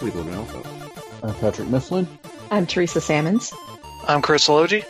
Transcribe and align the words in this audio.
Cleveland 0.00 0.30
Alpha. 0.30 0.62
I'm 1.22 1.34
Patrick 1.34 1.68
Mifflin. 1.68 2.08
I'm 2.50 2.66
Teresa 2.66 3.02
Salmons. 3.02 3.52
I'm 4.08 4.22
Chris 4.22 4.48
Logi. 4.48 4.82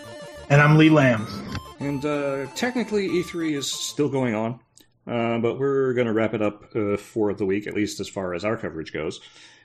And 0.49 0.63
I'm 0.63 0.79
Lee 0.79 0.89
Lamb. 0.89 1.27
And 1.81 2.05
uh, 2.05 2.47
technically, 2.55 3.09
E3 3.09 3.59
is 3.59 3.73
still 3.73 4.09
going 4.09 4.37
on, 4.37 4.61
uh, 5.09 5.41
but 5.41 5.59
we're 5.59 5.95
going 5.95 6.07
to 6.07 6.13
wrap 6.13 6.33
it 6.33 6.43
up 6.43 6.77
uh, 6.77 6.97
for 6.97 7.35
the 7.35 7.45
week, 7.45 7.67
at 7.67 7.75
least 7.75 7.99
as 7.99 8.09
far 8.09 8.35
as 8.35 8.45
our 8.45 8.57
coverage 8.57 8.93
goes. 8.93 9.21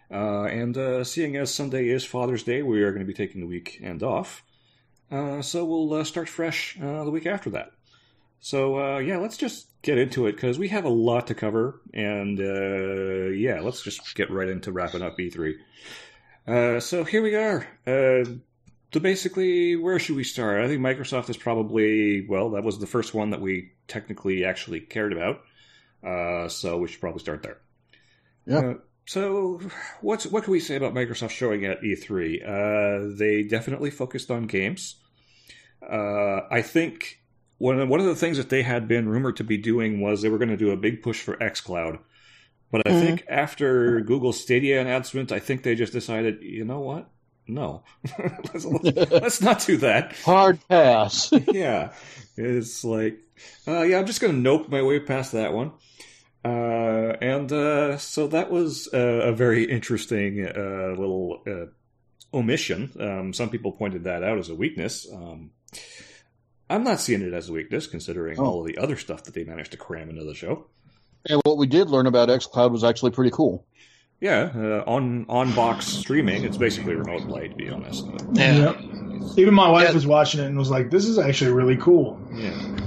Uh, 0.09 0.45
and 0.45 0.79
uh, 0.79 1.03
seeing 1.03 1.35
as 1.35 1.53
Sunday 1.53 1.89
is 1.89 2.03
Father's 2.03 2.41
Day, 2.41 2.63
we 2.63 2.81
are 2.81 2.89
going 2.89 3.05
to 3.05 3.05
be 3.05 3.13
taking 3.13 3.39
the 3.39 3.47
weekend 3.47 4.01
off. 4.01 4.43
Uh, 5.11 5.43
so 5.43 5.63
we'll 5.63 6.03
start 6.05 6.27
fresh 6.27 6.75
the 6.79 7.11
week 7.11 7.27
after 7.27 7.51
that. 7.51 7.69
So 8.45 8.99
yeah, 8.99 9.17
let's 9.17 9.37
just 9.37 9.69
get 9.81 9.97
into 9.97 10.27
it 10.27 10.33
because 10.33 10.59
we 10.59 10.67
have 10.67 10.85
a 10.85 10.89
lot 10.89 11.27
to 11.27 11.33
cover, 11.33 11.81
and 11.95 12.37
yeah, 12.37 13.59
let's 13.61 13.81
just 13.81 14.13
get 14.13 14.29
right 14.29 14.47
into 14.49 14.71
wrapping 14.71 15.01
up 15.01 15.17
E3. 15.17 16.81
so 16.81 17.03
here 17.03 17.23
we 17.23 17.35
are. 17.35 17.65
So 18.95 19.01
basically, 19.01 19.75
where 19.75 19.99
should 19.99 20.15
we 20.15 20.23
start? 20.23 20.63
I 20.63 20.69
think 20.69 20.79
Microsoft 20.79 21.29
is 21.29 21.35
probably 21.35 22.25
well. 22.29 22.51
That 22.51 22.63
was 22.63 22.79
the 22.79 22.87
first 22.87 23.13
one 23.13 23.31
that 23.31 23.41
we 23.41 23.73
technically 23.89 24.45
actually 24.45 24.79
cared 24.79 25.11
about, 25.11 25.41
uh, 26.01 26.47
so 26.47 26.77
we 26.77 26.87
should 26.87 27.01
probably 27.01 27.19
start 27.19 27.43
there. 27.43 27.57
Yeah. 28.45 28.57
Uh, 28.59 28.73
so, 29.05 29.59
what's 29.99 30.27
what 30.27 30.45
can 30.45 30.51
we 30.53 30.61
say 30.61 30.77
about 30.77 30.93
Microsoft 30.93 31.31
showing 31.31 31.65
at 31.65 31.81
E3? 31.81 32.41
Uh, 32.41 33.17
they 33.17 33.43
definitely 33.43 33.89
focused 33.89 34.31
on 34.31 34.47
games. 34.47 34.95
Uh, 35.81 36.47
I 36.49 36.61
think 36.61 37.19
one 37.57 37.79
of, 37.79 37.89
one 37.89 37.99
of 37.99 38.05
the 38.05 38.15
things 38.15 38.37
that 38.37 38.49
they 38.49 38.63
had 38.63 38.87
been 38.87 39.07
rumored 39.07 39.37
to 39.37 39.43
be 39.43 39.57
doing 39.57 40.01
was 40.01 40.21
they 40.21 40.29
were 40.29 40.37
going 40.37 40.49
to 40.49 40.57
do 40.57 40.71
a 40.71 40.77
big 40.77 41.01
push 41.01 41.21
for 41.21 41.37
XCloud. 41.37 41.99
But 42.71 42.87
I 42.87 42.91
mm-hmm. 42.91 43.05
think 43.05 43.25
after 43.29 44.01
Google 44.01 44.33
Stadia 44.33 44.81
announcement, 44.81 45.31
I 45.31 45.39
think 45.39 45.63
they 45.63 45.75
just 45.75 45.93
decided, 45.93 46.41
you 46.41 46.65
know 46.65 46.81
what? 46.81 47.09
No, 47.47 47.83
let's, 48.19 48.65
let's, 48.65 49.11
let's, 49.11 49.41
not 49.41 49.65
do 49.65 49.77
that. 49.77 50.13
Hard 50.23 50.59
pass. 50.67 51.31
yeah, 51.51 51.93
it's 52.35 52.83
like, 52.83 53.19
uh, 53.67 53.81
yeah, 53.83 53.99
I'm 53.99 54.07
just 54.07 54.19
going 54.19 54.33
to 54.33 54.39
nope 54.39 54.67
my 54.69 54.81
way 54.81 54.99
past 54.99 55.33
that 55.33 55.53
one. 55.53 55.71
Uh, 56.43 57.15
and 57.21 57.51
uh, 57.51 57.97
so 57.97 58.27
that 58.27 58.51
was 58.51 58.89
a 58.91 59.31
very 59.31 59.63
interesting 59.63 60.45
uh, 60.45 60.95
little 60.97 61.41
uh, 61.47 61.65
omission. 62.35 62.91
Um, 62.99 63.33
some 63.33 63.49
people 63.49 63.71
pointed 63.71 64.03
that 64.03 64.23
out 64.23 64.37
as 64.37 64.49
a 64.49 64.55
weakness. 64.55 65.07
Um, 65.11 65.51
I'm 66.69 66.83
not 66.83 66.99
seeing 66.99 67.21
it 67.21 67.33
as 67.33 67.49
a 67.49 67.53
weakness, 67.53 67.87
considering 67.87 68.39
oh. 68.39 68.45
all 68.45 68.61
of 68.61 68.67
the 68.67 68.77
other 68.77 68.97
stuff 68.97 69.23
that 69.23 69.33
they 69.33 69.43
managed 69.43 69.71
to 69.71 69.77
cram 69.77 70.09
into 70.09 70.23
the 70.23 70.33
show. 70.33 70.67
And 71.27 71.41
what 71.43 71.57
we 71.57 71.67
did 71.67 71.89
learn 71.89 72.07
about 72.07 72.29
XCloud 72.29 72.71
was 72.71 72.83
actually 72.83 73.11
pretty 73.11 73.31
cool. 73.31 73.65
Yeah, 74.21 74.51
uh, 74.55 74.83
on 74.87 75.25
on 75.27 75.53
box 75.53 75.85
streaming, 75.85 76.45
it's 76.45 76.57
basically 76.57 76.95
remote 76.95 77.27
play, 77.27 77.49
to 77.49 77.55
be 77.55 77.69
honest. 77.69 78.05
Yeah. 78.31 78.57
Yep. 78.57 79.37
Even 79.37 79.53
my 79.53 79.69
wife 79.69 79.89
yeah. 79.89 79.93
was 79.93 80.07
watching 80.07 80.39
it 80.39 80.45
and 80.45 80.57
was 80.57 80.69
like, 80.69 80.89
"This 80.89 81.05
is 81.05 81.19
actually 81.19 81.51
really 81.51 81.75
cool." 81.75 82.19
Yeah. 82.33 82.77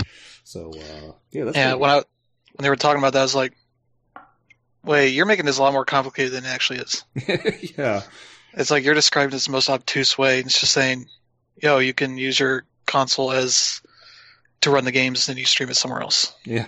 So 0.44 0.72
uh, 0.72 1.12
yeah, 1.30 1.44
that's 1.44 1.56
yeah. 1.56 1.74
When 1.74 1.90
I 1.90 1.96
when 1.96 2.04
they 2.62 2.70
were 2.70 2.76
talking 2.76 2.98
about 2.98 3.12
that, 3.12 3.20
I 3.20 3.22
was 3.22 3.34
like, 3.34 3.54
wait, 4.82 5.08
you're 5.08 5.26
making 5.26 5.44
this 5.44 5.58
a 5.58 5.62
lot 5.62 5.72
more 5.72 5.84
complicated 5.84 6.32
than 6.32 6.44
it 6.44 6.48
actually 6.48 6.80
is. 6.80 7.04
yeah. 7.78 8.02
It's 8.54 8.70
like 8.70 8.84
you're 8.84 8.94
describing 8.94 9.30
this 9.30 9.46
the 9.46 9.52
most 9.52 9.68
obtuse 9.68 10.16
way. 10.16 10.38
and 10.38 10.46
It's 10.46 10.60
just 10.60 10.72
saying, 10.72 11.06
yo, 11.62 11.78
you 11.78 11.94
can 11.94 12.16
use 12.16 12.40
your 12.40 12.64
console 12.88 13.30
as 13.30 13.80
to 14.62 14.70
run 14.70 14.84
the 14.84 14.92
games 14.92 15.28
and 15.28 15.34
then 15.34 15.40
you 15.40 15.46
stream 15.46 15.70
it 15.70 15.76
somewhere 15.76 16.00
else. 16.00 16.34
Yeah. 16.44 16.66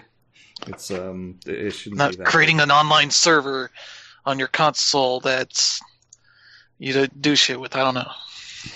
It's 0.67 0.91
um 0.91 1.41
it 1.47 1.71
shouldn't 1.73 1.99
not 1.99 2.19
creating 2.25 2.59
way. 2.59 2.65
an 2.65 2.71
online 2.71 3.11
server 3.11 3.71
on 4.27 4.39
your 4.39 4.49
console 4.49 5.21
that's 5.21 5.81
you 6.79 7.07
do 7.09 7.35
shit 7.37 7.61
with. 7.61 7.77
I 7.77 7.81
don't 7.81 7.95
know. 7.95 8.11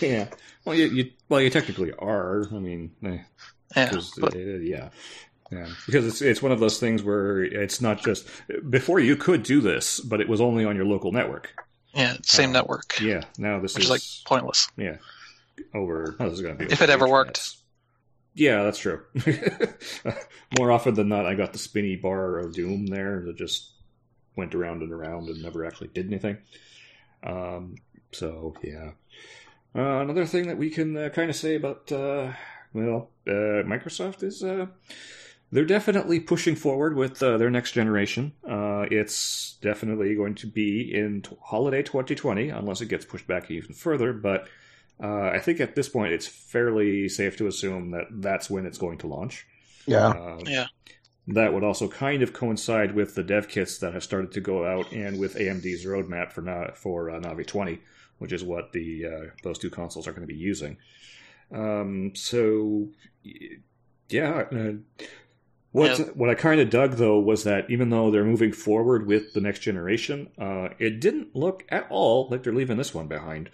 Yeah. 0.00 0.28
Well, 0.64 0.76
you, 0.76 0.86
you 0.86 1.10
well 1.28 1.40
you 1.40 1.50
technically 1.50 1.92
are. 1.98 2.46
I 2.50 2.58
mean, 2.58 2.90
eh, 3.04 3.18
yeah, 3.76 3.92
but, 4.18 4.34
uh, 4.34 4.38
yeah. 4.38 4.90
Yeah, 5.52 5.68
because 5.86 6.06
it's 6.06 6.22
it's 6.22 6.42
one 6.42 6.52
of 6.52 6.60
those 6.60 6.78
things 6.78 7.02
where 7.02 7.44
it's 7.44 7.80
not 7.80 8.02
just 8.02 8.26
before 8.70 8.98
you 8.98 9.14
could 9.14 9.42
do 9.42 9.60
this, 9.60 10.00
but 10.00 10.20
it 10.20 10.28
was 10.28 10.40
only 10.40 10.64
on 10.64 10.74
your 10.74 10.86
local 10.86 11.12
network. 11.12 11.52
Yeah, 11.92 12.16
same 12.22 12.50
uh, 12.50 12.54
network. 12.54 12.98
Yeah, 13.00 13.22
now 13.38 13.60
this 13.60 13.76
is, 13.76 13.84
is, 13.84 13.90
like 13.90 14.00
pointless. 14.26 14.68
Yeah, 14.76 14.96
over. 15.74 16.16
Oh, 16.18 16.24
this 16.24 16.34
is 16.34 16.42
going 16.42 16.58
to 16.58 16.66
be 16.66 16.72
if 16.72 16.82
it 16.82 16.90
ever 16.90 17.08
worked. 17.08 17.56
Yeah, 18.34 18.64
that's 18.64 18.78
true. 18.78 19.04
More 20.58 20.72
often 20.72 20.94
than 20.94 21.08
not, 21.08 21.26
I 21.26 21.34
got 21.34 21.52
the 21.52 21.58
spinny 21.58 21.94
bar 21.94 22.38
of 22.38 22.52
doom 22.52 22.86
there 22.86 23.22
that 23.26 23.36
just 23.36 23.70
went 24.36 24.54
around 24.54 24.82
and 24.82 24.92
around 24.92 25.28
and 25.28 25.40
never 25.40 25.64
actually 25.64 25.88
did 25.88 26.08
anything. 26.08 26.38
Um, 27.22 27.76
so 28.12 28.54
yeah. 28.62 28.90
Uh, 29.76 30.00
another 30.00 30.26
thing 30.26 30.48
that 30.48 30.58
we 30.58 30.70
can 30.70 30.96
uh, 30.96 31.08
kind 31.08 31.30
of 31.30 31.36
say 31.36 31.54
about 31.54 31.90
uh, 31.92 32.32
well, 32.72 33.10
uh, 33.26 33.62
Microsoft 33.64 34.22
is 34.22 34.42
uh, 34.42 34.66
they're 35.52 35.64
definitely 35.64 36.18
pushing 36.18 36.56
forward 36.56 36.96
with 36.96 37.22
uh, 37.22 37.38
their 37.38 37.50
next 37.50 37.72
generation. 37.72 38.32
Uh, 38.48 38.86
it's 38.90 39.56
definitely 39.62 40.14
going 40.16 40.34
to 40.34 40.48
be 40.48 40.92
in 40.92 41.22
t- 41.22 41.36
holiday 41.40 41.82
2020, 41.82 42.48
unless 42.50 42.80
it 42.80 42.88
gets 42.88 43.04
pushed 43.04 43.28
back 43.28 43.50
even 43.50 43.72
further. 43.72 44.12
But 44.12 44.48
uh, 45.02 45.30
I 45.32 45.40
think 45.40 45.60
at 45.60 45.74
this 45.74 45.88
point, 45.88 46.12
it's 46.12 46.26
fairly 46.26 47.08
safe 47.08 47.36
to 47.38 47.46
assume 47.46 47.90
that 47.90 48.06
that's 48.10 48.48
when 48.48 48.66
it's 48.66 48.78
going 48.78 48.98
to 48.98 49.06
launch. 49.06 49.46
Yeah. 49.86 50.08
Um, 50.08 50.40
yeah. 50.46 50.66
That 51.28 51.52
would 51.54 51.64
also 51.64 51.88
kind 51.88 52.22
of 52.22 52.32
coincide 52.32 52.94
with 52.94 53.14
the 53.14 53.22
dev 53.22 53.48
kits 53.48 53.78
that 53.78 53.94
have 53.94 54.04
started 54.04 54.32
to 54.32 54.40
go 54.40 54.66
out, 54.66 54.92
and 54.92 55.18
with 55.18 55.36
AMD's 55.36 55.84
roadmap 55.86 56.32
for 56.32 56.42
Na- 56.42 56.72
for 56.74 57.10
uh, 57.10 57.18
Navi 57.18 57.46
20, 57.46 57.80
which 58.18 58.32
is 58.32 58.44
what 58.44 58.72
the 58.72 59.06
uh, 59.06 59.30
those 59.42 59.58
two 59.58 59.70
consoles 59.70 60.06
are 60.06 60.12
going 60.12 60.26
to 60.26 60.32
be 60.32 60.38
using. 60.38 60.76
Um, 61.50 62.12
so, 62.14 62.88
yeah, 64.10 64.44
uh, 64.52 64.72
what 65.72 65.98
yeah. 65.98 66.04
what 66.14 66.30
I 66.30 66.34
kind 66.34 66.60
of 66.60 66.70
dug 66.70 66.92
though 66.92 67.18
was 67.18 67.44
that 67.44 67.68
even 67.70 67.88
though 67.88 68.10
they're 68.10 68.24
moving 68.24 68.52
forward 68.52 69.06
with 69.06 69.32
the 69.32 69.40
next 69.40 69.58
generation, 69.58 70.30
uh, 70.38 70.68
it 70.78 71.00
didn't 71.00 71.34
look 71.34 71.64
at 71.70 71.86
all 71.90 72.28
like 72.30 72.42
they're 72.42 72.52
leaving 72.52 72.76
this 72.76 72.94
one 72.94 73.08
behind. 73.08 73.50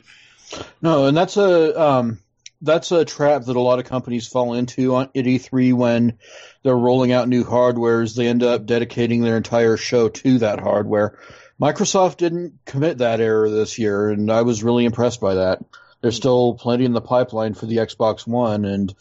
No, 0.83 1.07
and 1.07 1.17
that's 1.17 1.37
a 1.37 1.81
um, 1.81 2.19
that's 2.63 2.93
a 2.93 3.05
trap 3.05 3.45
that 3.45 3.57
a 3.57 3.61
lot 3.61 3.79
of 3.79 3.87
companies 3.87 4.27
fall 4.27 4.55
into 4.55 4.95
on, 4.97 5.05
at 5.15 5.25
E3 5.25 5.73
when 5.73 6.19
they're 6.63 6.77
rolling 6.77 7.13
out 7.13 7.29
new 7.29 7.45
hardwares. 7.45 8.15
They 8.15 8.27
end 8.27 8.43
up 8.43 8.67
dedicating 8.67 9.23
their 9.23 9.37
entire 9.37 9.77
show 9.77 10.09
to 10.09 10.39
that 10.39 10.61
hardware. 10.61 11.19
Microsoft 11.61 12.17
didn't 12.17 12.59
commit 12.65 12.99
that 12.99 13.21
error 13.21 13.51
this 13.51 13.79
year, 13.79 14.11
and 14.11 14.31
I 14.31 14.43
was 14.43 14.63
really 14.63 14.85
impressed 14.85 15.21
by 15.21 15.35
that. 15.35 15.63
There's 16.01 16.17
still 16.17 16.55
plenty 16.55 16.87
in 16.87 16.93
the 16.93 17.03
pipeline 17.03 17.55
for 17.55 17.67
the 17.67 17.77
Xbox 17.77 18.27
One, 18.27 18.65
and 18.65 18.95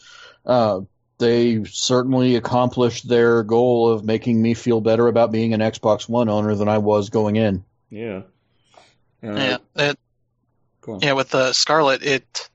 uh, 0.44 0.80
they 1.18 1.64
certainly 1.64 2.36
accomplished 2.36 3.08
their 3.08 3.42
goal 3.42 3.90
of 3.90 4.04
making 4.04 4.40
me 4.40 4.52
feel 4.52 4.82
better 4.82 5.06
about 5.06 5.32
being 5.32 5.54
an 5.54 5.60
Xbox 5.60 6.08
One 6.08 6.28
owner 6.28 6.54
than 6.54 6.68
I 6.68 6.78
was 6.78 7.08
going 7.08 7.36
in. 7.36 7.64
Yeah. 7.88 8.22
Uh, 9.22 9.58
yeah. 9.76 9.92
It, 10.96 11.04
yeah. 11.04 11.12
With 11.12 11.30
the 11.30 11.52
Scarlett, 11.52 12.02
it 12.02 12.48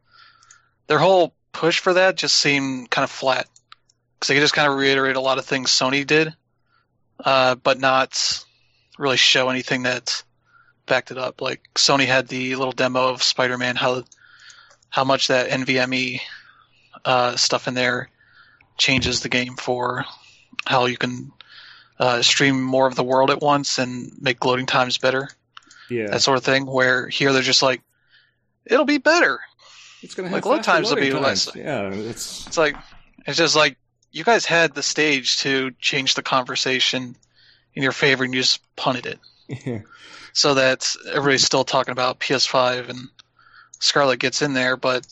their 0.88 1.00
whole 1.00 1.34
push 1.52 1.80
for 1.80 1.94
that 1.94 2.16
just 2.16 2.36
seemed 2.36 2.90
kind 2.90 3.04
of 3.04 3.12
flat 3.12 3.48
because 4.16 4.28
they 4.28 4.36
could 4.36 4.42
just 4.42 4.54
kind 4.54 4.72
of 4.72 4.78
reiterate 4.78 5.16
a 5.16 5.22
lot 5.22 5.38
of 5.38 5.46
things 5.46 5.72
Sony 5.72 6.06
did, 6.06 6.34
uh, 7.24 7.56
but 7.56 7.80
not 7.80 8.44
really 8.98 9.18
show 9.18 9.50
anything 9.50 9.84
that 9.84 10.24
backed 10.86 11.12
it 11.12 11.18
up. 11.18 11.42
Like 11.42 11.62
Sony 11.76 12.06
had 12.06 12.28
the 12.28 12.56
little 12.56 12.72
demo 12.72 13.10
of 13.10 13.24
Spider-Man, 13.24 13.76
how 13.76 14.04
how 14.90 15.04
much 15.04 15.28
that 15.28 15.50
NVMe 15.50 16.22
uh, 17.04 17.36
stuff 17.36 17.68
in 17.68 17.74
there 17.74 18.10
changes 18.78 19.22
the 19.22 19.30
game 19.30 19.56
for 19.56 20.06
how 20.66 20.86
you 20.86 20.98
can 20.98 21.32
uh, 22.00 22.22
stream 22.22 22.62
more 22.62 22.88
of 22.88 22.96
the 22.96 23.04
world 23.04 23.30
at 23.30 23.42
once 23.42 23.78
and 23.78 24.12
make 24.20 24.44
loading 24.44 24.66
times 24.66 24.98
better. 24.98 25.30
Yeah, 25.90 26.08
that 26.08 26.22
sort 26.22 26.38
of 26.38 26.44
thing. 26.44 26.66
Where 26.66 27.08
here 27.08 27.32
they're 27.32 27.42
just 27.42 27.62
like, 27.62 27.82
it'll 28.66 28.86
be 28.86 28.98
better. 28.98 29.40
It's 30.02 30.16
gonna 30.16 30.30
have 30.30 30.36
like 30.36 30.46
load 30.46 30.64
times 30.64 30.90
will 30.90 30.98
be 30.98 31.12
less. 31.12 31.56
Yeah, 31.56 31.90
it's 31.90 32.48
it's 32.48 32.58
like 32.58 32.76
it's 33.26 33.38
just 33.38 33.56
like 33.56 33.78
you 34.12 34.24
guys 34.24 34.46
had 34.46 34.74
the 34.74 34.84
stage 34.84 35.38
to 35.40 35.72
change 35.80 36.16
the 36.16 36.24
conversation 36.24 37.16
in 37.74 37.84
your 37.84 37.92
favor 37.92 38.24
and 38.24 38.34
you 38.34 38.42
just 38.42 38.62
punted 38.76 39.06
it. 39.06 39.20
Yeah. 39.66 39.82
So 40.34 40.54
that 40.56 40.94
everybody's 41.12 41.46
still 41.46 41.64
talking 41.64 41.92
about 41.92 42.20
PS5 42.20 42.90
and 42.90 43.00
Scarlett 43.80 44.20
gets 44.20 44.42
in 44.42 44.54
there, 44.54 44.76
but 44.76 45.06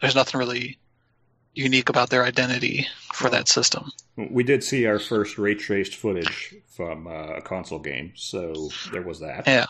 there's 0.00 0.14
nothing 0.14 0.38
really 0.38 0.78
unique 1.54 1.88
about 1.88 2.10
their 2.10 2.24
identity 2.24 2.86
for 3.12 3.28
that 3.30 3.48
system. 3.48 3.92
We 4.16 4.42
did 4.42 4.64
see 4.64 4.86
our 4.86 4.98
first 4.98 5.38
ray 5.38 5.54
traced 5.54 5.94
footage 5.94 6.54
from 6.68 7.06
uh, 7.06 7.34
a 7.34 7.42
console 7.42 7.78
game, 7.78 8.12
so 8.14 8.70
there 8.92 9.02
was 9.02 9.20
that. 9.20 9.46
Yeah. 9.46 9.66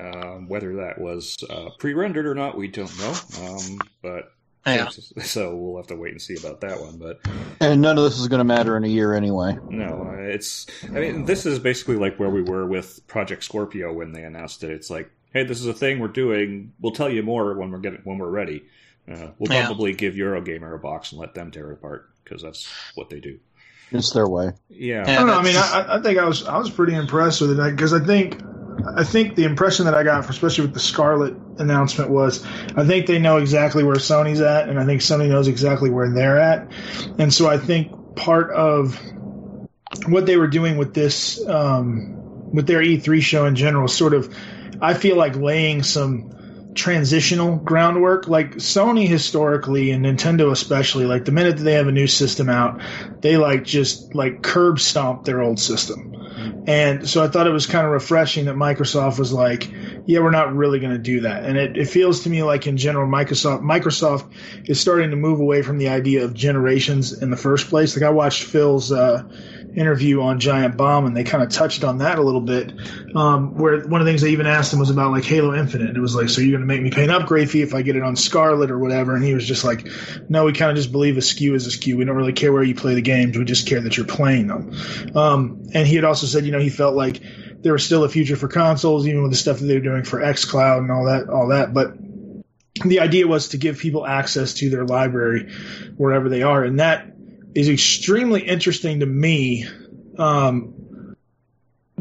Um, 0.00 0.48
whether 0.48 0.76
that 0.76 1.00
was 1.00 1.36
uh, 1.48 1.70
pre 1.78 1.94
rendered 1.94 2.26
or 2.26 2.34
not, 2.34 2.56
we 2.56 2.68
don't 2.68 2.98
know. 2.98 3.14
Um, 3.40 3.78
but 4.02 4.32
Yeah. 4.66 4.88
So 5.22 5.54
we'll 5.54 5.76
have 5.76 5.86
to 5.88 5.96
wait 5.96 6.12
and 6.12 6.20
see 6.20 6.36
about 6.36 6.60
that 6.62 6.80
one. 6.80 6.96
But 6.98 7.20
and 7.60 7.80
none 7.80 7.98
of 7.98 8.04
this 8.04 8.18
is 8.18 8.28
going 8.28 8.38
to 8.38 8.44
matter 8.44 8.76
in 8.76 8.84
a 8.84 8.88
year 8.88 9.14
anyway. 9.14 9.56
No, 9.68 10.14
it's. 10.18 10.66
I 10.84 10.88
mean, 11.00 11.24
this 11.24 11.46
is 11.46 11.58
basically 11.58 11.96
like 11.96 12.18
where 12.18 12.30
we 12.30 12.42
were 12.42 12.66
with 12.66 13.06
Project 13.06 13.44
Scorpio 13.44 13.92
when 13.92 14.12
they 14.12 14.24
announced 14.24 14.64
it. 14.64 14.70
It's 14.70 14.90
like, 14.90 15.10
hey, 15.32 15.44
this 15.44 15.60
is 15.60 15.66
a 15.66 15.74
thing 15.74 15.98
we're 16.00 16.08
doing. 16.08 16.72
We'll 16.80 16.92
tell 16.92 17.10
you 17.10 17.22
more 17.22 17.54
when 17.54 17.70
we're 17.70 17.78
getting 17.78 18.00
when 18.04 18.18
we're 18.18 18.30
ready. 18.30 18.64
Uh, 19.10 19.28
we'll 19.38 19.52
yeah. 19.52 19.66
probably 19.66 19.92
give 19.92 20.14
Eurogamer 20.14 20.74
a 20.74 20.78
box 20.78 21.12
and 21.12 21.20
let 21.20 21.34
them 21.34 21.50
tear 21.50 21.70
it 21.70 21.74
apart 21.74 22.08
because 22.24 22.42
that's 22.42 22.66
what 22.94 23.10
they 23.10 23.20
do. 23.20 23.38
It's 23.90 24.12
their 24.12 24.26
way. 24.26 24.52
Yeah. 24.70 25.02
I 25.02 25.14
don't 25.16 25.26
know. 25.26 25.38
I 25.38 25.42
mean, 25.42 25.56
I, 25.56 25.96
I 25.96 26.02
think 26.02 26.18
I 26.18 26.24
was 26.24 26.44
I 26.44 26.56
was 26.58 26.70
pretty 26.70 26.94
impressed 26.94 27.40
with 27.40 27.58
it 27.58 27.70
because 27.70 27.92
I 27.92 28.04
think 28.04 28.40
I 28.96 29.04
think 29.04 29.36
the 29.36 29.44
impression 29.44 29.86
that 29.86 29.94
I 29.94 30.02
got, 30.02 30.28
especially 30.28 30.62
with 30.62 30.74
the 30.74 30.80
Scarlett 30.80 31.34
announcement, 31.58 32.10
was 32.10 32.44
I 32.76 32.84
think 32.84 33.06
they 33.06 33.18
know 33.18 33.38
exactly 33.38 33.84
where 33.84 33.96
Sony's 33.96 34.40
at, 34.40 34.68
and 34.68 34.78
I 34.78 34.84
think 34.84 35.00
Sony 35.00 35.28
knows 35.28 35.48
exactly 35.48 35.90
where 35.90 36.10
they're 36.10 36.38
at, 36.38 36.70
and 37.18 37.32
so 37.32 37.48
I 37.48 37.58
think 37.58 38.16
part 38.16 38.50
of 38.50 38.98
what 40.06 40.26
they 40.26 40.36
were 40.36 40.48
doing 40.48 40.76
with 40.76 40.94
this, 40.94 41.44
um, 41.46 42.50
with 42.52 42.66
their 42.66 42.80
E3 42.80 43.22
show 43.22 43.46
in 43.46 43.56
general, 43.56 43.88
sort 43.88 44.14
of, 44.14 44.34
I 44.80 44.94
feel 44.94 45.16
like 45.16 45.36
laying 45.36 45.82
some 45.82 46.34
transitional 46.74 47.56
groundwork. 47.56 48.28
Like 48.28 48.56
Sony 48.56 49.06
historically 49.06 49.90
and 49.90 50.04
Nintendo 50.04 50.50
especially, 50.50 51.06
like 51.06 51.24
the 51.24 51.32
minute 51.32 51.56
that 51.56 51.62
they 51.62 51.74
have 51.74 51.86
a 51.86 51.92
new 51.92 52.06
system 52.06 52.48
out, 52.48 52.80
they 53.20 53.36
like 53.36 53.64
just 53.64 54.14
like 54.14 54.42
curb 54.42 54.80
stomp 54.80 55.24
their 55.24 55.40
old 55.40 55.58
system. 55.58 56.14
And 56.66 57.08
so 57.08 57.22
I 57.22 57.28
thought 57.28 57.46
it 57.46 57.50
was 57.50 57.66
kind 57.66 57.86
of 57.86 57.92
refreshing 57.92 58.46
that 58.46 58.54
Microsoft 58.54 59.18
was 59.18 59.32
like, 59.32 59.70
yeah, 60.06 60.20
we're 60.20 60.30
not 60.30 60.54
really 60.54 60.80
going 60.80 60.92
to 60.92 60.98
do 60.98 61.20
that. 61.20 61.44
And 61.44 61.58
it, 61.58 61.76
it 61.76 61.86
feels 61.86 62.22
to 62.22 62.30
me 62.30 62.42
like 62.42 62.66
in 62.66 62.78
general, 62.78 63.06
Microsoft, 63.06 63.60
Microsoft 63.62 64.30
is 64.68 64.80
starting 64.80 65.10
to 65.10 65.16
move 65.16 65.40
away 65.40 65.62
from 65.62 65.76
the 65.76 65.88
idea 65.88 66.24
of 66.24 66.32
generations 66.32 67.12
in 67.22 67.30
the 67.30 67.36
first 67.36 67.68
place. 67.68 67.96
Like 67.96 68.04
I 68.04 68.10
watched 68.10 68.44
Phil's, 68.44 68.90
uh, 68.90 69.24
interview 69.76 70.22
on 70.22 70.40
Giant 70.40 70.76
Bomb, 70.76 71.06
and 71.06 71.16
they 71.16 71.24
kind 71.24 71.42
of 71.42 71.50
touched 71.50 71.84
on 71.84 71.98
that 71.98 72.18
a 72.18 72.22
little 72.22 72.40
bit. 72.40 72.72
Um, 73.14 73.54
where 73.54 73.80
one 73.86 74.00
of 74.00 74.06
the 74.06 74.10
things 74.10 74.22
they 74.22 74.30
even 74.30 74.46
asked 74.46 74.72
him 74.72 74.78
was 74.78 74.90
about 74.90 75.12
like 75.12 75.24
Halo 75.24 75.54
Infinite. 75.54 75.88
And 75.88 75.96
it 75.96 76.00
was 76.00 76.14
like, 76.14 76.28
so 76.28 76.40
you're 76.40 76.52
going 76.52 76.60
to 76.60 76.66
make 76.66 76.82
me 76.82 76.90
pay 76.90 77.04
an 77.04 77.10
upgrade 77.10 77.50
fee 77.50 77.62
if 77.62 77.74
I 77.74 77.82
get 77.82 77.96
it 77.96 78.02
on 78.02 78.16
Scarlett 78.16 78.70
or 78.70 78.78
whatever? 78.78 79.14
And 79.14 79.24
he 79.24 79.34
was 79.34 79.46
just 79.46 79.64
like, 79.64 79.86
no, 80.28 80.44
we 80.44 80.52
kind 80.52 80.70
of 80.70 80.76
just 80.76 80.92
believe 80.92 81.16
a 81.16 81.20
SKU 81.20 81.54
is 81.54 81.66
a 81.66 81.70
SKU. 81.70 81.96
We 81.96 82.04
don't 82.04 82.16
really 82.16 82.32
care 82.32 82.52
where 82.52 82.62
you 82.62 82.74
play 82.74 82.94
the 82.94 83.02
games. 83.02 83.36
We 83.36 83.44
just 83.44 83.66
care 83.66 83.80
that 83.80 83.96
you're 83.96 84.06
playing 84.06 84.46
them. 84.46 84.72
Um, 85.14 85.62
and 85.74 85.86
he 85.86 85.96
had 85.96 86.04
also 86.04 86.26
said, 86.26 86.44
you 86.44 86.52
know, 86.52 86.60
he 86.60 86.70
felt 86.70 86.94
like 86.94 87.20
there 87.60 87.72
was 87.72 87.84
still 87.84 88.04
a 88.04 88.08
future 88.08 88.36
for 88.36 88.48
consoles, 88.48 89.06
even 89.06 89.22
with 89.22 89.30
the 89.30 89.36
stuff 89.36 89.58
that 89.58 89.66
they 89.66 89.74
were 89.74 89.80
doing 89.80 90.04
for 90.04 90.20
XCloud 90.20 90.78
and 90.78 90.90
all 90.90 91.06
that, 91.06 91.28
all 91.28 91.48
that. 91.48 91.72
But 91.72 91.96
the 92.84 93.00
idea 93.00 93.26
was 93.26 93.48
to 93.48 93.56
give 93.56 93.78
people 93.78 94.06
access 94.06 94.54
to 94.54 94.68
their 94.68 94.84
library 94.84 95.52
wherever 95.96 96.28
they 96.28 96.42
are, 96.42 96.62
and 96.62 96.80
that 96.80 97.13
is 97.54 97.68
extremely 97.68 98.42
interesting 98.42 99.00
to 99.00 99.06
me 99.06 99.66
um, 100.18 101.16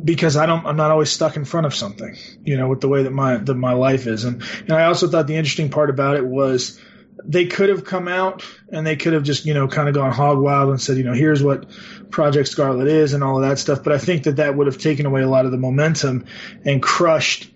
because 0.04 0.36
I 0.36 0.46
don't 0.46 0.66
I'm 0.66 0.78
not 0.78 0.92
always 0.92 1.12
stuck 1.12 1.36
in 1.36 1.46
front 1.46 1.66
of 1.66 1.76
something, 1.76 2.16
you 2.44 2.58
know, 2.58 2.68
with 2.68 2.82
the 2.82 2.88
way 2.88 3.04
that 3.04 3.12
my 3.12 3.38
that 3.38 3.56
my 3.56 3.74
life 3.74 4.08
is. 4.08 4.24
And 4.24 4.44
and 4.62 4.72
I 4.72 4.86
also 4.86 5.08
thought 5.08 5.28
the 5.28 5.36
interesting 5.36 5.70
part 5.70 5.90
about 5.90 6.18
it 6.18 6.26
was 6.26 6.80
they 7.24 7.46
could 7.46 7.70
have 7.70 7.86
come 7.86 8.08
out 8.08 8.44
and 8.72 8.86
they 8.86 8.96
could 8.96 9.14
have 9.14 9.24
just 9.24 9.46
you 9.46 9.54
know 9.54 9.68
kind 9.68 9.88
of 9.88 9.94
gone 9.94 10.12
hog 10.12 10.40
wild 10.40 10.72
and 10.72 10.82
said 10.82 10.98
you 10.98 11.04
know 11.04 11.14
here's 11.14 11.44
what 11.44 11.68
Project 12.10 12.50
Scarlett 12.50 12.88
is 12.88 13.14
and 13.14 13.24
all 13.24 13.42
of 13.42 13.48
that 13.48 13.60
stuff. 13.60 13.84
But 13.84 13.94
I 13.94 13.98
think 13.98 14.24
that 14.24 14.38
that 14.38 14.56
would 14.56 14.68
have 14.68 14.78
taken 14.78 15.06
away 15.06 15.22
a 15.22 15.30
lot 15.30 15.46
of 15.46 15.52
the 15.52 15.58
momentum 15.58 16.26
and 16.66 16.82
crushed 16.82 17.53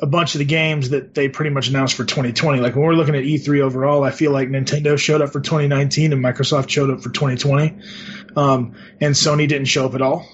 a 0.00 0.06
bunch 0.06 0.34
of 0.34 0.40
the 0.40 0.44
games 0.44 0.90
that 0.90 1.14
they 1.14 1.28
pretty 1.28 1.50
much 1.50 1.68
announced 1.68 1.94
for 1.94 2.04
2020. 2.04 2.60
Like 2.60 2.74
when 2.74 2.84
we're 2.84 2.94
looking 2.94 3.14
at 3.14 3.24
E3 3.24 3.60
overall, 3.60 4.04
I 4.04 4.10
feel 4.10 4.30
like 4.30 4.48
Nintendo 4.48 4.98
showed 4.98 5.22
up 5.22 5.32
for 5.32 5.40
2019 5.40 6.12
and 6.12 6.22
Microsoft 6.22 6.68
showed 6.68 6.90
up 6.90 7.02
for 7.02 7.10
2020, 7.10 7.78
um, 8.36 8.74
and 9.00 9.14
Sony 9.14 9.48
didn't 9.48 9.66
show 9.66 9.86
up 9.86 9.94
at 9.94 10.02
all. 10.02 10.28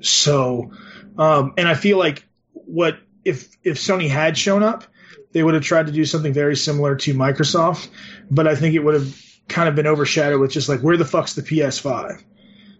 So, 0.00 0.72
um, 1.16 1.54
and 1.56 1.66
I 1.66 1.74
feel 1.74 1.98
like 1.98 2.26
what 2.52 2.98
if 3.24 3.56
if 3.64 3.78
Sony 3.78 4.08
had 4.08 4.36
shown 4.36 4.62
up, 4.62 4.84
they 5.32 5.42
would 5.42 5.54
have 5.54 5.62
tried 5.62 5.86
to 5.86 5.92
do 5.92 6.04
something 6.04 6.32
very 6.32 6.56
similar 6.56 6.96
to 6.96 7.14
Microsoft, 7.14 7.88
but 8.30 8.46
I 8.46 8.56
think 8.56 8.74
it 8.74 8.80
would 8.80 8.94
have 8.94 9.22
kind 9.48 9.68
of 9.68 9.74
been 9.74 9.86
overshadowed 9.86 10.40
with 10.40 10.52
just 10.52 10.68
like 10.68 10.80
where 10.80 10.96
the 10.96 11.04
fuck's 11.04 11.34
the 11.34 11.42
PS5. 11.42 12.22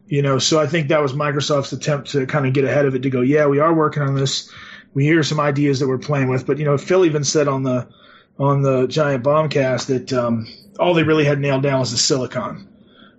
You 0.07 0.23
know, 0.23 0.39
so 0.39 0.59
I 0.59 0.67
think 0.67 0.89
that 0.89 1.03
was 1.03 1.13
Microsoft's 1.13 1.73
attempt 1.73 2.13
to 2.13 2.27
kind 2.27 2.47
of 2.47 2.55
get 2.55 2.65
ahead 2.65 2.87
of 2.87 2.95
it 2.95 3.03
to 3.03 3.11
go, 3.11 3.21
yeah, 3.21 3.47
we 3.47 3.59
are 3.59 3.75
working 3.75 4.03
on 4.03 4.15
this 4.15 4.51
we 4.95 5.05
hear 5.05 5.23
some 5.23 5.41
ideas 5.41 5.81
that 5.81 5.89
we're 5.89 5.99
playing 5.99 6.29
with. 6.29 6.47
But 6.47 6.59
you 6.59 6.65
know, 6.65 6.79
Phil 6.79 7.05
even 7.05 7.25
said 7.25 7.49
on 7.49 7.63
the 7.63 7.89
on 8.39 8.63
the 8.63 8.87
Giant 8.87 9.25
Bombcast 9.25 9.87
that 9.87 10.13
um, 10.13 10.47
all 10.79 10.95
they 10.95 11.03
really 11.03 11.25
had 11.25 11.41
nailed 11.41 11.63
down 11.63 11.81
was 11.81 11.91
the 11.91 11.99
silicon. 11.99 12.69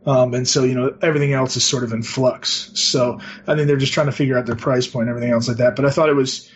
Um, 0.05 0.33
and 0.33 0.47
so, 0.47 0.63
you 0.63 0.75
know, 0.75 0.97
everything 1.01 1.33
else 1.33 1.55
is 1.55 1.63
sort 1.63 1.83
of 1.83 1.91
in 1.91 2.03
flux. 2.03 2.71
So 2.73 3.19
I 3.45 3.55
think 3.55 3.67
they're 3.67 3.77
just 3.77 3.93
trying 3.93 4.07
to 4.07 4.11
figure 4.11 4.37
out 4.37 4.45
their 4.45 4.55
price 4.55 4.87
point 4.87 5.03
and 5.03 5.09
everything 5.09 5.31
else 5.31 5.47
like 5.47 5.57
that. 5.57 5.75
But 5.75 5.85
I 5.85 5.89
thought 5.89 6.09
it 6.09 6.15
was, 6.15 6.49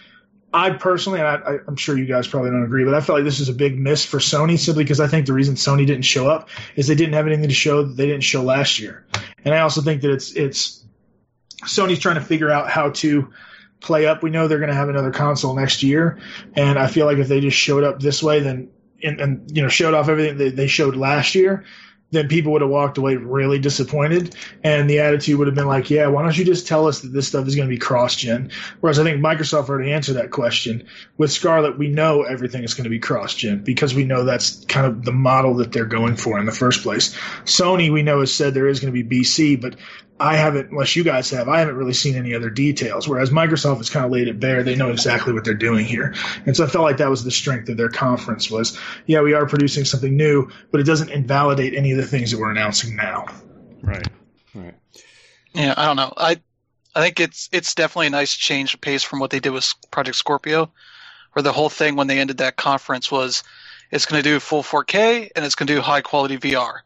I 0.53 0.71
personally, 0.71 1.19
and 1.19 1.27
I, 1.27 1.57
am 1.67 1.75
sure 1.75 1.97
you 1.97 2.05
guys 2.05 2.27
probably 2.27 2.51
don't 2.51 2.63
agree, 2.63 2.85
but 2.85 2.93
I 2.93 3.01
felt 3.01 3.17
like 3.17 3.25
this 3.25 3.39
is 3.39 3.49
a 3.49 3.53
big 3.53 3.77
miss 3.77 4.05
for 4.05 4.19
Sony 4.19 4.57
simply 4.57 4.83
because 4.83 4.99
I 4.99 5.07
think 5.07 5.25
the 5.25 5.33
reason 5.33 5.55
Sony 5.55 5.85
didn't 5.85 6.03
show 6.03 6.29
up 6.29 6.49
is 6.75 6.87
they 6.87 6.95
didn't 6.95 7.13
have 7.13 7.27
anything 7.27 7.49
to 7.49 7.53
show 7.53 7.83
that 7.83 7.97
they 7.97 8.07
didn't 8.07 8.23
show 8.23 8.43
last 8.43 8.79
year. 8.79 9.05
And 9.43 9.53
I 9.53 9.59
also 9.59 9.81
think 9.81 10.01
that 10.01 10.11
it's, 10.11 10.31
it's, 10.31 10.85
Sony's 11.65 11.99
trying 11.99 12.15
to 12.15 12.21
figure 12.21 12.49
out 12.49 12.69
how 12.69 12.91
to, 12.91 13.33
play 13.83 14.07
up. 14.07 14.23
We 14.23 14.31
know 14.31 14.47
they're 14.47 14.57
going 14.57 14.69
to 14.69 14.75
have 14.75 14.89
another 14.89 15.11
console 15.11 15.53
next 15.53 15.83
year, 15.83 16.19
and 16.55 16.79
I 16.79 16.87
feel 16.87 17.05
like 17.05 17.19
if 17.19 17.27
they 17.27 17.41
just 17.41 17.57
showed 17.57 17.83
up 17.83 17.99
this 17.99 18.23
way, 18.23 18.39
then 18.39 18.69
and, 19.03 19.21
and 19.21 19.55
you 19.55 19.61
know 19.61 19.69
showed 19.69 19.93
off 19.93 20.09
everything 20.09 20.37
that 20.37 20.55
they 20.55 20.67
showed 20.67 20.95
last 20.95 21.35
year, 21.35 21.65
then 22.11 22.27
people 22.27 22.51
would 22.53 22.61
have 22.61 22.69
walked 22.69 22.97
away 22.97 23.15
really 23.15 23.59
disappointed, 23.59 24.35
and 24.63 24.89
the 24.89 24.99
attitude 24.99 25.37
would 25.37 25.47
have 25.47 25.55
been 25.55 25.67
like, 25.67 25.89
"Yeah, 25.89 26.07
why 26.07 26.21
don't 26.21 26.37
you 26.37 26.45
just 26.45 26.67
tell 26.67 26.87
us 26.87 27.01
that 27.01 27.11
this 27.11 27.27
stuff 27.27 27.47
is 27.47 27.55
going 27.55 27.67
to 27.67 27.73
be 27.73 27.79
cross-gen?" 27.79 28.51
Whereas 28.79 28.99
I 28.99 29.03
think 29.03 29.21
Microsoft 29.21 29.69
already 29.69 29.91
answered 29.91 30.13
that 30.13 30.31
question 30.31 30.87
with 31.17 31.31
Scarlett. 31.31 31.77
We 31.77 31.89
know 31.89 32.21
everything 32.23 32.63
is 32.63 32.73
going 32.73 32.85
to 32.85 32.89
be 32.89 32.99
cross-gen 32.99 33.63
because 33.63 33.93
we 33.93 34.05
know 34.05 34.23
that's 34.23 34.63
kind 34.65 34.85
of 34.85 35.03
the 35.03 35.11
model 35.11 35.55
that 35.55 35.71
they're 35.71 35.85
going 35.85 36.15
for 36.15 36.39
in 36.39 36.45
the 36.45 36.51
first 36.51 36.83
place. 36.83 37.15
Sony, 37.45 37.91
we 37.91 38.03
know, 38.03 38.21
has 38.21 38.33
said 38.33 38.53
there 38.53 38.67
is 38.67 38.79
going 38.79 38.93
to 38.93 39.03
be 39.03 39.21
BC, 39.21 39.59
but 39.59 39.75
I 40.23 40.37
haven't, 40.37 40.71
unless 40.71 40.95
you 40.95 41.03
guys 41.03 41.29
have, 41.31 41.49
I 41.49 41.59
haven't 41.59 41.75
really 41.75 41.93
seen 41.93 42.15
any 42.15 42.33
other 42.33 42.49
details. 42.49 43.09
Whereas 43.09 43.29
Microsoft 43.29 43.77
has 43.77 43.89
kind 43.89 44.05
of 44.05 44.11
laid 44.11 44.29
it 44.29 44.39
bare; 44.39 44.63
they 44.63 44.75
know 44.75 44.89
exactly 44.89 45.33
what 45.33 45.43
they're 45.43 45.53
doing 45.53 45.85
here, 45.85 46.15
and 46.45 46.55
so 46.55 46.63
I 46.63 46.67
felt 46.67 46.85
like 46.85 46.97
that 46.97 47.09
was 47.09 47.25
the 47.25 47.31
strength 47.31 47.67
of 47.67 47.75
their 47.75 47.89
conference. 47.89 48.49
Was 48.49 48.79
yeah, 49.05 49.21
we 49.21 49.33
are 49.33 49.45
producing 49.45 49.83
something 49.83 50.15
new, 50.15 50.49
but 50.71 50.79
it 50.79 50.85
doesn't 50.85 51.09
invalidate 51.09 51.73
any 51.73 51.91
of 51.91 51.97
the 51.97 52.07
things 52.07 52.31
that 52.31 52.39
we're 52.39 52.51
announcing 52.51 52.95
now. 52.95 53.25
Right. 53.81 54.07
Right. 54.55 54.75
Yeah, 55.53 55.73
I 55.75 55.85
don't 55.85 55.97
know. 55.97 56.13
I 56.15 56.39
I 56.95 57.01
think 57.01 57.19
it's 57.19 57.49
it's 57.51 57.75
definitely 57.75 58.07
a 58.07 58.11
nice 58.11 58.33
change 58.33 58.73
of 58.73 58.79
pace 58.79 59.03
from 59.03 59.19
what 59.19 59.29
they 59.29 59.41
did 59.41 59.51
with 59.51 59.73
Project 59.91 60.15
Scorpio, 60.15 60.71
where 61.33 61.43
the 61.43 61.51
whole 61.51 61.69
thing 61.69 61.97
when 61.97 62.07
they 62.07 62.19
ended 62.19 62.37
that 62.37 62.55
conference 62.55 63.11
was 63.11 63.43
it's 63.91 64.05
going 64.05 64.23
to 64.23 64.29
do 64.29 64.39
full 64.39 64.63
4K 64.63 65.31
and 65.35 65.43
it's 65.43 65.55
going 65.55 65.67
to 65.67 65.75
do 65.75 65.81
high 65.81 66.01
quality 66.01 66.37
VR 66.37 66.79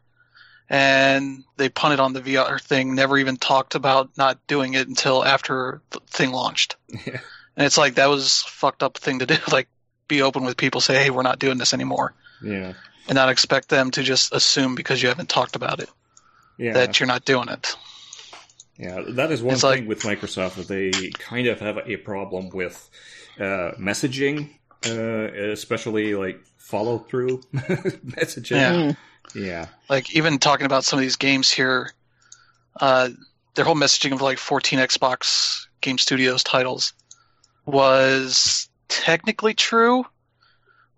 and 0.70 1.44
they 1.56 1.68
punted 1.68 2.00
on 2.00 2.12
the 2.12 2.20
VR 2.20 2.60
thing. 2.60 2.94
Never 2.94 3.18
even 3.18 3.36
talked 3.36 3.74
about 3.74 4.10
not 4.16 4.38
doing 4.46 4.74
it 4.74 4.88
until 4.88 5.24
after 5.24 5.80
the 5.90 6.00
thing 6.08 6.32
launched. 6.32 6.76
Yeah. 6.88 7.20
And 7.56 7.66
it's 7.66 7.78
like 7.78 7.94
that 7.94 8.08
was 8.08 8.42
fucked 8.42 8.82
up 8.82 8.98
thing 8.98 9.20
to 9.20 9.26
do. 9.26 9.36
Like 9.52 9.68
be 10.06 10.22
open 10.22 10.44
with 10.44 10.56
people, 10.56 10.80
say, 10.80 11.02
"Hey, 11.02 11.10
we're 11.10 11.22
not 11.22 11.38
doing 11.38 11.58
this 11.58 11.74
anymore." 11.74 12.14
Yeah. 12.42 12.74
And 13.08 13.16
not 13.16 13.30
expect 13.30 13.68
them 13.68 13.90
to 13.92 14.02
just 14.02 14.32
assume 14.34 14.74
because 14.74 15.02
you 15.02 15.08
haven't 15.08 15.28
talked 15.28 15.56
about 15.56 15.80
it 15.80 15.90
yeah. 16.58 16.74
that 16.74 17.00
you're 17.00 17.06
not 17.06 17.24
doing 17.24 17.48
it. 17.48 17.76
Yeah, 18.76 19.02
that 19.08 19.32
is 19.32 19.42
one 19.42 19.54
it's 19.54 19.62
thing 19.62 19.70
like, 19.70 19.88
with 19.88 20.02
Microsoft 20.02 20.54
that 20.54 20.68
they 20.68 21.10
kind 21.10 21.46
of 21.48 21.58
have 21.60 21.78
a 21.78 21.96
problem 21.96 22.50
with 22.50 22.88
uh, 23.38 23.72
messaging, 23.78 24.50
uh, 24.86 25.50
especially 25.50 26.14
like 26.14 26.40
follow 26.56 26.98
through 26.98 27.38
messaging. 27.54 28.56
Yeah. 28.56 28.92
Yeah. 29.34 29.66
Like 29.88 30.14
even 30.14 30.38
talking 30.38 30.66
about 30.66 30.84
some 30.84 30.98
of 30.98 31.02
these 31.02 31.16
games 31.16 31.50
here, 31.50 31.92
uh, 32.80 33.10
their 33.54 33.64
whole 33.64 33.74
messaging 33.74 34.12
of 34.12 34.22
like 34.22 34.38
14 34.38 34.78
Xbox 34.78 35.66
Game 35.80 35.98
Studios 35.98 36.42
titles 36.44 36.92
was 37.66 38.68
technically 38.88 39.54
true, 39.54 40.04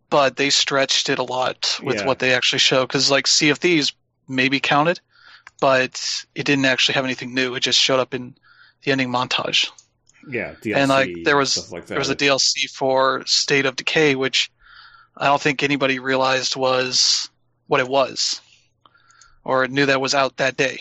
but 0.08 0.36
they 0.36 0.50
stretched 0.50 1.08
it 1.08 1.18
a 1.18 1.22
lot 1.22 1.78
with 1.82 1.96
yeah. 1.96 2.06
what 2.06 2.18
they 2.18 2.34
actually 2.34 2.58
show. 2.58 2.82
Because 2.82 3.10
like 3.10 3.26
Sea 3.26 3.50
of 3.50 3.58
Thieves 3.58 3.92
maybe 4.28 4.60
counted, 4.60 5.00
but 5.60 6.24
it 6.34 6.44
didn't 6.44 6.64
actually 6.64 6.94
have 6.94 7.04
anything 7.04 7.34
new. 7.34 7.54
It 7.54 7.60
just 7.60 7.78
showed 7.78 8.00
up 8.00 8.14
in 8.14 8.34
the 8.82 8.92
ending 8.92 9.08
montage. 9.08 9.70
Yeah, 10.28 10.54
DLC, 10.62 10.76
and 10.76 10.88
like 10.90 11.16
there 11.24 11.36
was 11.36 11.72
like 11.72 11.86
there 11.86 11.98
was 11.98 12.10
a 12.10 12.16
DLC 12.16 12.70
for 12.70 13.24
State 13.24 13.64
of 13.64 13.76
Decay, 13.76 14.16
which 14.16 14.50
I 15.16 15.26
don't 15.26 15.40
think 15.40 15.62
anybody 15.62 15.98
realized 15.98 16.56
was 16.56 17.29
what 17.70 17.78
it 17.78 17.86
was, 17.86 18.40
or 19.44 19.68
knew 19.68 19.86
that 19.86 20.00
was 20.00 20.12
out 20.12 20.38
that 20.38 20.56
day. 20.56 20.80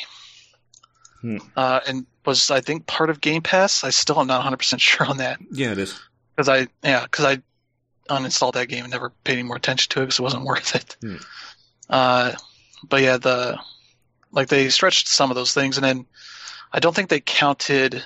Hmm. 1.21 1.37
Uh, 1.55 1.81
and 1.87 2.07
was 2.25 2.49
I 2.49 2.61
think 2.61 2.87
part 2.87 3.11
of 3.11 3.21
Game 3.21 3.43
Pass. 3.43 3.83
I 3.83 3.91
still 3.91 4.19
am 4.19 4.25
not 4.25 4.37
100 4.37 4.57
percent 4.57 4.81
sure 4.89 5.05
on 5.05 5.17
that. 5.17 5.39
Yeah, 5.51 5.71
it 5.71 5.77
is. 5.77 5.99
Because 6.35 6.49
I 6.49 6.67
yeah 6.83 7.03
because 7.03 7.25
I 7.25 7.41
uninstalled 8.09 8.53
that 8.53 8.69
game 8.69 8.85
and 8.85 8.91
never 8.91 9.11
paid 9.23 9.33
any 9.33 9.43
more 9.43 9.55
attention 9.55 9.91
to 9.91 9.99
it 9.99 10.05
because 10.05 10.17
it 10.17 10.23
wasn't 10.23 10.45
worth 10.45 10.75
it. 10.75 10.97
Hmm. 10.99 11.15
Uh, 11.87 12.31
but 12.87 13.03
yeah, 13.03 13.17
the 13.17 13.59
like 14.31 14.47
they 14.47 14.69
stretched 14.69 15.07
some 15.07 15.29
of 15.29 15.35
those 15.35 15.53
things, 15.53 15.77
and 15.77 15.83
then 15.83 16.07
I 16.73 16.79
don't 16.79 16.95
think 16.95 17.09
they 17.09 17.19
counted 17.19 18.03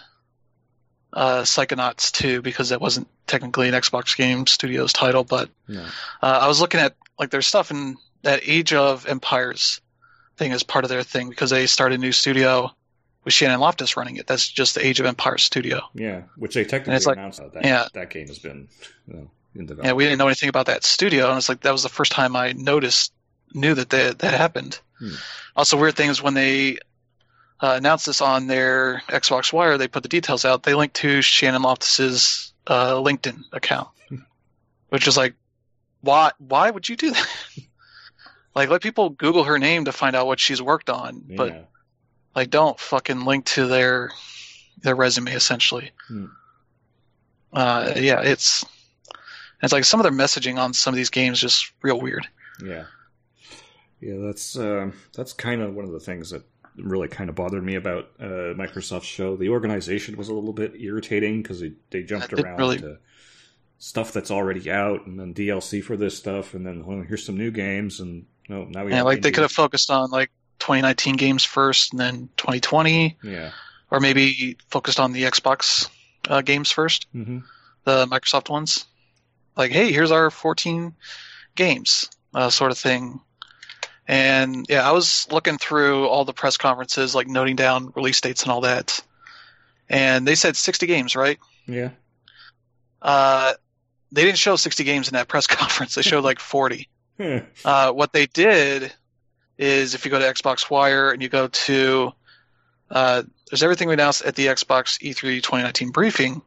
uh, 1.14 1.44
Psychonauts 1.44 2.12
2 2.12 2.42
because 2.42 2.70
that 2.70 2.82
wasn't 2.82 3.08
technically 3.28 3.70
an 3.70 3.76
Xbox 3.76 4.18
Game 4.18 4.46
Studios 4.46 4.92
title. 4.92 5.24
But 5.24 5.50
uh, 6.22 6.40
I 6.42 6.48
was 6.48 6.60
looking 6.60 6.82
at 6.82 6.96
like 7.18 7.30
their 7.30 7.42
stuff 7.42 7.72
in 7.72 7.96
that 8.24 8.42
Age 8.44 8.74
of 8.74 9.06
Empires 9.08 9.80
thing 10.38 10.52
as 10.52 10.64
part 10.64 10.84
of 10.84 10.90
their 10.90 11.04
thing 11.04 11.30
because 11.30 11.52
they 11.52 11.68
started 11.68 12.00
a 12.00 12.02
new 12.02 12.12
studio 12.12 12.72
with 13.24 13.34
Shannon 13.34 13.60
Loftis 13.60 13.96
running 13.96 14.18
it. 14.18 14.28
That's 14.28 14.48
just 14.50 14.76
the 14.76 14.86
Age 14.86 15.00
of 15.00 15.06
Empires 15.06 15.44
studio. 15.44 15.82
Yeah, 15.94 16.24
which 16.36 16.56
they 16.56 16.66
technically 16.66 17.06
like, 17.06 17.18
announced 17.18 17.42
that 17.54 17.64
yeah. 17.64 17.88
that 17.94 18.10
game 18.10 18.28
has 18.28 18.40
been 18.40 18.68
you 19.08 19.14
know, 19.14 19.32
in 19.56 19.66
development. 19.66 19.86
Yeah, 19.86 19.94
we 19.94 20.06
didn't 20.06 20.20
know 20.20 20.28
anything 20.28 20.50
about 20.50 20.66
that 20.66 20.84
studio, 20.84 21.30
and 21.30 21.38
it's 21.38 21.50
like 21.50 21.62
that 21.62 21.72
was 21.72 21.84
the 21.84 21.90
first 21.90 22.12
time 22.12 22.36
I 22.36 22.54
noticed 22.54 23.14
knew 23.54 23.74
that 23.76 23.90
they, 23.90 24.12
that 24.12 24.34
happened. 24.34 24.80
Hmm. 25.00 25.14
Also, 25.56 25.78
weird 25.78 25.96
thing 25.96 26.10
is 26.10 26.22
when 26.22 26.34
they 26.34 26.78
uh, 27.62 27.76
announced 27.78 28.08
this 28.08 28.22
on 28.22 28.48
their 28.48 29.04
Xbox 29.08 29.54
Wire, 29.54 29.78
they 29.78 29.88
put 29.88 30.04
the 30.04 30.10
details 30.10 30.46
out. 30.46 30.64
They 30.64 30.74
linked 30.74 30.96
to 30.98 31.22
Shannon 31.22 31.62
Loftis's 31.62 32.54
uh, 32.68 32.94
LinkedIn 32.96 33.44
account, 33.52 33.90
which 34.90 35.08
is 35.08 35.18
like, 35.18 35.36
why? 36.02 36.32
Why 36.40 36.70
would 36.70 36.90
you 36.90 36.96
do 36.96 37.12
that? 37.12 37.28
like, 38.56 38.70
let 38.70 38.82
people 38.82 39.10
Google 39.10 39.44
her 39.44 39.58
name 39.58 39.86
to 39.86 39.92
find 39.92 40.16
out 40.16 40.28
what 40.28 40.40
she's 40.40 40.62
worked 40.62 40.90
on, 40.90 41.24
yeah. 41.28 41.36
but 41.36 41.70
like, 42.36 42.50
don't 42.50 42.80
fucking 42.80 43.26
link 43.26 43.46
to 43.46 43.68
their 43.68 44.12
their 44.82 44.96
resume 44.96 45.32
essentially. 45.34 45.92
Hmm. 46.08 46.26
Uh, 47.52 47.94
yeah, 47.96 48.22
it's 48.22 48.66
it's 49.62 49.72
like 49.72 49.86
some 49.86 50.00
of 50.00 50.04
their 50.04 50.12
messaging 50.12 50.58
on 50.58 50.74
some 50.74 50.94
of 50.94 50.98
these 50.98 51.10
games 51.10 51.40
just 51.40 51.72
real 51.82 52.00
weird. 52.00 52.28
Yeah. 52.64 52.86
Yeah, 54.02 54.18
that's 54.20 54.58
uh, 54.58 54.92
that's 55.16 55.32
kind 55.32 55.62
of 55.62 55.74
one 55.74 55.86
of 55.86 55.92
the 55.92 56.00
things 56.00 56.32
that 56.32 56.44
really 56.76 57.08
kind 57.08 57.30
of 57.30 57.36
bothered 57.36 57.64
me 57.64 57.76
about 57.76 58.10
uh, 58.20 58.54
Microsoft's 58.54 59.06
show. 59.06 59.38
The 59.38 59.50
organization 59.50 60.18
was 60.18 60.28
a 60.28 60.34
little 60.34 60.52
bit 60.52 60.74
irritating 60.76 61.42
because 61.42 61.62
they, 61.62 61.74
they 61.90 62.04
jumped 62.04 62.34
around 62.34 62.58
really... 62.58 62.80
to 62.80 62.98
stuff 63.78 64.12
that's 64.12 64.32
already 64.32 64.70
out, 64.70 65.06
and 65.06 65.18
then 65.18 65.34
DLC 65.34 65.82
for 65.82 65.96
this 65.96 66.18
stuff, 66.18 66.54
and 66.54 66.66
then 66.66 66.86
well, 66.86 67.02
here's 67.02 67.26
some 67.26 67.38
new 67.38 67.52
games, 67.52 68.02
and 68.02 68.26
no, 68.48 68.66
now 68.66 68.86
we 68.86 68.92
yeah, 68.92 69.04
like 69.04 69.22
they 69.22 69.32
could 69.32 69.44
have 69.44 69.52
focused 69.52 69.90
on 69.90 70.12
like 70.12 70.32
2019 70.60 71.16
games 71.16 71.44
first, 71.44 71.94
and 71.94 72.00
then 72.00 72.30
2020, 72.38 73.18
yeah, 73.24 73.52
or 73.92 74.00
maybe 74.00 74.58
focused 74.70 75.00
on 75.00 75.12
the 75.12 75.24
Xbox 75.24 75.90
uh, 76.28 76.42
games 76.42 76.72
1st 76.72 77.06
mm-hmm. 77.16 77.40
the 77.84 78.06
Microsoft 78.08 78.50
ones. 78.50 78.86
Like, 79.56 79.72
hey, 79.72 79.92
here's 79.92 80.12
our 80.12 80.32
14 80.32 80.96
games, 81.56 82.10
uh, 82.34 82.50
sort 82.50 82.72
of 82.72 82.78
thing 82.78 83.22
and 84.08 84.66
yeah, 84.70 84.88
I 84.88 84.92
was 84.92 85.28
looking 85.32 85.58
through 85.58 86.08
all 86.08 86.26
the 86.26 86.34
press 86.34 86.58
conferences, 86.58 87.16
like 87.16 87.28
noting 87.28 87.56
down 87.56 87.92
release 87.96 88.20
dates 88.20 88.44
and 88.44 88.52
all 88.52 88.62
that. 88.62 89.00
And 89.90 90.28
they 90.28 90.36
said 90.36 90.56
60 90.56 90.88
games, 90.88 91.16
right? 91.16 91.40
Yeah. 91.68 91.92
Uh, 93.02 93.54
they 94.12 94.24
didn't 94.24 94.38
show 94.38 94.56
60 94.56 94.84
games 94.84 95.08
in 95.08 95.14
that 95.14 95.28
press 95.28 95.48
conference. 95.48 95.96
They 95.96 96.02
showed 96.02 96.24
like 96.24 96.40
40. 96.40 96.90
Uh, 97.66 97.92
what 97.92 98.14
they 98.14 98.26
did 98.26 98.94
is 99.58 99.94
if 99.94 100.06
you 100.06 100.12
go 100.12 100.20
to 100.20 100.26
Xbox 100.26 100.70
Wire 100.70 101.12
and 101.12 101.22
you 101.22 101.30
go 101.30 101.48
to, 101.48 102.12
uh, 102.90 103.24
there's 103.50 103.64
everything 103.64 103.88
we 103.88 103.94
announced 103.94 104.24
at 104.24 104.36
the 104.36 104.48
Xbox 104.48 105.00
E3 105.02 105.36
2019 105.38 105.92
briefing 105.92 106.42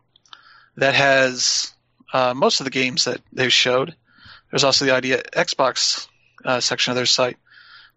that 0.76 0.94
has 0.94 1.73
uh, 2.12 2.35
most 2.35 2.61
of 2.61 2.64
the 2.64 2.70
games 2.70 3.04
that 3.04 3.20
they 3.32 3.49
showed. 3.49 3.94
There's 4.50 4.64
also 4.64 4.85
the 4.85 4.94
idea 4.94 5.23
Xbox 5.32 6.08
uh, 6.44 6.61
section 6.61 6.92
of 6.92 6.96
their 6.96 7.06
site 7.06 7.37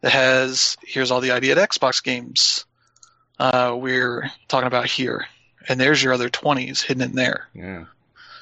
that 0.02 0.12
has 0.12 0.78
here's 0.82 1.12
all 1.12 1.22
the 1.22 1.32
ID 1.32 1.52
at 1.52 1.58
Xbox 1.58 2.04
games 2.04 2.66
uh, 3.40 3.76
we're 3.78 4.30
talking 4.48 4.68
about 4.68 4.88
here, 4.88 5.26
and 5.68 5.80
there's 5.80 6.04
your 6.04 6.14
other 6.14 6.30
20s 6.30 6.82
hidden 6.82 7.04
in 7.04 7.16
there. 7.16 7.48
Yeah. 7.54 7.86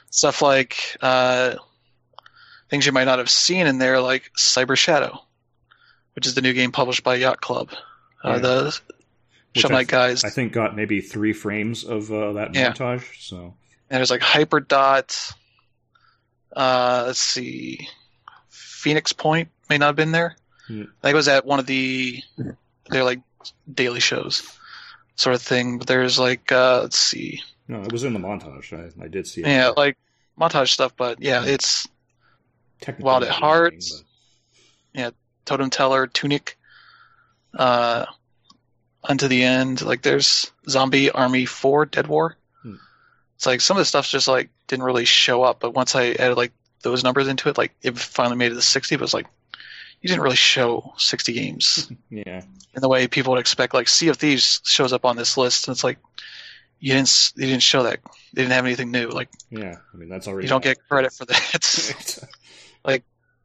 Stuff 0.10 0.42
like 0.42 0.98
uh, 1.02 1.56
things 2.70 2.86
you 2.86 2.92
might 2.92 3.06
not 3.06 3.20
have 3.20 3.30
seen 3.30 3.68
in 3.68 3.78
there, 3.78 4.00
like 4.02 4.32
Cyber 4.38 4.78
Shadow, 4.78 5.20
which 6.14 6.28
is 6.28 6.36
the 6.36 6.42
new 6.42 6.54
game 6.54 6.72
published 6.72 7.04
by 7.04 7.16
Yacht 7.16 7.42
Club. 7.42 7.72
Uh, 8.24 8.34
yeah. 8.34 8.38
The 8.40 8.80
Shovel 9.56 9.78
Knight 9.78 9.88
guys. 9.88 10.24
I 10.24 10.30
think 10.30 10.54
got 10.54 10.76
maybe 10.76 11.02
three 11.02 11.34
frames 11.34 11.84
of 11.84 12.12
uh, 12.12 12.34
that 12.34 12.56
yeah. 12.56 12.72
montage. 12.72 13.04
So. 13.20 13.56
And 13.90 13.98
there's 13.98 14.12
like 14.12 14.22
Hyperdot. 14.22 15.34
Uh, 16.56 17.04
let's 17.08 17.20
see. 17.20 17.88
Phoenix 18.50 19.14
Point 19.14 19.50
may 19.70 19.78
not 19.78 19.88
have 19.88 19.96
been 19.96 20.12
there. 20.12 20.36
Hmm. 20.68 20.82
I 20.82 21.02
think 21.02 21.14
it 21.14 21.16
was 21.16 21.28
at 21.28 21.46
one 21.46 21.60
of 21.60 21.66
the 21.66 22.22
they're 22.90 23.04
like 23.04 23.22
daily 23.72 24.00
shows 24.00 24.44
sort 25.16 25.36
of 25.36 25.42
thing. 25.42 25.78
But 25.78 25.88
there's 25.88 26.20
like 26.20 26.52
uh, 26.52 26.82
let's 26.84 26.98
see. 26.98 27.42
No, 27.68 27.82
it 27.82 27.92
was 27.92 28.04
in 28.04 28.14
the 28.14 28.20
montage. 28.20 28.74
I, 28.74 29.04
I 29.04 29.08
did 29.08 29.28
see 29.28 29.42
it. 29.42 29.48
Yeah, 29.48 29.72
like 29.76 29.98
montage 30.40 30.70
stuff, 30.70 30.94
but 30.96 31.22
yeah, 31.22 31.44
yeah. 31.44 31.54
it's 31.54 31.88
Wild 33.00 33.24
at 33.24 33.30
Heart. 33.30 33.76
But... 33.76 34.04
Yeah, 34.94 35.10
Totem 35.46 35.70
Teller, 35.70 36.08
Tunic, 36.08 36.58
uh, 37.54 38.06
Unto 39.04 39.28
the 39.28 39.44
End. 39.44 39.82
Like 39.82 40.02
there's 40.02 40.52
Zombie 40.70 41.12
Army 41.12 41.46
Four, 41.46 41.86
Dead 41.86 42.08
War. 42.08 42.38
Hmm. 42.64 42.76
It's 43.36 43.46
like 43.46 43.62
some 43.62 43.78
of 43.78 43.82
the 43.82 43.86
stuff's 43.86 44.10
just 44.10 44.28
like 44.28 44.50
didn't 44.68 44.86
really 44.86 45.06
show 45.06 45.44
up, 45.44 45.60
but 45.60 45.74
once 45.74 45.96
I 45.96 46.12
added 46.12 46.38
like 46.38 46.52
those 46.82 47.04
numbers 47.04 47.28
into 47.28 47.50
it, 47.50 47.58
like 47.58 47.74
it 47.82 47.98
finally 47.98 48.38
made 48.38 48.52
it 48.52 48.56
to 48.56 48.62
sixty. 48.62 48.96
But 48.96 49.04
it's 49.04 49.14
like 49.14 49.28
you 50.02 50.10
didn't 50.10 50.22
really 50.22 50.36
show 50.36 50.94
60 50.98 51.34
games. 51.34 51.92
yeah. 52.10 52.42
In 52.76 52.82
the 52.82 52.90
way 52.90 53.08
people 53.08 53.34
would 53.34 53.40
expect. 53.40 53.74
Like 53.74 53.88
Sea 53.88 54.10
of 54.10 54.18
Thieves 54.18 54.62
shows 54.64 54.94
up 54.94 55.06
on 55.06 55.16
this 55.16 55.38
list, 55.38 55.68
and 55.68 55.74
it's 55.74 55.84
like 55.84 55.98
you 56.80 56.94
didn't 56.94 57.34
you 57.36 57.48
didn't 57.48 57.64
show 57.64 57.84
that. 57.84 58.00
They 58.34 58.44
didn't 58.44 58.54
have 58.54 58.66
anything 58.66 58.92
new. 58.92 59.08
Like 59.08 59.30
yeah, 59.50 59.78
I 59.94 59.98
mean 59.98 60.10
that's 60.10 60.28
already. 60.28 60.46
You 60.46 60.50
don't 60.50 60.64
get 60.64 60.78
credit 60.88 61.14
for 61.14 61.26
that. 61.26 62.30
like 62.88 63.04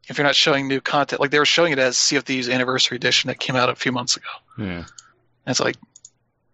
if 0.08 0.16
you're 0.16 0.26
not 0.26 0.34
showing 0.34 0.68
new 0.68 0.80
content, 0.80 1.20
like 1.20 1.30
they 1.30 1.38
were 1.38 1.44
showing 1.44 1.72
it 1.72 1.78
as 1.78 1.96
Sea 1.96 2.16
of 2.16 2.24
Thieves 2.24 2.48
Anniversary 2.48 2.96
Edition 2.96 3.28
that 3.28 3.38
came 3.38 3.56
out 3.56 3.68
a 3.68 3.74
few 3.74 3.92
months 3.92 4.16
ago. 4.16 4.28
Yeah. 4.58 4.64
And 4.64 4.86
it's 5.46 5.60
like, 5.60 5.76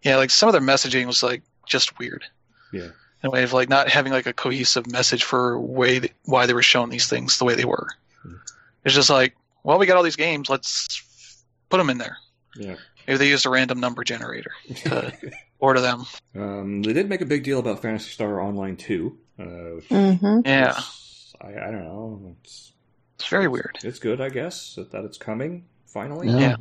yeah, 0.03 0.17
like 0.17 0.31
some 0.31 0.49
of 0.49 0.53
their 0.53 0.63
messaging 0.63 1.07
was 1.07 1.23
like 1.23 1.43
just 1.67 1.99
weird. 1.99 2.25
Yeah. 2.73 2.89
In 3.23 3.29
a 3.29 3.31
way 3.31 3.43
of 3.45 3.53
like 3.53 3.69
not 3.69 3.89
having 3.89 4.13
like 4.13 4.27
a 4.27 4.33
cohesive 4.33 4.91
message 4.91 5.25
for 5.25 5.61
way 5.61 5.99
that, 6.01 6.13
why 6.25 6.47
they 6.47 6.55
were 6.55 6.63
showing 6.63 6.91
these 6.91 7.09
things 7.09 7.39
the 7.39 7.45
way 7.45 7.55
they 7.55 7.65
were. 7.65 7.89
Mm-hmm. 8.25 8.37
It's 8.85 8.95
just 8.95 9.11
like 9.11 9.37
well, 9.65 9.79
we 9.79 9.87
got 9.87 9.97
all 9.97 10.03
these 10.03 10.17
games. 10.17 10.49
Let's 10.49 11.43
put 11.69 11.79
them 11.79 11.91
in 11.91 11.99
there. 11.99 12.17
Yeah. 12.57 12.77
Maybe 13.07 13.19
they 13.19 13.29
used 13.29 13.47
a 13.47 13.51
random 13.51 13.81
number 13.81 14.05
generator 14.05 14.53
to 14.85 15.13
order 15.59 15.81
them. 15.81 16.05
Um, 16.35 16.83
they 16.83 16.93
did 16.93 17.09
make 17.09 17.21
a 17.21 17.27
big 17.27 17.45
deal 17.45 17.59
about 17.59 17.83
Phantasy 17.83 18.11
Star 18.11 18.41
Online 18.41 18.77
2. 18.77 19.19
Uh, 19.39 19.43
mm-hmm. 19.43 20.41
Yeah. 20.45 20.79
I, 21.41 21.49
I, 21.49 21.71
don't 21.71 21.85
know. 21.85 22.37
It's, 22.43 22.73
it's 23.19 23.29
very 23.29 23.49
weird. 23.49 23.79
It's 23.83 23.99
good, 23.99 24.21
I 24.21 24.29
guess, 24.29 24.77
that, 24.77 24.93
that 24.93 25.05
it's 25.05 25.19
coming 25.19 25.65
finally. 25.87 26.29
Yeah. 26.29 26.57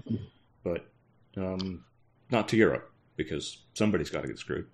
But 0.64 0.88
um, 1.36 1.86
not 2.32 2.50
to 2.50 2.58
Europe 2.58 2.92
because 3.16 3.62
somebody's 3.74 4.10
got 4.10 4.22
to 4.22 4.28
get 4.28 4.40
screwed. 4.40 4.66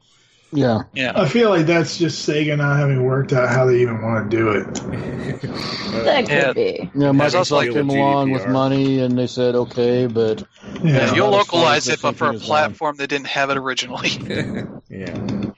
Yeah. 0.53 0.83
Yeah. 0.93 1.11
I 1.15 1.27
feel 1.27 1.49
like 1.49 1.65
that's 1.65 1.97
just 1.97 2.27
Sega 2.27 2.57
not 2.57 2.77
having 2.77 3.03
worked 3.03 3.33
out 3.33 3.49
how 3.49 3.65
they 3.65 3.81
even 3.81 4.01
want 4.01 4.29
to 4.29 4.37
do 4.37 4.49
it. 4.51 4.73
that 6.05 6.21
could 6.21 6.29
yeah. 6.29 6.53
be. 6.53 6.91
Yeah, 6.95 7.09
Microsoft 7.09 7.73
came 7.73 7.89
along 7.89 8.31
with 8.31 8.47
money 8.47 8.99
and 8.99 9.17
they 9.17 9.27
said 9.27 9.55
okay, 9.55 10.05
but 10.05 10.43
yeah, 10.83 11.07
yeah 11.07 11.15
you'll 11.15 11.31
localize 11.31 11.89
it, 11.89 12.01
but 12.01 12.15
for 12.15 12.29
a 12.29 12.35
platform 12.35 12.95
that 12.97 13.07
didn't 13.07 13.27
have 13.27 13.49
it 13.49 13.57
originally. 13.57 14.09
yeah. 14.89 15.51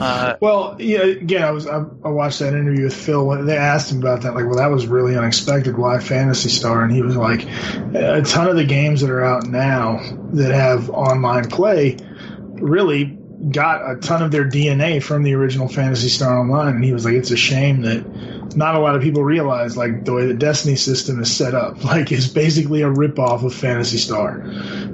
Uh, 0.00 0.36
well, 0.40 0.76
yeah. 0.78 1.02
Again, 1.02 1.42
I 1.42 1.50
was 1.50 1.66
I, 1.66 1.78
I, 1.78 2.08
watched 2.08 2.38
that 2.40 2.54
interview 2.54 2.84
with 2.84 2.94
Phil. 2.94 3.26
When 3.26 3.46
they 3.46 3.56
asked 3.56 3.92
him 3.92 3.98
about 3.98 4.22
that, 4.22 4.34
like, 4.34 4.46
well, 4.46 4.56
that 4.56 4.70
was 4.70 4.86
really 4.86 5.16
unexpected. 5.16 5.76
Why 5.76 5.98
Phantasy 5.98 6.48
Star? 6.48 6.82
And 6.82 6.92
he 6.92 7.02
was 7.02 7.16
like, 7.16 7.44
a 7.94 8.22
ton 8.22 8.48
of 8.48 8.56
the 8.56 8.64
games 8.64 9.00
that 9.02 9.10
are 9.10 9.24
out 9.24 9.46
now 9.46 10.00
that 10.32 10.52
have 10.52 10.90
online 10.90 11.48
play 11.48 11.96
really 12.62 13.18
got 13.50 13.90
a 13.90 13.96
ton 13.96 14.22
of 14.22 14.30
their 14.30 14.44
DNA 14.44 15.02
from 15.02 15.22
the 15.22 15.34
original 15.34 15.68
Phantasy 15.68 16.08
Star 16.08 16.38
Online, 16.38 16.76
and 16.76 16.84
he 16.84 16.92
was 16.92 17.04
like, 17.04 17.14
"It's 17.14 17.30
a 17.30 17.36
shame 17.36 17.82
that 17.82 18.56
not 18.56 18.74
a 18.74 18.78
lot 18.78 18.94
of 18.94 19.02
people 19.02 19.24
realize 19.24 19.76
like 19.76 20.04
the 20.04 20.12
way 20.12 20.26
the 20.26 20.34
Destiny 20.34 20.76
system 20.76 21.20
is 21.20 21.34
set 21.34 21.54
up, 21.54 21.82
like 21.84 22.12
it's 22.12 22.28
basically 22.28 22.82
a 22.82 22.90
ripoff 22.90 23.44
of 23.44 23.54
Phantasy 23.54 23.98
Star." 23.98 24.40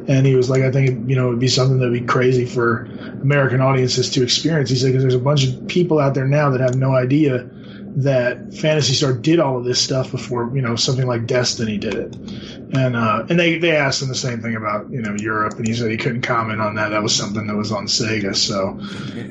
And 0.08 0.26
he 0.26 0.34
was 0.34 0.48
like, 0.48 0.62
"I 0.62 0.70
think 0.70 1.08
you 1.08 1.16
know 1.16 1.28
it'd 1.28 1.40
be 1.40 1.48
something 1.48 1.78
that'd 1.78 1.92
be 1.92 2.00
crazy 2.00 2.46
for 2.46 2.84
American 3.22 3.60
audiences 3.60 4.10
to 4.10 4.22
experience." 4.22 4.70
He 4.70 4.76
said, 4.76 4.88
"Because 4.88 5.02
there's 5.02 5.14
a 5.14 5.18
bunch 5.18 5.46
of 5.46 5.68
people 5.68 5.98
out 5.98 6.14
there 6.14 6.26
now 6.26 6.50
that 6.50 6.60
have 6.60 6.76
no 6.76 6.94
idea." 6.94 7.48
That 7.96 8.54
Phantasy 8.54 8.94
Star 8.94 9.12
did 9.12 9.40
all 9.40 9.58
of 9.58 9.64
this 9.64 9.80
stuff 9.80 10.10
before 10.10 10.50
you 10.54 10.62
know 10.62 10.76
something 10.76 11.06
like 11.06 11.26
Destiny 11.26 11.78
did 11.78 11.94
it, 11.94 12.14
and 12.16 12.96
uh, 12.96 13.26
and 13.28 13.38
they 13.38 13.58
they 13.58 13.76
asked 13.76 14.02
him 14.02 14.08
the 14.08 14.14
same 14.14 14.40
thing 14.40 14.56
about 14.56 14.90
you 14.90 15.02
know 15.02 15.16
Europe, 15.18 15.54
and 15.54 15.66
he 15.66 15.74
said 15.74 15.90
he 15.90 15.96
couldn't 15.96 16.22
comment 16.22 16.60
on 16.60 16.76
that. 16.76 16.90
That 16.90 17.02
was 17.02 17.14
something 17.14 17.46
that 17.46 17.56
was 17.56 17.72
on 17.72 17.86
Sega. 17.86 18.36
So, 18.36 18.78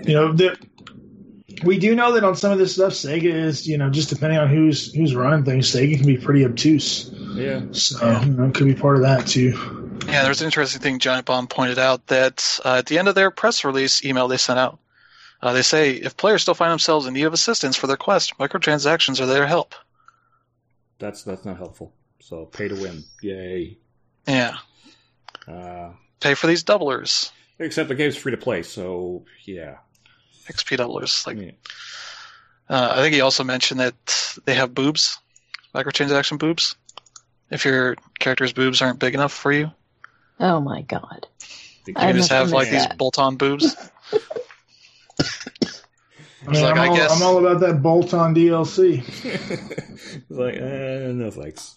you 0.08 0.14
know 0.14 0.34
that 0.34 0.58
we 1.64 1.78
do 1.78 1.96
know 1.96 2.14
that 2.14 2.24
on 2.24 2.36
some 2.36 2.52
of 2.52 2.58
this 2.58 2.74
stuff, 2.74 2.94
Sega 2.94 3.34
is 3.34 3.68
you 3.68 3.78
know 3.78 3.90
just 3.90 4.10
depending 4.10 4.40
on 4.40 4.50
who's 4.50 4.94
who's 4.94 5.16
running 5.16 5.46
things, 5.46 5.72
Sega 5.72 5.98
can 5.98 6.06
be 6.06 6.18
pretty 6.18 6.46
obtuse. 6.46 7.10
Yeah. 7.14 7.62
So 7.72 8.22
you 8.22 8.32
know, 8.32 8.46
it 8.46 8.56
could 8.56 8.68
be 8.68 8.76
part 8.76 8.98
of 8.98 9.04
that 9.04 9.28
too. 9.28 9.78
Yeah, 10.08 10.24
there's 10.24 10.42
an 10.42 10.46
interesting 10.46 10.82
thing 10.82 11.00
Giant 11.00 11.26
Bomb 11.26 11.48
pointed 11.48 11.80
out 11.80 12.08
that 12.08 12.60
uh, 12.64 12.76
at 12.76 12.86
the 12.86 12.98
end 12.98 13.08
of 13.08 13.16
their 13.16 13.30
press 13.30 13.66
release 13.66 14.06
email 14.06 14.28
they 14.28 14.38
sent 14.38 14.58
out, 14.58 14.80
uh, 15.42 15.54
they 15.54 15.62
say 15.62 15.92
if 15.94 16.18
players 16.18 16.42
still 16.42 16.54
find 16.54 16.72
themselves 16.72 17.06
in 17.06 17.14
need 17.14 17.24
of 17.24 17.34
assistance 17.34 17.76
for 17.76 17.88
their 17.88 17.98
quest, 17.98 18.38
microtransactions 18.38 19.20
are 19.22 19.26
there 19.26 19.42
to 19.42 19.48
help. 19.48 19.76
That's 21.00 21.24
that's 21.24 21.46
not 21.46 21.58
helpful. 21.58 21.94
So 22.20 22.46
pay 22.46 22.68
to 22.68 22.76
win, 22.76 23.04
yay! 23.22 23.78
Yeah. 24.28 24.58
Uh, 25.48 25.92
Pay 26.20 26.34
for 26.34 26.48
these 26.48 26.64
doublers, 26.64 27.32
except 27.60 27.88
the 27.90 27.96
game's 27.96 28.18
free 28.18 28.32
to 28.32 28.38
play, 28.38 28.64
so 28.64 29.24
yeah. 29.46 29.78
XP 30.48 30.78
doublers. 30.78 31.26
Like, 31.28 31.38
Yeah. 31.38 31.52
uh, 32.70 32.94
I 32.96 33.02
think 33.02 33.14
he 33.14 33.22
also 33.22 33.44
mentioned 33.44 33.80
that 33.80 34.40
they 34.46 34.56
have 34.56 34.74
boobs, 34.74 35.20
microtransaction 35.76 36.40
boobs. 36.40 36.76
If 37.52 37.64
your 37.66 37.96
character's 38.20 38.52
boobs 38.52 38.82
aren't 38.82 39.00
big 39.00 39.14
enough 39.14 39.32
for 39.32 39.52
you, 39.54 39.72
Oh 40.40 40.60
my 40.60 40.82
god. 40.82 41.28
The 41.86 41.96
I 41.96 42.08
you 42.08 42.14
game- 42.14 42.18
just 42.18 42.32
have 42.32 42.52
like 42.52 42.72
miss 42.72 42.86
these 42.88 42.96
bolt-on 42.98 43.36
boobs. 43.38 43.76
I 45.20 46.52
mean, 46.52 46.62
like, 46.64 46.72
I'm, 46.74 46.80
I 46.80 46.88
all, 46.88 46.96
guess- 46.96 47.12
I'm 47.16 47.24
all 47.28 47.38
about 47.46 47.60
that 47.62 47.82
bolt-on 47.82 48.36
DLC. 48.36 49.04
It's 50.00 50.30
like, 50.30 50.56
eh, 50.56 51.12
no 51.12 51.32
thanks. 51.32 51.76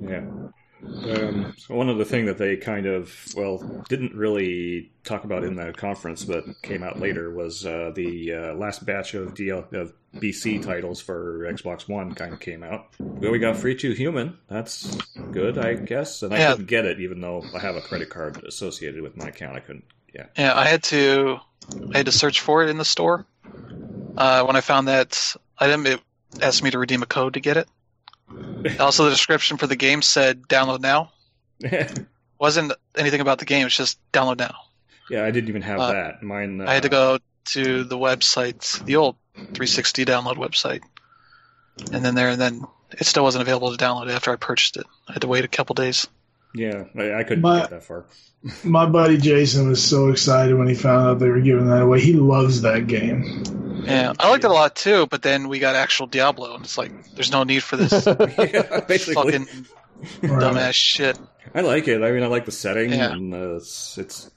Yeah. 0.00 0.18
Um, 0.84 1.54
so 1.58 1.74
one 1.74 1.88
of 1.88 1.98
the 1.98 2.04
thing 2.04 2.26
that 2.26 2.38
they 2.38 2.56
kind 2.56 2.86
of 2.86 3.12
well 3.36 3.58
didn't 3.88 4.14
really 4.14 4.90
talk 5.04 5.24
about 5.24 5.44
in 5.44 5.54
the 5.56 5.72
conference, 5.72 6.24
but 6.24 6.44
came 6.62 6.82
out 6.82 6.98
later 7.00 7.30
was 7.32 7.66
uh, 7.66 7.92
the 7.94 8.32
uh, 8.32 8.54
last 8.54 8.84
batch 8.86 9.14
of 9.14 9.34
DL 9.34 9.70
of 9.74 9.92
BC 10.14 10.62
titles 10.62 11.00
for 11.00 11.40
Xbox 11.52 11.88
One 11.88 12.14
kind 12.14 12.32
of 12.32 12.40
came 12.40 12.62
out. 12.62 12.86
Well, 12.98 13.32
we 13.32 13.38
got 13.38 13.56
Free 13.56 13.74
Too 13.76 13.92
Human. 13.92 14.38
That's 14.48 14.96
good, 15.32 15.58
I 15.58 15.74
guess. 15.74 16.22
And 16.22 16.32
I 16.32 16.38
Yeah. 16.38 16.50
couldn't 16.52 16.66
get 16.66 16.84
it, 16.84 17.00
even 17.00 17.20
though 17.20 17.44
I 17.54 17.58
have 17.58 17.76
a 17.76 17.80
credit 17.80 18.08
card 18.10 18.42
associated 18.44 19.02
with 19.02 19.16
my 19.16 19.28
account. 19.28 19.56
I 19.56 19.60
couldn't. 19.60 19.84
Yeah. 20.14 20.26
Yeah, 20.38 20.56
I 20.58 20.64
had 20.66 20.82
to 20.84 21.38
I 21.94 21.98
had 21.98 22.06
to 22.06 22.12
search 22.12 22.40
for 22.40 22.62
it 22.62 22.70
in 22.70 22.78
the 22.78 22.84
store. 22.84 23.26
Uh, 24.16 24.44
when 24.44 24.56
I 24.56 24.60
found 24.60 24.88
that 24.88 25.34
item, 25.58 25.86
it 25.86 26.00
asked 26.40 26.62
me 26.62 26.70
to 26.70 26.78
redeem 26.78 27.02
a 27.02 27.06
code 27.06 27.34
to 27.34 27.40
get 27.40 27.56
it. 27.56 27.68
Also, 28.80 29.04
the 29.04 29.10
description 29.10 29.56
for 29.58 29.66
the 29.66 29.76
game 29.76 30.02
said 30.02 30.42
"download 30.48 30.80
now." 30.80 31.12
wasn't 32.38 32.72
anything 32.96 33.20
about 33.20 33.38
the 33.38 33.44
game. 33.44 33.66
It's 33.66 33.76
just 33.76 33.98
download 34.12 34.38
now. 34.38 34.54
yeah, 35.10 35.24
I 35.24 35.30
didn't 35.30 35.48
even 35.48 35.62
have 35.62 35.80
Uh, 35.80 35.92
that. 35.92 36.22
Mine. 36.22 36.60
Uh, 36.60 36.64
I 36.66 36.74
had 36.74 36.82
to 36.84 36.88
go 36.88 37.18
to 37.46 37.84
the 37.84 37.98
website, 37.98 38.82
the 38.84 38.96
old 38.96 39.16
360 39.34 40.04
download 40.04 40.36
website, 40.36 40.80
and 41.92 42.04
then 42.04 42.14
there, 42.14 42.28
and 42.28 42.40
then 42.40 42.64
it 42.92 43.06
still 43.06 43.22
wasn't 43.22 43.42
available 43.42 43.74
to 43.74 43.82
download 43.82 44.10
after 44.10 44.30
I 44.32 44.36
purchased 44.36 44.76
it. 44.76 44.86
I 45.08 45.12
had 45.14 45.22
to 45.22 45.28
wait 45.28 45.44
a 45.44 45.48
couple 45.48 45.74
days. 45.74 46.06
Yeah, 46.54 46.84
I, 46.96 47.14
I 47.14 47.22
couldn't 47.24 47.42
My- 47.42 47.60
get 47.60 47.70
that 47.70 47.84
far. 47.84 48.04
My 48.64 48.86
buddy 48.86 49.18
Jason 49.18 49.68
was 49.68 49.82
so 49.84 50.08
excited 50.10 50.54
when 50.56 50.66
he 50.68 50.74
found 50.74 51.06
out 51.06 51.18
they 51.20 51.28
were 51.28 51.40
giving 51.40 51.68
that 51.68 51.82
away. 51.82 52.00
He 52.00 52.12
loves 52.14 52.62
that 52.62 52.88
game. 52.88 53.82
Yeah, 53.84 54.12
I 54.18 54.30
liked 54.30 54.44
it 54.44 54.50
a 54.50 54.52
lot 54.54 54.74
too, 54.76 55.06
but 55.06 55.22
then 55.22 55.48
we 55.48 55.58
got 55.60 55.76
actual 55.76 56.06
Diablo, 56.08 56.54
and 56.56 56.64
it's 56.64 56.76
like 56.76 56.92
there's 57.14 57.30
no 57.32 57.44
need 57.44 57.62
for 57.62 57.76
this 57.76 57.92
yeah, 58.06 58.80
basically. 58.80 59.14
fucking 59.14 59.46
Right. 60.20 60.32
dumbass 60.42 60.72
shit. 60.74 61.16
I 61.54 61.60
like 61.60 61.86
it. 61.86 62.02
I 62.02 62.10
mean, 62.10 62.24
I 62.24 62.26
like 62.26 62.44
the 62.44 62.50
setting, 62.52 62.90
Yeah. 62.92 63.12
and 63.12 63.32
uh, 63.32 63.54
it's, 63.56 63.96
it's 63.98 64.30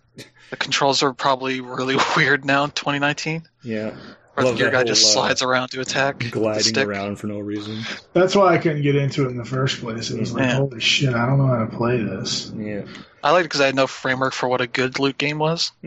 The 0.51 0.57
controls 0.57 1.01
are 1.01 1.13
probably 1.13 1.59
really 1.61 1.97
weird 2.15 2.45
now 2.45 2.63
in 2.65 2.69
2019, 2.71 3.47
yeah, 3.63 3.95
where 4.35 4.45
Love 4.45 4.59
your 4.59 4.69
that 4.69 4.77
guy 4.79 4.83
just 4.83 5.01
whole, 5.03 5.23
uh, 5.23 5.27
slides 5.27 5.41
around 5.41 5.69
to 5.69 5.81
attack. 5.81 6.19
with 6.19 6.31
gliding 6.31 6.77
around 6.77 7.15
for 7.17 7.27
no 7.27 7.39
reason. 7.39 7.81
That's 8.13 8.35
why 8.35 8.53
I 8.53 8.57
couldn't 8.57 8.81
get 8.81 8.95
into 8.95 9.25
it 9.25 9.29
in 9.29 9.37
the 9.37 9.45
first 9.45 9.79
place. 9.81 10.11
It 10.11 10.19
was 10.19 10.33
like, 10.33 10.43
Yeah. 10.43 10.55
holy 10.57 10.79
shit, 10.81 11.13
I 11.13 11.25
don't 11.25 11.37
know 11.37 11.47
how 11.47 11.65
to 11.65 11.75
play 11.77 12.01
this. 12.03 12.51
Yeah, 12.55 12.83
I 13.23 13.31
liked 13.31 13.45
it 13.45 13.49
because 13.49 13.61
I 13.61 13.67
had 13.67 13.75
no 13.75 13.87
framework 13.87 14.33
for 14.33 14.49
what 14.49 14.61
a 14.61 14.67
good 14.67 14.99
loot 14.99 15.17
game 15.17 15.37
was 15.39 15.71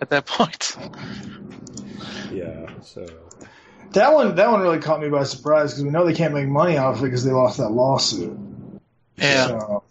at 0.00 0.10
that 0.10 0.26
point. 0.26 0.76
yeah. 2.32 2.66
So 2.82 3.06
That 3.92 4.12
one, 4.12 4.34
that 4.34 4.50
one 4.50 4.60
really 4.60 4.80
caught 4.80 5.00
me 5.00 5.08
by 5.08 5.22
surprise 5.22 5.70
because 5.72 5.84
we 5.84 5.90
know 5.90 6.04
they 6.04 6.14
can't 6.14 6.34
make 6.34 6.48
money 6.48 6.76
off 6.76 6.98
it 6.98 7.02
because 7.04 7.24
they 7.24 7.32
lost 7.32 7.58
that 7.58 7.70
lawsuit. 7.70 8.36
Yeah. 9.16 9.46
So, 9.46 9.84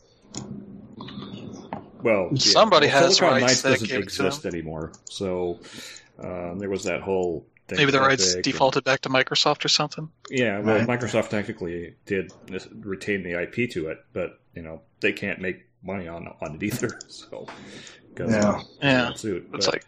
well, 2.04 2.30
yeah. 2.34 2.38
Somebody 2.38 2.88
well, 2.88 3.02
has 3.04 3.18
Silicon 3.18 3.42
rights 3.42 3.46
Knights 3.46 3.62
that 3.64 3.70
doesn't 3.70 3.88
give 3.88 3.98
to 3.98 4.04
exist 4.04 4.46
anymore. 4.46 4.92
So 5.06 5.60
um, 6.20 6.60
there 6.60 6.70
was 6.70 6.84
that 6.84 7.02
whole. 7.02 7.48
Thing 7.68 7.78
Maybe 7.80 7.92
the 7.92 8.00
rights 8.00 8.34
Epic 8.34 8.44
defaulted 8.44 8.84
back 8.84 9.02
to 9.02 9.10
Microsoft 9.10 9.66
or 9.66 9.70
something. 9.70 10.10
yeah, 10.30 10.60
well, 10.60 10.78
Right. 10.78 10.88
Microsoft 10.88 11.30
technically 11.30 11.96
did 12.06 12.32
retain 12.82 13.24
the 13.24 13.42
IP 13.42 13.68
to 13.72 13.88
it, 13.88 14.06
but 14.14 14.40
you 14.54 14.62
know 14.62 14.82
they 15.00 15.12
can't 15.14 15.42
make 15.42 15.66
money 15.84 16.08
on 16.08 16.28
on 16.42 16.56
it 16.56 16.64
either. 16.64 17.00
So, 17.08 17.48
Yeah. 18.20 18.62
Yeah. 18.82 19.14
suit. 19.14 19.50
It's 19.54 19.66
But- 19.66 19.74
like 19.76 19.86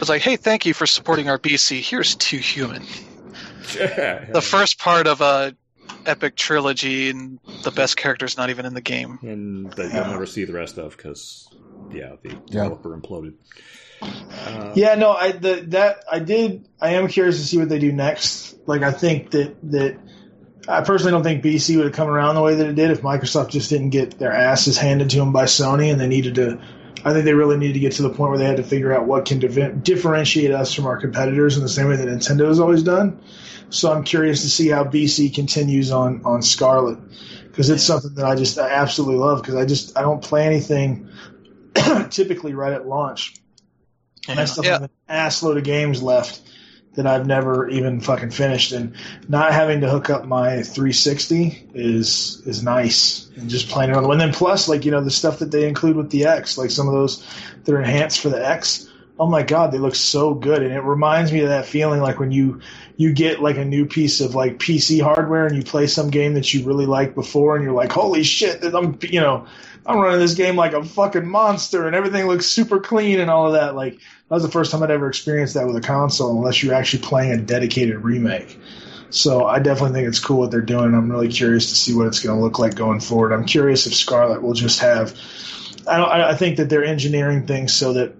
it's 0.00 0.08
like, 0.08 0.22
hey, 0.22 0.36
thank 0.36 0.64
you 0.64 0.72
for 0.72 0.86
supporting 0.86 1.28
our 1.28 1.38
BC. 1.38 1.80
Here's 1.82 2.14
Too 2.14 2.38
Human. 2.38 2.82
The 3.72 4.40
first 4.42 4.78
part 4.78 5.06
of 5.08 5.20
a 5.20 5.54
epic 6.06 6.36
trilogy, 6.36 7.10
and 7.10 7.38
the 7.64 7.72
best 7.72 7.96
character's 7.96 8.36
not 8.36 8.48
even 8.50 8.64
in 8.64 8.74
the 8.74 8.80
game. 8.80 9.18
and 9.22 9.72
that 9.72 9.92
you'll 9.92 10.06
never 10.06 10.24
see 10.26 10.44
the 10.44 10.52
rest 10.52 10.78
of 10.78 10.96
because 10.96 11.48
yeah, 11.92 12.14
the 12.22 12.30
developer 12.46 12.96
imploded. 12.96 13.34
Uh, 14.02 14.72
yeah, 14.74 14.94
no, 14.94 15.12
I 15.12 15.32
the, 15.32 15.64
that 15.68 16.04
I 16.10 16.18
did. 16.18 16.68
I 16.80 16.94
am 16.94 17.08
curious 17.08 17.38
to 17.38 17.44
see 17.46 17.58
what 17.58 17.68
they 17.68 17.78
do 17.78 17.92
next. 17.92 18.56
Like, 18.66 18.82
I 18.82 18.92
think 18.92 19.30
that 19.30 19.56
that 19.70 19.98
I 20.68 20.80
personally 20.82 21.12
don't 21.12 21.22
think 21.22 21.44
BC 21.44 21.76
would 21.76 21.86
have 21.86 21.94
come 21.94 22.08
around 22.08 22.34
the 22.34 22.42
way 22.42 22.56
that 22.56 22.66
it 22.66 22.74
did 22.74 22.90
if 22.90 23.02
Microsoft 23.02 23.50
just 23.50 23.70
didn't 23.70 23.90
get 23.90 24.18
their 24.18 24.32
asses 24.32 24.76
handed 24.76 25.10
to 25.10 25.18
them 25.18 25.32
by 25.32 25.44
Sony, 25.44 25.90
and 25.90 26.00
they 26.00 26.08
needed 26.08 26.36
to. 26.36 26.60
I 27.04 27.12
think 27.12 27.24
they 27.24 27.34
really 27.34 27.56
needed 27.56 27.74
to 27.74 27.80
get 27.80 27.92
to 27.92 28.02
the 28.02 28.10
point 28.10 28.30
where 28.30 28.38
they 28.38 28.46
had 28.46 28.56
to 28.56 28.64
figure 28.64 28.92
out 28.92 29.06
what 29.06 29.26
can 29.26 29.38
div- 29.38 29.84
differentiate 29.84 30.50
us 30.50 30.74
from 30.74 30.86
our 30.86 30.96
competitors 30.96 31.56
in 31.56 31.62
the 31.62 31.68
same 31.68 31.88
way 31.88 31.96
that 31.96 32.08
Nintendo 32.08 32.48
has 32.48 32.58
always 32.58 32.82
done. 32.82 33.20
So 33.70 33.92
I'm 33.92 34.02
curious 34.02 34.42
to 34.42 34.50
see 34.50 34.68
how 34.68 34.84
BC 34.84 35.34
continues 35.34 35.90
on 35.90 36.24
on 36.24 36.42
Scarlett 36.42 36.98
because 37.56 37.70
it's 37.70 37.82
something 37.82 38.14
that 38.14 38.24
I 38.24 38.34
just 38.34 38.58
I 38.58 38.70
absolutely 38.70 39.16
love 39.16 39.40
because 39.40 39.54
I 39.54 39.64
just 39.64 39.96
I 39.96 40.02
don't 40.02 40.22
play 40.22 40.46
anything 40.46 41.08
typically 42.10 42.54
right 42.54 42.72
at 42.72 42.86
launch. 42.86 43.34
And 44.28 44.40
I 44.40 44.44
still 44.44 44.64
Yeah. 44.64 44.72
have 44.72 44.82
an 44.84 44.90
ass 45.08 45.42
load 45.42 45.56
of 45.56 45.64
games 45.64 46.02
left 46.02 46.40
that 46.94 47.06
I've 47.06 47.26
never 47.26 47.68
even 47.68 48.00
fucking 48.00 48.30
finished, 48.30 48.72
and 48.72 48.94
not 49.28 49.52
having 49.52 49.82
to 49.82 49.88
hook 49.88 50.08
up 50.08 50.24
my 50.24 50.62
360 50.62 51.68
is 51.74 52.42
is 52.46 52.62
nice, 52.62 53.28
and 53.36 53.50
just 53.50 53.68
playing 53.68 53.90
it 53.90 53.96
on 53.96 54.02
the. 54.02 54.08
And 54.08 54.20
then 54.20 54.32
plus, 54.32 54.66
like 54.68 54.84
you 54.84 54.90
know, 54.90 55.02
the 55.04 55.10
stuff 55.10 55.40
that 55.40 55.50
they 55.50 55.68
include 55.68 55.96
with 55.96 56.10
the 56.10 56.24
X, 56.26 56.56
like 56.56 56.70
some 56.70 56.88
of 56.88 56.94
those 56.94 57.22
that 57.64 57.74
are 57.74 57.80
enhanced 57.80 58.20
for 58.20 58.30
the 58.30 58.44
X. 58.48 58.88
Oh 59.18 59.26
my 59.26 59.42
god, 59.42 59.72
they 59.72 59.78
look 59.78 59.94
so 59.94 60.34
good, 60.34 60.62
and 60.62 60.72
it 60.72 60.82
reminds 60.82 61.32
me 61.32 61.40
of 61.40 61.48
that 61.48 61.66
feeling 61.66 62.00
like 62.00 62.18
when 62.18 62.32
you 62.32 62.60
you 62.96 63.12
get 63.12 63.40
like 63.40 63.56
a 63.56 63.64
new 63.64 63.86
piece 63.86 64.20
of 64.20 64.34
like 64.34 64.58
PC 64.58 65.00
hardware 65.00 65.46
and 65.46 65.56
you 65.56 65.62
play 65.62 65.86
some 65.86 66.10
game 66.10 66.34
that 66.34 66.52
you 66.52 66.66
really 66.66 66.86
liked 66.86 67.14
before, 67.14 67.56
and 67.56 67.64
you're 67.64 67.74
like, 67.74 67.92
holy 67.92 68.22
shit, 68.22 68.62
I'm 68.62 68.98
you 69.02 69.20
know. 69.20 69.46
I'm 69.88 70.00
running 70.00 70.18
this 70.18 70.34
game 70.34 70.56
like 70.56 70.72
a 70.72 70.82
fucking 70.82 71.28
monster, 71.28 71.86
and 71.86 71.94
everything 71.94 72.26
looks 72.26 72.46
super 72.46 72.80
clean 72.80 73.20
and 73.20 73.30
all 73.30 73.46
of 73.46 73.52
that. 73.52 73.76
Like 73.76 73.94
that 73.94 74.34
was 74.34 74.42
the 74.42 74.50
first 74.50 74.72
time 74.72 74.82
I'd 74.82 74.90
ever 74.90 75.08
experienced 75.08 75.54
that 75.54 75.66
with 75.66 75.76
a 75.76 75.80
console, 75.80 76.36
unless 76.36 76.60
you're 76.60 76.74
actually 76.74 77.02
playing 77.04 77.32
a 77.32 77.36
dedicated 77.36 78.02
remake. 78.02 78.58
So 79.10 79.46
I 79.46 79.60
definitely 79.60 79.92
think 79.92 80.08
it's 80.08 80.18
cool 80.18 80.40
what 80.40 80.50
they're 80.50 80.60
doing. 80.60 80.92
I'm 80.94 81.10
really 81.10 81.28
curious 81.28 81.68
to 81.68 81.76
see 81.76 81.94
what 81.94 82.08
it's 82.08 82.18
going 82.18 82.36
to 82.36 82.42
look 82.42 82.58
like 82.58 82.74
going 82.74 82.98
forward. 82.98 83.32
I'm 83.32 83.44
curious 83.44 83.86
if 83.86 83.94
Scarlett 83.94 84.42
will 84.42 84.54
just 84.54 84.80
have. 84.80 85.14
I 85.86 86.30
I 86.30 86.34
think 86.34 86.56
that 86.56 86.68
they're 86.68 86.84
engineering 86.84 87.46
things 87.46 87.72
so 87.72 87.92
that 87.92 88.14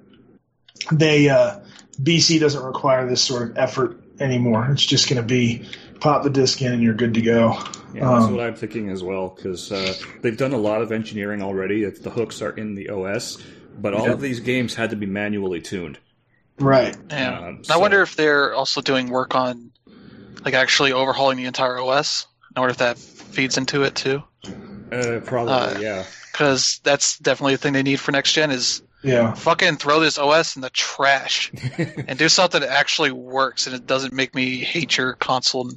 they 0.92 1.28
uh, 1.28 1.60
BC 2.02 2.40
doesn't 2.40 2.62
require 2.64 3.06
this 3.08 3.22
sort 3.22 3.50
of 3.50 3.58
effort 3.58 4.00
anymore. 4.20 4.68
It's 4.70 4.84
just 4.84 5.08
going 5.08 5.20
to 5.20 5.26
be 5.26 5.68
pop 6.00 6.22
the 6.22 6.30
disc 6.30 6.60
in 6.62 6.72
and 6.72 6.82
you're 6.82 6.94
good 6.94 7.14
to 7.14 7.22
go. 7.22 7.52
Yeah, 7.94 8.08
that's 8.10 8.24
Um, 8.26 8.36
what 8.36 8.46
I'm 8.46 8.54
thinking 8.54 8.90
as 8.90 9.02
well 9.02 9.28
because 9.34 9.72
uh, 9.72 9.94
they've 10.22 10.36
done 10.36 10.52
a 10.52 10.58
lot 10.58 10.82
of 10.82 10.92
engineering 10.92 11.42
already. 11.42 11.82
It's, 11.84 12.00
the 12.00 12.10
hooks 12.10 12.42
are 12.42 12.50
in 12.50 12.74
the 12.74 12.90
OS, 12.90 13.38
but 13.78 13.94
all 13.94 14.06
Yeah. 14.06 14.12
of 14.12 14.20
these 14.20 14.40
games 14.40 14.74
had 14.74 14.90
to 14.90 14.96
be 14.96 15.06
manually 15.06 15.60
tuned. 15.60 15.98
Right. 16.58 16.96
Yeah. 17.10 17.38
Um, 17.48 17.62
I 17.70 17.76
wonder 17.78 18.02
if 18.02 18.16
they're 18.16 18.54
also 18.54 18.80
doing 18.80 19.08
work 19.10 19.34
on, 19.34 19.72
like, 20.44 20.54
actually 20.54 20.92
overhauling 20.92 21.36
the 21.38 21.44
entire 21.44 21.78
OS. 21.78 22.26
I 22.54 22.60
wonder 22.60 22.70
if 22.72 22.78
that 22.78 22.96
feeds 22.98 23.58
into 23.58 23.82
it 23.82 23.94
too, 23.94 24.22
Uh, 24.92 25.20
probably, 25.24 25.52
Uh, 25.52 25.78
yeah. 25.78 26.04
because 26.32 26.80
that's 26.82 27.18
definitely 27.18 27.54
a 27.54 27.58
thing 27.58 27.74
they 27.74 27.82
need 27.82 28.00
for 28.00 28.12
next 28.12 28.32
gen. 28.32 28.50
Is 28.50 28.80
Yeah. 29.06 29.32
fucking 29.34 29.76
throw 29.76 30.00
this 30.00 30.18
OS 30.18 30.56
in 30.56 30.62
the 30.62 30.70
trash 30.70 31.52
and 31.78 32.18
do 32.18 32.28
something 32.28 32.60
that 32.60 32.70
actually 32.70 33.12
works 33.12 33.66
and 33.66 33.74
it 33.76 33.86
doesn't 33.86 34.12
make 34.12 34.34
me 34.34 34.58
hate 34.58 34.96
your 34.96 35.14
console. 35.14 35.70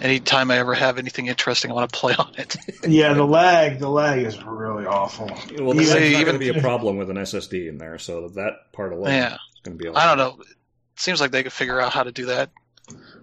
Anytime 0.00 0.50
I 0.50 0.58
ever 0.58 0.72
have 0.74 0.98
anything 0.98 1.26
interesting, 1.26 1.70
I 1.70 1.74
want 1.74 1.92
to 1.92 1.98
play 1.98 2.14
on 2.14 2.32
it. 2.38 2.56
Yeah. 2.88 3.12
The 3.12 3.24
lag. 3.24 3.78
The 3.78 3.88
lag 3.90 4.22
is 4.22 4.42
really 4.44 4.86
awful. 4.86 5.26
Well, 5.26 5.74
that's 5.74 5.90
Even- 5.90 6.02
not 6.02 6.02
even- 6.02 6.24
going 6.24 6.38
to 6.40 6.52
be 6.52 6.58
a 6.58 6.60
problem 6.62 6.96
with 6.96 7.10
an 7.10 7.16
SSD 7.16 7.68
in 7.68 7.78
there, 7.78 7.98
so 7.98 8.28
that 8.30 8.72
part 8.72 8.92
alone 8.92 9.08
Yeah. 9.12 9.34
is 9.34 9.40
going 9.64 9.76
to 9.78 9.84
be. 9.84 9.90
I 9.90 10.06
don't 10.06 10.16
know. 10.18 10.40
It 10.40 10.56
seems 11.00 11.20
like 11.20 11.30
they 11.32 11.42
could 11.42 11.52
figure 11.52 11.80
out 11.80 11.92
how 11.92 12.02
to 12.04 12.12
do 12.12 12.26
that, 12.26 12.50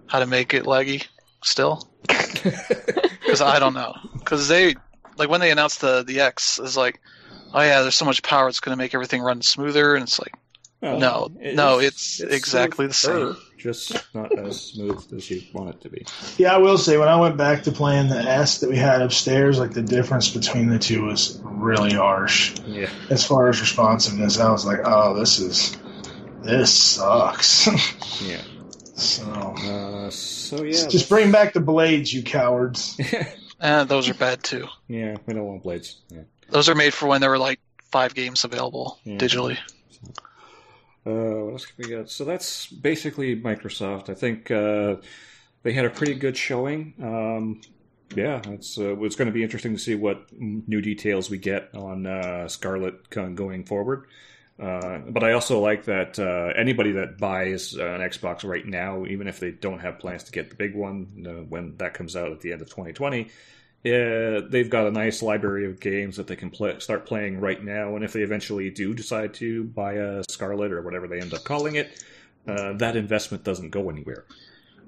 how 0.06 0.20
to 0.20 0.26
make 0.26 0.54
it 0.54 0.64
laggy 0.64 1.06
still. 1.42 1.88
Because 2.42 3.40
I 3.42 3.58
don't 3.58 3.74
know. 3.74 3.94
Because 4.14 4.48
they 4.48 4.74
like 5.16 5.28
when 5.28 5.40
they 5.40 5.50
announced 5.50 5.80
the 5.80 6.02
the 6.02 6.20
X, 6.20 6.58
is 6.58 6.76
like, 6.76 7.00
oh 7.54 7.60
yeah, 7.60 7.82
there's 7.82 7.94
so 7.94 8.04
much 8.04 8.22
power, 8.22 8.48
it's 8.48 8.60
going 8.60 8.76
to 8.76 8.82
make 8.82 8.94
everything 8.94 9.22
run 9.22 9.42
smoother, 9.42 9.94
and 9.94 10.04
it's 10.04 10.18
like, 10.18 10.34
well, 10.80 10.98
no, 10.98 11.30
it's, 11.40 11.56
no, 11.56 11.78
it's, 11.80 12.20
it's 12.20 12.34
exactly 12.34 12.86
the 12.86 12.94
same. 12.94 13.36
Just 13.56 14.14
not 14.14 14.38
as 14.38 14.60
smooth 14.60 15.12
as 15.12 15.28
you 15.28 15.42
want 15.52 15.70
it 15.70 15.80
to 15.80 15.88
be. 15.88 16.06
Yeah, 16.36 16.54
I 16.54 16.58
will 16.58 16.78
say 16.78 16.96
when 16.96 17.08
I 17.08 17.20
went 17.20 17.36
back 17.36 17.64
to 17.64 17.72
playing 17.72 18.08
the 18.08 18.18
S 18.18 18.60
that 18.60 18.70
we 18.70 18.76
had 18.76 19.02
upstairs, 19.02 19.58
like 19.58 19.72
the 19.72 19.82
difference 19.82 20.30
between 20.30 20.68
the 20.68 20.78
two 20.78 21.06
was 21.06 21.40
really 21.42 21.92
harsh. 21.92 22.56
Yeah. 22.64 22.88
As 23.10 23.26
far 23.26 23.48
as 23.48 23.60
responsiveness, 23.60 24.38
I 24.38 24.52
was 24.52 24.64
like, 24.64 24.78
oh, 24.84 25.18
this 25.18 25.40
is 25.40 25.76
this 26.42 26.72
sucks. 26.72 27.66
yeah. 28.22 28.40
So. 28.94 29.24
Uh, 29.24 30.10
so 30.10 30.62
yeah. 30.62 30.70
Just 30.70 30.90
that's... 30.92 31.08
bring 31.08 31.32
back 31.32 31.54
the 31.54 31.60
blades, 31.60 32.12
you 32.12 32.22
cowards. 32.22 32.98
uh, 33.60 33.84
those 33.84 34.08
are 34.08 34.14
bad 34.14 34.44
too. 34.44 34.68
Yeah, 34.86 35.16
we 35.26 35.34
don't 35.34 35.44
want 35.44 35.64
blades. 35.64 35.96
Yeah. 36.10 36.22
Those 36.48 36.68
are 36.68 36.74
made 36.74 36.94
for 36.94 37.06
when 37.06 37.20
there 37.20 37.30
were 37.30 37.38
like 37.38 37.60
five 37.90 38.14
games 38.14 38.44
available 38.44 38.98
yeah. 39.04 39.18
digitally. 39.18 39.58
Uh, 41.06 41.44
what 41.44 41.52
else 41.52 41.66
can 41.66 41.74
we 41.78 41.88
get? 41.88 42.10
So 42.10 42.24
that's 42.24 42.66
basically 42.66 43.40
Microsoft. 43.40 44.10
I 44.10 44.14
think 44.14 44.50
uh, 44.50 44.96
they 45.62 45.72
had 45.72 45.84
a 45.84 45.90
pretty 45.90 46.14
good 46.14 46.36
showing. 46.36 46.94
Um, 47.02 47.60
yeah, 48.14 48.40
it's 48.46 48.78
uh, 48.78 48.98
it's 49.00 49.16
going 49.16 49.26
to 49.26 49.32
be 49.32 49.42
interesting 49.42 49.74
to 49.74 49.78
see 49.78 49.94
what 49.94 50.26
new 50.38 50.80
details 50.80 51.30
we 51.30 51.38
get 51.38 51.74
on 51.74 52.06
uh, 52.06 52.48
Scarlett 52.48 53.10
going 53.10 53.64
forward. 53.64 54.06
Uh, 54.58 54.98
but 55.08 55.22
I 55.22 55.32
also 55.32 55.60
like 55.60 55.84
that 55.84 56.18
uh, 56.18 56.52
anybody 56.58 56.92
that 56.92 57.16
buys 57.16 57.74
an 57.74 58.00
Xbox 58.00 58.44
right 58.44 58.66
now, 58.66 59.06
even 59.06 59.28
if 59.28 59.38
they 59.38 59.52
don't 59.52 59.78
have 59.78 60.00
plans 60.00 60.24
to 60.24 60.32
get 60.32 60.50
the 60.50 60.56
big 60.56 60.74
one 60.74 61.46
when 61.48 61.76
that 61.76 61.94
comes 61.94 62.16
out 62.16 62.32
at 62.32 62.40
the 62.40 62.52
end 62.52 62.60
of 62.60 62.68
2020, 62.68 63.30
yeah, 63.84 64.40
they've 64.48 64.68
got 64.68 64.86
a 64.86 64.90
nice 64.90 65.22
library 65.22 65.66
of 65.66 65.78
games 65.78 66.16
that 66.16 66.26
they 66.26 66.36
can 66.36 66.50
play, 66.50 66.78
start 66.80 67.06
playing 67.06 67.40
right 67.40 67.62
now. 67.62 67.94
And 67.94 68.04
if 68.04 68.12
they 68.12 68.22
eventually 68.22 68.70
do 68.70 68.92
decide 68.92 69.34
to 69.34 69.64
buy 69.64 69.94
a 69.94 70.24
Scarlett 70.28 70.72
or 70.72 70.82
whatever 70.82 71.06
they 71.06 71.20
end 71.20 71.32
up 71.32 71.44
calling 71.44 71.76
it, 71.76 72.04
uh, 72.46 72.72
that 72.74 72.96
investment 72.96 73.44
doesn't 73.44 73.70
go 73.70 73.88
anywhere. 73.90 74.24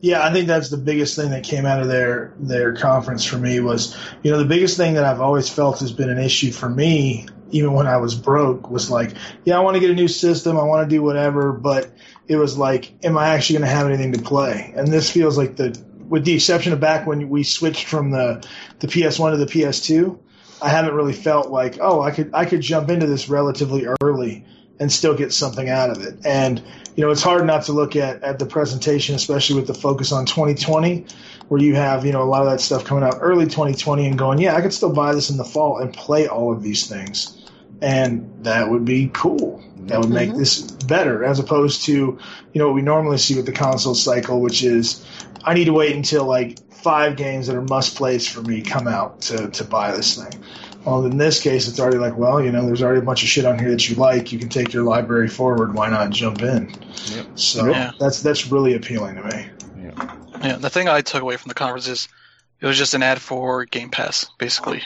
Yeah, 0.00 0.26
I 0.26 0.32
think 0.32 0.48
that's 0.48 0.70
the 0.70 0.78
biggest 0.78 1.14
thing 1.14 1.30
that 1.30 1.44
came 1.44 1.66
out 1.66 1.82
of 1.82 1.88
their 1.88 2.32
their 2.38 2.74
conference 2.74 3.22
for 3.24 3.36
me 3.36 3.60
was, 3.60 3.96
you 4.22 4.30
know, 4.30 4.38
the 4.38 4.46
biggest 4.46 4.78
thing 4.78 4.94
that 4.94 5.04
I've 5.04 5.20
always 5.20 5.48
felt 5.48 5.80
has 5.80 5.92
been 5.92 6.08
an 6.08 6.18
issue 6.18 6.52
for 6.52 6.70
me, 6.70 7.28
even 7.50 7.74
when 7.74 7.86
I 7.86 7.98
was 7.98 8.14
broke, 8.14 8.70
was 8.70 8.90
like, 8.90 9.12
yeah, 9.44 9.58
I 9.58 9.60
want 9.60 9.74
to 9.74 9.80
get 9.80 9.90
a 9.90 9.94
new 9.94 10.08
system, 10.08 10.58
I 10.58 10.64
want 10.64 10.88
to 10.88 10.94
do 10.94 11.02
whatever, 11.02 11.52
but 11.52 11.92
it 12.28 12.36
was 12.36 12.56
like, 12.56 12.92
am 13.04 13.18
I 13.18 13.28
actually 13.28 13.58
going 13.58 13.68
to 13.68 13.74
have 13.74 13.86
anything 13.86 14.12
to 14.12 14.22
play? 14.22 14.72
And 14.74 14.88
this 14.88 15.10
feels 15.10 15.36
like 15.36 15.56
the 15.56 15.78
with 16.10 16.24
the 16.24 16.34
exception 16.34 16.72
of 16.74 16.80
back 16.80 17.06
when 17.06 17.30
we 17.30 17.44
switched 17.44 17.86
from 17.86 18.10
the 18.10 18.46
the 18.80 18.88
PS1 18.88 19.30
to 19.30 19.36
the 19.38 19.46
PS2, 19.46 20.18
I 20.60 20.68
haven't 20.68 20.92
really 20.94 21.14
felt 21.14 21.50
like 21.50 21.78
oh 21.80 22.02
I 22.02 22.10
could 22.10 22.32
I 22.34 22.44
could 22.44 22.60
jump 22.60 22.90
into 22.90 23.06
this 23.06 23.30
relatively 23.30 23.86
early 24.02 24.44
and 24.80 24.90
still 24.90 25.14
get 25.14 25.32
something 25.32 25.68
out 25.68 25.90
of 25.90 26.02
it. 26.02 26.26
And 26.26 26.60
you 26.96 27.04
know 27.04 27.10
it's 27.10 27.22
hard 27.22 27.46
not 27.46 27.64
to 27.66 27.72
look 27.72 27.94
at 27.94 28.22
at 28.24 28.40
the 28.40 28.46
presentation, 28.46 29.14
especially 29.14 29.56
with 29.56 29.68
the 29.68 29.74
focus 29.74 30.10
on 30.10 30.26
2020, 30.26 31.06
where 31.48 31.62
you 31.62 31.76
have 31.76 32.04
you 32.04 32.12
know 32.12 32.22
a 32.22 32.24
lot 32.24 32.42
of 32.42 32.50
that 32.50 32.60
stuff 32.60 32.84
coming 32.84 33.04
out 33.04 33.18
early 33.20 33.44
2020 33.44 34.08
and 34.08 34.18
going 34.18 34.38
yeah 34.38 34.56
I 34.56 34.60
could 34.60 34.74
still 34.74 34.92
buy 34.92 35.14
this 35.14 35.30
in 35.30 35.36
the 35.36 35.44
fall 35.44 35.78
and 35.78 35.94
play 35.94 36.26
all 36.26 36.52
of 36.52 36.60
these 36.60 36.88
things, 36.88 37.48
and 37.80 38.28
that 38.42 38.68
would 38.68 38.84
be 38.84 39.10
cool. 39.14 39.62
That 39.86 40.00
would 40.00 40.10
make 40.10 40.30
mm-hmm. 40.30 40.38
this 40.38 40.60
better 40.60 41.24
as 41.24 41.38
opposed 41.38 41.84
to 41.84 41.92
you 41.92 42.18
know 42.58 42.66
what 42.66 42.74
we 42.74 42.82
normally 42.82 43.18
see 43.18 43.36
with 43.36 43.46
the 43.46 43.52
console 43.52 43.94
cycle, 43.94 44.40
which 44.40 44.62
is 44.64 45.06
I 45.44 45.54
need 45.54 45.66
to 45.66 45.72
wait 45.72 45.94
until 45.94 46.24
like 46.24 46.58
five 46.72 47.16
games 47.16 47.46
that 47.46 47.56
are 47.56 47.62
must 47.62 47.96
plays 47.96 48.26
for 48.26 48.42
me 48.42 48.62
come 48.62 48.88
out 48.88 49.20
to, 49.22 49.48
to 49.50 49.64
buy 49.64 49.92
this 49.92 50.16
thing. 50.16 50.42
Well, 50.84 51.04
in 51.04 51.18
this 51.18 51.42
case, 51.42 51.68
it's 51.68 51.78
already 51.78 51.98
like, 51.98 52.16
well, 52.16 52.42
you 52.42 52.50
know, 52.50 52.64
there's 52.64 52.82
already 52.82 53.00
a 53.00 53.04
bunch 53.04 53.22
of 53.22 53.28
shit 53.28 53.44
on 53.44 53.58
here 53.58 53.70
that 53.70 53.88
you 53.88 53.96
like. 53.96 54.32
You 54.32 54.38
can 54.38 54.48
take 54.48 54.72
your 54.72 54.82
library 54.82 55.28
forward. 55.28 55.74
Why 55.74 55.90
not 55.90 56.10
jump 56.10 56.40
in? 56.40 56.74
Yep. 57.06 57.26
So 57.38 57.66
yeah. 57.66 57.92
that's 58.00 58.22
that's 58.22 58.46
really 58.50 58.74
appealing 58.74 59.16
to 59.16 59.22
me. 59.24 59.50
Yeah. 59.82 60.16
yeah. 60.42 60.56
The 60.56 60.70
thing 60.70 60.88
I 60.88 61.02
took 61.02 61.20
away 61.20 61.36
from 61.36 61.50
the 61.50 61.54
conference 61.54 61.86
is 61.86 62.08
it 62.60 62.66
was 62.66 62.78
just 62.78 62.94
an 62.94 63.02
ad 63.02 63.20
for 63.20 63.66
Game 63.66 63.90
Pass, 63.90 64.30
basically. 64.38 64.82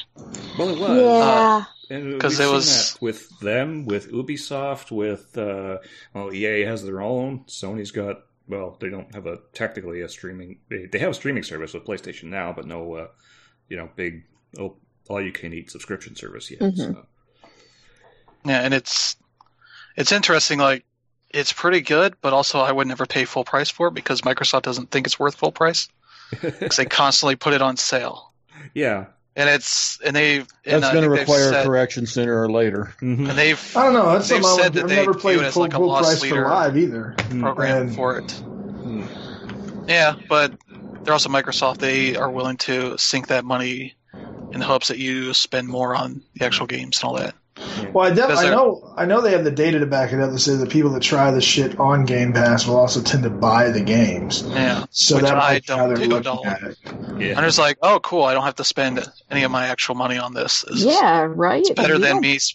Well, 0.59 0.71
it 0.71 0.79
was. 0.81 0.99
Yeah. 0.99 1.65
Because 1.89 2.41
it 2.41 2.51
was 2.51 2.97
with 3.01 3.29
them, 3.41 3.85
with 3.85 4.11
Ubisoft, 4.11 4.91
with 4.91 5.37
uh, 5.37 5.79
well, 6.13 6.33
EA 6.33 6.63
has 6.63 6.83
their 6.83 7.01
own. 7.01 7.41
Sony's 7.41 7.91
got 7.91 8.23
well, 8.49 8.77
they 8.81 8.89
don't 8.89 9.15
have 9.15 9.27
a 9.27 9.39
technically 9.53 10.03
a 10.03 10.09
streaming. 10.09 10.59
They, 10.69 10.87
they 10.87 10.99
have 10.99 11.11
a 11.11 11.15
streaming 11.15 11.43
service 11.43 11.75
with 11.75 11.85
PlayStation 11.85 12.25
Now, 12.25 12.53
but 12.53 12.67
no, 12.67 12.95
uh, 12.95 13.09
you 13.69 13.77
know, 13.77 13.89
big 13.97 14.25
oh, 14.59 14.77
all 15.09 15.21
you 15.21 15.33
can 15.33 15.53
eat 15.53 15.71
subscription 15.71 16.17
service 16.17 16.51
yet. 16.51 16.61
Mm-hmm. 16.61 16.93
So. 16.93 17.07
Yeah, 18.45 18.61
and 18.61 18.75
it's 18.75 19.17
it's 19.97 20.13
interesting. 20.13 20.59
Like 20.59 20.85
it's 21.31 21.53
pretty 21.53 21.81
good, 21.81 22.15
but 22.21 22.33
also 22.33 22.61
I 22.61 22.73
would 22.73 22.87
never 22.87 23.07
pay 23.07 23.25
full 23.25 23.45
price 23.45 23.71
for 23.71 23.89
it 23.89 23.95
because 23.95 24.21
Microsoft 24.21 24.63
doesn't 24.63 24.91
think 24.91 25.07
it's 25.07 25.19
worth 25.19 25.35
full 25.35 25.53
price 25.53 25.89
because 26.43 26.77
they 26.77 26.85
constantly 26.85 27.37
put 27.37 27.55
it 27.55 27.63
on 27.63 27.77
sale. 27.77 28.33
Yeah, 28.75 29.07
and 29.37 29.49
it's 29.49 30.01
and 30.01 30.15
they've 30.15 30.47
that's 30.65 30.91
going 30.93 31.03
to 31.03 31.11
require 31.11 31.51
said, 31.51 31.63
a 31.63 31.65
correction 31.65 32.07
sooner 32.07 32.41
or 32.41 32.51
later. 32.51 32.95
Mm-hmm. 33.01 33.31
And 33.31 33.39
they've 33.39 33.77
I 33.77 33.85
don't 33.85 33.95
know. 33.95 34.13
That's 34.13 34.29
something 34.29 34.49
said 34.49 34.79
I've 34.79 34.89
never 34.89 35.15
played 35.15 35.41
full, 35.53 35.63
like 35.63 35.73
full 35.73 35.97
price 35.97 36.25
for 36.25 36.49
live 36.49 36.77
either. 36.77 37.15
Program 37.41 37.83
and, 37.83 37.95
for 37.95 38.19
it. 38.19 38.31
Hmm. 38.31 39.05
Yeah, 39.89 40.17
but 40.29 40.53
they're 41.03 41.13
also 41.13 41.29
Microsoft. 41.29 41.79
They 41.79 42.17
are 42.17 42.31
willing 42.31 42.57
to 42.59 42.97
sink 42.99 43.29
that 43.29 43.45
money 43.45 43.95
in 44.53 44.61
the 44.61 44.67
hopes 44.67 44.89
that 44.89 44.99
you 44.99 45.35
spend 45.35 45.69
more 45.69 45.95
on 45.95 46.23
the 46.35 46.45
actual 46.45 46.67
games 46.67 46.99
and 46.99 47.05
all 47.05 47.17
that. 47.17 47.35
Well, 47.93 48.11
I, 48.11 48.15
def- 48.15 48.31
I 48.31 48.51
know 48.51 48.95
I 48.97 49.05
know 49.05 49.21
they 49.21 49.31
have 49.31 49.45
the 49.45 49.51
data 49.51 49.79
to 49.79 49.87
back 49.87 50.13
it 50.13 50.19
up 50.19 50.33
that 50.33 50.39
says 50.41 50.59
the 50.59 50.67
people 50.67 50.91
that 50.91 51.03
try 51.03 51.31
the 51.31 51.41
shit 51.41 51.79
on 51.79 52.05
Game 52.05 52.33
Pass 52.33 52.67
will 52.67 52.77
also 52.77 53.01
tend 53.01 53.23
to 53.23 53.31
buy 53.31 53.71
the 53.71 53.81
games. 53.81 54.43
Yeah, 54.43 54.87
so 54.91 55.19
that 55.19 55.37
I 55.37 55.61
don't 55.61 55.95
do 55.95 56.17
at 56.17 56.27
all. 56.27 56.45
At 56.45 56.77
yeah. 57.17 57.39
I'm 57.39 57.45
just 57.45 57.59
like, 57.59 57.79
oh, 57.81 58.01
cool. 58.01 58.25
I 58.25 58.35
don't 58.35 58.43
have 58.43 58.57
to 58.57 58.65
spend 58.65 59.07
any 59.31 59.45
of 59.45 59.53
my 59.53 59.67
actual 59.67 59.95
money 59.95 60.19
on 60.19 60.35
this. 60.35 60.65
It's, 60.69 60.83
yeah, 60.83 61.27
right. 61.29 61.61
It's 61.61 61.71
better 61.71 61.99
than 61.99 62.21
me. 62.21 62.35
It's, 62.35 62.55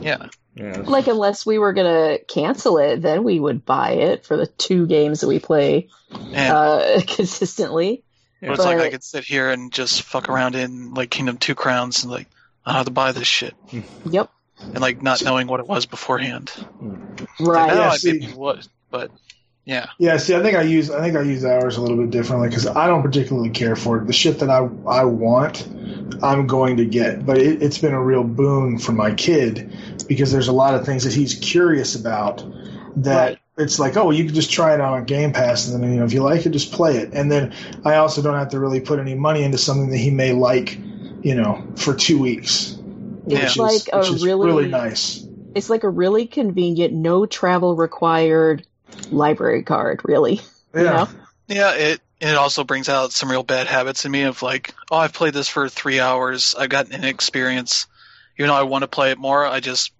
yeah. 0.00 0.28
yeah. 0.54 0.82
Like 0.82 1.08
unless 1.08 1.44
we 1.44 1.58
were 1.58 1.74
gonna 1.74 2.18
cancel 2.26 2.78
it, 2.78 3.02
then 3.02 3.24
we 3.24 3.38
would 3.38 3.66
buy 3.66 3.92
it 3.92 4.24
for 4.24 4.38
the 4.38 4.46
two 4.46 4.86
games 4.86 5.20
that 5.20 5.28
we 5.28 5.40
play 5.40 5.88
yeah. 6.30 6.56
uh, 6.56 7.00
consistently. 7.06 8.02
Yeah. 8.40 8.48
But 8.48 8.54
it's 8.54 8.64
like 8.64 8.78
I 8.78 8.90
could 8.90 9.04
sit 9.04 9.24
here 9.24 9.50
and 9.50 9.70
just 9.70 10.02
fuck 10.02 10.30
around 10.30 10.54
in 10.54 10.94
like 10.94 11.10
Kingdom 11.10 11.36
Two 11.36 11.54
Crowns 11.54 12.02
and 12.02 12.10
like 12.10 12.28
I 12.64 12.74
have 12.74 12.86
to 12.86 12.92
buy 12.92 13.12
this 13.12 13.26
shit. 13.26 13.54
Yep. 14.08 14.30
And 14.60 14.80
like 14.80 15.02
not 15.02 15.24
knowing 15.24 15.48
what 15.48 15.60
it 15.60 15.66
was 15.66 15.86
beforehand. 15.86 16.50
Hmm. 16.50 16.94
Right. 17.40 17.68
Now 17.68 17.74
yeah, 17.74 17.90
I 17.90 17.96
see, 17.96 18.12
maybe 18.12 18.32
would, 18.32 18.66
but 18.90 19.10
yeah. 19.64 19.86
Yeah. 19.98 20.16
See, 20.18 20.34
I 20.34 20.42
think 20.42 20.56
I 20.56 20.62
use 20.62 20.90
I 20.90 21.00
think 21.00 21.16
I 21.16 21.22
use 21.22 21.44
ours 21.44 21.76
a 21.76 21.80
little 21.80 21.96
bit 21.96 22.10
differently 22.10 22.48
because 22.48 22.66
I 22.66 22.86
don't 22.86 23.02
particularly 23.02 23.50
care 23.50 23.74
for 23.74 23.98
it. 23.98 24.06
The 24.06 24.12
shit 24.12 24.38
that 24.38 24.50
I 24.50 24.68
I 24.86 25.04
want, 25.04 25.66
I'm 26.22 26.46
going 26.46 26.76
to 26.76 26.84
get. 26.84 27.26
But 27.26 27.38
it, 27.38 27.62
it's 27.62 27.78
been 27.78 27.94
a 27.94 28.02
real 28.02 28.24
boon 28.24 28.78
for 28.78 28.92
my 28.92 29.12
kid 29.14 29.76
because 30.06 30.30
there's 30.30 30.48
a 30.48 30.52
lot 30.52 30.74
of 30.74 30.86
things 30.86 31.04
that 31.04 31.12
he's 31.12 31.34
curious 31.34 31.96
about 31.96 32.44
that. 33.02 33.28
Right 33.28 33.38
it's 33.58 33.78
like, 33.78 33.96
oh, 33.96 34.10
you 34.10 34.24
can 34.24 34.34
just 34.34 34.50
try 34.50 34.72
it 34.74 34.80
on 34.80 35.02
a 35.02 35.04
Game 35.04 35.32
Pass, 35.32 35.68
and 35.68 35.82
then 35.82 35.92
you 35.92 35.98
know 35.98 36.04
if 36.04 36.12
you 36.12 36.22
like 36.22 36.46
it, 36.46 36.50
just 36.50 36.72
play 36.72 36.96
it. 36.96 37.12
And 37.12 37.30
then 37.30 37.54
I 37.84 37.96
also 37.96 38.22
don't 38.22 38.34
have 38.34 38.48
to 38.50 38.60
really 38.60 38.80
put 38.80 38.98
any 38.98 39.14
money 39.14 39.42
into 39.42 39.58
something 39.58 39.90
that 39.90 39.98
he 39.98 40.10
may 40.10 40.32
like 40.32 40.78
you 41.22 41.34
know, 41.34 41.64
for 41.76 41.94
two 41.94 42.18
weeks. 42.18 42.78
It's 43.26 43.52
is, 43.52 43.56
like 43.56 43.88
a 43.92 44.00
really, 44.12 44.46
really 44.46 44.68
nice. 44.68 45.24
It's 45.54 45.70
like 45.70 45.84
a 45.84 45.88
really 45.88 46.26
convenient, 46.26 46.92
no 46.92 47.26
travel 47.26 47.76
required 47.76 48.66
library 49.10 49.62
card, 49.62 50.00
really. 50.04 50.40
Yeah. 50.74 50.80
You 50.80 50.86
know? 50.86 51.08
Yeah, 51.48 51.74
it 51.74 52.00
it 52.18 52.34
also 52.34 52.64
brings 52.64 52.88
out 52.88 53.12
some 53.12 53.30
real 53.30 53.42
bad 53.42 53.66
habits 53.66 54.06
in 54.06 54.10
me 54.10 54.22
of 54.22 54.40
like, 54.42 54.74
oh, 54.90 54.96
I've 54.96 55.12
played 55.12 55.34
this 55.34 55.48
for 55.48 55.68
three 55.68 56.00
hours. 56.00 56.54
I've 56.58 56.70
gotten 56.70 56.94
an 56.94 57.04
experience. 57.04 57.86
Even 58.38 58.48
though 58.48 58.54
I 58.54 58.62
want 58.62 58.82
to 58.82 58.88
play 58.88 59.10
it 59.10 59.18
more, 59.18 59.44
I 59.44 59.60
just 59.60 59.92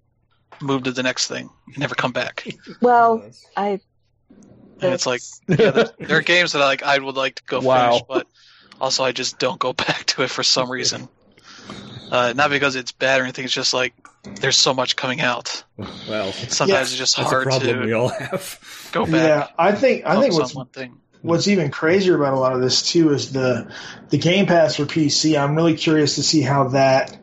move 0.63 0.85
to 0.85 0.93
the 0.93 1.03
next 1.03 1.27
thing 1.27 1.51
and 1.67 1.79
never 1.79 1.95
come 1.95 2.13
back. 2.13 2.47
Well, 2.81 3.23
I. 3.57 3.81
And 4.81 4.95
it's 4.95 5.05
like 5.05 5.21
yeah, 5.47 5.71
there, 5.71 5.91
there, 5.99 6.17
are 6.17 6.23
games 6.23 6.53
that 6.53 6.63
I 6.63 6.65
like 6.65 6.83
I 6.83 6.99
would 6.99 7.17
like 7.17 7.35
to 7.35 7.43
go 7.45 7.61
wow. 7.61 7.91
finish, 7.91 8.03
but 8.09 8.27
also, 8.83 9.05
I 9.05 9.13
just 9.13 9.39
don't 9.39 9.61
go 9.61 9.73
back 9.73 10.05
to 10.07 10.25
it 10.25 10.31
for 10.31 10.43
some 10.43 10.71
reason. 10.71 11.09
Uh, 12.11 12.35
not 12.37 12.51
because 12.51 12.77
it's 12.77 12.93
bad 12.93 13.21
or 13.21 13.23
anything. 13.23 13.47
It's 13.47 13.55
just 13.55 13.73
like 13.73 13.95
there's 14.41 14.59
so 14.59 14.75
much 14.75 14.97
coming 14.97 15.23
out. 15.23 15.65
Well, 15.79 16.33
sometimes 16.33 16.69
yeah, 16.69 16.81
it's 16.83 16.97
just 16.97 17.17
hard 17.17 17.51
to. 17.51 17.81
We 17.81 17.95
all 17.95 18.09
have. 18.09 18.91
Go 18.93 19.07
back. 19.07 19.15
Yeah, 19.15 19.49
I 19.59 19.73
think 19.73 20.05
I 20.05 20.21
think 20.21 20.35
what's 20.35 20.55
one 20.55 20.67
thing. 20.67 20.99
What's 21.23 21.49
even 21.49 21.71
crazier 21.71 22.17
about 22.17 22.35
a 22.35 22.39
lot 22.39 22.53
of 22.53 22.61
this 22.61 22.83
too 22.83 23.15
is 23.15 23.33
the 23.33 23.73
the 24.11 24.19
Game 24.19 24.45
Pass 24.45 24.77
for 24.77 24.85
PC. 24.85 25.41
I'm 25.41 25.55
really 25.55 25.75
curious 25.75 26.17
to 26.17 26.23
see 26.23 26.43
how 26.43 26.69
that 26.69 27.17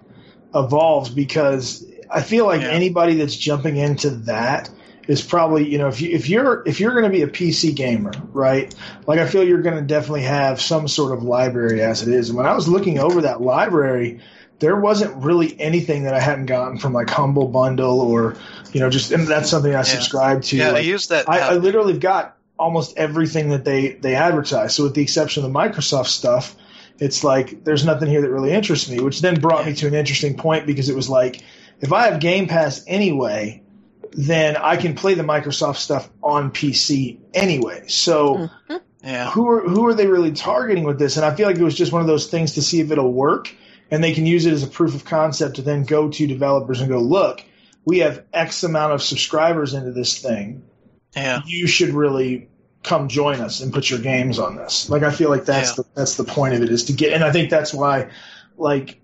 evolves 0.56 1.12
because 1.12 1.86
I 2.10 2.24
feel 2.24 2.48
like 2.48 2.62
yeah. 2.62 2.70
anybody 2.70 3.16
that's 3.16 3.36
jumping 3.36 3.78
into 3.78 4.10
that 4.10 4.72
is 5.10 5.24
probably 5.24 5.68
you 5.68 5.80
know 5.80 5.88
if 5.88 6.00
you 6.02 6.12
if 6.12 6.30
you're 6.30 6.62
if 6.68 6.80
you're 6.80 6.92
going 6.92 7.04
to 7.04 7.10
be 7.10 7.24
a 7.24 7.28
PC 7.28 7.76
gamer, 7.76 8.12
right? 8.32 8.74
Like 9.08 9.20
I 9.20 9.28
feel 9.28 9.44
you're 9.44 9.64
going 9.64 9.76
to 9.76 9.82
definitely 9.82 10.22
have 10.22 10.62
some 10.62 10.88
sort 10.88 11.18
of 11.18 11.24
library 11.24 11.82
as 11.82 12.08
it 12.08 12.14
is. 12.14 12.30
And 12.30 12.38
when 12.38 12.46
I 12.46 12.54
was 12.54 12.68
looking 12.68 13.00
over 13.00 13.22
that 13.22 13.42
library, 13.42 14.20
there 14.60 14.76
wasn't 14.76 15.16
really 15.24 15.60
anything 15.60 16.04
that 16.04 16.14
I 16.14 16.20
hadn't 16.20 16.46
gotten 16.46 16.78
from 16.78 16.94
like 16.94 17.10
Humble 17.10 17.48
Bundle 17.48 18.00
or 18.00 18.36
you 18.72 18.80
know 18.80 18.92
just 18.92 19.12
and 19.12 19.28
that's 19.28 19.50
something 19.50 19.74
I 19.74 19.80
yeah. 19.80 19.82
subscribe 19.82 20.44
to. 20.44 20.58
Yeah, 20.58 20.68
like, 20.68 20.78
I 20.78 20.82
use 20.82 21.08
that. 21.08 21.28
I, 21.28 21.40
I 21.40 21.54
literally 21.56 21.98
got 21.98 22.38
almost 22.60 22.96
everything 22.96 23.50
that 23.50 23.66
they 23.66 23.94
they 23.94 24.14
advertise. 24.14 24.76
So 24.76 24.84
with 24.84 24.94
the 24.94 25.02
exception 25.02 25.44
of 25.44 25.52
the 25.52 25.60
Microsoft 25.60 26.10
stuff, 26.10 26.56
it's 27.00 27.24
like 27.24 27.64
there's 27.64 27.84
nothing 27.84 28.10
here 28.10 28.22
that 28.22 28.30
really 28.30 28.52
interests 28.52 28.88
me. 28.88 29.00
Which 29.00 29.22
then 29.22 29.40
brought 29.40 29.66
me 29.66 29.74
to 29.74 29.88
an 29.88 29.96
interesting 29.96 30.38
point 30.38 30.68
because 30.68 30.88
it 30.88 30.96
was 30.96 31.10
like 31.10 31.42
if 31.82 31.92
I 31.92 32.04
have 32.04 32.20
Game 32.20 32.48
Pass 32.48 32.84
anyway, 32.86 33.64
then 34.12 34.58
I 34.58 34.78
can 34.78 34.96
play 34.96 35.14
the 35.14 35.24
Microsoft 35.24 35.78
stuff 35.78 36.10
on 36.22 36.52
PC 36.52 37.20
anyway. 37.34 37.88
So. 37.88 38.36
Mm-hmm. 38.36 38.76
Yeah. 39.02 39.32
Who 39.32 39.50
are 39.50 39.62
who 39.62 39.88
are 39.88 39.94
they 39.94 40.08
really 40.08 40.34
targeting 40.34 40.84
with 40.84 41.00
this? 41.00 41.16
And 41.16 41.26
I 41.26 41.34
feel 41.34 41.48
like 41.48 41.58
it 41.58 41.64
was 41.64 41.74
just 41.74 41.94
one 41.94 42.02
of 42.02 42.08
those 42.08 42.28
things 42.28 42.56
to 42.56 42.62
see 42.62 42.82
if 42.82 42.92
it'll 42.92 43.14
work, 43.14 43.56
and 43.90 44.04
they 44.04 44.14
can 44.14 44.26
use 44.26 44.46
it 44.46 44.52
as 44.52 44.62
a 44.62 44.68
proof 44.68 44.94
of 44.94 45.06
concept 45.06 45.56
to 45.56 45.62
then 45.62 45.86
go 45.86 46.10
to 46.10 46.28
developers 46.28 46.82
and 46.82 46.90
go, 46.90 47.00
look, 47.00 47.42
we 47.86 48.00
have 48.00 48.24
X 48.34 48.64
amount 48.64 48.94
of 48.94 49.02
subscribers 49.02 49.74
into 49.74 49.92
this 49.92 50.20
thing. 50.20 50.64
Yeah. 51.16 51.42
You 51.46 51.66
should 51.66 51.90
really 51.90 52.50
come 52.84 53.08
join 53.08 53.40
us 53.42 53.62
and 53.62 53.74
put 53.74 53.90
your 53.90 54.00
games 54.00 54.40
on 54.40 54.56
this. 54.56 54.90
Like 54.90 55.04
I 55.04 55.12
feel 55.12 55.30
like 55.30 55.46
that's 55.46 55.70
yeah. 55.70 55.76
the 55.78 55.86
that's 55.96 56.16
the 56.16 56.24
point 56.24 56.56
of 56.56 56.62
it 56.62 56.70
is 56.70 56.86
to 56.86 56.94
get, 56.94 57.14
and 57.14 57.24
I 57.24 57.32
think 57.32 57.50
that's 57.50 57.74
why, 57.74 58.10
like, 58.58 59.02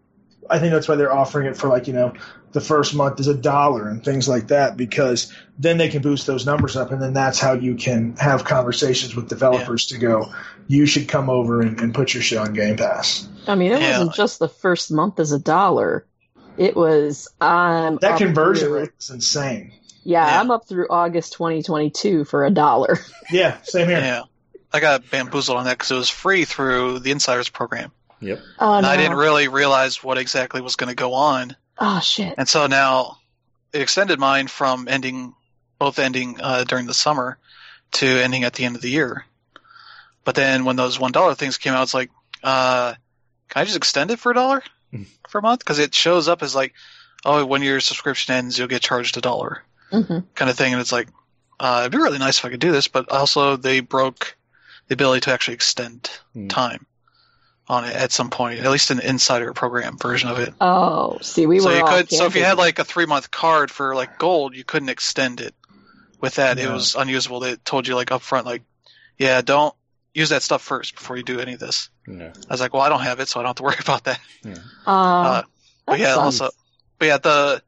I 0.49 0.59
think 0.59 0.71
that's 0.71 0.87
why 0.87 0.95
they're 0.95 1.13
offering 1.13 1.47
it 1.47 1.57
for 1.57 1.67
like 1.67 1.87
you 1.87 1.93
know 1.93 2.13
the 2.55 2.61
first 2.61 2.95
month 2.95 3.19
is 3.19 3.27
a 3.27 3.33
dollar 3.33 3.89
and 3.89 4.01
things 4.01 4.29
like 4.29 4.47
that 4.47 4.77
because 4.77 5.31
then 5.59 5.77
they 5.77 5.89
can 5.89 6.01
boost 6.01 6.25
those 6.25 6.45
numbers 6.45 6.77
up 6.77 6.89
and 6.89 7.01
then 7.01 7.11
that's 7.11 7.37
how 7.37 7.51
you 7.51 7.75
can 7.75 8.15
have 8.15 8.45
conversations 8.45 9.13
with 9.13 9.27
developers 9.27 9.91
yeah. 9.91 9.97
to 9.97 10.01
go 10.01 10.33
you 10.67 10.85
should 10.85 11.09
come 11.09 11.29
over 11.29 11.59
and, 11.59 11.81
and, 11.81 11.93
put 11.93 12.13
your 12.13 12.23
show 12.23 12.41
on 12.41 12.53
game 12.53 12.77
pass 12.77 13.27
i 13.45 13.55
mean 13.55 13.73
it 13.73 13.81
yeah. 13.81 13.97
wasn't 13.97 14.15
just 14.15 14.39
the 14.39 14.47
first 14.47 14.89
month 14.89 15.19
as 15.19 15.33
a 15.33 15.37
dollar 15.37 16.05
it 16.55 16.77
was 16.77 17.27
um 17.41 17.99
that 17.99 18.17
conversion 18.17 18.69
through, 18.69 18.79
rate 18.79 18.89
is 18.97 19.09
insane 19.09 19.73
yeah, 20.05 20.25
yeah, 20.25 20.39
i'm 20.39 20.49
up 20.49 20.65
through 20.65 20.87
august 20.89 21.33
2022 21.33 22.23
for 22.23 22.45
a 22.45 22.51
dollar 22.51 22.97
yeah 23.31 23.61
same 23.63 23.89
here 23.89 23.99
yeah 23.99 24.21
i 24.71 24.79
got 24.79 25.09
bamboozled 25.11 25.57
on 25.57 25.65
that 25.65 25.77
because 25.77 25.91
it 25.91 25.95
was 25.95 26.09
free 26.09 26.45
through 26.45 26.99
the 26.99 27.11
insiders 27.11 27.49
program 27.49 27.91
Yep. 28.21 28.39
Oh, 28.59 28.79
no. 28.79 28.87
I 28.87 28.95
didn't 28.95 29.17
really 29.17 29.49
realize 29.49 30.01
what 30.01 30.17
exactly 30.17 30.61
was 30.61 30.77
going 30.77 30.87
to 30.87 30.95
go 30.95 31.13
on 31.13 31.55
Oh 31.77 31.99
shit! 31.99 32.35
And 32.37 32.47
so 32.47 32.67
now 32.67 33.17
it 33.73 33.81
extended 33.81 34.19
mine 34.19 34.47
from 34.47 34.87
ending, 34.87 35.33
both 35.79 35.99
ending 35.99 36.39
uh, 36.41 36.63
during 36.63 36.85
the 36.85 36.93
summer, 36.93 37.37
to 37.93 38.07
ending 38.07 38.43
at 38.43 38.53
the 38.53 38.65
end 38.65 38.75
of 38.75 38.81
the 38.81 38.89
year. 38.89 39.25
But 40.23 40.35
then 40.35 40.65
when 40.65 40.75
those 40.75 40.99
one 40.99 41.11
dollar 41.11 41.35
things 41.35 41.57
came 41.57 41.73
out, 41.73 41.83
it's 41.83 41.93
like, 41.93 42.09
uh, 42.43 42.93
can 43.49 43.61
I 43.61 43.65
just 43.65 43.77
extend 43.77 44.11
it 44.11 44.19
for 44.19 44.31
a 44.31 44.35
dollar 44.35 44.63
for 45.29 45.39
a 45.39 45.41
month? 45.41 45.59
Because 45.59 45.79
it 45.79 45.93
shows 45.93 46.27
up 46.27 46.41
as 46.41 46.55
like, 46.55 46.73
oh, 47.23 47.45
when 47.45 47.61
your 47.61 47.79
subscription 47.79 48.33
ends, 48.33 48.57
you'll 48.57 48.67
get 48.67 48.81
charged 48.81 49.17
a 49.17 49.21
dollar, 49.21 49.63
mm-hmm. 49.91 50.19
kind 50.33 50.49
of 50.49 50.57
thing. 50.57 50.73
And 50.73 50.81
it's 50.81 50.91
like, 50.91 51.09
uh, 51.59 51.81
it'd 51.81 51.91
be 51.91 51.97
really 51.97 52.17
nice 52.17 52.39
if 52.39 52.45
I 52.45 52.49
could 52.49 52.59
do 52.59 52.71
this, 52.71 52.87
but 52.87 53.11
also 53.11 53.55
they 53.55 53.81
broke 53.81 54.35
the 54.87 54.93
ability 54.93 55.21
to 55.21 55.33
actually 55.33 55.55
extend 55.55 56.09
mm. 56.35 56.49
time 56.49 56.85
on 57.67 57.85
it 57.85 57.95
at 57.95 58.11
some 58.11 58.29
point, 58.29 58.59
at 58.59 58.71
least 58.71 58.91
an 58.91 58.99
insider 58.99 59.53
program 59.53 59.97
version 59.97 60.29
of 60.29 60.39
it. 60.39 60.53
Oh, 60.61 61.17
see, 61.21 61.47
we 61.47 61.59
so 61.59 61.69
were 61.69 61.77
you 61.77 61.85
could. 61.85 62.11
So 62.11 62.25
if 62.25 62.35
you 62.35 62.43
had 62.43 62.57
like 62.57 62.79
a 62.79 62.83
three 62.83 63.05
month 63.05 63.31
card 63.31 63.71
for 63.71 63.95
like 63.95 64.19
gold, 64.19 64.55
you 64.55 64.63
couldn't 64.63 64.89
extend 64.89 65.41
it. 65.41 65.55
With 66.21 66.35
that, 66.35 66.57
it 66.57 66.69
was 66.69 66.95
unusable. 66.95 67.39
They 67.39 67.55
told 67.55 67.87
you 67.87 67.95
like 67.95 68.11
up 68.11 68.21
front, 68.21 68.45
like, 68.45 68.63
yeah, 69.17 69.41
don't 69.41 69.75
use 70.13 70.29
that 70.29 70.41
stuff 70.41 70.61
first 70.61 70.95
before 70.95 71.17
you 71.17 71.23
do 71.23 71.39
any 71.39 71.53
of 71.53 71.59
this. 71.59 71.89
Yeah. 72.07 72.31
I 72.33 72.53
was 72.53 72.61
like, 72.61 72.73
well, 72.73 72.81
I 72.81 72.89
don't 72.89 73.01
have 73.01 73.19
it, 73.19 73.27
so 73.27 73.39
I 73.39 73.43
don't 73.43 73.49
have 73.49 73.55
to 73.57 73.63
worry 73.63 73.75
about 73.79 74.05
that. 74.05 74.19
Yeah. 74.43 74.55
Uh, 74.87 74.91
uh, 74.91 75.43
but 75.85 75.99
yeah, 75.99 76.15
also, 76.15 76.49
but 76.97 77.05
yeah, 77.07 77.17
the 77.17 77.61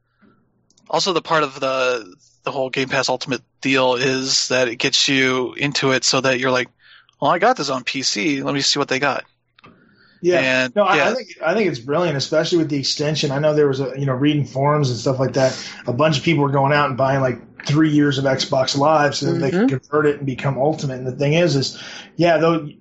also 0.88 1.12
the 1.12 1.22
part 1.22 1.42
of 1.42 1.60
the 1.60 2.14
the 2.44 2.50
whole 2.50 2.70
Game 2.70 2.88
Pass 2.88 3.08
Ultimate 3.08 3.42
deal 3.60 3.94
is 3.94 4.48
that 4.48 4.68
it 4.68 4.76
gets 4.76 5.08
you 5.08 5.52
into 5.54 5.92
it 5.92 6.04
so 6.04 6.20
that 6.20 6.40
you're 6.40 6.50
like, 6.50 6.68
well, 7.20 7.30
I 7.30 7.38
got 7.38 7.56
this 7.56 7.68
on 7.68 7.84
PC. 7.84 8.42
Let 8.42 8.54
me 8.54 8.60
see 8.60 8.78
what 8.78 8.88
they 8.88 8.98
got. 8.98 9.24
Yeah, 10.20 10.64
and, 10.64 10.74
no, 10.74 10.84
yeah. 10.84 10.90
I, 11.04 11.10
I, 11.10 11.14
think 11.14 11.28
I 11.42 11.54
think 11.54 11.68
it's 11.68 11.78
brilliant, 11.78 12.16
especially 12.16 12.58
with 12.58 12.68
the 12.68 12.78
extension. 12.78 13.30
I 13.30 13.38
know 13.38 13.54
there 13.54 13.68
was 13.68 13.80
a 13.80 13.94
you 13.98 14.06
know 14.06 14.14
reading 14.14 14.44
forums 14.44 14.90
and 14.90 14.98
stuff 14.98 15.18
like 15.18 15.34
that. 15.34 15.56
A 15.86 15.92
bunch 15.92 16.18
of 16.18 16.24
people 16.24 16.42
were 16.42 16.50
going 16.50 16.72
out 16.72 16.88
and 16.88 16.96
buying 16.96 17.20
like 17.20 17.66
three 17.66 17.90
years 17.90 18.18
of 18.18 18.24
Xbox 18.24 18.76
Live 18.76 19.14
so 19.14 19.26
that 19.26 19.32
mm-hmm. 19.32 19.40
they 19.40 19.50
can 19.50 19.68
convert 19.68 20.06
it 20.06 20.16
and 20.16 20.26
become 20.26 20.58
Ultimate. 20.58 20.98
And 20.98 21.06
the 21.06 21.12
thing 21.12 21.34
is, 21.34 21.56
is 21.56 21.82
yeah, 22.16 22.38
those 22.38 22.72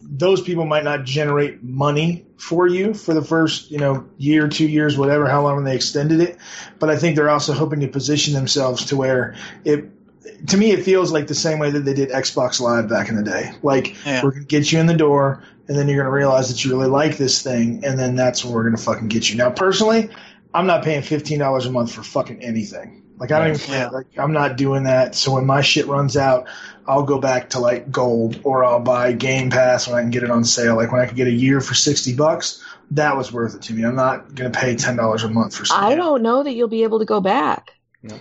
those 0.00 0.40
people 0.40 0.64
might 0.64 0.84
not 0.84 1.04
generate 1.04 1.62
money 1.62 2.24
for 2.36 2.68
you 2.68 2.94
for 2.94 3.14
the 3.14 3.24
first 3.24 3.70
you 3.70 3.78
know 3.78 4.08
year, 4.16 4.48
two 4.48 4.68
years, 4.68 4.96
whatever, 4.96 5.28
how 5.28 5.42
long 5.42 5.64
they 5.64 5.74
extended 5.74 6.20
it. 6.20 6.38
But 6.78 6.90
I 6.90 6.96
think 6.96 7.16
they're 7.16 7.30
also 7.30 7.52
hoping 7.52 7.80
to 7.80 7.88
position 7.88 8.34
themselves 8.34 8.86
to 8.86 8.96
where 8.96 9.34
it 9.64 9.90
to 10.46 10.56
me, 10.56 10.70
it 10.70 10.84
feels 10.84 11.10
like 11.10 11.26
the 11.26 11.34
same 11.34 11.58
way 11.58 11.70
that 11.70 11.80
they 11.80 11.94
did 11.94 12.10
Xbox 12.10 12.60
Live 12.60 12.88
back 12.88 13.08
in 13.08 13.16
the 13.16 13.22
day. 13.22 13.52
Like 13.62 14.04
yeah. 14.04 14.22
we're 14.22 14.32
gonna 14.32 14.44
get 14.44 14.70
you 14.70 14.78
in 14.78 14.86
the 14.86 14.96
door, 14.96 15.42
and 15.68 15.76
then 15.76 15.88
you're 15.88 15.98
gonna 15.98 16.14
realize 16.14 16.48
that 16.48 16.64
you 16.64 16.70
really 16.70 16.88
like 16.88 17.16
this 17.16 17.42
thing, 17.42 17.84
and 17.84 17.98
then 17.98 18.16
that's 18.16 18.44
when 18.44 18.54
we're 18.54 18.64
gonna 18.64 18.76
fucking 18.76 19.08
get 19.08 19.30
you. 19.30 19.36
Now, 19.36 19.50
personally, 19.50 20.10
I'm 20.54 20.66
not 20.66 20.82
paying 20.82 21.02
fifteen 21.02 21.38
dollars 21.38 21.66
a 21.66 21.70
month 21.70 21.92
for 21.92 22.02
fucking 22.02 22.42
anything. 22.42 23.04
Like 23.18 23.32
I 23.32 23.38
don't 23.40 23.56
even 23.56 23.70
yeah. 23.72 23.88
like 23.88 24.06
I'm 24.16 24.32
not 24.32 24.56
doing 24.56 24.84
that. 24.84 25.14
So 25.14 25.34
when 25.34 25.44
my 25.44 25.60
shit 25.60 25.86
runs 25.86 26.16
out, 26.16 26.48
I'll 26.86 27.02
go 27.02 27.18
back 27.18 27.50
to 27.50 27.58
like 27.58 27.90
gold 27.90 28.40
or 28.44 28.64
I'll 28.64 28.80
buy 28.80 29.12
Game 29.12 29.50
Pass 29.50 29.88
when 29.88 29.96
I 29.96 30.02
can 30.02 30.10
get 30.10 30.22
it 30.22 30.30
on 30.30 30.44
sale. 30.44 30.76
Like 30.76 30.92
when 30.92 31.00
I 31.00 31.06
can 31.06 31.16
get 31.16 31.26
a 31.26 31.32
year 31.32 31.60
for 31.60 31.74
sixty 31.74 32.14
bucks, 32.14 32.64
that 32.92 33.16
was 33.16 33.32
worth 33.32 33.54
it 33.54 33.62
to 33.62 33.74
me. 33.74 33.84
I'm 33.84 33.96
not 33.96 34.34
gonna 34.34 34.50
pay 34.50 34.76
ten 34.76 34.96
dollars 34.96 35.24
a 35.24 35.28
month 35.28 35.56
for. 35.56 35.64
Something. 35.64 35.92
I 35.92 35.96
don't 35.96 36.22
know 36.22 36.42
that 36.44 36.52
you'll 36.52 36.68
be 36.68 36.84
able 36.84 37.00
to 37.00 37.04
go 37.04 37.20
back. 37.20 37.72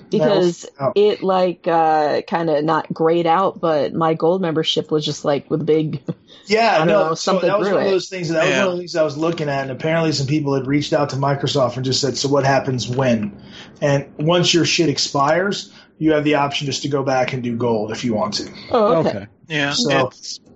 Because 0.10 0.66
oh. 0.80 0.92
it 0.96 1.22
like 1.22 1.68
uh, 1.68 2.24
kind 2.24 2.50
of 2.50 2.64
not 2.64 2.92
grayed 2.92 3.28
out, 3.28 3.60
but 3.60 3.94
my 3.94 4.16
gold 4.16 4.42
membership 4.42 4.90
was 4.90 5.06
just 5.06 5.24
like 5.24 5.52
with 5.52 5.66
big 5.68 6.02
yeah, 6.48 6.84
no, 6.84 7.10
know, 7.10 7.14
so 7.14 7.40
that 7.40 7.60
was 7.60 7.70
one 7.70 7.84
it. 7.84 7.86
of 7.86 7.92
those 7.92 8.10
things. 8.10 8.30
That 8.30 8.48
yeah. 8.48 8.50
was 8.50 8.60
one 8.60 8.68
of 8.68 8.74
the 8.74 8.80
things 8.80 8.96
I 8.96 9.04
was 9.04 9.18
looking 9.18 9.50
at, 9.50 9.62
and 9.62 9.72
apparently 9.72 10.12
some 10.14 10.26
people 10.26 10.56
had 10.56 10.66
reached 10.66 10.94
out 10.94 11.12
to 11.12 11.16
Microsoft 11.16 11.76
and 11.76 11.86
just 11.86 12.02
said, 12.02 12.18
"So 12.18 12.28
what 12.28 12.44
happens 12.44 12.88
when?" 12.88 13.40
And 13.80 14.12
once 14.18 14.52
your 14.52 14.66
shit 14.66 14.90
expires, 14.90 15.72
you 16.00 16.14
have 16.14 16.24
the 16.24 16.36
option 16.36 16.66
just 16.66 16.82
to 16.82 16.90
go 16.90 17.04
back 17.04 17.34
and 17.34 17.44
do 17.44 17.56
gold 17.56 17.92
if 17.92 18.04
you 18.04 18.16
want 18.16 18.36
to. 18.36 18.52
Oh, 18.72 18.96
okay. 18.96 19.10
okay. 19.10 19.28
Yeah. 19.48 19.74
So, 19.74 20.12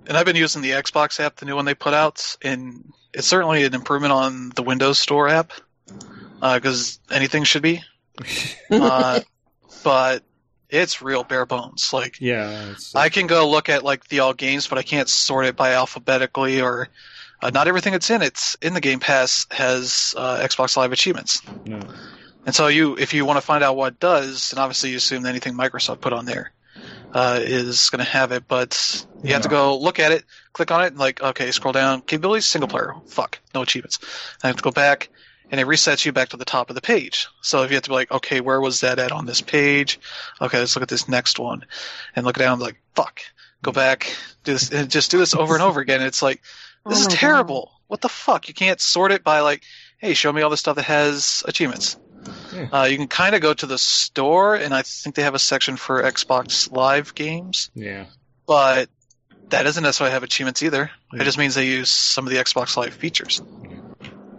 and 0.08 0.18
I've 0.18 0.26
been 0.26 0.36
using 0.36 0.64
the 0.64 0.72
Xbox 0.72 1.20
app, 1.20 1.36
the 1.36 1.46
new 1.46 1.56
one 1.56 1.66
they 1.66 1.76
put 1.76 1.94
out, 1.94 2.36
and 2.42 2.92
it's 3.14 3.28
certainly 3.28 3.64
an 3.66 3.76
improvement 3.76 4.14
on 4.14 4.50
the 4.56 4.64
Windows 4.64 4.98
Store 4.98 5.28
app 5.28 5.52
because 6.40 7.00
uh, 7.12 7.14
anything 7.14 7.44
should 7.44 7.62
be. 7.62 7.84
Uh, 8.72 9.20
but 9.84 10.24
it's 10.70 11.02
real 11.02 11.24
bare 11.24 11.46
bones. 11.46 11.92
Like, 11.94 12.20
yeah, 12.20 12.74
uh, 12.96 12.98
I 12.98 13.10
can 13.10 13.28
go 13.28 13.50
look 13.50 13.70
at 13.70 13.84
like 13.84 14.08
the 14.08 14.20
all 14.20 14.34
games, 14.34 14.68
but 14.68 14.78
I 14.78 14.84
can't 14.84 15.10
sort 15.10 15.46
it 15.46 15.56
by 15.56 15.74
alphabetically 15.74 16.62
or 16.62 16.90
uh, 17.42 17.50
not 17.50 17.68
everything 17.68 17.94
that's 17.94 18.10
in 18.10 18.22
it's 18.22 18.56
in 18.62 18.74
the 18.74 18.82
Game 18.82 19.00
Pass 19.00 19.46
has 19.52 20.14
uh, 20.18 20.40
Xbox 20.40 20.78
Live 20.78 20.92
achievements. 20.92 21.42
No. 21.66 21.80
And 22.46 22.56
so 22.56 22.68
you, 22.68 22.98
if 22.98 23.14
you 23.14 23.26
want 23.26 23.38
to 23.38 23.46
find 23.46 23.64
out 23.64 23.76
what 23.76 24.00
does, 24.00 24.52
and 24.52 24.60
obviously 24.60 24.92
you 24.92 24.98
assume 24.98 25.26
anything 25.26 25.54
Microsoft 25.54 26.02
put 26.02 26.14
on 26.14 26.26
there 26.26 26.52
uh, 27.14 27.40
is 27.42 27.90
going 27.90 28.04
to 28.04 28.10
have 28.10 28.32
it, 28.32 28.48
but 28.48 29.06
you 29.18 29.30
yeah. 29.30 29.34
have 29.34 29.44
to 29.44 29.50
go 29.50 29.78
look 29.78 30.00
at 30.00 30.12
it, 30.12 30.24
click 30.54 30.72
on 30.72 30.84
it, 30.84 30.88
and 30.88 30.98
like, 30.98 31.22
okay, 31.22 31.52
scroll 31.52 31.74
down, 31.74 32.02
capabilities, 32.02 32.46
single 32.46 32.68
player, 32.68 32.96
fuck, 33.08 33.40
no 33.54 33.62
achievements. 33.62 34.00
I 34.44 34.48
have 34.48 34.56
to 34.56 34.64
go 34.64 34.72
back, 34.72 35.10
and 35.52 35.60
it 35.60 35.68
resets 35.68 36.06
you 36.06 36.12
back 36.12 36.30
to 36.30 36.38
the 36.38 36.46
top 36.46 36.70
of 36.70 36.76
the 36.76 36.82
page. 36.82 37.28
So 37.42 37.64
if 37.64 37.70
you 37.70 37.76
have 37.76 37.84
to 37.84 37.90
be 37.90 37.96
like, 37.96 38.12
okay, 38.12 38.42
where 38.42 38.60
was 38.60 38.80
that 38.80 38.98
at 38.98 39.12
on 39.12 39.26
this 39.26 39.42
page? 39.42 40.00
Okay, 40.42 40.58
let's 40.58 40.76
look 40.76 40.84
at 40.84 40.90
this 40.90 41.08
next 41.08 41.38
one, 41.38 41.66
and 42.16 42.26
look 42.26 42.38
down, 42.38 42.60
like, 42.60 42.82
fuck, 42.96 43.22
go 43.62 43.72
back, 43.72 44.16
do 44.44 44.54
this, 44.54 44.72
and 44.72 44.90
just 44.90 45.12
do 45.12 45.20
this 45.20 45.36
over 45.36 45.54
and 45.54 45.62
over 45.62 45.82
again. 45.82 46.02
It's 46.02 46.22
like, 46.22 46.42
this 46.88 47.06
oh 47.06 47.08
is 47.08 47.14
terrible. 47.14 47.66
God. 47.66 47.82
What 47.88 48.02
the 48.02 48.10
fuck? 48.10 48.48
You 48.48 48.54
can't 48.54 48.80
sort 48.80 49.12
it 49.12 49.24
by 49.24 49.42
like, 49.42 49.64
hey, 49.98 50.14
show 50.14 50.32
me 50.32 50.42
all 50.42 50.50
the 50.50 50.58
stuff 50.58 50.78
that 50.78 50.86
has 50.86 51.44
achievements. 51.46 51.98
Yeah. 52.54 52.68
Uh, 52.72 52.86
you 52.86 52.98
can 52.98 53.08
kind 53.08 53.36
of 53.36 53.42
go 53.42 53.54
to 53.54 53.66
the 53.66 53.78
store, 53.78 54.56
and 54.56 54.74
I 54.74 54.82
think 54.84 55.16
they 55.16 55.24
have 55.24 55.36
a 55.36 55.40
section 55.40 55.76
for 55.76 56.02
Xbox 56.02 56.72
Live 56.72 57.14
games. 57.16 57.70
Yeah. 57.74 58.06
But 58.48 58.90
that 59.50 59.64
doesn't 59.64 59.84
necessarily 59.84 60.14
have 60.14 60.24
achievements 60.24 60.64
either. 60.64 60.90
Yeah. 61.12 61.22
It 61.22 61.26
just 61.26 61.38
means 61.38 61.56
they 61.56 61.68
use 61.68 61.90
some 61.90 62.26
of 62.26 62.34
the 62.34 62.40
Xbox 62.40 62.78
Live 62.78 62.94
features. 62.94 63.42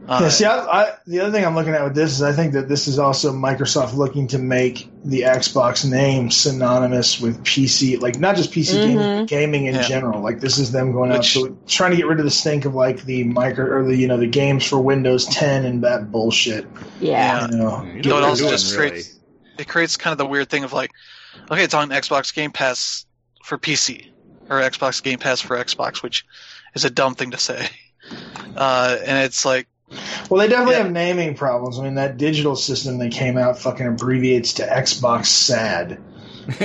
Uh, 0.08 0.18
yeah, 0.22 0.28
see, 0.30 0.44
I, 0.44 0.58
I, 0.58 0.94
the 1.06 1.20
other 1.20 1.30
thing 1.30 1.44
I'm 1.44 1.54
looking 1.54 1.74
at 1.74 1.84
with 1.84 1.94
this 1.94 2.12
is 2.12 2.22
I 2.22 2.32
think 2.32 2.54
that 2.54 2.68
this 2.68 2.88
is 2.88 2.98
also 2.98 3.32
Microsoft 3.32 3.94
looking 3.94 4.26
to 4.28 4.38
make 4.38 4.88
the 5.04 5.20
Xbox 5.20 5.88
name 5.88 6.30
synonymous 6.30 7.20
with 7.20 7.44
PC, 7.44 8.00
like 8.00 8.18
not 8.18 8.34
just 8.34 8.50
PC 8.50 8.74
mm-hmm. 8.74 8.98
gaming, 8.98 9.26
gaming 9.26 9.66
in 9.66 9.76
yeah. 9.76 9.82
general. 9.82 10.20
Like 10.20 10.40
this 10.40 10.58
is 10.58 10.72
them 10.72 10.92
going 10.92 11.10
Which, 11.10 11.18
out, 11.18 11.24
so 11.24 11.56
trying 11.68 11.92
to 11.92 11.96
get 11.96 12.06
rid 12.08 12.18
of 12.18 12.24
the 12.24 12.32
stink 12.32 12.64
of 12.64 12.74
like 12.74 13.02
the 13.04 13.22
micro 13.24 13.64
or 13.64 13.84
the 13.84 13.96
you 13.96 14.08
know 14.08 14.16
the 14.16 14.26
games 14.26 14.66
for 14.66 14.80
Windows 14.80 15.26
10 15.26 15.64
and 15.64 15.84
that 15.84 16.10
bullshit. 16.10 16.66
Yeah, 17.00 17.48
you 17.48 17.56
know, 17.56 17.84
you 17.84 18.02
know 18.02 18.18
it 18.18 18.24
also 18.24 18.50
just 18.50 18.74
really. 18.76 18.90
creates 18.90 19.20
it 19.58 19.68
creates 19.68 19.96
kind 19.96 20.12
of 20.12 20.18
the 20.18 20.26
weird 20.26 20.48
thing 20.48 20.64
of 20.64 20.72
like, 20.72 20.90
okay, 21.50 21.62
it's 21.62 21.74
on 21.74 21.90
Xbox 21.90 22.34
Game 22.34 22.50
Pass 22.50 23.06
for 23.44 23.56
PC 23.56 24.10
or 24.50 24.60
Xbox 24.60 25.02
Game 25.02 25.18
Pass 25.18 25.40
for 25.40 25.56
Xbox, 25.56 26.02
which 26.02 26.24
is 26.74 26.84
a 26.84 26.90
dumb 26.90 27.14
thing 27.14 27.30
to 27.30 27.38
say. 27.38 27.68
Uh, 28.56 28.98
and 29.06 29.24
it's 29.24 29.44
like 29.44 29.68
Well, 30.28 30.40
they 30.40 30.48
definitely 30.48 30.74
yeah. 30.74 30.82
have 30.84 30.92
naming 30.92 31.34
problems. 31.34 31.78
I 31.78 31.84
mean, 31.84 31.94
that 31.94 32.16
digital 32.16 32.56
system 32.56 32.98
they 32.98 33.10
came 33.10 33.36
out 33.36 33.58
fucking 33.58 33.86
abbreviates 33.86 34.54
to 34.54 34.66
Xbox 34.66 35.26
SAD. 35.26 36.00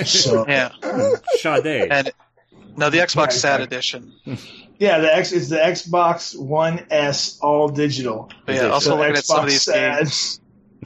So 0.06 0.46
yeah, 0.48 0.72
Sade. 1.38 1.88
And 1.92 2.12
no, 2.76 2.90
the 2.90 3.00
Xbox 3.00 3.34
SAD 3.34 3.62
edition. 3.62 4.14
Yeah, 4.80 5.00
the 5.00 5.16
X 5.16 5.32
is 5.32 5.50
the 5.50 5.58
Xbox 5.58 6.38
One 6.38 6.86
S 6.90 7.40
all 7.42 7.70
digital. 7.70 8.30
But 8.46 8.56
yeah, 8.56 8.68
also 8.68 8.92
so 8.92 8.98
looking 8.98 9.14
Xbox 9.14 9.18
at 9.18 9.26
some 9.26 9.44
of 9.44 9.50
these 9.50 9.64
SAD. 9.64 9.98
games, 10.00 10.42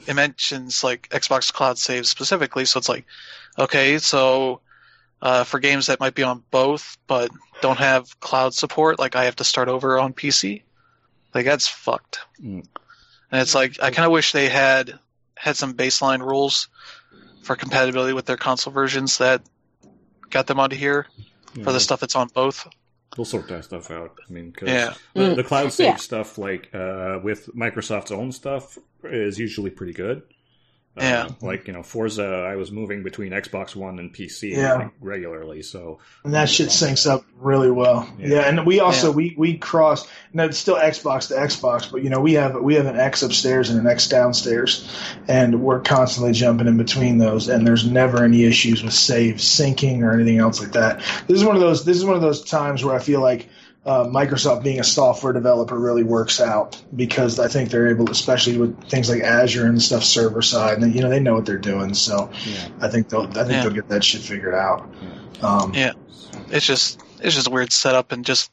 it 0.06 0.14
mentions 0.14 0.82
like 0.82 1.08
Xbox 1.10 1.52
Cloud 1.52 1.78
Save 1.78 2.06
specifically. 2.06 2.64
So 2.64 2.78
it's 2.78 2.88
like, 2.88 3.04
okay, 3.58 3.98
so 3.98 4.60
uh, 5.20 5.44
for 5.44 5.60
games 5.60 5.86
that 5.86 6.00
might 6.00 6.14
be 6.14 6.22
on 6.22 6.42
both 6.50 6.98
but 7.06 7.30
don't 7.60 7.78
have 7.78 8.18
cloud 8.20 8.54
support, 8.54 8.98
like 8.98 9.14
I 9.14 9.24
have 9.24 9.36
to 9.36 9.44
start 9.44 9.68
over 9.68 9.98
on 9.98 10.12
PC. 10.12 10.62
Like 11.34 11.44
that's 11.44 11.68
fucked. 11.68 12.20
Mm. 12.40 12.66
And 13.30 13.40
it's 13.40 13.54
like 13.54 13.82
I 13.82 13.90
kind 13.90 14.06
of 14.06 14.12
wish 14.12 14.32
they 14.32 14.48
had 14.48 14.98
had 15.36 15.56
some 15.56 15.74
baseline 15.74 16.20
rules 16.20 16.68
for 17.42 17.56
compatibility 17.56 18.12
with 18.12 18.26
their 18.26 18.36
console 18.36 18.72
versions 18.72 19.18
that 19.18 19.42
got 20.30 20.46
them 20.46 20.60
onto 20.60 20.76
here 20.76 21.06
yeah. 21.54 21.64
for 21.64 21.72
the 21.72 21.80
stuff 21.80 22.00
that's 22.00 22.16
on 22.16 22.28
both. 22.28 22.68
We'll 23.16 23.24
sort 23.24 23.48
that 23.48 23.64
stuff 23.64 23.90
out. 23.90 24.18
I 24.26 24.32
mean, 24.32 24.52
cause 24.52 24.68
yeah. 24.68 24.94
the, 25.14 25.34
the 25.34 25.44
cloud 25.44 25.72
save 25.72 25.86
yeah. 25.86 25.96
stuff, 25.96 26.38
like 26.38 26.70
uh, 26.74 27.18
with 27.22 27.54
Microsoft's 27.54 28.10
own 28.10 28.32
stuff, 28.32 28.78
is 29.04 29.38
usually 29.38 29.70
pretty 29.70 29.92
good. 29.92 30.22
Yeah, 30.96 31.24
uh, 31.24 31.32
like 31.40 31.66
you 31.66 31.72
know, 31.72 31.82
Forza, 31.82 32.46
I 32.46 32.56
was 32.56 32.70
moving 32.70 33.02
between 33.02 33.32
Xbox 33.32 33.74
One 33.74 33.98
and 33.98 34.14
PC 34.14 34.54
yeah. 34.54 34.74
like, 34.74 34.90
regularly, 35.00 35.62
so 35.62 36.00
and 36.22 36.34
that 36.34 36.50
shit 36.50 36.68
syncs 36.68 37.10
up 37.10 37.24
really 37.38 37.70
well. 37.70 38.06
Yeah, 38.18 38.28
yeah 38.28 38.40
and 38.40 38.66
we 38.66 38.80
also 38.80 39.08
yeah. 39.08 39.16
we 39.16 39.34
we 39.38 39.56
cross. 39.56 40.06
No, 40.34 40.44
it's 40.44 40.58
still 40.58 40.76
Xbox 40.76 41.28
to 41.28 41.34
Xbox, 41.34 41.90
but 41.90 42.02
you 42.02 42.10
know 42.10 42.20
we 42.20 42.34
have 42.34 42.60
we 42.60 42.74
have 42.74 42.84
an 42.84 43.00
X 43.00 43.22
upstairs 43.22 43.70
and 43.70 43.80
an 43.80 43.86
X 43.86 44.06
downstairs, 44.06 44.86
and 45.28 45.62
we're 45.62 45.80
constantly 45.80 46.32
jumping 46.32 46.66
in 46.66 46.76
between 46.76 47.16
those, 47.16 47.48
and 47.48 47.66
there's 47.66 47.86
never 47.86 48.22
any 48.22 48.44
issues 48.44 48.82
with 48.82 48.92
save 48.92 49.36
syncing 49.36 50.02
or 50.02 50.12
anything 50.12 50.38
else 50.38 50.60
like 50.60 50.72
that. 50.72 50.98
This 51.26 51.38
is 51.38 51.44
one 51.44 51.56
of 51.56 51.62
those. 51.62 51.86
This 51.86 51.96
is 51.96 52.04
one 52.04 52.16
of 52.16 52.22
those 52.22 52.44
times 52.44 52.84
where 52.84 52.94
I 52.94 52.98
feel 52.98 53.22
like 53.22 53.48
uh, 53.84 54.04
Microsoft 54.04 54.62
being 54.62 54.78
a 54.78 54.84
software 54.84 55.32
developer 55.32 55.78
really 55.78 56.04
works 56.04 56.40
out 56.40 56.80
because 56.94 57.40
I 57.40 57.48
think 57.48 57.70
they're 57.70 57.88
able, 57.88 58.10
especially 58.10 58.56
with 58.56 58.80
things 58.84 59.10
like 59.10 59.22
Azure 59.22 59.66
and 59.66 59.82
stuff 59.82 60.04
server 60.04 60.42
side, 60.42 60.78
and 60.80 60.94
you 60.94 61.00
know 61.02 61.08
they 61.08 61.18
know 61.18 61.34
what 61.34 61.46
they're 61.46 61.58
doing. 61.58 61.94
So 61.94 62.30
yeah. 62.46 62.68
I 62.80 62.88
think 62.88 63.08
they'll 63.08 63.26
I 63.26 63.44
think 63.44 63.50
yeah. 63.50 63.62
they'll 63.62 63.72
get 63.72 63.88
that 63.88 64.04
shit 64.04 64.20
figured 64.20 64.54
out. 64.54 64.88
Um, 65.42 65.74
yeah, 65.74 65.92
it's 66.50 66.64
just 66.64 67.02
it's 67.20 67.34
just 67.34 67.48
a 67.48 67.50
weird 67.50 67.72
setup 67.72 68.12
and 68.12 68.24
just 68.24 68.52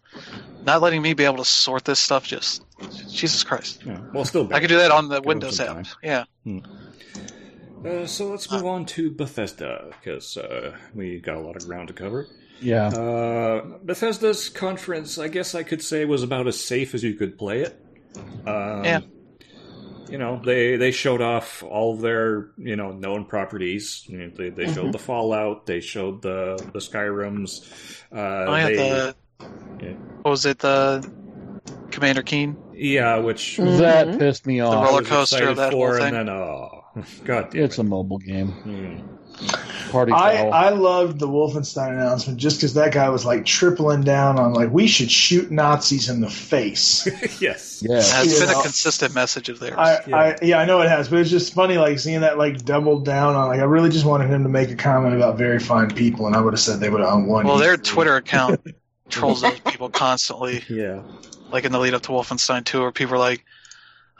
not 0.65 0.81
letting 0.81 1.01
me 1.01 1.13
be 1.13 1.25
able 1.25 1.37
to 1.37 1.45
sort 1.45 1.85
this 1.85 1.99
stuff. 1.99 2.25
Just 2.25 2.63
Jesus 3.11 3.43
Christ. 3.43 3.83
Yeah. 3.85 3.99
Well, 4.11 4.25
still, 4.25 4.51
I 4.51 4.59
could 4.59 4.69
do 4.69 4.77
that 4.77 4.89
on 4.89 5.09
the 5.09 5.21
Windows 5.21 5.59
app. 5.59 5.85
Yeah. 6.01 6.23
Hmm. 6.43 6.59
Uh, 7.85 8.05
so 8.05 8.29
let's 8.29 8.51
move 8.51 8.65
on 8.65 8.85
to 8.85 9.09
Bethesda 9.11 9.91
because 9.91 10.35
uh, 10.35 10.75
we 10.93 11.19
got 11.19 11.37
a 11.37 11.39
lot 11.39 11.55
of 11.55 11.65
ground 11.65 11.87
to 11.87 11.93
cover. 11.93 12.27
Yeah. 12.61 12.87
Uh, 12.87 13.77
Bethesda's 13.83 14.49
conference, 14.49 15.17
I 15.17 15.27
guess 15.27 15.55
I 15.55 15.63
could 15.63 15.81
say, 15.81 16.05
was 16.05 16.23
about 16.23 16.47
as 16.47 16.59
safe 16.59 16.93
as 16.93 17.03
you 17.03 17.13
could 17.13 17.37
play 17.37 17.61
it. 17.61 17.79
Um, 18.45 18.83
yeah. 18.83 18.99
You 20.09 20.17
know, 20.17 20.41
they 20.43 20.75
they 20.75 20.89
showed 20.89 21.21
off 21.21 21.61
all 21.61 21.93
of 21.93 22.01
their 22.01 22.49
you 22.57 22.75
know 22.75 22.91
known 22.91 23.25
properties. 23.25 24.03
You 24.07 24.17
know, 24.17 24.29
they 24.29 24.49
they 24.49 24.65
showed 24.65 24.75
mm-hmm. 24.75 24.91
the 24.91 24.99
Fallout. 24.99 25.67
They 25.67 25.81
showed 25.81 26.23
the 26.23 26.57
the 26.73 26.79
Skyrims. 26.79 27.69
Uh, 28.11 28.17
oh, 28.17 28.55
yeah, 28.55 28.65
they, 28.65 28.75
the, 28.75 29.15
yeah. 29.81 29.91
What 30.23 30.31
was 30.31 30.45
it? 30.47 30.57
The 30.57 31.07
Commander 31.91 32.23
Keen. 32.23 32.57
Yeah, 32.73 33.17
which 33.17 33.57
mm-hmm. 33.57 33.77
that 33.77 34.17
pissed 34.17 34.47
me 34.47 34.61
off. 34.61 34.73
The 34.73 34.91
roller 34.91 35.03
coaster 35.03 35.49
of 35.49 35.57
that 35.57 35.71
for, 35.71 35.89
whole 35.89 35.97
thing. 35.99 36.15
And 36.15 36.27
then, 36.27 36.29
oh, 36.29 36.85
God, 37.25 37.53
it's 37.53 37.77
it. 37.77 37.81
a 37.81 37.83
mobile 37.83 38.17
game. 38.17 38.53
Mm. 38.65 39.18
Party 39.91 40.11
I, 40.11 40.47
I 40.47 40.69
loved 40.69 41.19
the 41.19 41.27
Wolfenstein 41.27 41.93
announcement 41.93 42.39
just 42.39 42.57
because 42.57 42.75
that 42.75 42.93
guy 42.93 43.09
was 43.09 43.25
like 43.25 43.45
tripling 43.45 44.01
down 44.01 44.37
on 44.37 44.53
like 44.53 44.69
we 44.69 44.87
should 44.87 45.09
shoot 45.09 45.49
Nazis 45.49 46.09
in 46.09 46.21
the 46.21 46.29
face. 46.29 47.05
yes, 47.41 47.81
yeah, 47.81 47.97
it's 47.97 48.39
been 48.39 48.49
know, 48.49 48.59
a 48.59 48.63
consistent 48.63 49.15
message 49.15 49.49
of 49.49 49.59
theirs. 49.59 49.75
I, 49.77 49.99
yeah. 50.07 50.15
I, 50.15 50.37
yeah, 50.41 50.59
I 50.59 50.65
know 50.65 50.81
it 50.81 50.89
has, 50.89 51.09
but 51.09 51.19
it's 51.19 51.29
just 51.29 51.53
funny 51.53 51.77
like 51.77 51.99
seeing 51.99 52.21
that 52.21 52.37
like 52.37 52.63
doubled 52.63 53.05
down 53.05 53.35
on. 53.35 53.47
Like 53.47 53.59
I 53.59 53.63
really 53.63 53.89
just 53.89 54.05
wanted 54.05 54.29
him 54.29 54.43
to 54.43 54.49
make 54.49 54.69
a 54.69 54.75
comment 54.75 55.15
about 55.15 55.37
very 55.37 55.59
fine 55.59 55.89
people, 55.89 56.27
and 56.27 56.35
I 56.35 56.41
would 56.41 56.53
have 56.53 56.61
said 56.61 56.79
they 56.79 56.89
would 56.89 57.01
have 57.01 57.23
won. 57.23 57.47
Well, 57.47 57.57
their 57.57 57.77
Twitter 57.77 58.15
account 58.15 58.61
trolls 59.09 59.41
those 59.41 59.59
people 59.59 59.89
constantly. 59.89 60.63
Yeah, 60.69 61.01
like 61.51 61.65
in 61.65 61.71
the 61.71 61.79
lead 61.79 61.93
up 61.93 62.03
to 62.03 62.09
Wolfenstein 62.09 62.63
2, 62.63 62.81
where 62.81 62.91
people 62.91 63.15
are 63.15 63.19
like 63.19 63.43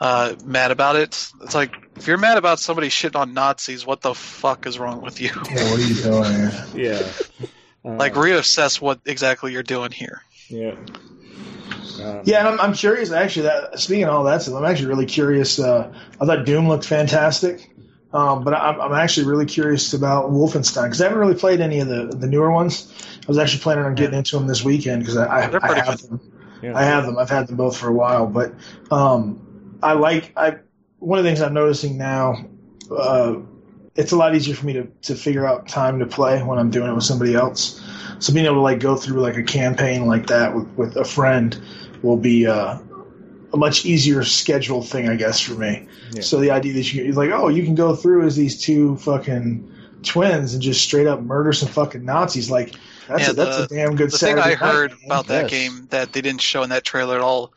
uh, 0.00 0.34
mad 0.44 0.70
about 0.70 0.96
it. 0.96 1.30
It's 1.42 1.54
like 1.54 1.74
if 1.96 2.06
you're 2.06 2.18
mad 2.18 2.38
about 2.38 2.58
somebody 2.58 2.88
shitting 2.88 3.16
on 3.16 3.34
Nazis, 3.34 3.84
what 3.84 4.00
the 4.00 4.14
fuck 4.14 4.66
is 4.66 4.78
wrong 4.78 5.02
with 5.02 5.20
you? 5.20 5.28
Yeah, 5.28 5.70
what 5.70 5.78
are 5.78 5.82
you 5.82 5.94
doing? 6.02 6.86
yeah, 6.88 7.12
uh, 7.84 7.96
like 7.96 8.14
reassess 8.14 8.80
what 8.80 9.00
exactly 9.04 9.52
you're 9.52 9.62
doing 9.62 9.90
here. 9.92 10.22
Yeah. 10.48 10.74
Um, 12.02 12.22
yeah, 12.24 12.38
and 12.38 12.48
I'm, 12.48 12.60
I'm 12.60 12.72
curious. 12.72 13.12
Actually, 13.12 13.42
that 13.42 13.78
speaking 13.78 14.04
of 14.04 14.14
all 14.14 14.24
that 14.24 14.40
stuff, 14.42 14.54
I'm 14.54 14.64
actually 14.64 14.88
really 14.88 15.06
curious. 15.06 15.58
Uh, 15.58 15.92
I 16.18 16.24
thought 16.24 16.46
Doom 16.46 16.66
looked 16.66 16.86
fantastic, 16.86 17.70
um, 18.14 18.42
but 18.42 18.54
I'm, 18.54 18.80
I'm 18.80 18.94
actually 18.94 19.26
really 19.26 19.44
curious 19.44 19.92
about 19.92 20.30
Wolfenstein 20.30 20.84
because 20.84 21.02
I 21.02 21.04
haven't 21.04 21.18
really 21.18 21.34
played 21.34 21.60
any 21.60 21.80
of 21.80 21.88
the 21.88 22.06
the 22.06 22.26
newer 22.26 22.50
ones. 22.50 22.90
I 23.22 23.26
was 23.26 23.36
actually 23.36 23.60
planning 23.60 23.84
on 23.84 23.94
getting 23.96 24.16
into 24.16 24.38
them 24.38 24.46
this 24.46 24.64
weekend 24.64 25.02
because 25.02 25.18
I, 25.18 25.26
I, 25.26 25.72
I, 25.72 25.84
have 25.84 26.00
them. 26.00 26.20
Yeah. 26.62 26.76
I 26.76 26.84
have 26.84 27.04
them. 27.04 27.18
I've 27.18 27.28
had 27.28 27.48
them 27.48 27.56
both 27.56 27.76
for 27.76 27.88
a 27.88 27.92
while, 27.92 28.26
but 28.26 28.54
um, 28.90 29.49
I 29.82 29.92
like 29.92 30.32
I 30.36 30.58
one 30.98 31.18
of 31.18 31.24
the 31.24 31.30
things 31.30 31.40
I'm 31.40 31.54
noticing 31.54 31.96
now. 31.98 32.44
Uh, 32.90 33.36
it's 33.96 34.12
a 34.12 34.16
lot 34.16 34.34
easier 34.34 34.54
for 34.54 34.66
me 34.66 34.72
to, 34.74 34.86
to 35.02 35.14
figure 35.14 35.46
out 35.46 35.68
time 35.68 35.98
to 35.98 36.06
play 36.06 36.42
when 36.42 36.58
I'm 36.58 36.70
doing 36.70 36.90
it 36.90 36.94
with 36.94 37.04
somebody 37.04 37.34
else. 37.34 37.80
So 38.18 38.32
being 38.32 38.46
able 38.46 38.56
to 38.56 38.60
like 38.60 38.80
go 38.80 38.96
through 38.96 39.20
like 39.20 39.36
a 39.36 39.42
campaign 39.42 40.06
like 40.06 40.28
that 40.28 40.54
with, 40.54 40.68
with 40.76 40.96
a 40.96 41.04
friend 41.04 41.60
will 42.02 42.16
be 42.16 42.46
uh, 42.46 42.78
a 43.52 43.56
much 43.56 43.84
easier 43.84 44.24
schedule 44.24 44.82
thing, 44.82 45.08
I 45.08 45.16
guess, 45.16 45.40
for 45.40 45.54
me. 45.54 45.88
Yeah. 46.12 46.22
So 46.22 46.38
the 46.38 46.50
idea 46.50 46.74
that 46.74 46.92
you 46.92 47.12
like, 47.12 47.30
oh, 47.30 47.48
you 47.48 47.64
can 47.64 47.74
go 47.74 47.96
through 47.96 48.26
as 48.26 48.36
these 48.36 48.60
two 48.60 48.96
fucking 48.96 49.72
twins 50.02 50.54
and 50.54 50.62
just 50.62 50.82
straight 50.82 51.06
up 51.06 51.20
murder 51.20 51.52
some 51.52 51.68
fucking 51.68 52.04
Nazis, 52.04 52.50
like 52.50 52.74
that's 53.08 53.22
yeah, 53.22 53.30
a, 53.30 53.32
that's 53.32 53.56
the, 53.56 53.62
a 53.64 53.66
damn 53.66 53.96
good. 53.96 54.10
The 54.10 54.18
Saturday 54.18 54.42
thing 54.42 54.52
I 54.52 54.54
heard 54.54 54.90
game. 54.90 55.00
about 55.06 55.26
that 55.26 55.50
game 55.50 55.88
that 55.90 56.12
they 56.12 56.20
didn't 56.20 56.42
show 56.42 56.62
in 56.62 56.70
that 56.70 56.84
trailer 56.84 57.16
at 57.16 57.22
all 57.22 57.52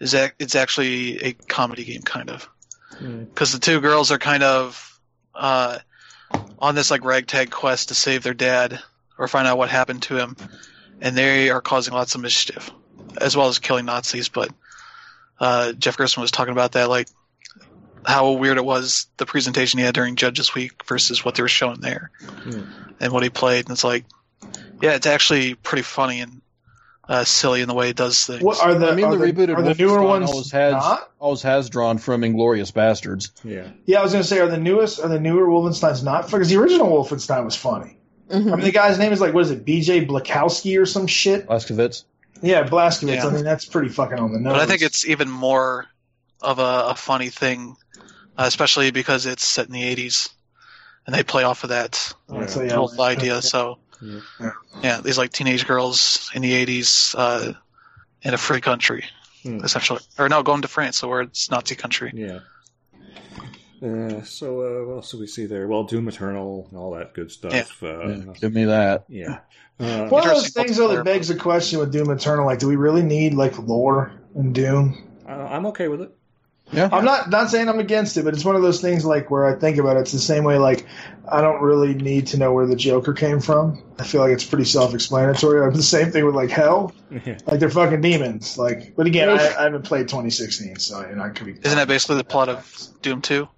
is 0.00 0.12
that 0.12 0.34
it's 0.38 0.54
actually 0.54 1.18
a 1.24 1.32
comedy 1.32 1.84
game, 1.84 2.02
kind 2.02 2.30
of, 2.30 2.48
because 2.90 3.50
mm. 3.50 3.52
the 3.52 3.58
two 3.58 3.80
girls 3.80 4.10
are 4.10 4.18
kind 4.18 4.42
of 4.42 5.00
uh, 5.34 5.78
on 6.58 6.74
this 6.74 6.90
like 6.90 7.04
ragtag 7.04 7.50
quest 7.50 7.88
to 7.88 7.94
save 7.94 8.22
their 8.22 8.34
dad 8.34 8.80
or 9.18 9.28
find 9.28 9.48
out 9.48 9.58
what 9.58 9.68
happened 9.68 10.02
to 10.02 10.16
him, 10.16 10.36
and 11.00 11.16
they 11.16 11.50
are 11.50 11.60
causing 11.60 11.94
lots 11.94 12.14
of 12.14 12.20
mischief, 12.20 12.70
as 13.20 13.36
well 13.36 13.48
as 13.48 13.58
killing 13.58 13.86
Nazis. 13.86 14.28
But 14.28 14.50
uh, 15.40 15.72
Jeff 15.72 15.96
Gerstmann 15.96 16.22
was 16.22 16.30
talking 16.30 16.52
about 16.52 16.72
that, 16.72 16.88
like 16.88 17.08
how 18.04 18.32
weird 18.32 18.56
it 18.56 18.64
was 18.64 19.06
the 19.16 19.26
presentation 19.26 19.78
he 19.78 19.84
had 19.84 19.94
during 19.94 20.16
Judges 20.16 20.54
Week 20.54 20.84
versus 20.86 21.24
what 21.24 21.34
they 21.34 21.42
were 21.42 21.48
showing 21.48 21.80
there, 21.80 22.10
mm. 22.20 22.66
and 23.00 23.12
what 23.12 23.22
he 23.22 23.30
played. 23.30 23.64
And 23.66 23.72
it's 23.72 23.84
like, 23.84 24.04
yeah, 24.80 24.94
it's 24.94 25.06
actually 25.06 25.54
pretty 25.54 25.82
funny 25.82 26.20
and 26.20 26.40
uh, 27.08 27.24
silly 27.24 27.62
in 27.62 27.68
the 27.68 27.74
way 27.74 27.88
it 27.88 27.96
does 27.96 28.24
things. 28.24 28.42
What 28.42 28.62
are 28.62 28.74
the? 28.74 28.90
I 28.90 28.94
mean, 28.94 29.10
the, 29.10 29.16
the 29.16 29.32
rebooted 29.32 29.56
are 29.56 29.62
the 29.62 29.74
newer 29.74 30.02
ones 30.02 30.30
always 30.30 30.52
has 30.52 30.74
not? 30.74 31.10
always 31.18 31.42
has 31.42 31.70
drawn 31.70 31.98
from 31.98 32.20
Inglourious 32.20 32.70
Basterds. 32.70 33.30
Yeah, 33.42 33.70
yeah. 33.86 34.00
I 34.00 34.02
was 34.02 34.12
going 34.12 34.22
to 34.22 34.28
say, 34.28 34.40
are 34.40 34.48
the 34.48 34.58
newest 34.58 35.00
are 35.00 35.08
the 35.08 35.18
newer 35.18 35.46
Wolfenstein's 35.46 36.02
not? 36.02 36.30
Because 36.30 36.50
the 36.50 36.56
original 36.56 36.88
Wolfenstein 36.88 37.44
was 37.44 37.56
funny. 37.56 37.96
Mm-hmm. 38.28 38.52
I 38.52 38.56
mean, 38.56 38.64
the 38.64 38.72
guy's 38.72 38.98
name 38.98 39.12
is 39.12 39.20
like 39.22 39.32
what 39.32 39.44
is 39.44 39.50
it, 39.50 39.64
B.J. 39.64 40.06
Blakowski 40.06 40.80
or 40.80 40.84
some 40.84 41.06
shit? 41.06 41.46
Blazkowicz. 41.48 42.04
Yeah, 42.42 42.64
Blazkowicz. 42.64 43.16
Yeah. 43.16 43.26
I 43.26 43.30
mean, 43.30 43.44
that's 43.44 43.64
pretty 43.64 43.88
fucking 43.88 44.18
on 44.18 44.32
the 44.32 44.38
nose. 44.38 44.52
But 44.52 44.62
I 44.62 44.66
think 44.66 44.82
it's 44.82 45.08
even 45.08 45.30
more 45.30 45.86
of 46.42 46.58
a, 46.58 46.88
a 46.90 46.94
funny 46.94 47.30
thing, 47.30 47.76
uh, 48.36 48.44
especially 48.46 48.90
because 48.90 49.24
it's 49.24 49.44
set 49.44 49.66
in 49.66 49.72
the 49.72 49.82
'80s, 49.96 50.28
and 51.06 51.14
they 51.14 51.22
play 51.22 51.44
off 51.44 51.64
of 51.64 51.70
that 51.70 52.14
yeah. 52.30 52.64
yeah. 52.64 52.74
whole 52.74 53.00
idea. 53.00 53.40
So. 53.40 53.78
Yeah. 54.00 54.50
yeah, 54.82 55.00
these 55.00 55.18
like 55.18 55.32
teenage 55.32 55.66
girls 55.66 56.30
in 56.34 56.42
the 56.42 56.52
'80s, 56.52 57.14
uh, 57.16 57.52
in 58.22 58.34
a 58.34 58.38
free 58.38 58.60
country, 58.60 59.04
hmm. 59.42 59.64
essentially. 59.64 60.00
Or 60.18 60.28
no, 60.28 60.42
going 60.42 60.62
to 60.62 60.68
France, 60.68 60.98
so 60.98 61.08
where 61.08 61.22
it's 61.22 61.50
Nazi 61.50 61.74
country. 61.74 62.12
Yeah. 62.14 62.40
Uh, 63.80 64.22
so 64.22 64.60
uh, 64.60 64.86
what 64.86 64.94
else 64.96 65.10
do 65.12 65.20
we 65.20 65.26
see 65.26 65.46
there? 65.46 65.68
Well, 65.68 65.84
Doom 65.84 66.08
Eternal 66.08 66.66
and 66.70 66.78
all 66.78 66.92
that 66.92 67.14
good 67.14 67.30
stuff. 67.30 67.80
Yeah. 67.80 67.88
Uh, 67.88 68.08
yeah, 68.08 68.32
give 68.40 68.52
me 68.52 68.64
that. 68.66 69.04
Yeah. 69.08 69.40
Uh, 69.80 70.08
One 70.08 70.28
of 70.28 70.34
those 70.34 70.50
things 70.50 70.76
though 70.76 70.88
that 70.88 71.04
begs 71.04 71.28
the 71.28 71.36
question 71.36 71.78
with 71.78 71.92
Doom 71.92 72.10
Eternal, 72.10 72.44
like, 72.44 72.58
do 72.58 72.66
we 72.66 72.74
really 72.74 73.00
need 73.00 73.34
like 73.34 73.56
lore 73.60 74.10
in 74.34 74.52
Doom? 74.52 75.08
Uh, 75.24 75.30
I'm 75.30 75.66
okay 75.66 75.86
with 75.86 76.00
it. 76.00 76.17
Yeah. 76.72 76.88
I'm 76.92 77.04
not 77.04 77.30
not 77.30 77.50
saying 77.50 77.68
I'm 77.68 77.78
against 77.78 78.16
it, 78.16 78.24
but 78.24 78.34
it's 78.34 78.44
one 78.44 78.54
of 78.54 78.62
those 78.62 78.80
things 78.80 79.04
like 79.04 79.30
where 79.30 79.46
I 79.46 79.58
think 79.58 79.78
about 79.78 79.96
it. 79.96 80.00
It's 80.00 80.12
the 80.12 80.18
same 80.18 80.44
way 80.44 80.58
like 80.58 80.86
I 81.26 81.40
don't 81.40 81.62
really 81.62 81.94
need 81.94 82.26
to 82.28 82.38
know 82.38 82.52
where 82.52 82.66
the 82.66 82.76
Joker 82.76 83.14
came 83.14 83.40
from. 83.40 83.82
I 83.98 84.04
feel 84.04 84.20
like 84.20 84.32
it's 84.32 84.44
pretty 84.44 84.64
self-explanatory. 84.64 85.66
I'm 85.66 85.74
the 85.74 85.82
same 85.82 86.10
thing 86.10 86.26
with 86.26 86.34
like 86.34 86.50
Hell, 86.50 86.92
like 87.10 87.58
they're 87.58 87.70
fucking 87.70 88.00
demons. 88.00 88.58
Like, 88.58 88.94
but 88.96 89.06
again, 89.06 89.30
I, 89.30 89.54
I 89.58 89.62
haven't 89.64 89.82
played 89.82 90.08
2016, 90.08 90.78
so 90.78 91.08
you 91.08 91.16
know 91.16 91.22
I 91.22 91.30
could 91.30 91.46
be. 91.46 91.52
Isn't 91.52 91.78
that 91.78 91.88
basically 91.88 92.16
the 92.16 92.24
plot 92.24 92.48
of 92.48 92.88
Doom 93.02 93.22
2? 93.22 93.48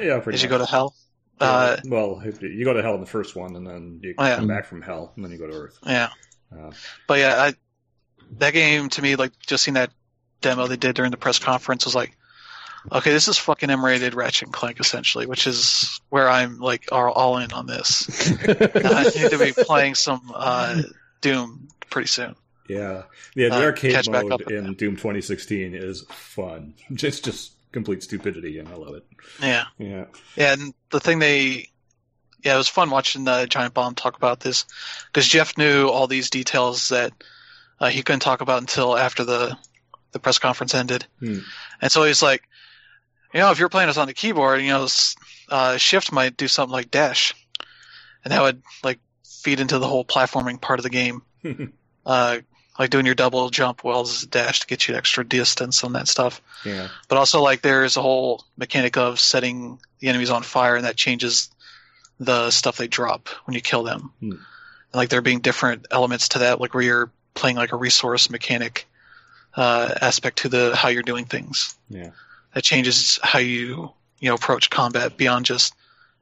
Yeah, 0.00 0.20
pretty. 0.20 0.38
Did 0.38 0.42
you 0.42 0.48
go 0.48 0.58
to 0.58 0.66
Hell? 0.66 0.94
Yeah, 1.40 1.46
uh, 1.46 1.76
well, 1.84 2.22
you 2.40 2.64
go 2.64 2.72
to 2.72 2.82
hell 2.82 2.94
in 2.94 3.00
the 3.00 3.06
first 3.06 3.36
one, 3.36 3.56
and 3.56 3.66
then 3.66 4.00
you 4.02 4.14
oh, 4.16 4.24
yeah. 4.24 4.36
come 4.36 4.46
back 4.46 4.64
from 4.64 4.80
hell, 4.80 5.12
and 5.16 5.24
then 5.24 5.30
you 5.30 5.36
go 5.36 5.46
to 5.46 5.52
Earth. 5.52 5.78
Yeah. 5.84 6.08
Uh, 6.50 6.70
but 7.06 7.18
yeah, 7.18 7.34
I, 7.36 7.54
that 8.38 8.52
game 8.52 8.88
to 8.90 9.02
me, 9.02 9.16
like 9.16 9.32
just 9.46 9.64
seeing 9.64 9.74
that 9.74 9.90
demo 10.40 10.66
they 10.66 10.76
did 10.76 10.96
during 10.96 11.10
the 11.10 11.18
press 11.18 11.38
conference 11.38 11.84
was 11.84 11.94
like, 11.94 12.16
okay, 12.92 13.12
this 13.12 13.28
is 13.28 13.38
fucking 13.38 13.70
M-rated 13.70 14.14
Ratchet 14.14 14.48
and 14.48 14.52
Clank 14.52 14.80
essentially, 14.80 15.26
which 15.26 15.46
is 15.46 16.00
where 16.08 16.28
I'm 16.28 16.58
like 16.58 16.92
all, 16.92 17.10
all 17.10 17.38
in 17.38 17.52
on 17.52 17.66
this. 17.66 18.30
I 18.48 19.04
need 19.04 19.30
to 19.30 19.38
be 19.38 19.52
playing 19.64 19.94
some 19.94 20.32
uh, 20.34 20.82
Doom 21.20 21.68
pretty 21.90 22.08
soon. 22.08 22.36
Yeah, 22.68 23.04
yeah. 23.34 23.48
The 23.50 23.56
uh, 23.56 23.62
arcade 23.62 24.10
mode 24.10 24.50
in 24.50 24.74
Doom 24.74 24.96
2016 24.96 25.74
is 25.74 26.04
fun. 26.10 26.74
Just 26.92 27.24
just 27.24 27.52
complete 27.72 28.02
stupidity, 28.02 28.58
and 28.58 28.68
I 28.68 28.74
love 28.74 28.94
it. 28.94 29.04
Yeah, 29.40 29.64
yeah, 29.78 30.06
yeah. 30.34 30.52
And 30.52 30.74
the 30.90 31.00
thing 31.00 31.18
they, 31.18 31.68
yeah, 32.42 32.54
it 32.54 32.56
was 32.56 32.68
fun 32.68 32.90
watching 32.90 33.24
the 33.24 33.46
Giant 33.46 33.74
Bomb 33.74 33.94
talk 33.94 34.16
about 34.16 34.40
this 34.40 34.64
because 35.06 35.28
Jeff 35.28 35.58
knew 35.58 35.88
all 35.88 36.06
these 36.06 36.30
details 36.30 36.88
that 36.88 37.12
uh, 37.78 37.88
he 37.88 38.02
couldn't 38.02 38.20
talk 38.20 38.40
about 38.40 38.60
until 38.60 38.96
after 38.96 39.24
the 39.24 39.56
the 40.12 40.18
press 40.18 40.38
conference 40.38 40.74
ended, 40.74 41.06
hmm. 41.20 41.40
and 41.82 41.92
so 41.92 42.02
he's 42.04 42.22
like, 42.22 42.42
you 43.36 43.42
know, 43.42 43.50
if 43.50 43.58
you're 43.58 43.68
playing 43.68 43.88
this 43.88 43.98
on 43.98 44.06
the 44.06 44.14
keyboard, 44.14 44.62
you 44.62 44.68
know, 44.68 44.86
uh, 45.50 45.76
Shift 45.76 46.10
might 46.10 46.38
do 46.38 46.48
something 46.48 46.72
like 46.72 46.90
Dash, 46.90 47.34
and 48.24 48.32
that 48.32 48.40
would 48.40 48.62
like 48.82 48.98
feed 49.26 49.60
into 49.60 49.78
the 49.78 49.86
whole 49.86 50.06
platforming 50.06 50.58
part 50.58 50.78
of 50.78 50.84
the 50.84 50.90
game. 50.90 51.20
uh, 52.06 52.38
like 52.78 52.88
doing 52.88 53.04
your 53.04 53.14
double 53.14 53.50
jump 53.50 53.84
well 53.84 54.00
as 54.00 54.22
a 54.22 54.26
dash 54.26 54.60
to 54.60 54.66
get 54.66 54.88
you 54.88 54.94
extra 54.94 55.22
distance 55.22 55.84
on 55.84 55.92
that 55.92 56.08
stuff. 56.08 56.40
Yeah. 56.64 56.88
But 57.08 57.18
also 57.18 57.42
like 57.42 57.62
there's 57.62 57.96
a 57.96 58.02
whole 58.02 58.44
mechanic 58.56 58.96
of 58.96 59.20
setting 59.20 59.78
the 60.00 60.08
enemies 60.08 60.30
on 60.30 60.42
fire 60.42 60.76
and 60.76 60.84
that 60.84 60.96
changes 60.96 61.50
the 62.18 62.50
stuff 62.50 62.76
they 62.76 62.88
drop 62.88 63.28
when 63.44 63.54
you 63.54 63.60
kill 63.60 63.82
them. 63.82 64.12
Hmm. 64.20 64.30
And, 64.32 64.40
like 64.94 65.08
there 65.08 65.22
being 65.22 65.40
different 65.40 65.86
elements 65.90 66.30
to 66.30 66.40
that, 66.40 66.60
like 66.60 66.74
where 66.74 66.82
you're 66.82 67.10
playing 67.34 67.56
like 67.56 67.72
a 67.72 67.76
resource 67.76 68.28
mechanic 68.28 68.86
uh, 69.54 69.94
aspect 70.00 70.38
to 70.38 70.48
the 70.48 70.76
how 70.76 70.88
you're 70.88 71.02
doing 71.02 71.24
things. 71.24 71.76
Yeah. 71.88 72.10
That 72.56 72.64
changes 72.64 73.18
how 73.22 73.38
you 73.38 73.92
you 74.18 74.30
know 74.30 74.34
approach 74.34 74.70
combat 74.70 75.18
beyond 75.18 75.44
just 75.44 75.74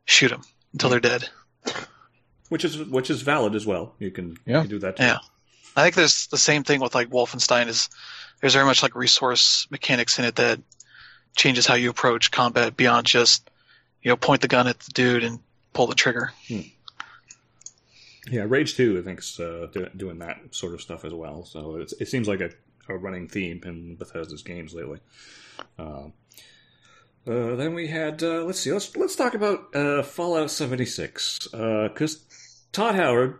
shoot 0.04 0.30
them 0.30 0.42
until 0.72 0.90
they're 0.90 0.98
dead. 0.98 1.28
Which 2.48 2.64
is 2.64 2.76
which 2.76 3.08
is 3.08 3.22
valid 3.22 3.54
as 3.54 3.64
well. 3.64 3.94
You 4.00 4.10
can, 4.10 4.36
yeah. 4.44 4.56
you 4.56 4.60
can 4.62 4.70
do 4.70 4.78
that 4.80 4.96
too. 4.96 5.04
Yeah. 5.04 5.18
I 5.76 5.84
think 5.84 5.94
there's 5.94 6.26
the 6.26 6.36
same 6.36 6.64
thing 6.64 6.80
with 6.80 6.92
like 6.92 7.08
Wolfenstein 7.10 7.68
is 7.68 7.88
there's 8.40 8.54
very 8.54 8.66
much 8.66 8.82
like 8.82 8.96
resource 8.96 9.68
mechanics 9.70 10.18
in 10.18 10.24
it 10.24 10.34
that 10.34 10.58
changes 11.36 11.68
how 11.68 11.76
you 11.76 11.88
approach 11.88 12.32
combat 12.32 12.76
beyond 12.76 13.06
just 13.06 13.48
you 14.02 14.08
know 14.08 14.16
point 14.16 14.40
the 14.40 14.48
gun 14.48 14.66
at 14.66 14.80
the 14.80 14.90
dude 14.90 15.22
and 15.22 15.38
pull 15.72 15.86
the 15.86 15.94
trigger. 15.94 16.32
Hmm. 16.48 16.62
Yeah, 18.28 18.46
Rage 18.48 18.74
Two 18.74 18.98
I 18.98 19.02
think 19.02 19.20
is 19.20 19.38
uh, 19.38 19.68
doing 19.96 20.18
that 20.18 20.38
sort 20.50 20.74
of 20.74 20.80
stuff 20.80 21.04
as 21.04 21.14
well. 21.14 21.44
So 21.44 21.76
it 21.76 22.08
seems 22.08 22.26
like 22.26 22.40
a, 22.40 22.50
a, 22.88 22.96
running 22.96 23.28
theme 23.28 23.60
in 23.64 23.94
Bethesda's 23.94 24.42
games 24.42 24.74
lately. 24.74 24.98
Uh, 25.78 26.08
uh, 27.26 27.56
then 27.56 27.74
we 27.74 27.88
had 27.88 28.22
uh, 28.22 28.44
let's 28.44 28.60
see 28.60 28.72
let's 28.72 28.94
let's 28.96 29.16
talk 29.16 29.34
about 29.34 29.74
uh, 29.74 30.02
Fallout 30.02 30.50
76 30.50 31.48
because 31.48 32.16
uh, 32.16 32.18
Todd 32.72 32.94
Howard 32.94 33.38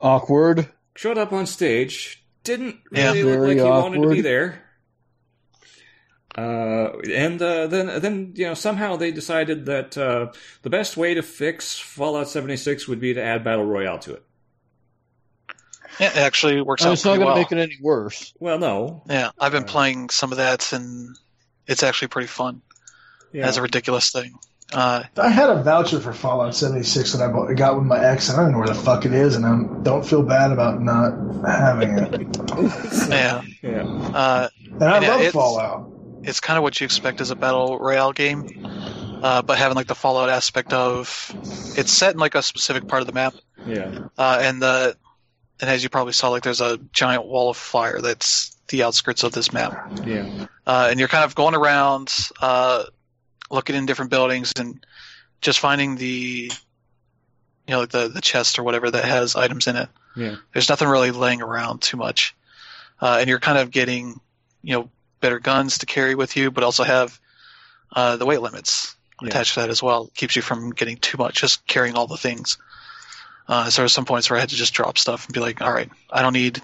awkward 0.00 0.68
showed 0.96 1.18
up 1.18 1.32
on 1.32 1.46
stage, 1.46 2.24
didn't 2.44 2.76
really 2.90 3.18
yeah, 3.20 3.24
look 3.24 3.40
like 3.40 3.56
he 3.56 3.60
awkward. 3.60 3.98
wanted 3.98 4.08
to 4.08 4.14
be 4.14 4.20
there. 4.20 4.60
Uh, 6.36 6.98
and 7.12 7.40
uh, 7.40 7.68
then, 7.68 8.00
then 8.00 8.32
you 8.34 8.46
know, 8.46 8.54
somehow 8.54 8.96
they 8.96 9.12
decided 9.12 9.66
that 9.66 9.96
uh, 9.96 10.32
the 10.62 10.70
best 10.70 10.96
way 10.96 11.14
to 11.14 11.22
fix 11.22 11.78
Fallout 11.78 12.28
76 12.28 12.88
would 12.88 12.98
be 12.98 13.14
to 13.14 13.22
add 13.22 13.44
battle 13.44 13.64
royale 13.64 14.00
to 14.00 14.14
it. 14.14 14.24
Yeah, 16.00 16.10
it 16.10 16.16
actually 16.16 16.60
works 16.60 16.82
I 16.82 16.86
mean, 16.86 16.90
out. 16.90 16.92
It's 16.94 17.04
not 17.04 17.10
going 17.10 17.20
to 17.20 17.26
well. 17.26 17.36
make 17.36 17.52
it 17.52 17.58
any 17.58 17.78
worse. 17.80 18.34
Well, 18.40 18.58
no. 18.58 19.04
Yeah, 19.08 19.30
I've 19.38 19.52
been 19.52 19.62
uh, 19.62 19.68
playing 19.68 20.10
some 20.10 20.32
of 20.32 20.38
that, 20.38 20.72
and 20.72 21.16
it's 21.68 21.84
actually 21.84 22.08
pretty 22.08 22.26
fun. 22.26 22.62
Yeah. 23.34 23.48
As 23.48 23.56
a 23.56 23.62
ridiculous 23.62 24.12
thing. 24.12 24.38
Uh, 24.72 25.02
I 25.16 25.28
had 25.28 25.50
a 25.50 25.62
voucher 25.62 26.00
for 26.00 26.12
Fallout 26.12 26.54
76 26.54 27.12
that 27.12 27.22
I 27.22 27.30
bought, 27.30 27.54
got 27.56 27.76
with 27.76 27.84
my 27.84 28.02
ex, 28.02 28.28
and 28.28 28.40
I 28.40 28.44
don't 28.44 28.52
know 28.52 28.58
where 28.58 28.68
the 28.68 28.74
fuck 28.74 29.04
it 29.04 29.12
is, 29.12 29.36
and 29.36 29.44
I 29.44 29.82
don't 29.82 30.06
feel 30.06 30.22
bad 30.22 30.52
about 30.52 30.80
not 30.80 31.12
having 31.44 31.98
it. 31.98 32.38
yeah. 33.08 33.42
yeah. 33.60 33.82
Uh, 33.82 34.48
and 34.70 34.84
I 34.84 34.96
and 34.96 35.06
love 35.06 35.20
it's, 35.20 35.32
Fallout. 35.32 35.90
It's 36.22 36.40
kind 36.40 36.56
of 36.56 36.62
what 36.62 36.80
you 36.80 36.84
expect 36.84 37.20
as 37.20 37.30
a 37.30 37.36
battle 37.36 37.78
royale 37.78 38.12
game, 38.12 38.48
uh, 39.22 39.42
but 39.42 39.58
having 39.58 39.76
like 39.76 39.88
the 39.88 39.94
Fallout 39.94 40.30
aspect 40.30 40.72
of 40.72 41.32
it's 41.76 41.92
set 41.92 42.14
in 42.14 42.20
like 42.20 42.34
a 42.34 42.42
specific 42.42 42.88
part 42.88 43.02
of 43.02 43.06
the 43.06 43.12
map. 43.12 43.34
Yeah. 43.66 44.06
Uh, 44.16 44.38
and 44.40 44.62
the 44.62 44.96
and 45.60 45.70
as 45.70 45.82
you 45.82 45.88
probably 45.88 46.12
saw, 46.12 46.30
like 46.30 46.42
there's 46.42 46.60
a 46.60 46.78
giant 46.92 47.26
wall 47.26 47.50
of 47.50 47.56
fire 47.56 48.00
that's 48.00 48.56
the 48.68 48.82
outskirts 48.82 49.22
of 49.22 49.32
this 49.32 49.52
map. 49.52 49.92
Yeah. 50.04 50.46
Uh, 50.66 50.88
and 50.90 50.98
you're 50.98 51.08
kind 51.08 51.24
of 51.24 51.34
going 51.34 51.54
around 51.54 52.12
uh, 52.40 52.84
looking 53.50 53.76
in 53.76 53.86
different 53.86 54.10
buildings 54.10 54.52
and 54.58 54.84
just 55.40 55.60
finding 55.60 55.96
the 55.96 56.50
you 57.66 57.72
know 57.72 57.80
like 57.80 57.90
the 57.90 58.08
the 58.08 58.20
chest 58.20 58.58
or 58.58 58.62
whatever 58.62 58.90
that 58.90 59.04
has 59.04 59.36
items 59.36 59.66
in 59.66 59.76
it. 59.76 59.88
Yeah. 60.16 60.36
There's 60.52 60.68
nothing 60.68 60.88
really 60.88 61.10
laying 61.10 61.42
around 61.42 61.82
too 61.82 61.96
much, 61.96 62.34
uh, 63.00 63.18
and 63.20 63.28
you're 63.28 63.40
kind 63.40 63.58
of 63.58 63.70
getting 63.70 64.20
you 64.62 64.74
know 64.74 64.90
better 65.20 65.38
guns 65.38 65.78
to 65.78 65.86
carry 65.86 66.14
with 66.14 66.36
you, 66.36 66.50
but 66.50 66.64
also 66.64 66.84
have 66.84 67.18
uh, 67.92 68.16
the 68.16 68.26
weight 68.26 68.42
limits 68.42 68.96
yeah. 69.22 69.28
attached 69.28 69.54
to 69.54 69.60
that 69.60 69.70
as 69.70 69.82
well. 69.82 70.10
keeps 70.14 70.36
you 70.36 70.42
from 70.42 70.70
getting 70.70 70.96
too 70.96 71.18
much 71.18 71.40
just 71.40 71.66
carrying 71.66 71.94
all 71.94 72.06
the 72.06 72.16
things. 72.16 72.58
Uh, 73.46 73.68
so 73.68 73.82
there 73.82 73.86
are 73.86 73.88
some 73.88 74.06
points 74.06 74.30
where 74.30 74.38
I 74.38 74.40
had 74.40 74.48
to 74.50 74.56
just 74.56 74.72
drop 74.72 74.96
stuff 74.96 75.26
and 75.26 75.34
be 75.34 75.40
like, 75.40 75.60
all 75.60 75.72
right, 75.72 75.90
I 76.10 76.22
don't 76.22 76.32
need 76.32 76.62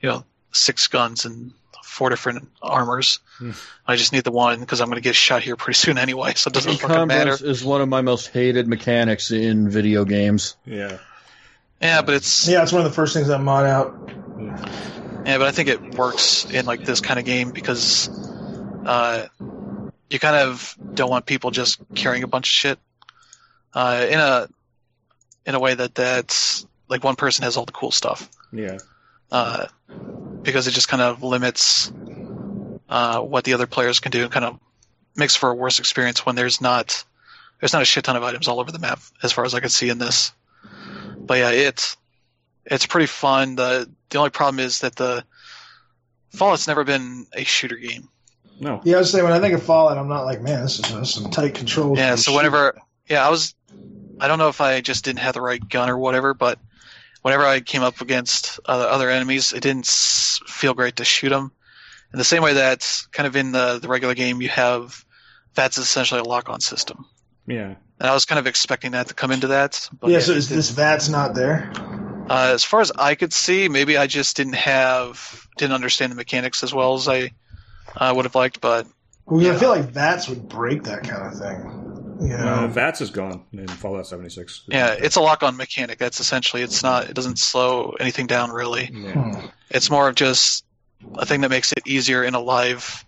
you 0.00 0.08
know 0.08 0.24
six 0.52 0.86
guns 0.86 1.24
and 1.24 1.52
four 1.90 2.08
different 2.08 2.48
armors. 2.62 3.18
Hmm. 3.38 3.52
I 3.86 3.96
just 3.96 4.12
need 4.12 4.24
the 4.24 4.30
one 4.30 4.60
because 4.60 4.80
I'm 4.80 4.86
going 4.86 4.96
to 4.96 5.02
get 5.02 5.16
shot 5.16 5.42
here 5.42 5.56
pretty 5.56 5.76
soon 5.84 5.98
anyway, 5.98 6.34
so 6.34 6.48
it 6.48 6.54
doesn't 6.54 6.78
fucking 6.78 7.08
matter. 7.08 7.36
is 7.40 7.64
one 7.64 7.80
of 7.80 7.88
my 7.88 8.00
most 8.00 8.28
hated 8.28 8.68
mechanics 8.68 9.30
in 9.30 9.68
video 9.68 10.04
games. 10.04 10.56
Yeah. 10.64 10.98
Yeah, 11.80 12.02
but 12.02 12.14
it's 12.14 12.46
yeah, 12.46 12.62
it's 12.62 12.72
one 12.72 12.84
of 12.84 12.90
the 12.90 12.94
first 12.94 13.14
things 13.14 13.30
I 13.30 13.38
mod 13.38 13.64
out. 13.64 14.10
Yeah, 14.38 15.38
but 15.38 15.42
I 15.46 15.50
think 15.50 15.68
it 15.68 15.94
works 15.94 16.44
in 16.44 16.66
like 16.66 16.84
this 16.84 17.00
kind 17.00 17.18
of 17.18 17.24
game 17.24 17.50
because 17.52 18.10
uh, 18.84 19.26
you 20.10 20.18
kind 20.18 20.36
of 20.36 20.76
don't 20.94 21.08
want 21.08 21.24
people 21.24 21.50
just 21.50 21.80
carrying 21.94 22.22
a 22.22 22.26
bunch 22.26 22.48
of 22.48 22.52
shit 22.52 22.78
uh, 23.72 24.06
in 24.08 24.18
a 24.18 24.48
in 25.46 25.54
a 25.54 25.58
way 25.58 25.74
that 25.74 25.94
that's 25.94 26.66
like 26.88 27.02
one 27.02 27.16
person 27.16 27.44
has 27.44 27.56
all 27.56 27.64
the 27.64 27.72
cool 27.72 27.90
stuff. 27.90 28.28
Yeah. 28.52 28.78
Uh, 29.32 29.66
because 30.42 30.66
it 30.66 30.72
just 30.72 30.88
kind 30.88 31.02
of 31.02 31.22
limits 31.22 31.92
uh, 32.88 33.20
what 33.20 33.44
the 33.44 33.54
other 33.54 33.66
players 33.66 34.00
can 34.00 34.10
do 34.10 34.22
and 34.22 34.32
kind 34.32 34.44
of 34.44 34.58
makes 35.16 35.36
for 35.36 35.50
a 35.50 35.54
worse 35.54 35.78
experience 35.78 36.24
when 36.24 36.36
there's 36.36 36.60
not 36.60 37.04
there's 37.60 37.72
not 37.72 37.82
a 37.82 37.84
shit 37.84 38.04
ton 38.04 38.16
of 38.16 38.22
items 38.22 38.48
all 38.48 38.60
over 38.60 38.72
the 38.72 38.78
map 38.78 39.00
as 39.22 39.32
far 39.32 39.44
as 39.44 39.54
I 39.54 39.60
can 39.60 39.68
see 39.68 39.90
in 39.90 39.98
this. 39.98 40.32
But 41.18 41.38
yeah, 41.38 41.50
it's 41.50 41.96
it's 42.64 42.86
pretty 42.86 43.06
fun. 43.06 43.56
The 43.56 43.90
the 44.08 44.18
only 44.18 44.30
problem 44.30 44.64
is 44.64 44.80
that 44.80 44.96
the 44.96 45.24
Fallout's 46.30 46.66
never 46.66 46.84
been 46.84 47.26
a 47.34 47.44
shooter 47.44 47.76
game. 47.76 48.08
No. 48.60 48.80
Yeah, 48.84 48.96
I 48.96 48.98
was 49.00 49.10
saying 49.10 49.24
when 49.24 49.32
I 49.32 49.40
think 49.40 49.54
of 49.54 49.62
Fallout, 49.62 49.98
I'm 49.98 50.08
not 50.08 50.24
like, 50.24 50.42
man, 50.42 50.62
this 50.62 50.78
is 50.78 50.92
uh, 50.92 51.04
some 51.04 51.30
tight 51.30 51.54
controls. 51.54 51.98
Yeah, 51.98 52.14
so 52.16 52.36
whenever, 52.36 52.78
yeah, 53.08 53.26
I 53.26 53.30
was, 53.30 53.54
I 54.20 54.28
don't 54.28 54.38
know 54.38 54.48
if 54.48 54.60
I 54.60 54.82
just 54.82 55.04
didn't 55.04 55.20
have 55.20 55.34
the 55.34 55.40
right 55.40 55.66
gun 55.66 55.88
or 55.88 55.96
whatever, 55.96 56.34
but 56.34 56.58
whenever 57.22 57.44
I 57.44 57.60
came 57.60 57.82
up 57.82 58.00
against 58.00 58.60
uh, 58.66 58.72
other 58.72 59.10
enemies, 59.10 59.52
it 59.52 59.60
didn't 59.60 59.86
feel 59.86 60.74
great 60.74 60.96
to 60.96 61.04
shoot 61.04 61.30
them. 61.30 61.52
In 62.12 62.18
the 62.18 62.24
same 62.24 62.42
way 62.42 62.54
that 62.54 62.86
kind 63.12 63.26
of 63.26 63.36
in 63.36 63.52
the, 63.52 63.78
the 63.78 63.88
regular 63.88 64.14
game, 64.14 64.40
you 64.42 64.48
have 64.48 65.04
that's 65.54 65.78
essentially 65.78 66.20
a 66.20 66.24
lock-on 66.24 66.60
system. 66.60 67.06
Yeah. 67.46 67.74
And 67.98 68.08
I 68.08 68.14
was 68.14 68.24
kind 68.24 68.38
of 68.38 68.46
expecting 68.46 68.92
that 68.92 69.08
to 69.08 69.14
come 69.14 69.30
into 69.30 69.48
that. 69.48 69.88
yeah, 70.02 70.08
yeah, 70.08 70.18
so 70.20 70.32
is 70.32 70.48
this 70.48 70.70
VATS 70.70 71.08
not 71.08 71.34
there? 71.34 71.70
Uh, 72.30 72.52
as 72.54 72.64
far 72.64 72.80
as 72.80 72.92
I 72.96 73.14
could 73.14 73.32
see, 73.32 73.68
maybe 73.68 73.96
I 73.96 74.06
just 74.06 74.36
didn't 74.36 74.54
have 74.54 75.46
didn't 75.58 75.74
understand 75.74 76.12
the 76.12 76.16
mechanics 76.16 76.62
as 76.62 76.72
well 76.72 76.94
as 76.94 77.08
I 77.08 77.32
uh, 77.96 78.12
would 78.14 78.24
have 78.24 78.34
liked. 78.34 78.60
But 78.60 78.86
well, 79.26 79.42
yeah. 79.42 79.52
I 79.52 79.56
feel 79.56 79.70
like 79.70 79.90
VATS 79.90 80.28
would 80.28 80.48
break 80.48 80.84
that 80.84 81.02
kind 81.08 81.26
of 81.26 81.38
thing. 81.38 81.89
You 82.20 82.28
know, 82.28 82.64
uh, 82.64 82.68
VATS 82.68 83.00
is 83.00 83.10
gone 83.10 83.44
in 83.52 83.66
Fallout 83.66 84.06
76. 84.06 84.64
Yeah, 84.68 84.94
it's 84.98 85.16
a 85.16 85.20
lock-on 85.20 85.56
mechanic. 85.56 85.98
That's 85.98 86.20
essentially 86.20 86.62
it's 86.62 86.82
not. 86.82 87.08
It 87.08 87.14
doesn't 87.14 87.38
slow 87.38 87.94
anything 87.98 88.26
down 88.26 88.50
really. 88.50 88.90
Yeah. 88.92 89.48
It's 89.70 89.90
more 89.90 90.08
of 90.08 90.16
just 90.16 90.64
a 91.14 91.24
thing 91.24 91.40
that 91.42 91.50
makes 91.50 91.72
it 91.72 91.86
easier 91.86 92.22
in 92.22 92.34
a 92.34 92.40
live 92.40 93.04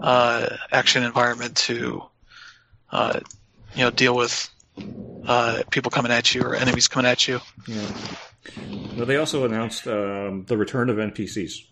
uh, 0.00 0.56
action 0.72 1.02
environment 1.02 1.56
to, 1.56 2.02
uh, 2.90 3.20
you 3.74 3.82
know, 3.82 3.90
deal 3.90 4.16
with 4.16 4.48
uh, 5.26 5.62
people 5.70 5.90
coming 5.90 6.12
at 6.12 6.34
you 6.34 6.42
or 6.42 6.54
enemies 6.54 6.88
coming 6.88 7.10
at 7.10 7.28
you. 7.28 7.40
Yeah. 7.66 7.90
Well, 8.96 9.06
they 9.06 9.16
also 9.16 9.44
announced 9.44 9.86
um, 9.86 10.44
the 10.46 10.56
return 10.56 10.88
of 10.88 10.96
NPCs. 10.96 11.64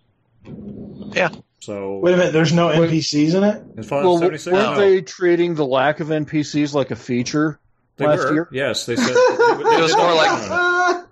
Yeah. 0.45 1.31
So 1.61 1.99
wait 1.99 2.15
a 2.15 2.17
minute, 2.17 2.33
there's 2.33 2.53
no 2.53 2.69
NPCs 2.69 3.35
in 3.35 3.45
it. 3.45 3.65
In 3.77 3.83
Fallout 3.83 4.05
well, 4.05 4.19
76, 4.19 4.53
weren't 4.53 4.77
no. 4.77 4.81
they 4.81 5.01
treating 5.01 5.55
the 5.55 5.65
lack 5.65 6.01
of 6.01 6.09
NPCs 6.09 6.75
like 6.75 6.91
a 6.91 6.97
feature 6.97 7.59
they 7.97 8.07
last 8.07 8.25
were. 8.25 8.35
year? 8.35 8.49
Yes, 8.53 8.87
they 8.87 8.97
said 8.97 9.09
it 9.17 9.81
was 9.81 9.97
more 9.97 10.15
like. 10.15 11.07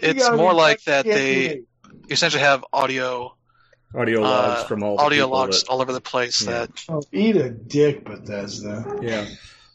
it's 0.00 0.30
more 0.30 0.54
like 0.54 0.82
that 0.84 1.04
they 1.04 1.62
essentially 2.10 2.42
have 2.42 2.64
audio 2.72 3.34
audio 3.94 4.20
logs 4.20 4.62
uh, 4.62 4.64
from 4.66 4.82
all 4.82 5.00
audio 5.00 5.28
logs 5.28 5.62
that, 5.62 5.68
all 5.70 5.80
over 5.80 5.92
the 5.92 6.00
place. 6.00 6.42
Yeah. 6.42 6.52
That 6.52 6.84
oh, 6.88 7.02
eat 7.12 7.36
a 7.36 7.50
dick, 7.50 8.04
Bethesda. 8.04 8.98
Yeah. 9.02 9.26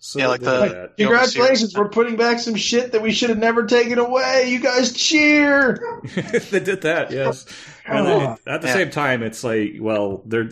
So 0.02 0.20
yeah, 0.20 0.28
like 0.28 0.42
the 0.42 0.60
like, 0.60 0.98
congratulations, 0.98 1.78
we're 1.78 1.90
putting 1.90 2.16
back 2.16 2.40
some 2.40 2.56
shit 2.56 2.94
that 2.94 3.02
we 3.02 3.12
should 3.12 3.30
have 3.30 3.38
never 3.38 3.66
taken 3.66 4.00
away. 4.00 4.50
You 4.50 4.60
guys 4.60 4.94
cheer. 4.94 6.02
they 6.16 6.62
did 6.62 6.82
that, 6.84 7.12
yes. 7.12 7.46
And 7.86 8.08
then, 8.08 8.38
at 8.48 8.62
the 8.62 8.68
yeah. 8.68 8.74
same 8.74 8.92
time, 8.92 9.24
it's 9.24 9.44
like, 9.44 9.74
well, 9.80 10.22
they're 10.26 10.52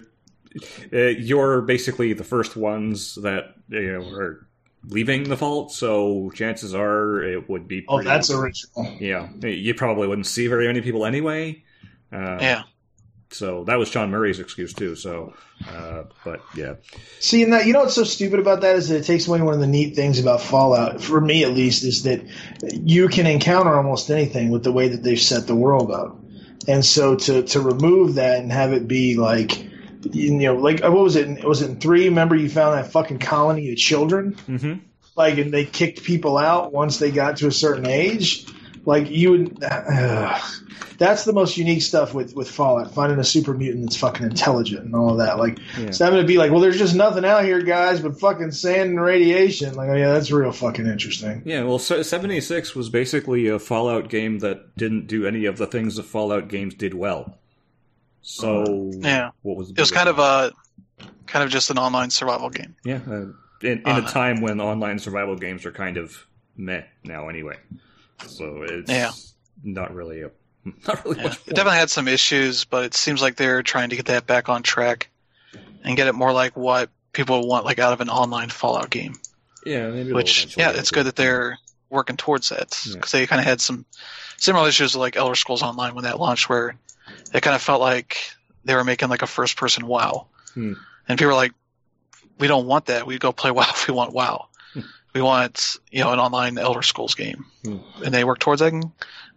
uh, 0.92 0.98
you're 0.98 1.62
basically 1.62 2.14
the 2.14 2.24
first 2.24 2.56
ones 2.56 3.16
that 3.16 3.56
you 3.70 3.92
know 3.94 4.10
are 4.18 4.48
leaving 4.86 5.24
the 5.24 5.36
vault, 5.36 5.72
so 5.72 6.32
chances 6.34 6.74
are 6.74 7.22
it 7.22 7.50
would 7.50 7.68
be. 7.68 7.86
oh, 7.88 8.02
that's 8.02 8.30
original. 8.30 8.98
Yeah, 9.00 9.30
you 9.42 9.74
probably 9.74 10.08
wouldn't 10.08 10.28
see 10.28 10.48
very 10.48 10.68
many 10.68 10.82
people 10.82 11.06
anyway. 11.06 11.64
Uh, 12.12 12.38
yeah. 12.42 12.64
So 13.30 13.66
that 13.66 13.78
was 13.78 13.90
Sean 13.90 14.10
Murray's 14.10 14.40
excuse 14.40 14.74
too. 14.74 14.96
So, 14.96 15.34
uh, 15.68 16.04
but 16.24 16.42
yeah. 16.56 16.76
See, 17.20 17.44
and 17.44 17.54
that 17.54 17.66
you 17.66 17.74
know 17.74 17.82
what's 17.82 17.96
so 17.96 18.04
stupid 18.04 18.40
about 18.40 18.62
that 18.62 18.76
is 18.76 18.90
that 18.90 18.98
it 18.98 19.06
takes 19.06 19.28
away 19.28 19.42
one 19.42 19.54
of 19.54 19.60
the 19.60 19.68
neat 19.68 19.96
things 19.96 20.20
about 20.20 20.42
Fallout, 20.42 21.02
for 21.02 21.20
me 21.20 21.44
at 21.44 21.52
least, 21.52 21.84
is 21.84 22.04
that 22.04 22.22
you 22.62 23.10
can 23.10 23.28
encounter 23.28 23.76
almost 23.76 24.10
anything 24.10 24.50
with 24.50 24.64
the 24.64 24.72
way 24.72 24.90
that 24.90 25.04
they've 25.04 25.20
set 25.20 25.46
the 25.48 25.56
world 25.56 25.92
up. 25.92 26.18
And 26.68 26.86
so 26.86 27.16
to 27.16 27.44
to 27.44 27.60
remove 27.60 28.16
that 28.16 28.40
and 28.40 28.52
have 28.52 28.74
it 28.74 28.88
be 28.88 29.16
like 29.16 29.68
you 30.14 30.32
know, 30.32 30.56
like 30.56 30.82
what 30.82 30.94
was 30.94 31.16
it? 31.16 31.44
Was 31.44 31.62
it 31.62 31.72
in 31.72 31.80
three? 31.80 32.06
Remember, 32.06 32.36
you 32.36 32.50
found 32.50 32.78
that 32.78 32.92
fucking 32.92 33.20
colony 33.20 33.72
of 33.72 33.78
children, 33.78 34.36
mm-hmm. 34.48 34.74
like, 35.16 35.38
and 35.38 35.54
they 35.54 35.66
kicked 35.66 36.04
people 36.04 36.38
out 36.38 36.72
once 36.72 37.00
they 37.00 37.12
got 37.12 37.38
to 37.38 37.48
a 37.48 37.52
certain 37.52 37.88
age. 37.88 38.46
Like 38.88 39.10
you 39.10 39.32
would, 39.32 39.62
uh, 39.62 40.40
that's 40.98 41.26
the 41.26 41.34
most 41.34 41.58
unique 41.58 41.82
stuff 41.82 42.14
with 42.14 42.34
with 42.38 42.50
Fallout. 42.50 42.94
Finding 42.94 43.20
a 43.20 43.24
super 43.24 43.54
mutant 43.54 43.84
that's 43.84 43.98
fucking 43.98 44.26
intelligent 44.26 44.86
and 44.86 44.96
all 44.96 45.12
of 45.12 45.18
that. 45.18 45.38
Like, 45.38 45.60
yeah. 45.78 45.92
so 45.92 46.10
gonna 46.10 46.24
be 46.24 46.38
like, 46.38 46.52
well, 46.52 46.62
there's 46.62 46.78
just 46.78 46.96
nothing 46.96 47.26
out 47.26 47.44
here, 47.44 47.62
guys, 47.62 48.00
but 48.00 48.18
fucking 48.18 48.52
sand 48.52 48.92
and 48.92 49.02
radiation. 49.02 49.76
Like, 49.76 49.90
oh 49.90 49.94
yeah, 49.94 50.14
that's 50.14 50.32
real 50.32 50.54
fucking 50.54 50.88
interesting. 50.88 51.42
Yeah, 51.44 51.64
well, 51.64 51.80
seventy 51.80 52.40
six 52.40 52.76
was 52.76 52.88
basically 52.88 53.50
a 53.50 53.60
Fallout 53.60 54.08
game 54.08 54.40
that 54.40 54.78
didn't 54.78 55.08
do 55.08 55.28
any 55.28 55.44
of 55.44 55.58
the 55.58 55.68
things 55.68 55.98
the 55.98 56.04
Fallout 56.04 56.48
games 56.48 56.74
did 56.74 56.94
well. 56.94 57.38
So 58.22 58.92
yeah, 59.00 59.32
what 59.42 59.58
was 59.58 59.72
it 59.72 59.78
was 59.78 59.92
kind 59.92 60.08
of 60.08 60.18
a 60.20 60.54
kind 61.26 61.44
of 61.44 61.50
just 61.50 61.70
an 61.70 61.78
online 61.78 62.10
survival 62.10 62.50
game. 62.50 62.74
Yeah, 62.86 63.02
uh, 63.06 63.26
in, 63.62 63.80
in 63.80 63.86
uh, 63.86 64.04
a 64.06 64.10
time 64.10 64.40
when 64.40 64.62
online 64.62 65.00
survival 65.00 65.36
games 65.36 65.66
are 65.66 65.74
kind 65.74 65.98
of 65.98 66.26
meh 66.56 66.84
now 67.04 67.28
anyway. 67.28 67.58
So 68.26 68.64
it's 68.64 68.90
yeah. 68.90 69.12
not 69.64 69.94
really 69.94 70.22
a 70.22 70.32
not 70.88 71.06
really 71.06 71.22
yeah. 71.22 71.34
It 71.46 71.56
definitely 71.56 71.80
had 71.80 71.90
some 71.90 72.08
issues, 72.08 72.66
but 72.66 72.86
it 72.86 72.94
seems 72.94 73.22
like 73.22 73.36
they're 73.36 73.64
trying 73.64 73.90
to 73.90 73.96
get 73.96 74.06
that 74.08 74.28
back 74.28 74.50
on 74.50 74.64
track 74.64 75.10
and 75.84 75.96
get 75.96 76.08
it 76.08 76.14
more 76.14 76.34
like 76.34 76.58
what 76.58 76.90
people 77.14 77.48
want, 77.48 77.66
like 77.66 77.80
out 77.80 77.94
of 77.94 78.02
an 78.02 78.10
online 78.10 78.50
Fallout 78.50 78.90
game. 78.90 79.16
Yeah, 79.66 79.90
maybe. 79.90 80.14
Which 80.14 80.58
yeah, 80.58 80.72
it's 80.72 80.92
good 80.92 81.06
that 81.06 81.16
they're 81.16 81.58
working 81.90 82.18
towards 82.18 82.50
that 82.50 82.70
because 82.92 83.14
yeah. 83.14 83.20
they 83.22 83.28
kind 83.28 83.40
of 83.40 83.46
had 83.46 83.62
some 83.62 83.86
similar 84.38 84.68
issues 84.68 84.94
with 84.94 85.02
like 85.02 85.16
Elder 85.16 85.36
Scrolls 85.36 85.64
Online 85.64 85.96
when 85.96 86.04
that 86.04 86.20
launched, 86.20 86.50
where 86.50 86.76
it 87.34 87.42
kind 87.42 87.56
of 87.56 87.62
felt 87.62 87.82
like 87.82 88.18
they 88.66 88.76
were 88.76 88.84
making 88.84 89.10
like 89.10 89.22
a 89.22 89.28
first 89.28 89.58
person 89.58 89.88
WoW, 89.88 90.28
hmm. 90.54 90.74
and 91.08 91.18
people 91.18 91.30
were 91.30 91.34
like, 91.34 91.54
"We 92.40 92.48
don't 92.48 92.68
want 92.68 92.88
that. 92.88 93.08
We 93.08 93.18
go 93.18 93.32
play 93.32 93.52
WoW 93.52 93.66
if 93.70 93.88
we 93.88 93.94
want 93.94 94.14
WoW. 94.14 94.48
We 95.18 95.24
want 95.24 95.78
you 95.92 96.04
know 96.04 96.14
an 96.14 96.20
online 96.20 96.60
Elder 96.60 96.84
Scrolls 96.84 97.16
game." 97.16 97.46
Hmm. 97.66 97.78
And 98.06 98.14
they 98.14 98.24
worked 98.24 98.42
towards 98.42 98.62
that 98.62 98.72
and 98.72 98.92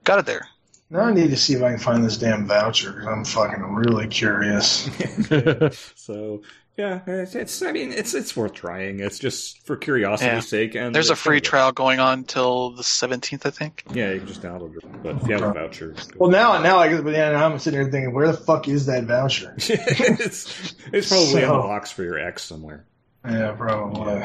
got 0.04 0.18
it 0.18 0.26
there. 0.26 0.46
Now 0.90 1.00
I 1.00 1.14
need 1.14 1.30
to 1.30 1.36
see 1.36 1.54
if 1.54 1.62
I 1.62 1.70
can 1.70 1.78
find 1.78 2.04
this 2.04 2.18
damn 2.18 2.46
voucher 2.46 2.92
because 2.92 3.06
I'm 3.06 3.24
fucking 3.24 3.62
really 3.62 4.08
curious. 4.08 4.90
so 5.94 6.42
yeah, 6.76 7.00
it's, 7.06 7.34
it's, 7.34 7.62
I 7.62 7.72
mean 7.72 7.92
it's 7.92 8.12
it's 8.12 8.36
worth 8.36 8.54
trying. 8.54 9.00
It's 9.00 9.18
just 9.18 9.64
for 9.64 9.76
curiosity's 9.76 10.32
yeah. 10.32 10.40
sake. 10.40 10.74
And 10.74 10.94
there's 10.94 11.10
a 11.10 11.16
free 11.16 11.40
trial 11.40 11.72
going 11.72 12.00
on 12.00 12.24
till 12.24 12.72
the 12.72 12.82
17th, 12.82 13.46
I 13.46 13.50
think. 13.50 13.84
Yeah, 13.94 14.10
you 14.10 14.18
can 14.18 14.28
just 14.28 14.42
download 14.42 14.76
it. 14.76 15.02
But 15.02 15.16
if 15.16 15.28
you 15.28 15.34
have 15.34 15.42
a 15.44 15.52
voucher, 15.54 15.94
well 16.16 16.30
now 16.30 16.60
now 16.60 16.78
I 16.78 16.88
guess, 16.88 17.00
but 17.00 17.12
yeah, 17.14 17.30
now 17.30 17.46
I'm 17.46 17.58
sitting 17.58 17.80
here 17.80 17.90
thinking, 17.90 18.12
where 18.12 18.26
the 18.26 18.36
fuck 18.36 18.68
is 18.68 18.86
that 18.86 19.04
voucher? 19.04 19.54
it's 19.58 20.74
it's 20.92 21.08
probably 21.08 21.30
so, 21.30 21.38
in 21.38 21.48
the 21.48 21.54
box 21.54 21.92
for 21.92 22.02
your 22.02 22.18
ex 22.18 22.42
somewhere. 22.42 22.84
Yeah, 23.24 23.52
probably. 23.52 24.24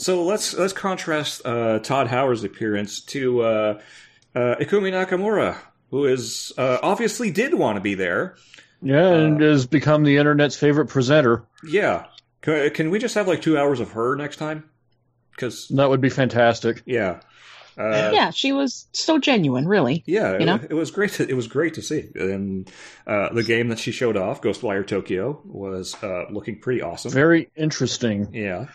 So 0.00 0.24
let's 0.24 0.54
let's 0.54 0.72
contrast 0.72 1.42
uh, 1.44 1.78
Todd 1.80 2.08
Howard's 2.08 2.42
appearance 2.42 3.02
to 3.02 3.42
uh, 3.42 3.80
uh, 4.34 4.54
Ikumi 4.58 4.90
Nakamura, 4.92 5.58
who 5.90 6.06
is 6.06 6.52
uh, 6.56 6.78
obviously 6.82 7.30
did 7.30 7.52
want 7.52 7.76
to 7.76 7.82
be 7.82 7.94
there. 7.94 8.36
Yeah, 8.80 9.08
and 9.08 9.42
uh, 9.42 9.46
has 9.46 9.66
become 9.66 10.04
the 10.04 10.16
internet's 10.16 10.56
favorite 10.56 10.86
presenter. 10.86 11.44
Yeah. 11.62 12.06
Can, 12.40 12.70
can 12.70 12.90
we 12.90 12.98
just 12.98 13.14
have 13.14 13.28
like 13.28 13.42
two 13.42 13.58
hours 13.58 13.80
of 13.80 13.92
her 13.92 14.16
next 14.16 14.36
time? 14.36 14.70
Because 15.32 15.68
that 15.68 15.90
would 15.90 16.00
be 16.00 16.08
fantastic. 16.08 16.82
Yeah. 16.86 17.20
Uh, 17.76 18.10
yeah, 18.12 18.30
she 18.30 18.52
was 18.52 18.86
so 18.92 19.18
genuine, 19.18 19.68
really. 19.68 20.02
Yeah, 20.06 20.38
you 20.38 20.46
know? 20.46 20.56
it, 20.56 20.70
it 20.70 20.74
was 20.74 20.90
great. 20.90 21.12
To, 21.12 21.28
it 21.28 21.34
was 21.34 21.46
great 21.46 21.74
to 21.74 21.82
see, 21.82 22.08
and 22.14 22.70
uh, 23.06 23.32
the 23.32 23.42
game 23.42 23.68
that 23.68 23.78
she 23.78 23.90
showed 23.90 24.16
off, 24.16 24.42
Ghostwire 24.42 24.86
Tokyo, 24.86 25.40
was 25.44 25.94
uh, 26.02 26.24
looking 26.30 26.58
pretty 26.58 26.82
awesome. 26.82 27.12
Very 27.12 27.50
interesting. 27.56 28.34
Yeah, 28.34 28.66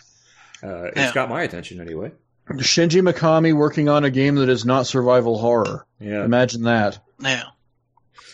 uh, 0.64 0.86
it's 0.86 0.97
yeah. 0.97 1.14
got 1.14 1.30
my 1.30 1.43
attention 1.43 1.82
anyway. 1.82 2.12
Shinji 2.49 3.01
Mikami 3.01 3.53
working 3.53 3.89
on 3.89 4.03
a 4.03 4.10
game 4.10 4.36
that 4.36 4.49
is 4.49 4.66
not 4.66 4.86
survival 4.86 5.38
horror. 5.38 5.86
Yeah, 5.99 6.24
imagine 6.24 6.64
that. 6.64 6.99
Yeah, 7.20 7.43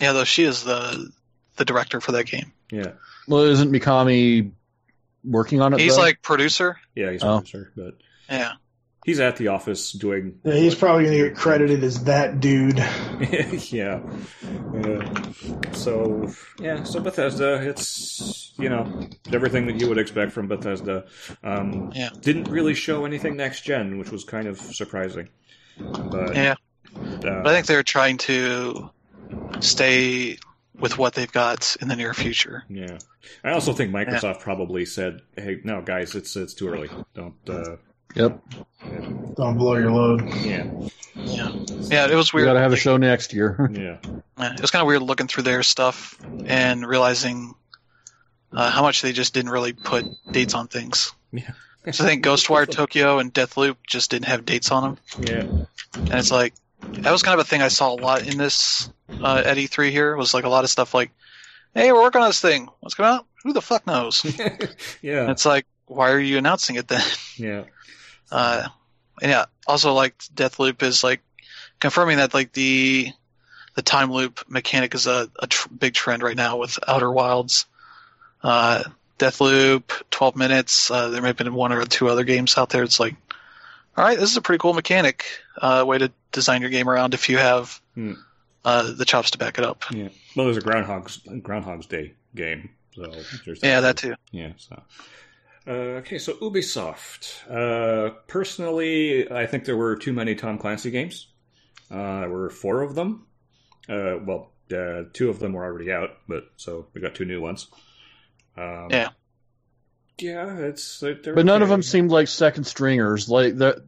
yeah. 0.02 0.12
Though 0.12 0.26
she 0.26 0.44
is 0.44 0.64
the 0.64 1.12
the 1.56 1.66
director 1.66 2.02
for 2.02 2.12
that 2.14 2.26
game. 2.26 2.52
Yeah. 2.70 2.92
Well, 3.28 3.44
isn't 3.44 3.72
Mikami 3.72 4.52
working 5.24 5.62
on 5.62 5.74
it? 5.74 5.80
He's 5.80 5.96
though? 5.96 6.02
like 6.02 6.22
producer. 6.22 6.78
Yeah, 6.96 7.12
he's 7.12 7.24
oh. 7.24 7.38
producer, 7.38 7.72
but 7.76 7.94
yeah, 8.30 8.54
he's 9.06 9.20
at 9.20 9.38
the 9.38 9.50
office 9.50 9.92
doing. 9.92 10.40
Yeah, 10.44 10.56
he's 10.56 10.76
probably 10.76 11.06
going 11.06 11.18
to 11.18 11.30
get 11.30 11.38
credited 11.38 11.84
as 11.84 12.04
that 12.06 12.40
dude. 12.40 12.78
yeah. 13.72 14.02
Uh, 14.76 15.72
so 15.72 16.30
yeah, 16.60 16.84
so 16.84 17.00
Bethesda, 17.00 17.68
it's 17.68 18.41
you 18.58 18.70
know 18.70 19.08
everything 19.32 19.66
that 19.68 19.80
you 19.80 19.88
would 19.90 19.98
expect 19.98 20.32
from 20.32 20.48
Bethesda. 20.48 21.06
Um, 21.44 21.92
yeah. 21.96 22.10
Didn't 22.20 22.50
really 22.50 22.74
show 22.74 23.06
anything 23.06 23.36
next 23.36 23.62
gen, 23.62 23.98
which 23.98 24.12
was 24.12 24.24
kind 24.24 24.48
of 24.48 24.58
surprising. 24.60 25.30
But, 25.80 26.36
yeah. 26.36 26.56
Uh, 26.96 27.18
but 27.22 27.48
I 27.48 27.54
think 27.54 27.66
they're 27.68 27.84
trying 27.84 28.18
to 28.20 28.92
stay 29.60 30.38
with 30.78 30.98
what 30.98 31.14
they've 31.14 31.32
got 31.32 31.76
in 31.82 31.88
the 31.88 31.96
near 31.96 32.14
future. 32.14 32.64
Yeah, 32.70 32.98
I 33.44 33.52
also 33.52 33.74
think 33.74 33.92
Microsoft 33.92 34.24
yeah. 34.24 34.44
probably 34.44 34.86
said, 34.86 35.22
"Hey, 35.38 35.62
no, 35.64 35.82
guys, 35.82 36.16
it's 36.16 36.36
it's 36.36 36.54
too 36.54 36.68
early. 36.68 36.90
Don't." 37.14 37.36
Uh, 37.48 37.78
yep. 38.16 38.42
Don't 39.36 39.58
blow 39.58 39.76
your 39.76 39.92
load. 39.92 40.28
Yeah. 40.36 40.70
Yeah. 41.16 41.52
Yeah. 41.82 42.08
It 42.10 42.16
was 42.16 42.34
weird. 42.34 42.46
We 42.46 42.50
got 42.50 42.54
to 42.54 42.60
have 42.60 42.74
a 42.74 42.78
show 42.78 42.98
next 42.98 43.34
year. 43.34 43.70
yeah. 43.72 43.98
yeah. 44.38 44.54
It 44.54 44.62
was 44.62 44.72
kind 44.72 44.82
of 44.82 44.88
weird 44.88 45.02
looking 45.02 45.28
through 45.28 45.44
their 45.44 45.64
stuff 45.64 46.20
and 46.46 46.86
realizing 46.86 47.54
uh, 48.54 48.70
how 48.70 48.82
much 48.82 49.02
they 49.02 49.14
just 49.14 49.34
didn't 49.34 49.52
really 49.52 49.74
put 49.74 50.06
dates 50.32 50.54
on 50.54 50.68
things. 50.68 51.14
Yeah. 51.32 51.52
so 51.92 52.04
I 52.04 52.08
think 52.08 52.24
Ghostwire 52.24 52.70
Tokyo 52.70 53.20
and 53.20 53.34
Deathloop 53.34 53.78
just 53.88 54.12
didn't 54.12 54.26
have 54.26 54.46
dates 54.46 54.72
on 54.72 54.84
them. 54.84 54.98
Yeah. 55.20 55.66
And 55.96 56.14
it's 56.14 56.32
like 56.32 56.54
that 56.82 57.12
was 57.12 57.24
kind 57.24 57.40
of 57.40 57.46
a 57.46 57.50
thing 57.50 57.62
I 57.62 57.70
saw 57.70 57.94
a 57.94 58.00
lot 58.00 58.28
in 58.28 58.38
this 58.38 58.90
uh, 59.10 59.44
at 59.46 59.58
E3 59.58 59.90
here 59.92 60.16
was 60.16 60.34
like 60.34 60.44
a 60.44 60.50
lot 60.50 60.64
of 60.64 60.70
stuff 60.70 60.94
like, 60.94 61.12
"Hey, 61.74 61.92
we're 61.92 62.02
working 62.02 62.22
on 62.22 62.30
this 62.30 62.42
thing. 62.42 62.70
What's 62.80 62.96
going 62.96 63.10
on? 63.10 63.22
Who 63.44 63.54
the 63.54 63.62
fuck 63.62 63.86
knows?" 63.86 64.24
yeah, 65.02 65.22
and 65.22 65.32
it's 65.32 65.46
like, 65.46 65.66
why 65.86 66.12
are 66.12 66.20
you 66.20 66.38
announcing 66.38 66.76
it 66.76 66.88
then? 66.88 67.04
Yeah. 67.38 67.64
Uh, 68.32 68.68
and 69.22 69.32
yeah, 69.32 69.46
also 69.66 69.94
like 69.94 70.18
Deathloop 70.36 70.84
is 70.84 71.04
like 71.04 71.22
confirming 71.80 72.18
that 72.18 72.34
like 72.34 72.54
the 72.54 73.12
the 73.76 73.82
time 73.82 74.12
loop 74.12 74.44
mechanic 74.48 74.94
is 74.94 75.08
a, 75.08 75.30
a 75.40 75.48
tr- 75.48 75.70
big 75.70 75.94
trend 75.94 76.22
right 76.22 76.36
now 76.36 76.58
with 76.58 76.78
Outer 76.88 77.12
Wilds. 77.12 77.66
Uh, 78.44 78.84
Deathloop, 79.20 79.84
12 80.10 80.36
minutes. 80.36 80.90
Uh, 80.90 81.10
there 81.10 81.22
may 81.22 81.30
have 81.30 81.38
been 81.38 81.54
one 81.54 81.72
or 81.72 81.86
two 81.86 82.10
other 82.10 82.24
games 82.24 82.58
out 82.58 82.70
there. 82.70 82.84
It's 82.84 83.00
like, 83.00 83.16
all 83.96 84.04
right, 84.04 84.18
this 84.18 84.32
is 84.32 84.38
a 84.38 84.42
pretty 84.42 84.60
cool 84.60 84.74
mechanic, 84.74 85.26
uh, 85.62 85.84
way 85.86 86.00
to 86.00 86.12
design 86.32 86.62
your 86.62 86.72
game 86.72 86.90
around 86.90 87.14
if 87.14 87.30
you 87.30 87.38
have 87.38 87.80
hmm 87.96 88.14
uh, 88.64 88.92
the 88.92 89.06
chops 89.06 89.32
to 89.32 89.38
back 89.38 89.58
it 89.58 89.64
up. 89.64 89.84
Yeah. 89.92 90.10
Well, 90.36 90.46
there's 90.46 90.58
a 90.58 90.62
Groundhog's 90.62 91.18
Groundhog's 91.42 91.88
Day 91.88 92.14
game 92.36 92.70
So 92.94 93.12
yeah, 93.64 93.82
that 93.82 93.98
too. 93.98 94.16
Yeah. 94.32 94.52
So 94.58 94.82
uh, 95.68 95.72
okay, 96.02 96.18
so 96.18 96.34
Ubisoft. 96.34 97.50
Uh, 97.50 98.12
personally, 98.28 99.32
I 99.32 99.46
think 99.46 99.66
there 99.66 99.78
were 99.78 99.96
too 99.96 100.14
many 100.14 100.36
Tom 100.36 100.58
Clancy 100.58 100.92
games. 100.92 101.28
Uh, 101.90 102.22
there 102.22 102.30
were 102.30 102.50
four 102.50 102.82
of 102.82 102.96
them. 102.96 103.26
Uh, 103.90 104.18
well, 104.26 104.52
uh, 104.74 105.04
two 105.14 105.30
of 105.30 105.40
them 105.40 105.54
were 105.54 105.64
already 105.64 105.92
out, 105.92 106.12
but 106.28 106.46
so 106.58 106.88
we 106.94 107.02
got 107.02 107.14
two 107.16 107.26
new 107.26 107.42
ones. 107.42 107.68
Um, 108.58 108.88
yeah. 108.90 109.10
Yeah, 110.20 110.58
it's. 110.58 111.00
But 111.00 111.26
none 111.26 111.50
okay. 111.50 111.64
of 111.64 111.70
them 111.70 111.82
seemed 111.82 112.12
like 112.12 112.28
second 112.28 112.66
stringers. 112.66 113.28
Like 113.28 113.56
there, 113.56 113.82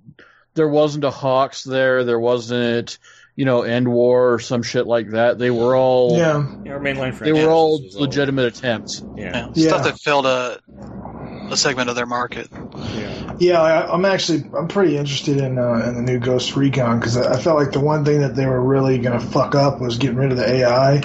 there 0.55 0.67
wasn't 0.67 1.03
a 1.03 1.11
HAWX 1.11 1.63
there. 1.65 2.03
There 2.03 2.19
wasn't 2.19 2.97
you 3.35 3.45
know, 3.45 3.61
EndWar 3.61 4.33
or 4.33 4.39
some 4.39 4.61
shit 4.61 4.85
like 4.85 5.11
that. 5.11 5.39
They 5.39 5.49
were 5.49 5.75
all 5.75 6.15
yeah, 6.17 6.35
our 6.35 6.79
mainline. 6.79 7.17
They 7.17 7.33
were 7.33 7.49
all 7.49 7.81
legitimate 7.93 8.45
attempts. 8.45 9.01
Yeah. 9.15 9.49
yeah. 9.53 9.67
stuff 9.69 9.83
that 9.85 9.99
filled 9.99 10.25
a 10.25 10.59
a 11.49 11.57
segment 11.57 11.89
of 11.89 11.95
their 11.95 12.05
market. 12.05 12.47
Yeah, 12.51 13.35
yeah. 13.39 13.61
I, 13.61 13.93
am 13.93 14.05
actually 14.05 14.43
I'm 14.55 14.67
pretty 14.67 14.97
interested 14.97 15.37
in 15.37 15.57
uh, 15.57 15.83
in 15.87 15.95
the 15.95 16.01
new 16.01 16.19
Ghost 16.19 16.55
Recon 16.55 16.99
because 16.99 17.17
I, 17.17 17.33
I 17.33 17.41
felt 17.41 17.57
like 17.57 17.71
the 17.71 17.79
one 17.79 18.05
thing 18.05 18.21
that 18.21 18.35
they 18.35 18.45
were 18.45 18.61
really 18.61 18.99
gonna 18.99 19.19
fuck 19.19 19.55
up 19.55 19.81
was 19.81 19.97
getting 19.97 20.17
rid 20.17 20.31
of 20.31 20.37
the 20.37 20.47
AI 20.47 21.01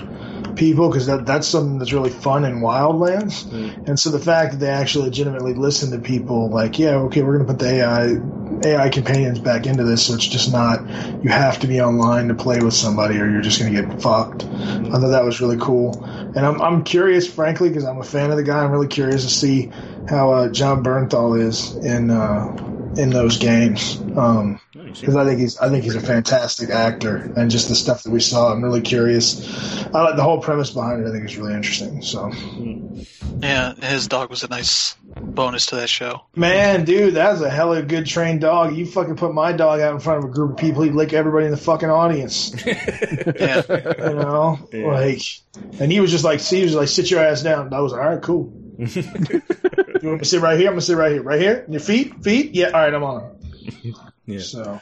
people 0.58 0.88
because 0.88 1.06
that 1.06 1.24
that's 1.24 1.46
something 1.46 1.78
that's 1.78 1.92
really 1.92 2.10
fun 2.10 2.44
in 2.44 2.60
Wildlands. 2.60 3.44
Mm. 3.44 3.88
And 3.88 3.98
so 3.98 4.10
the 4.10 4.18
fact 4.18 4.52
that 4.52 4.58
they 4.58 4.68
actually 4.68 5.06
legitimately 5.06 5.54
listen 5.54 5.90
to 5.92 5.98
people, 5.98 6.50
like, 6.50 6.78
yeah, 6.78 6.96
okay, 6.96 7.22
we're 7.22 7.38
going 7.38 7.46
to 7.46 7.52
put 7.52 7.58
the 7.60 7.74
AI 7.74 8.18
AI 8.64 8.88
companions 8.88 9.38
back 9.38 9.66
into 9.66 9.84
this, 9.84 10.06
so 10.06 10.14
it's 10.14 10.26
just 10.26 10.52
not 10.52 10.80
you 11.22 11.30
have 11.30 11.60
to 11.60 11.66
be 11.66 11.80
online 11.80 12.28
to 12.28 12.34
play 12.34 12.58
with 12.60 12.74
somebody 12.74 13.18
or 13.18 13.30
you're 13.30 13.40
just 13.40 13.60
going 13.60 13.72
to 13.72 13.82
get 13.82 14.02
fucked. 14.02 14.46
Mm. 14.46 14.88
I 14.88 15.00
thought 15.00 15.08
that 15.08 15.24
was 15.24 15.40
really 15.40 15.58
cool, 15.58 16.04
and 16.04 16.38
I'm 16.38 16.60
I'm 16.60 16.84
curious, 16.84 17.26
frankly, 17.26 17.68
because 17.68 17.84
I'm 17.84 17.98
a 17.98 18.04
fan 18.04 18.30
of 18.30 18.36
the 18.36 18.44
guy. 18.44 18.62
I'm 18.64 18.72
really 18.72 18.88
curious 18.88 19.22
to 19.22 19.30
see 19.30 19.70
how 20.08 20.32
uh, 20.32 20.48
Jon 20.48 20.82
Bernthal 20.82 21.40
is 21.40 21.76
in. 21.76 22.10
Uh, 22.10 22.74
in 22.96 23.10
those 23.10 23.38
games. 23.38 24.00
Um, 24.16 24.60
because 24.72 25.16
I 25.16 25.24
think 25.24 25.40
he's 25.40 25.58
I 25.58 25.68
think 25.68 25.84
he's 25.84 25.94
a 25.94 26.00
fantastic 26.00 26.70
actor, 26.70 27.32
and 27.36 27.50
just 27.50 27.68
the 27.68 27.74
stuff 27.74 28.02
that 28.04 28.10
we 28.10 28.20
saw, 28.20 28.52
I'm 28.52 28.62
really 28.62 28.80
curious. 28.80 29.84
I 29.94 30.02
like 30.02 30.16
the 30.16 30.22
whole 30.22 30.40
premise 30.40 30.70
behind 30.70 31.04
it. 31.04 31.08
I 31.08 31.12
think 31.12 31.24
is 31.24 31.36
really 31.36 31.54
interesting. 31.54 32.02
So, 32.02 32.32
yeah, 33.40 33.74
his 33.74 34.08
dog 34.08 34.30
was 34.30 34.44
a 34.44 34.48
nice 34.48 34.96
bonus 35.20 35.66
to 35.66 35.76
that 35.76 35.88
show. 35.88 36.22
Man, 36.34 36.84
dude, 36.84 37.14
that 37.14 37.32
was 37.32 37.42
a 37.42 37.50
hella 37.50 37.82
good 37.82 38.06
trained 38.06 38.40
dog. 38.40 38.76
You 38.76 38.86
fucking 38.86 39.16
put 39.16 39.34
my 39.34 39.52
dog 39.52 39.80
out 39.80 39.94
in 39.94 40.00
front 40.00 40.24
of 40.24 40.30
a 40.30 40.32
group 40.32 40.52
of 40.52 40.56
people, 40.56 40.82
he'd 40.82 40.94
lick 40.94 41.12
everybody 41.12 41.46
in 41.46 41.50
the 41.50 41.56
fucking 41.56 41.90
audience. 41.90 42.54
yeah, 42.66 43.62
you 43.68 44.14
know, 44.14 44.58
yeah. 44.72 44.86
like, 44.86 45.22
and 45.78 45.92
he 45.92 46.00
was 46.00 46.10
just 46.10 46.24
like, 46.24 46.40
see, 46.40 46.58
he 46.58 46.64
was 46.64 46.74
like, 46.74 46.88
sit 46.88 47.10
your 47.10 47.20
ass 47.20 47.42
down. 47.42 47.72
I 47.72 47.80
was 47.80 47.92
like, 47.92 48.00
all 48.00 48.08
right, 48.08 48.22
cool. 48.22 48.52
you 50.02 50.08
want 50.08 50.20
me 50.20 50.24
to 50.24 50.28
sit 50.28 50.40
right 50.40 50.58
here? 50.58 50.68
I'm 50.68 50.74
gonna 50.74 50.80
sit 50.80 50.96
right 50.96 51.12
here. 51.12 51.22
Right 51.22 51.40
here? 51.40 51.64
Your 51.68 51.80
feet? 51.80 52.22
Feet? 52.22 52.54
Yeah. 52.54 52.66
All 52.66 52.80
right, 52.80 52.94
I'm 52.94 53.04
on. 53.04 53.36
yeah. 54.26 54.40
So. 54.40 54.80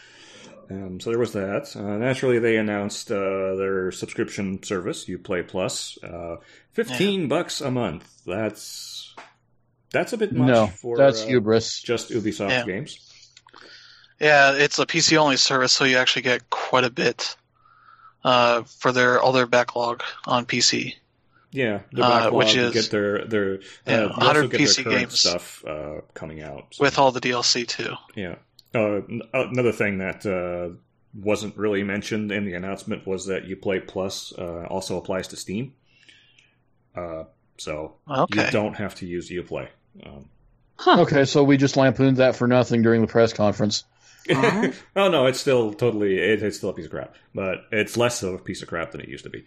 Um, 0.68 0.98
so 0.98 1.10
there 1.10 1.18
was 1.18 1.32
that. 1.34 1.76
Uh, 1.76 1.96
naturally, 1.96 2.40
they 2.40 2.56
announced 2.56 3.10
uh, 3.12 3.54
their 3.54 3.92
subscription 3.92 4.62
service, 4.64 5.04
UPlay 5.04 5.46
Plus, 5.46 5.96
uh, 6.02 6.36
fifteen 6.72 7.22
yeah. 7.22 7.26
bucks 7.28 7.60
a 7.60 7.70
month. 7.70 8.22
That's 8.26 9.14
that's 9.90 10.12
a 10.12 10.16
bit 10.16 10.32
much 10.32 10.48
no, 10.48 10.66
for 10.66 10.96
that's 10.96 11.22
uh, 11.22 11.26
hubris. 11.26 11.80
Just 11.80 12.10
Ubisoft 12.10 12.50
yeah. 12.50 12.64
games. 12.64 12.98
Yeah, 14.20 14.54
it's 14.54 14.78
a 14.78 14.86
PC 14.86 15.16
only 15.18 15.36
service, 15.36 15.72
so 15.72 15.84
you 15.84 15.98
actually 15.98 16.22
get 16.22 16.48
quite 16.50 16.84
a 16.84 16.90
bit 16.90 17.36
uh, 18.24 18.62
for 18.62 18.92
their 18.92 19.20
all 19.20 19.32
their 19.32 19.46
backlog 19.46 20.02
on 20.26 20.46
PC. 20.46 20.94
Yeah, 21.52 21.80
the 21.92 22.02
uh, 22.02 22.10
backlog, 22.10 22.32
uh, 22.32 22.36
which 22.36 22.56
is 22.56 22.72
get 22.72 22.90
their 22.90 23.24
their 23.24 23.54
uh, 23.54 23.58
yeah, 23.86 24.06
100 24.06 24.50
PC 24.50 24.84
games 24.84 25.20
stuff 25.20 25.64
uh, 25.66 26.00
coming 26.14 26.42
out 26.42 26.66
so. 26.72 26.84
with 26.84 26.98
all 26.98 27.12
the 27.12 27.20
DLC 27.20 27.66
too. 27.66 27.94
Yeah, 28.14 28.36
uh, 28.74 29.00
another 29.32 29.72
thing 29.72 29.98
that 29.98 30.26
uh, 30.26 30.74
wasn't 31.14 31.56
really 31.56 31.82
mentioned 31.82 32.32
in 32.32 32.44
the 32.44 32.54
announcement 32.54 33.06
was 33.06 33.26
that 33.26 33.46
UPlay 33.46 33.86
Plus 33.86 34.32
also 34.32 34.98
applies 34.98 35.28
to 35.28 35.36
Steam. 35.36 35.74
so 37.56 37.94
okay. 38.10 38.46
you 38.46 38.50
don't 38.50 38.74
have 38.74 38.94
to 38.96 39.06
use 39.06 39.30
UPlay. 39.30 39.68
Um, 40.04 40.28
huh. 40.76 41.02
Okay, 41.02 41.24
so 41.24 41.42
we 41.44 41.56
just 41.56 41.76
lampooned 41.76 42.18
that 42.18 42.36
for 42.36 42.46
nothing 42.46 42.82
during 42.82 43.00
the 43.00 43.06
press 43.06 43.32
conference. 43.32 43.84
Uh-huh. 44.28 44.72
oh 44.96 45.08
no, 45.08 45.26
it's 45.26 45.40
still 45.40 45.72
totally 45.72 46.18
it, 46.18 46.42
it's 46.42 46.58
still 46.58 46.70
a 46.70 46.74
piece 46.74 46.86
of 46.86 46.90
crap, 46.90 47.14
but 47.34 47.66
it's 47.72 47.96
less 47.96 48.22
of 48.22 48.34
a 48.34 48.38
piece 48.38 48.62
of 48.62 48.68
crap 48.68 48.92
than 48.92 49.00
it 49.00 49.08
used 49.08 49.24
to 49.24 49.30
be. 49.30 49.44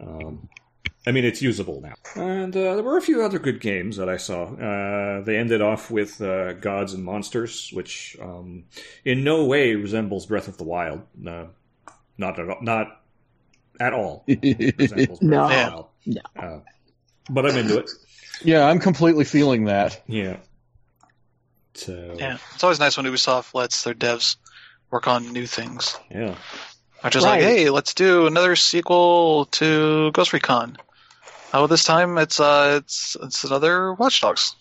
Um, 0.00 0.48
I 1.06 1.12
mean, 1.12 1.24
it's 1.24 1.40
usable 1.40 1.80
now. 1.80 1.94
And 2.16 2.56
uh, 2.56 2.74
there 2.74 2.82
were 2.82 2.96
a 2.96 3.02
few 3.02 3.22
other 3.22 3.38
good 3.38 3.60
games 3.60 3.96
that 3.96 4.08
I 4.08 4.16
saw. 4.16 4.46
Uh, 4.46 5.22
they 5.22 5.36
ended 5.36 5.62
off 5.62 5.90
with 5.90 6.20
uh, 6.20 6.54
Gods 6.54 6.94
and 6.94 7.04
Monsters, 7.04 7.70
which 7.72 8.16
um, 8.20 8.64
in 9.04 9.22
no 9.22 9.44
way 9.44 9.74
resembles 9.76 10.26
Breath 10.26 10.48
of 10.48 10.58
the 10.58 10.64
Wild. 10.64 11.02
not 11.14 11.52
at 12.18 12.48
all. 12.48 12.58
Not 12.60 13.00
at 13.78 13.92
all. 13.92 14.24
no. 15.20 15.88
No. 16.06 16.20
Uh, 16.36 16.58
but 17.30 17.46
I'm 17.46 17.56
into 17.56 17.78
it. 17.78 17.90
Yeah, 18.42 18.66
I'm 18.66 18.80
completely 18.80 19.24
feeling 19.24 19.64
that. 19.64 20.02
Yeah. 20.06 20.38
So. 21.74 22.16
Yeah, 22.18 22.38
it's 22.54 22.64
always 22.64 22.80
nice 22.80 22.96
when 22.96 23.06
Ubisoft 23.06 23.54
lets 23.54 23.84
their 23.84 23.94
devs 23.94 24.36
work 24.90 25.06
on 25.06 25.32
new 25.32 25.46
things. 25.46 25.96
Yeah. 26.10 26.36
Which 27.06 27.16
is 27.16 27.24
right. 27.24 27.40
like, 27.40 27.42
hey, 27.42 27.70
let's 27.70 27.94
do 27.94 28.26
another 28.26 28.56
sequel 28.56 29.44
to 29.52 30.10
Ghost 30.10 30.32
Recon. 30.32 30.76
Oh, 31.54 31.68
this 31.68 31.84
time 31.84 32.18
it's 32.18 32.40
uh, 32.40 32.80
it's 32.82 33.16
it's 33.22 33.44
another 33.44 33.94
Watch 33.94 34.20
Dogs. 34.20 34.56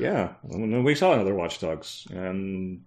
Yeah, 0.00 0.32
we 0.42 0.94
saw 0.96 1.12
another 1.12 1.34
Watch 1.34 1.60
Dogs, 1.60 2.08
and 2.10 2.82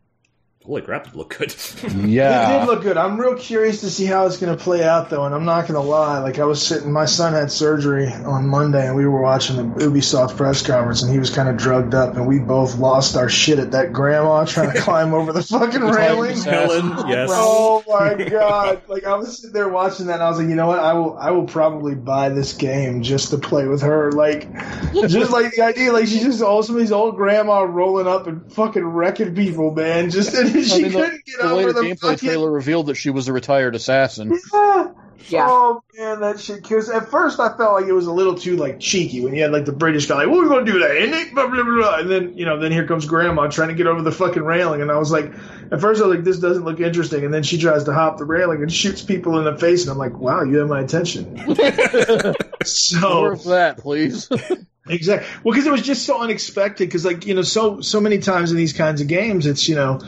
holy 0.66 0.82
crap, 0.82 1.08
it 1.08 1.16
looked 1.16 1.38
good. 1.38 1.54
yeah, 2.08 2.56
it 2.56 2.60
did 2.60 2.68
look 2.68 2.84
good. 2.84 2.98
I'm 2.98 3.20
real 3.20 3.36
curious 3.36 3.82
to 3.82 3.90
see 3.90 4.06
how 4.06 4.26
it's 4.26 4.38
going 4.38 4.56
to 4.56 4.62
play 4.62 4.84
out, 4.84 5.10
though. 5.10 5.26
And 5.26 5.36
I'm 5.36 5.46
not 5.46 5.68
going 5.68 5.74
to 5.74 5.82
lie, 5.82 6.20
like 6.20 6.40
I 6.40 6.46
was 6.46 6.66
sitting, 6.66 6.92
my 6.92 7.06
son 7.06 7.34
had 7.34 7.52
surgery 7.52 8.08
on 8.08 8.48
Monday, 8.48 8.88
and 8.88 8.96
we 8.96 9.06
were 9.06 9.22
watching 9.22 9.58
the 9.58 9.64
Ubisoft 9.64 10.38
press 10.38 10.66
conference, 10.66 11.04
and 11.04 11.12
he 11.12 11.20
was 11.20 11.30
kind 11.30 11.50
of 11.50 11.58
drugged 11.58 11.94
up, 11.94 12.16
and 12.16 12.28
we 12.28 12.40
both 12.40 12.78
lost 12.78 13.18
our 13.18 13.30
shit 13.30 13.60
at 13.60 13.72
that 13.72 13.92
grandma 13.92 14.46
trying 14.54 14.72
to 14.72 14.80
climb 14.80 15.14
over 15.14 15.34
the 15.34 15.44
fucking 15.44 15.82
railing. 15.82 16.38
Helen, 16.42 16.90
yes. 17.08 17.30
Oh 17.32 17.84
my 17.88 18.24
god! 18.24 18.84
Like 18.88 19.06
I 19.06 19.16
was 19.16 19.38
sitting 19.38 19.54
there 19.54 19.70
watching 19.70 20.08
that, 20.08 20.16
and 20.16 20.24
I 20.24 20.30
was 20.30 20.40
like, 20.40 20.48
you 20.48 20.56
know 20.56 20.68
what? 20.68 20.80
I 20.80 20.94
will, 20.94 21.18
I 21.18 21.32
will 21.32 21.48
probably 21.48 21.96
buy 21.96 22.30
this 22.30 22.54
game 22.54 23.04
just 23.04 23.32
to 23.32 23.38
play 23.38 23.68
with 23.68 23.82
her. 23.82 24.12
Like, 24.12 24.52
just 24.94 25.32
like 25.32 25.54
the 25.54 25.62
idea, 25.62 25.92
like 25.92 26.08
she's 26.08 26.24
just 26.24 26.42
also 26.42 26.74
these 26.74 26.92
old 26.92 27.16
grandma 27.16 27.62
rolling 27.62 28.08
up 28.08 28.28
and 28.28 28.52
fucking 28.54 28.84
wrecking 28.84 29.36
people, 29.36 29.72
man. 29.72 30.10
Just 30.10 30.34
she 30.62 30.74
I 30.74 30.78
mean, 30.78 30.92
couldn't 30.92 31.12
the, 31.26 31.32
get 31.32 31.42
the 31.42 31.50
over 31.50 31.74
the 31.74 31.82
gameplay 31.82 32.00
fucking... 32.00 32.30
trailer 32.30 32.52
revealed 32.52 32.88
that 32.88 32.96
she 32.96 33.10
was 33.10 33.28
a 33.28 33.34
retired 33.34 33.76
assassin. 33.76 34.40
Yeah. 35.30 35.40
yeah. 35.40 35.48
Oh 35.50 35.84
man, 35.98 36.20
that 36.20 36.40
shit. 36.42 36.62
Because 36.62 36.90
at 36.90 37.10
first 37.10 37.40
I 37.40 37.56
felt 37.56 37.80
like 37.80 37.86
it 37.86 37.94
was 37.94 38.08
a 38.08 38.12
little 38.12 38.36
too 38.36 38.58
like 38.58 38.82
cheeky 38.82 39.22
when 39.22 39.34
you 39.34 39.42
had 39.42 39.54
like 39.54 39.64
the 39.64 39.72
British 39.72 40.06
guy, 40.06 40.16
like, 40.16 40.28
"Well, 40.28 40.40
we're 40.40 40.50
gonna 40.50 40.66
do 40.66 40.80
that," 40.80 40.98
and 40.98 41.34
blah, 41.34 41.48
blah, 41.48 41.64
blah, 41.64 42.00
and 42.00 42.12
then 42.12 42.38
you 42.38 42.46
know, 42.46 42.60
then 42.60 42.74
here 42.74 42.86
comes 42.86 43.06
Grandma 43.06 43.48
trying 43.48 43.70
to 43.70 43.74
get 43.74 43.88
over 43.88 44.02
the 44.02 44.12
fucking 44.12 44.44
railing, 44.44 44.82
and 44.82 44.92
I 44.92 44.98
was 44.98 45.12
like, 45.12 45.32
at 45.72 45.80
first 45.80 46.02
I 46.02 46.08
was 46.08 46.16
like, 46.18 46.26
"This 46.26 46.40
doesn't 46.40 46.66
look 46.66 46.82
interesting," 46.82 47.24
and 47.24 47.34
then 47.34 47.44
she 47.44 47.58
tries 47.58 47.86
to 47.86 47.94
hop 47.94 48.18
the 48.18 48.26
railing 48.26 48.64
and 48.64 48.74
shoots 48.74 49.02
people 49.02 49.38
in 49.40 49.46
the 49.46 49.58
face, 49.58 49.84
and 49.84 49.92
I'm 49.92 49.98
like, 49.98 50.18
"Wow, 50.18 50.44
you 50.44 50.58
have 50.58 50.68
my 50.68 50.82
attention." 50.82 51.38
so 52.66 53.00
more 53.00 53.32
of 53.32 53.46
that, 53.46 53.78
please. 53.78 54.28
Exactly. 54.88 55.30
Well, 55.44 55.54
because 55.54 55.66
it 55.66 55.72
was 55.72 55.82
just 55.82 56.06
so 56.06 56.22
unexpected. 56.22 56.88
Because 56.88 57.06
like 57.06 57.26
you 57.26 57.34
know, 57.36 57.42
so 57.42 57.82
so 57.82 58.02
many 58.02 58.20
times 58.20 58.52
in 58.52 58.58
these 58.58 58.74
kinds 58.74 59.00
of 59.00 59.08
games, 59.08 59.46
it's 59.46 59.68
you 59.70 59.76
know, 59.76 60.00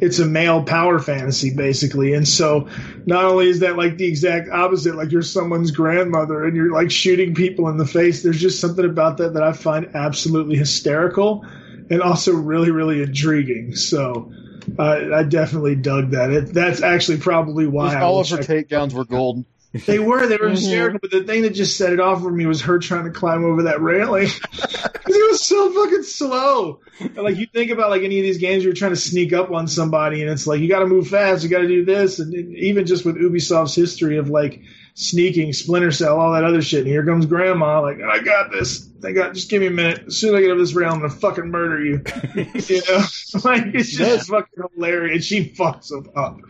it's 0.00 0.18
a 0.18 0.26
male 0.26 0.62
power 0.62 0.98
fantasy 0.98 1.54
basically, 1.54 2.14
and 2.14 2.26
so 2.26 2.68
not 3.06 3.24
only 3.24 3.48
is 3.48 3.60
that 3.60 3.76
like 3.76 3.96
the 3.96 4.06
exact 4.06 4.48
opposite, 4.50 4.96
like 4.96 5.12
you're 5.12 5.22
someone's 5.22 5.70
grandmother 5.70 6.44
and 6.44 6.56
you're 6.56 6.72
like 6.72 6.90
shooting 6.90 7.34
people 7.34 7.68
in 7.68 7.76
the 7.76 7.86
face. 7.86 8.22
There's 8.22 8.40
just 8.40 8.60
something 8.60 8.84
about 8.84 9.18
that 9.18 9.34
that 9.34 9.42
I 9.42 9.52
find 9.52 9.94
absolutely 9.94 10.56
hysterical, 10.56 11.44
and 11.90 12.02
also 12.02 12.32
really 12.32 12.70
really 12.70 13.02
intriguing. 13.02 13.74
So. 13.76 14.32
Uh, 14.78 15.08
I 15.14 15.22
definitely 15.24 15.74
dug 15.74 16.10
that. 16.10 16.30
It, 16.30 16.52
that's 16.52 16.82
actually 16.82 17.18
probably 17.18 17.66
why 17.66 17.98
all 18.00 18.20
of 18.20 18.28
her 18.28 18.36
takedowns 18.36 18.92
were 18.92 19.06
golden. 19.06 19.46
They 19.72 20.00
were. 20.00 20.26
They 20.26 20.36
were 20.36 20.46
mm-hmm. 20.46 20.54
hysterical. 20.56 20.98
But 21.00 21.12
the 21.12 21.22
thing 21.22 21.42
that 21.42 21.50
just 21.50 21.76
set 21.76 21.92
it 21.92 22.00
off 22.00 22.22
for 22.22 22.30
me 22.30 22.44
was 22.46 22.62
her 22.62 22.80
trying 22.80 23.04
to 23.04 23.10
climb 23.10 23.44
over 23.44 23.64
that 23.64 23.80
railing 23.80 24.28
because 24.50 25.16
it 25.16 25.30
was 25.30 25.44
so 25.44 25.72
fucking 25.72 26.02
slow. 26.02 26.80
And 26.98 27.16
like 27.16 27.36
you 27.36 27.46
think 27.46 27.70
about 27.70 27.90
like 27.90 28.02
any 28.02 28.18
of 28.18 28.24
these 28.24 28.38
games, 28.38 28.64
you're 28.64 28.72
trying 28.72 28.92
to 28.92 28.96
sneak 28.96 29.32
up 29.32 29.52
on 29.52 29.68
somebody, 29.68 30.22
and 30.22 30.30
it's 30.30 30.46
like 30.46 30.60
you 30.60 30.68
got 30.68 30.80
to 30.80 30.86
move 30.86 31.08
fast, 31.08 31.44
you 31.44 31.48
got 31.48 31.60
to 31.60 31.68
do 31.68 31.84
this, 31.84 32.18
and 32.18 32.34
even 32.34 32.84
just 32.84 33.04
with 33.04 33.16
Ubisoft's 33.16 33.76
history 33.76 34.18
of 34.18 34.28
like 34.28 34.60
sneaking, 34.94 35.52
Splinter 35.52 35.92
Cell, 35.92 36.18
all 36.18 36.32
that 36.32 36.44
other 36.44 36.62
shit. 36.62 36.80
And 36.80 36.88
here 36.88 37.06
comes 37.06 37.26
Grandma, 37.26 37.80
like 37.80 38.00
I 38.00 38.18
got 38.18 38.50
this. 38.50 38.88
I 39.04 39.12
got. 39.12 39.34
Just 39.34 39.50
give 39.50 39.60
me 39.60 39.68
a 39.68 39.70
minute. 39.70 40.04
As 40.08 40.16
soon 40.16 40.30
as 40.34 40.38
I 40.38 40.40
get 40.42 40.50
over 40.50 40.60
this 40.60 40.74
rail, 40.74 40.90
I'm 40.90 41.00
gonna 41.00 41.10
fucking 41.10 41.48
murder 41.48 41.82
you. 41.84 42.02
you 42.34 42.82
know, 42.88 43.04
like 43.44 43.66
it's 43.74 43.92
just 43.92 44.28
yeah. 44.28 44.40
fucking 44.40 44.64
hilarious. 44.74 45.14
And 45.14 45.24
she 45.24 45.54
fucks 45.54 45.88
them 45.88 46.10
up. 46.16 46.40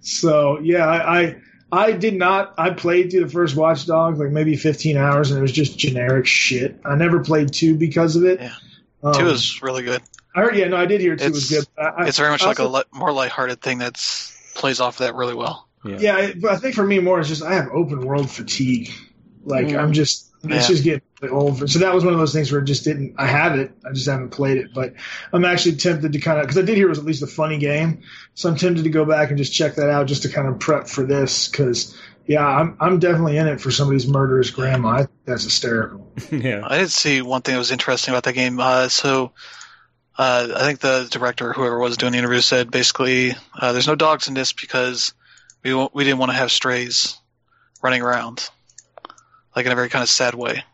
So 0.00 0.58
yeah, 0.60 0.86
I, 0.86 1.20
I 1.20 1.36
I 1.72 1.92
did 1.92 2.14
not. 2.14 2.54
I 2.58 2.70
played 2.70 3.10
through 3.10 3.24
the 3.24 3.30
first 3.30 3.56
Watch 3.56 3.86
Dogs 3.86 4.18
like 4.18 4.30
maybe 4.30 4.56
15 4.56 4.96
hours, 4.96 5.30
and 5.30 5.38
it 5.38 5.42
was 5.42 5.52
just 5.52 5.78
generic 5.78 6.26
shit. 6.26 6.80
I 6.84 6.96
never 6.96 7.20
played 7.20 7.52
two 7.52 7.76
because 7.76 8.16
of 8.16 8.24
it. 8.24 8.40
Yeah, 8.40 8.54
um, 9.02 9.14
two 9.14 9.28
is 9.28 9.62
really 9.62 9.82
good. 9.82 10.02
I 10.34 10.42
heard. 10.42 10.56
Yeah, 10.56 10.68
no, 10.68 10.76
I 10.76 10.86
did 10.86 11.00
hear 11.00 11.16
two 11.16 11.26
it's, 11.26 11.34
was 11.34 11.50
good. 11.50 11.66
I, 11.78 12.06
it's 12.06 12.18
very 12.18 12.30
much 12.30 12.42
also, 12.42 12.68
like 12.68 12.86
a 12.92 12.96
more 12.96 13.12
lighthearted 13.12 13.60
thing 13.60 13.78
that 13.78 13.94
plays 14.54 14.80
off 14.80 15.00
of 15.00 15.06
that 15.06 15.14
really 15.14 15.34
well. 15.34 15.68
Yeah, 15.84 15.98
yeah 15.98 16.32
but 16.36 16.50
I 16.52 16.56
think 16.56 16.74
for 16.74 16.84
me 16.84 16.98
more 16.98 17.20
it's 17.20 17.28
just 17.28 17.42
I 17.42 17.54
have 17.54 17.68
open 17.72 18.00
world 18.04 18.30
fatigue. 18.30 18.90
Like 19.44 19.68
mm. 19.68 19.78
I'm 19.78 19.92
just 19.92 20.30
it's 20.42 20.68
yeah. 20.68 20.74
just 20.74 20.84
getting 20.84 21.30
old. 21.30 21.68
So 21.70 21.80
that 21.80 21.94
was 21.94 22.04
one 22.04 22.14
of 22.14 22.20
those 22.20 22.32
things 22.32 22.50
where 22.50 22.62
it 22.62 22.64
just 22.64 22.84
didn't. 22.84 23.14
I 23.18 23.26
have 23.26 23.58
it, 23.58 23.72
I 23.86 23.92
just 23.92 24.08
haven't 24.08 24.30
played 24.30 24.56
it. 24.58 24.72
But 24.74 24.94
I'm 25.32 25.44
actually 25.44 25.76
tempted 25.76 26.12
to 26.12 26.20
kind 26.20 26.38
of 26.38 26.46
because 26.46 26.58
I 26.58 26.62
did 26.62 26.76
hear 26.76 26.86
it 26.86 26.90
was 26.90 26.98
at 26.98 27.04
least 27.04 27.22
a 27.22 27.26
funny 27.26 27.58
game, 27.58 28.02
so 28.34 28.48
I'm 28.48 28.56
tempted 28.56 28.84
to 28.84 28.90
go 28.90 29.04
back 29.04 29.28
and 29.28 29.38
just 29.38 29.52
check 29.52 29.74
that 29.74 29.90
out 29.90 30.06
just 30.06 30.22
to 30.22 30.28
kind 30.28 30.48
of 30.48 30.58
prep 30.58 30.88
for 30.88 31.04
this 31.04 31.48
because. 31.48 31.96
Yeah, 32.26 32.46
I'm 32.46 32.76
I'm 32.78 33.00
definitely 33.00 33.38
in 33.38 33.48
it 33.48 33.60
for 33.60 33.72
somebody's 33.72 34.06
murderous 34.06 34.50
grandma. 34.50 34.90
I 34.90 34.98
think 34.98 35.10
that's 35.24 35.42
hysterical. 35.42 36.12
yeah, 36.30 36.60
I 36.64 36.78
did 36.78 36.92
see 36.92 37.22
one 37.22 37.42
thing 37.42 37.54
that 37.54 37.58
was 37.58 37.72
interesting 37.72 38.14
about 38.14 38.22
that 38.22 38.34
game. 38.34 38.60
Uh, 38.60 38.88
so 38.88 39.32
uh, 40.16 40.48
I 40.54 40.60
think 40.60 40.78
the 40.78 41.08
director, 41.10 41.52
whoever 41.52 41.78
was 41.78 41.96
doing 41.96 42.12
the 42.12 42.18
interview, 42.18 42.40
said 42.40 42.70
basically 42.70 43.32
uh, 43.58 43.72
there's 43.72 43.88
no 43.88 43.96
dogs 43.96 44.28
in 44.28 44.34
this 44.34 44.52
because 44.52 45.12
we 45.64 45.74
we 45.74 46.04
didn't 46.04 46.18
want 46.18 46.30
to 46.30 46.36
have 46.36 46.52
strays 46.52 47.18
running 47.82 48.02
around, 48.02 48.48
like 49.54 49.66
in 49.66 49.72
a 49.72 49.74
very 49.74 49.88
kind 49.88 50.02
of 50.02 50.08
sad 50.08 50.34
way. 50.34 50.64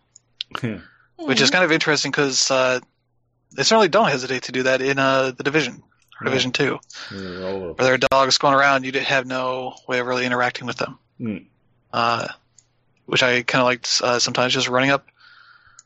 Hmm. 0.56 0.76
Which 1.18 1.40
is 1.40 1.50
kind 1.50 1.64
of 1.64 1.72
interesting 1.72 2.10
because 2.10 2.50
uh, 2.50 2.80
they 3.52 3.62
certainly 3.62 3.88
don't 3.88 4.08
hesitate 4.08 4.44
to 4.44 4.52
do 4.52 4.64
that 4.64 4.82
in 4.82 4.98
uh, 4.98 5.32
the 5.32 5.42
division, 5.42 5.82
or 6.20 6.24
Division 6.24 6.52
Two, 6.52 6.78
where 7.10 7.74
there 7.74 7.94
are 7.94 7.98
dogs 7.98 8.38
going 8.38 8.54
around. 8.54 8.84
You 8.84 8.92
have 9.00 9.26
no 9.26 9.74
way 9.88 9.98
of 9.98 10.06
really 10.06 10.26
interacting 10.26 10.66
with 10.66 10.76
them. 10.76 10.98
Hmm. 11.18 11.36
Uh, 11.92 12.28
which 13.06 13.22
I 13.22 13.42
kind 13.42 13.62
of 13.62 13.66
liked 13.66 14.00
uh, 14.02 14.18
sometimes 14.18 14.52
just 14.52 14.68
running 14.68 14.90
up 14.90 15.06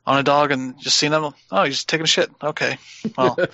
on 0.07 0.19
a 0.19 0.23
dog 0.23 0.51
and 0.51 0.81
just 0.81 0.99
seeing 0.99 1.13
them. 1.13 1.33
Oh, 1.53 1.65
he's 1.65 1.77
just 1.77 1.89
taking 1.89 2.05
a 2.05 2.09
shit. 2.09 2.31
Okay, 2.43 2.79
well. 3.17 3.37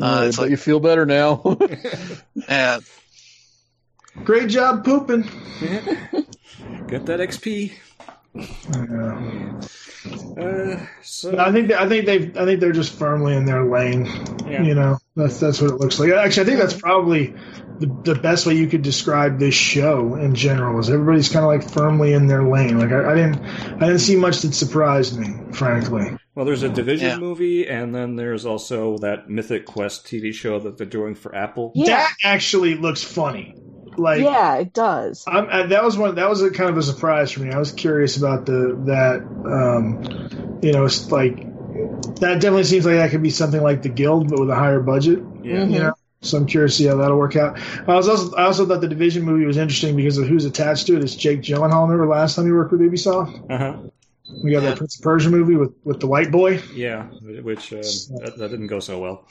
Uh, 0.00 0.24
but 0.24 0.38
like, 0.38 0.50
you 0.50 0.56
feel 0.56 0.80
better 0.80 1.04
now. 1.04 1.58
yeah, 2.48 2.80
Great 4.24 4.48
job 4.48 4.84
pooping. 4.84 5.22
Get 6.86 7.06
that 7.06 7.20
XP. 7.20 7.72
Uh, 9.94 10.86
so 11.02 11.38
I 11.38 11.52
think 11.52 11.68
they, 11.68 11.74
I 11.74 11.88
think 11.88 12.06
they 12.06 12.40
I 12.40 12.44
think 12.44 12.60
they're 12.60 12.72
just 12.72 12.98
firmly 12.98 13.34
in 13.34 13.44
their 13.44 13.64
lane. 13.64 14.06
Yeah. 14.46 14.62
You 14.62 14.74
know, 14.74 14.98
that's 15.14 15.38
that's 15.38 15.60
what 15.60 15.70
it 15.70 15.76
looks 15.76 16.00
like. 16.00 16.10
Actually, 16.12 16.42
I 16.42 16.46
think 16.46 16.58
that's 16.58 16.78
probably 16.78 17.34
the, 17.78 17.86
the 18.04 18.14
best 18.14 18.46
way 18.46 18.54
you 18.54 18.66
could 18.66 18.82
describe 18.82 19.38
this 19.38 19.54
show 19.54 20.14
in 20.14 20.34
general. 20.34 20.78
Is 20.80 20.88
everybody's 20.88 21.28
kind 21.28 21.44
of 21.44 21.50
like 21.50 21.62
firmly 21.62 22.14
in 22.14 22.26
their 22.26 22.42
lane. 22.42 22.78
Like 22.78 22.90
I, 22.90 23.12
I, 23.12 23.14
didn't 23.14 23.40
I 23.42 23.86
didn't 23.86 23.98
see 23.98 24.16
much 24.16 24.40
that 24.40 24.54
surprised 24.54 25.18
me, 25.18 25.52
frankly. 25.52 26.16
Well, 26.34 26.46
there's 26.46 26.62
a 26.62 26.70
Division 26.70 27.08
yeah. 27.08 27.18
movie, 27.18 27.68
and 27.68 27.94
then 27.94 28.16
there's 28.16 28.46
also 28.46 28.96
that 28.98 29.28
Mythic 29.28 29.66
Quest 29.66 30.06
TV 30.06 30.32
show 30.32 30.58
that 30.60 30.78
they're 30.78 30.86
doing 30.86 31.14
for 31.14 31.34
Apple. 31.34 31.72
Yeah. 31.74 31.96
That 31.96 32.14
actually 32.24 32.74
looks 32.74 33.02
funny. 33.04 33.54
Like 33.96 34.20
yeah, 34.20 34.56
it 34.56 34.72
does. 34.72 35.24
I'm, 35.26 35.48
uh, 35.48 35.66
that 35.66 35.84
was 35.84 35.98
one. 35.98 36.14
That 36.14 36.28
was 36.28 36.42
a 36.42 36.50
kind 36.50 36.70
of 36.70 36.78
a 36.78 36.82
surprise 36.82 37.30
for 37.30 37.40
me. 37.40 37.50
I 37.50 37.58
was 37.58 37.72
curious 37.72 38.16
about 38.16 38.46
the 38.46 38.76
that. 38.86 39.22
Um, 39.22 40.60
you 40.62 40.72
know, 40.72 40.84
it's 40.84 41.10
like 41.10 41.36
that 42.20 42.40
definitely 42.40 42.64
seems 42.64 42.86
like 42.86 42.96
that 42.96 43.10
could 43.10 43.22
be 43.22 43.30
something 43.30 43.62
like 43.62 43.82
the 43.82 43.88
Guild, 43.88 44.28
but 44.28 44.38
with 44.38 44.50
a 44.50 44.54
higher 44.54 44.80
budget. 44.80 45.18
Yeah. 45.42 45.56
Mm-hmm. 45.56 45.72
You 45.72 45.78
know? 45.80 45.94
So 46.22 46.38
I'm 46.38 46.46
curious 46.46 46.76
to 46.76 46.82
see 46.84 46.88
how 46.88 46.96
that'll 46.96 47.18
work 47.18 47.34
out. 47.34 47.58
I 47.88 47.94
was 47.94 48.08
also 48.08 48.34
I 48.36 48.44
also 48.44 48.64
thought 48.64 48.80
the 48.80 48.88
Division 48.88 49.24
movie 49.24 49.44
was 49.44 49.56
interesting 49.56 49.96
because 49.96 50.18
of 50.18 50.28
who's 50.28 50.44
attached 50.44 50.86
to 50.86 50.96
it. 50.96 51.02
It's 51.02 51.16
Jake 51.16 51.40
Gyllenhaal. 51.40 51.82
Remember 51.88 52.06
last 52.06 52.36
time 52.36 52.46
he 52.46 52.52
worked 52.52 52.70
with 52.70 52.80
Ubisoft? 52.80 53.50
Uh 53.50 53.58
huh. 53.58 53.76
We 54.42 54.52
got 54.52 54.60
that 54.60 54.78
Prince 54.78 54.96
of 54.98 55.02
Persia 55.02 55.30
movie 55.30 55.56
with, 55.56 55.74
with 55.84 56.00
the 56.00 56.06
white 56.06 56.30
boy. 56.30 56.62
Yeah, 56.74 57.04
which 57.20 57.72
uh, 57.72 57.76
that, 57.76 58.34
that, 58.38 58.48
didn't 58.50 58.68
go 58.68 58.80
so 58.80 58.98
well. 58.98 59.26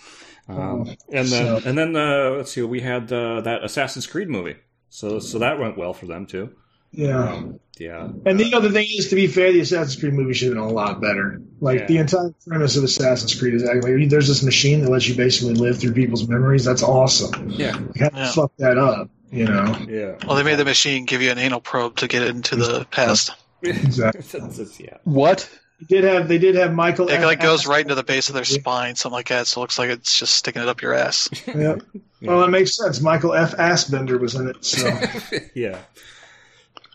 Um, 0.47 0.57
oh, 0.57 0.95
and 1.11 1.27
then 1.27 1.61
so. 1.61 1.61
and 1.63 1.77
then 1.77 1.95
uh, 1.95 2.31
let's 2.31 2.51
see, 2.51 2.61
we 2.61 2.81
had 2.81 3.11
uh, 3.11 3.41
that 3.41 3.63
Assassin's 3.63 4.07
Creed 4.07 4.29
movie. 4.29 4.55
So 4.89 5.19
so 5.19 5.39
that 5.39 5.59
went 5.59 5.77
well 5.77 5.93
for 5.93 6.05
them 6.05 6.25
too. 6.25 6.55
Yeah. 6.91 7.43
Yeah. 7.79 8.09
And 8.25 8.39
the 8.39 8.53
other 8.53 8.69
thing 8.69 8.87
is, 8.89 9.09
to 9.09 9.15
be 9.15 9.27
fair, 9.27 9.51
the 9.51 9.61
Assassin's 9.61 9.99
Creed 9.99 10.13
movie 10.13 10.33
should 10.33 10.49
have 10.49 10.55
been 10.55 10.63
a 10.63 10.69
lot 10.69 11.01
better. 11.01 11.41
Like 11.59 11.79
yeah. 11.79 11.85
the 11.87 11.97
entire 11.97 12.33
premise 12.45 12.75
of 12.75 12.83
Assassin's 12.83 13.33
Creed 13.33 13.55
is 13.55 13.67
actually 13.67 14.07
there's 14.07 14.27
this 14.27 14.43
machine 14.43 14.81
that 14.81 14.89
lets 14.89 15.07
you 15.07 15.15
basically 15.15 15.53
live 15.55 15.79
through 15.79 15.93
people's 15.93 16.27
memories. 16.27 16.65
That's 16.65 16.83
awesome. 16.83 17.49
Yeah. 17.49 17.77
You 17.79 18.03
have 18.03 18.13
to 18.13 18.19
yeah. 18.19 18.31
fuck 18.31 18.51
that 18.57 18.77
up, 18.77 19.09
you 19.31 19.45
know. 19.45 19.75
Yeah. 19.87 20.15
Well, 20.27 20.35
they 20.35 20.43
made 20.43 20.57
the 20.57 20.65
machine 20.65 21.05
give 21.05 21.21
you 21.21 21.31
an 21.31 21.39
anal 21.39 21.61
probe 21.61 21.97
to 21.97 22.07
get 22.07 22.23
into 22.23 22.55
the 22.55 22.85
past. 22.91 23.31
Exactly. 23.63 24.75
yeah. 24.79 24.97
What? 25.03 25.47
They 25.81 25.95
did 25.95 26.03
have 26.03 26.27
they 26.27 26.37
did 26.37 26.55
have 26.55 26.73
Michael. 26.73 27.09
It 27.09 27.21
like 27.21 27.39
goes 27.39 27.65
right 27.65 27.81
into 27.81 27.95
the 27.95 28.03
base 28.03 28.29
of 28.29 28.35
their 28.35 28.43
spine, 28.43 28.95
something 28.95 29.15
like 29.15 29.29
that. 29.29 29.47
So 29.47 29.59
it 29.59 29.63
looks 29.63 29.79
like 29.79 29.89
it's 29.89 30.17
just 30.17 30.35
sticking 30.35 30.61
it 30.61 30.67
up 30.67 30.81
your 30.81 30.93
ass. 30.93 31.29
yeah. 31.47 31.77
Well, 32.21 32.39
that 32.41 32.49
makes 32.49 32.75
sense. 32.75 33.01
Michael 33.01 33.33
F. 33.33 33.55
Assbender 33.57 34.19
was 34.19 34.35
in 34.35 34.47
it. 34.47 34.63
So 34.63 34.87
yeah. 35.55 35.79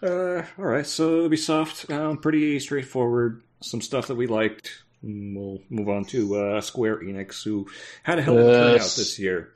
Uh, 0.02 0.42
all 0.58 0.64
right. 0.64 0.86
So 0.86 1.28
Ubisoft, 1.28 1.92
um, 1.92 2.18
pretty 2.18 2.60
straightforward. 2.60 3.42
Some 3.60 3.80
stuff 3.80 4.06
that 4.08 4.14
we 4.14 4.26
liked. 4.26 4.70
We'll 5.02 5.60
move 5.68 5.88
on 5.88 6.04
to 6.06 6.36
uh, 6.36 6.60
Square 6.60 7.00
Enix, 7.02 7.42
who 7.42 7.68
had 8.02 8.18
a 8.18 8.22
hell 8.22 8.38
of 8.38 8.46
a 8.46 8.52
turnout 8.52 8.78
this 8.78 9.18
year. 9.18 9.52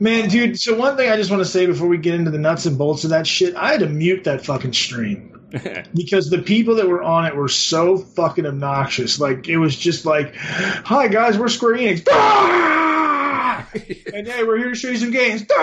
Man, 0.00 0.28
dude. 0.28 0.58
So 0.58 0.76
one 0.76 0.96
thing 0.96 1.10
I 1.10 1.16
just 1.16 1.30
want 1.30 1.40
to 1.40 1.48
say 1.48 1.66
before 1.66 1.88
we 1.88 1.98
get 1.98 2.14
into 2.14 2.30
the 2.30 2.38
nuts 2.38 2.66
and 2.66 2.78
bolts 2.78 3.04
of 3.04 3.10
that 3.10 3.26
shit, 3.26 3.54
I 3.54 3.72
had 3.72 3.80
to 3.80 3.88
mute 3.88 4.24
that 4.24 4.44
fucking 4.44 4.72
stream. 4.72 5.37
because 5.94 6.30
the 6.30 6.42
people 6.42 6.76
that 6.76 6.88
were 6.88 7.02
on 7.02 7.26
it 7.26 7.34
were 7.34 7.48
so 7.48 7.98
fucking 7.98 8.46
obnoxious. 8.46 9.20
Like 9.20 9.48
it 9.48 9.58
was 9.58 9.76
just 9.76 10.04
like, 10.04 10.34
"Hi 10.34 11.08
guys, 11.08 11.38
we're 11.38 11.48
Square 11.48 11.78
Enix." 11.78 12.08
and 14.14 14.26
hey, 14.26 14.44
we're 14.44 14.58
here 14.58 14.70
to 14.70 14.74
show 14.74 14.88
you 14.88 14.98
some 14.98 15.10
games. 15.10 15.44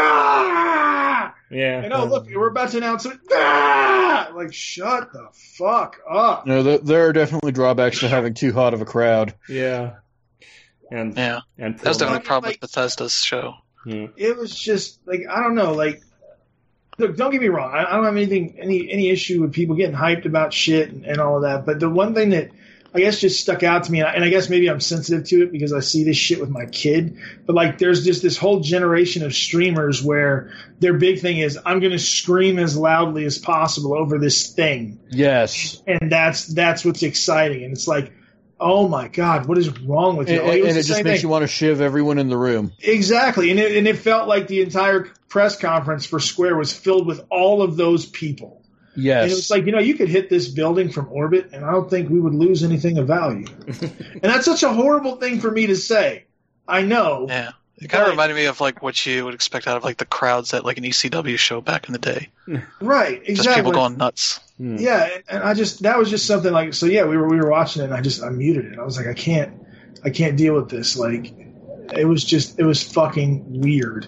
Yeah. 1.51 1.83
And 1.83 1.93
oh, 1.93 2.05
look, 2.05 2.27
we're 2.27 2.49
about 2.49 2.71
to 2.71 2.77
announce 2.77 3.05
it. 3.05 3.19
Like, 3.29 4.51
shut 4.51 5.13
the 5.13 5.27
fuck 5.31 5.99
up. 6.09 6.47
No, 6.47 6.77
there 6.77 7.07
are 7.07 7.13
definitely 7.13 7.51
drawbacks 7.51 7.99
to 7.99 8.09
having 8.09 8.33
too 8.33 8.51
hot 8.51 8.73
of 8.73 8.81
a 8.81 8.85
crowd. 8.85 9.35
Yeah. 9.47 9.97
And 10.91 11.15
yeah, 11.15 11.41
and 11.57 11.79
that's 11.79 11.97
definitely 11.97 12.23
a 12.23 12.27
problem 12.27 12.49
like, 12.49 12.61
with 12.61 12.71
Bethesda's 12.71 13.23
show. 13.23 13.55
Yeah. 13.85 14.07
It 14.17 14.37
was 14.37 14.57
just 14.57 14.99
like 15.05 15.21
I 15.29 15.41
don't 15.41 15.55
know, 15.55 15.73
like 15.73 16.01
look, 16.97 17.15
don't 17.15 17.31
get 17.31 17.41
me 17.41 17.47
wrong. 17.49 17.71
I, 17.73 17.85
I, 17.85 17.95
don't 17.95 18.05
have 18.05 18.15
anything, 18.15 18.57
any 18.59 18.91
any 18.91 19.09
issue 19.09 19.41
with 19.41 19.53
people 19.53 19.75
getting 19.75 19.95
hyped 19.95 20.25
about 20.25 20.53
shit 20.53 20.89
and, 20.89 21.05
and, 21.05 21.19
all 21.19 21.37
of 21.37 21.43
that. 21.43 21.65
But 21.65 21.79
the 21.79 21.89
one 21.89 22.13
thing 22.13 22.29
that 22.29 22.51
I 22.93 22.99
guess 22.99 23.19
just 23.19 23.41
stuck 23.41 23.63
out 23.63 23.83
to 23.85 23.91
me, 23.91 23.99
and 23.99 24.07
I, 24.07 24.13
and 24.13 24.23
I, 24.23 24.29
guess 24.29 24.49
maybe 24.49 24.69
I'm 24.69 24.79
sensitive 24.79 25.27
to 25.27 25.43
it 25.43 25.51
because 25.51 25.73
I 25.73 25.81
see 25.81 26.03
this 26.03 26.17
shit 26.17 26.39
with 26.39 26.49
my 26.49 26.65
kid. 26.65 27.17
But 27.45 27.55
like, 27.55 27.77
there's 27.77 28.05
just 28.05 28.21
this 28.21 28.37
whole 28.37 28.61
generation 28.61 29.23
of 29.23 29.35
streamers 29.35 30.01
where 30.01 30.53
their 30.79 30.93
big 30.93 31.19
thing 31.19 31.37
is 31.39 31.59
I'm 31.65 31.79
going 31.79 31.91
to 31.91 31.99
scream 31.99 32.57
as 32.57 32.77
loudly 32.77 33.25
as 33.25 33.37
possible 33.37 33.93
over 33.93 34.17
this 34.17 34.51
thing. 34.51 34.99
Yes, 35.09 35.81
and 35.87 36.11
that's 36.11 36.47
that's 36.47 36.85
what's 36.85 37.03
exciting, 37.03 37.63
and 37.63 37.73
it's 37.73 37.87
like. 37.87 38.11
Oh 38.57 38.87
my 38.87 39.09
God! 39.09 39.47
What 39.47 39.57
is 39.57 39.81
wrong 39.81 40.15
with 40.15 40.29
you? 40.29 40.39
And, 40.39 40.47
like, 40.47 40.59
it, 40.59 40.67
and 40.67 40.77
it 40.77 40.83
just 40.83 41.03
makes 41.03 41.19
thing. 41.19 41.21
you 41.23 41.27
want 41.27 41.41
to 41.43 41.47
shiv 41.47 41.81
everyone 41.81 42.17
in 42.17 42.29
the 42.29 42.37
room. 42.37 42.71
Exactly, 42.79 43.51
and 43.51 43.59
it, 43.59 43.75
and 43.75 43.85
it 43.85 43.97
felt 43.97 44.29
like 44.29 44.47
the 44.47 44.61
entire 44.61 45.09
press 45.35 45.57
conference 45.57 46.05
for 46.05 46.17
Square 46.21 46.55
was 46.55 46.71
filled 46.71 47.05
with 47.05 47.19
all 47.29 47.61
of 47.61 47.75
those 47.75 48.05
people. 48.05 48.63
Yes. 48.95 49.23
And 49.23 49.31
it 49.33 49.35
was 49.35 49.51
like, 49.51 49.65
you 49.65 49.73
know, 49.73 49.79
you 49.79 49.95
could 49.95 50.07
hit 50.07 50.29
this 50.29 50.47
building 50.47 50.89
from 50.89 51.11
orbit 51.11 51.49
and 51.51 51.65
I 51.65 51.73
don't 51.73 51.89
think 51.89 52.09
we 52.09 52.21
would 52.21 52.33
lose 52.33 52.63
anything 52.63 52.97
of 52.99 53.07
value. 53.07 53.45
and 53.67 54.21
that's 54.21 54.45
such 54.45 54.63
a 54.63 54.71
horrible 54.71 55.17
thing 55.17 55.41
for 55.41 55.51
me 55.51 55.67
to 55.67 55.75
say. 55.75 56.23
I 56.65 56.83
know. 56.83 57.25
Yeah. 57.27 57.51
It 57.75 57.89
kind 57.89 58.05
of 58.05 58.11
reminded 58.11 58.35
me 58.35 58.45
of 58.45 58.61
like 58.61 58.81
what 58.81 59.05
you 59.05 59.25
would 59.25 59.33
expect 59.33 59.67
out 59.67 59.75
of 59.75 59.83
like 59.83 59.97
the 59.97 60.05
crowds 60.05 60.53
at 60.53 60.63
like 60.63 60.77
an 60.77 60.85
ECW 60.85 61.37
show 61.37 61.59
back 61.59 61.89
in 61.89 61.91
the 61.91 61.99
day. 61.99 62.29
Right, 62.79 63.21
exactly. 63.25 63.35
Just 63.35 63.55
people 63.57 63.71
going 63.73 63.97
nuts. 63.97 64.39
Hmm. 64.55 64.77
Yeah, 64.77 65.09
and, 65.15 65.23
and 65.27 65.43
I 65.43 65.53
just 65.53 65.81
that 65.81 65.97
was 65.97 66.09
just 66.09 66.27
something 66.27 66.53
like 66.53 66.73
so. 66.73 66.85
Yeah, 66.85 67.03
we 67.03 67.17
were 67.17 67.27
we 67.27 67.35
were 67.37 67.49
watching 67.49 67.81
it, 67.81 67.85
and 67.85 67.93
I 67.93 67.99
just 67.99 68.23
I 68.23 68.29
muted 68.29 68.71
it. 68.71 68.79
I 68.79 68.83
was 68.83 68.95
like, 68.97 69.07
I 69.07 69.13
can't, 69.13 69.65
I 70.05 70.11
can't 70.11 70.37
deal 70.37 70.53
with 70.53 70.69
this. 70.69 70.95
Like, 70.95 71.33
it 71.93 72.05
was 72.05 72.23
just 72.23 72.59
it 72.59 72.63
was 72.63 72.81
fucking 72.83 73.61
weird 73.61 74.07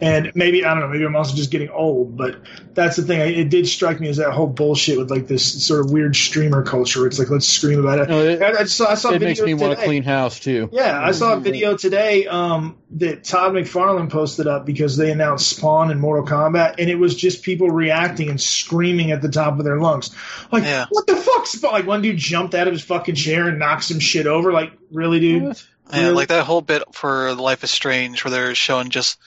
and 0.00 0.32
maybe 0.34 0.64
I 0.64 0.70
don't 0.70 0.80
know, 0.80 0.88
maybe 0.88 1.04
I'm 1.04 1.16
also 1.16 1.34
just 1.34 1.50
getting 1.50 1.70
old, 1.70 2.16
but 2.16 2.36
that's 2.74 2.96
the 2.96 3.02
thing. 3.02 3.20
It 3.20 3.48
did 3.50 3.68
strike 3.68 4.00
me 4.00 4.08
as 4.08 4.18
that 4.18 4.32
whole 4.32 4.46
bullshit 4.46 4.98
with 4.98 5.10
like 5.10 5.26
this 5.26 5.66
sort 5.66 5.84
of 5.84 5.90
weird 5.90 6.16
streamer 6.16 6.62
culture. 6.62 7.06
It's 7.06 7.18
like 7.18 7.30
let's 7.30 7.46
scream 7.46 7.80
about 7.80 7.98
it. 8.00 8.08
No, 8.08 8.20
it 8.20 8.42
I, 8.42 8.60
I, 8.60 8.64
saw, 8.64 8.90
I 8.90 8.94
saw 8.94 9.10
it 9.10 9.20
makes 9.20 9.40
me 9.40 9.52
today. 9.52 9.66
want 9.66 9.78
to 9.78 9.84
clean 9.84 10.02
house 10.02 10.40
too. 10.40 10.68
Yeah, 10.72 11.00
I 11.00 11.12
saw 11.12 11.34
a 11.34 11.40
video 11.40 11.76
today 11.76 12.26
um, 12.26 12.76
that 12.92 13.24
Todd 13.24 13.52
McFarlane 13.52 14.10
posted 14.10 14.46
up 14.46 14.66
because 14.66 14.96
they 14.96 15.10
announced 15.10 15.48
Spawn 15.48 15.90
and 15.90 16.00
Mortal 16.00 16.26
Kombat, 16.26 16.76
and 16.78 16.90
it 16.90 16.96
was 16.96 17.14
just 17.14 17.42
people 17.42 17.70
reacting 17.70 18.30
and 18.30 18.40
screaming 18.40 19.10
at 19.10 19.22
the 19.22 19.28
top 19.28 19.58
of 19.58 19.64
their 19.64 19.80
lungs, 19.80 20.14
like 20.50 20.64
yeah. 20.64 20.86
what 20.90 21.06
the 21.06 21.16
fuck? 21.16 21.46
Spawn? 21.46 21.72
Like 21.72 21.86
one 21.86 22.02
dude 22.02 22.16
jumped 22.16 22.54
out 22.54 22.66
of 22.66 22.72
his 22.72 22.82
fucking 22.82 23.14
chair 23.14 23.48
and 23.48 23.58
knocked 23.58 23.84
some 23.84 24.00
shit 24.00 24.26
over. 24.26 24.52
Like 24.52 24.72
really, 24.90 25.20
dude. 25.20 25.56
Yeah, 25.92 26.08
like 26.10 26.28
that 26.28 26.46
whole 26.46 26.62
bit 26.62 26.82
for 26.92 27.34
Life 27.34 27.62
is 27.62 27.70
Strange 27.70 28.24
where 28.24 28.30
they're 28.30 28.54
showing 28.54 28.88
just 28.88 29.18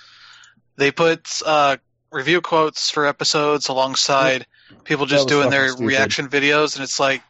they 0.78 0.91
put 0.91 1.41
uh, 1.45 1.78
review 2.11 2.41
quotes 2.41 2.89
for 2.89 3.05
episodes 3.05 3.67
alongside 3.67 4.45
people 4.84 5.05
just 5.05 5.28
doing 5.28 5.49
their 5.49 5.69
stupid. 5.69 5.86
reaction 5.86 6.30
videos, 6.30 6.75
and 6.75 6.84
it's 6.84 6.99
like, 6.99 7.21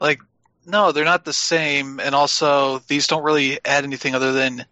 like 0.00 0.20
no, 0.66 0.92
they're 0.92 1.04
not 1.04 1.24
the 1.24 1.32
same, 1.32 2.00
and 2.00 2.14
also 2.14 2.78
these 2.88 3.06
don't 3.06 3.22
really 3.22 3.58
add 3.64 3.84
anything 3.84 4.14
other 4.14 4.32
than 4.32 4.64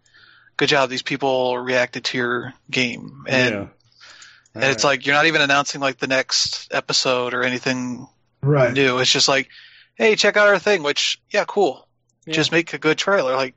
good 0.56 0.68
job. 0.68 0.90
These 0.90 1.02
people 1.02 1.58
reacted 1.58 2.04
to 2.06 2.18
your 2.18 2.54
game, 2.70 3.24
and 3.28 3.54
yeah. 3.54 3.66
and 4.54 4.64
it's 4.64 4.84
like 4.84 5.06
you're 5.06 5.14
not 5.14 5.26
even 5.26 5.42
announcing 5.42 5.80
like 5.80 5.98
the 5.98 6.06
next 6.06 6.72
episode 6.72 7.34
or 7.34 7.42
anything 7.42 8.06
right. 8.42 8.72
new. 8.72 8.98
It's 8.98 9.12
just 9.12 9.28
like, 9.28 9.48
hey, 9.94 10.16
check 10.16 10.36
out 10.36 10.48
our 10.48 10.58
thing. 10.58 10.82
Which 10.82 11.20
yeah, 11.30 11.44
cool. 11.46 11.86
Yeah. 12.26 12.34
Just 12.34 12.52
make 12.52 12.72
a 12.74 12.78
good 12.78 12.98
trailer. 12.98 13.34
Like 13.34 13.54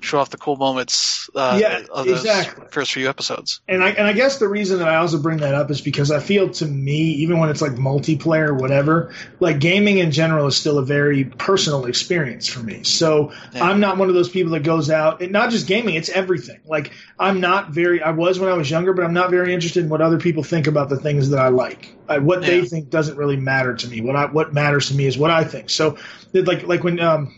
show 0.00 0.18
off 0.18 0.30
the 0.30 0.36
cool 0.36 0.56
moments. 0.56 1.30
Uh, 1.34 1.58
yeah, 1.60 1.82
of 1.92 2.06
those 2.06 2.20
exactly. 2.20 2.66
First 2.70 2.92
few 2.92 3.08
episodes. 3.08 3.60
And 3.68 3.82
I 3.82 3.90
and 3.90 4.06
I 4.06 4.12
guess 4.12 4.38
the 4.38 4.48
reason 4.48 4.78
that 4.78 4.88
I 4.88 4.96
also 4.96 5.20
bring 5.20 5.38
that 5.38 5.54
up 5.54 5.70
is 5.70 5.80
because 5.80 6.10
I 6.10 6.20
feel 6.20 6.50
to 6.50 6.66
me, 6.66 6.96
even 6.96 7.38
when 7.38 7.48
it's 7.48 7.62
like 7.62 7.72
multiplayer, 7.72 8.48
or 8.48 8.54
whatever, 8.54 9.14
like 9.40 9.58
gaming 9.58 9.98
in 9.98 10.10
general 10.10 10.46
is 10.46 10.56
still 10.56 10.78
a 10.78 10.84
very 10.84 11.24
personal 11.24 11.86
experience 11.86 12.48
for 12.48 12.60
me. 12.60 12.82
So 12.84 13.32
yeah. 13.52 13.64
I'm 13.64 13.80
not 13.80 13.96
one 13.96 14.08
of 14.08 14.14
those 14.14 14.28
people 14.28 14.52
that 14.52 14.62
goes 14.62 14.90
out 14.90 15.22
and 15.22 15.32
not 15.32 15.50
just 15.50 15.66
gaming, 15.66 15.94
it's 15.94 16.08
everything. 16.08 16.60
Like 16.64 16.92
I'm 17.18 17.40
not 17.40 17.70
very. 17.70 18.02
I 18.02 18.10
was 18.10 18.38
when 18.38 18.50
I 18.50 18.54
was 18.54 18.70
younger, 18.70 18.92
but 18.92 19.04
I'm 19.04 19.14
not 19.14 19.30
very 19.30 19.54
interested 19.54 19.84
in 19.84 19.90
what 19.90 20.00
other 20.00 20.18
people 20.18 20.42
think 20.42 20.66
about 20.66 20.88
the 20.88 20.98
things 20.98 21.30
that 21.30 21.38
I 21.38 21.48
like. 21.48 21.94
I, 22.08 22.18
what 22.18 22.42
yeah. 22.42 22.48
they 22.48 22.64
think 22.64 22.90
doesn't 22.90 23.16
really 23.16 23.36
matter 23.36 23.74
to 23.74 23.88
me. 23.88 24.00
What 24.00 24.16
I 24.16 24.26
what 24.26 24.52
matters 24.52 24.88
to 24.88 24.94
me 24.94 25.06
is 25.06 25.18
what 25.18 25.30
I 25.30 25.44
think. 25.44 25.70
So 25.70 25.98
like 26.32 26.66
like 26.66 26.84
when 26.84 27.00
um 27.00 27.34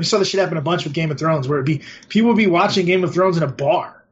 we 0.00 0.04
saw 0.04 0.18
this 0.18 0.28
shit 0.28 0.40
happen 0.40 0.56
a 0.56 0.62
bunch 0.62 0.84
with 0.84 0.94
Game 0.94 1.10
of 1.10 1.18
Thrones, 1.18 1.46
where 1.46 1.58
it'd 1.58 1.66
be 1.66 1.84
people 2.08 2.28
would 2.30 2.36
be 2.36 2.46
watching 2.46 2.86
Game 2.86 3.04
of 3.04 3.12
Thrones 3.12 3.36
in 3.36 3.42
a 3.42 3.46
bar 3.46 4.02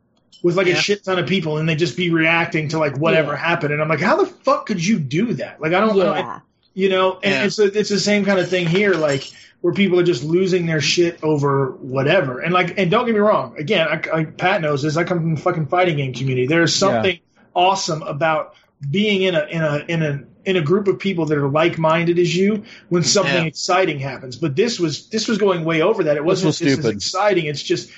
with 0.42 0.56
like 0.56 0.66
yeah. 0.66 0.74
a 0.74 0.76
shit 0.76 1.02
ton 1.02 1.18
of 1.18 1.26
people, 1.26 1.56
and 1.56 1.68
they'd 1.68 1.78
just 1.78 1.96
be 1.96 2.10
reacting 2.10 2.68
to 2.68 2.78
like 2.78 2.96
whatever 2.98 3.32
yeah. 3.32 3.38
happened. 3.38 3.72
And 3.72 3.82
I'm 3.82 3.88
like, 3.88 4.00
how 4.00 4.22
the 4.22 4.26
fuck 4.26 4.66
could 4.66 4.84
you 4.84 4.98
do 4.98 5.32
that? 5.34 5.60
Like, 5.60 5.72
I 5.72 5.80
don't, 5.80 5.96
yeah. 5.96 6.12
I 6.12 6.40
you 6.74 6.90
know. 6.90 7.14
And 7.14 7.32
yeah. 7.32 7.44
it's 7.44 7.58
a, 7.58 7.64
it's 7.64 7.90
the 7.90 7.98
same 7.98 8.24
kind 8.24 8.38
of 8.38 8.48
thing 8.48 8.66
here, 8.66 8.94
like 8.94 9.30
where 9.60 9.72
people 9.72 9.98
are 9.98 10.04
just 10.04 10.22
losing 10.22 10.66
their 10.66 10.80
shit 10.80 11.24
over 11.24 11.72
whatever. 11.72 12.40
And 12.40 12.52
like, 12.52 12.78
and 12.78 12.90
don't 12.90 13.06
get 13.06 13.14
me 13.14 13.20
wrong, 13.20 13.56
again, 13.58 13.88
I, 13.88 14.18
I, 14.18 14.24
Pat 14.24 14.60
knows 14.60 14.82
this. 14.82 14.96
I 14.96 15.04
come 15.04 15.20
from 15.20 15.34
the 15.34 15.40
fucking 15.40 15.66
fighting 15.66 15.96
game 15.96 16.12
community. 16.12 16.46
There's 16.46 16.74
something 16.74 17.18
awesome 17.54 18.02
about 18.02 18.54
being 18.88 19.22
in 19.22 19.34
a 19.34 19.44
in 19.46 19.62
a 19.62 19.84
in 19.88 20.02
a 20.02 20.24
in 20.48 20.56
a 20.56 20.62
group 20.62 20.88
of 20.88 20.98
people 20.98 21.26
that 21.26 21.36
are 21.36 21.48
like 21.48 21.76
minded 21.76 22.18
as 22.18 22.34
you 22.34 22.64
when 22.88 23.02
something 23.02 23.34
yeah. 23.34 23.42
exciting 23.42 23.98
happens. 23.98 24.36
But 24.36 24.56
this 24.56 24.80
was 24.80 25.10
this 25.10 25.28
was 25.28 25.36
going 25.36 25.62
way 25.62 25.82
over 25.82 26.04
that. 26.04 26.16
It 26.16 26.24
wasn't 26.24 26.46
was 26.46 26.58
just 26.58 26.88
exciting. 26.88 27.44
It's 27.44 27.62
just 27.62 27.90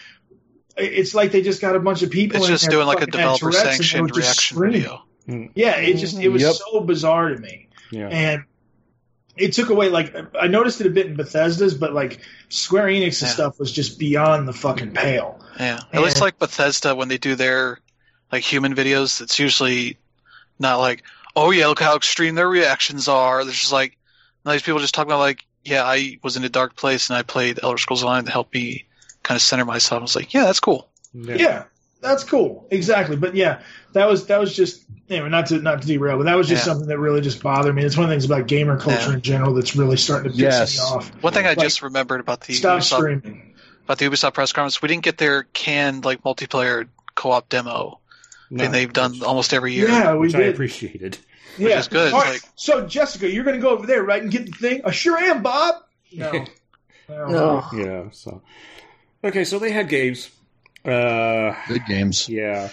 it's 0.76 1.14
like 1.14 1.30
they 1.30 1.42
just 1.42 1.60
got 1.60 1.76
a 1.76 1.78
bunch 1.78 2.02
of 2.02 2.10
people. 2.10 2.38
It's 2.38 2.48
just 2.48 2.68
doing 2.68 2.88
like 2.88 3.02
a 3.02 3.06
developer 3.06 3.52
sanctioned 3.52 4.16
reaction 4.16 4.58
video. 4.58 5.04
Yeah, 5.54 5.76
it 5.76 5.98
just 5.98 6.18
it 6.18 6.28
was 6.28 6.42
yep. 6.42 6.54
so 6.54 6.80
bizarre 6.80 7.28
to 7.28 7.38
me. 7.38 7.68
Yeah. 7.92 8.08
And 8.08 8.44
it 9.36 9.52
took 9.52 9.68
away 9.68 9.88
like 9.88 10.12
I 10.34 10.48
noticed 10.48 10.80
it 10.80 10.88
a 10.88 10.90
bit 10.90 11.06
in 11.06 11.14
Bethesda's, 11.14 11.74
but 11.74 11.92
like 11.92 12.18
Square 12.48 12.88
Enix's 12.88 13.22
yeah. 13.22 13.28
stuff 13.28 13.60
was 13.60 13.70
just 13.70 13.96
beyond 13.96 14.48
the 14.48 14.52
fucking 14.52 14.92
pale. 14.92 15.40
Yeah, 15.56 15.78
at 15.92 16.02
least 16.02 16.20
like 16.20 16.40
Bethesda 16.40 16.96
when 16.96 17.06
they 17.06 17.18
do 17.18 17.36
their 17.36 17.78
like 18.32 18.42
human 18.42 18.74
videos, 18.74 19.20
it's 19.20 19.38
usually 19.38 19.98
not 20.58 20.78
like, 20.78 21.04
oh 21.40 21.50
yeah, 21.50 21.68
look 21.68 21.80
how 21.80 21.96
extreme 21.96 22.34
their 22.34 22.48
reactions 22.48 23.08
are. 23.08 23.42
There's 23.44 23.58
just 23.58 23.72
like 23.72 23.96
these 24.44 24.62
people 24.62 24.80
just 24.80 24.94
talk 24.94 25.06
about 25.06 25.20
like, 25.20 25.46
yeah, 25.64 25.84
I 25.84 26.18
was 26.22 26.36
in 26.36 26.44
a 26.44 26.48
dark 26.48 26.76
place 26.76 27.08
and 27.08 27.16
I 27.16 27.22
played 27.22 27.60
Elder 27.62 27.78
Scrolls 27.78 28.02
Online 28.02 28.24
to 28.24 28.30
help 28.30 28.52
me 28.52 28.84
kind 29.22 29.36
of 29.36 29.42
center 29.42 29.64
myself. 29.64 30.00
I 30.00 30.02
was 30.02 30.16
like, 30.16 30.34
yeah, 30.34 30.44
that's 30.44 30.60
cool. 30.60 30.88
Yeah. 31.14 31.34
yeah. 31.36 31.64
that's 32.00 32.24
cool. 32.24 32.66
Exactly. 32.70 33.16
But 33.16 33.34
yeah, 33.34 33.62
that 33.92 34.06
was 34.06 34.26
that 34.26 34.38
was 34.38 34.54
just 34.54 34.84
anyway, 35.08 35.30
not 35.30 35.46
to 35.46 35.58
not 35.58 35.80
to 35.80 35.88
derail, 35.88 36.18
but 36.18 36.24
that 36.24 36.36
was 36.36 36.46
just 36.46 36.66
yeah. 36.66 36.72
something 36.72 36.88
that 36.88 36.98
really 36.98 37.22
just 37.22 37.42
bothered 37.42 37.74
me. 37.74 37.84
It's 37.84 37.96
one 37.96 38.04
of 38.04 38.10
the 38.10 38.14
things 38.14 38.26
about 38.26 38.46
gamer 38.46 38.78
culture 38.78 39.08
yeah. 39.08 39.14
in 39.14 39.22
general 39.22 39.54
that's 39.54 39.74
really 39.74 39.96
starting 39.96 40.32
to 40.32 40.36
piss 40.36 40.42
yes. 40.42 40.78
me 40.78 40.84
off. 40.84 41.08
One 41.22 41.32
thing 41.32 41.46
I 41.46 41.50
like, 41.50 41.60
just 41.60 41.82
remembered 41.82 42.20
about 42.20 42.42
the 42.42 42.54
stop 42.54 42.80
Ubisoft, 42.80 42.98
streaming. 42.98 43.54
About 43.84 43.98
the 43.98 44.04
Ubisoft 44.06 44.34
press 44.34 44.52
conference, 44.52 44.82
we 44.82 44.88
didn't 44.88 45.04
get 45.04 45.16
their 45.16 45.44
canned 45.44 46.04
like 46.04 46.22
multiplayer 46.22 46.86
co-op 47.14 47.48
demo 47.48 47.98
no, 48.50 48.62
thing 48.62 48.72
they've 48.72 48.92
done 48.92 49.22
almost 49.22 49.52
every 49.52 49.72
year. 49.72 49.88
Yeah, 49.88 50.12
we 50.12 50.20
which 50.20 50.32
did. 50.32 50.42
I 50.42 50.44
appreciated. 50.44 51.18
Yeah. 51.58 51.66
Which 51.66 51.76
is 51.76 51.88
good. 51.88 52.12
All 52.12 52.20
right. 52.20 52.32
Like, 52.32 52.42
so 52.56 52.86
Jessica, 52.86 53.30
you're 53.30 53.44
going 53.44 53.56
to 53.56 53.62
go 53.62 53.70
over 53.70 53.86
there, 53.86 54.02
right, 54.02 54.22
and 54.22 54.30
get 54.30 54.46
the 54.46 54.52
thing? 54.52 54.82
I 54.84 54.90
sure 54.90 55.18
am, 55.18 55.42
Bob. 55.42 55.76
No. 57.08 57.26
no. 57.28 57.64
Yeah. 57.72 58.04
So. 58.12 58.40
Okay, 59.24 59.42
so 59.42 59.58
they 59.58 59.72
had 59.72 59.88
games. 59.88 60.30
Uh, 60.84 61.54
Good 61.66 61.84
games. 61.88 62.28
Yeah. 62.28 62.70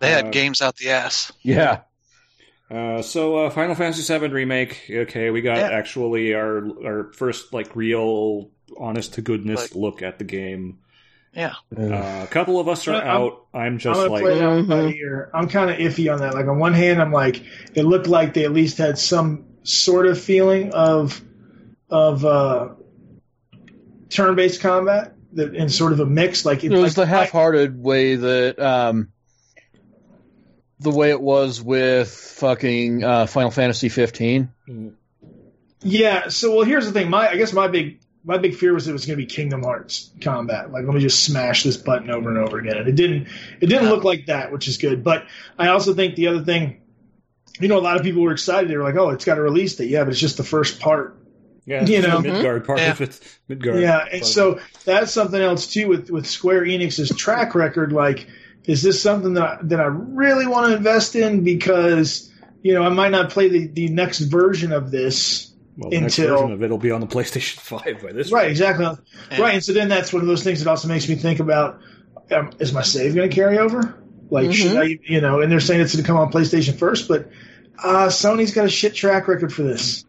They 0.00 0.10
had 0.10 0.26
uh, 0.26 0.30
games 0.30 0.60
out 0.60 0.76
the 0.76 0.90
ass. 0.90 1.30
Yeah. 1.42 1.82
Uh, 2.70 3.00
so 3.02 3.36
uh, 3.46 3.50
Final 3.50 3.76
Fantasy 3.76 4.18
VII 4.18 4.28
remake. 4.28 4.90
Okay, 4.90 5.30
we 5.30 5.40
got 5.40 5.58
yeah. 5.58 5.70
actually 5.70 6.34
our 6.34 6.66
our 6.84 7.12
first 7.12 7.52
like 7.52 7.76
real, 7.76 8.50
honest 8.76 9.14
to 9.14 9.22
goodness 9.22 9.62
like, 9.62 9.74
look 9.74 10.02
at 10.02 10.18
the 10.18 10.24
game. 10.24 10.78
Yeah. 11.36 11.52
Uh, 11.76 12.22
a 12.24 12.26
couple 12.30 12.58
of 12.58 12.66
us 12.66 12.88
are 12.88 12.94
I'm, 12.94 13.06
out. 13.06 13.46
I'm 13.52 13.76
just 13.78 14.00
I'm 14.00 14.10
like, 14.10 14.24
mm-hmm. 14.24 15.36
I'm 15.36 15.48
kind 15.48 15.70
of 15.70 15.76
iffy 15.76 16.10
on 16.10 16.20
that. 16.20 16.32
Like 16.32 16.46
on 16.46 16.58
one 16.58 16.72
hand, 16.72 17.00
I'm 17.00 17.12
like, 17.12 17.42
it 17.74 17.82
looked 17.82 18.06
like 18.06 18.32
they 18.32 18.46
at 18.46 18.52
least 18.52 18.78
had 18.78 18.98
some 18.98 19.44
sort 19.62 20.06
of 20.06 20.18
feeling 20.18 20.72
of 20.72 21.20
of 21.90 22.24
uh, 22.24 22.70
turn-based 24.08 24.62
combat 24.62 25.12
that 25.34 25.54
in 25.54 25.68
sort 25.68 25.92
of 25.92 26.00
a 26.00 26.06
mix. 26.06 26.46
Like 26.46 26.64
it, 26.64 26.72
it 26.72 26.78
was 26.78 26.96
like, 26.96 27.06
the 27.06 27.14
half-hearted 27.14 27.82
way 27.82 28.16
that 28.16 28.58
um, 28.58 29.12
the 30.80 30.90
way 30.90 31.10
it 31.10 31.20
was 31.20 31.60
with 31.60 32.08
fucking 32.08 33.04
uh, 33.04 33.26
Final 33.26 33.50
Fantasy 33.50 33.90
15. 33.90 34.50
Yeah. 35.82 36.28
So 36.28 36.56
well, 36.56 36.64
here's 36.64 36.86
the 36.86 36.92
thing. 36.92 37.10
My 37.10 37.28
I 37.28 37.36
guess 37.36 37.52
my 37.52 37.68
big 37.68 38.00
my 38.26 38.38
big 38.38 38.56
fear 38.56 38.74
was 38.74 38.88
it 38.88 38.92
was 38.92 39.06
going 39.06 39.16
to 39.16 39.24
be 39.24 39.32
Kingdom 39.32 39.62
Hearts 39.62 40.10
combat. 40.20 40.72
Like, 40.72 40.84
let 40.84 40.94
me 40.94 41.00
just 41.00 41.22
smash 41.22 41.62
this 41.62 41.76
button 41.76 42.10
over 42.10 42.28
and 42.28 42.36
over 42.36 42.58
again. 42.58 42.76
And 42.76 42.88
it 42.88 42.96
didn't. 42.96 43.28
It 43.60 43.66
didn't 43.66 43.88
look 43.88 44.02
like 44.02 44.26
that, 44.26 44.50
which 44.50 44.66
is 44.66 44.78
good. 44.78 45.04
But 45.04 45.26
I 45.56 45.68
also 45.68 45.94
think 45.94 46.16
the 46.16 46.26
other 46.26 46.44
thing, 46.44 46.80
you 47.60 47.68
know, 47.68 47.78
a 47.78 47.80
lot 47.80 47.96
of 47.96 48.02
people 48.02 48.22
were 48.22 48.32
excited. 48.32 48.68
They 48.68 48.76
were 48.76 48.82
like, 48.82 48.96
"Oh, 48.96 49.10
it's 49.10 49.24
got 49.24 49.38
a 49.38 49.40
release 49.40 49.76
date." 49.76 49.90
Yeah, 49.90 50.02
but 50.02 50.10
it's 50.10 50.20
just 50.20 50.38
the 50.38 50.44
first 50.44 50.80
part. 50.80 51.16
Yeah, 51.66 51.84
you 51.84 52.02
know, 52.02 52.20
Midgard 52.20 52.64
part 52.64 52.80
yeah. 52.80 52.90
of 52.90 53.00
it. 53.00 53.38
Midgard. 53.46 53.80
Yeah, 53.80 54.04
and 54.10 54.26
so 54.26 54.58
that's 54.84 55.12
something 55.12 55.40
else 55.40 55.68
too 55.68 55.86
with 55.86 56.10
with 56.10 56.26
Square 56.26 56.64
Enix's 56.64 57.16
track 57.16 57.54
record. 57.54 57.92
Like, 57.92 58.26
is 58.64 58.82
this 58.82 59.00
something 59.00 59.34
that 59.34 59.42
I, 59.44 59.58
that 59.62 59.80
I 59.80 59.86
really 59.86 60.48
want 60.48 60.70
to 60.70 60.76
invest 60.76 61.14
in 61.14 61.44
because 61.44 62.28
you 62.62 62.74
know 62.74 62.82
I 62.82 62.88
might 62.88 63.12
not 63.12 63.30
play 63.30 63.48
the 63.48 63.68
the 63.68 63.88
next 63.88 64.18
version 64.18 64.72
of 64.72 64.90
this 64.90 65.52
well, 65.76 65.90
the 65.90 65.96
until, 65.96 66.04
next 66.04 66.16
version 66.16 66.52
of 66.52 66.62
it 66.62 66.70
will 66.70 66.78
be 66.78 66.90
on 66.90 67.00
the 67.00 67.06
PlayStation 67.14 67.58
Five 67.58 68.02
by 68.02 68.12
this. 68.12 68.32
Right, 68.32 68.42
point. 68.42 68.50
exactly. 68.50 68.86
Yeah. 69.30 69.40
Right, 69.40 69.54
and 69.54 69.64
so 69.64 69.72
then 69.72 69.88
that's 69.88 70.12
one 70.12 70.22
of 70.22 70.28
those 70.28 70.42
things 70.42 70.62
that 70.62 70.70
also 70.70 70.88
makes 70.88 71.08
me 71.08 71.14
think 71.14 71.40
about: 71.40 71.80
um, 72.30 72.50
is 72.58 72.72
my 72.72 72.82
save 72.82 73.14
going 73.14 73.28
to 73.28 73.34
carry 73.34 73.58
over? 73.58 74.02
Like, 74.30 74.46
mm-hmm. 74.46 74.52
should 74.52 74.76
I, 74.76 74.98
you 75.04 75.20
know? 75.20 75.40
And 75.40 75.52
they're 75.52 75.60
saying 75.60 75.80
it's 75.80 75.94
going 75.94 76.04
to 76.04 76.06
come 76.06 76.16
on 76.16 76.32
PlayStation 76.32 76.78
first, 76.78 77.08
but 77.08 77.30
uh, 77.82 78.06
Sony's 78.06 78.52
got 78.52 78.64
a 78.64 78.70
shit 78.70 78.94
track 78.94 79.28
record 79.28 79.52
for 79.52 79.62
this. 79.62 80.04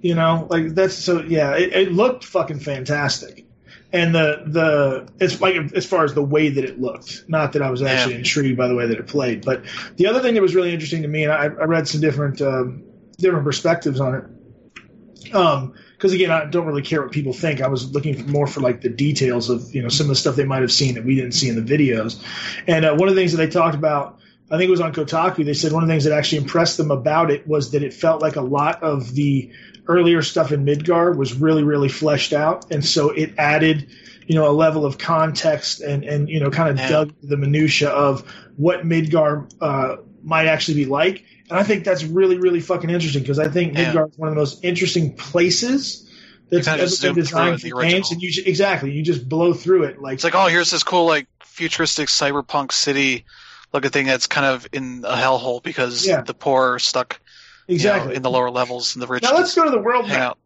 You 0.00 0.14
know, 0.14 0.46
like 0.50 0.74
that's 0.74 0.94
so. 0.94 1.22
Yeah, 1.22 1.56
it, 1.56 1.72
it 1.72 1.92
looked 1.92 2.24
fucking 2.24 2.60
fantastic 2.60 3.46
and 3.92 4.14
the 4.14 4.42
the 4.46 5.08
it's 5.24 5.40
like 5.40 5.56
as 5.74 5.86
far 5.86 6.04
as 6.04 6.14
the 6.14 6.22
way 6.22 6.48
that 6.48 6.64
it 6.64 6.80
looked. 6.80 7.24
Not 7.28 7.52
that 7.52 7.62
I 7.62 7.70
was 7.70 7.82
actually 7.82 8.14
yeah. 8.14 8.18
intrigued 8.18 8.56
by 8.56 8.68
the 8.68 8.74
way 8.74 8.86
that 8.86 8.98
it 8.98 9.06
played, 9.06 9.44
but 9.44 9.64
the 9.96 10.06
other 10.06 10.20
thing 10.20 10.34
that 10.34 10.42
was 10.42 10.54
really 10.54 10.72
interesting 10.72 11.02
to 11.02 11.08
me, 11.08 11.24
and 11.24 11.32
I, 11.32 11.44
I 11.44 11.64
read 11.64 11.88
some 11.88 12.00
different 12.00 12.40
um, 12.42 12.84
different 13.18 13.44
perspectives 13.44 14.00
on 14.00 14.14
it, 14.14 14.24
um, 15.34 15.74
because 15.96 16.12
again, 16.12 16.30
I 16.30 16.44
don't 16.44 16.66
really 16.66 16.82
care 16.82 17.02
what 17.02 17.10
people 17.10 17.32
think. 17.32 17.62
I 17.62 17.68
was 17.68 17.92
looking 17.92 18.30
more 18.30 18.46
for 18.46 18.60
like 18.60 18.82
the 18.82 18.88
details 18.88 19.48
of 19.48 19.74
you 19.74 19.82
know 19.82 19.88
some 19.88 20.04
of 20.04 20.08
the 20.08 20.14
stuff 20.16 20.36
they 20.36 20.44
might 20.44 20.60
have 20.60 20.72
seen 20.72 20.94
that 20.94 21.04
we 21.04 21.14
didn't 21.14 21.32
see 21.32 21.48
in 21.48 21.62
the 21.62 21.76
videos. 21.76 22.22
And 22.66 22.84
uh, 22.84 22.94
one 22.94 23.08
of 23.08 23.14
the 23.14 23.20
things 23.20 23.32
that 23.32 23.38
they 23.38 23.48
talked 23.48 23.74
about, 23.74 24.18
I 24.50 24.58
think 24.58 24.68
it 24.68 24.70
was 24.70 24.80
on 24.80 24.92
Kotaku. 24.92 25.44
They 25.44 25.54
said 25.54 25.72
one 25.72 25.82
of 25.82 25.88
the 25.88 25.92
things 25.92 26.04
that 26.04 26.12
actually 26.12 26.38
impressed 26.38 26.76
them 26.76 26.90
about 26.90 27.30
it 27.30 27.46
was 27.46 27.70
that 27.72 27.82
it 27.82 27.94
felt 27.94 28.20
like 28.20 28.36
a 28.36 28.42
lot 28.42 28.82
of 28.82 29.14
the 29.14 29.50
earlier 29.88 30.20
stuff 30.20 30.52
in 30.52 30.64
Midgar 30.64 31.16
was 31.16 31.34
really 31.34 31.62
really 31.62 31.88
fleshed 31.88 32.32
out, 32.32 32.70
and 32.70 32.84
so 32.84 33.10
it 33.10 33.32
added 33.38 33.88
you 34.26 34.34
know 34.34 34.48
a 34.48 34.52
level 34.52 34.84
of 34.84 34.98
context 34.98 35.80
and 35.80 36.04
and 36.04 36.28
you 36.28 36.40
know 36.40 36.50
kind 36.50 36.68
of 36.68 36.76
yeah. 36.76 36.88
dug 36.88 37.14
the 37.22 37.36
minutia 37.36 37.88
of 37.88 38.30
what 38.56 38.84
Midgar 38.84 39.50
uh, 39.62 39.96
might 40.22 40.46
actually 40.46 40.74
be 40.74 40.84
like 40.84 41.24
and 41.48 41.58
I 41.58 41.62
think 41.62 41.84
that's 41.84 42.04
really, 42.04 42.38
really 42.38 42.60
fucking 42.60 42.90
interesting 42.90 43.22
because 43.22 43.38
I 43.38 43.48
think 43.48 43.74
yeah. 43.74 43.86
Midgard 43.86 44.10
is 44.10 44.18
one 44.18 44.28
of 44.28 44.34
the 44.34 44.40
most 44.40 44.64
interesting 44.64 45.14
places 45.16 46.10
that's 46.48 46.66
ever 46.66 47.14
been 47.14 47.14
designed 47.14 47.60
for 47.60 47.82
games. 47.82 48.10
And 48.10 48.22
you 48.22 48.30
exactly, 48.44 48.92
you 48.92 49.02
just 49.02 49.28
blow 49.28 49.52
through 49.52 49.84
it. 49.84 50.00
Like 50.00 50.14
it's 50.14 50.24
like, 50.24 50.34
oh, 50.34 50.46
here's 50.46 50.70
this 50.70 50.82
cool 50.82 51.06
like 51.06 51.26
futuristic 51.40 52.08
cyberpunk 52.08 52.72
city 52.72 53.24
looking 53.72 53.90
thing 53.90 54.06
that's 54.06 54.26
kind 54.26 54.46
of 54.46 54.66
in 54.72 55.04
a 55.06 55.16
hellhole 55.16 55.62
because 55.62 56.06
yeah. 56.06 56.20
the 56.22 56.34
poor 56.34 56.74
are 56.74 56.78
stuck 56.78 57.20
exactly 57.68 58.08
you 58.08 58.12
know, 58.12 58.16
in 58.16 58.22
the 58.22 58.30
lower 58.30 58.50
levels 58.50 58.94
and 58.94 59.02
the 59.02 59.06
rich. 59.06 59.22
Now 59.22 59.34
let's 59.34 59.54
go 59.54 59.64
to 59.64 59.70
the 59.70 59.80
world 59.80 60.08
map. 60.08 60.38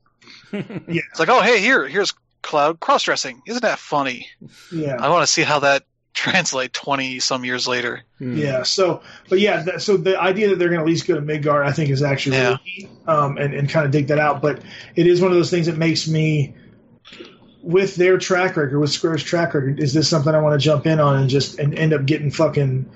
yeah, 0.52 0.62
it's 0.88 1.18
like, 1.18 1.28
oh, 1.28 1.40
hey, 1.40 1.60
here, 1.60 1.86
here's 1.86 2.14
Cloud 2.42 2.80
cross 2.80 3.02
dressing. 3.02 3.42
Isn't 3.46 3.62
that 3.62 3.78
funny? 3.78 4.28
Yeah, 4.72 4.96
I 4.98 5.10
want 5.10 5.22
to 5.22 5.26
see 5.26 5.42
how 5.42 5.60
that 5.60 5.84
translate 6.20 6.74
20 6.74 7.18
some 7.20 7.46
years 7.46 7.66
later. 7.66 8.02
Hmm. 8.18 8.36
Yeah. 8.36 8.62
So, 8.64 9.02
but 9.30 9.40
yeah, 9.40 9.62
that, 9.62 9.82
so 9.82 9.96
the 9.96 10.20
idea 10.20 10.50
that 10.50 10.58
they're 10.58 10.68
going 10.68 10.80
to 10.80 10.84
at 10.84 10.86
least 10.86 11.06
go 11.06 11.14
to 11.14 11.20
Midgard, 11.22 11.66
I 11.66 11.72
think, 11.72 11.88
is 11.88 12.02
actually 12.02 12.36
yeah. 12.36 12.48
really 12.48 12.60
neat, 12.66 12.90
um, 13.06 13.38
and, 13.38 13.54
and 13.54 13.68
kind 13.70 13.86
of 13.86 13.92
dig 13.92 14.08
that 14.08 14.18
out. 14.18 14.42
But 14.42 14.60
it 14.94 15.06
is 15.06 15.22
one 15.22 15.30
of 15.30 15.36
those 15.38 15.50
things 15.50 15.66
that 15.66 15.78
makes 15.78 16.06
me, 16.06 16.54
with 17.62 17.96
their 17.96 18.18
track 18.18 18.58
record, 18.58 18.78
with 18.78 18.90
Square's 18.90 19.24
track 19.24 19.54
record, 19.54 19.80
is 19.80 19.94
this 19.94 20.10
something 20.10 20.34
I 20.34 20.40
want 20.40 20.60
to 20.60 20.62
jump 20.62 20.86
in 20.86 21.00
on 21.00 21.16
and 21.16 21.30
just 21.30 21.58
and 21.58 21.74
end 21.74 21.94
up 21.94 22.04
getting 22.04 22.30
fucking 22.30 22.90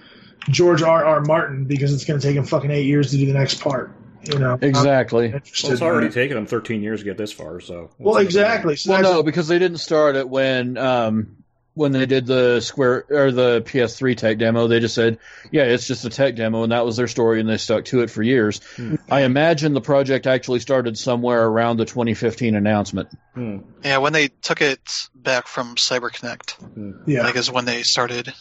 George 0.51 0.83
R. 0.83 1.03
R. 1.03 1.22
Martin 1.22 1.64
because 1.64 1.95
it's 1.95 2.05
going 2.05 2.20
to 2.20 2.27
take 2.27 2.37
him 2.37 2.45
fucking 2.45 2.70
eight 2.70 2.85
years 2.85 3.11
to 3.12 3.16
do 3.16 3.25
the 3.25 3.33
next 3.33 3.62
part. 3.62 3.91
You 4.25 4.39
know, 4.39 4.59
exactly. 4.61 5.31
Well, 5.31 5.41
it's 5.45 5.83
already 5.83 6.11
taken 6.11 6.37
them 6.37 6.47
13 6.47 6.83
years 6.83 7.01
to 7.01 7.05
get 7.05 7.16
this 7.18 7.33
far. 7.33 7.61
So, 7.61 7.91
well, 7.99 8.16
exactly. 8.18 8.77
So 8.77 8.93
well, 8.93 9.03
no, 9.03 9.22
because 9.22 9.49
they 9.49 9.59
didn't 9.59 9.79
start 9.79 10.16
it 10.16 10.29
when 10.29 10.79
um, 10.79 11.43
when 11.75 11.93
they 11.93 12.07
did 12.07 12.27
the 12.27 12.61
Square 12.61 13.07
or 13.11 13.33
the 13.33 13.62
PS3 13.62 14.16
tech 14.16 14.39
demo, 14.39 14.68
they 14.68 14.81
just 14.81 14.95
said, 14.95 15.18
"Yeah, 15.51 15.64
it's 15.64 15.87
just 15.87 16.05
a 16.05 16.11
tech 16.11 16.37
demo," 16.37 16.62
and 16.62 16.72
that 16.72 16.85
was 16.85 16.97
their 16.97 17.09
story, 17.09 17.41
and 17.41 17.49
they 17.49 17.57
stuck 17.57 17.85
to 17.87 18.01
it 18.03 18.11
for 18.11 18.22
years. 18.22 18.61
Hmm. 18.77 18.97
I 19.11 19.22
imagine 19.22 19.75
the 19.75 19.81
project 19.81 20.27
actually 20.27 20.61
started 20.61 20.97
somewhere 20.97 21.45
around 21.45 21.79
the 21.79 21.85
2015 21.85 22.55
announcement. 22.55 23.09
Hmm. 23.35 23.59
Yeah, 23.83 23.99
when 23.99 24.12
they 24.12 24.29
took 24.29 24.61
it 24.61 25.09
back 25.14 25.49
from 25.49 25.75
CyberConnect, 25.75 26.53
hmm. 26.53 26.93
yeah, 27.07 27.27
I 27.27 27.33
guess 27.33 27.51
when 27.51 27.64
they 27.64 27.83
started 27.83 28.33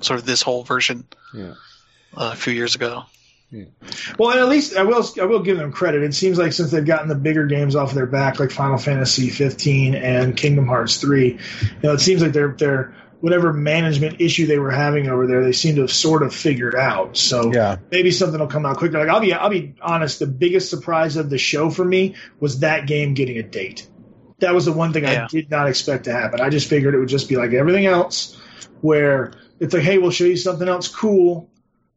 sort 0.00 0.18
of 0.18 0.26
this 0.26 0.42
whole 0.42 0.64
version. 0.64 1.06
Yeah. 1.34 1.54
Uh, 2.16 2.30
a 2.32 2.36
few 2.36 2.52
years 2.54 2.74
ago. 2.74 3.04
Yeah. 3.50 3.64
Well, 4.18 4.30
and 4.30 4.40
at 4.40 4.48
least 4.48 4.76
I 4.76 4.82
will 4.82 5.04
I 5.20 5.24
will 5.24 5.42
give 5.42 5.58
them 5.58 5.70
credit. 5.70 6.02
It 6.02 6.14
seems 6.14 6.38
like 6.38 6.52
since 6.52 6.72
they've 6.72 6.84
gotten 6.84 7.08
the 7.08 7.14
bigger 7.14 7.46
games 7.46 7.76
off 7.76 7.94
their 7.94 8.06
back, 8.06 8.40
like 8.40 8.50
Final 8.50 8.78
Fantasy 8.78 9.30
15 9.30 9.94
and 9.94 10.36
Kingdom 10.36 10.66
Hearts 10.66 10.96
3, 10.96 11.28
you 11.28 11.38
know, 11.82 11.92
it 11.92 12.00
seems 12.00 12.22
like 12.22 12.32
they're 12.32 12.56
they're 12.58 12.94
whatever 13.20 13.52
management 13.52 14.20
issue 14.20 14.46
they 14.46 14.58
were 14.58 14.70
having 14.70 15.08
over 15.08 15.26
there, 15.26 15.42
they 15.42 15.52
seem 15.52 15.76
to 15.76 15.80
have 15.82 15.92
sort 15.92 16.22
of 16.22 16.34
figured 16.34 16.74
out. 16.74 17.16
So 17.16 17.52
yeah. 17.52 17.76
maybe 17.90 18.10
something 18.10 18.38
will 18.38 18.46
come 18.46 18.66
out 18.66 18.76
quicker. 18.78 18.98
Like 18.98 19.08
I'll 19.08 19.20
be 19.20 19.32
I'll 19.32 19.48
be 19.48 19.74
honest, 19.80 20.18
the 20.18 20.26
biggest 20.26 20.68
surprise 20.68 21.16
of 21.16 21.30
the 21.30 21.38
show 21.38 21.70
for 21.70 21.84
me 21.84 22.16
was 22.40 22.60
that 22.60 22.86
game 22.86 23.14
getting 23.14 23.38
a 23.38 23.42
date. 23.42 23.88
That 24.40 24.54
was 24.54 24.64
the 24.64 24.72
one 24.72 24.92
thing 24.92 25.04
yeah. 25.04 25.24
I 25.24 25.26
did 25.28 25.50
not 25.50 25.68
expect 25.68 26.04
to 26.04 26.12
happen. 26.12 26.40
I 26.40 26.50
just 26.50 26.68
figured 26.68 26.94
it 26.94 26.98
would 26.98 27.08
just 27.08 27.28
be 27.28 27.36
like 27.36 27.52
everything 27.52 27.86
else, 27.86 28.36
where 28.80 29.32
it's 29.60 29.72
like, 29.72 29.84
hey, 29.84 29.98
we'll 29.98 30.10
show 30.10 30.24
you 30.24 30.36
something 30.36 30.68
else 30.68 30.88
cool 30.88 31.48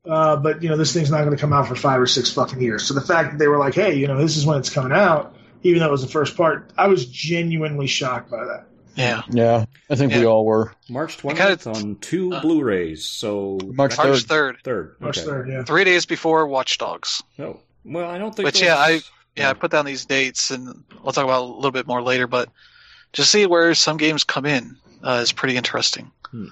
uh, 0.05 0.37
but 0.37 0.63
you 0.63 0.69
know, 0.69 0.77
this 0.77 0.93
thing's 0.93 1.11
not 1.11 1.19
going 1.23 1.35
to 1.35 1.37
come 1.37 1.53
out 1.53 1.67
for 1.67 1.75
five 1.75 1.99
or 1.99 2.07
six 2.07 2.31
fucking 2.31 2.61
years. 2.61 2.83
So 2.83 2.93
the 2.93 3.01
fact 3.01 3.31
that 3.31 3.37
they 3.37 3.47
were 3.47 3.57
like, 3.57 3.75
"Hey, 3.75 3.95
you 3.95 4.07
know, 4.07 4.17
this 4.17 4.37
is 4.37 4.45
when 4.45 4.57
it's 4.57 4.69
coming 4.69 4.91
out," 4.91 5.35
even 5.63 5.79
though 5.79 5.87
it 5.87 5.91
was 5.91 6.01
the 6.01 6.11
first 6.11 6.37
part, 6.37 6.71
I 6.77 6.87
was 6.87 7.05
genuinely 7.05 7.87
shocked 7.87 8.31
by 8.31 8.45
that. 8.45 8.65
Yeah, 8.95 9.21
yeah, 9.29 9.65
I 9.89 9.95
think 9.95 10.11
yeah. 10.11 10.19
we 10.19 10.25
all 10.25 10.45
were. 10.45 10.73
March 10.89 11.17
twentieth 11.17 11.67
on 11.67 11.95
two 11.97 12.33
uh, 12.33 12.41
Blu-rays. 12.41 13.05
So 13.05 13.57
March 13.63 13.93
third, 13.93 14.57
third, 14.63 14.95
March 14.99 15.19
third, 15.19 15.49
yeah, 15.49 15.63
three 15.63 15.83
days 15.83 16.05
before 16.05 16.47
Watch 16.47 16.77
Dogs. 16.77 17.23
Oh, 17.37 17.59
well, 17.85 18.09
I 18.09 18.17
don't 18.17 18.35
think. 18.35 18.45
But 18.47 18.55
those... 18.55 18.63
yeah, 18.63 18.75
I 18.75 19.01
yeah, 19.35 19.49
I 19.49 19.53
put 19.53 19.71
down 19.71 19.85
these 19.85 20.05
dates, 20.05 20.51
and 20.51 20.83
I'll 21.05 21.11
talk 21.11 21.23
about 21.23 21.43
a 21.43 21.45
little 21.45 21.71
bit 21.71 21.87
more 21.87 22.01
later. 22.01 22.27
But 22.27 22.49
just 23.13 23.31
see 23.31 23.45
where 23.45 23.73
some 23.73 23.97
games 23.97 24.23
come 24.23 24.45
in 24.45 24.77
uh, 25.03 25.19
is 25.21 25.31
pretty 25.31 25.55
interesting, 25.55 26.11
hmm. 26.31 26.47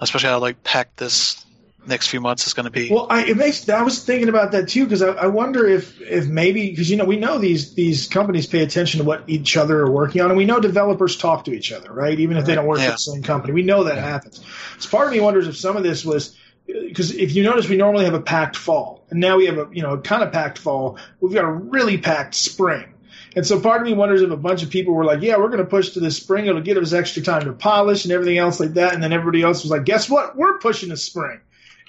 especially 0.00 0.30
how 0.30 0.38
like 0.40 0.64
packed 0.64 0.98
this 0.98 1.45
next 1.86 2.08
few 2.08 2.20
months 2.20 2.46
is 2.46 2.54
going 2.54 2.64
to 2.64 2.70
be. 2.70 2.90
Well, 2.90 3.06
I, 3.08 3.24
it 3.24 3.36
makes. 3.36 3.68
I 3.68 3.82
was 3.82 4.02
thinking 4.02 4.28
about 4.28 4.52
that 4.52 4.68
too 4.68 4.84
because 4.84 5.02
I, 5.02 5.08
I, 5.08 5.26
wonder 5.26 5.66
if 5.66 6.00
if 6.00 6.26
maybe 6.26 6.70
because 6.70 6.90
you 6.90 6.96
know 6.96 7.04
we 7.04 7.16
know 7.16 7.38
these 7.38 7.74
these 7.74 8.08
companies 8.08 8.46
pay 8.46 8.62
attention 8.62 8.98
to 8.98 9.04
what 9.04 9.24
each 9.28 9.56
other 9.56 9.80
are 9.80 9.90
working 9.90 10.22
on, 10.22 10.30
and 10.30 10.36
we 10.36 10.44
know 10.44 10.60
developers 10.60 11.16
talk 11.16 11.44
to 11.44 11.52
each 11.52 11.72
other, 11.72 11.92
right? 11.92 12.18
Even 12.18 12.36
if 12.36 12.46
they 12.46 12.54
don't 12.54 12.66
work 12.66 12.78
yeah. 12.78 12.86
for 12.86 12.92
the 12.92 12.98
same 12.98 13.22
company, 13.22 13.52
we 13.52 13.62
know 13.62 13.84
that 13.84 13.96
yeah. 13.96 14.08
happens. 14.08 14.44
So 14.78 14.90
part 14.90 15.06
of 15.06 15.12
me 15.12 15.20
wonders 15.20 15.46
if 15.46 15.56
some 15.56 15.76
of 15.76 15.82
this 15.82 16.04
was 16.04 16.36
because 16.66 17.14
if 17.14 17.34
you 17.34 17.42
notice, 17.42 17.68
we 17.68 17.76
normally 17.76 18.04
have 18.04 18.14
a 18.14 18.20
packed 18.20 18.56
fall, 18.56 19.04
and 19.10 19.20
now 19.20 19.36
we 19.36 19.46
have 19.46 19.58
a 19.58 19.68
you 19.72 19.82
know 19.82 19.98
kind 19.98 20.22
of 20.22 20.32
packed 20.32 20.58
fall. 20.58 20.98
We've 21.20 21.34
got 21.34 21.44
a 21.44 21.50
really 21.50 21.98
packed 21.98 22.34
spring. 22.34 22.92
And 23.34 23.46
so 23.46 23.60
part 23.60 23.82
of 23.82 23.86
me 23.86 23.92
wonders 23.92 24.22
if 24.22 24.30
a 24.30 24.36
bunch 24.36 24.62
of 24.62 24.70
people 24.70 24.94
were 24.94 25.04
like, 25.04 25.20
yeah, 25.20 25.36
we're 25.36 25.48
going 25.48 25.58
to 25.58 25.66
push 25.66 25.90
to 25.90 26.00
the 26.00 26.10
spring. 26.10 26.46
It'll 26.46 26.62
give 26.62 26.78
us 26.78 26.94
extra 26.94 27.22
time 27.22 27.44
to 27.44 27.52
polish 27.52 28.06
and 28.06 28.12
everything 28.12 28.38
else 28.38 28.58
like 28.58 28.74
that. 28.74 28.94
And 28.94 29.02
then 29.02 29.12
everybody 29.12 29.42
else 29.42 29.62
was 29.62 29.70
like, 29.70 29.84
guess 29.84 30.08
what? 30.08 30.36
We're 30.36 30.56
pushing 30.58 30.88
the 30.88 30.96
spring 30.96 31.40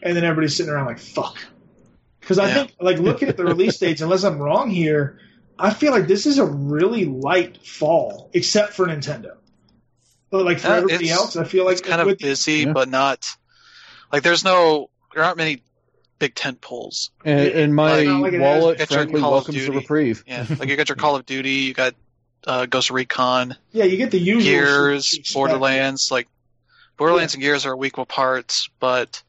and 0.01 0.15
then 0.15 0.23
everybody's 0.23 0.55
sitting 0.55 0.71
around 0.71 0.85
like 0.85 0.99
fuck. 0.99 1.37
Because 2.19 2.39
I 2.39 2.47
yeah. 2.47 2.53
think 2.53 2.75
like 2.79 2.97
looking 2.99 3.29
at 3.29 3.37
the 3.37 3.45
release 3.45 3.77
dates, 3.79 4.01
unless 4.01 4.23
I'm 4.23 4.39
wrong 4.39 4.69
here, 4.69 5.19
I 5.57 5.73
feel 5.73 5.91
like 5.91 6.07
this 6.07 6.25
is 6.25 6.37
a 6.39 6.45
really 6.45 7.05
light 7.05 7.65
fall, 7.65 8.29
except 8.33 8.73
for 8.73 8.85
Nintendo. 8.85 9.37
But 10.29 10.45
like 10.45 10.59
for 10.59 10.67
uh, 10.67 10.77
everybody 10.77 11.09
else, 11.09 11.37
I 11.37 11.45
feel 11.45 11.65
like 11.65 11.79
it's 11.79 11.87
kind 11.87 12.01
of 12.01 12.17
busy, 12.17 12.59
yeah. 12.59 12.73
but 12.73 12.89
not 12.89 13.25
like 14.11 14.23
there's 14.23 14.43
no 14.43 14.89
there 15.13 15.23
aren't 15.23 15.37
many 15.37 15.63
big 16.19 16.35
tent 16.35 16.61
poles. 16.61 17.11
And, 17.23 17.39
and 17.39 17.75
my 17.75 18.03
like, 18.03 18.33
like 18.33 18.41
wallet 18.41 18.87
frankly 18.87 19.21
welcomes 19.21 19.65
the 19.65 19.71
reprieve. 19.71 20.23
Yeah, 20.27 20.45
like 20.49 20.69
you 20.69 20.75
got 20.75 20.89
your 20.89 20.95
Call 20.95 21.15
of 21.15 21.25
Duty, 21.25 21.51
you 21.51 21.73
got 21.73 21.95
uh, 22.45 22.65
Ghost 22.65 22.91
Recon. 22.91 23.55
Yeah, 23.71 23.85
you 23.85 23.97
get 23.97 24.11
the 24.11 24.19
usual 24.19 24.43
Gears, 24.43 25.31
Borderlands. 25.33 26.11
Like 26.11 26.27
Borderlands 26.97 27.33
yeah. 27.33 27.37
and 27.37 27.43
Gears 27.43 27.65
are 27.65 27.85
equal 27.85 28.05
parts, 28.05 28.69
but 28.79 29.23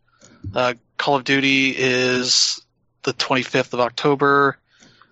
uh, 0.54 0.74
Call 0.96 1.16
of 1.16 1.24
Duty 1.24 1.74
is 1.76 2.60
the 3.02 3.12
25th 3.12 3.72
of 3.72 3.80
October. 3.80 4.58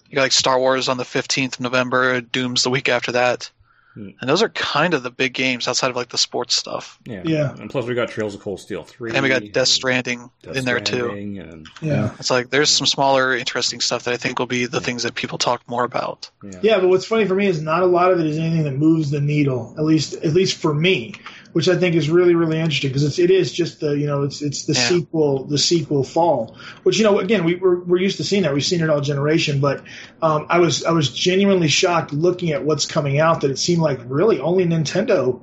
You 0.09 0.17
got 0.17 0.23
like 0.23 0.33
Star 0.33 0.59
Wars 0.59 0.89
on 0.89 0.97
the 0.97 1.05
15th 1.05 1.55
of 1.55 1.61
November. 1.61 2.21
Doom's 2.21 2.63
the 2.63 2.71
week 2.71 2.89
after 2.89 3.13
that. 3.13 3.51
Hmm. 3.97 4.11
And 4.21 4.29
those 4.29 4.43
are 4.43 4.51
kind 4.51 4.93
of 4.93 5.03
the 5.03 5.11
big 5.11 5.33
games 5.33 5.67
outside 5.67 5.89
of 5.89 5.97
like 5.97 6.11
the 6.11 6.19
sports 6.19 6.55
stuff. 6.55 6.99
Yeah. 7.07 7.23
Yeah. 7.25 7.55
And 7.55 7.71
plus 7.71 7.87
we 7.87 7.95
got 7.95 8.11
Trails 8.11 8.35
of 8.35 8.43
Cold 8.43 8.61
Steel 8.61 8.85
3. 8.85 9.13
And 9.13 9.23
we 9.23 9.31
got 9.31 9.53
Death 9.53 9.69
Stranding 9.69 10.31
Death 10.43 10.57
in 10.57 10.67
there 10.67 10.81
too. 10.81 11.11
And, 11.11 11.67
yeah. 11.81 12.15
It's 12.19 12.31
like 12.31 12.51
there's 12.51 12.69
some 12.69 12.87
smaller 12.87 13.35
interesting 13.35 13.81
stuff 13.81 14.05
that 14.05 14.13
I 14.13 14.19
think 14.19 14.39
will 14.39 14.47
be 14.47 14.67
the 14.67 14.83
things 14.83 15.05
that 15.05 15.15
people 15.15 15.39
talk 15.39 15.67
more 15.67 15.83
about. 15.83 16.31
Yeah. 16.45 16.59
yeah, 16.63 16.79
but 16.79 16.89
what's 16.89 17.07
funny 17.07 17.25
for 17.25 17.35
me 17.35 17.47
is 17.47 17.63
not 17.63 17.83
a 17.83 17.87
lot 17.87 18.13
of 18.13 18.21
it 18.21 18.27
is 18.27 18.37
anything 18.37 18.65
that 18.65 18.77
moves 18.77 19.11
the 19.11 19.21
needle, 19.21 19.75
at 19.79 19.85
least 19.85 20.13
at 20.13 20.35
least 20.35 20.59
for 20.59 20.75
me 20.75 21.15
which 21.57 21.71
I 21.71 21.77
think 21.79 21.95
is 21.95 22.11
really 22.11 22.35
really 22.35 22.59
interesting 22.59 22.91
because 22.91 23.03
it's 23.03 23.19
it 23.19 23.31
is 23.31 23.51
just 23.51 23.81
the 23.81 23.97
you 23.97 24.07
know 24.07 24.25
it's 24.25 24.43
it's 24.43 24.67
the 24.67 24.75
yeah. 24.75 24.89
sequel 24.89 25.45
the 25.45 25.57
sequel 25.57 26.05
fall 26.05 26.55
which 26.83 26.99
you 26.99 27.05
know 27.05 27.19
again 27.19 27.45
we 27.45 27.55
we're, 27.55 27.81
we're 27.81 27.97
used 27.97 28.19
to 28.19 28.25
seeing 28.25 28.43
that 28.43 28.53
we've 28.53 28.63
seen 28.63 28.83
it 28.83 28.91
all 28.91 29.01
generation 29.01 29.59
but 29.59 29.83
um, 30.21 30.45
I 30.51 30.59
was 30.59 30.85
I 30.85 30.91
was 30.91 31.09
genuinely 31.09 31.69
shocked 31.69 32.13
looking 32.13 32.51
at 32.51 32.63
what's 32.63 32.85
coming 32.85 33.21
out 33.21 33.41
that 33.41 33.51
it 33.51 33.59
seemed 33.59 33.81
like 33.81 34.01
really 34.05 34.39
only 34.39 34.67
Nintendo 34.67 35.41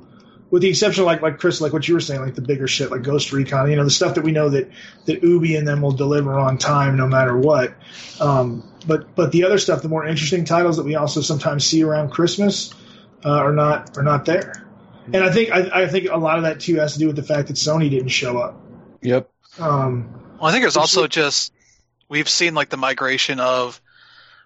with 0.52 0.62
the 0.62 0.70
exception 0.70 1.02
of 1.02 1.08
like 1.08 1.24
like 1.24 1.40
Chris 1.40 1.60
like 1.60 1.74
what 1.74 1.88
you 1.88 1.96
were 1.96 2.00
saying 2.00 2.22
like 2.22 2.36
the 2.36 2.44
bigger 2.44 2.68
shit 2.68 2.92
like 2.92 3.02
Ghost 3.02 3.34
Recon 3.34 3.72
you 3.72 3.76
know 3.76 3.84
the 3.84 3.90
stuff 3.90 4.14
that 4.14 4.24
we 4.24 4.34
know 4.34 4.50
that 4.50 4.70
that 5.06 5.24
Ubi 5.24 5.56
and 5.56 5.68
them 5.68 5.82
will 5.82 5.94
deliver 5.94 6.38
on 6.38 6.60
time 6.60 6.96
no 6.96 7.08
matter 7.08 7.36
what 7.36 7.74
um, 8.20 8.72
but 8.86 9.16
but 9.16 9.32
the 9.32 9.46
other 9.46 9.58
stuff 9.58 9.82
the 9.82 9.90
more 9.90 10.06
interesting 10.06 10.46
titles 10.46 10.78
that 10.78 10.84
we 10.84 10.94
also 10.94 11.22
sometimes 11.22 11.66
see 11.66 11.82
around 11.82 12.12
Christmas 12.12 12.72
uh, 13.26 13.32
are 13.32 13.54
not 13.54 13.98
are 13.98 14.04
not 14.04 14.26
there. 14.26 14.63
And 15.08 15.18
I 15.18 15.32
think 15.32 15.52
I, 15.52 15.84
I, 15.84 15.88
think 15.88 16.10
a 16.10 16.18
lot 16.18 16.38
of 16.38 16.44
that 16.44 16.62
too 16.62 16.76
has 16.76 16.94
to 16.94 17.00
do 17.00 17.08
with 17.08 17.16
the 17.16 17.24
fact 17.24 17.50
that 17.50 17.56
Sony 17.56 17.90
didn't 17.90 18.10
show 18.10 18.38
up. 18.38 18.62
Yep. 19.02 19.30
Um, 19.60 20.38
well, 20.40 20.50
I 20.50 20.52
think 20.52 20.66
it's 20.66 20.78
also 20.78 21.08
just 21.08 21.52
we've 22.08 22.30
seen 22.30 22.56
like 22.56 22.70
the 22.70 22.78
migration 22.78 23.40
of 23.40 23.82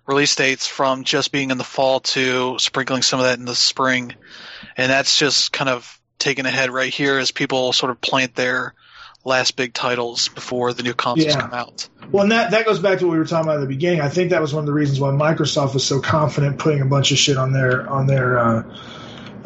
release 0.08 0.36
dates 0.36 0.68
from 0.68 1.04
just 1.04 1.32
being 1.32 1.52
in 1.52 1.58
the 1.58 1.64
fall 1.64 2.00
to 2.00 2.58
sprinkling 2.60 3.02
some 3.02 3.20
of 3.20 3.26
that 3.26 3.38
in 3.38 3.46
the 3.46 3.56
spring, 3.56 4.16
and 4.76 4.90
that's 4.90 5.20
just 5.20 5.52
kind 5.52 5.70
of 5.70 6.00
taken 6.18 6.46
ahead 6.46 6.72
right 6.72 6.94
here 6.94 7.20
as 7.20 7.32
people 7.32 7.74
sort 7.74 7.92
of 7.92 8.02
plant 8.02 8.36
their 8.36 8.74
last 9.24 9.56
big 9.56 9.74
titles 9.74 10.30
before 10.30 10.74
the 10.74 10.84
new 10.84 10.94
consoles 10.94 11.36
yeah. 11.36 11.42
come 11.42 11.54
out. 11.54 11.88
Well, 12.12 12.24
and 12.24 12.32
that, 12.32 12.52
that 12.52 12.66
goes 12.66 12.80
back 12.80 13.00
to 13.00 13.06
what 13.06 13.12
we 13.12 13.18
were 13.20 13.26
talking 13.26 13.46
about 13.46 13.58
at 13.58 13.62
the 13.62 13.68
beginning. 13.68 14.00
I 14.00 14.10
think 14.10 14.32
that 14.32 14.42
was 14.42 14.54
one 14.54 14.62
of 14.62 14.66
the 14.66 14.74
reasons 14.74 15.00
why 15.00 15.10
Microsoft 15.10 15.74
was 15.74 15.86
so 15.86 16.00
confident 16.00 16.58
putting 16.58 16.82
a 16.82 16.86
bunch 16.86 17.12
of 17.12 17.18
shit 17.18 17.38
on 17.38 17.52
their 17.52 17.88
on 17.90 18.08
their 18.08 18.40
uh, 18.40 18.64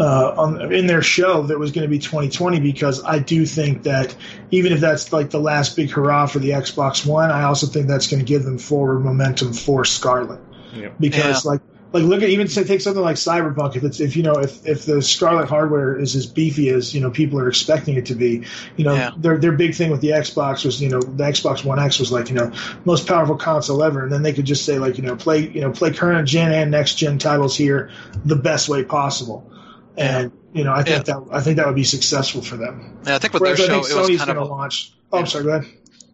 uh, 0.01 0.33
on, 0.37 0.73
in 0.73 0.87
their 0.87 1.01
show 1.01 1.43
that 1.43 1.59
was 1.59 1.71
going 1.71 1.83
to 1.83 1.89
be 1.89 1.99
2020 1.99 2.59
because 2.59 3.03
I 3.03 3.19
do 3.19 3.45
think 3.45 3.83
that 3.83 4.15
even 4.49 4.73
if 4.73 4.79
that's 4.79 5.13
like 5.13 5.29
the 5.29 5.39
last 5.39 5.75
big 5.75 5.91
hurrah 5.91 6.25
for 6.25 6.39
the 6.39 6.49
Xbox 6.49 7.05
One, 7.05 7.29
I 7.31 7.43
also 7.43 7.67
think 7.67 7.87
that's 7.87 8.07
going 8.07 8.19
to 8.19 8.25
give 8.25 8.43
them 8.43 8.57
forward 8.57 8.99
momentum 8.99 9.53
for 9.53 9.85
Scarlett 9.85 10.41
Yep. 10.73 10.95
Because 10.99 11.45
yeah. 11.45 11.51
like 11.51 11.61
like 11.93 12.03
look 12.03 12.23
at 12.23 12.29
even 12.29 12.47
say 12.47 12.63
take 12.63 12.79
something 12.79 13.03
like 13.03 13.17
Cyberpunk 13.17 13.75
if 13.75 13.83
it's 13.83 13.99
if 13.99 14.15
you 14.15 14.23
know 14.23 14.35
if 14.35 14.65
if 14.65 14.85
the 14.85 15.01
Scarlett 15.01 15.49
hardware 15.49 15.99
is 15.99 16.15
as 16.15 16.25
beefy 16.25 16.69
as 16.69 16.95
you 16.95 17.01
know 17.01 17.11
people 17.11 17.37
are 17.39 17.49
expecting 17.49 17.95
it 17.95 18.05
to 18.05 18.15
be, 18.15 18.45
you 18.77 18.85
know 18.85 18.93
yeah. 18.93 19.11
their 19.17 19.37
their 19.37 19.51
big 19.51 19.75
thing 19.75 19.91
with 19.91 19.99
the 19.99 20.09
Xbox 20.09 20.63
was 20.63 20.81
you 20.81 20.89
know 20.89 21.01
the 21.01 21.23
Xbox 21.23 21.65
One 21.65 21.79
X 21.79 21.99
was 21.99 22.11
like 22.11 22.29
you 22.29 22.35
know 22.35 22.51
most 22.85 23.07
powerful 23.07 23.35
console 23.35 23.83
ever, 23.83 24.03
and 24.03 24.11
then 24.11 24.23
they 24.23 24.31
could 24.31 24.45
just 24.45 24.65
say 24.65 24.79
like 24.79 24.97
you 24.97 25.03
know 25.03 25.15
play 25.15 25.49
you 25.49 25.59
know 25.59 25.71
play 25.71 25.91
current 25.91 26.27
gen 26.27 26.53
and 26.53 26.71
next 26.71 26.95
gen 26.95 27.17
titles 27.17 27.57
here 27.57 27.91
the 28.23 28.37
best 28.37 28.69
way 28.69 28.83
possible 28.83 29.51
and 29.97 30.31
you 30.53 30.63
know 30.63 30.73
I 30.73 30.83
think 30.83 31.07
yeah. 31.07 31.13
that 31.13 31.23
I 31.31 31.41
think 31.41 31.57
that 31.57 31.67
would 31.67 31.75
be 31.75 31.83
successful 31.83 32.41
for 32.41 32.57
them. 32.57 32.99
Yeah, 33.05 33.15
I 33.15 33.19
think 33.19 33.33
with 33.33 33.41
Whereas 33.41 33.57
their 33.57 33.67
show, 33.67 33.79
I 33.79 33.83
think 33.83 34.19
Sony's 34.19 34.25
going 34.25 34.37
to 34.37 34.45
launch. 34.45 34.93
Oh, 35.11 35.17
yeah. 35.17 35.21
I'm 35.21 35.27
sorry. 35.27 35.43
Go 35.43 35.49
ahead. 35.51 35.71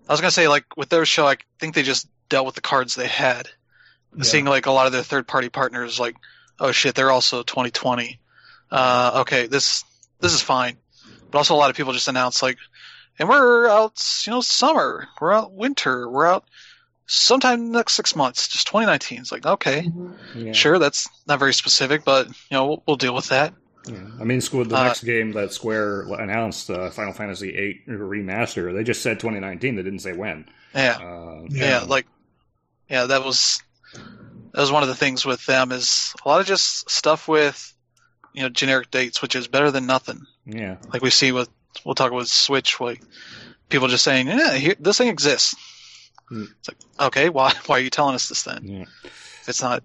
I 0.09 0.13
was 0.13 0.21
going 0.21 0.29
to 0.29 0.33
say 0.33 0.47
like 0.47 0.77
with 0.77 0.89
their 0.89 1.05
show, 1.05 1.27
I 1.27 1.37
think 1.59 1.75
they 1.75 1.83
just 1.83 2.07
dealt 2.29 2.45
with 2.45 2.55
the 2.55 2.61
cards 2.61 2.95
they 2.95 3.07
had. 3.07 3.49
Yeah. 4.15 4.23
Seeing 4.23 4.45
like 4.45 4.65
a 4.65 4.71
lot 4.71 4.87
of 4.87 4.93
their 4.93 5.03
third 5.03 5.27
party 5.27 5.49
partners, 5.49 5.99
like 5.99 6.15
oh 6.59 6.71
shit, 6.71 6.95
they're 6.95 7.11
also 7.11 7.43
2020. 7.43 8.19
Uh, 8.71 9.19
okay, 9.21 9.47
this 9.47 9.83
this 10.19 10.33
is 10.33 10.41
fine, 10.41 10.77
but 11.31 11.37
also 11.37 11.53
a 11.53 11.57
lot 11.57 11.69
of 11.69 11.75
people 11.75 11.93
just 11.93 12.07
announced 12.07 12.41
like 12.41 12.57
and 13.19 13.27
we're 13.29 13.67
out, 13.67 14.01
you 14.25 14.31
know, 14.31 14.41
summer, 14.41 15.07
we're 15.19 15.33
out 15.33 15.51
winter, 15.51 16.07
we're 16.07 16.27
out 16.27 16.45
sometime 17.07 17.71
next 17.71 17.93
six 17.93 18.15
months, 18.15 18.47
just 18.47 18.67
2019. 18.67 19.19
It's 19.19 19.31
like, 19.31 19.45
okay, 19.45 19.83
mm-hmm. 19.83 20.47
yeah. 20.47 20.51
sure, 20.51 20.77
that's 20.77 21.09
not 21.27 21.39
very 21.39 21.53
specific, 21.53 22.03
but 22.03 22.27
you 22.27 22.33
know, 22.51 22.67
we'll, 22.67 22.83
we'll 22.85 22.97
deal 22.97 23.15
with 23.15 23.29
that. 23.29 23.53
Yeah. 23.89 23.97
I 24.19 24.23
mean, 24.23 24.39
the 24.39 24.75
uh, 24.75 24.83
next 24.83 25.03
game 25.03 25.31
that 25.33 25.53
Square 25.53 26.13
announced, 26.13 26.69
uh, 26.69 26.89
Final 26.89 27.13
Fantasy 27.13 27.51
VIII 27.51 27.97
remaster, 27.97 28.73
they 28.73 28.83
just 28.83 29.01
said 29.01 29.19
2019. 29.19 29.75
They 29.75 29.83
didn't 29.83 29.99
say 29.99 30.13
when. 30.13 30.47
Yeah. 30.73 30.97
Uh, 31.01 31.45
yeah. 31.49 31.69
yeah, 31.69 31.83
like, 31.83 32.05
yeah, 32.89 33.05
that 33.05 33.23
was 33.23 33.61
that 33.93 34.61
was 34.61 34.71
one 34.71 34.83
of 34.83 34.89
the 34.89 34.95
things 34.95 35.25
with 35.25 35.45
them 35.45 35.71
is 35.71 36.15
a 36.23 36.27
lot 36.27 36.41
of 36.41 36.47
just 36.47 36.89
stuff 36.89 37.27
with 37.27 37.73
you 38.33 38.43
know 38.43 38.49
generic 38.49 38.91
dates, 38.91 39.21
which 39.21 39.35
is 39.35 39.47
better 39.47 39.71
than 39.71 39.85
nothing. 39.85 40.21
Yeah. 40.45 40.77
Like 40.91 41.01
we 41.01 41.09
see 41.09 41.31
with 41.31 41.49
we'll 41.85 41.95
talk 41.95 42.11
with 42.11 42.27
Switch, 42.27 42.79
like 42.79 43.01
people 43.69 43.87
just 43.87 44.03
saying, 44.03 44.27
yeah, 44.27 44.53
here, 44.53 44.75
this 44.79 44.97
thing 44.97 45.09
exists. 45.09 45.55
Hmm. 46.29 46.45
It's 46.59 46.69
like, 46.69 47.07
okay, 47.07 47.29
why 47.29 47.53
why 47.65 47.77
are 47.77 47.81
you 47.81 47.89
telling 47.89 48.15
us 48.15 48.29
this 48.29 48.43
then? 48.43 48.63
Yeah. 48.63 48.85
If 49.03 49.49
it's 49.49 49.61
not 49.61 49.83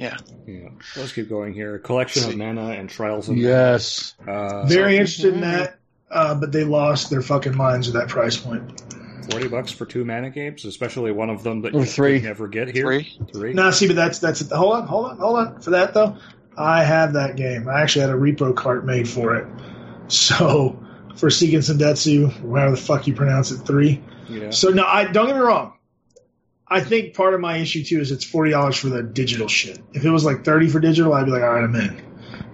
yeah. 0.00 0.16
Yeah. 0.46 0.70
Let's 0.96 1.12
keep 1.12 1.28
going 1.28 1.52
here. 1.52 1.78
Collection 1.78 2.30
of 2.30 2.36
mana 2.36 2.70
and 2.70 2.88
trials 2.88 3.28
of 3.28 3.36
yes. 3.36 4.14
Uh, 4.26 4.64
Very 4.64 4.94
so, 4.94 5.00
interested 5.00 5.34
in 5.34 5.40
that, 5.42 5.78
uh, 6.10 6.34
but 6.34 6.52
they 6.52 6.64
lost 6.64 7.10
their 7.10 7.20
fucking 7.20 7.54
minds 7.54 7.86
at 7.86 7.94
that 7.94 8.08
price 8.08 8.36
point. 8.38 8.82
Forty 9.30 9.46
bucks 9.48 9.70
for 9.70 9.84
two 9.84 10.06
mana 10.06 10.30
games, 10.30 10.64
especially 10.64 11.12
one 11.12 11.28
of 11.28 11.42
them 11.42 11.60
that 11.62 11.74
or 11.74 11.80
you 11.80 11.84
three. 11.86 12.18
never 12.20 12.48
get 12.48 12.68
here. 12.74 12.86
Three. 12.86 13.18
Three. 13.30 13.52
No, 13.52 13.70
see, 13.70 13.86
but 13.88 13.96
that's 13.96 14.18
that's 14.20 14.40
hold 14.50 14.72
on, 14.74 14.86
hold 14.86 15.06
on, 15.06 15.18
hold 15.18 15.38
on. 15.38 15.60
For 15.60 15.70
that 15.70 15.92
though, 15.92 16.16
I 16.56 16.82
have 16.82 17.12
that 17.12 17.36
game. 17.36 17.68
I 17.68 17.82
actually 17.82 18.06
had 18.06 18.10
a 18.10 18.14
repro 18.14 18.56
cart 18.56 18.86
made 18.86 19.08
for 19.08 19.36
it. 19.36 19.46
So 20.08 20.84
for 21.14 21.28
Seiken 21.28 21.58
Densetsu, 21.58 22.40
whatever 22.40 22.72
the 22.72 22.76
fuck 22.76 23.06
you 23.06 23.14
pronounce 23.14 23.52
it, 23.52 23.58
three. 23.58 24.02
Yeah. 24.28 24.50
So 24.50 24.70
no, 24.70 24.82
I 24.84 25.04
don't 25.04 25.26
get 25.28 25.36
me 25.36 25.40
wrong. 25.40 25.74
I 26.70 26.80
think 26.80 27.14
part 27.14 27.34
of 27.34 27.40
my 27.40 27.56
issue 27.56 27.82
too 27.82 28.00
is 28.00 28.12
it's 28.12 28.24
forty 28.24 28.52
dollars 28.52 28.76
for 28.76 28.88
the 28.88 29.02
digital 29.02 29.48
shit. 29.48 29.80
If 29.92 30.04
it 30.04 30.10
was 30.10 30.24
like 30.24 30.44
thirty 30.44 30.68
for 30.68 30.78
digital, 30.78 31.12
I'd 31.12 31.24
be 31.26 31.32
like, 31.32 31.42
all 31.42 31.54
right, 31.54 31.64
I'm 31.64 31.74
in. 31.74 32.02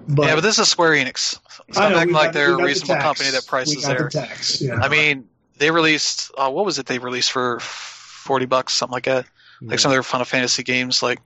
But, 0.09 0.27
yeah, 0.27 0.35
but 0.37 0.41
this 0.41 0.59
is 0.59 0.69
Square 0.69 0.93
Enix. 0.93 1.39
It's 1.69 1.77
not 1.77 1.93
acting 1.93 2.15
like 2.15 2.33
they're 2.33 2.55
a 2.55 2.63
reasonable 2.63 2.95
the 2.95 3.01
company 3.01 3.31
that 3.31 3.47
prices 3.47 3.85
there. 3.85 4.05
The 4.05 4.21
tax, 4.21 4.63
yeah. 4.63 4.77
I 4.77 4.89
mean, 4.89 5.29
they 5.59 5.71
released 5.71 6.31
uh, 6.39 6.51
what 6.51 6.65
was 6.65 6.79
it? 6.79 6.87
They 6.87 6.99
released 6.99 7.33
for 7.33 7.59
forty 7.61 8.47
bucks, 8.47 8.73
something 8.73 8.95
like 8.95 9.05
that. 9.05 9.27
Yeah. 9.61 9.71
Like 9.71 9.81
some 9.81 9.91
of 9.91 9.95
their 9.95 10.03
Final 10.03 10.25
Fantasy 10.25 10.63
games, 10.63 11.03
like. 11.03 11.19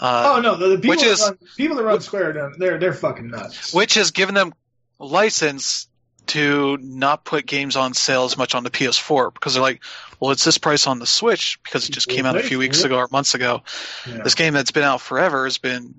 Uh, 0.00 0.34
oh 0.36 0.40
no! 0.40 0.56
The, 0.56 0.68
the 0.68 0.78
people, 0.78 0.96
that 0.96 1.06
is, 1.06 1.20
run, 1.20 1.38
people 1.56 1.76
that 1.76 1.84
run 1.84 2.00
Square, 2.00 2.52
they're 2.58 2.78
they're 2.78 2.94
fucking 2.94 3.28
nuts. 3.28 3.74
Which 3.74 3.94
has 3.94 4.10
given 4.10 4.34
them 4.34 4.54
license 4.98 5.86
to 6.32 6.78
not 6.80 7.24
put 7.24 7.46
games 7.46 7.76
on 7.76 7.94
sale 7.94 8.24
as 8.24 8.36
much 8.36 8.54
on 8.54 8.64
the 8.64 8.70
PS4 8.70 9.34
because 9.34 9.54
they're 9.54 9.62
like, 9.62 9.82
well, 10.18 10.30
it's 10.30 10.44
this 10.44 10.58
price 10.58 10.86
on 10.86 10.98
the 10.98 11.06
Switch 11.06 11.58
because 11.62 11.88
it 11.88 11.92
just 11.92 12.08
came 12.08 12.24
out 12.24 12.36
a 12.36 12.42
few 12.42 12.58
weeks 12.58 12.84
ago 12.84 12.96
or 12.96 13.08
months 13.12 13.34
ago. 13.34 13.62
Yeah. 14.08 14.22
This 14.22 14.34
game 14.34 14.54
that's 14.54 14.70
been 14.70 14.82
out 14.82 15.00
forever 15.00 15.44
has 15.44 15.58
been, 15.58 15.94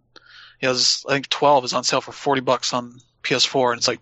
you 0.60 0.68
know, 0.68 0.74
I 0.74 1.14
think 1.14 1.30
12 1.30 1.66
is 1.66 1.74
on 1.74 1.84
sale 1.84 2.02
for 2.02 2.12
40 2.12 2.42
bucks 2.42 2.74
on 2.74 3.00
PS4, 3.22 3.72
and 3.72 3.78
it's 3.78 3.88
like, 3.88 4.00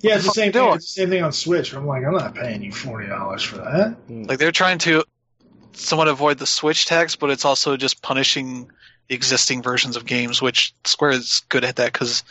yeah, 0.00 0.16
it's 0.16 0.24
the 0.24 0.30
same 0.30 0.52
thing. 0.52 0.74
It's 0.74 0.94
the 0.94 1.00
same 1.02 1.10
thing 1.10 1.22
on 1.22 1.32
Switch. 1.32 1.74
I'm 1.74 1.86
like, 1.86 2.04
I'm 2.04 2.12
not 2.12 2.34
paying 2.34 2.62
you 2.62 2.70
forty 2.70 3.08
dollars 3.08 3.42
for 3.42 3.56
that. 3.56 3.96
Hmm. 4.06 4.24
Like 4.24 4.38
they're 4.38 4.52
trying 4.52 4.78
to 4.78 5.02
somewhat 5.72 6.06
avoid 6.06 6.38
the 6.38 6.46
Switch 6.46 6.86
tax, 6.86 7.16
but 7.16 7.30
it's 7.30 7.44
also 7.44 7.76
just 7.76 8.00
punishing 8.00 8.70
the 9.08 9.16
existing 9.16 9.60
versions 9.60 9.96
of 9.96 10.06
games, 10.06 10.40
which 10.40 10.72
Square 10.84 11.12
is 11.12 11.42
good 11.48 11.64
at 11.64 11.76
that 11.76 11.92
because 11.92 12.22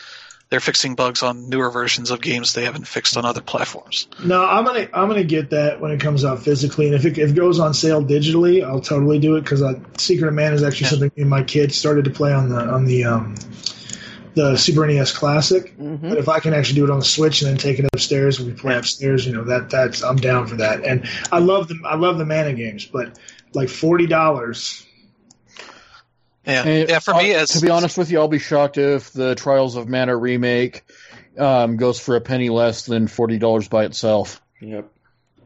they're 0.50 0.60
fixing 0.60 0.96
bugs 0.96 1.24
on 1.24 1.50
newer 1.50 1.70
versions 1.70 2.10
of 2.10 2.22
games 2.22 2.54
they 2.54 2.66
haven't 2.66 2.88
fixed 2.88 3.18
on 3.18 3.26
other 3.26 3.42
platforms. 3.42 4.08
No, 4.24 4.46
I'm 4.46 4.64
gonna 4.64 4.88
I'm 4.94 5.08
gonna 5.08 5.24
get 5.24 5.50
that 5.50 5.82
when 5.82 5.92
it 5.92 6.00
comes 6.00 6.24
out 6.24 6.40
physically, 6.40 6.88
and 6.88 6.96
if 6.96 7.06
it, 7.06 7.18
if 7.18 7.32
it 7.32 7.36
goes 7.36 7.60
on 7.60 7.74
sale 7.74 8.04
digitally, 8.04 8.64
I'll 8.64 8.82
totally 8.82 9.20
do 9.20 9.36
it 9.36 9.42
because 9.42 9.62
uh, 9.62 9.80
Secret 9.98 10.30
of 10.30 10.34
Mana 10.34 10.56
is 10.56 10.64
actually 10.64 10.86
yeah. 10.86 10.90
something 10.92 11.12
me 11.16 11.22
and 11.22 11.30
my 11.30 11.44
kids 11.44 11.76
started 11.76 12.06
to 12.06 12.12
play 12.12 12.34
on 12.34 12.50
the 12.50 12.60
on 12.60 12.86
the 12.86 13.04
um, 13.06 13.36
the 14.36 14.56
Super 14.56 14.88
NES 14.88 15.12
Classic. 15.12 15.78
Mm-hmm. 15.78 16.10
But 16.10 16.18
if 16.18 16.30
I 16.30 16.40
can 16.40 16.54
actually 16.54 16.76
do 16.76 16.86
it 16.86 16.92
on 16.92 17.00
the 17.00 17.06
Switch 17.06 17.42
and 17.42 17.52
then 17.52 17.58
take 17.58 17.80
it 17.80 17.86
upstairs 17.94 18.40
and 18.40 18.48
we 18.48 18.54
play 18.54 18.78
upstairs, 18.78 19.26
you 19.26 19.34
know 19.34 19.44
that 19.46 19.70
that's 19.70 20.02
I'm 20.04 20.16
down 20.16 20.48
for 20.48 20.56
that. 20.58 20.86
And 20.86 21.10
I 21.32 21.40
love 21.40 21.68
the 21.68 21.82
I 21.86 21.96
love 21.96 22.18
the 22.18 22.26
Mana 22.26 22.54
games, 22.54 22.86
but 22.86 23.20
like 23.54 23.68
forty 23.68 24.08
dollars 24.08 24.87
yeah, 26.48 26.64
and 26.64 26.90
yeah. 26.90 27.00
For 27.00 27.14
me, 27.14 27.34
as 27.34 27.50
to 27.50 27.62
be 27.62 27.70
honest 27.70 27.98
with 27.98 28.10
you, 28.10 28.20
I'll 28.20 28.30
be 28.30 28.40
shocked 28.40 28.78
if 28.78 29.12
the 29.12 29.36
Trials 29.36 29.76
of 29.76 29.90
Mana 29.90 30.16
remake 30.16 30.84
um, 31.38 31.76
goes 31.76 32.00
for 32.00 32.16
a 32.16 32.22
penny 32.22 32.50
less 32.50 32.86
than 32.86 33.08
forty 33.08 33.38
dollars 33.38 33.68
by 33.68 33.84
itself. 33.84 34.42
Yep. 34.62 34.90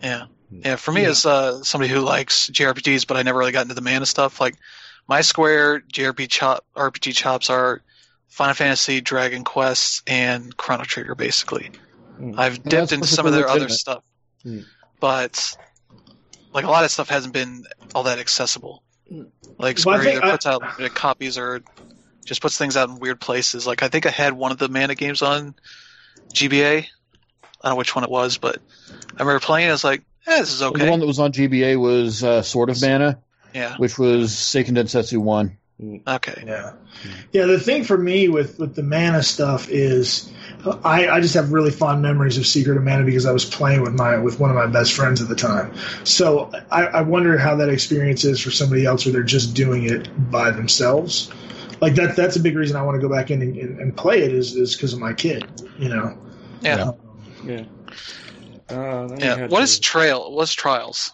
Yeah, 0.01 0.25
yeah. 0.51 0.75
For 0.75 0.91
me, 0.91 1.01
yeah. 1.01 1.09
as 1.09 1.25
uh, 1.25 1.63
somebody 1.63 1.91
who 1.91 2.01
likes 2.01 2.49
JRPGs, 2.51 3.07
but 3.07 3.17
I 3.17 3.23
never 3.23 3.39
really 3.39 3.51
got 3.51 3.63
into 3.63 3.73
the 3.73 3.81
Mana 3.81 4.05
stuff, 4.05 4.39
like 4.39 4.55
my 5.07 5.21
Square 5.21 5.81
JRPG 5.91 6.29
chop, 6.29 6.65
RPG 6.75 7.15
chops 7.15 7.49
are 7.49 7.81
Final 8.27 8.53
Fantasy, 8.53 9.01
Dragon 9.01 9.43
Quest, 9.43 10.03
and 10.07 10.55
Chrono 10.55 10.83
Trigger. 10.83 11.15
Basically, 11.15 11.71
mm. 12.19 12.37
I've 12.37 12.61
dipped 12.61 12.91
into 12.91 13.07
some 13.07 13.25
of 13.25 13.33
their 13.33 13.47
other 13.47 13.69
stuff, 13.69 14.03
mm. 14.45 14.65
but 14.99 15.57
like 16.53 16.65
a 16.65 16.69
lot 16.69 16.83
of 16.83 16.91
stuff 16.91 17.09
hasn't 17.09 17.33
been 17.33 17.65
all 17.95 18.03
that 18.03 18.19
accessible. 18.19 18.83
Like 19.57 19.77
Square 19.77 19.99
well, 19.99 20.07
either 20.07 20.21
puts 20.21 20.45
I, 20.45 20.53
out 20.53 20.63
copies 20.93 21.37
or 21.37 21.61
just 22.25 22.41
puts 22.41 22.57
things 22.57 22.77
out 22.77 22.89
in 22.89 22.99
weird 22.99 23.19
places. 23.19 23.65
Like 23.67 23.83
I 23.83 23.87
think 23.87 24.05
I 24.05 24.09
had 24.09 24.33
one 24.33 24.51
of 24.51 24.57
the 24.57 24.69
Mana 24.69 24.95
games 24.95 25.21
on 25.21 25.55
GBA. 26.33 26.83
I 26.83 26.87
don't 27.63 27.73
know 27.73 27.75
which 27.75 27.95
one 27.95 28.03
it 28.03 28.09
was, 28.09 28.37
but 28.37 28.57
I 28.89 29.21
remember 29.21 29.39
playing. 29.39 29.69
I 29.69 29.71
was 29.71 29.83
like, 29.83 30.01
eh, 30.27 30.39
"This 30.39 30.51
is 30.51 30.61
okay." 30.61 30.85
The 30.85 30.89
one 30.89 30.99
that 30.99 31.05
was 31.05 31.19
on 31.19 31.31
GBA 31.31 31.79
was 31.79 32.23
uh, 32.23 32.41
Sword 32.41 32.69
of 32.69 32.81
Mana. 32.81 33.19
Yeah. 33.53 33.75
Which 33.77 33.99
was 33.99 34.31
Seiken 34.31 34.77
Densetsu 34.77 35.17
One. 35.17 35.57
Okay. 36.07 36.43
Yeah. 36.45 36.73
Yeah. 37.31 37.45
The 37.45 37.59
thing 37.59 37.83
for 37.83 37.97
me 37.97 38.27
with 38.27 38.59
with 38.59 38.75
the 38.75 38.83
Mana 38.83 39.23
stuff 39.23 39.69
is 39.69 40.31
I, 40.83 41.07
I 41.07 41.21
just 41.21 41.33
have 41.33 41.51
really 41.51 41.71
fond 41.71 42.01
memories 42.01 42.37
of 42.37 42.45
Secret 42.45 42.77
of 42.77 42.83
Mana 42.83 43.03
because 43.03 43.25
I 43.25 43.31
was 43.31 43.45
playing 43.45 43.81
with 43.81 43.93
my 43.93 44.17
with 44.17 44.39
one 44.39 44.51
of 44.51 44.55
my 44.55 44.67
best 44.67 44.93
friends 44.93 45.21
at 45.21 45.27
the 45.27 45.35
time. 45.35 45.73
So 46.03 46.51
I, 46.69 46.85
I 46.85 47.01
wonder 47.01 47.37
how 47.37 47.55
that 47.55 47.69
experience 47.69 48.23
is 48.23 48.39
for 48.39 48.51
somebody 48.51 48.85
else 48.85 49.05
where 49.05 49.13
they're 49.13 49.23
just 49.23 49.55
doing 49.55 49.85
it 49.85 50.09
by 50.29 50.51
themselves. 50.51 51.31
Like 51.79 51.95
that 51.95 52.15
that's 52.15 52.35
a 52.35 52.39
big 52.39 52.55
reason 52.55 52.77
I 52.77 52.83
want 52.83 53.01
to 53.01 53.07
go 53.07 53.13
back 53.13 53.31
in 53.31 53.41
and, 53.41 53.79
and 53.79 53.97
play 53.97 54.21
it 54.21 54.31
is 54.31 54.55
is 54.55 54.75
because 54.75 54.93
of 54.93 54.99
my 54.99 55.13
kid. 55.13 55.45
You 55.79 55.89
know. 55.89 56.17
Yeah. 56.61 56.91
Yeah. 57.43 57.63
Uh, 58.69 59.15
yeah. 59.17 59.47
What 59.47 59.57
to... 59.57 59.63
is 59.63 59.79
trail? 59.79 60.31
What's 60.31 60.53
trials? 60.53 61.11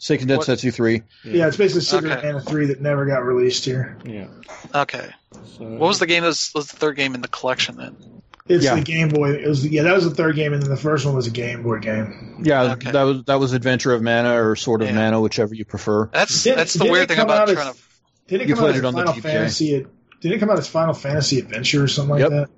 Seiken 0.00 0.26
Densetsu 0.26 0.72
three. 0.72 1.02
Yeah. 1.24 1.32
yeah, 1.32 1.46
it's 1.48 1.58
basically 1.58 1.82
Secret 1.82 2.10
okay. 2.10 2.28
of 2.28 2.34
Mana 2.34 2.40
three 2.40 2.66
that 2.66 2.80
never 2.80 3.04
got 3.04 3.24
released 3.24 3.66
here. 3.66 3.98
Yeah. 4.04 4.28
Okay. 4.74 5.10
So, 5.58 5.64
what 5.64 5.88
was 5.88 5.98
the 5.98 6.06
game 6.06 6.22
that 6.22 6.28
was, 6.28 6.50
was 6.54 6.68
the 6.68 6.76
third 6.76 6.96
game 6.96 7.14
in 7.14 7.20
the 7.20 7.28
collection 7.28 7.76
then? 7.76 8.22
It's 8.48 8.64
yeah. 8.64 8.74
the 8.74 8.80
Game 8.80 9.10
Boy. 9.10 9.34
It 9.34 9.46
was 9.46 9.64
yeah, 9.64 9.84
that 9.84 9.94
was 9.94 10.04
the 10.04 10.14
third 10.14 10.34
game, 10.34 10.52
and 10.52 10.60
then 10.60 10.70
the 10.70 10.76
first 10.76 11.06
one 11.06 11.14
was 11.14 11.28
a 11.28 11.30
Game 11.30 11.62
Boy 11.62 11.78
game. 11.78 12.42
Yeah, 12.42 12.72
okay. 12.72 12.90
that 12.90 13.02
was 13.02 13.24
that 13.24 13.38
was 13.38 13.52
Adventure 13.52 13.92
of 13.92 14.02
Mana 14.02 14.42
or 14.42 14.56
Sword 14.56 14.82
of 14.82 14.88
yeah. 14.88 14.94
Mana, 14.94 15.20
whichever 15.20 15.54
you 15.54 15.64
prefer. 15.64 16.06
That's 16.06 16.42
did, 16.42 16.58
that's 16.58 16.74
the 16.74 16.90
weird 16.90 17.06
thing 17.06 17.20
about 17.20 17.48
trying 17.48 17.68
as, 17.68 17.76
to. 17.76 17.82
Did 18.26 18.40
it 18.40 18.48
come 18.48 18.58
out 18.64 18.70
as 18.70 18.80
Final 18.80 19.12
Fantasy? 19.12 19.86
Did 20.20 20.32
it 20.32 20.38
come 20.38 20.50
out 20.50 20.58
as 20.58 20.68
Final 20.68 20.94
Fantasy 20.94 21.38
Adventure 21.38 21.84
or 21.84 21.88
something 21.88 22.18
yep. 22.18 22.30
like 22.30 22.48
that? 22.48 22.50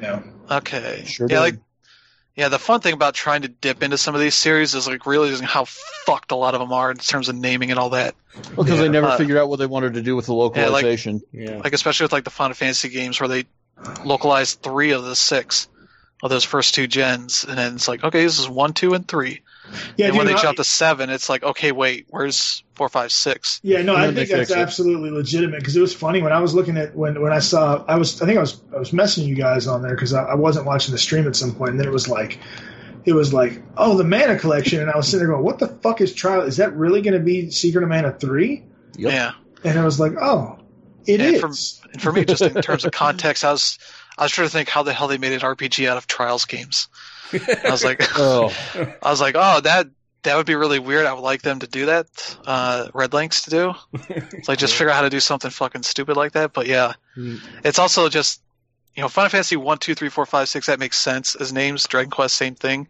Yeah. 0.00 0.56
Okay. 0.56 1.04
Sure. 1.06 1.26
Yeah, 1.28 1.36
did. 1.36 1.40
like 1.40 1.54
yeah, 2.40 2.48
the 2.48 2.58
fun 2.58 2.80
thing 2.80 2.94
about 2.94 3.12
trying 3.12 3.42
to 3.42 3.48
dip 3.48 3.82
into 3.82 3.98
some 3.98 4.14
of 4.14 4.20
these 4.22 4.34
series 4.34 4.74
is 4.74 4.86
like 4.86 5.04
realizing 5.04 5.46
how 5.46 5.66
fucked 5.66 6.32
a 6.32 6.36
lot 6.36 6.54
of 6.54 6.60
them 6.60 6.72
are 6.72 6.90
in 6.90 6.96
terms 6.96 7.28
of 7.28 7.34
naming 7.34 7.70
and 7.70 7.78
all 7.78 7.90
that. 7.90 8.14
Well, 8.34 8.64
because 8.64 8.78
yeah. 8.78 8.84
they 8.84 8.88
never 8.88 9.08
uh, 9.08 9.18
figured 9.18 9.36
out 9.36 9.50
what 9.50 9.58
they 9.58 9.66
wanted 9.66 9.92
to 9.92 10.00
do 10.00 10.16
with 10.16 10.24
the 10.24 10.32
localization. 10.32 11.20
Yeah, 11.32 11.40
like, 11.40 11.50
yeah. 11.50 11.60
like 11.62 11.74
especially 11.74 12.04
with 12.04 12.12
like 12.12 12.24
the 12.24 12.30
Final 12.30 12.54
Fantasy 12.54 12.88
games 12.88 13.20
where 13.20 13.28
they 13.28 13.44
localized 14.06 14.62
three 14.62 14.92
of 14.92 15.04
the 15.04 15.14
six 15.14 15.68
of 16.22 16.30
those 16.30 16.42
first 16.42 16.74
two 16.74 16.86
gens, 16.86 17.44
and 17.44 17.58
then 17.58 17.74
it's 17.74 17.88
like, 17.88 18.02
okay, 18.04 18.22
this 18.22 18.38
is 18.38 18.48
one, 18.48 18.72
two, 18.72 18.94
and 18.94 19.06
three. 19.06 19.42
Yeah, 19.96 20.08
and 20.08 20.16
when 20.16 20.26
they 20.26 20.34
jump 20.34 20.56
to 20.56 20.64
seven, 20.64 21.10
it's 21.10 21.28
like, 21.28 21.42
okay, 21.42 21.72
wait, 21.72 22.06
where's 22.10 22.62
four, 22.74 22.88
five, 22.88 23.12
six? 23.12 23.60
Yeah, 23.62 23.82
no, 23.82 23.94
I 23.94 24.12
think 24.12 24.30
that's 24.30 24.50
absolutely 24.50 25.10
legitimate 25.10 25.60
because 25.60 25.76
it 25.76 25.80
was 25.80 25.94
funny 25.94 26.22
when 26.22 26.32
I 26.32 26.40
was 26.40 26.54
looking 26.54 26.76
at 26.76 26.94
when 26.94 27.20
when 27.20 27.32
I 27.32 27.40
saw 27.40 27.84
I 27.86 27.96
was 27.96 28.20
I 28.22 28.26
think 28.26 28.38
I 28.38 28.40
was 28.40 28.60
I 28.74 28.78
was 28.78 28.92
messing 28.92 29.26
you 29.26 29.34
guys 29.34 29.66
on 29.66 29.82
there 29.82 29.94
because 29.94 30.14
I, 30.14 30.24
I 30.24 30.34
wasn't 30.34 30.66
watching 30.66 30.92
the 30.92 30.98
stream 30.98 31.26
at 31.26 31.36
some 31.36 31.54
point, 31.54 31.70
and 31.72 31.80
then 31.80 31.86
it 31.86 31.92
was 31.92 32.08
like 32.08 32.38
it 33.04 33.12
was 33.12 33.32
like, 33.32 33.62
oh, 33.76 33.96
the 33.96 34.04
Mana 34.04 34.38
Collection, 34.38 34.80
and 34.80 34.90
I 34.90 34.96
was 34.96 35.06
sitting 35.06 35.20
there 35.20 35.34
going, 35.34 35.44
what 35.44 35.58
the 35.58 35.68
fuck 35.68 36.00
is 36.00 36.12
Trial? 36.12 36.42
Is 36.42 36.58
that 36.58 36.74
really 36.74 37.02
going 37.02 37.14
to 37.14 37.20
be 37.20 37.50
Secret 37.50 37.82
of 37.82 37.88
Mana 37.88 38.12
three? 38.12 38.64
Yep. 38.96 39.12
Yeah. 39.12 39.32
And 39.64 39.78
I 39.78 39.84
was 39.84 39.98
like, 39.98 40.12
oh, 40.20 40.58
it 41.06 41.20
and 41.20 41.34
is. 41.36 41.40
For, 41.40 41.90
and 41.92 42.02
for 42.02 42.12
me, 42.12 42.24
just 42.24 42.42
in 42.42 42.54
terms 42.62 42.84
of 42.84 42.92
context, 42.92 43.44
I 43.44 43.52
was 43.52 43.78
I 44.18 44.24
was 44.24 44.32
trying 44.32 44.48
to 44.48 44.52
think 44.52 44.68
how 44.68 44.82
the 44.82 44.92
hell 44.92 45.08
they 45.08 45.18
made 45.18 45.32
an 45.32 45.40
RPG 45.40 45.88
out 45.88 45.96
of 45.96 46.06
Trials 46.06 46.44
games. 46.44 46.88
I 47.32 47.70
was 47.70 47.84
like, 47.84 48.00
oh, 48.16 48.54
I 49.02 49.10
was 49.10 49.20
like, 49.20 49.34
oh, 49.38 49.60
that 49.60 49.88
that 50.22 50.36
would 50.36 50.46
be 50.46 50.54
really 50.54 50.78
weird. 50.78 51.06
I 51.06 51.12
would 51.12 51.22
like 51.22 51.42
them 51.42 51.60
to 51.60 51.66
do 51.66 51.86
that. 51.86 52.06
Uh, 52.46 52.88
RedLynx 52.92 53.44
to 53.44 53.50
do. 53.50 53.74
It's 54.32 54.48
like 54.48 54.58
just 54.58 54.74
figure 54.74 54.90
out 54.90 54.96
how 54.96 55.02
to 55.02 55.10
do 55.10 55.20
something 55.20 55.50
fucking 55.50 55.82
stupid 55.82 56.16
like 56.16 56.32
that. 56.32 56.52
But 56.52 56.66
yeah, 56.66 56.94
mm. 57.16 57.40
it's 57.64 57.78
also 57.78 58.08
just 58.08 58.42
you 58.94 59.02
know, 59.02 59.08
Final 59.08 59.30
Fantasy 59.30 59.56
one, 59.56 59.78
two, 59.78 59.94
three, 59.94 60.08
four, 60.08 60.26
five, 60.26 60.48
six. 60.48 60.66
That 60.66 60.78
makes 60.78 60.98
sense 60.98 61.34
as 61.34 61.52
names. 61.52 61.86
Dragon 61.86 62.10
Quest, 62.10 62.36
same 62.36 62.54
thing. 62.54 62.88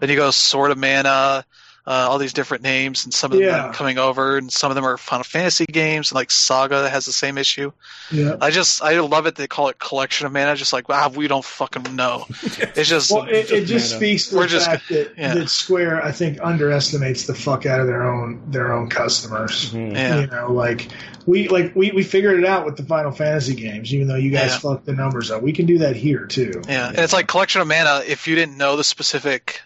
Then 0.00 0.08
you 0.08 0.16
go 0.16 0.30
Sword 0.30 0.70
of 0.70 0.78
Mana, 0.78 1.44
uh, 1.86 2.06
all 2.08 2.18
these 2.18 2.32
different 2.32 2.62
names, 2.62 3.04
and 3.04 3.12
some 3.12 3.32
of 3.32 3.40
Yeah. 3.40 3.46
them 3.56 3.70
are 3.70 3.72
coming 3.72 3.98
over, 3.98 4.36
and 4.36 4.52
some 4.52 4.70
of 4.70 4.76
them 4.76 4.84
are 4.84 4.96
Final 4.96 5.24
Fantasy 5.24 5.66
games, 5.66 6.10
and 6.12 6.16
like 6.16 6.30
Saga 6.30 6.88
has 6.88 7.06
the 7.06 7.12
same 7.12 7.38
issue. 7.38 7.72
Yeah. 8.10 8.36
I 8.40 8.50
just 8.50 8.82
I 8.82 9.00
love 9.00 9.26
it. 9.26 9.34
They 9.34 9.48
call 9.48 9.68
it 9.68 9.78
Collection 9.80 10.26
of 10.26 10.32
Mana, 10.32 10.54
just 10.54 10.72
like 10.72 10.88
wow, 10.88 11.08
we 11.08 11.26
don't 11.28 11.44
fucking 11.44 11.96
know. 11.96 12.26
It's 12.74 12.88
just 12.88 13.10
Well, 13.10 13.24
it, 13.28 13.50
it 13.50 13.64
just 13.66 13.94
Mana. 13.94 13.98
speaks 13.98 14.28
to 14.28 14.36
We're 14.36 14.42
the 14.42 14.48
just- 14.48 14.66
fact 14.66 14.88
that, 14.90 15.12
yeah. 15.18 15.34
that 15.34 15.48
Square, 15.50 16.04
I 16.04 16.12
think, 16.12 16.38
underestimates 16.40 17.26
the 17.26 17.34
fuck 17.34 17.66
out 17.66 17.80
of 17.80 17.86
their 17.86 18.04
own 18.04 18.42
their 18.50 18.72
own 18.72 18.88
customers. 18.88 19.72
Mhm. 19.72 19.92
yeah. 19.94 20.20
You 20.20 20.26
know, 20.28 20.52
like 20.52 20.88
we 21.26 21.48
like 21.48 21.74
we, 21.74 21.90
we 21.90 22.02
figured 22.04 22.38
it 22.38 22.46
out 22.46 22.64
with 22.64 22.76
the 22.76 22.84
Final 22.84 23.10
Fantasy 23.10 23.54
games, 23.54 23.92
even 23.92 24.06
though 24.08 24.14
you 24.16 24.30
guys 24.30 24.50
Yeah. 24.52 24.58
fucked 24.58 24.86
the 24.86 24.92
numbers 24.92 25.30
up. 25.32 25.42
We 25.42 25.52
can 25.52 25.66
do 25.66 25.78
that 25.78 25.96
here 25.96 26.26
too. 26.26 26.62
Yeah, 26.68 26.88
and 26.88 26.98
it's 26.98 27.12
like 27.12 27.26
collection 27.26 27.60
of 27.60 27.66
mana. 27.68 28.02
If 28.06 28.28
you 28.28 28.34
didn't 28.36 28.56
know 28.56 28.76
the 28.76 28.84
specific 28.84 29.62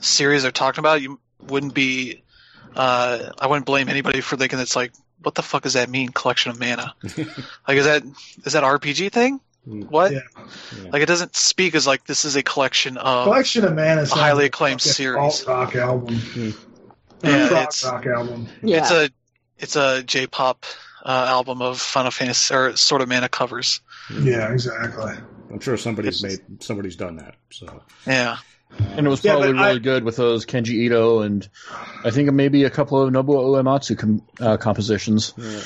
series 0.00 0.42
they're 0.42 0.52
talking 0.52 0.80
about, 0.80 1.02
you 1.02 1.18
wouldn't 1.40 1.74
be. 1.74 2.22
Uh, 2.74 3.30
I 3.38 3.46
wouldn't 3.46 3.66
blame 3.66 3.88
anybody 3.88 4.20
for 4.20 4.36
thinking 4.36 4.58
it's 4.58 4.76
like, 4.76 4.92
what 5.22 5.34
the 5.34 5.42
fuck 5.42 5.62
does 5.62 5.72
that 5.74 5.88
mean? 5.88 6.10
Collection 6.10 6.50
of 6.50 6.60
mana. 6.60 6.94
like, 7.02 7.76
is 7.78 7.84
that 7.86 8.02
is 8.44 8.52
that 8.52 8.64
RPG 8.64 9.12
thing? 9.12 9.40
Mm. 9.66 9.90
What? 9.90 10.12
Yeah. 10.12 10.20
Yeah. 10.82 10.90
Like, 10.90 11.02
it 11.02 11.06
doesn't 11.06 11.34
speak 11.34 11.74
as 11.74 11.86
like 11.86 12.04
this 12.06 12.24
is 12.24 12.36
a 12.36 12.42
collection 12.42 12.96
of. 12.98 13.24
Collection 13.24 13.64
of 13.64 13.74
Mana, 13.74 14.06
sounds 14.06 14.12
highly 14.12 14.44
like 14.44 14.48
acclaimed 14.54 14.80
fucking 14.80 14.92
series. 14.92 15.18
alt 15.18 15.44
rock 15.48 15.74
album, 15.76 16.14
Hmm. 16.16 16.50
Yeah, 17.24 17.46
it's- 17.46 17.84
rock 17.84 18.06
album. 18.06 18.46
Yeah. 18.62 18.78
It's 18.82 18.90
a 18.90 19.10
it's 19.58 19.76
a 19.76 20.02
J-pop 20.02 20.66
uh, 21.04 21.24
album 21.28 21.62
of 21.62 21.80
Final 21.80 22.10
Fantasy 22.10 22.54
or 22.54 22.76
sort 22.76 23.00
of 23.00 23.08
mana 23.08 23.28
covers. 23.28 23.80
Yeah, 24.12 24.52
exactly. 24.52 25.14
I'm 25.50 25.60
sure 25.60 25.76
somebody's 25.78 26.22
It's- 26.22 26.40
made 26.48 26.62
somebody's 26.62 26.96
done 26.96 27.16
that. 27.16 27.36
So 27.50 27.82
Yeah, 28.06 28.36
And 28.78 29.06
it 29.06 29.10
was 29.10 29.24
Yeah, 29.24 29.32
probably 29.36 29.58
I- 29.58 29.68
really 29.68 29.80
good 29.80 30.04
with 30.04 30.16
those 30.16 30.44
Kenji 30.46 30.70
Ito 30.86 31.20
and 31.20 31.48
I 32.04 32.10
think 32.10 32.30
maybe 32.32 32.64
a 32.64 32.70
couple 32.70 33.00
of 33.02 33.12
Nobuo 33.12 33.62
Uematsu 33.62 33.96
com- 33.98 34.22
uh, 34.40 34.56
compositions. 34.58 35.32
yeah. 35.38 35.60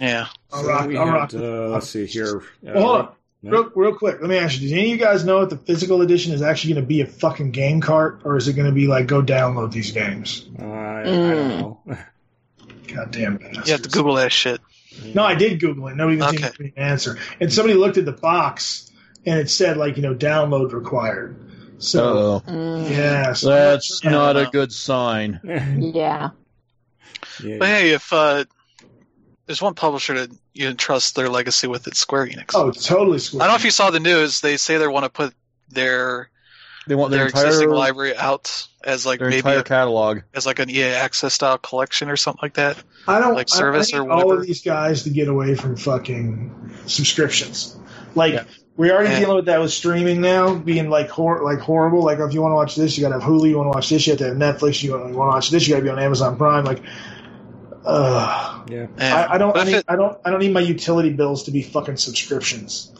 yeah. 0.00 0.26
I'll 0.52 0.64
rock. 0.64 0.86
we 0.88 0.96
I'll 0.96 1.06
had, 1.06 1.12
rock. 1.14 1.34
uh, 1.34 1.68
let's 1.68 1.88
see 1.90 2.06
here. 2.06 2.38
Uh, 2.38 2.72
Well, 2.74 2.82
hold 2.86 2.96
on. 3.00 3.08
yeah. 3.42 3.50
Real, 3.50 3.70
real 3.74 3.94
quick, 3.94 4.20
let 4.20 4.30
me 4.30 4.36
ask 4.38 4.54
you: 4.54 4.60
Does 4.62 4.72
any 4.72 4.82
of 4.84 4.88
you 4.88 4.96
guys 5.04 5.24
know 5.24 5.42
if 5.42 5.50
the 5.50 5.56
physical 5.58 6.00
edition 6.00 6.32
is 6.32 6.40
actually 6.42 6.74
going 6.74 6.84
to 6.84 6.88
be 6.88 7.00
a 7.02 7.06
fucking 7.06 7.50
game 7.50 7.80
cart, 7.80 8.22
or 8.24 8.36
is 8.36 8.48
it 8.48 8.54
going 8.54 8.66
to 8.68 8.72
be 8.72 8.86
like 8.86 9.06
go 9.06 9.20
download 9.22 9.72
these 9.72 9.90
games? 9.90 10.46
Uh, 10.58 10.64
I, 10.64 11.00
I 11.02 11.04
Mm. 11.06 11.30
don't 11.30 11.86
know. 11.86 11.96
Goddamn 12.86 13.36
bastards. 13.38 13.66
You 13.68 13.72
have 13.72 13.82
to 13.82 13.88
Google 13.90 14.14
that 14.14 14.32
shit. 14.32 14.60
No, 15.14 15.22
I 15.24 15.34
did 15.34 15.58
Google 15.60 15.88
it. 15.88 15.96
Nobody 15.96 16.16
even 16.18 16.30
seemed 16.38 16.54
to 16.54 16.62
me 16.62 16.72
an 16.76 16.82
answer. 16.82 17.18
And 17.40 17.52
somebody 17.52 17.74
looked 17.74 17.98
at 17.98 18.04
the 18.04 18.12
box, 18.12 18.90
and 19.26 19.38
it 19.40 19.50
said 19.50 19.76
like 19.76 19.96
you 19.96 20.02
know 20.02 20.14
download 20.14 20.72
required. 20.72 21.36
So 21.84 22.42
Mm, 22.46 22.90
yeah, 22.90 23.32
so 23.34 23.48
that's 23.50 24.00
Yeah, 24.02 24.10
not 24.10 24.36
a 24.36 24.46
good 24.50 24.72
sign. 24.72 25.40
yeah. 25.44 26.30
yeah. 27.42 27.58
But 27.58 27.68
hey, 27.68 27.90
if 27.90 28.12
uh, 28.12 28.44
there's 29.46 29.60
one 29.62 29.74
publisher 29.74 30.14
that 30.14 30.30
you 30.54 30.68
can 30.68 30.76
trust 30.76 31.14
their 31.14 31.28
legacy 31.28 31.66
with, 31.66 31.86
it's 31.86 31.98
Square 31.98 32.28
Enix. 32.28 32.52
Oh, 32.54 32.70
totally. 32.70 33.18
Square. 33.18 33.42
I 33.42 33.46
don't 33.46 33.52
know 33.52 33.56
if 33.56 33.64
you 33.64 33.70
saw 33.70 33.90
the 33.90 34.00
news. 34.00 34.40
They 34.40 34.56
say 34.56 34.78
they 34.78 34.88
want 34.88 35.04
to 35.04 35.10
put 35.10 35.34
their 35.68 36.30
They 36.86 36.94
want 36.94 37.10
their 37.10 37.18
their, 37.18 37.26
entire 37.26 37.46
existing 37.46 37.70
library 37.70 38.16
out 38.16 38.66
as 38.82 39.04
like 39.04 39.18
their 39.18 39.28
maybe 39.28 39.38
entire 39.38 39.58
a, 39.58 39.64
catalog. 39.64 40.20
as 40.32 40.46
like 40.46 40.58
an 40.58 40.70
EA 40.70 40.84
Access 40.84 41.34
style 41.34 41.58
collection 41.58 42.08
or 42.08 42.16
something 42.16 42.40
like 42.42 42.54
that. 42.54 42.82
I 43.06 43.20
don't 43.20 43.34
like 43.34 43.50
service 43.50 43.92
I 43.92 43.98
or 43.98 44.04
need 44.04 44.10
all 44.10 44.16
whatever. 44.16 44.40
of 44.40 44.46
these 44.46 44.62
guys 44.62 45.02
to 45.04 45.10
get 45.10 45.28
away 45.28 45.54
from 45.54 45.76
fucking 45.76 46.72
subscriptions. 46.86 47.76
Like 48.14 48.32
Yeah. 48.34 48.44
We're 48.76 48.92
already 48.92 49.10
Yeah. 49.10 49.20
dealing 49.20 49.36
with 49.36 49.44
that 49.46 49.60
with 49.60 49.72
streaming 49.72 50.20
now, 50.20 50.54
being 50.54 50.90
like 50.90 51.08
hor- 51.08 51.44
like 51.44 51.60
horrible. 51.60 52.02
Like 52.02 52.18
if 52.18 52.32
you 52.34 52.42
want 52.42 52.52
to 52.52 52.56
watch 52.56 52.74
this, 52.74 52.96
you 52.98 53.02
got 53.02 53.10
to 53.14 53.20
have 53.20 53.28
Hulu. 53.28 53.48
You 53.48 53.56
want 53.56 53.66
to 53.66 53.70
watch 53.76 53.88
this, 53.88 54.06
you 54.06 54.12
have 54.12 54.18
to 54.18 54.26
have 54.28 54.36
Netflix. 54.36 54.82
You 54.82 54.92
want 54.92 55.12
to 55.12 55.16
watch 55.18 55.50
this, 55.50 55.66
you 55.68 55.74
got 55.74 55.78
to 55.80 55.84
be 55.84 55.90
on 55.90 55.98
Amazon 55.98 56.36
Prime. 56.36 56.64
Like, 56.64 56.82
uh, 57.84 58.64
yeah. 58.70 58.86
Yeah. 58.98 59.26
I, 59.30 59.34
I 59.34 59.38
don't. 59.38 59.56
I, 59.56 59.64
need, 59.64 59.74
it- 59.76 59.84
I 59.88 59.96
don't. 59.96 60.18
I 60.24 60.30
don't 60.30 60.40
need 60.40 60.52
my 60.52 60.60
utility 60.60 61.10
bills 61.12 61.44
to 61.44 61.50
be 61.50 61.62
fucking 61.62 61.96
subscriptions. 61.96 62.92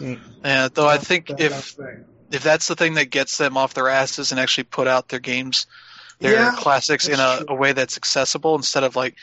yeah, 0.44 0.68
though 0.72 0.88
I 0.88 0.98
think 0.98 1.28
That- 1.28 1.40
if 1.40 1.50
that's 1.52 1.72
the 1.74 1.82
thing. 1.84 2.04
if 2.32 2.42
that's 2.42 2.68
the 2.68 2.76
thing 2.76 2.94
that 2.94 3.06
gets 3.10 3.38
them 3.38 3.56
off 3.56 3.74
their 3.74 3.88
asses 3.88 4.30
and 4.30 4.40
actually 4.40 4.64
put 4.64 4.86
out 4.86 5.08
their 5.08 5.20
games, 5.20 5.66
their 6.20 6.34
Yeah, 6.34 6.54
classics 6.56 7.08
in 7.08 7.18
a, 7.18 7.44
a 7.48 7.54
way 7.54 7.72
that's 7.72 7.96
accessible 7.96 8.54
instead 8.56 8.84
of 8.84 8.94
like, 8.94 9.14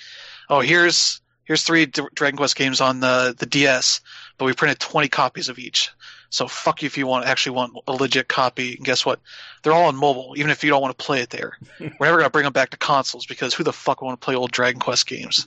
oh, 0.49 0.59
here's 0.61 1.21
here's 1.43 1.63
three 1.63 1.85
D- 1.85 2.01
Dragon 2.15 2.37
Quest 2.37 2.55
games 2.55 2.81
on 2.81 2.99
the 2.99 3.35
the 3.37 3.45
DS, 3.45 4.01
but 4.37 4.45
we 4.45 4.53
printed 4.53 4.79
20 4.79 5.09
copies 5.09 5.47
of 5.47 5.59
each. 5.59 5.89
So 6.31 6.47
fuck 6.47 6.81
you 6.81 6.87
if 6.87 6.97
you 6.97 7.05
want 7.05 7.25
actually 7.25 7.57
want 7.57 7.77
a 7.87 7.91
legit 7.91 8.27
copy. 8.27 8.75
And 8.77 8.85
guess 8.85 9.05
what? 9.05 9.19
They're 9.61 9.73
all 9.73 9.89
on 9.89 9.95
mobile, 9.97 10.33
even 10.37 10.49
if 10.49 10.63
you 10.63 10.69
don't 10.69 10.81
want 10.81 10.97
to 10.97 11.05
play 11.05 11.21
it 11.21 11.29
there. 11.29 11.57
We're 11.79 11.89
never 11.99 12.17
gonna 12.17 12.29
bring 12.29 12.45
them 12.45 12.53
back 12.53 12.71
to 12.71 12.77
consoles 12.77 13.25
because 13.25 13.53
who 13.53 13.63
the 13.63 13.73
fuck 13.73 14.01
want 14.01 14.19
to 14.19 14.25
play 14.25 14.35
old 14.35 14.51
Dragon 14.51 14.79
Quest 14.79 15.05
games? 15.07 15.45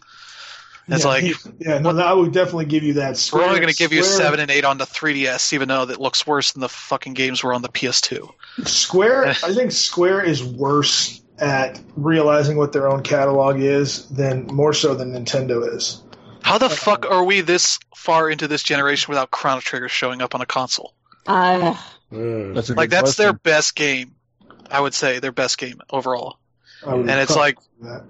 It's 0.86 1.04
yeah, 1.04 1.08
like 1.08 1.24
yeah, 1.58 1.78
no, 1.78 1.98
I 1.98 2.12
would 2.12 2.32
definitely 2.32 2.66
give 2.66 2.82
you 2.82 2.94
that. 2.94 3.30
we're 3.32 3.44
only 3.44 3.60
gonna 3.60 3.72
give 3.72 3.94
you 3.94 4.04
seven 4.04 4.40
and 4.40 4.50
eight 4.50 4.66
on 4.66 4.76
the 4.76 4.84
3DS, 4.84 5.54
even 5.54 5.68
though 5.68 5.86
that 5.86 6.00
looks 6.00 6.26
worse 6.26 6.52
than 6.52 6.60
the 6.60 6.68
fucking 6.68 7.14
games 7.14 7.42
were 7.42 7.54
on 7.54 7.62
the 7.62 7.70
PS2. 7.70 8.30
Square, 8.66 9.28
I 9.42 9.54
think 9.54 9.72
Square 9.72 10.24
is 10.24 10.44
worse 10.44 11.22
at 11.38 11.80
realizing 11.96 12.56
what 12.56 12.72
their 12.72 12.88
own 12.88 13.02
catalog 13.02 13.58
is 13.58 14.08
than 14.08 14.46
more 14.46 14.72
so 14.72 14.94
than 14.94 15.12
Nintendo 15.12 15.74
is. 15.74 16.02
How 16.44 16.58
the 16.58 16.68
fuck 16.68 17.06
are 17.06 17.24
we 17.24 17.40
this 17.40 17.78
far 17.96 18.28
into 18.28 18.46
this 18.46 18.62
generation 18.62 19.10
without 19.10 19.30
Chrono 19.30 19.60
Trigger 19.60 19.88
showing 19.88 20.20
up 20.20 20.34
on 20.34 20.42
a 20.42 20.46
console? 20.46 20.94
Uh, 21.26 21.74
That's 22.10 22.68
a 22.68 22.74
Like 22.74 22.90
good 22.90 22.96
that's 22.96 23.16
their 23.16 23.32
best 23.32 23.74
game. 23.74 24.14
I 24.70 24.78
would 24.80 24.92
say 24.92 25.20
their 25.20 25.32
best 25.32 25.56
game 25.56 25.80
overall. 25.88 26.38
And 26.84 27.08
it's 27.08 27.34
like 27.34 27.56
that. 27.80 28.04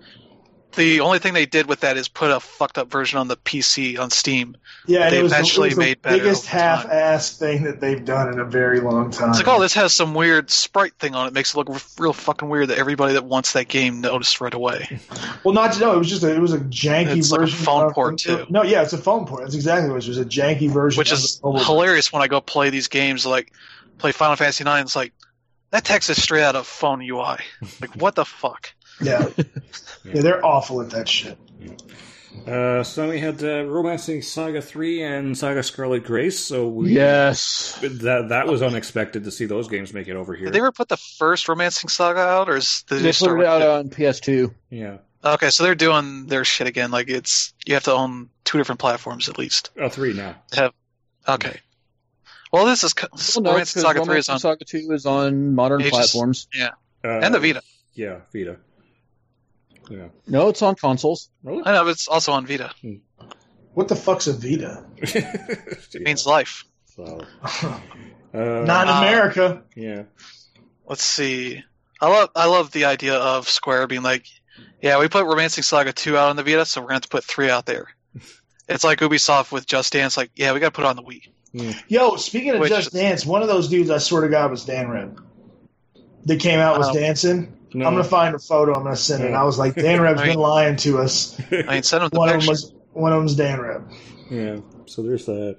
The 0.76 1.00
only 1.00 1.18
thing 1.18 1.34
they 1.34 1.46
did 1.46 1.66
with 1.66 1.80
that 1.80 1.96
is 1.96 2.08
put 2.08 2.30
a 2.30 2.40
fucked 2.40 2.78
up 2.78 2.90
version 2.90 3.18
on 3.18 3.28
the 3.28 3.36
PC 3.36 3.98
on 3.98 4.10
Steam. 4.10 4.56
yeah, 4.86 5.10
they 5.10 5.18
it 5.18 5.22
was, 5.22 5.32
the- 5.32 5.36
eventually 5.38 5.68
it 5.68 5.70
was 5.70 5.76
the 5.76 5.80
made 5.80 6.02
better 6.02 6.16
biggest 6.18 6.46
half-ass 6.46 7.36
thing 7.38 7.64
that 7.64 7.80
they've 7.80 8.04
done 8.04 8.32
in 8.32 8.38
a 8.40 8.44
very 8.44 8.80
long 8.80 9.10
time. 9.10 9.30
It's 9.30 9.38
like, 9.38 9.48
oh, 9.48 9.60
this 9.60 9.74
has 9.74 9.92
some 9.94 10.14
weird 10.14 10.50
sprite 10.50 10.94
thing 10.98 11.14
on 11.14 11.26
it. 11.26 11.32
Makes 11.32 11.54
it 11.54 11.58
look 11.58 11.68
real 11.98 12.12
fucking 12.12 12.48
weird 12.48 12.68
that 12.68 12.78
everybody 12.78 13.14
that 13.14 13.24
wants 13.24 13.52
that 13.52 13.68
game 13.68 14.00
noticed 14.00 14.40
right 14.40 14.54
away. 14.54 15.00
well, 15.44 15.54
not 15.54 15.72
to 15.74 15.80
know, 15.80 15.94
it 15.94 15.98
was 15.98 16.08
just 16.08 16.22
a, 16.22 16.34
it 16.34 16.40
was 16.40 16.52
a 16.52 16.58
janky 16.58 17.16
It's 17.18 17.30
like 17.30 17.38
a 17.40 17.42
version. 17.44 17.58
phone 17.64 17.86
of- 17.86 17.92
port, 17.94 18.18
too. 18.18 18.46
No, 18.50 18.62
yeah, 18.62 18.82
it's 18.82 18.92
a 18.92 18.98
phone 18.98 19.26
port. 19.26 19.42
That's 19.42 19.54
exactly 19.54 19.88
what 19.88 19.94
it 19.94 19.96
was. 19.96 20.06
It 20.06 20.10
was 20.10 20.18
a 20.18 20.24
janky 20.24 20.70
version, 20.70 20.98
Which 20.98 21.12
is 21.12 21.38
the 21.38 21.46
mobile- 21.46 21.64
hilarious 21.64 22.12
when 22.12 22.22
I 22.22 22.28
go 22.28 22.40
play 22.40 22.70
these 22.70 22.88
games, 22.88 23.24
like 23.26 23.52
play 23.98 24.12
Final 24.12 24.36
Fantasy 24.36 24.64
IX. 24.64 24.80
It's 24.82 24.96
like 24.96 25.12
that 25.70 25.84
text 25.84 26.10
is 26.10 26.22
straight 26.22 26.42
out 26.44 26.56
of 26.56 26.66
phone 26.66 27.00
UI. 27.02 27.38
Like 27.80 27.94
what 27.96 28.14
the 28.14 28.24
fuck? 28.24 28.72
Yeah. 29.02 29.28
yeah, 30.04 30.20
they're 30.20 30.44
awful 30.44 30.80
at 30.82 30.90
that 30.90 31.08
shit. 31.08 31.38
uh, 32.46 32.82
so 32.82 33.08
we 33.08 33.18
had 33.20 33.42
uh, 33.42 33.64
Romancing 33.64 34.20
Saga 34.22 34.60
3 34.60 35.02
and 35.02 35.38
Saga 35.38 35.62
Scarlet 35.62 36.04
Grace, 36.04 36.38
so 36.38 36.68
we, 36.68 36.92
Yes. 36.94 37.78
that 37.82 38.28
that 38.30 38.46
was 38.46 38.60
unexpected 38.62 39.24
to 39.24 39.30
see 39.30 39.46
those 39.46 39.68
games 39.68 39.92
make 39.94 40.08
it 40.08 40.16
over 40.16 40.34
here. 40.34 40.46
Did 40.46 40.54
they 40.54 40.58
ever 40.58 40.72
put 40.72 40.88
the 40.88 40.96
first 40.96 41.48
Romancing 41.48 41.88
Saga 41.88 42.20
out, 42.20 42.48
or 42.48 42.56
is 42.56 42.84
did 42.88 42.96
They 42.98 43.02
they 43.02 43.08
put 43.10 43.14
start 43.16 43.36
it 43.36 43.38
with 43.38 43.46
out 43.46 43.62
it? 43.62 43.68
on 43.68 43.88
PS2. 43.90 44.54
yeah. 44.70 44.98
Okay, 45.24 45.48
so 45.48 45.64
they're 45.64 45.74
doing 45.74 46.26
their 46.26 46.44
shit 46.44 46.66
again. 46.66 46.90
Like 46.90 47.08
it's 47.08 47.54
you 47.64 47.72
have 47.74 47.84
to 47.84 47.92
own 47.94 48.28
two 48.44 48.58
different 48.58 48.78
platforms 48.78 49.30
at 49.30 49.38
least. 49.38 49.70
Oh, 49.80 49.88
three 49.88 50.12
now. 50.12 50.36
Have 50.52 50.72
Okay. 51.26 51.58
Well, 52.52 52.66
this 52.66 52.84
is 52.84 52.92
this 52.92 53.34
Well, 53.36 53.42
no, 53.44 53.50
Romancing 53.52 53.80
because 53.80 53.94
Saga 53.94 54.04
Three 54.04 54.18
is 54.18 54.28
Romancing 54.28 54.32
on 54.34 54.38
Saga 54.40 54.64
2 54.66 54.92
is 54.92 55.06
on 55.06 55.54
modern 55.54 55.80
Ages. 55.80 55.90
platforms. 55.92 56.46
Uh, 56.62 56.68
and 57.08 57.34
the 57.34 57.40
Vita. 57.40 57.62
Yeah, 57.94 58.18
Vita. 58.34 58.58
Yeah. 59.90 60.08
No, 60.26 60.48
it's 60.48 60.62
on 60.62 60.74
consoles. 60.76 61.30
Really? 61.42 61.62
I 61.64 61.72
know, 61.72 61.84
but 61.84 61.90
it's 61.90 62.08
also 62.08 62.32
on 62.32 62.46
Vita. 62.46 62.70
What 63.74 63.88
the 63.88 63.96
fuck's 63.96 64.26
a 64.26 64.32
Vita? 64.32 64.84
It 64.96 66.02
means 66.02 66.26
life. 66.26 66.64
So, 66.96 67.20
Not 67.42 67.82
uh, 68.34 68.38
in 68.38 68.70
Uh, 68.70 68.98
America. 68.98 69.62
yeah. 69.76 70.04
Let's 70.88 71.02
see. 71.04 71.62
I 72.00 72.08
love 72.08 72.30
I 72.36 72.46
love 72.46 72.70
the 72.72 72.84
idea 72.86 73.14
of 73.14 73.48
Square 73.48 73.86
being 73.88 74.02
like, 74.02 74.26
yeah, 74.82 74.98
we 74.98 75.08
put 75.08 75.24
Romancing 75.24 75.62
Saga 75.64 75.92
two 75.92 76.16
out 76.16 76.28
on 76.30 76.36
the 76.36 76.42
Vita, 76.42 76.64
so 76.66 76.80
we're 76.80 76.88
gonna 76.88 76.96
have 76.96 77.02
to 77.02 77.08
put 77.08 77.24
three 77.24 77.50
out 77.50 77.66
there. 77.66 77.86
It's 78.68 78.84
like 78.84 79.00
Ubisoft 79.00 79.52
with 79.52 79.66
Just 79.66 79.92
Dance. 79.92 80.16
Like, 80.16 80.30
yeah, 80.36 80.52
we 80.52 80.60
got 80.60 80.68
to 80.68 80.72
put 80.72 80.84
it 80.84 80.88
on 80.88 80.96
the 80.96 81.02
Wii. 81.02 81.74
Yo, 81.88 82.16
speaking 82.16 82.54
of 82.54 82.60
Which 82.60 82.70
Just 82.70 82.88
is- 82.88 82.92
Dance, 82.92 83.26
one 83.26 83.42
of 83.42 83.48
those 83.48 83.68
dudes 83.68 83.90
I 83.90 83.98
swear 83.98 84.22
to 84.22 84.28
God 84.28 84.50
was 84.50 84.64
Dan 84.64 84.88
Reb. 84.88 85.20
That 86.24 86.40
came 86.40 86.58
out 86.60 86.78
was 86.78 86.88
Oh. 86.88 86.94
dancing. 86.94 87.52
No. 87.74 87.86
I'm 87.86 87.92
gonna 87.94 88.04
find 88.04 88.34
a 88.34 88.38
photo. 88.38 88.72
I'm 88.74 88.84
gonna 88.84 88.96
send 88.96 89.22
it. 89.24 89.26
And 89.26 89.36
I 89.36 89.42
was 89.44 89.58
like, 89.58 89.74
Dan 89.74 90.00
Reb's 90.00 90.20
I 90.22 90.24
mean- 90.24 90.32
been 90.34 90.40
lying 90.40 90.76
to 90.76 90.98
us. 90.98 91.38
I 91.50 91.62
mean, 91.62 91.82
send 91.82 92.02
them 92.04 92.10
the 92.12 92.18
One 92.18 92.28
of 92.30 92.40
them 92.40 92.48
was 92.48 92.72
one 92.92 93.12
of 93.12 93.18
them's 93.18 93.34
Dan 93.34 93.60
Reb. 93.60 93.90
Yeah, 94.30 94.58
so 94.86 95.02
there's 95.02 95.26
that. 95.26 95.56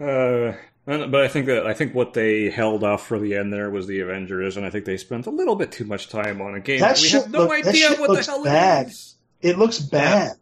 Uh, 0.00 0.56
but 0.84 1.20
I 1.22 1.28
think 1.28 1.46
that 1.46 1.66
I 1.66 1.74
think 1.74 1.94
what 1.94 2.12
they 2.14 2.50
held 2.50 2.82
off 2.84 3.06
for 3.06 3.18
the 3.18 3.36
end 3.36 3.52
there 3.52 3.70
was 3.70 3.86
the 3.86 4.00
Avengers, 4.00 4.56
and 4.56 4.64
I 4.66 4.70
think 4.70 4.84
they 4.84 4.96
spent 4.96 5.26
a 5.26 5.30
little 5.30 5.54
bit 5.56 5.70
too 5.72 5.84
much 5.84 6.08
time 6.08 6.40
on 6.40 6.54
a 6.54 6.60
game 6.60 6.80
That 6.80 7.00
we 7.00 7.08
have 7.10 7.30
no 7.30 7.40
look- 7.40 7.52
idea 7.52 7.88
shit 7.88 8.00
what 8.00 8.06
the 8.08 8.12
looks 8.14 8.26
hell 8.26 8.42
bad. 8.44 8.86
it 8.86 8.90
is. 8.90 9.14
It 9.40 9.58
looks 9.58 9.78
bad. 9.80 10.36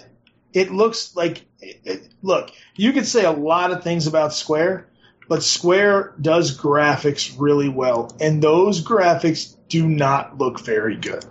It 0.52 0.70
looks 0.70 1.14
like. 1.16 1.47
It, 1.60 1.81
it- 1.85 2.09
look, 2.22 2.51
you 2.74 2.93
could 2.93 3.06
say 3.06 3.24
a 3.24 3.31
lot 3.32 3.70
of 3.72 3.82
things 3.82 4.06
about 4.06 4.32
Square, 4.35 4.86
but 5.31 5.44
Square 5.44 6.15
does 6.20 6.59
graphics 6.59 7.32
really 7.39 7.69
well, 7.69 8.12
and 8.20 8.43
those 8.43 8.82
graphics 8.82 9.55
do 9.69 9.86
not 9.86 10.36
look 10.39 10.59
very 10.59 10.97
good. 10.97 11.24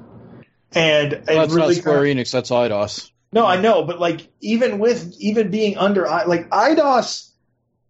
And 0.72 1.12
well, 1.12 1.22
that's 1.40 1.54
really 1.54 1.76
not 1.76 1.82
Square 1.82 2.04
Enix, 2.04 2.32
that's 2.32 2.50
Eidos. 2.50 3.12
No, 3.34 3.46
I 3.46 3.60
know, 3.60 3.84
but 3.84 4.00
like 4.00 4.32
even 4.40 4.80
with 4.80 5.18
even 5.20 5.52
being 5.52 5.78
under 5.78 6.06
like 6.06 6.50
Eidos, 6.50 7.30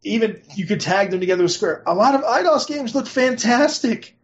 even 0.02 0.42
you 0.56 0.66
could 0.66 0.82
tag 0.82 1.12
them 1.12 1.20
together 1.20 1.44
with 1.44 1.52
Square. 1.52 1.84
A 1.86 1.94
lot 1.94 2.16
of 2.16 2.22
Eidos 2.22 2.68
games 2.68 2.96
look 2.96 3.06
fantastic, 3.06 4.18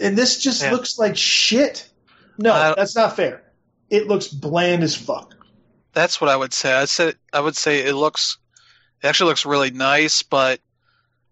and 0.00 0.16
this 0.16 0.40
just 0.40 0.62
yeah. 0.62 0.72
looks 0.72 0.98
like 0.98 1.18
shit. 1.18 1.86
No, 2.38 2.50
uh, 2.50 2.74
that's 2.76 2.96
not 2.96 3.14
fair. 3.14 3.42
It 3.90 4.06
looks 4.06 4.28
bland 4.28 4.82
as 4.82 4.96
fuck. 4.96 5.34
That's 5.92 6.18
what 6.18 6.30
I 6.30 6.36
would 6.36 6.54
say. 6.54 6.72
I 6.72 6.86
said 6.86 7.16
I 7.30 7.40
would 7.40 7.56
say 7.56 7.80
it 7.80 7.94
looks, 7.94 8.38
it 9.02 9.06
actually 9.06 9.28
looks 9.28 9.44
really 9.44 9.70
nice, 9.70 10.22
but 10.22 10.60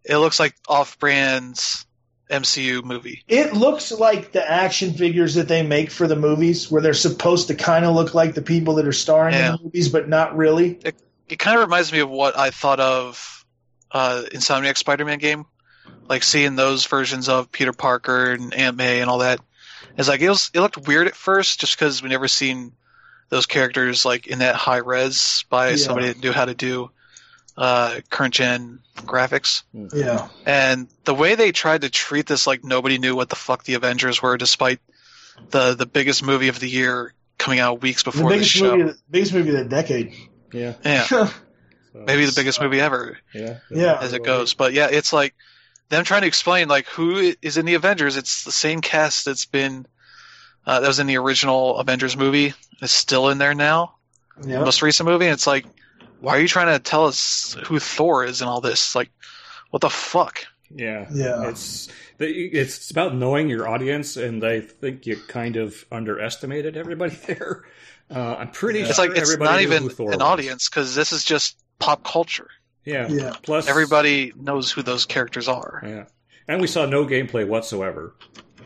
it 0.05 0.17
looks 0.19 0.41
like 0.41 0.55
off-brand's 0.69 1.87
MCU 2.31 2.85
movie. 2.85 3.25
It 3.29 3.55
looks 3.55 3.91
like 3.91 4.33
the 4.33 4.49
action 4.49 4.93
figures 4.93 5.35
that 5.35 5.49
they 5.49 5.63
make 5.63 5.91
for 5.91 6.07
the 6.07 6.17
movies, 6.17 6.71
where 6.71 6.83
they're 6.83 6.95
supposed 6.95 7.49
to 7.49 7.55
kind 7.55 7.85
of 7.85 7.95
look 7.95 8.15
like 8.15 8.35
the 8.35 8.43
people 8.43 8.75
that 8.75 8.87
are 8.87 8.93
starring 8.93 9.35
yeah. 9.35 9.53
in 9.53 9.57
the 9.57 9.63
movies, 9.65 9.89
but 9.89 10.09
not 10.09 10.37
really. 10.37 10.79
It, 10.85 10.97
it 11.29 11.39
kind 11.39 11.57
of 11.57 11.65
reminds 11.65 11.93
me 11.93 12.01
of 12.01 12.11
what 12.11 12.39
I 12.39 12.51
thought 12.51 12.81
of 12.81 13.45
uh, 13.91 14.25
Insomniac 14.31 14.77
Spider-Man 14.77 15.19
game, 15.19 15.47
like 16.09 16.23
seeing 16.23 16.57
those 16.57 16.85
versions 16.87 17.29
of 17.29 17.51
Peter 17.51 17.73
Parker 17.73 18.33
and 18.33 18.53
Aunt 18.55 18.77
May 18.77 19.01
and 19.01 19.11
all 19.11 19.19
that. 19.19 19.41
It's 19.97 20.09
like 20.09 20.21
it 20.21 20.29
was. 20.29 20.51
It 20.55 20.61
looked 20.61 20.87
weird 20.87 21.09
at 21.09 21.17
first, 21.17 21.61
just 21.61 21.77
because 21.77 22.03
we 22.03 22.09
never 22.09 22.29
seen 22.29 22.73
those 23.31 23.47
characters 23.47 24.05
like 24.05 24.27
in 24.27 24.39
that 24.39 24.55
high 24.55 24.79
res 24.79 25.45
by 25.49 25.71
yeah. 25.71 25.77
somebody 25.77 26.09
that 26.09 26.23
knew 26.23 26.33
how 26.33 26.45
to 26.45 26.55
do 26.55 26.91
uh, 27.59 28.01
current 28.09 28.35
gen 28.35 28.79
graphics. 28.99 29.65
Yeah. 29.75 30.29
And 30.47 30.89
the 31.05 31.15
way 31.15 31.35
they 31.35 31.51
tried 31.51 31.83
to 31.83 31.91
treat 31.91 32.27
this 32.27 32.47
like 32.47 32.63
nobody 32.63 32.99
knew 32.99 33.17
what 33.17 33.29
the 33.29 33.37
fuck 33.37 33.65
the 33.65 33.75
Avengers 33.75 34.23
were, 34.23 34.37
despite 34.37 34.79
the 35.51 35.75
the 35.75 35.87
biggest 35.87 36.23
movie 36.23 36.49
of 36.49 36.61
the 36.61 36.69
year 36.69 37.13
coming 37.37 37.59
out 37.59 37.83
weeks 37.83 38.05
before 38.05 38.31
the, 38.31 38.37
biggest 38.37 38.55
the 38.55 38.59
show. 38.59 38.77
Movie, 38.77 38.99
biggest 39.11 39.35
movie 39.35 39.51
of 39.51 39.57
the 39.57 39.65
decade. 39.65 40.15
Yeah. 40.53 40.75
Yeah. 40.85 41.03
so, 41.05 41.29
Maybe 41.95 42.25
the 42.27 42.33
biggest 42.35 42.61
movie 42.61 42.81
ever. 42.81 43.19
Yeah. 43.35 43.59
Yeah. 43.71 43.99
As 44.01 44.13
it 44.13 44.23
goes, 44.23 44.55
but 44.55 44.73
yeah, 44.73 44.89
it's 44.91 45.13
like 45.13 45.35
them 45.89 46.05
trying 46.05 46.21
to 46.23 46.29
explain 46.29 46.69
like 46.69 46.87
who 46.87 47.35
is 47.43 47.57
in 47.57 47.67
the 47.67 47.75
Avengers. 47.75 48.17
It's 48.17 48.45
the 48.45 48.53
same 48.53 48.81
cast 48.81 49.25
that's 49.25 49.47
been 49.47 49.85
uh, 50.65 50.79
that 50.79 50.87
was 50.87 51.01
in 51.01 51.09
the 51.09 51.19
original 51.19 51.77
Avengers 51.79 52.17
movie. 52.17 52.55
It's 52.81 52.93
still 52.93 53.31
in 53.31 53.39
there 53.39 53.55
now. 53.55 53.97
Yeah. 54.45 54.61
Most 54.61 54.81
recent 54.83 55.09
movie. 55.09 55.25
And 55.25 55.35
it's 55.35 55.47
like 55.47 55.67
why 56.21 56.37
are 56.37 56.41
you 56.41 56.49
trying 56.49 56.77
to 56.77 56.83
tell 56.83 57.07
us 57.07 57.57
who 57.65 57.79
Thor 57.79 58.25
is 58.25 58.41
and 58.41 58.51
all 58.51 58.61
this? 58.61 58.95
Like, 58.95 59.11
what 59.71 59.81
the 59.81 59.91
fuck? 59.91 60.45
Yeah, 60.71 61.07
yeah. 61.13 61.49
It's 61.49 61.89
it's 62.19 62.91
about 62.91 63.15
knowing 63.15 63.49
your 63.49 63.69
audience, 63.69 64.17
and 64.17 64.45
I 64.45 64.61
think 64.61 65.07
you 65.07 65.17
kind 65.29 65.57
of 65.57 65.85
underestimated 65.91 66.77
everybody 66.77 67.15
there. 67.27 67.65
Uh, 68.11 68.37
I'm 68.37 68.51
pretty 68.51 68.81
it's 68.81 68.97
sure 68.97 69.09
like 69.09 69.17
it's 69.17 69.37
not 69.39 69.61
even 69.61 69.85
an 69.85 69.97
was. 69.99 70.21
audience 70.21 70.69
because 70.69 70.95
this 70.95 71.13
is 71.13 71.25
just 71.25 71.59
pop 71.79 72.05
culture. 72.05 72.49
Yeah, 72.85 73.09
yeah. 73.09 73.35
Plus, 73.43 73.69
everybody 73.69 74.33
knows 74.37 74.73
who 74.73 74.83
those 74.83 75.05
characters 75.05 75.49
are. 75.49 75.83
Yeah, 75.85 76.05
and 76.47 76.61
we 76.61 76.67
saw 76.67 76.87
no 76.87 77.07
gameplay 77.07 77.47
whatsoever. 77.47 78.15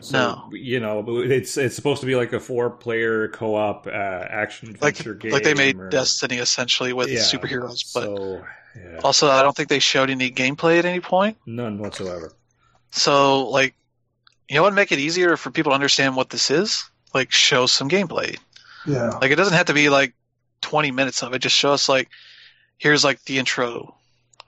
So, 0.03 0.17
no, 0.17 0.49
you 0.51 0.81
know, 0.81 1.01
it's 1.07 1.55
it's 1.55 1.75
supposed 1.75 2.01
to 2.01 2.05
be 2.05 2.17
like 2.17 2.33
a 2.33 2.39
four 2.39 2.69
player 2.69 3.29
co 3.29 3.55
op 3.55 3.87
uh, 3.87 3.89
action 3.89 4.71
adventure 4.71 5.13
like, 5.13 5.19
game. 5.21 5.31
Like 5.31 5.43
they 5.43 5.53
made 5.53 5.79
or, 5.79 5.87
Destiny 5.87 6.39
essentially 6.39 6.91
with 6.91 7.09
yeah, 7.09 7.19
superheroes, 7.19 7.93
but 7.93 8.03
so, 8.03 8.43
yeah. 8.75 8.99
also 9.01 9.29
I 9.29 9.41
don't 9.41 9.55
think 9.55 9.69
they 9.69 9.79
showed 9.79 10.09
any 10.09 10.29
gameplay 10.29 10.77
at 10.77 10.83
any 10.83 10.99
point. 10.99 11.37
None 11.45 11.77
whatsoever. 11.77 12.33
So 12.91 13.47
like, 13.47 13.75
you 14.49 14.57
know 14.57 14.63
what? 14.63 14.73
Make 14.73 14.91
it 14.91 14.99
easier 14.99 15.37
for 15.37 15.51
people 15.51 15.71
to 15.71 15.75
understand 15.75 16.17
what 16.17 16.29
this 16.29 16.51
is. 16.51 16.83
Like, 17.13 17.31
show 17.31 17.65
some 17.65 17.87
gameplay. 17.87 18.37
Yeah. 18.85 19.17
Like 19.21 19.31
it 19.31 19.35
doesn't 19.35 19.55
have 19.55 19.67
to 19.67 19.73
be 19.73 19.87
like 19.87 20.15
twenty 20.59 20.91
minutes 20.91 21.23
of 21.23 21.33
it. 21.33 21.39
Just 21.39 21.55
show 21.55 21.71
us 21.71 21.87
like, 21.87 22.09
here's 22.77 23.05
like 23.05 23.23
the 23.23 23.37
intro 23.37 23.95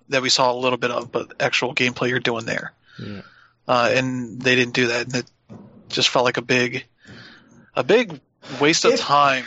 that 0.10 0.22
we 0.22 0.27
saw 0.27 0.52
a 0.52 0.57
little 0.60 0.77
bit 0.77 0.91
of, 0.91 1.14
but 1.14 1.34
actual 1.40 1.73
gameplay 1.73 2.10
you're 2.10 2.19
doing 2.19 2.45
there. 2.45 2.73
Yeah. 2.99 3.22
Uh, 3.68 3.90
and 3.94 4.41
they 4.41 4.56
didn't 4.56 4.73
do 4.73 4.88
that. 4.88 5.06
And 5.06 5.15
it 5.15 5.32
just 5.90 6.10
felt 6.10 6.26
like 6.26 6.38
a 6.38 6.41
big, 6.41 6.86
a 7.74 7.84
big 7.84 8.20
waste 8.60 8.86
of 8.86 8.94
it, 8.94 8.99
time. 8.99 9.45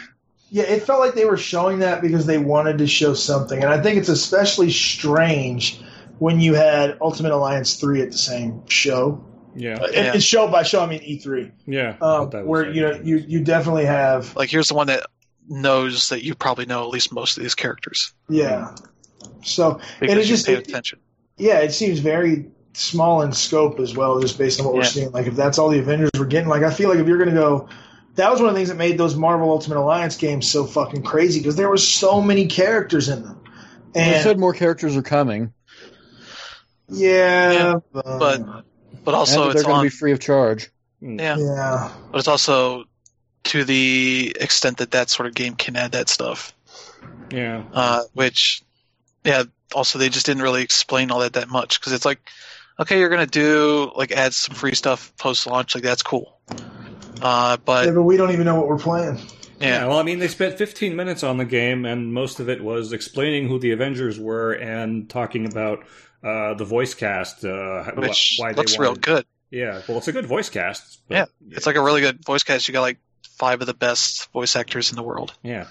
Yeah, 0.51 0.65
it 0.65 0.85
felt 0.85 1.01
like 1.01 1.15
they 1.15 1.24
were 1.24 1.36
showing 1.36 1.81
that 1.81 2.01
because 2.01 2.27
they 2.27 2.39
wanted 2.39 2.78
to 2.78 2.86
show 2.86 3.15
something, 3.15 3.62
and 3.62 3.73
I 3.73 3.82
think 3.82 3.98
it's 3.98 4.09
especially 4.09 4.70
strange 4.70 5.81
when 6.19 6.40
you 6.40 6.55
had 6.55 6.98
Ultimate 7.01 7.32
Alliance 7.32 7.77
three 7.77 8.02
at 8.02 8.10
the 8.10 8.19
same 8.19 8.66
show. 8.66 9.24
Yeah, 9.55 9.74
uh, 9.74 9.89
yeah. 9.90 10.12
And 10.12 10.23
show 10.23 10.48
by 10.48 10.62
show, 10.62 10.82
I 10.82 10.86
mean 10.86 11.02
E 11.02 11.19
three. 11.19 11.52
Yeah, 11.66 11.97
um, 12.01 12.31
where 12.47 12.70
you 12.70 12.82
know 12.82 13.01
you 13.02 13.16
you 13.16 13.44
definitely 13.44 13.86
have 13.86 14.35
like 14.36 14.51
here's 14.51 14.69
the 14.69 14.74
one 14.74 14.86
that 14.86 15.06
knows 15.48 16.10
that 16.10 16.23
you 16.23 16.35
probably 16.35 16.66
know 16.66 16.82
at 16.82 16.90
least 16.90 17.12
most 17.12 17.36
of 17.36 17.43
these 17.43 17.55
characters. 17.55 18.12
Yeah. 18.28 18.74
So 19.43 19.81
because 20.01 20.15
and 20.15 20.20
it 20.20 20.24
just 20.24 20.47
paid 20.47 20.69
it. 20.69 20.93
Yeah, 21.36 21.60
it 21.60 21.73
seems 21.73 22.01
very 22.01 22.51
small 22.79 23.23
in 23.23 23.33
scope 23.33 23.81
as 23.81 23.95
well, 23.97 24.21
just 24.21 24.39
based 24.39 24.61
on 24.61 24.67
what 24.67 24.75
yeah. 24.75 24.81
we're 24.81 24.85
seeing. 24.85 25.11
Like 25.11 25.27
if 25.27 25.35
that's 25.35 25.59
all 25.59 25.69
the 25.69 25.81
Avengers 25.81 26.11
we're 26.19 26.27
getting, 26.27 26.49
like 26.49 26.63
I 26.63 26.73
feel 26.73 26.89
like 26.89 26.99
if 26.99 27.07
you're 27.07 27.19
going 27.19 27.31
to 27.31 27.35
go, 27.35 27.69
that 28.15 28.31
was 28.31 28.41
one 28.41 28.49
of 28.49 28.55
the 28.55 28.59
things 28.59 28.69
that 28.69 28.77
made 28.77 28.99
those 28.99 29.17
Marvel 29.17 29.51
Ultimate 29.51 29.79
Alliance 29.79 30.17
games 30.17 30.49
so 30.49 30.65
fucking 30.65 31.03
crazy 31.03 31.41
because 31.41 31.57
there 31.57 31.69
were 31.69 31.77
so 31.77 32.21
many 32.21 32.47
characters 32.47 33.09
in 33.09 33.23
them. 33.23 33.41
And 33.95 34.15
they 34.15 34.23
said 34.23 34.39
more 34.39 34.53
characters 34.53 34.97
are 34.97 35.03
coming. 35.03 35.53
Yeah, 36.89 37.53
yeah 37.53 37.75
but 37.93 38.65
but 39.05 39.15
also 39.15 39.53
they're 39.53 39.63
going 39.63 39.77
to 39.77 39.83
be 39.83 39.89
free 39.97 40.13
of 40.13 40.21
charge. 40.21 40.71
Yeah, 41.01 41.37
yeah, 41.39 41.93
but 42.11 42.19
it's 42.19 42.29
also 42.29 42.85
to 43.45 43.65
the 43.65 44.37
extent 44.41 44.79
that 44.79 44.93
that 44.93 45.11
sort 45.11 45.27
of 45.29 45.35
game 45.35 45.55
can 45.55 45.77
add 45.77 45.93
that 45.93 46.09
stuff. 46.09 46.55
Yeah, 47.31 47.65
uh, 47.73 48.03
which 48.15 48.63
yeah, 49.25 49.45
also 49.75 49.99
they 49.99 50.09
just 50.09 50.27
didn't 50.27 50.43
really 50.43 50.63
explain 50.63 51.11
all 51.11 51.21
that 51.21 51.35
that 51.35 51.49
much 51.49 51.79
because 51.81 51.93
it's 51.93 52.05
like 52.05 52.21
okay, 52.79 52.99
you're 52.99 53.09
gonna 53.09 53.27
do 53.27 53.91
like 53.95 54.13
add 54.13 54.35
some 54.35 54.55
free 54.55 54.75
stuff 54.75 55.13
post 55.17 55.47
launch, 55.47 55.75
like 55.75 55.85
that's 55.85 56.03
cool. 56.03 56.39
Uh, 57.21 57.57
but 57.65 57.87
yeah, 57.87 57.93
but 57.93 58.03
we 58.03 58.17
don't 58.17 58.31
even 58.31 58.45
know 58.45 58.55
what 58.55 58.69
we're 58.69 58.79
playing. 58.79 59.19
Yeah. 59.61 59.69
yeah. 59.69 59.87
well, 59.87 59.99
I 59.99 60.03
mean, 60.03 60.19
they 60.19 60.29
spent 60.29 60.57
15 60.57 60.95
minutes 60.95 61.23
on 61.23 61.37
the 61.39 61.45
game, 61.45 61.85
and 61.85 62.13
most 62.13 62.41
of 62.41 62.49
it 62.49 62.63
was 62.63 62.93
explaining 62.93 63.49
who 63.49 63.59
the 63.59 63.73
Avengers 63.73 64.19
were 64.19 64.53
and 64.53 65.11
talking 65.11 65.47
about 65.47 65.85
uh, 66.23 66.55
the 66.55 66.65
voice 66.65 66.95
cast. 66.95 67.45
Uh, 67.45 67.85
Which 67.97 68.37
why 68.39 68.53
looks 68.53 68.73
they 68.73 68.79
wanted... 68.79 68.81
real 68.81 68.95
good. 68.95 69.27
Yeah, 69.51 69.83
well, 69.89 69.99
it's 69.99 70.09
a 70.09 70.13
good 70.13 70.27
voice 70.27 70.51
cast. 70.51 71.01
But, 71.09 71.15
yeah, 71.15 71.25
it's 71.51 71.67
like 71.67 71.77
a 71.77 71.83
really 71.83 72.03
good 72.03 72.25
voice 72.25 72.43
cast. 72.43 72.69
You 72.69 72.73
got 72.73 72.83
like 72.83 72.99
five 73.39 73.61
of 73.61 73.67
the 73.67 73.75
best 73.75 74.31
voice 74.33 74.55
actors 74.57 74.91
in 74.91 74.97
the 74.97 75.03
world. 75.03 75.33
Yeah, 75.43 75.67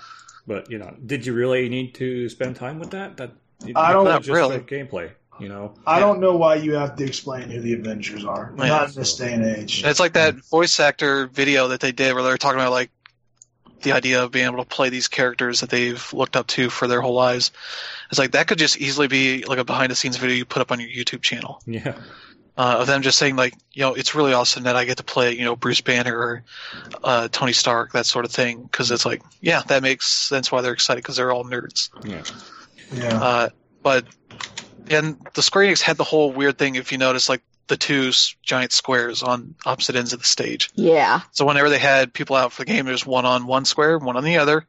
but 0.48 0.72
you 0.72 0.80
know, 0.80 0.96
did 1.06 1.26
you 1.26 1.34
really 1.34 1.70
need 1.70 1.94
to 1.96 2.28
spend 2.30 2.56
time 2.56 2.80
with 2.80 2.92
that? 2.92 3.18
That 3.18 3.32
I 3.76 3.94
don't 3.94 4.28
really 4.28 4.60
gameplay. 4.60 5.12
You 5.40 5.50
know, 5.50 5.76
I 5.86 6.00
don't 6.00 6.20
know 6.20 6.36
why 6.36 6.56
you 6.56 6.76
have 6.76 6.96
to 6.96 7.06
explain 7.06 7.50
who 7.50 7.62
the 7.62 7.74
Avengers 7.74 8.26
are. 8.26 8.54
Yeah, 8.58 8.68
Not 8.68 8.90
in 8.90 8.96
this 8.96 9.16
day 9.16 9.34
and 9.34 9.46
age. 9.46 9.84
It's 9.84 10.00
like 10.00 10.14
that 10.14 10.36
voice 10.36 10.80
actor 10.80 11.28
video 11.28 11.70
that 11.70 11.80
they 11.80 11.92
did 11.92 12.14
where 12.14 12.24
they 12.24 12.30
were 12.30 12.38
talking 12.38 12.60
about 12.60 12.72
like 12.72 12.90
the 13.82 13.92
idea 13.92 14.24
of 14.24 14.32
being 14.32 14.46
able 14.46 14.64
to 14.64 14.66
play 14.66 14.90
these 14.90 15.08
characters 15.08 15.62
that 15.62 15.70
they've 15.70 16.14
looked 16.14 16.36
up 16.36 16.48
to 16.48 16.70
for 16.70 16.88
their 16.88 17.02
whole 17.02 17.14
lives. 17.14 17.52
It's 18.10 18.20
like 18.20 18.32
that 18.32 18.48
could 18.48 18.58
just 18.58 18.78
easily 18.78 19.08
be 19.08 19.44
like 19.44 19.60
a 19.60 19.64
behind 19.64 19.92
the 19.92 19.96
scenes 19.96 20.18
video 20.18 20.36
you 20.36 20.46
put 20.46 20.62
up 20.62 20.72
on 20.72 20.80
your 20.80 20.90
YouTube 20.90 21.22
channel. 21.22 21.62
Yeah. 21.66 21.96
Uh, 22.58 22.78
of 22.80 22.88
them 22.88 23.04
just 23.04 23.20
saying 23.20 23.36
like, 23.36 23.54
you 23.72 23.84
know, 23.84 23.94
it's 23.94 24.16
really 24.16 24.34
awesome 24.34 24.64
that 24.64 24.76
I 24.76 24.86
get 24.86 24.98
to 24.98 25.04
play, 25.04 25.34
you 25.34 25.46
know, 25.46 25.56
Bruce 25.56 25.82
Banner 25.82 26.18
or 26.18 26.44
uh, 27.04 27.28
Tony 27.32 27.54
Stark, 27.54 27.92
that 27.92 28.08
sort 28.08 28.26
of 28.26 28.32
thing. 28.32 28.64
Because 28.64 28.90
it's 28.90 29.06
like, 29.06 29.22
yeah, 29.42 29.62
that 29.68 29.84
makes 29.84 30.08
sense 30.08 30.52
why 30.52 30.62
they're 30.62 30.74
excited 30.74 31.04
because 31.04 31.18
they're 31.18 31.32
all 31.32 31.46
nerds. 31.46 31.90
Yeah. 32.04 32.24
Yeah. 32.92 33.24
Uh, 33.24 33.50
but 33.84 34.06
and 34.92 35.18
the 35.34 35.42
Square 35.42 35.68
Enix 35.68 35.82
had 35.82 35.98
the 35.98 36.04
whole 36.04 36.32
weird 36.32 36.58
thing. 36.58 36.76
If 36.76 36.92
you 36.92 36.98
notice, 36.98 37.30
like 37.30 37.42
the 37.68 37.78
two 37.78 38.12
giant 38.42 38.72
squares 38.72 39.24
on 39.24 39.56
opposite 39.66 39.96
ends 39.96 40.14
of 40.14 40.20
the 40.20 40.26
stage. 40.26 40.70
Yeah. 40.76 41.22
So 41.32 41.46
whenever 41.46 41.70
they 41.70 41.80
had 41.80 42.14
people 42.14 42.36
out 42.36 42.52
for 42.52 42.64
the 42.64 42.72
game, 42.72 42.86
there's 42.86 43.06
one 43.06 43.26
on 43.26 43.46
one 43.46 43.66
square, 43.66 43.98
one 43.98 44.18
on 44.18 44.24
the 44.24 44.38
other. 44.38 44.66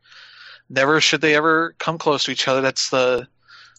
Never 0.69 1.01
should 1.01 1.21
they 1.21 1.35
ever 1.35 1.75
come 1.79 1.99
close 1.99 2.25
to 2.25 2.31
each 2.31 2.47
other. 2.47 2.61
That's 2.61 2.91
the 2.91 3.27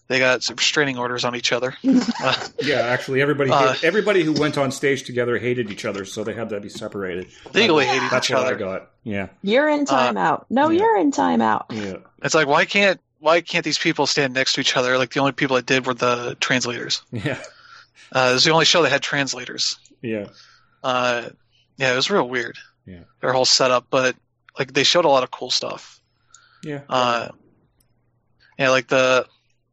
they 0.07 0.17
got 0.17 0.41
some 0.41 0.55
restraining 0.55 0.97
orders 0.97 1.23
on 1.23 1.35
each 1.35 1.51
other. 1.51 1.75
Uh, 2.21 2.35
yeah, 2.61 2.79
actually, 2.81 3.21
everybody 3.21 3.49
uh, 3.49 3.73
everybody 3.81 4.23
who 4.23 4.33
went 4.33 4.57
on 4.57 4.73
stage 4.73 5.03
together 5.03 5.37
hated 5.37 5.71
each 5.71 5.85
other, 5.85 6.03
so 6.03 6.21
they 6.21 6.33
had 6.33 6.49
to 6.49 6.59
be 6.59 6.67
separated. 6.67 7.27
Legally 7.53 7.87
uh, 7.87 7.93
hated 7.93 8.09
That's 8.09 8.29
each 8.29 8.35
other. 8.35 8.55
I 8.55 8.57
got. 8.57 8.89
Yeah. 9.03 9.29
You're 9.41 9.69
in 9.69 9.85
timeout. 9.85 10.45
no, 10.49 10.69
yeah. 10.69 10.79
you're 10.79 10.97
in 10.97 11.13
timeout. 11.13 11.65
Yeah. 11.69 11.97
It's 12.21 12.35
like 12.35 12.47
why 12.47 12.65
can't 12.65 12.99
why 13.19 13.41
can't 13.41 13.65
these 13.65 13.77
people 13.77 14.07
stand 14.07 14.33
next 14.33 14.53
to 14.53 14.61
each 14.61 14.75
other? 14.75 14.97
Like 14.97 15.11
the 15.11 15.19
only 15.19 15.33
people 15.33 15.55
that 15.57 15.65
did 15.65 15.85
were 15.85 15.93
the 15.93 16.35
translators. 16.39 17.01
Yeah. 17.11 17.41
Uh, 18.11 18.29
it 18.31 18.33
was 18.33 18.43
the 18.43 18.49
only 18.49 18.65
show 18.65 18.81
that 18.81 18.89
had 18.89 19.03
translators. 19.03 19.77
Yeah. 20.01 20.29
Uh, 20.81 21.29
yeah, 21.77 21.93
it 21.93 21.95
was 21.95 22.09
real 22.09 22.27
weird. 22.27 22.57
Yeah. 22.83 23.01
Their 23.21 23.33
whole 23.33 23.45
setup, 23.45 23.85
but 23.91 24.15
like 24.57 24.73
they 24.73 24.83
showed 24.83 25.05
a 25.05 25.09
lot 25.09 25.21
of 25.21 25.29
cool 25.29 25.51
stuff. 25.51 26.01
Yeah. 26.63 26.81
Uh, 26.89 27.29
yeah, 28.57 28.71
like 28.71 28.87
the 28.87 29.27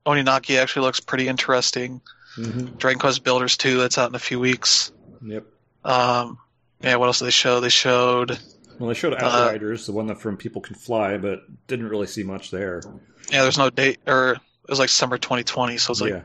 Oninaki 0.04 0.58
actually 0.58 0.82
looks 0.82 1.00
pretty 1.00 1.28
interesting. 1.28 2.02
Mm-hmm. 2.36 2.76
Dragon 2.76 2.98
Quest 2.98 3.24
Builders 3.24 3.56
2, 3.56 3.78
that's 3.78 3.96
out 3.96 4.10
in 4.10 4.14
a 4.14 4.18
few 4.18 4.38
weeks. 4.38 4.92
Yep. 5.24 5.44
Um, 5.84 6.38
yeah, 6.82 6.96
what 6.96 7.06
else 7.06 7.20
did 7.20 7.24
they 7.24 7.30
show? 7.30 7.60
They 7.60 7.70
showed. 7.70 8.38
Well, 8.78 8.88
they 8.88 8.94
showed 8.94 9.14
uh, 9.14 9.16
Outriders, 9.16 9.84
uh, 9.84 9.92
the 9.92 9.96
one 9.96 10.06
that 10.08 10.20
from 10.20 10.36
People 10.36 10.60
Can 10.60 10.74
Fly, 10.74 11.16
but 11.16 11.44
didn't 11.66 11.88
really 11.88 12.06
see 12.06 12.22
much 12.22 12.50
there. 12.50 12.82
Yeah, 13.30 13.42
there's 13.42 13.58
no 13.58 13.70
date, 13.70 13.98
or 14.06 14.32
it 14.32 14.40
was 14.68 14.78
like 14.78 14.88
summer 14.88 15.18
2020, 15.18 15.78
so 15.78 15.92
it's 15.92 16.00
like, 16.00 16.12
yeah, 16.12 16.22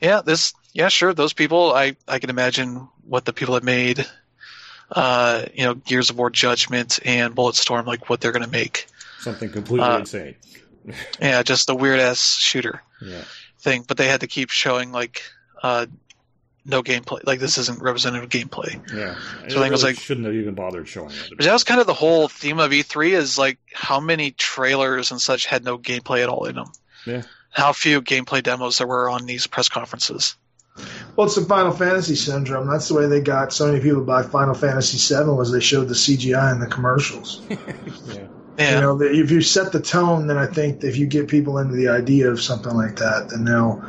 yeah 0.00 0.22
this, 0.22 0.52
yeah, 0.72 0.88
sure, 0.88 1.14
those 1.14 1.32
people, 1.32 1.72
I, 1.72 1.96
I 2.06 2.18
can 2.18 2.30
imagine 2.30 2.88
what 3.06 3.24
the 3.24 3.32
people 3.32 3.54
that 3.54 3.64
made, 3.64 4.06
uh, 4.90 5.46
you 5.54 5.64
know, 5.64 5.74
Gears 5.74 6.10
of 6.10 6.18
War 6.18 6.30
Judgment 6.30 6.98
and 7.04 7.34
Bulletstorm, 7.34 7.86
like 7.86 8.08
what 8.10 8.20
they're 8.20 8.32
going 8.32 8.44
to 8.44 8.50
make. 8.50 8.86
Something 9.20 9.50
completely 9.50 9.86
uh, 9.86 10.00
insane. 10.00 10.36
yeah, 11.20 11.42
just 11.42 11.70
a 11.70 11.74
weird 11.74 12.00
ass 12.00 12.36
shooter 12.36 12.82
yeah. 13.00 13.22
thing, 13.60 13.84
but 13.86 13.96
they 13.96 14.08
had 14.08 14.20
to 14.20 14.26
keep 14.26 14.50
showing 14.50 14.92
like, 14.92 15.22
uh, 15.62 15.86
no 16.64 16.82
gameplay. 16.82 17.24
Like 17.24 17.40
this 17.40 17.58
isn't 17.58 17.80
representative 17.80 18.28
gameplay. 18.28 18.80
Yeah. 18.92 19.14
So 19.48 19.58
I 19.58 19.62
think 19.62 19.66
it 19.66 19.70
was 19.70 19.82
like 19.82 19.96
shouldn't 19.96 20.26
have 20.26 20.34
even 20.34 20.54
bothered 20.54 20.88
showing 20.88 21.10
it. 21.10 21.38
That 21.38 21.52
was 21.52 21.64
kind 21.64 21.80
of 21.80 21.86
the 21.86 21.94
whole 21.94 22.28
theme 22.28 22.58
of 22.60 22.70
E3 22.70 23.12
is 23.12 23.38
like 23.38 23.58
how 23.72 24.00
many 24.00 24.30
trailers 24.32 25.10
and 25.10 25.20
such 25.20 25.46
had 25.46 25.64
no 25.64 25.78
gameplay 25.78 26.22
at 26.22 26.28
all 26.28 26.46
in 26.46 26.56
them. 26.56 26.72
Yeah. 27.06 27.22
How 27.50 27.72
few 27.72 28.00
gameplay 28.00 28.42
demos 28.42 28.78
there 28.78 28.86
were 28.86 29.10
on 29.10 29.26
these 29.26 29.46
press 29.46 29.68
conferences. 29.68 30.36
Well, 31.16 31.26
it's 31.26 31.36
the 31.36 31.44
Final 31.44 31.72
Fantasy 31.72 32.14
syndrome. 32.14 32.66
That's 32.66 32.88
the 32.88 32.94
way 32.94 33.06
they 33.06 33.20
got 33.20 33.52
so 33.52 33.66
many 33.66 33.80
people 33.80 34.00
to 34.00 34.06
buy 34.06 34.22
Final 34.22 34.54
Fantasy 34.54 35.14
VII 35.14 35.30
was 35.30 35.52
they 35.52 35.60
showed 35.60 35.88
the 35.88 35.94
CGI 35.94 36.52
in 36.52 36.60
the 36.60 36.66
commercials. 36.66 37.42
yeah. 37.50 38.26
Yeah. 38.58 38.74
You 38.74 38.80
know, 38.80 39.02
if 39.02 39.30
you 39.30 39.40
set 39.40 39.72
the 39.72 39.80
tone, 39.80 40.26
then 40.26 40.38
I 40.38 40.46
think 40.46 40.84
if 40.84 40.96
you 40.96 41.06
get 41.06 41.28
people 41.28 41.58
into 41.58 41.74
the 41.74 41.88
idea 41.88 42.30
of 42.30 42.40
something 42.40 42.74
like 42.74 42.96
that, 42.96 43.30
then 43.30 43.44
they'll 43.44 43.82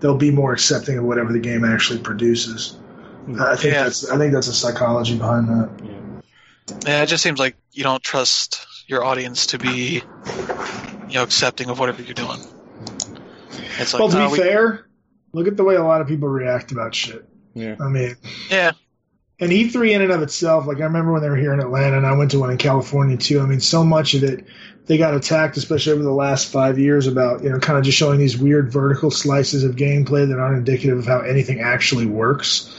they'll 0.00 0.16
be 0.16 0.30
more 0.30 0.52
accepting 0.52 0.98
of 0.98 1.04
whatever 1.04 1.32
the 1.32 1.38
game 1.38 1.64
actually 1.64 2.00
produces. 2.00 2.76
Hmm. 3.26 3.40
I 3.40 3.56
think 3.56 3.74
yeah. 3.74 3.84
that's 3.84 4.10
I 4.10 4.16
think 4.16 4.32
that's 4.32 4.48
a 4.48 4.54
psychology 4.54 5.16
behind 5.16 5.48
that. 5.48 5.70
Yeah. 5.84 6.78
yeah, 6.86 7.02
it 7.02 7.06
just 7.06 7.22
seems 7.22 7.38
like 7.38 7.56
you 7.72 7.82
don't 7.82 8.02
trust 8.02 8.66
your 8.86 9.04
audience 9.04 9.46
to 9.48 9.58
be, 9.58 10.02
you 11.08 11.14
know, 11.14 11.22
accepting 11.22 11.68
of 11.68 11.78
whatever 11.78 12.02
you're 12.02 12.14
doing. 12.14 12.40
It's 13.78 13.92
like, 13.92 14.00
well, 14.00 14.08
to 14.08 14.16
be 14.16 14.32
we... 14.32 14.38
fair, 14.38 14.88
look 15.32 15.46
at 15.46 15.56
the 15.56 15.64
way 15.64 15.76
a 15.76 15.84
lot 15.84 16.00
of 16.00 16.08
people 16.08 16.28
react 16.28 16.72
about 16.72 16.94
shit. 16.94 17.28
Yeah. 17.54 17.76
I 17.80 17.88
mean, 17.88 18.16
yeah. 18.50 18.72
And 19.40 19.52
E3 19.52 19.90
in 19.90 20.02
and 20.02 20.10
of 20.10 20.22
itself, 20.22 20.66
like 20.66 20.78
I 20.78 20.84
remember 20.84 21.12
when 21.12 21.22
they 21.22 21.28
were 21.28 21.36
here 21.36 21.52
in 21.52 21.60
Atlanta, 21.60 21.96
and 21.96 22.06
I 22.06 22.16
went 22.16 22.32
to 22.32 22.40
one 22.40 22.50
in 22.50 22.58
California 22.58 23.16
too. 23.16 23.40
I 23.40 23.46
mean, 23.46 23.60
so 23.60 23.84
much 23.84 24.14
of 24.14 24.24
it 24.24 24.46
they 24.88 24.96
got 24.96 25.14
attacked, 25.14 25.56
especially 25.58 25.92
over 25.92 26.02
the 26.02 26.10
last 26.10 26.50
five 26.50 26.78
years, 26.78 27.06
about 27.06 27.44
you 27.44 27.50
know 27.50 27.58
kind 27.58 27.78
of 27.78 27.84
just 27.84 27.96
showing 27.96 28.18
these 28.18 28.36
weird 28.36 28.72
vertical 28.72 29.10
slices 29.10 29.62
of 29.62 29.76
gameplay 29.76 30.26
that 30.26 30.38
aren't 30.38 30.58
indicative 30.58 30.98
of 30.98 31.06
how 31.06 31.20
anything 31.20 31.60
actually 31.60 32.06
works. 32.06 32.74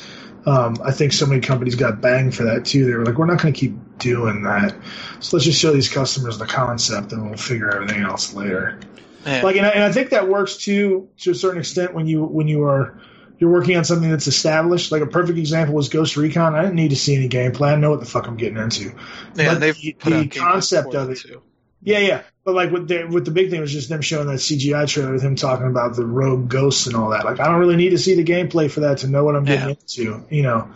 Um, 0.45 0.77
I 0.84 0.91
think 0.91 1.14
so 1.14 1.27
many 1.27 1.40
companies 1.41 1.76
got 1.76 2.02
banged 2.02 2.36
for 2.36 2.44
that 2.45 2.65
too. 2.65 2.86
They 2.86 2.94
were 2.94 3.06
like, 3.06 3.18
"We're 3.18 3.27
not 3.27 3.41
going 3.41 3.53
to 3.53 3.60
keep 3.60 3.99
doing 3.99 4.41
that, 4.44 4.76
so 5.19 5.38
let's 5.38 5.45
just 5.45 5.61
show 5.61 5.72
these 5.72 5.88
customers 5.88 6.40
the 6.40 6.48
concept, 6.48 7.14
and 7.14 7.27
we'll 7.27 7.38
figure 7.38 7.69
everything 7.69 8.02
else 8.02 8.34
later." 8.34 8.80
Yeah. 9.26 9.44
Like, 9.44 9.57
and 9.57 9.65
I, 9.65 9.69
and 9.69 9.84
I 9.84 9.91
think 9.91 10.10
that 10.10 10.27
works 10.27 10.57
too 10.57 11.10
to 11.19 11.31
a 11.31 11.36
certain 11.36 11.60
extent 11.60 11.94
when 11.94 12.07
you 12.07 12.23
when 12.23 12.48
you 12.48 12.64
are 12.64 12.99
you're 13.38 13.52
working 13.52 13.77
on 13.77 13.86
something 13.86 14.10
that's 14.10 14.26
established. 14.26 14.91
Like 14.91 15.03
a 15.03 15.07
perfect 15.07 15.38
example 15.38 15.76
was 15.76 15.90
Ghost 15.90 16.18
Recon. 16.18 16.56
I 16.56 16.61
didn't 16.64 16.76
need 16.76 16.90
to 16.90 16.95
see 16.95 17.15
any 17.15 17.30
gameplay. 17.30 17.73
I 17.73 17.76
know 17.76 17.91
what 17.91 17.99
the 17.99 18.07
fuck 18.07 18.27
I'm 18.27 18.36
getting 18.36 18.57
into. 18.57 18.95
Yeah, 19.36 19.53
but 19.53 19.60
the, 19.60 19.95
the 20.03 20.27
concept 20.27 20.95
of 20.95 21.11
it. 21.11 21.19
Too. 21.19 21.44
Yeah, 21.81 21.99
yeah. 21.99 22.22
But 22.43 22.56
like 22.56 22.72
with 22.72 22.88
the 22.88 23.06
with 23.06 23.26
the 23.26 23.31
big 23.31 23.49
thing 23.49 23.61
was 23.61 23.72
just 23.72 23.89
them 23.89 24.01
showing 24.01 24.27
that 24.27 24.39
CGI 24.39 24.88
trailer 24.88 25.14
with 25.14 25.22
him 25.22 25.35
talking 25.35 25.68
about 25.68 25.95
the 25.95 26.06
rogue 26.06 26.49
ghosts 26.49 26.88
and 26.88 26.95
all 26.95 27.10
that. 27.10 27.26
Like 27.26 27.39
I 27.39 27.45
don't 27.45 27.60
really 27.60 27.76
need 27.76 27.89
to 27.91 27.97
see 27.97 28.15
the 28.15 28.23
gameplay 28.23 28.69
for 28.69 28.81
that 28.81 28.99
to 28.99 29.07
know 29.07 29.23
what 29.23 29.35
I'm 29.35 29.45
getting 29.45 29.69
yeah. 29.69 29.76
into, 29.76 30.26
you 30.30 30.43
know. 30.43 30.69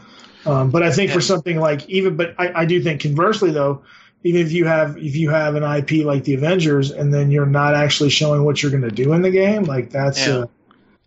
Um, 0.46 0.72
but 0.72 0.84
I 0.84 0.92
think 0.92 1.10
yeah. 1.10 1.16
for 1.16 1.22
something 1.22 1.60
like 1.60 1.90
even, 1.90 2.18
but 2.18 2.36
I, 2.38 2.62
I 2.62 2.66
do 2.66 2.82
think 2.82 3.02
conversely 3.02 3.52
though, 3.52 3.84
even 4.24 4.42
if 4.42 4.52
you 4.52 4.66
have 4.66 4.98
if 4.98 5.16
you 5.16 5.30
have 5.30 5.56
an 5.56 5.64
IP 5.64 6.06
like 6.06 6.24
the 6.24 6.34
Avengers 6.34 6.92
and 6.92 7.14
then 7.14 7.32
you're 7.32 7.46
not 7.46 7.76
actually 7.76 8.10
showing 8.10 8.44
what 8.44 8.62
you're 8.62 8.72
going 8.72 8.84
to 8.84 8.92
do 8.92 9.14
in 9.14 9.22
the 9.22 9.32
game, 9.32 9.64
like 9.64 9.90
that's 9.90 10.26
yeah, 10.26 10.46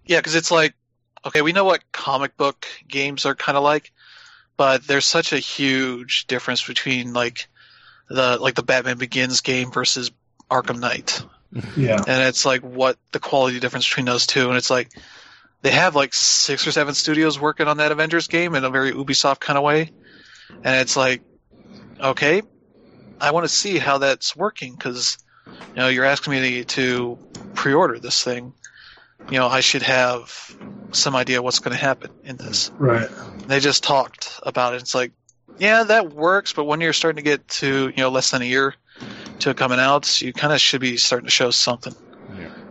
yeah, 0.04 0.18
because 0.18 0.34
it's 0.34 0.50
like 0.50 0.74
okay, 1.24 1.42
we 1.42 1.52
know 1.52 1.64
what 1.64 1.80
comic 1.92 2.36
book 2.36 2.66
games 2.86 3.26
are 3.26 3.34
kind 3.34 3.56
of 3.56 3.64
like, 3.64 3.92
but 4.56 4.86
there's 4.86 5.06
such 5.06 5.32
a 5.32 5.38
huge 5.38 6.26
difference 6.26 6.66
between 6.66 7.12
like 7.12 7.48
the 8.08 8.38
like 8.38 8.54
the 8.54 8.62
Batman 8.62 8.98
Begins 8.98 9.40
game 9.40 9.70
versus 9.70 10.10
Arkham 10.50 10.78
Knight. 10.78 11.22
Yeah. 11.76 12.02
And 12.06 12.22
it's 12.22 12.44
like 12.44 12.62
what 12.62 12.98
the 13.12 13.20
quality 13.20 13.60
difference 13.60 13.88
between 13.88 14.06
those 14.06 14.26
two 14.26 14.48
and 14.48 14.56
it's 14.56 14.70
like 14.70 14.90
they 15.62 15.70
have 15.70 15.94
like 15.94 16.12
six 16.12 16.66
or 16.66 16.72
seven 16.72 16.94
studios 16.94 17.40
working 17.40 17.66
on 17.66 17.78
that 17.78 17.92
Avengers 17.92 18.28
game 18.28 18.54
in 18.54 18.64
a 18.64 18.70
very 18.70 18.92
Ubisoft 18.92 19.40
kind 19.40 19.56
of 19.56 19.64
way. 19.64 19.90
And 20.50 20.80
it's 20.80 20.96
like 20.96 21.22
okay, 22.00 22.42
I 23.20 23.30
want 23.30 23.44
to 23.44 23.48
see 23.48 23.78
how 23.78 23.98
that's 23.98 24.36
working 24.36 24.76
cuz 24.76 25.18
you 25.46 25.76
know, 25.76 25.88
you're 25.88 26.04
asking 26.04 26.32
me 26.32 26.64
to, 26.64 26.64
to 26.64 27.18
pre-order 27.54 27.98
this 27.98 28.22
thing. 28.22 28.52
You 29.30 29.38
know, 29.38 29.48
I 29.48 29.60
should 29.60 29.82
have 29.82 30.56
some 30.92 31.16
idea 31.16 31.42
what's 31.42 31.60
going 31.60 31.76
to 31.76 31.82
happen 31.82 32.10
in 32.24 32.36
this. 32.36 32.70
Right. 32.78 33.08
They 33.46 33.60
just 33.60 33.82
talked 33.82 34.40
about 34.42 34.74
it. 34.74 34.82
It's 34.82 34.94
like 34.94 35.12
yeah, 35.58 35.84
that 35.84 36.12
works, 36.12 36.52
but 36.52 36.64
when 36.64 36.80
you're 36.80 36.92
starting 36.92 37.22
to 37.22 37.28
get 37.28 37.46
to 37.48 37.88
you 37.88 37.96
know 38.02 38.10
less 38.10 38.30
than 38.30 38.42
a 38.42 38.46
year 38.46 38.74
to 39.40 39.54
coming 39.54 39.78
out, 39.78 40.20
you 40.22 40.32
kind 40.32 40.52
of 40.52 40.60
should 40.60 40.80
be 40.80 40.96
starting 40.96 41.26
to 41.26 41.30
show 41.30 41.50
something. 41.50 41.94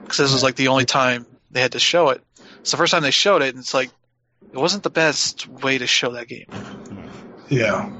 Because 0.01 0.17
this 0.17 0.33
was 0.33 0.43
like 0.43 0.55
the 0.55 0.67
only 0.67 0.85
time 0.85 1.25
they 1.51 1.61
had 1.61 1.71
to 1.71 1.79
show 1.79 2.09
it. 2.09 2.21
It's 2.59 2.71
the 2.71 2.77
first 2.77 2.91
time 2.91 3.01
they 3.01 3.11
showed 3.11 3.41
it, 3.41 3.49
and 3.49 3.59
it's 3.59 3.73
like 3.73 3.89
it 4.53 4.57
wasn't 4.57 4.83
the 4.83 4.89
best 4.89 5.47
way 5.47 5.77
to 5.77 5.87
show 5.87 6.11
that 6.11 6.27
game. 6.27 6.45
Yeah. 7.49 7.91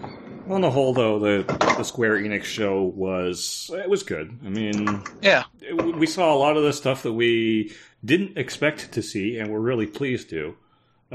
On 0.48 0.62
the 0.62 0.70
whole, 0.70 0.94
though, 0.94 1.18
the 1.18 1.44
the 1.78 1.84
Square 1.84 2.20
Enix 2.20 2.44
show 2.44 2.84
was 2.84 3.72
it 3.74 3.90
was 3.90 4.04
good. 4.04 4.38
I 4.46 4.50
mean, 4.50 5.02
yeah, 5.22 5.46
we 5.74 6.06
saw 6.06 6.34
a 6.34 6.38
lot 6.38 6.56
of 6.56 6.64
the 6.64 6.74
stuff 6.74 7.02
that 7.02 7.14
we 7.14 7.74
didn't 8.04 8.38
expect 8.38 8.92
to 8.92 9.02
see, 9.02 9.40
and 9.40 9.52
we're 9.52 9.60
really 9.60 9.88
pleased 9.88 10.30
to. 10.30 10.56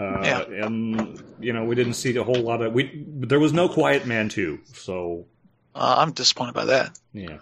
Uh, 0.01 0.23
yeah. 0.23 0.65
And 0.65 1.23
you 1.41 1.53
know, 1.53 1.65
we 1.65 1.75
didn't 1.75 1.95
see 1.95 2.17
a 2.17 2.25
whole 2.25 2.41
lot 2.41 2.63
of 2.63 2.73
we. 2.73 3.05
There 3.07 3.41
was 3.41 3.53
no 3.53 3.69
Quiet 3.69 4.07
Man 4.07 4.31
two, 4.31 4.61
so 4.73 5.27
uh, 5.75 5.97
I'm 5.99 6.13
disappointed 6.13 6.55
by 6.55 6.65
that. 6.67 6.99
Yeah. 7.13 7.39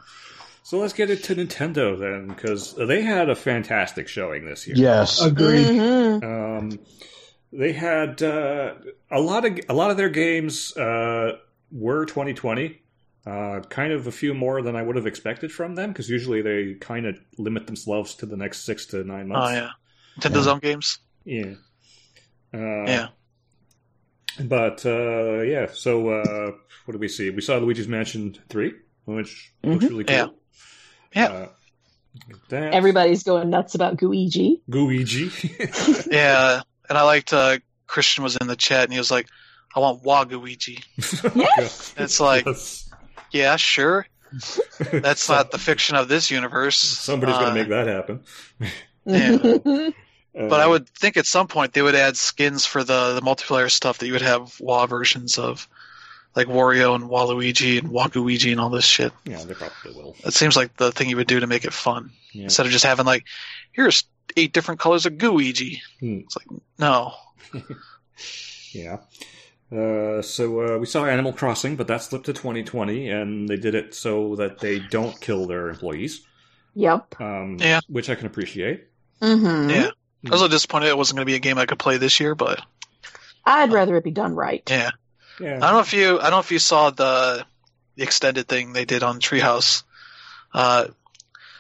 So 0.64 0.78
let's 0.78 0.92
get 0.92 1.08
it 1.08 1.24
to 1.24 1.34
Nintendo 1.34 1.98
then, 1.98 2.28
because 2.28 2.74
they 2.74 3.00
had 3.00 3.30
a 3.30 3.34
fantastic 3.34 4.08
showing 4.08 4.44
this 4.44 4.66
year. 4.66 4.76
Yes, 4.76 5.22
agreed. 5.22 5.66
Mm-hmm. 5.66 6.26
Um, 6.26 6.78
they 7.52 7.72
had 7.72 8.22
uh, 8.22 8.74
a 9.10 9.20
lot 9.20 9.44
of 9.44 9.58
a 9.68 9.72
lot 9.72 9.90
of 9.90 9.96
their 9.96 10.10
games 10.10 10.76
uh, 10.76 11.38
were 11.70 12.06
2020. 12.06 12.82
Uh, 13.26 13.60
kind 13.68 13.92
of 13.92 14.06
a 14.06 14.12
few 14.12 14.32
more 14.32 14.62
than 14.62 14.74
I 14.74 14.82
would 14.82 14.96
have 14.96 15.06
expected 15.06 15.52
from 15.52 15.74
them, 15.74 15.90
because 15.90 16.08
usually 16.08 16.42
they 16.42 16.74
kind 16.74 17.06
of 17.06 17.18
limit 17.36 17.66
themselves 17.66 18.14
to 18.16 18.26
the 18.26 18.36
next 18.36 18.64
six 18.64 18.86
to 18.86 19.04
nine 19.04 19.28
months. 19.28 19.50
Oh 19.50 19.54
yeah, 19.54 19.70
Nintendo's 20.18 20.46
yeah. 20.46 20.52
own 20.52 20.58
games. 20.58 20.98
Yeah. 21.24 21.54
Uh, 22.52 22.58
yeah. 22.58 23.08
But 24.40 24.86
uh, 24.86 25.40
yeah, 25.42 25.66
so 25.72 26.08
uh, 26.10 26.52
what 26.84 26.92
did 26.92 27.00
we 27.00 27.08
see? 27.08 27.30
We 27.30 27.40
saw 27.40 27.56
Luigi's 27.56 27.88
Mansion 27.88 28.36
three, 28.48 28.74
which 29.04 29.52
mm-hmm. 29.62 29.72
looks 29.72 29.84
really 29.84 30.04
cool. 30.04 30.16
Yeah. 30.16 30.28
Yeah. 31.14 31.26
Uh, 31.26 31.48
Everybody's 32.50 33.22
going 33.22 33.50
nuts 33.50 33.74
about 33.74 33.96
Gooigi. 33.96 34.60
Gooigi. 34.70 36.06
yeah, 36.12 36.62
and 36.88 36.98
I 36.98 37.02
liked 37.02 37.32
uh, 37.32 37.58
Christian 37.86 38.24
was 38.24 38.36
in 38.36 38.46
the 38.46 38.56
chat 38.56 38.84
and 38.84 38.92
he 38.92 38.98
was 38.98 39.10
like, 39.10 39.28
"I 39.74 39.80
want 39.80 40.02
Waluigi." 40.02 40.82
yes. 41.36 41.94
It's 41.96 42.20
like, 42.20 42.46
yes. 42.46 42.90
yeah, 43.32 43.56
sure. 43.56 44.06
That's 44.92 45.22
so, 45.22 45.34
not 45.36 45.50
the 45.50 45.58
fiction 45.58 45.96
of 45.96 46.08
this 46.08 46.30
universe. 46.30 46.76
Somebody's 46.76 47.36
uh, 47.36 47.40
going 47.40 47.54
to 47.54 47.60
make 47.60 47.68
that 47.70 47.86
happen. 47.86 48.20
yeah. 49.04 49.90
But 50.46 50.60
I 50.60 50.64
uh, 50.64 50.68
would 50.70 50.88
think 50.90 51.16
at 51.16 51.26
some 51.26 51.48
point 51.48 51.72
they 51.72 51.82
would 51.82 51.96
add 51.96 52.16
skins 52.16 52.64
for 52.64 52.84
the, 52.84 53.14
the 53.14 53.20
multiplayer 53.20 53.68
stuff 53.68 53.98
that 53.98 54.06
you 54.06 54.12
would 54.12 54.22
have 54.22 54.60
WA 54.60 54.86
versions 54.86 55.36
of, 55.36 55.68
like 56.36 56.46
Wario 56.46 56.94
and 56.94 57.04
Waluigi 57.04 57.78
and 57.78 57.90
Waluigi 57.90 58.52
and 58.52 58.60
all 58.60 58.70
this 58.70 58.84
shit. 58.84 59.12
Yeah, 59.24 59.42
they 59.42 59.54
probably 59.54 59.94
will. 59.94 60.14
It 60.24 60.34
seems 60.34 60.56
like 60.56 60.76
the 60.76 60.92
thing 60.92 61.08
you 61.08 61.16
would 61.16 61.26
do 61.26 61.40
to 61.40 61.48
make 61.48 61.64
it 61.64 61.72
fun 61.72 62.12
yeah. 62.32 62.44
instead 62.44 62.66
of 62.66 62.72
just 62.72 62.84
having 62.84 63.04
like, 63.04 63.24
here's 63.72 64.04
eight 64.36 64.52
different 64.52 64.78
colors 64.78 65.06
of 65.06 65.14
Gooigi. 65.14 65.80
Hmm. 65.98 66.18
It's 66.18 66.36
like 66.36 66.60
no. 66.78 67.14
yeah. 68.72 68.98
Uh, 69.70 70.22
so 70.22 70.76
uh, 70.76 70.78
we 70.78 70.86
saw 70.86 71.04
Animal 71.04 71.32
Crossing, 71.32 71.76
but 71.76 71.88
that 71.88 72.02
slipped 72.02 72.26
to 72.26 72.32
2020, 72.32 73.10
and 73.10 73.48
they 73.48 73.56
did 73.56 73.74
it 73.74 73.94
so 73.94 74.36
that 74.36 74.60
they 74.60 74.78
don't 74.78 75.20
kill 75.20 75.46
their 75.46 75.68
employees. 75.68 76.24
Yep. 76.74 77.20
Um, 77.20 77.58
yeah. 77.60 77.80
Which 77.88 78.08
I 78.08 78.14
can 78.14 78.26
appreciate. 78.26 78.86
Mm-hmm. 79.20 79.70
Yeah. 79.70 79.90
I 80.26 80.30
was 80.30 80.40
a 80.40 80.44
little 80.44 80.56
disappointed 80.56 80.88
it 80.88 80.96
wasn't 80.96 81.16
going 81.16 81.26
to 81.26 81.30
be 81.30 81.36
a 81.36 81.40
game 81.40 81.58
I 81.58 81.66
could 81.66 81.78
play 81.78 81.96
this 81.96 82.18
year, 82.18 82.34
but 82.34 82.60
I'd 83.44 83.72
rather 83.72 83.96
it 83.96 84.04
be 84.04 84.10
done 84.10 84.34
right. 84.34 84.62
Yeah. 84.68 84.90
Yeah. 85.40 85.56
I 85.56 85.60
don't 85.60 85.72
know 85.72 85.80
if 85.80 85.92
you 85.92 86.18
I 86.18 86.24
don't 86.24 86.32
know 86.32 86.38
if 86.40 86.50
you 86.50 86.58
saw 86.58 86.90
the 86.90 87.46
the 87.96 88.02
extended 88.02 88.48
thing 88.48 88.72
they 88.72 88.84
did 88.84 89.02
on 89.02 89.20
Treehouse. 89.20 89.84
Uh, 90.52 90.88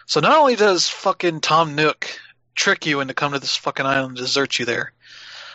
so 0.06 0.20
not 0.20 0.38
only 0.38 0.56
does 0.56 0.88
fucking 0.88 1.40
Tom 1.40 1.74
Nook 1.74 2.08
trick 2.54 2.86
you 2.86 3.00
into 3.00 3.14
come 3.14 3.32
to 3.32 3.38
this 3.38 3.56
fucking 3.56 3.86
island 3.86 4.10
and 4.10 4.18
desert 4.18 4.58
you 4.58 4.64
there, 4.64 4.92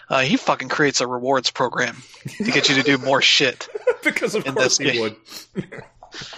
uh, 0.10 0.22
he 0.22 0.38
fucking 0.38 0.70
creates 0.70 1.02
a 1.02 1.08
rewards 1.08 1.52
program 1.52 1.98
to 2.38 2.52
get 2.52 2.70
you 2.70 2.76
to 2.76 2.84
do 2.84 2.98
more 2.98 3.22
shit. 3.22 3.68
because 4.04 4.36
of 4.36 4.46
course 4.46 4.78
he 4.78 5.00
would. 5.00 5.16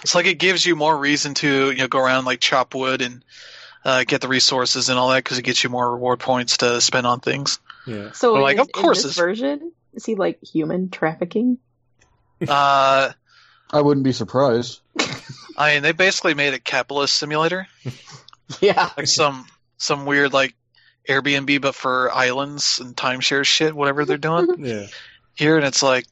it's 0.01 0.15
like 0.15 0.25
it 0.25 0.39
gives 0.39 0.65
you 0.65 0.75
more 0.75 0.97
reason 0.97 1.33
to 1.35 1.71
you 1.71 1.77
know 1.77 1.87
go 1.87 1.99
around 1.99 2.25
like 2.25 2.39
chop 2.39 2.73
wood 2.73 3.01
and 3.01 3.23
uh, 3.85 4.03
get 4.03 4.19
the 4.19 4.27
resources 4.27 4.89
and 4.89 4.99
all 4.99 5.09
that 5.09 5.23
because 5.23 5.37
it 5.37 5.43
gets 5.43 5.63
you 5.63 5.69
more 5.69 5.89
reward 5.93 6.19
points 6.19 6.57
to 6.57 6.81
spend 6.81 7.07
on 7.07 7.19
things. 7.21 7.59
Yeah. 7.87 8.11
So 8.11 8.33
But, 8.33 8.41
like, 8.41 8.55
in, 8.55 8.61
of 8.61 8.71
course 8.73 9.03
in 9.03 9.09
this 9.09 9.17
it's- 9.17 9.25
version, 9.25 9.71
is 9.93 10.05
he 10.05 10.15
like 10.15 10.43
human 10.43 10.89
trafficking? 10.89 11.59
Uh, 12.47 13.11
I 13.71 13.81
wouldn't 13.81 14.03
be 14.03 14.11
surprised. 14.11 14.81
I 15.57 15.75
mean, 15.75 15.83
they 15.83 15.93
basically 15.93 16.33
made 16.33 16.53
a 16.53 16.59
capitalist 16.59 17.15
simulator, 17.15 17.67
Yeah. 18.59 18.89
like 18.97 19.07
some 19.07 19.45
some 19.77 20.05
weird 20.05 20.33
like 20.33 20.53
Airbnb, 21.07 21.61
but 21.61 21.75
for 21.75 22.11
islands 22.13 22.79
and 22.79 22.95
timeshare 22.95 23.45
shit, 23.45 23.75
whatever 23.75 24.03
they're 24.05 24.17
doing. 24.17 24.47
Yeah. 24.65 24.87
here 25.35 25.55
and 25.57 25.65
it's 25.65 25.83
like 25.83 26.05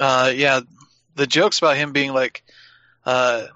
uh 0.00 0.32
yeah 0.34 0.60
the 1.14 1.26
jokes 1.26 1.58
about 1.58 1.76
him 1.76 1.92
being 1.92 2.12
like 2.12 2.42
uh 3.06 3.46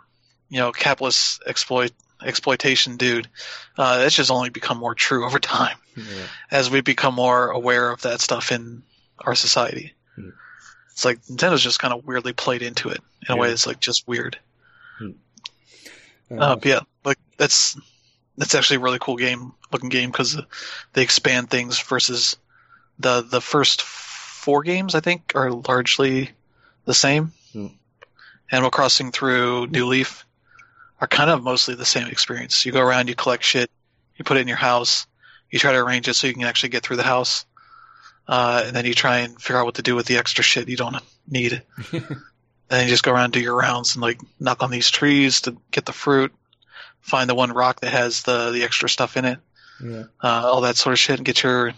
you 0.49 0.59
know 0.59 0.71
capitalist 0.73 1.43
exploit 1.47 1.91
exploitation 2.25 2.97
dude 2.97 3.29
uh 3.77 4.03
it's 4.05 4.17
just 4.17 4.31
only 4.31 4.51
become 4.51 4.79
more 4.79 4.95
true 4.95 5.25
over 5.27 5.39
time 5.39 5.77
Yeah. 5.97 6.05
as 6.51 6.71
we 6.71 6.81
become 6.81 7.15
more 7.15 7.49
aware 7.51 7.91
of 7.91 8.03
that 8.03 8.21
stuff 8.21 8.51
in 8.53 8.83
our 9.19 9.35
society 9.35 9.95
Hmm. 10.17 10.31
it's 10.91 11.05
like 11.05 11.21
nintendo's 11.27 11.63
just 11.63 11.79
kind 11.79 11.95
of 11.95 12.05
weirdly 12.07 12.33
played 12.33 12.63
into 12.63 12.89
it 12.89 13.01
in 13.29 13.35
a 13.35 13.37
way 13.37 13.47
Yeah. 13.49 13.53
that's 13.53 13.67
like 13.67 13.81
just 13.81 14.07
weird 14.09 14.39
Uh, 16.31 16.35
uh, 16.35 16.57
but 16.57 16.65
yeah 16.67 16.81
like 17.05 17.19
that's 17.37 17.77
that's 18.37 18.55
actually 18.55 18.77
a 18.77 18.81
really 18.81 18.99
cool 19.01 19.17
game 19.17 19.53
looking 19.73 19.89
game 19.89 20.11
because 20.11 20.37
they 20.93 21.03
expand 21.03 21.51
things 21.51 21.79
versus 21.81 22.37
the 22.99 23.23
the 23.23 23.41
first 23.41 23.83
four 23.83 24.63
games 24.63 24.95
I 24.95 25.01
think 25.01 25.33
are 25.35 25.51
largely 25.53 26.31
the 26.85 26.95
same. 26.95 27.33
Hmm. 27.53 27.67
Animal 28.51 28.71
Crossing 28.71 29.11
through 29.13 29.67
New 29.69 29.87
Leaf 29.87 30.25
are 31.01 31.07
kind 31.07 31.31
of 31.31 31.43
mostly 31.43 31.75
the 31.75 31.85
same 31.85 32.09
experience. 32.09 32.67
You 32.67 32.73
go 32.73 32.81
around, 32.81 33.09
you 33.09 33.15
collect 33.15 33.45
shit, 33.45 33.71
you 34.17 34.25
put 34.25 34.37
it 34.37 34.41
in 34.41 34.49
your 34.49 34.57
house, 34.57 35.07
you 35.51 35.59
try 35.59 35.73
to 35.73 35.79
arrange 35.79 36.09
it 36.09 36.15
so 36.15 36.27
you 36.27 36.35
can 36.35 36.43
actually 36.43 36.71
get 36.71 36.83
through 36.83 36.97
the 36.97 37.03
house, 37.03 37.47
uh, 38.27 38.65
and 38.67 38.77
then 38.77 38.85
you 38.85 38.95
try 38.95 39.19
and 39.19 39.41
figure 39.41 39.59
out 39.59 39.65
what 39.65 39.77
to 39.77 39.83
do 39.83 39.95
with 39.95 40.07
the 40.07 40.19
extra 40.19 40.45
shit 40.45 40.69
you 40.69 40.77
don't 40.77 40.97
need. 41.29 41.63
and 41.93 42.85
you 42.85 42.89
just 42.89 43.03
go 43.03 43.13
around 43.13 43.33
do 43.33 43.41
your 43.41 43.57
rounds 43.57 43.95
and 43.95 44.03
like 44.03 44.21
knock 44.39 44.63
on 44.63 44.71
these 44.71 44.91
trees 44.91 45.43
to 45.43 45.57
get 45.71 45.87
the 45.87 45.93
fruit, 45.93 46.33
find 47.01 47.31
the 47.31 47.35
one 47.35 47.53
rock 47.53 47.81
that 47.81 47.93
has 47.93 48.23
the 48.23 48.51
the 48.51 48.65
extra 48.65 48.89
stuff 48.89 49.17
in 49.17 49.25
it, 49.25 49.39
yeah. 49.83 50.05
uh, 50.23 50.43
all 50.45 50.63
that 50.63 50.77
sort 50.77 50.93
of 50.93 50.99
shit, 50.99 51.17
and 51.17 51.25
get 51.25 51.43
your 51.43 51.73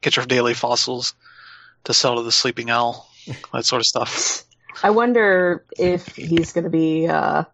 get 0.00 0.16
your 0.16 0.26
daily 0.26 0.54
fossils 0.54 1.14
to 1.84 1.94
sell 1.94 2.16
to 2.16 2.22
the 2.22 2.32
sleeping 2.32 2.70
owl, 2.70 3.08
that 3.52 3.64
sort 3.64 3.80
of 3.80 3.86
stuff. 3.86 4.44
I 4.82 4.90
wonder 4.90 5.64
if 5.78 6.14
he's 6.14 6.52
going 6.52 6.64
to 6.64 6.70
be 6.70 7.08
uh, 7.08 7.44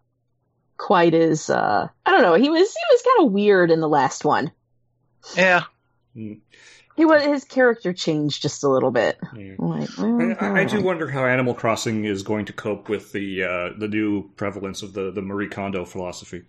quite 0.77 1.15
as 1.15 1.51
uh, 1.51 1.89
I 2.05 2.11
don't 2.11 2.23
know. 2.23 2.35
He 2.35 2.51
was 2.51 2.73
he 2.73 2.95
was 2.95 3.03
kind 3.03 3.27
of 3.27 3.33
weird 3.33 3.71
in 3.71 3.81
the 3.81 3.89
last 3.89 4.25
one. 4.25 4.53
Yeah, 5.37 5.65
He 6.15 6.41
was 6.99 7.23
his 7.23 7.45
character 7.45 7.93
changed 7.93 8.43
just 8.43 8.65
a 8.65 8.69
little 8.69 8.91
bit. 8.91 9.19
yeah. 9.37 9.55
I'm 9.59 9.69
like, 9.69 9.89
well, 9.99 10.37
I, 10.41 10.61
I 10.63 10.65
do 10.65 10.83
wonder 10.83 11.09
how 11.09 11.25
Animal 11.25 11.55
Crossing 11.55 12.05
is 12.05 12.23
going 12.23 12.47
to 12.47 12.53
cope 12.53 12.89
with 12.89 13.13
the 13.13 13.45
uh, 13.45 13.71
the 13.79 13.89
new 13.89 14.31
prevalence 14.37 14.83
of 14.83 14.93
the, 14.93 15.11
the 15.11 15.23
Marie 15.23 15.49
Kondo 15.49 15.85
philosophy. 15.85 16.43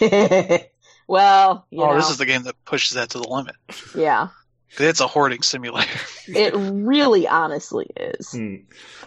well, 0.00 1.66
you 1.70 1.82
oh, 1.82 1.86
know, 1.86 1.96
this 1.96 2.10
is 2.10 2.18
the 2.18 2.26
game 2.26 2.44
that 2.44 2.64
pushes 2.64 2.94
that 2.94 3.10
to 3.10 3.18
the 3.18 3.28
limit. 3.28 3.56
yeah. 3.94 4.28
'Cause 4.76 4.86
It's 4.86 5.00
a 5.00 5.06
hoarding 5.06 5.42
simulator. 5.42 5.90
It 6.28 6.54
really, 6.56 7.26
honestly 7.28 7.86
is. 7.96 8.32
Hmm. 8.32 8.56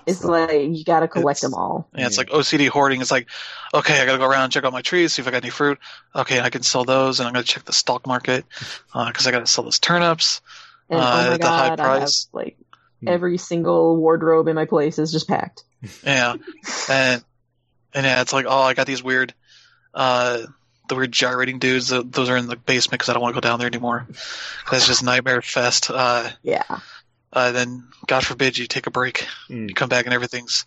It's 0.05 0.23
like 0.23 0.51
you 0.51 0.83
got 0.83 1.01
to 1.01 1.07
collect 1.07 1.39
It's- 1.39 1.41
them 1.41 1.53
all. 1.53 1.87
Yeah, 1.95 2.07
it's 2.07 2.17
like 2.17 2.29
OCD 2.29 2.67
hoarding. 2.69 3.01
It's 3.01 3.11
like, 3.11 3.27
okay, 3.73 4.01
I 4.01 4.05
gotta 4.05 4.17
go 4.17 4.25
around 4.25 4.45
and 4.45 4.53
check 4.53 4.63
out 4.63 4.71
my 4.73 4.81
trees, 4.81 5.13
see 5.13 5.21
if 5.21 5.27
I 5.27 5.31
got 5.31 5.43
any 5.43 5.49
fruit. 5.51 5.77
Okay, 6.15 6.39
I 6.39 6.49
can 6.49 6.63
sell 6.63 6.85
those, 6.85 7.19
and 7.19 7.27
I'm 7.27 7.33
gonna 7.33 7.43
check 7.43 7.65
the 7.65 7.73
stock 7.73 8.07
market 8.07 8.45
because 8.93 9.27
I 9.27 9.31
gotta 9.31 9.47
sell 9.47 9.63
those 9.63 9.79
turnips. 9.79 10.41
And 10.89 10.99
Uh, 10.99 11.03
oh 11.03 11.07
my 11.29 11.33
at 11.35 11.41
the 11.41 11.47
high 11.47 11.67
god, 11.69 11.79
I 11.79 11.85
have 11.93 11.99
price. 11.99 12.27
like 12.33 12.57
Hmm. 13.01 13.07
every 13.09 13.37
single 13.37 13.95
wardrobe 13.97 14.47
in 14.47 14.55
my 14.55 14.65
place 14.65 14.97
is 14.99 15.11
just 15.11 15.27
packed. 15.27 15.63
Yeah, 16.03 16.35
and 16.89 17.23
and 17.93 18.05
yeah, 18.05 18.21
it's 18.21 18.33
like, 18.33 18.45
oh, 18.47 18.61
I 18.61 18.73
got 18.73 18.87
these 18.87 19.03
weird, 19.03 19.33
uh, 19.93 20.39
the 20.89 20.95
weird 20.95 21.11
gyrating 21.11 21.59
dudes. 21.59 21.87
Those 21.89 22.29
are 22.29 22.35
in 22.37 22.47
the 22.47 22.55
basement 22.57 22.99
because 22.99 23.09
I 23.09 23.13
don't 23.13 23.21
want 23.21 23.35
to 23.35 23.41
go 23.41 23.47
down 23.47 23.59
there 23.59 23.67
anymore. 23.67 24.07
That's 24.69 24.85
just 24.87 25.03
nightmare 25.03 25.41
fest. 25.41 25.89
Uh, 25.89 26.29
Yeah, 26.43 26.63
uh, 27.31 27.51
then 27.51 27.85
God 28.07 28.25
forbid 28.25 28.57
you 28.57 28.67
take 28.67 28.87
a 28.87 28.91
break, 28.91 29.25
Hmm. 29.47 29.67
you 29.69 29.73
come 29.75 29.89
back 29.89 30.05
and 30.05 30.13
everything's 30.13 30.65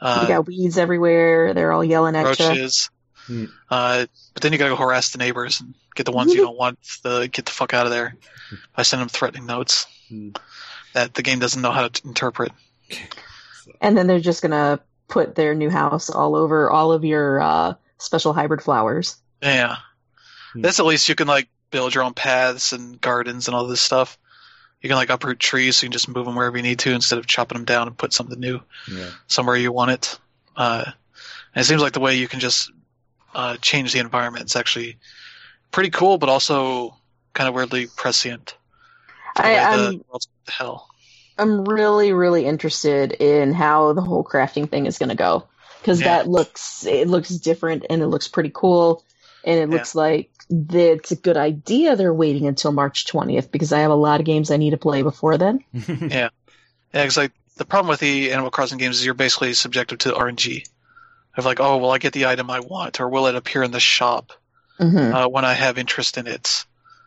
you 0.00 0.08
uh, 0.08 0.26
got 0.28 0.46
weeds 0.46 0.78
everywhere. 0.78 1.54
They're 1.54 1.72
all 1.72 1.84
yelling 1.84 2.14
at 2.16 2.38
you. 2.38 2.46
roaches. 2.46 2.90
Hmm. 3.26 3.44
Uh, 3.70 4.06
but 4.34 4.42
then 4.42 4.52
you 4.52 4.58
gotta 4.58 4.70
go 4.70 4.76
harass 4.76 5.10
the 5.10 5.18
neighbors 5.18 5.60
and 5.60 5.74
get 5.94 6.04
the 6.06 6.12
ones 6.12 6.34
you 6.34 6.42
don't 6.42 6.58
want 6.58 6.78
to 7.04 7.26
get 7.28 7.46
the 7.46 7.52
fuck 7.52 7.72
out 7.72 7.86
of 7.86 7.92
there 7.92 8.16
I 8.76 8.82
send 8.82 9.00
them 9.00 9.08
threatening 9.08 9.46
notes 9.46 9.86
Hmm. 10.08 10.30
that 10.92 11.14
the 11.14 11.22
game 11.22 11.38
doesn't 11.38 11.62
know 11.62 11.70
how 11.72 11.88
to 11.88 12.06
interpret. 12.06 12.52
And 13.80 13.96
then 13.96 14.06
they're 14.06 14.20
just 14.20 14.42
gonna 14.42 14.80
put 15.08 15.34
their 15.34 15.54
new 15.54 15.70
house 15.70 16.10
all 16.10 16.34
over 16.36 16.70
all 16.70 16.92
of 16.92 17.04
your 17.04 17.40
uh, 17.40 17.74
special 17.98 18.32
hybrid 18.34 18.60
flowers. 18.62 19.16
Yeah, 19.44 19.76
Hmm. 20.54 20.62
that's 20.62 20.80
at 20.80 20.86
least 20.86 21.08
you 21.08 21.14
can 21.14 21.28
like 21.28 21.48
build 21.70 21.94
your 21.94 22.04
own 22.04 22.14
paths 22.14 22.72
and 22.72 23.00
gardens 23.00 23.46
and 23.48 23.54
all 23.54 23.66
this 23.66 23.80
stuff. 23.80 24.18
You 24.80 24.88
can 24.88 24.96
like 24.96 25.10
uproot 25.10 25.38
trees, 25.38 25.76
so 25.76 25.84
you 25.84 25.88
can 25.88 25.92
just 25.92 26.08
move 26.08 26.24
them 26.26 26.34
wherever 26.34 26.56
you 26.56 26.62
need 26.62 26.78
to 26.80 26.92
instead 26.92 27.18
of 27.18 27.26
chopping 27.26 27.56
them 27.58 27.64
down 27.64 27.86
and 27.88 27.96
put 27.96 28.12
something 28.12 28.38
new 28.40 28.60
Yeah. 28.88 29.10
somewhere 29.26 29.56
you 29.56 29.72
want 29.72 29.90
it. 29.92 30.18
Uh, 30.56 30.84
and 31.54 31.62
it 31.62 31.64
seems 31.66 31.82
like 31.82 31.92
the 31.92 32.00
way 32.00 32.16
you 32.16 32.28
can 32.28 32.40
just 32.40 32.70
uh, 33.34 33.56
change 33.58 33.92
the 33.92 33.98
environment 33.98 34.46
is 34.46 34.56
actually 34.56 34.96
pretty 35.72 35.90
cool, 35.90 36.18
but 36.18 36.28
also 36.28 36.96
kind 37.32 37.48
of 37.48 37.54
weirdly 37.54 37.86
prescient. 37.86 38.56
I, 39.36 39.42
way 39.54 39.58
I'm 39.58 39.78
the 39.78 40.04
world's 40.08 40.26
going 40.26 40.46
to 40.46 40.52
hell. 40.52 40.88
I'm 41.36 41.64
really 41.64 42.12
really 42.12 42.46
interested 42.46 43.10
in 43.12 43.52
how 43.52 43.92
the 43.94 44.02
whole 44.02 44.22
crafting 44.22 44.70
thing 44.70 44.86
is 44.86 44.98
gonna 44.98 45.16
go 45.16 45.48
because 45.80 46.00
Yeah. 46.00 46.18
that 46.18 46.28
looks 46.28 46.86
it 46.86 47.08
looks 47.08 47.30
different 47.30 47.86
and 47.90 48.00
it 48.02 48.06
looks 48.06 48.28
pretty 48.28 48.52
cool 48.54 49.02
and 49.44 49.58
it 49.60 49.68
Yeah. 49.68 49.74
looks 49.76 49.94
like 49.94 50.30
it's 50.50 51.10
a 51.12 51.16
good 51.16 51.36
idea 51.36 51.96
they're 51.96 52.12
waiting 52.14 52.46
until 52.46 52.72
March 52.72 53.06
20th 53.06 53.50
because 53.50 53.72
I 53.72 53.80
have 53.80 53.90
a 53.90 53.94
lot 53.96 54.20
of 54.20 54.26
games 54.26 54.50
I 54.50 54.56
need 54.56 54.70
to 54.70 54.76
play 54.76 55.02
before 55.02 55.38
then. 55.38 55.60
Yeah, 55.72 56.28
because 56.92 57.16
like 57.16 57.32
the 57.56 57.64
problem 57.64 57.88
with 57.88 58.00
the 58.00 58.32
Animal 58.32 58.50
Crossing 58.50 58.78
games 58.78 58.98
is 58.98 59.04
you're 59.04 59.14
basically 59.14 59.54
subjective 59.54 59.98
to 60.00 60.12
RNG. 60.12 60.66
Of 61.36 61.44
like, 61.44 61.58
oh, 61.58 61.78
will 61.78 61.90
I 61.90 61.98
get 61.98 62.12
the 62.12 62.26
item 62.26 62.48
I 62.48 62.60
want, 62.60 63.00
or 63.00 63.08
will 63.08 63.26
it 63.26 63.34
appear 63.34 63.64
in 63.64 63.72
the 63.72 63.80
shop 63.80 64.32
hmm 64.78 64.96
uh, 65.12 65.26
when 65.28 65.44
I 65.44 65.52
have 65.52 65.78
interest 65.78 66.16
in 66.18 66.26
it, 66.28 66.64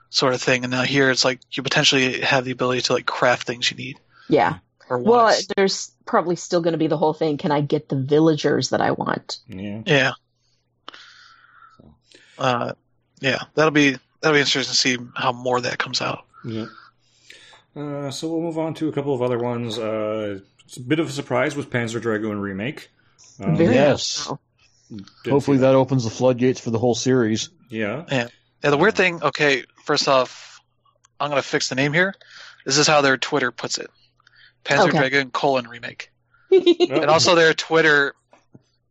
sort 0.10 0.34
of 0.34 0.42
thing. 0.42 0.64
And 0.66 0.72
now 0.72 0.84
here 0.84 1.10
it's 1.12 1.24
like 1.24 1.40
you 1.52 1.64
potentially 1.64 2.20
have 2.22 2.44
the 2.44 2.52
ability 2.52 2.82
to 2.84 2.94
like 2.94 3.06
craft 3.06 3.48
things 3.48 3.72
you 3.72 3.78
need 3.78 4.00
Yeah. 4.28 4.58
or 4.90 4.98
Well, 5.00 5.34
there's 5.56 5.92
probably 6.06 6.36
still 6.36 6.60
going 6.62 6.74
to 6.74 6.78
be 6.78 6.88
the 6.88 6.98
whole 6.98 7.14
thing. 7.14 7.38
Can 7.38 7.52
I 7.52 7.62
get 7.62 7.88
the 7.88 7.96
villagers 7.98 8.70
that 8.72 8.82
I 8.82 8.92
want? 8.92 9.40
yeah. 9.48 9.84
yeah. 9.86 10.12
Uh, 12.38 12.74
yeah, 13.20 13.44
that'll 13.56 13.72
be 13.72 13.98
that'll 14.22 14.36
be 14.36 14.40
interesting 14.40 14.64
to 14.64 14.78
see 14.78 14.98
how 15.16 15.32
more 15.32 15.58
of 15.58 15.64
that 15.64 15.78
comes 15.78 16.02
out. 16.02 16.26
Yeah. 16.46 16.66
Uh, 17.76 18.10
so 18.10 18.28
we'll 18.28 18.42
move 18.42 18.58
on 18.58 18.74
to 18.76 18.90
a 18.90 18.92
couple 18.92 19.14
of 19.14 19.22
other 19.22 19.38
ones. 19.38 19.78
Uh, 19.78 20.40
it's 20.66 20.78
a 20.78 20.82
bit 20.82 21.00
of 21.00 21.08
a 21.08 21.12
surprise 21.12 21.56
with 21.56 21.70
Panzer 21.70 22.02
Dragoon 22.02 22.40
remake. 22.40 22.90
Um, 23.40 23.56
yes. 23.56 24.28
much 24.30 24.40
Hopefully 25.28 25.58
see 25.58 25.62
that 25.62 25.76
opens 25.76 26.04
the 26.04 26.10
floodgates 26.10 26.60
for 26.60 26.72
the 26.72 26.80
whole 26.80 26.96
series. 26.96 27.50
Yeah. 27.70 28.06
Yeah, 28.12 28.28
the 28.62 28.78
weird 28.78 28.96
thing. 28.96 29.22
Okay, 29.22 29.64
first 29.84 30.08
off, 30.08 30.62
I'm 31.20 31.30
gonna 31.30 31.42
fix 31.42 31.70
the 31.70 31.76
name 31.76 31.94
here. 31.94 32.16
This 32.66 32.78
is 32.78 32.88
how 32.88 33.02
their 33.02 33.18
Twitter 33.18 33.52
puts 33.52 33.78
it: 33.78 33.90
Panzer 34.64 34.90
Okay. 34.90 34.98
Dragoon 34.98 35.32
colon 35.32 35.68
remake. 35.68 36.12
Oh. 36.52 36.64
And 36.90 37.06
also 37.06 37.36
their 37.36 37.54
Twitter 37.54 38.16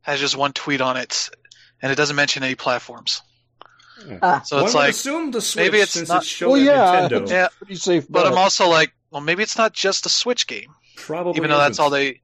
has 0.03 0.21
just 0.21 0.37
one 0.37 0.53
tweet 0.53 0.81
on 0.81 0.97
it, 0.97 1.31
and 1.83 1.91
it 1.91 1.95
doesn't 1.97 2.17
mention 2.17 2.43
any 2.43 2.55
platforms. 2.55 3.23
Ah. 4.23 4.43
So 4.45 4.57
One 4.57 4.65
it's 4.67 4.75
would 4.75 4.79
like, 4.81 4.91
assume 4.91 5.31
the 5.31 5.41
Switch 5.41 5.65
maybe 5.65 5.79
it's 5.79 5.93
since 5.93 6.09
not- 6.09 6.19
it's 6.23 6.27
shown 6.31 6.51
Well, 6.53 6.61
yeah. 6.61 7.09
Nintendo. 7.09 7.29
yeah, 7.31 7.49
Pretty 7.59 7.77
safe. 7.77 8.07
but 8.09 8.25
bet. 8.25 8.33
I'm 8.33 8.39
also 8.39 8.69
like, 8.69 8.93
well, 9.11 9.21
maybe 9.23 9.43
it's 9.43 9.57
not 9.57 9.73
just 9.73 10.07
a 10.07 10.09
Switch 10.11 10.47
game, 10.47 10.71
Probably 10.97 11.39
even 11.39 11.51
though 11.51 11.59
that's 11.59 11.73
isn't. 11.77 11.85
all 11.85 11.91
they. 11.91 12.21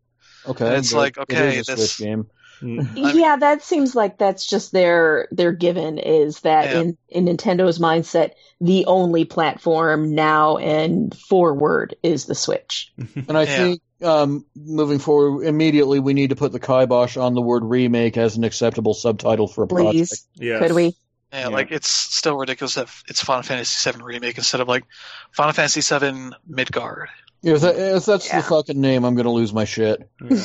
okay. 0.46 0.76
it's 0.76 0.92
like, 0.92 1.16
okay, 1.18 1.58
is 1.58 1.68
a 1.68 1.76
this- 1.76 1.94
Switch 1.94 2.06
game. 2.06 2.26
Mm. 2.60 2.90
I 2.90 2.92
mean- 2.92 3.18
yeah, 3.18 3.36
that 3.36 3.62
seems 3.64 3.96
like 3.96 4.18
that's 4.18 4.46
just 4.46 4.70
their 4.70 5.26
their 5.32 5.50
given 5.50 5.98
is 5.98 6.40
that 6.40 6.66
Yeah. 6.70 6.80
in 6.82 6.98
in 7.08 7.24
Nintendo's 7.24 7.80
mindset, 7.80 8.32
the 8.60 8.86
only 8.86 9.24
platform 9.24 10.14
now 10.14 10.58
and 10.58 11.12
forward 11.28 11.96
is 12.04 12.26
the 12.26 12.36
Switch. 12.36 12.92
And 13.28 13.36
I 13.36 13.42
Yeah. 13.44 13.56
think 13.56 13.80
um, 14.04 14.44
moving 14.56 14.98
forward, 14.98 15.44
immediately 15.46 16.00
we 16.00 16.12
need 16.12 16.30
to 16.30 16.36
put 16.36 16.50
the 16.52 16.58
kibosh 16.60 17.16
on 17.16 17.34
the 17.34 17.40
word 17.40 17.62
remake 17.64 18.16
as 18.16 18.36
an 18.36 18.42
acceptable 18.44 18.94
subtitle 18.94 19.46
for 19.48 19.62
a 19.64 19.66
project. 19.68 19.92
Please, 19.92 20.26
Yes. 20.34 20.60
could 20.60 20.72
we? 20.72 20.94
Yeah, 21.32 21.40
Yeah. 21.40 21.48
like 21.48 21.70
it's 21.70 21.88
still 21.88 22.36
ridiculous 22.36 22.74
that 22.74 22.88
it's 23.08 23.22
Final 23.22 23.42
Fantasy 23.42 23.90
VII 23.90 24.02
remake 24.02 24.36
instead 24.36 24.60
of 24.60 24.68
like 24.68 24.84
Final 25.30 25.52
Fantasy 25.52 25.80
VII 25.80 26.30
Midgard 26.46 27.08
If, 27.42 27.62
that, 27.62 27.76
if 27.76 28.04
that's 28.04 28.28
yeah. 28.28 28.40
the 28.40 28.46
fucking 28.46 28.80
name, 28.80 29.04
I'm 29.04 29.14
going 29.14 29.24
to 29.24 29.30
lose 29.30 29.52
my 29.52 29.64
shit. 29.64 30.08
Yeah. 30.20 30.36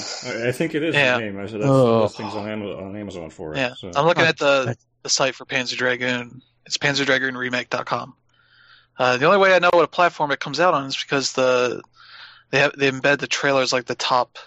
I 0.48 0.52
think 0.52 0.76
it 0.76 0.84
is 0.84 0.96
yeah. 0.96 1.18
the 1.18 1.26
name. 1.26 1.40
I 1.40 1.48
said 1.48 1.62
that's 1.62 1.70
oh. 1.70 2.04
listings 2.04 2.34
on 2.34 2.50
Amazon, 2.50 2.84
on 2.84 2.96
Amazon 2.96 3.30
for 3.30 3.54
it. 3.54 3.58
Yeah, 3.58 3.74
so. 3.76 3.92
I'm 3.96 4.06
looking 4.06 4.24
at 4.24 4.38
the 4.38 4.78
the 5.04 5.10
site 5.10 5.36
for 5.36 5.46
Panzer 5.46 5.76
Dragoon. 5.78 6.42
It's 6.66 6.78
PanzerDragoonRemake.com. 6.78 8.16
Uh, 9.00 9.18
the 9.18 9.26
only 9.26 9.38
way 9.38 9.54
I 9.54 9.60
know 9.60 9.70
what 9.72 9.84
a 9.84 9.88
platform 9.88 10.32
it 10.32 10.40
comes 10.40 10.60
out 10.60 10.74
on 10.74 10.86
is 10.86 10.98
because 10.98 11.34
the 11.34 11.82
they 12.50 12.60
have 12.60 12.78
they 12.78 12.90
embed 12.90 13.20
the 13.20 13.28
trailers 13.28 13.72
like 13.72 13.86
the 13.86 13.96
top 13.96 14.38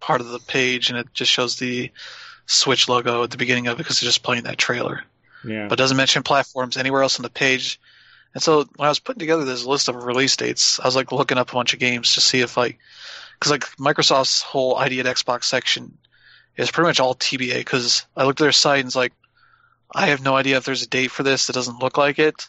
part 0.00 0.20
of 0.20 0.28
the 0.28 0.38
page, 0.38 0.90
and 0.90 0.98
it 0.98 1.08
just 1.12 1.30
shows 1.30 1.56
the 1.58 1.90
Switch 2.46 2.88
logo 2.88 3.22
at 3.22 3.30
the 3.30 3.36
beginning 3.36 3.66
of 3.66 3.74
it 3.74 3.78
because 3.78 4.00
they're 4.00 4.08
just 4.08 4.22
playing 4.22 4.44
that 4.44 4.58
trailer. 4.58 5.04
Yeah. 5.44 5.68
But 5.68 5.78
doesn't 5.78 5.96
mention 5.96 6.22
platforms 6.22 6.76
anywhere 6.76 7.02
else 7.02 7.18
on 7.18 7.22
the 7.22 7.30
page. 7.30 7.80
And 8.34 8.42
so 8.42 8.64
when 8.76 8.86
I 8.86 8.88
was 8.88 8.98
putting 8.98 9.20
together 9.20 9.44
this 9.44 9.64
list 9.64 9.88
of 9.88 10.04
release 10.04 10.36
dates, 10.36 10.80
I 10.80 10.86
was 10.86 10.96
like 10.96 11.12
looking 11.12 11.38
up 11.38 11.50
a 11.50 11.54
bunch 11.54 11.74
of 11.74 11.80
games 11.80 12.14
to 12.14 12.20
see 12.20 12.40
if 12.40 12.56
like, 12.56 12.78
because 13.38 13.50
like 13.50 13.64
Microsoft's 13.76 14.42
whole 14.42 14.76
ID 14.76 15.00
at 15.00 15.06
Xbox 15.06 15.44
section 15.44 15.98
is 16.56 16.70
pretty 16.70 16.88
much 16.88 17.00
all 17.00 17.14
TBA. 17.14 17.58
Because 17.58 18.06
I 18.16 18.24
looked 18.24 18.40
at 18.40 18.44
their 18.44 18.52
site 18.52 18.80
and 18.80 18.86
it's 18.86 18.96
like, 18.96 19.12
I 19.94 20.06
have 20.06 20.22
no 20.22 20.34
idea 20.34 20.56
if 20.56 20.64
there's 20.64 20.82
a 20.82 20.88
date 20.88 21.10
for 21.10 21.22
this 21.22 21.50
It 21.50 21.52
doesn't 21.52 21.82
look 21.82 21.98
like 21.98 22.18
it. 22.18 22.48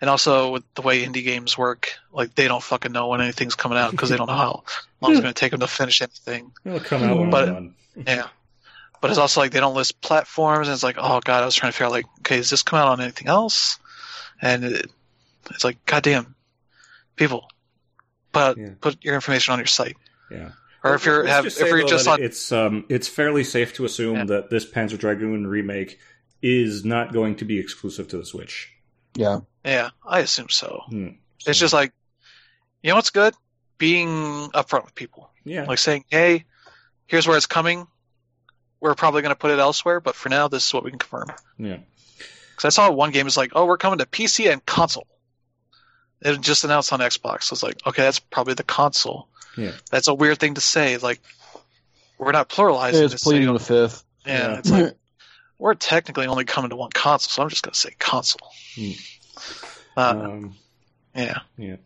And 0.00 0.08
also 0.08 0.50
with 0.52 0.74
the 0.74 0.82
way 0.82 1.04
indie 1.04 1.22
games 1.22 1.58
work, 1.58 1.92
like 2.10 2.34
they 2.34 2.48
don't 2.48 2.62
fucking 2.62 2.90
know 2.90 3.08
when 3.08 3.20
anything's 3.20 3.54
coming 3.54 3.76
out 3.76 3.90
because 3.90 4.08
they 4.08 4.16
don't 4.16 4.28
know 4.28 4.34
how 4.34 4.64
long 5.00 5.12
it's 5.12 5.20
going 5.20 5.32
to 5.32 5.38
take 5.38 5.50
them 5.50 5.60
to 5.60 5.66
finish 5.66 6.00
anything. 6.00 6.52
It'll 6.64 6.80
come 6.80 7.02
out 7.02 7.18
when 7.18 7.30
but, 7.30 7.46
done. 7.46 7.74
yeah. 8.06 8.28
But 9.00 9.10
it's 9.10 9.18
also 9.18 9.40
like 9.40 9.52
they 9.52 9.60
don't 9.60 9.74
list 9.74 10.00
platforms, 10.00 10.68
and 10.68 10.74
it's 10.74 10.82
like, 10.82 10.96
oh 10.98 11.20
god, 11.24 11.42
I 11.42 11.46
was 11.46 11.54
trying 11.54 11.72
to 11.72 11.76
figure 11.76 11.86
out 11.86 11.92
like, 11.92 12.06
okay, 12.20 12.36
does 12.36 12.50
this 12.50 12.62
come 12.62 12.78
out 12.78 12.88
on 12.88 13.00
anything 13.00 13.28
else? 13.28 13.78
And 14.42 14.64
it, 14.64 14.90
it's 15.50 15.64
like, 15.64 15.84
goddamn, 15.86 16.34
people, 17.16 17.48
put 18.32 18.58
yeah. 18.58 18.70
put 18.80 19.02
your 19.02 19.14
information 19.14 19.52
on 19.52 19.58
your 19.58 19.66
site. 19.66 19.96
Yeah. 20.30 20.50
Or 20.82 20.94
if 20.94 21.04
you're 21.04 21.26
have, 21.26 21.46
if 21.46 21.58
you're 21.58 21.86
just 21.86 22.08
on, 22.08 22.22
it's 22.22 22.52
um 22.52 22.84
it's 22.88 23.08
fairly 23.08 23.44
safe 23.44 23.74
to 23.74 23.84
assume 23.84 24.16
yeah. 24.16 24.24
that 24.24 24.50
this 24.50 24.70
Panzer 24.70 24.98
Dragoon 24.98 25.46
remake 25.46 25.98
is 26.42 26.84
not 26.84 27.12
going 27.12 27.36
to 27.36 27.44
be 27.44 27.58
exclusive 27.58 28.08
to 28.08 28.18
the 28.18 28.24
Switch. 28.24 28.72
Yeah. 29.14 29.40
Yeah, 29.64 29.90
I 30.06 30.20
assume 30.20 30.48
so. 30.48 30.82
Hmm. 30.88 31.08
It's 31.46 31.58
just 31.58 31.74
like, 31.74 31.92
you 32.82 32.90
know 32.90 32.96
what's 32.96 33.10
good? 33.10 33.34
Being 33.76 34.08
upfront 34.54 34.84
with 34.84 34.94
people. 34.94 35.30
Yeah. 35.44 35.64
Like 35.64 35.78
saying, 35.78 36.04
hey, 36.08 36.44
here's 37.06 37.26
where 37.26 37.36
it's 37.36 37.46
coming. 37.46 37.86
We're 38.80 38.94
probably 38.94 39.22
going 39.22 39.34
to 39.34 39.38
put 39.38 39.50
it 39.50 39.58
elsewhere, 39.58 40.00
but 40.00 40.14
for 40.14 40.28
now, 40.28 40.48
this 40.48 40.66
is 40.66 40.74
what 40.74 40.84
we 40.84 40.90
can 40.90 40.98
confirm. 40.98 41.30
Yeah. 41.58 41.78
Because 42.50 42.64
I 42.64 42.68
saw 42.70 42.90
one 42.90 43.10
game 43.10 43.26
is 43.26 43.36
like, 43.36 43.52
oh, 43.54 43.66
we're 43.66 43.78
coming 43.78 43.98
to 43.98 44.06
PC 44.06 44.50
and 44.50 44.64
console. 44.64 45.06
It 46.22 46.40
just 46.40 46.64
announced 46.64 46.92
on 46.92 47.00
Xbox. 47.00 47.44
So 47.44 47.52
I 47.52 47.54
was 47.54 47.62
like, 47.62 47.86
okay, 47.86 48.02
that's 48.02 48.18
probably 48.18 48.54
the 48.54 48.62
console. 48.62 49.28
Yeah. 49.56 49.72
That's 49.90 50.08
a 50.08 50.14
weird 50.14 50.38
thing 50.38 50.54
to 50.54 50.60
say. 50.60 50.96
Like, 50.98 51.20
we're 52.18 52.32
not 52.32 52.48
pluralizing. 52.48 53.02
It's 53.02 53.22
pleading 53.22 53.48
on 53.48 53.54
the 53.54 53.60
fifth. 53.60 54.04
Yeah, 54.26 54.32
yeah. 54.32 54.58
It's 54.58 54.70
like, 54.70 54.96
we're 55.58 55.74
technically 55.74 56.26
only 56.26 56.44
coming 56.44 56.70
to 56.70 56.76
one 56.76 56.90
console, 56.90 57.30
so 57.30 57.42
I'm 57.42 57.48
just 57.48 57.62
going 57.62 57.72
to 57.72 57.78
say 57.78 57.94
console. 57.98 58.50
Hmm. 58.74 58.90
Uh, 59.96 60.00
um, 60.00 60.54
yeah. 61.14 61.40
Yeah. 61.56 61.76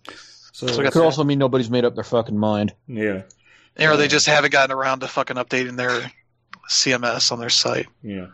So, 0.53 0.67
so 0.69 0.83
it 0.83 0.93
could 0.93 1.03
also 1.03 1.25
mean 1.25 1.39
nobody's 1.39 1.71
made 1.71 1.85
up 1.85 1.95
their 1.95 2.05
fucking 2.05 2.37
mind. 2.37 2.75
Yeah. 2.87 3.23
Or 3.81 3.97
they 3.97 4.09
just 4.09 4.27
haven't 4.27 4.53
gotten 4.53 4.75
around 4.75 5.01
to 5.01 5.09
fucking 5.09 5.37
updating 5.37 5.77
their 5.77 6.11
CMS 6.69 7.33
on 7.33 7.39
their 7.39 7.51
site. 7.51 7.87
Yeah. 8.03 8.29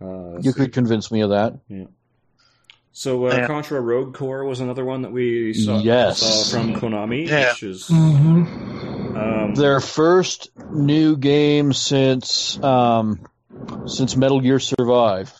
Uh, 0.00 0.38
you 0.40 0.52
see. 0.52 0.52
could 0.52 0.72
convince 0.72 1.10
me 1.10 1.22
of 1.22 1.30
that. 1.30 1.58
Yeah. 1.68 1.84
So 2.92 3.28
uh, 3.28 3.36
yeah. 3.36 3.46
Contra 3.46 3.80
Rogue 3.80 4.14
Corps 4.14 4.44
was 4.44 4.60
another 4.60 4.84
one 4.84 5.02
that 5.02 5.12
we 5.12 5.54
saw, 5.54 5.78
yes. 5.78 6.18
saw 6.18 6.58
from 6.58 6.74
Konami, 6.74 7.28
yeah. 7.28 7.50
which 7.50 7.62
is 7.62 7.86
mm-hmm. 7.88 9.16
um, 9.16 9.54
their 9.54 9.80
first 9.80 10.50
new 10.72 11.16
game 11.16 11.72
since 11.72 12.60
um, 12.60 13.26
since 13.86 14.16
Metal 14.16 14.40
Gear 14.40 14.58
Survive. 14.58 15.32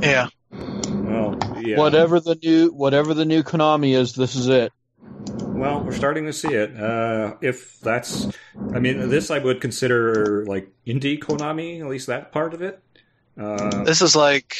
Yeah. 0.00 0.28
Well, 0.50 1.38
yeah. 1.60 1.76
Whatever 1.76 2.18
the 2.18 2.36
new 2.42 2.70
whatever 2.70 3.14
the 3.14 3.24
new 3.24 3.44
Konami 3.44 3.96
is, 3.96 4.14
this 4.14 4.34
is 4.34 4.48
it. 4.48 4.72
Well, 5.60 5.82
we're 5.82 5.92
starting 5.92 6.24
to 6.24 6.32
see 6.32 6.54
it. 6.54 6.74
Uh, 6.74 7.34
if 7.42 7.78
that's, 7.80 8.26
I 8.72 8.78
mean, 8.78 9.10
this 9.10 9.30
I 9.30 9.38
would 9.38 9.60
consider 9.60 10.46
like 10.46 10.70
indie 10.86 11.18
Konami, 11.18 11.80
at 11.80 11.86
least 11.86 12.06
that 12.06 12.32
part 12.32 12.54
of 12.54 12.62
it. 12.62 12.82
Uh, 13.38 13.84
this 13.84 14.00
is 14.00 14.16
like 14.16 14.56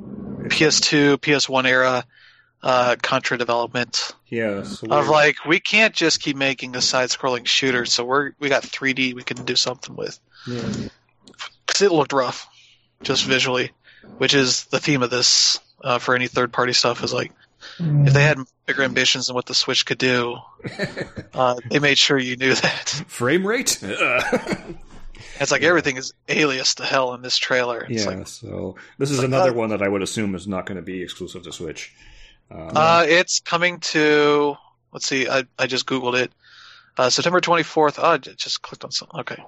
PS2, 0.00 1.16
PS1 1.16 1.66
era 1.66 2.04
uh, 2.62 2.94
Contra 3.02 3.36
development. 3.36 4.12
Yeah. 4.28 4.62
So 4.62 4.86
of 4.88 5.08
like 5.08 5.44
we 5.46 5.58
can't 5.58 5.92
just 5.92 6.20
keep 6.20 6.36
making 6.36 6.76
a 6.76 6.80
side-scrolling 6.80 7.46
shooter, 7.46 7.84
so 7.84 8.04
we're 8.04 8.32
we 8.38 8.48
got 8.48 8.62
3D 8.62 9.14
we 9.14 9.24
can 9.24 9.44
do 9.44 9.56
something 9.56 9.96
with. 9.96 10.16
Yeah. 10.46 10.62
Because 11.66 11.82
it 11.82 11.90
looked 11.90 12.12
rough, 12.12 12.48
just 13.02 13.24
visually, 13.24 13.72
which 14.18 14.34
is 14.34 14.66
the 14.66 14.78
theme 14.78 15.02
of 15.02 15.10
this 15.10 15.58
uh, 15.82 15.98
for 15.98 16.14
any 16.14 16.28
third-party 16.28 16.72
stuff. 16.72 17.02
Is 17.02 17.12
like 17.12 17.32
if 17.78 18.12
they 18.12 18.22
had 18.22 18.38
bigger 18.66 18.82
ambitions 18.82 19.26
than 19.26 19.34
what 19.34 19.46
the 19.46 19.54
Switch 19.54 19.86
could 19.86 19.98
do, 19.98 20.36
uh, 21.34 21.56
they 21.70 21.78
made 21.78 21.98
sure 21.98 22.18
you 22.18 22.36
knew 22.36 22.54
that. 22.54 23.04
Frame 23.08 23.46
rate. 23.46 23.82
It's 25.40 25.50
like 25.50 25.62
yeah. 25.62 25.68
everything 25.68 25.96
is 25.96 26.14
alias 26.28 26.76
to 26.76 26.84
hell 26.84 27.14
in 27.14 27.22
this 27.22 27.36
trailer. 27.36 27.86
It's 27.88 28.04
yeah, 28.04 28.10
like, 28.10 28.26
so 28.26 28.76
this 28.98 29.10
is 29.10 29.18
like, 29.18 29.28
another 29.28 29.50
uh, 29.50 29.54
one 29.54 29.70
that 29.70 29.82
I 29.82 29.88
would 29.88 30.02
assume 30.02 30.34
is 30.34 30.46
not 30.46 30.66
going 30.66 30.76
to 30.76 30.82
be 30.82 31.02
exclusive 31.02 31.42
to 31.42 31.52
Switch. 31.52 31.94
Uh, 32.50 32.54
uh, 32.54 33.04
it's 33.06 33.40
coming 33.40 33.80
to. 33.80 34.56
Let's 34.92 35.06
see. 35.06 35.28
I 35.28 35.44
I 35.58 35.66
just 35.66 35.86
googled 35.86 36.18
it. 36.18 36.32
Uh, 36.98 37.10
September 37.10 37.40
24th. 37.40 37.98
Oh, 37.98 38.12
I 38.12 38.16
just 38.16 38.62
clicked 38.62 38.82
on 38.82 38.90
something. 38.90 39.20
Okay. 39.20 39.42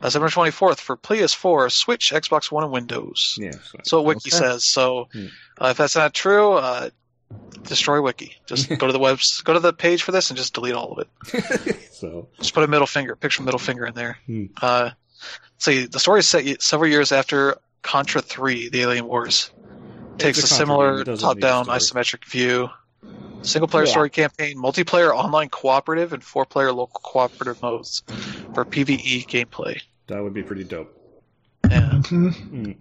Uh, 0.00 0.08
September 0.08 0.28
24th 0.28 0.78
for 0.78 0.96
PS4, 0.96 1.72
Switch, 1.72 2.12
Xbox 2.12 2.52
One, 2.52 2.62
and 2.62 2.72
Windows. 2.72 3.36
Yeah. 3.40 3.50
So, 3.50 3.78
so 3.82 4.02
Wiki 4.02 4.30
okay. 4.32 4.36
says. 4.36 4.64
So 4.64 5.08
hmm. 5.12 5.26
uh, 5.60 5.68
if 5.68 5.78
that's 5.78 5.96
not 5.96 6.14
true, 6.14 6.52
uh, 6.52 6.90
destroy 7.62 8.00
Wiki. 8.00 8.36
Just 8.46 8.68
go 8.78 8.86
to 8.86 8.92
the 8.92 8.98
web, 8.98 9.18
go 9.44 9.52
to 9.54 9.60
the 9.60 9.72
page 9.72 10.02
for 10.02 10.12
this, 10.12 10.30
and 10.30 10.36
just 10.36 10.54
delete 10.54 10.74
all 10.74 10.92
of 10.92 10.98
it. 10.98 11.76
so 11.92 12.28
just 12.38 12.54
put 12.54 12.64
a 12.64 12.68
middle 12.68 12.86
finger, 12.86 13.16
picture 13.16 13.42
middle 13.42 13.58
finger 13.58 13.86
in 13.86 13.94
there. 13.94 14.18
Hmm. 14.26 14.46
Uh, 14.60 14.90
see, 15.58 15.86
the 15.86 16.00
story 16.00 16.20
is 16.20 16.28
set 16.28 16.62
several 16.62 16.90
years 16.90 17.12
after 17.12 17.58
Contra 17.82 18.22
3, 18.22 18.68
The 18.68 18.82
Alien 18.82 19.06
Wars. 19.06 19.50
Takes 20.18 20.38
a, 20.42 20.44
a 20.44 20.46
similar 20.46 21.04
top-down 21.04 21.66
isometric 21.66 22.24
view. 22.26 22.68
Single 23.42 23.66
player 23.66 23.86
yeah. 23.86 23.90
story 23.90 24.10
campaign, 24.10 24.56
multiplayer 24.56 25.12
online 25.12 25.48
cooperative, 25.48 26.12
and 26.12 26.22
four 26.22 26.44
player 26.44 26.72
local 26.72 27.00
cooperative 27.02 27.60
modes 27.60 28.02
for 28.54 28.64
PvE 28.64 29.26
gameplay. 29.26 29.80
That 30.06 30.22
would 30.22 30.34
be 30.34 30.44
pretty 30.44 30.62
dope. 30.62 30.96
Yeah. 31.68 31.90
Mm-hmm. 31.90 32.66
Mm. 32.66 32.76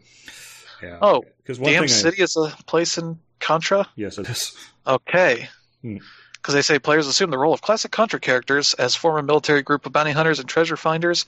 yeah. 0.83 0.99
Oh, 1.01 1.23
Damned 1.45 1.89
City 1.89 2.21
I... 2.21 2.23
is 2.23 2.35
a 2.35 2.53
place 2.67 2.99
in 2.99 3.17
Contra? 3.41 3.87
Yes, 3.95 4.17
it 4.17 4.29
is. 4.29 4.55
Okay. 4.87 5.49
Hmm 5.81 5.97
because 6.41 6.55
they 6.55 6.63
say 6.63 6.79
players 6.79 7.05
assume 7.05 7.29
the 7.29 7.37
role 7.37 7.53
of 7.53 7.61
classic 7.61 7.91
Contra 7.91 8.19
characters 8.19 8.73
as 8.73 8.95
former 8.95 9.21
military 9.21 9.61
group 9.61 9.85
of 9.85 9.91
bounty 9.91 10.09
hunters 10.09 10.39
and 10.39 10.49
treasure 10.49 10.75
finders 10.75 11.27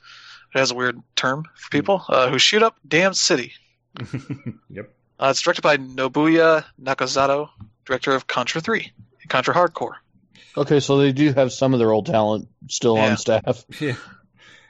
it 0.53 0.59
has 0.59 0.71
a 0.71 0.75
weird 0.75 1.01
term 1.15 1.45
for 1.55 1.69
people 1.69 2.05
uh, 2.07 2.29
who 2.29 2.37
shoot 2.37 2.61
up 2.61 2.77
Damned 2.87 3.17
City. 3.17 3.53
yep. 4.69 4.93
Uh, 5.19 5.27
it's 5.31 5.41
directed 5.41 5.61
by 5.61 5.77
Nobuya 5.77 6.63
Nakazato, 6.81 7.49
director 7.85 8.13
of 8.13 8.27
Contra 8.27 8.61
3 8.61 8.91
and 9.21 9.29
Contra 9.29 9.53
Hard 9.53 9.73
Corps. 9.73 9.97
Okay, 10.55 10.79
so 10.79 10.97
they 10.97 11.11
do 11.11 11.33
have 11.33 11.51
some 11.51 11.73
of 11.73 11.79
their 11.79 11.91
old 11.91 12.05
talent 12.05 12.49
still 12.69 12.95
yeah. 12.97 13.11
on 13.11 13.17
staff. 13.17 13.65
Yeah. 13.79 13.95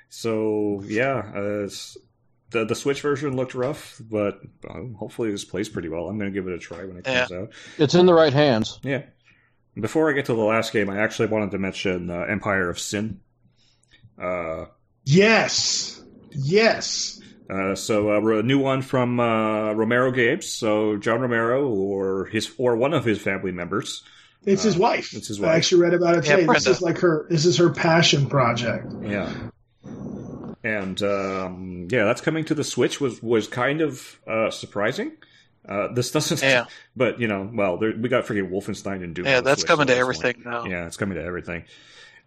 So 0.09 0.83
yeah, 0.85 1.31
uh, 1.35 1.69
the 2.53 2.65
the 2.65 2.75
Switch 2.75 3.01
version 3.01 3.35
looked 3.35 3.53
rough, 3.53 3.99
but 3.99 4.39
um, 4.69 4.93
hopefully 4.93 5.29
this 5.31 5.43
plays 5.43 5.67
pretty 5.67 5.89
well. 5.89 6.07
I'm 6.07 6.17
going 6.17 6.31
to 6.31 6.33
give 6.33 6.47
it 6.47 6.53
a 6.53 6.59
try 6.59 6.85
when 6.85 6.97
it 6.97 7.03
comes 7.03 7.29
yeah. 7.29 7.37
out. 7.37 7.51
It's 7.77 7.93
in 7.93 8.05
the 8.05 8.13
right 8.13 8.33
hands. 8.33 8.79
Yeah. 8.83 9.03
Before 9.75 10.09
I 10.09 10.13
get 10.13 10.25
to 10.25 10.35
the 10.35 10.41
last 10.41 10.71
game, 10.71 10.89
I 10.89 10.99
actually 10.99 11.27
wanted 11.27 11.51
to 11.51 11.57
mention 11.57 12.09
uh, 12.09 12.21
Empire 12.29 12.69
of 12.69 12.79
Sin. 12.79 13.19
Uh, 14.21 14.65
Yes. 15.05 16.01
Yes. 16.31 17.19
Uh, 17.49 17.75
so 17.75 18.11
uh, 18.11 18.39
a 18.39 18.43
new 18.43 18.59
one 18.59 18.81
from 18.81 19.19
uh, 19.19 19.73
Romero 19.73 20.11
Games. 20.11 20.49
So 20.49 20.97
John 20.97 21.21
Romero 21.21 21.67
or 21.67 22.25
his 22.25 22.51
or 22.57 22.75
one 22.75 22.93
of 22.93 23.05
his 23.05 23.21
family 23.21 23.51
members. 23.51 24.03
It's 24.45 24.63
his 24.63 24.75
uh, 24.75 24.79
wife. 24.79 25.13
It's 25.13 25.27
his 25.27 25.39
wife. 25.39 25.51
I 25.51 25.55
actually 25.55 25.81
read 25.83 25.93
about 25.93 26.15
it 26.15 26.21
today. 26.23 26.45
Yeah, 26.45 26.53
this 26.53 26.67
is 26.67 26.81
like 26.81 26.99
her. 26.99 27.27
This 27.29 27.45
is 27.45 27.57
her 27.57 27.69
passion 27.69 28.27
project. 28.27 28.87
Yeah. 29.01 29.31
And 30.63 31.01
um, 31.03 31.87
yeah, 31.91 32.05
that's 32.05 32.21
coming 32.21 32.45
to 32.45 32.55
the 32.55 32.63
Switch 32.63 33.01
was 33.01 33.21
was 33.21 33.47
kind 33.47 33.81
of 33.81 34.19
uh, 34.25 34.49
surprising. 34.49 35.11
Uh, 35.67 35.93
this 35.93 36.11
doesn't, 36.13 36.41
yeah. 36.41 36.65
but 36.95 37.19
you 37.19 37.27
know, 37.27 37.49
well, 37.53 37.77
there, 37.77 37.93
we 37.95 38.09
got 38.09 38.25
freaking 38.25 38.49
Wolfenstein 38.49 39.03
and 39.03 39.13
Doom. 39.13 39.25
Yeah, 39.25 39.41
that's 39.41 39.61
Switch, 39.61 39.67
coming 39.67 39.87
so 39.87 39.93
to 39.93 39.99
everything 39.99 40.35
point. 40.35 40.45
now. 40.45 40.65
Yeah, 40.65 40.87
it's 40.87 40.97
coming 40.97 41.17
to 41.17 41.23
everything. 41.23 41.65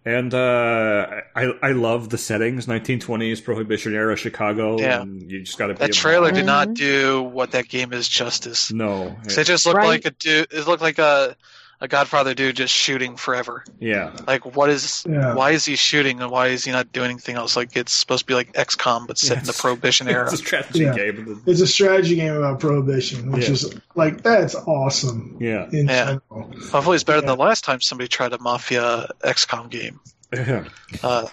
And 0.05 0.33
uh, 0.35 1.23
I 1.35 1.53
I 1.61 1.73
love 1.73 2.11
the 2.11 2.19
settings, 2.19 2.67
1920s 2.67 3.43
Prohibition 3.43 3.93
era 3.93 4.15
Chicago. 4.15 4.79
Yeah, 4.79 5.03
and 5.03 5.29
you 5.29 5.43
just 5.43 5.59
got 5.59 5.67
to. 5.67 5.75
That 5.75 5.95
trailer 5.95 6.31
did 6.31 6.47
not 6.47 6.75
do 6.75 7.23
what 7.23 7.53
that 7.53 7.69
game 7.69 7.93
is 7.93 8.09
justice. 8.09 8.71
No, 8.71 9.17
it, 9.25 9.37
it 9.37 9.45
just 9.45 9.67
looked 9.67 9.79
right. 9.79 9.87
like 9.89 10.05
a 10.05 10.13
dude. 10.13 10.53
It 10.53 10.67
looked 10.69 10.83
like 10.83 10.99
a 10.99 11.37
a 11.81 11.89
Godfather 11.89 12.35
dude 12.35 12.57
just 12.57 12.73
shooting 12.73 13.17
forever. 13.17 13.65
Yeah. 13.79 14.17
Like, 14.27 14.57
what 14.57 14.71
is? 14.71 15.05
Yeah. 15.09 15.35
Why 15.35 15.51
is 15.51 15.65
he 15.65 15.77
shooting, 15.77 16.21
and 16.21 16.31
why 16.31 16.49
is 16.49 16.65
he 16.65 16.73
not 16.73 16.93
doing 16.93 17.11
anything 17.11 17.37
else? 17.37 17.57
Like, 17.57 17.77
it's 17.77 17.93
supposed 17.93 18.21
to 18.23 18.27
be 18.27 18.35
like 18.35 18.53
XCOM, 18.55 19.07
but 19.07 19.19
set 19.19 19.37
yeah, 19.37 19.41
in 19.41 19.47
the 19.47 19.53
Prohibition 19.53 20.09
era. 20.09 20.25
It's 20.33 20.35
a 20.35 20.45
strategy 20.45 20.81
yeah. 20.81 20.95
game. 20.95 21.43
It's 21.47 21.61
a 21.61 21.67
strategy 21.67 22.17
game 22.17 22.35
about 22.35 22.61
Prohibition, 22.61 23.31
which 23.33 23.49
is 23.49 23.75
like 23.95 24.23
that's 24.23 24.55
awesome. 24.55 25.37
Yeah. 25.41 25.69
yeah. 25.71 26.19
General. 26.31 26.53
Hopefully, 26.71 26.95
it's 26.95 27.05
better 27.05 27.21
than 27.21 27.29
the 27.29 27.37
last 27.37 27.65
time 27.65 27.81
somebody 27.81 28.09
tried 28.09 28.33
a 28.33 28.39
Mafia 28.39 29.11
XCOM 29.23 29.71
game. 29.71 30.01
Yeah. 30.33 30.65
Uh, 31.03 31.27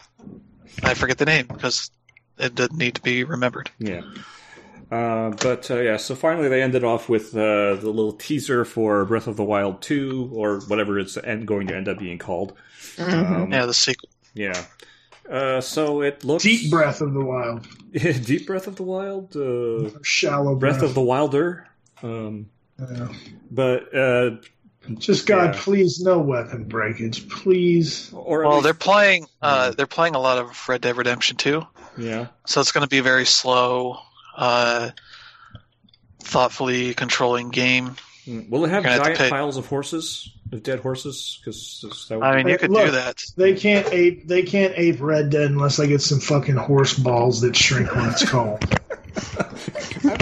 I 0.82 0.96
forget 0.96 1.18
the 1.18 1.26
name 1.26 1.46
because 1.48 1.92
it 2.38 2.56
didn't 2.56 2.78
need 2.78 2.96
to 2.96 3.02
be 3.02 3.24
remembered. 3.24 3.70
Yeah. 3.78 4.02
Uh, 4.94 5.32
but 5.42 5.72
uh, 5.72 5.80
yeah, 5.80 5.98
so 5.98 6.14
finally 6.14 6.50
they 6.50 6.62
ended 6.62 6.84
off 6.84 7.10
with 7.10 7.36
uh, 7.36 7.74
the 7.76 7.90
little 7.90 8.14
teaser 8.14 8.64
for 8.64 9.04
Breath 9.06 9.26
of 9.26 9.38
the 9.38 9.44
Wild 9.44 9.82
2, 9.82 10.30
or 10.32 10.60
whatever 10.68 11.00
it's 11.00 11.18
end- 11.18 11.48
going 11.48 11.66
to 11.68 11.76
end 11.76 11.88
up 11.88 11.98
being 11.98 12.20
called. 12.20 12.54
Mm-hmm. 12.98 13.34
Um, 13.34 13.52
yeah, 13.52 13.66
the 13.66 13.74
sequel. 13.74 14.10
Yeah. 14.36 14.66
Uh, 15.28 15.62
so 15.62 16.04
it 16.04 16.24
looks 16.24 16.44
deep 16.44 16.70
breath 16.70 17.02
of 17.02 17.14
the 17.14 17.26
wild. 17.26 17.66
deep 17.92 18.46
breath 18.46 18.68
of 18.68 18.76
the 18.76 18.84
wild. 18.84 19.36
Uh, 19.36 19.90
shallow 20.04 20.54
breath. 20.54 20.80
breath. 20.80 20.90
of 20.90 20.94
the 20.94 21.02
wilder. 21.02 21.68
Um, 22.04 22.52
yeah. 22.80 23.08
But 23.50 23.96
uh, 23.96 24.32
just 25.00 25.26
God, 25.26 25.56
yeah. 25.56 25.62
please, 25.64 26.02
no 26.02 26.20
weapon 26.20 26.66
breakage, 26.66 27.28
please. 27.30 28.14
Or 28.14 28.44
well, 28.44 28.52
least... 28.52 28.64
they're 28.66 28.74
playing. 28.76 29.26
Uh, 29.42 29.72
they're 29.72 29.88
playing 29.88 30.14
a 30.14 30.20
lot 30.20 30.38
of 30.38 30.70
Red 30.70 30.82
Dead 30.82 30.98
Redemption 30.98 31.38
2. 31.38 31.66
Yeah. 31.98 32.28
So 32.46 32.62
it's 32.62 32.72
going 32.72 32.84
to 32.84 32.90
be 32.90 33.00
very 33.00 33.26
slow, 33.26 34.00
uh, 34.36 34.92
thoughtfully 36.22 36.94
controlling 36.94 37.50
game. 37.50 37.96
Hmm. 38.26 38.50
Will 38.50 38.66
it 38.66 38.70
have 38.70 38.84
giant 38.84 39.18
have 39.18 39.30
piles 39.30 39.58
of 39.58 39.68
horses, 39.68 40.32
of 40.52 40.64
dead 40.64 40.80
horses? 40.80 41.40
Because 41.44 41.86
I 42.10 42.38
mean, 42.38 42.48
you 42.48 42.58
could 42.58 42.72
Look, 42.72 42.86
do 42.86 42.92
that. 42.92 43.24
They 43.36 43.54
can't 43.54 43.88
ape. 43.92 44.28
They 44.28 44.44
can't 44.44 44.74
ape 44.78 45.02
Red 45.02 45.30
Dead 45.30 45.52
unless 45.52 45.78
they 45.78 45.88
get 45.88 46.02
some 46.02 46.20
fucking 46.20 46.56
horse 46.56 46.98
balls 46.98 47.42
that 47.42 47.56
shrink 47.56 47.94
when 47.94 48.10
it's 48.10 48.30
cold. 48.30 48.64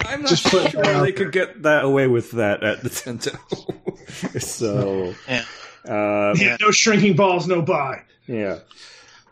I'm 0.05 0.21
not 0.21 0.29
Just 0.29 0.49
sure 0.49 0.63
they 0.63 0.81
there. 0.81 1.11
could 1.13 1.31
get 1.31 1.63
that 1.63 1.85
away 1.85 2.07
with 2.07 2.31
that 2.31 2.63
at 2.63 2.79
Nintendo. 2.79 4.41
so 4.41 5.13
yeah. 5.27 5.45
Uh, 5.87 6.35
yeah, 6.37 6.57
no 6.59 6.71
shrinking 6.71 7.15
balls, 7.15 7.47
no 7.47 7.61
buy. 7.61 8.01
Yeah. 8.27 8.59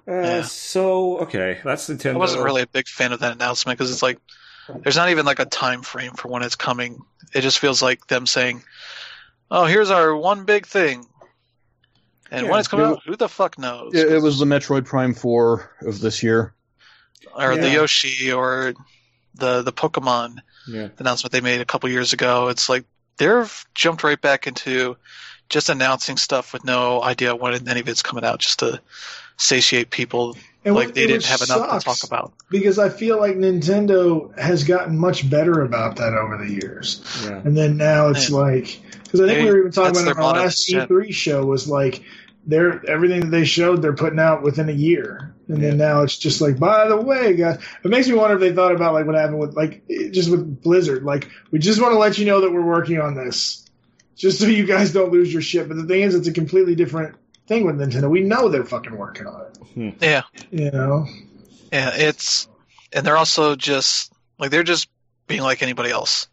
Uh, 0.07 0.13
yeah. 0.13 0.41
So 0.43 1.19
okay, 1.19 1.59
that's 1.63 1.89
Nintendo. 1.89 2.15
I 2.15 2.17
wasn't 2.17 2.43
really 2.43 2.61
a 2.61 2.67
big 2.67 2.87
fan 2.87 3.11
of 3.11 3.19
that 3.19 3.33
announcement 3.33 3.77
because 3.77 3.91
it's 3.91 4.01
like 4.01 4.19
there's 4.83 4.95
not 4.95 5.09
even 5.09 5.25
like 5.25 5.39
a 5.39 5.45
time 5.45 5.81
frame 5.81 6.13
for 6.13 6.27
when 6.27 6.43
it's 6.43 6.55
coming. 6.55 7.01
It 7.33 7.41
just 7.41 7.59
feels 7.59 7.81
like 7.81 8.07
them 8.07 8.25
saying, 8.25 8.63
"Oh, 9.51 9.65
here's 9.65 9.91
our 9.91 10.15
one 10.15 10.45
big 10.45 10.65
thing," 10.65 11.05
and 12.31 12.45
yeah, 12.45 12.51
when 12.51 12.59
it's 12.59 12.67
coming 12.67 12.85
it, 12.85 12.89
out, 12.89 13.03
who 13.05 13.15
the 13.15 13.29
fuck 13.29 13.57
knows? 13.57 13.93
It, 13.93 14.11
it, 14.11 14.21
was 14.21 14.39
the 14.39 14.45
Metroid 14.45 14.85
Prime 14.85 15.13
Four 15.13 15.71
of 15.81 15.99
this 15.99 16.23
year, 16.23 16.53
or 17.35 17.53
yeah. 17.53 17.61
the 17.61 17.69
Yoshi, 17.69 18.31
or 18.31 18.73
the 19.35 19.61
the 19.61 19.73
Pokemon 19.73 20.37
yeah. 20.67 20.89
announcement 20.97 21.31
they 21.31 21.41
made 21.41 21.61
a 21.61 21.65
couple 21.65 21.89
years 21.89 22.13
ago. 22.13 22.49
It's 22.49 22.69
like 22.69 22.85
they've 23.17 23.65
jumped 23.73 24.03
right 24.03 24.19
back 24.19 24.47
into 24.47 24.97
just 25.49 25.69
announcing 25.69 26.17
stuff 26.17 26.53
with 26.53 26.63
no 26.63 27.01
idea 27.01 27.35
when 27.35 27.67
any 27.67 27.79
of 27.79 27.89
it's 27.89 28.03
coming 28.03 28.23
out, 28.23 28.39
just 28.39 28.59
to 28.59 28.81
satiate 29.37 29.89
people 29.89 30.35
and 30.65 30.75
like 30.75 30.93
they 30.93 31.07
didn't 31.07 31.25
have 31.25 31.41
enough 31.41 31.79
to 31.79 31.85
talk 31.85 32.03
about. 32.03 32.33
Because 32.49 32.79
I 32.79 32.89
feel 32.89 33.19
like 33.19 33.35
Nintendo 33.35 34.37
has 34.37 34.63
gotten 34.63 34.97
much 34.97 35.29
better 35.29 35.61
about 35.61 35.97
that 35.97 36.13
over 36.13 36.37
the 36.37 36.51
years. 36.51 37.01
Yeah. 37.23 37.41
And 37.43 37.55
then 37.55 37.77
now 37.77 38.09
it's 38.09 38.29
like 38.29 38.81
because 39.03 39.21
I 39.21 39.27
think 39.27 39.39
they, 39.39 39.43
we 39.45 39.51
were 39.51 39.59
even 39.59 39.71
talking 39.71 40.01
about 40.01 40.17
our 40.17 40.33
last 40.33 40.69
E3 40.69 41.13
show 41.13 41.45
was 41.45 41.67
like 41.67 42.03
they're 42.45 42.85
everything 42.89 43.21
that 43.21 43.31
they 43.31 43.45
showed 43.45 43.81
they're 43.81 43.93
putting 43.93 44.19
out 44.19 44.43
within 44.43 44.69
a 44.69 44.73
year, 44.73 45.33
and 45.47 45.61
yeah. 45.61 45.69
then 45.69 45.77
now 45.77 46.01
it's 46.01 46.17
just 46.17 46.41
like 46.41 46.59
by 46.59 46.87
the 46.87 46.97
way, 46.97 47.35
guys, 47.35 47.59
it 47.83 47.89
makes 47.89 48.07
me 48.07 48.15
wonder 48.15 48.35
if 48.35 48.41
they 48.41 48.53
thought 48.53 48.73
about 48.73 48.93
like 48.93 49.05
what 49.05 49.15
happened 49.15 49.39
with 49.39 49.55
like 49.55 49.83
just 49.87 50.29
with 50.29 50.61
Blizzard, 50.61 51.03
like 51.03 51.29
we 51.51 51.59
just 51.59 51.81
want 51.81 51.93
to 51.93 51.97
let 51.99 52.17
you 52.17 52.25
know 52.25 52.41
that 52.41 52.51
we're 52.51 52.61
working 52.61 52.99
on 52.99 53.15
this, 53.15 53.65
just 54.15 54.39
so 54.39 54.45
you 54.45 54.65
guys 54.65 54.91
don't 54.91 55.11
lose 55.11 55.31
your 55.31 55.41
shit. 55.41 55.67
But 55.67 55.77
the 55.77 55.85
thing 55.85 56.01
is, 56.01 56.15
it's 56.15 56.27
a 56.27 56.33
completely 56.33 56.75
different 56.75 57.15
thing 57.49 57.65
with 57.65 57.77
Nintendo. 57.77 58.09
We 58.09 58.21
know 58.21 58.47
they're 58.47 58.63
fucking 58.63 58.95
working 58.95 59.27
on 59.27 59.41
it. 59.41 59.57
Hmm. 59.73 59.89
Yeah. 59.99 60.21
You 60.51 60.71
know? 60.71 61.07
Yeah, 61.73 61.91
it's 61.93 62.47
and 62.93 63.05
they're 63.05 63.17
also 63.17 63.55
just 63.55 64.13
like 64.37 64.51
they're 64.51 64.63
just 64.63 64.87
being 65.27 65.41
like 65.41 65.61
anybody 65.61 65.89
else. 65.89 66.27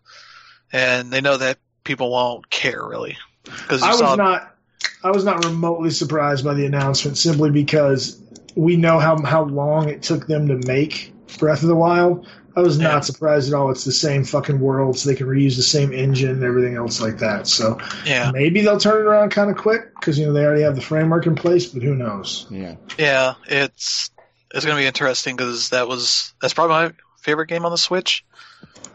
And 0.72 1.10
they 1.10 1.20
know 1.20 1.36
that 1.36 1.58
people 1.84 2.10
won't 2.10 2.48
care 2.50 2.86
really. 2.86 3.16
Because 3.44 3.82
I 3.82 3.88
was 3.88 3.98
saw... 3.98 4.14
not 4.14 4.54
I 5.02 5.10
was 5.10 5.24
not 5.24 5.44
remotely 5.44 5.90
surprised 5.90 6.44
by 6.44 6.54
the 6.54 6.66
announcement 6.66 7.18
simply 7.18 7.50
because 7.50 8.20
we 8.54 8.76
know 8.76 8.98
how 8.98 9.20
how 9.22 9.44
long 9.44 9.88
it 9.88 10.02
took 10.02 10.26
them 10.26 10.48
to 10.48 10.66
make 10.66 11.12
Breath 11.38 11.62
of 11.62 11.68
the 11.68 11.76
Wild. 11.76 12.28
I 12.56 12.60
was 12.60 12.78
not 12.78 13.04
surprised 13.04 13.52
at 13.52 13.54
all. 13.54 13.70
It's 13.70 13.84
the 13.84 13.92
same 13.92 14.24
fucking 14.24 14.58
world, 14.58 14.98
so 14.98 15.10
they 15.10 15.14
can 15.14 15.26
reuse 15.26 15.56
the 15.56 15.62
same 15.62 15.92
engine 15.92 16.30
and 16.30 16.42
everything 16.42 16.74
else 16.74 17.02
like 17.02 17.18
that. 17.18 17.46
So 17.46 17.78
yeah. 18.06 18.30
maybe 18.32 18.62
they'll 18.62 18.80
turn 18.80 19.02
it 19.02 19.04
around 19.04 19.28
kind 19.30 19.50
of 19.50 19.58
quick 19.58 19.94
because 19.94 20.18
you 20.18 20.24
know 20.24 20.32
they 20.32 20.42
already 20.42 20.62
have 20.62 20.74
the 20.74 20.80
framework 20.80 21.26
in 21.26 21.34
place. 21.34 21.66
But 21.66 21.82
who 21.82 21.94
knows? 21.94 22.46
Yeah, 22.48 22.76
yeah, 22.98 23.34
it's 23.46 24.10
it's 24.54 24.64
going 24.64 24.74
to 24.74 24.82
be 24.82 24.86
interesting 24.86 25.36
because 25.36 25.68
that 25.68 25.86
was 25.86 26.32
that's 26.40 26.54
probably 26.54 26.76
my 26.76 26.92
favorite 27.18 27.48
game 27.48 27.66
on 27.66 27.72
the 27.72 27.78
Switch. 27.78 28.24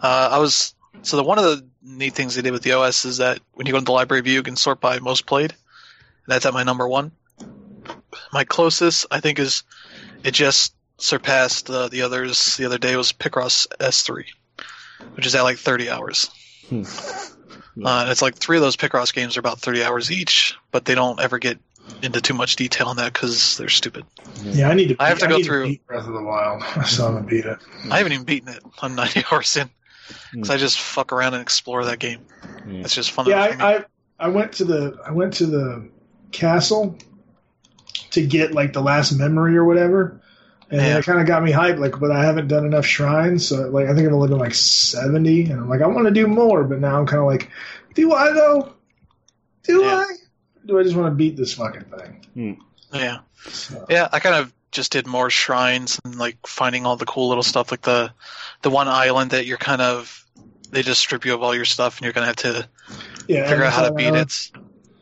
Uh, 0.01 0.29
I 0.31 0.39
was 0.39 0.73
so 1.03 1.17
the 1.17 1.23
one 1.23 1.37
of 1.37 1.43
the 1.43 1.63
neat 1.83 2.15
things 2.15 2.33
they 2.33 2.41
did 2.41 2.53
with 2.53 2.63
the 2.63 2.71
OS 2.71 3.05
is 3.05 3.17
that 3.17 3.41
when 3.53 3.67
you 3.67 3.73
go 3.73 3.77
into 3.77 3.85
the 3.85 3.91
library 3.91 4.21
view, 4.21 4.33
you 4.33 4.43
can 4.43 4.55
sort 4.55 4.81
by 4.81 4.97
most 4.97 5.27
played. 5.27 5.53
That's 6.25 6.47
at 6.47 6.53
my 6.53 6.63
number 6.63 6.87
one. 6.87 7.11
My 8.33 8.43
closest, 8.43 9.05
I 9.11 9.19
think, 9.19 9.37
is 9.37 9.61
it 10.23 10.31
just 10.31 10.73
surpassed 11.01 11.69
uh, 11.69 11.87
the 11.87 12.03
others 12.03 12.57
the 12.57 12.65
other 12.65 12.77
day 12.77 12.95
was 12.95 13.11
Picross 13.11 13.67
S3, 13.79 14.25
which 15.15 15.25
is 15.25 15.35
at 15.35 15.43
like 15.43 15.57
30 15.57 15.89
hours. 15.89 16.29
Hmm. 16.69 16.83
Uh, 17.81 18.01
and 18.01 18.11
it's 18.11 18.21
like 18.21 18.35
three 18.35 18.57
of 18.57 18.61
those 18.61 18.75
Picross 18.75 19.13
games 19.13 19.37
are 19.37 19.39
about 19.39 19.59
30 19.59 19.83
hours 19.83 20.11
each, 20.11 20.57
but 20.71 20.83
they 20.83 20.93
don't 20.93 21.21
ever 21.21 21.39
get 21.39 21.57
into 22.01 22.21
too 22.21 22.33
much 22.33 22.55
detail 22.55 22.87
on 22.87 22.97
that 22.97 23.13
because 23.13 23.57
they're 23.57 23.69
stupid. 23.69 24.05
Yeah, 24.43 24.69
I 24.69 24.73
need 24.73 24.89
to. 24.89 24.95
I 24.99 25.09
have 25.09 25.19
to 25.19 25.25
I 25.25 25.29
go 25.29 25.43
through 25.43 25.75
to 25.75 25.79
Breath 25.87 26.07
of 26.07 26.13
the 26.13 26.21
Wild. 26.21 26.63
I 26.75 26.83
still 26.83 27.07
haven't 27.07 27.29
beat 27.29 27.45
it. 27.45 27.59
I 27.89 27.97
haven't 27.97 28.13
even 28.13 28.25
beaten 28.25 28.49
it. 28.49 28.61
I'm 28.81 28.95
90 28.95 29.23
hours 29.31 29.55
in 29.55 29.69
because 30.31 30.47
hmm. 30.47 30.53
I 30.53 30.57
just 30.57 30.79
fuck 30.79 31.13
around 31.13 31.33
and 31.33 31.41
explore 31.41 31.85
that 31.85 31.99
game. 31.99 32.19
Hmm. 32.63 32.81
It's 32.81 32.95
just 32.95 33.11
fun. 33.11 33.27
Yeah, 33.27 33.41
I, 33.41 33.75
I, 33.75 33.85
I 34.19 34.27
went 34.27 34.53
to 34.53 34.65
the 34.65 34.99
I 35.05 35.11
went 35.11 35.35
to 35.35 35.45
the 35.45 35.89
castle 36.31 36.97
to 38.11 38.25
get 38.25 38.53
like 38.53 38.73
the 38.73 38.81
last 38.81 39.13
memory 39.13 39.55
or 39.57 39.65
whatever, 39.65 40.21
and 40.71 40.81
yeah. 40.81 40.97
it 40.97 41.05
kind 41.05 41.19
of 41.19 41.27
got 41.27 41.43
me 41.43 41.51
hyped. 41.51 41.79
Like, 41.79 41.99
but 41.99 42.11
I 42.11 42.23
haven't 42.23 42.47
done 42.47 42.65
enough 42.65 42.85
shrines, 42.85 43.47
so 43.47 43.69
like 43.69 43.87
I 43.87 43.93
think 43.93 44.07
I've 44.07 44.13
only 44.13 44.29
done 44.29 44.39
like 44.39 44.53
seventy, 44.53 45.43
and 45.43 45.59
I'm 45.59 45.69
like 45.69 45.81
I 45.81 45.87
want 45.87 46.07
to 46.07 46.13
do 46.13 46.27
more, 46.27 46.63
but 46.63 46.79
now 46.79 46.97
I'm 46.97 47.05
kind 47.05 47.19
of 47.19 47.27
like, 47.27 47.51
do 47.93 48.13
I 48.13 48.31
though? 48.31 48.73
Do 49.63 49.81
yeah. 49.81 49.97
I? 49.97 50.05
Do 50.65 50.79
I 50.79 50.83
just 50.83 50.95
want 50.95 51.11
to 51.11 51.15
beat 51.15 51.35
this 51.35 51.53
fucking 51.53 51.83
thing? 51.83 52.25
Hmm. 52.33 52.97
Yeah, 52.97 53.19
so. 53.43 53.85
yeah. 53.89 54.07
I 54.11 54.19
kind 54.19 54.35
of 54.35 54.53
just 54.71 54.93
did 54.93 55.07
more 55.07 55.29
shrines 55.29 55.99
and 56.05 56.17
like 56.17 56.47
finding 56.47 56.85
all 56.85 56.95
the 56.95 57.05
cool 57.05 57.27
little 57.27 57.43
stuff, 57.43 57.71
like 57.71 57.81
the 57.81 58.13
the 58.61 58.69
one 58.69 58.87
island 58.87 59.31
that 59.31 59.45
you're 59.45 59.57
kind 59.57 59.81
of 59.81 60.25
they 60.71 60.83
just 60.83 61.01
strip 61.01 61.25
you 61.25 61.33
of 61.33 61.43
all 61.43 61.53
your 61.53 61.65
stuff, 61.65 61.97
and 61.97 62.05
you're 62.05 62.13
gonna 62.13 62.27
have 62.27 62.37
to 62.37 62.67
yeah, 63.27 63.49
figure 63.49 63.65
out 63.65 63.73
how 63.73 63.89
to 63.89 63.93
beat 63.93 64.13
it. 64.13 64.51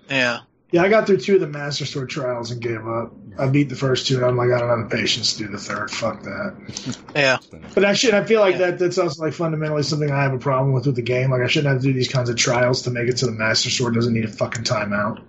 Yeah. 0.09 0.39
Yeah, 0.71 0.83
I 0.83 0.89
got 0.89 1.07
through 1.07 1.17
two 1.17 1.35
of 1.35 1.41
the 1.41 1.47
Master 1.47 1.85
Sword 1.85 2.09
trials 2.09 2.51
and 2.51 2.61
gave 2.61 2.87
up. 2.87 3.11
I 3.39 3.47
beat 3.47 3.69
the 3.69 3.75
first 3.75 4.05
two, 4.05 4.17
and 4.17 4.25
I'm 4.25 4.37
like, 4.37 4.51
I 4.51 4.59
don't 4.59 4.69
have 4.69 4.89
the 4.89 4.95
patience 4.95 5.33
to 5.33 5.45
do 5.45 5.51
the 5.51 5.57
third. 5.57 5.89
Fuck 5.89 6.21
that. 6.23 6.95
Yeah. 7.15 7.37
But 7.73 7.85
actually, 7.85 8.13
I 8.13 8.23
feel 8.25 8.39
like 8.39 8.53
yeah. 8.59 8.71
that 8.71 8.79
that's 8.79 8.97
also 8.99 9.23
like 9.23 9.33
fundamentally 9.33 9.81
something 9.81 10.11
I 10.11 10.21
have 10.21 10.33
a 10.33 10.39
problem 10.39 10.73
with 10.73 10.85
with 10.85 10.95
the 10.95 11.01
game. 11.01 11.31
Like, 11.31 11.41
I 11.41 11.47
shouldn't 11.47 11.73
have 11.73 11.81
to 11.81 11.87
do 11.87 11.93
these 11.93 12.09
kinds 12.09 12.29
of 12.29 12.35
trials 12.35 12.83
to 12.83 12.91
make 12.91 13.09
it 13.09 13.17
to 13.17 13.25
the 13.25 13.31
Master 13.31 13.71
Sword. 13.71 13.95
Doesn't 13.95 14.13
need 14.13 14.25
a 14.25 14.27
fucking 14.27 14.63
timeout. 14.63 15.23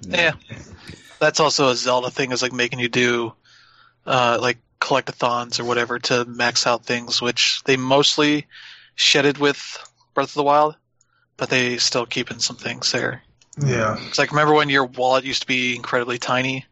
Yeah. 0.00 0.32
That's 1.20 1.38
also 1.40 1.68
a 1.68 1.76
Zelda 1.76 2.10
thing, 2.10 2.32
is 2.32 2.42
like 2.42 2.52
making 2.52 2.80
you 2.80 2.88
do, 2.88 3.34
uh, 4.04 4.38
like 4.40 4.58
collectathons 4.80 5.60
or 5.60 5.64
whatever 5.64 5.98
to 5.98 6.24
max 6.24 6.66
out 6.66 6.84
things, 6.84 7.22
which 7.22 7.62
they 7.64 7.76
mostly 7.76 8.46
shedded 8.94 9.38
with 9.38 9.78
Breath 10.14 10.30
of 10.30 10.34
the 10.34 10.42
Wild, 10.42 10.76
but 11.36 11.50
they 11.50 11.78
still 11.78 12.06
keeping 12.06 12.40
some 12.40 12.56
things 12.56 12.90
there. 12.92 13.22
Yeah. 13.58 13.96
It's 14.08 14.18
like 14.18 14.30
remember 14.30 14.54
when 14.54 14.68
your 14.68 14.84
wallet 14.84 15.24
used 15.24 15.42
to 15.42 15.46
be 15.46 15.76
incredibly 15.76 16.18
tiny 16.18 16.66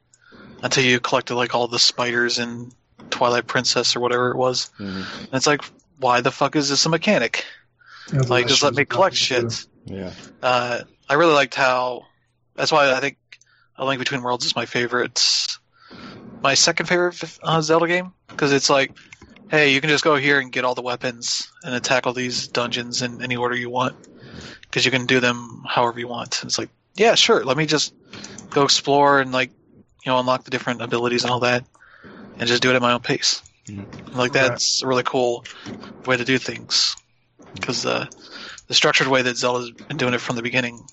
until 0.62 0.84
you 0.84 1.00
collected 1.00 1.34
like 1.34 1.54
all 1.54 1.68
the 1.68 1.78
spiders 1.78 2.38
in 2.38 2.72
Twilight 3.10 3.46
Princess 3.46 3.96
or 3.96 4.00
whatever 4.00 4.30
it 4.30 4.36
was. 4.36 4.70
Mm-hmm. 4.78 5.24
And 5.24 5.34
it's 5.34 5.46
like, 5.46 5.62
why 5.98 6.20
the 6.20 6.30
fuck 6.30 6.56
is 6.56 6.68
this 6.68 6.84
a 6.86 6.88
mechanic? 6.88 7.44
Yeah, 8.12 8.20
like, 8.20 8.46
just 8.46 8.62
let 8.62 8.74
me 8.74 8.84
collect 8.84 9.16
shit. 9.16 9.66
Yeah. 9.86 10.12
Uh, 10.42 10.80
I 11.08 11.14
really 11.14 11.32
liked 11.32 11.54
how. 11.54 12.06
That's 12.54 12.70
why 12.70 12.92
I 12.92 13.00
think 13.00 13.16
A 13.76 13.84
Link 13.84 13.98
Between 13.98 14.22
Worlds 14.22 14.44
is 14.44 14.54
my 14.54 14.66
favorite. 14.66 15.22
My 16.42 16.54
second 16.54 16.86
favorite 16.86 17.22
uh, 17.42 17.60
Zelda 17.62 17.86
game 17.86 18.12
because 18.28 18.52
it's 18.52 18.68
like, 18.68 18.92
hey, 19.50 19.72
you 19.72 19.80
can 19.80 19.88
just 19.88 20.04
go 20.04 20.16
here 20.16 20.38
and 20.38 20.52
get 20.52 20.64
all 20.64 20.74
the 20.74 20.82
weapons 20.82 21.50
and 21.62 21.74
attack 21.74 22.06
all 22.06 22.12
these 22.12 22.48
dungeons 22.48 23.02
in 23.02 23.22
any 23.22 23.36
order 23.36 23.56
you 23.56 23.70
want 23.70 23.96
because 24.74 24.84
you 24.84 24.90
can 24.90 25.06
do 25.06 25.20
them 25.20 25.62
however 25.68 26.00
you 26.00 26.08
want. 26.08 26.42
It's 26.42 26.58
like 26.58 26.68
yeah, 26.96 27.14
sure, 27.14 27.44
let 27.44 27.56
me 27.56 27.64
just 27.64 27.94
go 28.50 28.64
explore 28.64 29.20
and 29.20 29.30
like 29.30 29.50
you 30.04 30.10
know 30.10 30.18
unlock 30.18 30.42
the 30.42 30.50
different 30.50 30.82
abilities 30.82 31.22
and 31.22 31.30
all 31.30 31.40
that, 31.40 31.64
and 32.38 32.48
just 32.48 32.60
do 32.60 32.70
it 32.70 32.74
at 32.74 32.82
my 32.82 32.92
own 32.92 33.00
pace. 33.00 33.40
Mm-hmm. 33.66 34.18
Like 34.18 34.32
that's 34.32 34.82
a 34.82 34.88
really 34.88 35.04
cool 35.04 35.44
way 36.06 36.16
to 36.16 36.24
do 36.24 36.38
things 36.38 36.96
because 37.54 37.86
uh, 37.86 38.06
the 38.66 38.74
structured 38.74 39.06
way 39.06 39.22
that 39.22 39.36
Zelda's 39.36 39.70
been 39.70 39.96
doing 39.96 40.12
it 40.12 40.20
from 40.20 40.34
the 40.34 40.42
beginning, 40.42 40.84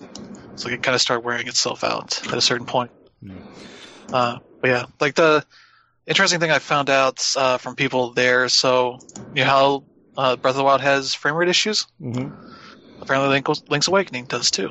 it's 0.52 0.64
like 0.64 0.74
it 0.74 0.82
kind 0.84 0.94
of 0.94 1.00
started 1.00 1.24
wearing 1.24 1.48
itself 1.48 1.82
out 1.82 2.24
at 2.28 2.34
a 2.34 2.40
certain 2.40 2.66
point. 2.66 2.92
Mm-hmm. 3.22 4.14
Uh, 4.14 4.38
but 4.60 4.70
yeah, 4.70 4.84
like 5.00 5.16
the 5.16 5.44
interesting 6.06 6.38
thing 6.38 6.52
I 6.52 6.60
found 6.60 6.88
out 6.88 7.34
uh, 7.36 7.58
from 7.58 7.74
people 7.74 8.12
there. 8.12 8.48
So 8.48 9.00
you 9.34 9.42
know 9.42 9.50
how 9.50 9.84
uh, 10.16 10.36
Breath 10.36 10.52
of 10.52 10.58
the 10.58 10.64
Wild 10.64 10.82
has 10.82 11.14
frame 11.14 11.34
rate 11.34 11.48
issues. 11.48 11.88
Mm-hmm. 12.00 12.51
Apparently, 13.02 13.30
Link, 13.30 13.48
Link's 13.68 13.88
Awakening 13.88 14.26
does 14.26 14.50
too. 14.50 14.70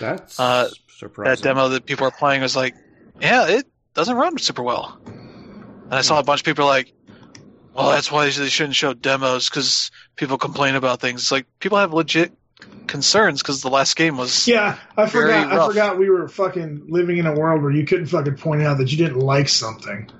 That's 0.00 0.40
uh, 0.40 0.70
surprising. 0.88 1.30
That 1.30 1.42
demo 1.42 1.68
that 1.68 1.84
people 1.84 2.06
are 2.06 2.10
playing 2.10 2.40
was 2.40 2.56
like, 2.56 2.74
yeah, 3.20 3.48
it 3.48 3.66
doesn't 3.94 4.16
run 4.16 4.38
super 4.38 4.62
well. 4.62 4.98
And 5.04 5.94
I 5.94 6.00
saw 6.00 6.18
a 6.18 6.22
bunch 6.22 6.40
of 6.40 6.44
people 6.46 6.66
like, 6.66 6.92
well, 7.74 7.90
that's 7.90 8.10
why 8.10 8.24
they 8.30 8.48
shouldn't 8.48 8.76
show 8.76 8.94
demos 8.94 9.48
because 9.48 9.90
people 10.16 10.38
complain 10.38 10.74
about 10.74 11.00
things. 11.00 11.22
It's 11.22 11.32
like 11.32 11.46
people 11.60 11.78
have 11.78 11.92
legit 11.92 12.32
concerns 12.86 13.42
because 13.42 13.62
the 13.62 13.70
last 13.70 13.96
game 13.96 14.16
was 14.16 14.48
yeah. 14.48 14.78
I 14.96 15.06
forgot. 15.06 15.52
I 15.52 15.66
forgot 15.66 15.98
we 15.98 16.10
were 16.10 16.28
fucking 16.28 16.86
living 16.88 17.18
in 17.18 17.26
a 17.26 17.34
world 17.34 17.62
where 17.62 17.70
you 17.70 17.84
couldn't 17.84 18.06
fucking 18.06 18.36
point 18.36 18.62
out 18.62 18.78
that 18.78 18.90
you 18.90 18.98
didn't 18.98 19.20
like 19.20 19.48
something. 19.48 20.10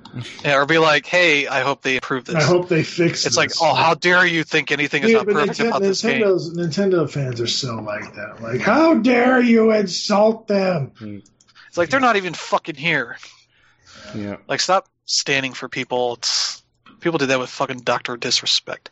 Yeah, 0.43 0.55
or 0.55 0.65
be 0.65 0.77
like, 0.77 1.05
hey, 1.05 1.47
I 1.47 1.61
hope 1.61 1.81
they 1.81 1.95
improve 1.95 2.25
this. 2.25 2.35
I 2.35 2.41
hope 2.41 2.67
they 2.67 2.83
fix. 2.83 3.23
It. 3.23 3.27
It's 3.27 3.35
this. 3.35 3.37
like, 3.37 3.51
oh, 3.61 3.75
how 3.75 3.93
dare 3.93 4.25
you 4.25 4.43
think 4.43 4.71
anything 4.71 5.03
is 5.03 5.11
yeah, 5.11 5.17
not 5.17 5.27
perfect 5.27 5.59
Nintendo, 5.59 5.67
about 5.67 5.81
this 5.81 6.01
game? 6.01 6.21
Nintendo 6.21 7.09
fans 7.09 7.41
are 7.41 7.47
so 7.47 7.75
like 7.75 8.15
that. 8.15 8.41
Like, 8.41 8.61
how 8.61 8.95
dare 8.95 9.39
you 9.41 9.71
insult 9.71 10.47
them? 10.47 10.93
It's 11.67 11.77
like 11.77 11.89
they're 11.89 11.99
not 11.99 12.15
even 12.15 12.33
fucking 12.33 12.75
here. 12.75 13.17
Yeah. 14.15 14.37
Like, 14.47 14.61
stop 14.61 14.87
standing 15.05 15.53
for 15.53 15.69
people. 15.69 16.15
It's, 16.15 16.63
people 17.01 17.19
did 17.19 17.29
that 17.29 17.39
with 17.39 17.51
fucking 17.51 17.81
Doctor 17.81 18.17
Disrespect. 18.17 18.89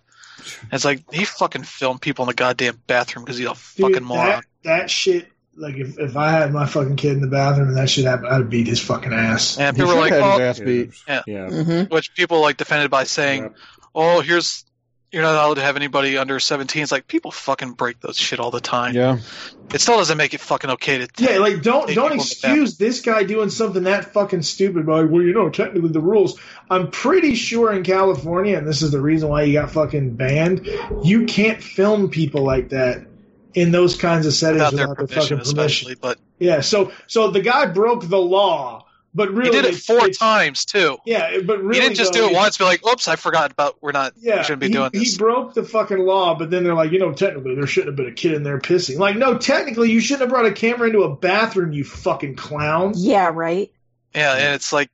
And 0.62 0.74
it's 0.74 0.86
like 0.86 1.04
he 1.12 1.26
fucking 1.26 1.64
filmed 1.64 2.02
people 2.02 2.26
in 2.26 2.28
the 2.28 2.34
goddamn 2.34 2.80
bathroom 2.88 3.26
because 3.26 3.38
he's 3.38 3.48
a 3.48 3.50
Dude, 3.50 3.58
fucking 3.58 4.04
moron. 4.04 4.26
That, 4.28 4.46
that 4.64 4.90
shit. 4.90 5.28
Like 5.56 5.76
if, 5.76 5.98
if 5.98 6.16
I 6.16 6.30
had 6.30 6.54
my 6.54 6.68
fucking 6.68 6.98
kid 6.98 7.14
in 7.14 7.22
the 7.22 7.28
bathroom 7.28 7.70
and 7.70 7.78
that 7.78 7.90
shit 7.90 8.06
happened, 8.06 8.28
I'd 8.28 8.50
beat 8.50 8.68
his 8.68 8.80
fucking 8.80 9.12
ass. 9.12 9.58
And 9.58 9.76
people 9.76 9.92
were 9.94 10.00
like, 10.00 10.14
"Oh, 10.14 10.40
ass 10.40 10.60
beat. 10.60 10.92
yeah, 11.08 11.24
yeah." 11.26 11.48
Mm-hmm. 11.48 11.94
Which 11.94 12.14
people 12.14 12.42
like 12.42 12.58
defended 12.58 12.92
by 12.92 13.06
saying, 13.06 13.44
yeah. 13.44 13.50
"Oh, 13.96 14.22
here's 14.22 14.66
you're 15.12 15.22
not 15.22 15.36
allowed 15.36 15.54
to 15.56 15.62
have 15.62 15.78
anybody 15.78 16.18
under 16.18 16.40
17. 16.40 16.84
It's 16.84 16.92
like 16.92 17.08
people 17.08 17.32
fucking 17.32 17.74
break 17.74 18.00
those 18.02 18.18
shit 18.18 18.40
all 18.40 18.52
the 18.52 18.60
time. 18.60 18.94
Yeah. 18.94 19.20
It 19.74 19.80
still 19.80 19.98
doesn't 19.98 20.18
make 20.18 20.34
it 20.34 20.42
fucking 20.42 20.70
okay 20.72 20.98
to. 20.98 21.08
Yeah, 21.18 21.38
like 21.40 21.62
don't 21.62 21.94
don't 21.94 22.14
excuse 22.14 22.78
this 22.78 23.02
guy 23.02 23.24
doing 23.24 23.50
something 23.50 23.84
that 23.84 24.14
fucking 24.14 24.42
stupid. 24.42 24.86
By 24.86 25.04
well, 25.04 25.22
you 25.22 25.34
know, 25.34 25.50
technically 25.50 25.90
the 25.90 26.02
rules. 26.02 26.40
I'm 26.70 26.92
pretty 26.92 27.36
sure 27.36 27.74
in 27.74 27.84
California, 27.84 28.58
and 28.58 28.68
this 28.68 28.82
is 28.82 28.92
the 28.92 29.02
reason 29.02 29.30
why 29.30 29.44
you 29.44 29.54
got 29.54 29.72
fucking 29.72 30.16
banned. 30.16 30.68
You 31.04 31.26
can't 31.26 31.62
film 31.62 32.10
people 32.10 32.44
like 32.44 32.70
that 32.70 33.06
in 33.54 33.72
those 33.72 33.98
kinds 33.98 34.26
of 34.26 34.34
settings 34.34 34.72
without, 34.72 34.90
without 34.90 35.08
the 35.08 35.14
fucking 35.14 35.40
permission. 35.40 35.96
But 36.00 36.20
yeah, 36.40 36.62
so 36.62 36.92
so 37.08 37.32
the 37.32 37.42
guy 37.42 37.66
broke 37.66 38.08
the 38.08 38.20
law 38.20 38.87
but 39.14 39.32
really, 39.32 39.56
he 39.56 39.62
did 39.62 39.66
it 39.66 39.76
four 39.76 40.10
times 40.10 40.66
too. 40.66 40.98
Yeah, 41.06 41.40
but 41.42 41.62
really, 41.62 41.76
he 41.76 41.82
didn't 41.82 41.96
just 41.98 42.14
though, 42.14 42.28
do 42.28 42.34
it 42.34 42.36
once. 42.36 42.58
Be 42.58 42.64
like, 42.66 42.86
"Oops, 42.86 43.08
I 43.08 43.16
forgot 43.16 43.52
about. 43.52 43.78
We're 43.82 43.92
not. 43.92 44.14
Yeah, 44.18 44.38
we 44.38 44.44
shouldn't 44.44 44.62
be 44.62 44.68
he, 44.68 44.74
doing 44.74 44.90
this." 44.94 45.14
He 45.14 45.18
broke 45.18 45.54
the 45.54 45.64
fucking 45.64 46.00
law, 46.00 46.36
but 46.36 46.50
then 46.50 46.64
they're 46.64 46.76
like, 46.76 46.92
you 46.92 47.00
know, 47.00 47.14
technically 47.14 47.56
there 47.56 47.68
shouldn't 47.68 47.90
have 47.90 47.96
been 47.96 48.08
a 48.08 48.16
kid 48.16 48.34
in 48.34 48.44
there 48.44 48.60
pissing. 48.60 48.98
Like, 48.98 49.16
no, 49.16 49.38
technically 49.38 49.92
you 49.92 50.00
shouldn't 50.00 50.22
have 50.22 50.30
brought 50.30 50.46
a 50.46 50.52
camera 50.52 50.88
into 50.88 51.04
a 51.04 51.16
bathroom, 51.16 51.72
you 51.72 51.84
fucking 51.84 52.36
clowns. 52.36 53.04
Yeah, 53.04 53.32
right. 53.34 53.72
Yeah, 54.14 54.34
and 54.34 54.56
it's 54.56 54.72
like 54.72 54.90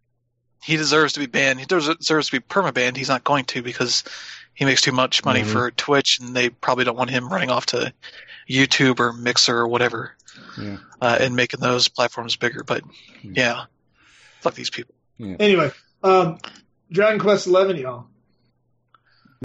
he 0.63 0.77
deserves 0.77 1.13
to 1.13 1.19
be 1.19 1.25
banned. 1.25 1.59
He 1.59 1.65
deserves 1.65 2.27
to 2.27 2.31
be 2.31 2.39
perma 2.39 2.73
banned. 2.73 2.97
He's 2.97 3.09
not 3.09 3.23
going 3.23 3.45
to 3.45 3.61
because 3.61 4.03
he 4.53 4.65
makes 4.65 4.81
too 4.81 4.91
much 4.91 5.25
money 5.25 5.41
mm-hmm. 5.41 5.51
for 5.51 5.71
Twitch, 5.71 6.19
and 6.19 6.35
they 6.35 6.49
probably 6.49 6.85
don't 6.85 6.97
want 6.97 7.09
him 7.09 7.27
running 7.27 7.49
off 7.49 7.67
to 7.67 7.93
YouTube 8.49 8.99
or 8.99 9.13
Mixer 9.13 9.57
or 9.57 9.67
whatever, 9.67 10.15
yeah. 10.59 10.77
uh, 11.01 11.17
and 11.19 11.35
making 11.35 11.59
those 11.59 11.87
platforms 11.87 12.35
bigger. 12.35 12.63
But 12.63 12.83
yeah, 13.21 13.65
Fuck 14.43 14.55
these 14.55 14.69
people. 14.69 14.93
Yeah. 15.17 15.37
Anyway, 15.39 15.71
um, 16.03 16.37
Dragon 16.91 17.19
Quest 17.19 17.47
Eleven, 17.47 17.77
y'all. 17.77 18.07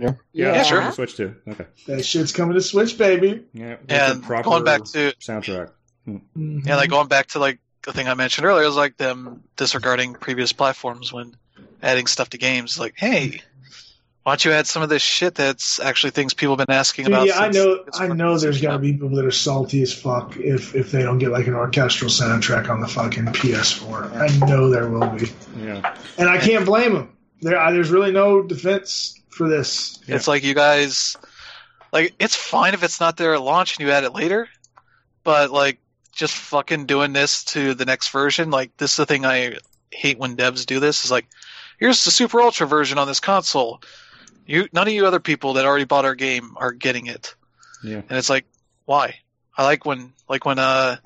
Yeah. 0.00 0.14
Yeah, 0.32 0.54
yeah 0.54 0.62
sure. 0.64 0.92
Switch 0.92 1.16
too. 1.16 1.36
Okay. 1.46 1.66
That 1.86 2.04
shit's 2.04 2.32
coming 2.32 2.54
to 2.54 2.60
Switch, 2.60 2.98
baby. 2.98 3.44
Yeah. 3.52 3.76
And 3.88 4.26
going 4.26 4.64
back 4.64 4.84
to 4.84 5.12
soundtrack. 5.20 5.70
Mm-hmm. 6.06 6.60
Yeah, 6.66 6.76
like 6.76 6.90
going 6.90 7.08
back 7.08 7.28
to 7.28 7.38
like 7.38 7.60
the 7.84 7.92
thing 7.92 8.08
I 8.08 8.14
mentioned 8.14 8.46
earlier, 8.46 8.64
it 8.64 8.66
was 8.66 8.76
like 8.76 8.96
them 8.96 9.44
disregarding 9.56 10.14
previous 10.14 10.52
platforms 10.52 11.12
when 11.12 11.36
adding 11.82 12.06
stuff 12.06 12.30
to 12.30 12.38
games. 12.38 12.78
Like, 12.78 12.94
hey, 12.96 13.40
why 14.28 14.32
don't 14.32 14.44
you 14.44 14.52
add 14.52 14.66
some 14.66 14.82
of 14.82 14.90
this 14.90 15.00
shit 15.00 15.34
that's 15.34 15.80
actually 15.80 16.10
things 16.10 16.34
people 16.34 16.54
have 16.56 16.66
been 16.66 16.76
asking 16.76 17.06
Dude, 17.06 17.14
about? 17.14 17.26
Yeah, 17.28 17.38
I 17.38 17.48
know. 17.48 17.84
I 17.94 18.08
know. 18.08 18.36
There's 18.36 18.60
got 18.60 18.72
to 18.72 18.78
be 18.78 18.92
people 18.92 19.08
that 19.10 19.24
are 19.24 19.30
salty 19.30 19.80
as 19.80 19.94
fuck 19.94 20.36
if 20.36 20.74
if 20.74 20.92
they 20.92 21.02
don't 21.02 21.18
get 21.18 21.30
like 21.30 21.46
an 21.46 21.54
orchestral 21.54 22.10
soundtrack 22.10 22.68
on 22.68 22.80
the 22.80 22.88
fucking 22.88 23.24
PS4. 23.26 24.14
I 24.16 24.46
know 24.46 24.68
there 24.68 24.90
will 24.90 25.08
be. 25.08 25.30
Yeah. 25.58 25.96
And 26.18 26.28
I 26.28 26.36
can't 26.38 26.66
blame 26.66 26.92
them. 26.92 27.16
There, 27.40 27.72
there's 27.72 27.88
really 27.88 28.12
no 28.12 28.42
defense 28.42 29.18
for 29.30 29.48
this. 29.48 29.98
It's 30.06 30.26
yeah. 30.26 30.30
like 30.30 30.42
you 30.42 30.54
guys, 30.54 31.16
like 31.90 32.14
it's 32.18 32.36
fine 32.36 32.74
if 32.74 32.82
it's 32.82 33.00
not 33.00 33.16
there 33.16 33.32
at 33.32 33.40
launch 33.40 33.78
and 33.78 33.86
you 33.86 33.92
add 33.94 34.04
it 34.04 34.12
later, 34.12 34.48
but 35.24 35.50
like 35.50 35.78
just 36.12 36.34
fucking 36.34 36.84
doing 36.84 37.14
this 37.14 37.44
to 37.44 37.72
the 37.72 37.86
next 37.86 38.10
version. 38.10 38.50
Like 38.50 38.76
this 38.76 38.90
is 38.90 38.96
the 38.98 39.06
thing 39.06 39.24
I 39.24 39.56
hate 39.90 40.18
when 40.18 40.36
devs 40.36 40.66
do 40.66 40.80
this. 40.80 41.06
Is 41.06 41.10
like, 41.10 41.26
here's 41.78 42.04
the 42.04 42.10
super 42.10 42.42
ultra 42.42 42.66
version 42.66 42.98
on 42.98 43.06
this 43.06 43.20
console 43.20 43.80
you 44.48 44.68
none 44.72 44.88
of 44.88 44.92
you 44.92 45.06
other 45.06 45.20
people 45.20 45.52
that 45.54 45.66
already 45.66 45.84
bought 45.84 46.04
our 46.04 46.16
game 46.16 46.56
are 46.56 46.72
getting 46.72 47.06
it. 47.06 47.36
Yeah. 47.84 48.02
And 48.08 48.18
it's 48.18 48.30
like, 48.30 48.46
why? 48.86 49.16
I 49.56 49.64
like 49.64 49.84
when 49.84 50.12
like 50.28 50.44
when 50.44 50.58
uh 50.58 50.96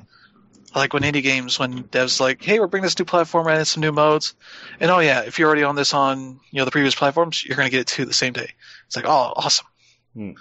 I 0.75 0.79
like 0.79 0.95
when 0.95 1.03
indie 1.03 1.23
games 1.23 1.59
when 1.59 1.85
devs 1.85 2.21
like, 2.21 2.43
hey, 2.43 2.61
we're 2.61 2.69
bringing 2.69 2.85
this 2.85 2.99
new 2.99 3.05
platform 3.05 3.49
and 3.49 3.67
some 3.67 3.83
new 3.83 3.93
modes. 3.93 4.35
And 4.81 4.91
oh 4.91 5.01
yeah, 5.01 5.23
if 5.23 5.39
you're 5.39 5.49
already 5.49 5.65
on 5.65 5.75
this 5.75 5.93
on, 5.93 6.41
you 6.51 6.59
know, 6.59 6.65
the 6.65 6.71
previous 6.71 6.95
platforms, 6.95 7.45
you're 7.45 7.57
gonna 7.57 7.69
get 7.69 7.81
it 7.81 7.89
too 7.89 8.05
the 8.05 8.15
same 8.15 8.33
day. 8.33 8.51
It's 8.87 8.97
like, 8.97 9.07
oh 9.07 9.33
awesome. 9.37 9.67
Hmm. 10.15 10.33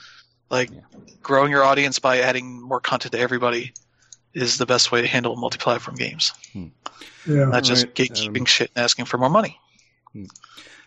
Like 0.50 0.70
yeah. 0.70 0.82
growing 1.22 1.52
your 1.52 1.64
audience 1.64 2.00
by 2.00 2.20
adding 2.20 2.62
more 2.62 2.80
content 2.80 3.14
to 3.14 3.20
everybody 3.20 3.74
is 4.34 4.58
the 4.58 4.66
best 4.66 4.92
way 4.92 5.02
to 5.02 5.08
handle 5.08 5.36
multi 5.36 5.58
platform 5.58 5.98
games. 5.98 6.34
Hmm. 6.54 6.68
Yeah. 7.26 7.46
Not 7.46 7.64
just 7.64 7.86
right. 7.88 7.96
gatekeeping 7.96 8.42
um, 8.42 8.46
shit 8.46 8.72
and 8.76 8.84
asking 8.84 9.06
for 9.06 9.18
more 9.18 9.30
money. 9.30 9.60
Hmm. 10.14 10.26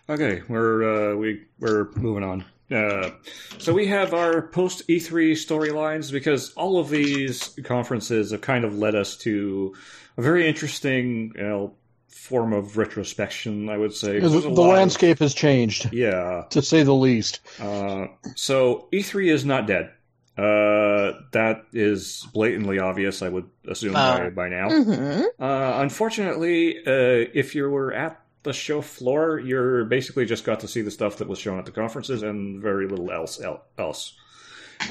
Okay, 0.09 0.43
we're 0.49 1.13
uh, 1.13 1.17
we 1.17 1.43
we're 1.59 1.91
moving 1.93 2.25
on. 2.25 2.45
Uh, 2.71 3.11
so 3.59 3.73
we 3.73 3.87
have 3.87 4.15
our 4.15 4.43
post 4.43 4.89
E3 4.89 5.33
storylines 5.33 6.11
because 6.11 6.53
all 6.55 6.79
of 6.79 6.89
these 6.89 7.57
conferences 7.65 8.31
have 8.31 8.41
kind 8.41 8.65
of 8.65 8.77
led 8.77 8.95
us 8.95 9.17
to 9.19 9.75
a 10.17 10.23
very 10.23 10.49
interesting, 10.49 11.33
you 11.37 11.43
know, 11.43 11.75
form 12.09 12.53
of 12.53 12.77
retrospection. 12.77 13.69
I 13.69 13.77
would 13.77 13.95
say 13.95 14.19
the, 14.19 14.29
the 14.29 14.49
landscape 14.49 15.17
of, 15.17 15.21
has 15.21 15.35
changed. 15.35 15.93
Yeah, 15.93 16.45
to 16.51 16.63
say 16.63 16.83
the 16.83 16.95
least. 16.95 17.41
Uh, 17.61 18.07
so 18.35 18.89
E3 18.93 19.33
is 19.33 19.45
not 19.45 19.67
dead. 19.67 19.91
Uh, 20.37 21.13
that 21.31 21.65
is 21.73 22.27
blatantly 22.33 22.81
obvious. 22.81 23.23
I 23.23 23.29
would 23.29 23.49
assume 23.69 23.93
by, 23.93 24.27
uh, 24.27 24.31
by 24.31 24.49
now. 24.49 24.69
Mm-hmm. 24.69 25.43
Uh, 25.43 25.81
unfortunately, 25.81 26.79
uh, 26.79 27.31
if 27.33 27.55
you 27.55 27.71
were 27.71 27.93
at 27.93 28.21
the 28.45 28.53
show 28.53 28.81
floor, 28.81 29.39
you're 29.39 29.85
basically 29.85 30.27
just 30.27 30.45
got 30.45 30.61
to 30.61 30.69
see 30.69 30.83
the 30.83 30.91
stuff 30.91 31.16
that 31.16 31.29
was 31.29 31.39
shown 31.39 31.59
at 31.59 31.65
the 31.65 31.73
conferences 31.73 32.23
and 32.23 32.62
very 32.62 32.87
little 32.87 33.11
else. 33.11 33.41
Else, 33.79 34.15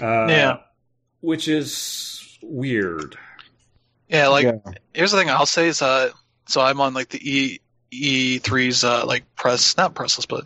uh, 0.02 0.28
yeah, 0.28 0.58
which 1.22 1.48
is 1.48 2.38
weird. 2.42 3.16
Yeah, 4.10 4.28
like 4.28 4.46
yeah. 4.46 4.58
here's 4.94 5.12
the 5.12 5.18
thing 5.18 5.30
I'll 5.30 5.46
say 5.46 5.68
is, 5.68 5.82
uh, 5.82 6.12
so 6.48 6.62
I'm 6.62 6.82
on 6.82 6.94
like 6.94 7.10
the 7.10 7.22
E 7.24 7.60
E3's 7.92 8.84
uh, 8.84 9.06
like 9.06 9.24
press, 9.36 9.78
not 9.78 9.94
press 9.94 10.18
list, 10.18 10.28
but 10.28 10.46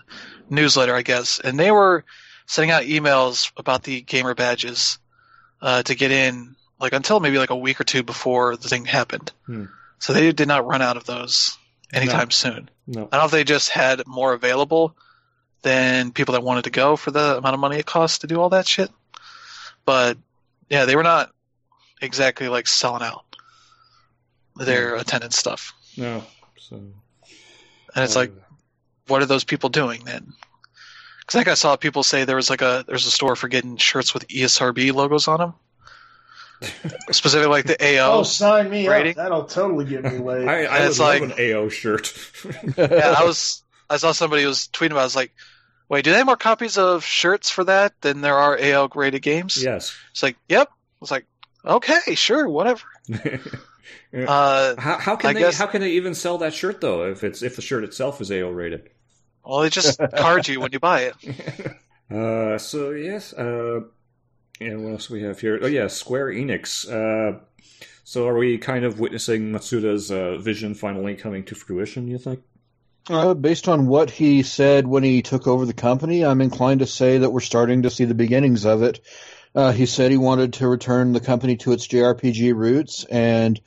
newsletter, 0.50 0.94
I 0.94 1.02
guess, 1.02 1.40
and 1.40 1.58
they 1.60 1.72
were 1.72 2.04
sending 2.46 2.72
out 2.72 2.84
emails 2.84 3.52
about 3.58 3.84
the 3.84 4.02
gamer 4.02 4.36
badges 4.36 5.00
uh, 5.62 5.82
to 5.84 5.96
get 5.96 6.12
in, 6.12 6.56
like 6.80 6.94
until 6.94 7.20
maybe 7.20 7.38
like 7.38 7.50
a 7.50 7.56
week 7.56 7.80
or 7.80 7.84
two 7.84 8.04
before 8.04 8.58
the 8.58 8.68
thing 8.68 8.86
happened. 8.86 9.32
Hmm. 9.46 9.66
So 10.00 10.14
they 10.14 10.32
did 10.32 10.48
not 10.48 10.68
run 10.68 10.82
out 10.82 10.98
of 10.98 11.06
those 11.06 11.58
anytime 11.94 12.28
no. 12.28 12.32
soon. 12.32 12.70
No. 12.86 13.02
I 13.12 13.18
don't 13.18 13.22
know 13.22 13.26
if 13.26 13.32
they 13.32 13.44
just 13.44 13.70
had 13.70 14.06
more 14.08 14.34
available 14.34 14.96
than 15.62 16.12
people 16.12 16.34
that 16.34 16.44
wanted 16.44 16.66
to 16.66 16.70
go 16.70 16.96
for 16.96 17.12
the 17.12 17.38
amount 17.38 17.54
of 17.54 17.60
money 17.60 17.78
it 17.78 17.86
costs 17.86 18.20
to 18.20 18.28
do 18.28 18.40
all 18.40 18.50
that 18.50 18.68
shit. 18.68 18.90
But 19.86 20.18
yeah, 20.70 20.86
they 20.86 20.96
were 20.96 21.04
not 21.04 21.32
exactly 22.02 22.48
like 22.48 22.68
selling 22.68 23.04
out 23.04 23.26
their 24.56 24.96
no. 24.96 25.02
attendance 25.02 25.38
stuff. 25.38 25.74
No. 25.98 26.24
So 26.58 26.76
and 26.76 28.04
it's 28.04 28.16
uh, 28.16 28.20
like 28.20 28.32
what 29.08 29.22
are 29.22 29.26
those 29.26 29.44
people 29.44 29.70
doing 29.70 30.04
then? 30.06 30.34
Cuz 31.26 31.36
like 31.36 31.48
I 31.48 31.56
saw 31.56 31.76
people 31.76 32.04
say 32.04 32.24
there 32.24 32.36
was 32.36 32.50
like 32.50 32.62
a 32.62 32.86
there's 32.88 33.06
a 33.06 33.12
store 33.12 33.36
for 33.36 33.48
getting 33.48 33.78
shirts 33.78 34.14
with 34.14 34.28
ESRB 34.28 34.94
logos 34.94 35.28
on 35.28 35.40
them. 35.40 35.54
specifically 37.12 37.50
like 37.50 37.66
the 37.66 38.00
AO. 38.00 38.20
Oh, 38.20 38.24
sign 38.24 38.70
me 38.70 38.88
rating. 38.88 39.12
up! 39.12 39.18
That'll 39.18 39.44
totally 39.46 39.86
get 39.86 40.04
me 40.04 40.18
laid. 40.18 40.48
I, 40.48 40.64
I 40.64 40.88
would 40.88 41.00
like, 41.00 41.22
love 41.22 41.32
an 41.38 41.56
AO 41.56 41.70
shirt. 41.70 42.14
yeah, 42.78 43.16
I 43.18 43.24
was. 43.24 43.64
I 43.90 43.98
saw 43.98 44.12
somebody 44.12 44.46
was 44.46 44.68
tweeting 44.74 44.92
about. 44.92 45.02
I 45.02 45.06
was 45.06 45.16
like, 45.16 45.34
"Wait, 45.90 46.04
do 46.04 46.12
they 46.12 46.18
have 46.18 46.26
more 46.26 46.38
copies 46.38 46.78
of 46.78 47.04
shirts 47.06 47.50
for 47.50 47.64
that 47.66 47.94
than 48.02 48.22
there 48.22 48.38
are 48.38 48.60
AO 48.60 48.88
graded 48.88 49.22
games?" 49.22 49.62
Yes. 49.62 49.96
It's 50.12 50.24
like, 50.24 50.38
"Yep." 50.50 50.68
I 50.70 50.74
was 51.00 51.12
like, 51.12 51.26
"Okay, 51.64 52.16
sure, 52.16 52.48
whatever." 52.50 52.84
uh, 54.14 54.76
how, 54.78 54.98
how 54.98 55.16
can 55.16 55.30
I 55.30 55.34
they? 55.34 55.40
Guess, 55.42 55.58
how 55.58 55.68
can 55.68 55.82
they 55.82 55.92
even 55.92 56.16
sell 56.16 56.40
that 56.40 56.54
shirt 56.54 56.82
though? 56.82 57.10
If 57.10 57.24
it's 57.24 57.44
if 57.44 57.56
the 57.56 57.62
shirt 57.62 57.84
itself 57.84 58.20
is 58.20 58.32
AO 58.32 58.50
rated. 58.50 58.90
Well, 59.46 59.62
they 59.62 59.70
just 59.70 60.00
card 60.16 60.48
you 60.48 60.60
when 60.60 60.72
you 60.74 60.80
buy 60.80 61.12
it. 61.14 61.78
Uh, 62.10 62.58
so 62.58 62.92
yes, 62.92 63.34
uh, 63.34 63.82
and 64.60 64.84
what 64.84 64.94
else 64.94 65.10
we 65.10 65.24
have 65.24 65.40
here? 65.40 65.60
Oh 65.62 65.68
yeah, 65.68 65.88
Square 65.88 66.28
Enix. 66.28 66.88
Uh, 66.88 67.40
so 68.04 68.28
are 68.28 68.38
we 68.38 68.58
kind 68.58 68.86
of 68.86 69.00
witnessing 69.00 69.52
Matsuda's 69.52 70.12
uh, 70.12 70.38
vision 70.38 70.76
finally 70.76 71.16
coming 71.16 71.44
to 71.46 71.56
fruition? 71.56 72.08
You 72.08 72.18
think? 72.18 72.42
Uh, 73.10 73.34
based 73.34 73.68
on 73.68 73.88
what 73.88 74.10
he 74.10 74.44
said 74.44 74.86
when 74.86 75.04
he 75.04 75.22
took 75.22 75.48
over 75.48 75.66
the 75.66 75.74
company, 75.74 76.26
I'm 76.26 76.42
inclined 76.42 76.82
to 76.82 76.88
say 76.88 77.20
that 77.20 77.30
we're 77.30 77.40
starting 77.40 77.84
to 77.84 77.90
see 77.90 78.06
the 78.06 78.14
beginnings 78.14 78.66
of 78.66 78.84
it. 78.84 79.00
Uh, 79.56 79.72
he 79.72 79.86
said 79.86 80.12
he 80.12 80.18
wanted 80.18 80.54
to 80.54 80.68
return 80.68 81.14
the 81.14 81.20
company 81.20 81.56
to 81.58 81.72
its 81.72 81.88
JRPG 81.88 82.54
roots, 82.54 83.06
and 83.06 83.60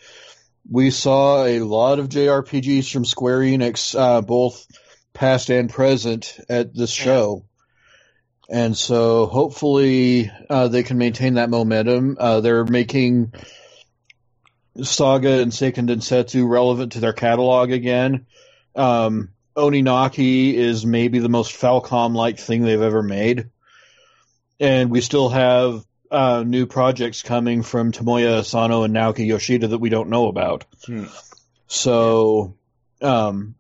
we 0.71 0.91
saw 0.91 1.45
a 1.45 1.61
lot 1.61 1.99
of 1.99 2.09
JRPGs 2.09 2.93
from 2.93 3.05
Square 3.05 3.41
Enix, 3.41 3.99
uh, 3.99 4.21
both 4.21 4.67
past 5.15 5.51
and 5.51 5.71
present, 5.71 6.39
at 6.49 6.75
this 6.75 6.91
show. 6.91 7.45
And 8.51 8.77
so 8.77 9.27
hopefully 9.27 10.31
uh, 10.51 10.67
they 10.67 10.83
can 10.83 10.99
maintain 10.99 11.35
that 11.35 11.51
momentum. 11.51 12.17
Uh, 12.19 12.41
they're 12.41 12.65
making 12.65 13.33
Saga 14.83 15.41
and 15.41 15.53
Seiken 15.53 15.89
Densetsu 15.89 16.49
relevant 16.49 16.93
to 16.93 17.01
their 17.01 17.13
catalog 17.13 17.71
again. 17.71 18.27
Um, 18.75 19.31
Oninaki 19.57 20.55
is 20.55 20.85
maybe 20.85 21.21
the 21.21 21.29
most 21.29 21.53
Falcom-like 21.53 22.41
thing 22.41 22.63
they've 22.63 22.83
ever 22.83 23.05
made. 23.05 23.51
And 24.59 24.91
we 24.91 25.01
still 25.01 25.29
have 25.29 25.85
uh, 26.11 26.43
new 26.45 26.67
projects 26.67 27.23
coming 27.23 27.63
from 27.63 27.93
Tomoya 27.93 28.41
Asano 28.41 28.83
and 28.83 28.95
Naoki 28.95 29.27
Yoshida 29.27 29.69
that 29.69 29.79
we 29.79 29.91
don't 29.91 30.11
know 30.11 30.27
about. 30.27 30.65
Hmm. 30.87 31.05
So, 31.69 32.57
um, 33.01 33.55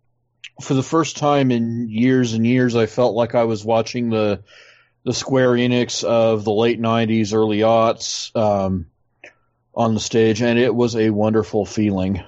for 0.60 0.74
the 0.74 0.82
first 0.82 1.16
time 1.16 1.52
in 1.52 1.88
years 1.88 2.32
and 2.32 2.44
years, 2.44 2.74
I 2.74 2.86
felt 2.86 3.14
like 3.14 3.36
I 3.36 3.44
was 3.44 3.64
watching 3.64 4.10
the 4.10 4.42
the 5.04 5.14
Square 5.14 5.52
Enix 5.52 6.04
of 6.04 6.44
the 6.44 6.52
late 6.52 6.80
'90s, 6.80 7.34
early 7.34 7.58
aughts 7.58 8.34
um, 8.36 8.86
on 9.74 9.94
the 9.94 10.00
stage, 10.00 10.42
and 10.42 10.58
it 10.58 10.74
was 10.74 10.96
a 10.96 11.10
wonderful 11.10 11.64
feeling. 11.64 12.22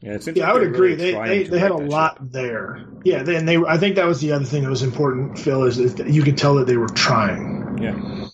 Yeah, 0.00 0.18
yeah, 0.34 0.50
I 0.50 0.52
would 0.52 0.62
agree. 0.62 0.94
Really 0.94 1.12
they 1.12 1.28
they, 1.28 1.42
they 1.44 1.58
had 1.58 1.70
a 1.70 1.76
lot 1.76 2.18
shit. 2.18 2.32
there. 2.32 2.86
Yeah, 3.02 3.22
they, 3.22 3.36
and 3.36 3.48
they 3.48 3.56
I 3.56 3.78
think 3.78 3.96
that 3.96 4.06
was 4.06 4.20
the 4.20 4.32
other 4.32 4.44
thing 4.44 4.62
that 4.62 4.70
was 4.70 4.82
important, 4.82 5.38
Phil, 5.38 5.64
is 5.64 5.94
that 5.94 6.08
you 6.08 6.22
could 6.22 6.36
tell 6.36 6.56
that 6.56 6.66
they 6.66 6.76
were 6.76 6.88
trying. 6.88 7.78
Yeah. 7.80 8.26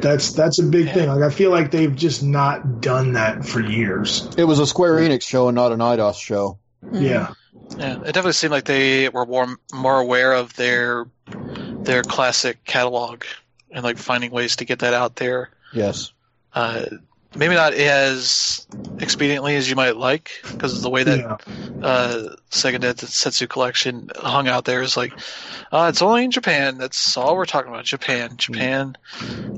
That's 0.00 0.32
that's 0.32 0.58
a 0.58 0.64
big 0.64 0.86
yeah. 0.86 0.92
thing. 0.92 1.08
Like 1.08 1.22
I 1.22 1.30
feel 1.30 1.50
like 1.50 1.70
they've 1.70 1.94
just 1.94 2.22
not 2.22 2.82
done 2.82 3.14
that 3.14 3.46
for 3.46 3.60
years. 3.60 4.28
It 4.36 4.44
was 4.44 4.58
a 4.58 4.66
Square 4.66 4.96
Enix 4.96 5.22
show 5.22 5.48
and 5.48 5.54
not 5.54 5.72
an 5.72 5.78
Eidos 5.78 6.16
show. 6.16 6.58
Mm-hmm. 6.84 7.02
Yeah. 7.02 7.32
Yeah, 7.78 7.94
it 8.00 8.12
definitely 8.12 8.32
seemed 8.32 8.52
like 8.52 8.66
they 8.66 9.08
were 9.08 9.24
more 9.24 9.56
more 9.72 9.98
aware 9.98 10.34
of 10.34 10.54
their 10.54 11.06
their 11.84 12.02
classic 12.02 12.64
catalog 12.64 13.24
and 13.70 13.84
like 13.84 13.98
finding 13.98 14.30
ways 14.30 14.56
to 14.56 14.64
get 14.64 14.80
that 14.80 14.94
out 14.94 15.16
there. 15.16 15.50
Yes. 15.72 16.12
Uh, 16.52 16.84
maybe 17.36 17.54
not 17.54 17.74
as 17.74 18.66
expediently 18.96 19.56
as 19.56 19.68
you 19.68 19.76
might 19.76 19.96
like 19.96 20.30
because 20.42 20.82
the 20.82 20.90
way 20.90 21.02
that 21.02 21.18
yeah. 21.18 21.86
uh, 21.86 22.36
Seiken 22.50 22.78
Densetsu 22.78 23.48
collection 23.48 24.10
hung 24.16 24.48
out 24.48 24.64
there 24.64 24.82
is 24.82 24.96
like, 24.96 25.12
uh, 25.72 25.88
it's 25.88 26.02
only 26.02 26.24
in 26.24 26.30
Japan. 26.30 26.78
That's 26.78 27.16
all 27.16 27.36
we're 27.36 27.46
talking 27.46 27.72
about. 27.72 27.84
Japan, 27.84 28.36
Japan. 28.36 28.96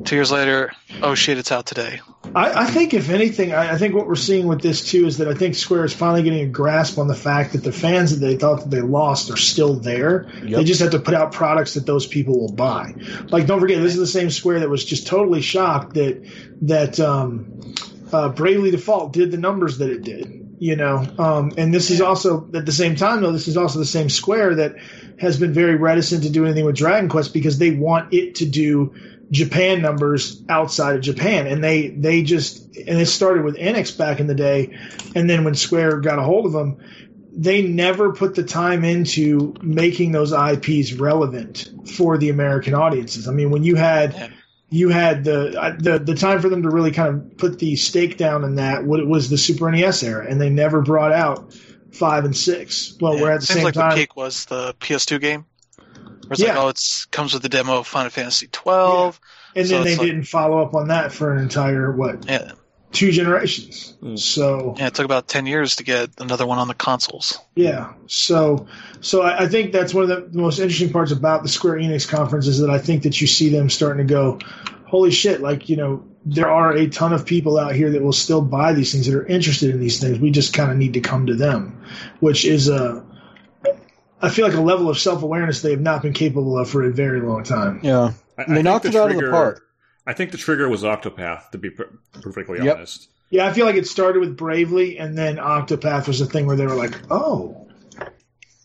Two 0.04 0.14
years 0.14 0.32
later, 0.32 0.72
oh 1.02 1.14
shit, 1.14 1.38
it's 1.38 1.52
out 1.52 1.66
today. 1.66 2.00
I, 2.34 2.62
I 2.62 2.66
think 2.66 2.94
if 2.94 3.10
anything, 3.10 3.52
I, 3.52 3.74
I, 3.74 3.78
think 3.78 3.94
what 3.94 4.06
we're 4.06 4.14
seeing 4.14 4.46
with 4.46 4.60
this 4.60 4.88
too 4.88 5.06
is 5.06 5.18
that 5.18 5.28
I 5.28 5.34
think 5.34 5.54
Square 5.54 5.84
is 5.84 5.92
finally 5.92 6.22
getting 6.22 6.40
a 6.40 6.48
grasp 6.48 6.98
on 6.98 7.06
the 7.06 7.14
fact 7.14 7.52
that 7.52 7.62
the 7.62 7.72
fans 7.72 8.18
that 8.18 8.26
they 8.26 8.36
thought 8.36 8.60
that 8.60 8.70
they 8.70 8.80
lost 8.80 9.30
are 9.30 9.36
still 9.36 9.74
there. 9.74 10.26
Yep. 10.42 10.50
They 10.50 10.64
just 10.64 10.80
have 10.80 10.90
to 10.92 10.98
put 10.98 11.14
out 11.14 11.32
products 11.32 11.74
that 11.74 11.86
those 11.86 12.06
people 12.06 12.40
will 12.40 12.52
buy. 12.52 12.94
Like, 13.28 13.46
don't 13.46 13.60
forget, 13.60 13.80
this 13.80 13.92
is 13.92 13.98
the 13.98 14.06
same 14.06 14.30
Square 14.30 14.60
that 14.60 14.70
was 14.70 14.84
just 14.84 15.06
totally 15.06 15.42
shocked 15.42 15.94
that 15.94 16.24
that 16.62 16.98
um, 17.00 17.74
uh, 18.12 18.28
Bravely 18.30 18.70
Default 18.70 19.12
did 19.12 19.30
the 19.30 19.36
numbers 19.36 19.78
that 19.78 19.90
it 19.90 20.02
did. 20.02 20.42
You 20.58 20.74
know, 20.74 21.06
um, 21.18 21.52
and 21.58 21.72
this 21.74 21.90
is 21.90 22.00
also 22.00 22.48
at 22.54 22.64
the 22.64 22.72
same 22.72 22.96
time 22.96 23.20
though. 23.20 23.32
This 23.32 23.46
is 23.46 23.58
also 23.58 23.78
the 23.78 23.84
same 23.84 24.08
Square 24.08 24.54
that 24.54 24.76
has 25.18 25.38
been 25.38 25.52
very 25.52 25.76
reticent 25.76 26.22
to 26.22 26.30
do 26.30 26.46
anything 26.46 26.64
with 26.64 26.76
Dragon 26.76 27.10
Quest 27.10 27.34
because 27.34 27.58
they 27.58 27.72
want 27.72 28.14
it 28.14 28.36
to 28.36 28.46
do 28.46 28.94
Japan 29.30 29.82
numbers 29.82 30.42
outside 30.48 30.96
of 30.96 31.02
Japan, 31.02 31.46
and 31.46 31.62
they 31.62 31.88
they 31.88 32.22
just 32.22 32.74
and 32.76 32.98
it 32.98 33.06
started 33.06 33.44
with 33.44 33.56
Enix 33.56 33.96
back 33.96 34.18
in 34.18 34.28
the 34.28 34.34
day, 34.34 34.78
and 35.14 35.28
then 35.28 35.44
when 35.44 35.54
Square 35.54 36.00
got 36.00 36.18
a 36.18 36.22
hold 36.22 36.46
of 36.46 36.52
them, 36.52 36.78
they 37.32 37.62
never 37.62 38.12
put 38.12 38.34
the 38.34 38.44
time 38.44 38.82
into 38.84 39.54
making 39.60 40.12
those 40.12 40.32
IPs 40.32 40.94
relevant 40.94 41.68
for 41.96 42.16
the 42.16 42.30
American 42.30 42.74
audiences. 42.74 43.28
I 43.28 43.32
mean, 43.32 43.50
when 43.50 43.62
you 43.62 43.74
had 43.74 44.32
you 44.68 44.88
had 44.88 45.24
the 45.24 45.76
the 45.78 45.98
the 45.98 46.14
time 46.14 46.40
for 46.40 46.48
them 46.48 46.62
to 46.62 46.70
really 46.70 46.90
kind 46.90 47.14
of 47.14 47.36
put 47.36 47.58
the 47.58 47.76
stake 47.76 48.16
down 48.16 48.44
in 48.44 48.56
that 48.56 48.84
what 48.84 49.06
was 49.06 49.30
the 49.30 49.38
Super 49.38 49.70
NES 49.70 50.02
era, 50.02 50.26
and 50.28 50.40
they 50.40 50.50
never 50.50 50.82
brought 50.82 51.12
out 51.12 51.54
five 51.92 52.24
and 52.24 52.36
six. 52.36 52.96
Well, 53.00 53.14
yeah, 53.14 53.22
we're 53.22 53.30
at 53.30 53.40
the 53.40 53.46
seems 53.46 53.56
same 53.58 53.64
like 53.64 53.74
time. 53.74 53.90
the 53.90 53.96
peak 53.96 54.16
was 54.16 54.44
the 54.46 54.74
PS2 54.80 55.20
game. 55.20 55.46
Where 55.76 56.32
it's 56.32 56.40
yeah. 56.40 56.54
like, 56.54 56.58
oh, 56.58 56.68
it's 56.68 57.04
comes 57.06 57.32
with 57.32 57.42
the 57.42 57.48
demo 57.48 57.78
of 57.78 57.86
Final 57.86 58.10
Fantasy 58.10 58.48
twelve. 58.48 59.20
Yeah. 59.54 59.60
And 59.60 59.68
so 59.68 59.74
then 59.76 59.84
they 59.84 59.96
like, 59.96 60.06
didn't 60.06 60.24
follow 60.24 60.62
up 60.62 60.74
on 60.74 60.88
that 60.88 61.12
for 61.12 61.32
an 61.32 61.42
entire 61.42 61.92
what? 61.92 62.26
Yeah. 62.26 62.52
Two 62.92 63.10
generations. 63.10 63.96
Mm. 64.02 64.18
So 64.18 64.74
yeah, 64.78 64.86
it 64.86 64.94
took 64.94 65.04
about 65.04 65.28
ten 65.28 65.46
years 65.46 65.76
to 65.76 65.84
get 65.84 66.10
another 66.18 66.46
one 66.46 66.58
on 66.58 66.68
the 66.68 66.74
consoles. 66.74 67.38
Yeah. 67.54 67.92
So 68.06 68.68
so 69.00 69.22
I, 69.22 69.44
I 69.44 69.48
think 69.48 69.72
that's 69.72 69.92
one 69.92 70.10
of 70.10 70.32
the 70.32 70.38
most 70.38 70.58
interesting 70.58 70.92
parts 70.92 71.12
about 71.12 71.42
the 71.42 71.48
Square 71.48 71.76
Enix 71.76 72.08
conference 72.08 72.46
is 72.46 72.60
that 72.60 72.70
I 72.70 72.78
think 72.78 73.02
that 73.02 73.20
you 73.20 73.26
see 73.26 73.48
them 73.48 73.68
starting 73.68 74.06
to 74.06 74.12
go, 74.12 74.38
holy 74.86 75.10
shit! 75.10 75.40
Like 75.40 75.68
you 75.68 75.76
know, 75.76 76.04
there 76.24 76.48
are 76.48 76.72
a 76.72 76.88
ton 76.88 77.12
of 77.12 77.26
people 77.26 77.58
out 77.58 77.74
here 77.74 77.90
that 77.90 78.02
will 78.02 78.12
still 78.12 78.40
buy 78.40 78.72
these 78.72 78.92
things 78.92 79.06
that 79.06 79.14
are 79.14 79.26
interested 79.26 79.70
in 79.70 79.80
these 79.80 80.00
things. 80.00 80.18
We 80.18 80.30
just 80.30 80.54
kind 80.54 80.70
of 80.70 80.76
need 80.76 80.94
to 80.94 81.00
come 81.00 81.26
to 81.26 81.34
them, 81.34 81.84
which 82.20 82.44
is 82.44 82.68
a 82.68 83.04
I 84.20 84.30
feel 84.30 84.46
like 84.46 84.56
a 84.56 84.60
level 84.60 84.88
of 84.88 84.98
self 84.98 85.22
awareness 85.22 85.62
they 85.62 85.72
have 85.72 85.80
not 85.80 86.02
been 86.02 86.12
capable 86.12 86.58
of 86.58 86.70
for 86.70 86.84
a 86.84 86.90
very 86.90 87.20
long 87.20 87.44
time. 87.44 87.80
Yeah, 87.82 88.12
I, 88.38 88.44
they 88.44 88.58
I 88.60 88.62
knocked 88.62 88.84
the 88.84 88.90
it 88.90 88.96
out 88.96 89.10
trigger, 89.10 89.26
of 89.26 89.30
the 89.30 89.36
park. 89.36 89.65
I 90.06 90.12
think 90.12 90.30
the 90.30 90.38
trigger 90.38 90.68
was 90.68 90.82
Octopath, 90.82 91.50
to 91.50 91.58
be 91.58 91.70
per- 91.70 91.90
perfectly 92.12 92.62
yep. 92.62 92.76
honest. 92.76 93.08
Yeah, 93.28 93.46
I 93.46 93.52
feel 93.52 93.66
like 93.66 93.74
it 93.74 93.88
started 93.88 94.20
with 94.20 94.36
Bravely, 94.36 94.98
and 94.98 95.18
then 95.18 95.36
Octopath 95.36 96.06
was 96.06 96.20
a 96.20 96.26
thing 96.26 96.46
where 96.46 96.56
they 96.56 96.66
were 96.66 96.76
like, 96.76 96.96
"Oh, 97.10 97.66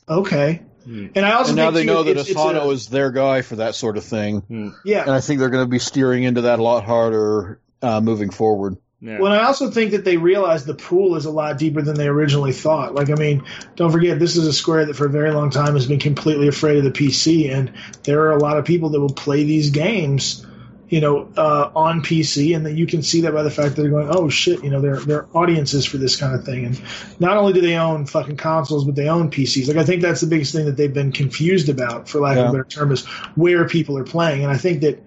okay." 0.07 0.61
Hmm. 0.83 1.07
And 1.15 1.25
I 1.25 1.33
also 1.33 1.49
and 1.49 1.57
now 1.57 1.71
they 1.71 1.83
know 1.83 2.03
that 2.03 2.17
Asano 2.17 2.69
a, 2.69 2.71
is 2.71 2.87
their 2.87 3.11
guy 3.11 3.41
for 3.41 3.57
that 3.57 3.75
sort 3.75 3.97
of 3.97 4.03
thing. 4.03 4.41
Hmm. 4.41 4.69
Yeah, 4.85 5.01
and 5.01 5.11
I 5.11 5.19
think 5.19 5.39
they're 5.39 5.49
going 5.49 5.65
to 5.65 5.69
be 5.69 5.79
steering 5.79 6.23
into 6.23 6.41
that 6.41 6.59
a 6.59 6.63
lot 6.63 6.83
harder 6.83 7.59
uh, 7.81 8.01
moving 8.01 8.29
forward. 8.29 8.77
Yeah. 9.03 9.19
Well, 9.19 9.33
I 9.33 9.45
also 9.45 9.71
think 9.71 9.91
that 9.91 10.05
they 10.05 10.17
realize 10.17 10.63
the 10.63 10.75
pool 10.75 11.15
is 11.15 11.25
a 11.25 11.31
lot 11.31 11.57
deeper 11.57 11.81
than 11.81 11.95
they 11.95 12.07
originally 12.07 12.53
thought. 12.53 12.93
Like, 12.93 13.09
I 13.09 13.15
mean, 13.15 13.43
don't 13.75 13.91
forget, 13.91 14.19
this 14.19 14.37
is 14.37 14.45
a 14.45 14.53
square 14.53 14.85
that 14.85 14.95
for 14.95 15.07
a 15.07 15.09
very 15.09 15.31
long 15.31 15.49
time 15.49 15.73
has 15.73 15.87
been 15.87 15.99
completely 15.99 16.47
afraid 16.47 16.77
of 16.77 16.83
the 16.83 16.91
PC, 16.91 17.51
and 17.51 17.73
there 18.03 18.21
are 18.21 18.31
a 18.33 18.37
lot 18.37 18.57
of 18.57 18.65
people 18.65 18.89
that 18.89 18.99
will 18.99 19.09
play 19.09 19.43
these 19.43 19.71
games, 19.71 20.45
you 20.91 20.99
know, 20.99 21.31
uh, 21.37 21.71
on 21.73 22.01
PC, 22.01 22.53
and 22.53 22.65
that 22.65 22.73
you 22.73 22.85
can 22.85 23.01
see 23.01 23.21
that 23.21 23.33
by 23.33 23.43
the 23.43 23.49
fact 23.49 23.75
that 23.75 23.81
they're 23.81 23.89
going, 23.89 24.09
oh 24.11 24.27
shit, 24.27 24.61
you 24.61 24.69
know, 24.69 24.81
they're 24.81 24.99
they're 24.99 25.25
audiences 25.33 25.85
for 25.85 25.97
this 25.97 26.17
kind 26.17 26.35
of 26.35 26.43
thing. 26.43 26.65
And 26.65 26.81
not 27.17 27.37
only 27.37 27.53
do 27.53 27.61
they 27.61 27.77
own 27.77 28.05
fucking 28.05 28.35
consoles, 28.35 28.83
but 28.83 28.95
they 28.95 29.07
own 29.07 29.31
PCs. 29.31 29.69
Like, 29.69 29.77
I 29.77 29.85
think 29.85 30.01
that's 30.01 30.19
the 30.19 30.27
biggest 30.27 30.53
thing 30.53 30.65
that 30.65 30.75
they've 30.75 30.93
been 30.93 31.13
confused 31.13 31.69
about, 31.69 32.09
for 32.09 32.19
lack 32.19 32.35
yeah. 32.35 32.43
of 32.43 32.49
a 32.49 32.51
better 32.51 32.65
term, 32.65 32.91
is 32.91 33.05
where 33.35 33.65
people 33.69 33.97
are 33.97 34.03
playing. 34.03 34.43
And 34.43 34.51
I 34.51 34.57
think 34.57 34.81
that 34.81 35.01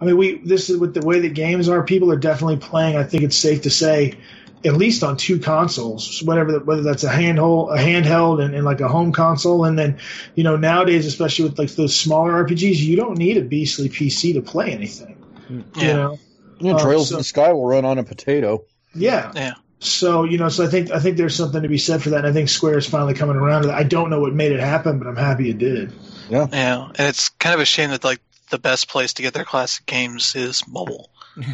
I 0.00 0.06
mean, 0.06 0.16
we 0.16 0.38
this 0.38 0.70
is 0.70 0.76
with 0.76 0.92
the 0.92 1.06
way 1.06 1.20
that 1.20 1.34
games 1.34 1.68
are. 1.68 1.84
People 1.84 2.10
are 2.10 2.18
definitely 2.18 2.56
playing. 2.56 2.96
I 2.96 3.04
think 3.04 3.22
it's 3.22 3.36
safe 3.36 3.62
to 3.62 3.70
say, 3.70 4.18
at 4.64 4.74
least 4.74 5.04
on 5.04 5.16
two 5.16 5.38
consoles, 5.38 6.20
whatever 6.22 6.58
whether 6.58 6.82
that's 6.82 7.04
a 7.04 7.10
handheld, 7.10 7.72
a 7.72 7.78
handheld, 7.78 8.42
and, 8.44 8.56
and 8.56 8.64
like 8.64 8.80
a 8.80 8.88
home 8.88 9.12
console, 9.12 9.64
and 9.64 9.78
then 9.78 9.98
you 10.34 10.42
know 10.42 10.56
nowadays, 10.56 11.06
especially 11.06 11.48
with 11.48 11.58
like 11.60 11.70
those 11.70 11.94
smaller 11.94 12.44
RPGs, 12.44 12.78
you 12.78 12.96
don't 12.96 13.18
need 13.18 13.36
a 13.36 13.42
beastly 13.42 13.88
PC 13.88 14.34
to 14.34 14.42
play 14.42 14.72
anything. 14.72 15.17
Yeah. 15.48 15.62
You 15.76 15.92
know, 15.94 16.18
yeah, 16.60 16.78
Trails 16.78 17.02
um, 17.02 17.06
so, 17.06 17.14
in 17.14 17.20
the 17.20 17.24
Sky 17.24 17.52
will 17.52 17.66
run 17.66 17.84
on 17.84 17.98
a 17.98 18.04
potato. 18.04 18.64
Yeah. 18.94 19.32
Yeah. 19.34 19.54
So 19.80 20.24
you 20.24 20.38
know, 20.38 20.48
so 20.48 20.64
I 20.64 20.68
think 20.68 20.90
I 20.90 20.98
think 20.98 21.16
there's 21.16 21.36
something 21.36 21.62
to 21.62 21.68
be 21.68 21.78
said 21.78 22.02
for 22.02 22.10
that. 22.10 22.18
And 22.18 22.26
I 22.26 22.32
think 22.32 22.48
Square 22.48 22.78
is 22.78 22.86
finally 22.86 23.14
coming 23.14 23.36
around 23.36 23.62
to 23.62 23.68
that. 23.68 23.76
I 23.76 23.84
don't 23.84 24.10
know 24.10 24.20
what 24.20 24.34
made 24.34 24.52
it 24.52 24.60
happen, 24.60 24.98
but 24.98 25.06
I'm 25.06 25.16
happy 25.16 25.50
it 25.50 25.58
did. 25.58 25.92
Yeah. 26.28 26.46
Yeah, 26.50 26.84
and 26.86 27.08
it's 27.08 27.28
kind 27.28 27.54
of 27.54 27.60
a 27.60 27.64
shame 27.64 27.90
that 27.90 28.02
like 28.02 28.20
the 28.50 28.58
best 28.58 28.88
place 28.88 29.14
to 29.14 29.22
get 29.22 29.34
their 29.34 29.44
classic 29.44 29.86
games 29.86 30.34
is 30.34 30.66
mobile. 30.66 31.10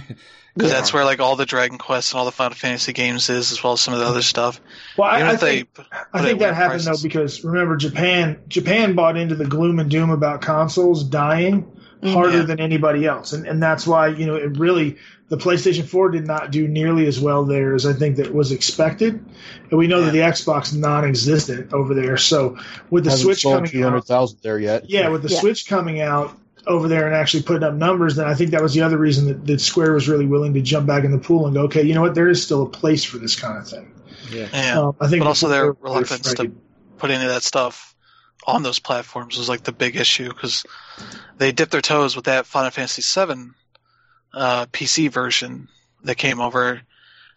Because 0.54 0.70
that's 0.70 0.92
where 0.92 1.04
like 1.04 1.18
all 1.18 1.34
the 1.34 1.46
Dragon 1.46 1.78
Quest 1.78 2.12
and 2.12 2.20
all 2.20 2.24
the 2.24 2.30
Final 2.30 2.54
Fantasy 2.54 2.92
games 2.92 3.28
is, 3.28 3.50
as 3.50 3.62
well 3.62 3.72
as 3.72 3.80
some 3.80 3.92
of 3.92 3.98
the 3.98 4.06
other 4.06 4.22
stuff. 4.22 4.60
Well, 4.96 5.10
I, 5.10 5.30
I 5.32 5.36
think, 5.36 5.68
I 6.12 6.22
think 6.22 6.38
that 6.38 6.54
happened 6.54 6.84
prices. 6.84 7.02
though 7.02 7.08
because 7.08 7.42
remember 7.42 7.76
Japan 7.76 8.40
Japan 8.46 8.94
bought 8.94 9.16
into 9.16 9.34
the 9.34 9.46
gloom 9.46 9.80
and 9.80 9.90
doom 9.90 10.10
about 10.10 10.42
consoles 10.42 11.02
dying 11.02 11.64
mm, 11.64 11.73
harder 12.04 12.38
yeah. 12.38 12.44
than 12.44 12.60
anybody 12.60 13.06
else, 13.06 13.32
and 13.32 13.46
and 13.46 13.62
that's 13.62 13.86
why 13.86 14.08
you 14.08 14.26
know 14.26 14.34
it 14.34 14.58
really 14.58 14.98
the 15.28 15.36
PlayStation 15.36 15.86
4 15.86 16.10
did 16.10 16.26
not 16.26 16.50
do 16.50 16.68
nearly 16.68 17.06
as 17.06 17.18
well 17.18 17.44
there 17.44 17.74
as 17.74 17.86
I 17.86 17.94
think 17.94 18.16
that 18.16 18.34
was 18.34 18.52
expected, 18.52 19.24
and 19.70 19.78
we 19.78 19.86
know 19.86 20.00
yeah. 20.00 20.06
that 20.06 20.12
the 20.12 20.18
Xbox 20.18 20.76
non-existent 20.76 21.72
over 21.72 21.94
there. 21.94 22.16
So 22.16 22.58
with 22.90 23.04
the 23.04 23.10
Hasn't 23.10 23.38
Switch 23.38 23.42
coming 23.42 23.70
200,000 23.70 24.38
there 24.42 24.58
yet, 24.58 24.90
yeah, 24.90 25.08
with 25.08 25.22
the 25.22 25.30
yeah. 25.30 25.40
Switch 25.40 25.66
coming 25.66 26.00
out, 26.00 26.36
over 26.66 26.88
there 26.88 27.06
and 27.06 27.14
actually 27.14 27.42
putting 27.42 27.62
up 27.62 27.74
numbers, 27.74 28.16
then 28.16 28.26
I 28.26 28.34
think 28.34 28.50
that 28.50 28.62
was 28.62 28.74
the 28.74 28.82
other 28.82 28.98
reason 28.98 29.26
that, 29.26 29.46
that 29.46 29.60
Square 29.60 29.92
was 29.92 30.08
really 30.08 30.26
willing 30.26 30.54
to 30.54 30.62
jump 30.62 30.86
back 30.86 31.04
in 31.04 31.10
the 31.10 31.18
pool 31.18 31.46
and 31.46 31.54
go, 31.54 31.62
okay, 31.62 31.82
you 31.82 31.94
know 31.94 32.00
what, 32.00 32.14
there 32.14 32.28
is 32.28 32.42
still 32.42 32.62
a 32.62 32.68
place 32.68 33.04
for 33.04 33.18
this 33.18 33.38
kind 33.38 33.58
of 33.58 33.68
thing. 33.68 33.92
Yeah, 34.30 34.48
yeah. 34.52 34.80
Um, 34.80 34.96
I 35.00 35.08
think, 35.08 35.20
but 35.20 35.28
also 35.28 35.48
their 35.48 35.72
reluctance 35.72 36.32
to 36.34 36.52
put 36.98 37.10
any 37.10 37.24
of 37.24 37.30
that 37.30 37.42
stuff 37.42 37.93
on 38.46 38.62
those 38.62 38.78
platforms 38.78 39.38
was 39.38 39.48
like 39.48 39.62
the 39.62 39.72
big 39.72 39.96
issue 39.96 40.28
because 40.28 40.64
they 41.38 41.52
dipped 41.52 41.72
their 41.72 41.80
toes 41.80 42.16
with 42.16 42.26
that 42.26 42.46
Final 42.46 42.70
Fantasy 42.70 43.02
VII 43.02 43.50
uh, 44.32 44.66
PC 44.66 45.10
version 45.10 45.68
that 46.04 46.16
came 46.16 46.40
over, 46.40 46.80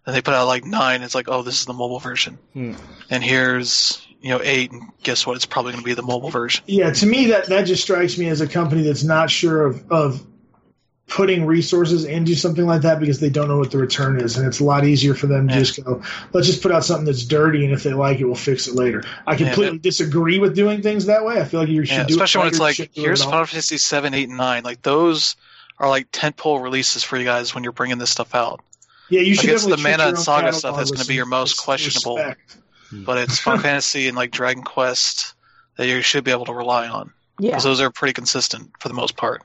and 0.05 0.15
they 0.15 0.21
put 0.21 0.33
out 0.33 0.47
like 0.47 0.65
nine. 0.65 1.01
It's 1.01 1.15
like, 1.15 1.29
oh, 1.29 1.41
this 1.41 1.59
is 1.59 1.65
the 1.65 1.73
mobile 1.73 1.99
version, 1.99 2.37
hmm. 2.53 2.73
and 3.09 3.23
here's 3.23 4.05
you 4.21 4.29
know 4.29 4.41
eight, 4.43 4.71
and 4.71 4.83
guess 5.03 5.25
what? 5.25 5.35
It's 5.35 5.45
probably 5.45 5.73
going 5.73 5.83
to 5.83 5.87
be 5.87 5.93
the 5.93 6.01
mobile 6.03 6.29
version. 6.29 6.63
Yeah, 6.67 6.91
to 6.91 7.05
me 7.05 7.27
that 7.27 7.47
that 7.47 7.63
just 7.63 7.83
strikes 7.83 8.17
me 8.17 8.27
as 8.27 8.41
a 8.41 8.47
company 8.47 8.83
that's 8.83 9.03
not 9.03 9.29
sure 9.29 9.65
of 9.65 9.91
of 9.91 10.25
putting 11.07 11.45
resources 11.45 12.03
into 12.03 12.35
something 12.35 12.65
like 12.65 12.81
that 12.81 12.99
because 12.99 13.19
they 13.19 13.29
don't 13.29 13.47
know 13.47 13.57
what 13.57 13.71
the 13.71 13.77
return 13.77 14.19
is, 14.19 14.37
and 14.37 14.45
it's 14.45 14.59
a 14.59 14.63
lot 14.63 14.85
easier 14.85 15.13
for 15.13 15.27
them 15.27 15.47
to 15.47 15.53
yeah. 15.53 15.59
just 15.59 15.83
go, 15.83 16.01
let's 16.33 16.47
just 16.47 16.61
put 16.61 16.71
out 16.71 16.83
something 16.83 17.05
that's 17.05 17.23
dirty, 17.23 17.63
and 17.63 17.73
if 17.73 17.83
they 17.83 17.93
like 17.93 18.19
it, 18.19 18.25
we'll 18.25 18.35
fix 18.35 18.67
it 18.67 18.75
later. 18.75 19.03
I 19.25 19.35
completely 19.35 19.77
yeah, 19.77 19.81
disagree 19.81 20.37
with 20.37 20.55
doing 20.55 20.81
things 20.81 21.05
that 21.05 21.25
way. 21.25 21.39
I 21.39 21.45
feel 21.45 21.61
like 21.61 21.69
you 21.69 21.85
should 21.85 21.97
yeah, 21.97 22.03
do 22.03 22.13
especially 22.13 22.39
it 22.39 22.43
when 22.43 22.47
it's 22.49 22.59
like 22.59 22.91
here's 22.93 23.23
Final 23.23 23.45
Fantasy 23.45 23.77
seven, 23.77 24.13
eight, 24.13 24.27
and 24.27 24.37
nine. 24.37 24.63
Like 24.63 24.81
those 24.81 25.35
are 25.79 25.89
like 25.89 26.11
tentpole 26.11 26.61
releases 26.61 27.03
for 27.03 27.17
you 27.17 27.23
guys 27.23 27.55
when 27.55 27.63
you're 27.63 27.73
bringing 27.73 27.97
this 27.97 28.09
stuff 28.09 28.35
out. 28.35 28.61
Yeah, 29.09 29.21
you 29.21 29.35
should. 29.35 29.45
Like 29.45 29.53
it's 29.55 29.65
the 29.65 29.77
Mana 29.77 30.07
and 30.07 30.19
Saga 30.19 30.51
stuff 30.51 30.75
that's 30.75 30.91
going 30.91 31.01
to 31.01 31.07
be 31.07 31.15
your 31.15 31.25
most 31.25 31.57
questionable. 31.57 32.17
Respect. 32.17 32.57
Hmm. 32.89 33.03
but 33.03 33.17
it's 33.17 33.39
Final 33.39 33.61
Fantasy 33.61 34.07
and 34.07 34.15
like 34.15 34.31
Dragon 34.31 34.63
Quest 34.63 35.33
that 35.75 35.87
you 35.87 36.01
should 36.01 36.23
be 36.23 36.31
able 36.31 36.45
to 36.45 36.53
rely 36.53 36.87
on. 36.87 37.13
Yeah, 37.39 37.51
because 37.51 37.63
those 37.63 37.81
are 37.81 37.91
pretty 37.91 38.13
consistent 38.13 38.71
for 38.79 38.87
the 38.87 38.93
most 38.93 39.15
part. 39.15 39.43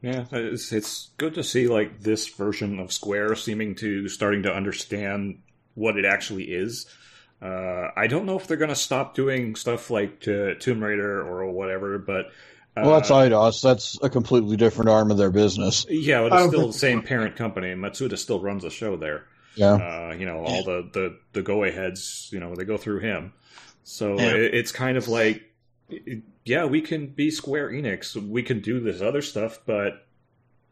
Yeah, 0.00 0.26
it's 0.30 0.72
it's 0.72 1.10
good 1.18 1.34
to 1.34 1.42
see 1.42 1.66
like 1.66 2.00
this 2.00 2.28
version 2.28 2.78
of 2.78 2.92
Square 2.92 3.34
seeming 3.36 3.74
to 3.76 4.08
starting 4.08 4.44
to 4.44 4.54
understand 4.54 5.42
what 5.74 5.96
it 5.96 6.04
actually 6.04 6.44
is. 6.44 6.86
Uh, 7.42 7.88
I 7.96 8.06
don't 8.06 8.26
know 8.26 8.36
if 8.36 8.46
they're 8.46 8.56
going 8.56 8.68
to 8.68 8.76
stop 8.76 9.14
doing 9.14 9.54
stuff 9.54 9.90
like 9.90 10.20
to 10.20 10.56
Tomb 10.56 10.82
Raider 10.82 11.20
or 11.20 11.50
whatever, 11.50 11.98
but 11.98 12.26
uh, 12.76 12.82
well, 12.82 12.92
that's 12.92 13.10
Eidos. 13.10 13.62
That's 13.62 13.98
a 14.02 14.08
completely 14.08 14.56
different 14.56 14.90
arm 14.90 15.10
of 15.10 15.18
their 15.18 15.30
business. 15.30 15.84
Yeah, 15.88 16.28
but 16.28 16.32
it's 16.32 16.52
still 16.52 16.66
the 16.68 16.72
same 16.72 17.02
parent 17.02 17.36
company. 17.36 17.68
Matsuda 17.74 18.18
still 18.18 18.40
runs 18.40 18.62
the 18.62 18.70
show 18.70 18.96
there. 18.96 19.24
Yeah. 19.56 19.74
Uh, 19.74 20.14
you 20.16 20.26
know, 20.26 20.44
all 20.44 20.62
the, 20.62 20.88
the, 20.92 21.18
the 21.32 21.42
go 21.42 21.64
aheads, 21.64 22.28
you 22.32 22.38
know, 22.38 22.54
they 22.54 22.64
go 22.64 22.76
through 22.76 23.00
him. 23.00 23.32
So 23.82 24.16
yeah. 24.16 24.34
it, 24.34 24.54
it's 24.54 24.70
kind 24.70 24.96
of 24.96 25.08
like, 25.08 25.42
yeah, 26.44 26.64
we 26.64 26.80
can 26.80 27.06
be 27.06 27.30
Square 27.30 27.70
Enix. 27.70 28.16
We 28.16 28.42
can 28.42 28.60
do 28.60 28.80
this 28.80 29.00
other 29.00 29.22
stuff, 29.22 29.60
but 29.66 30.06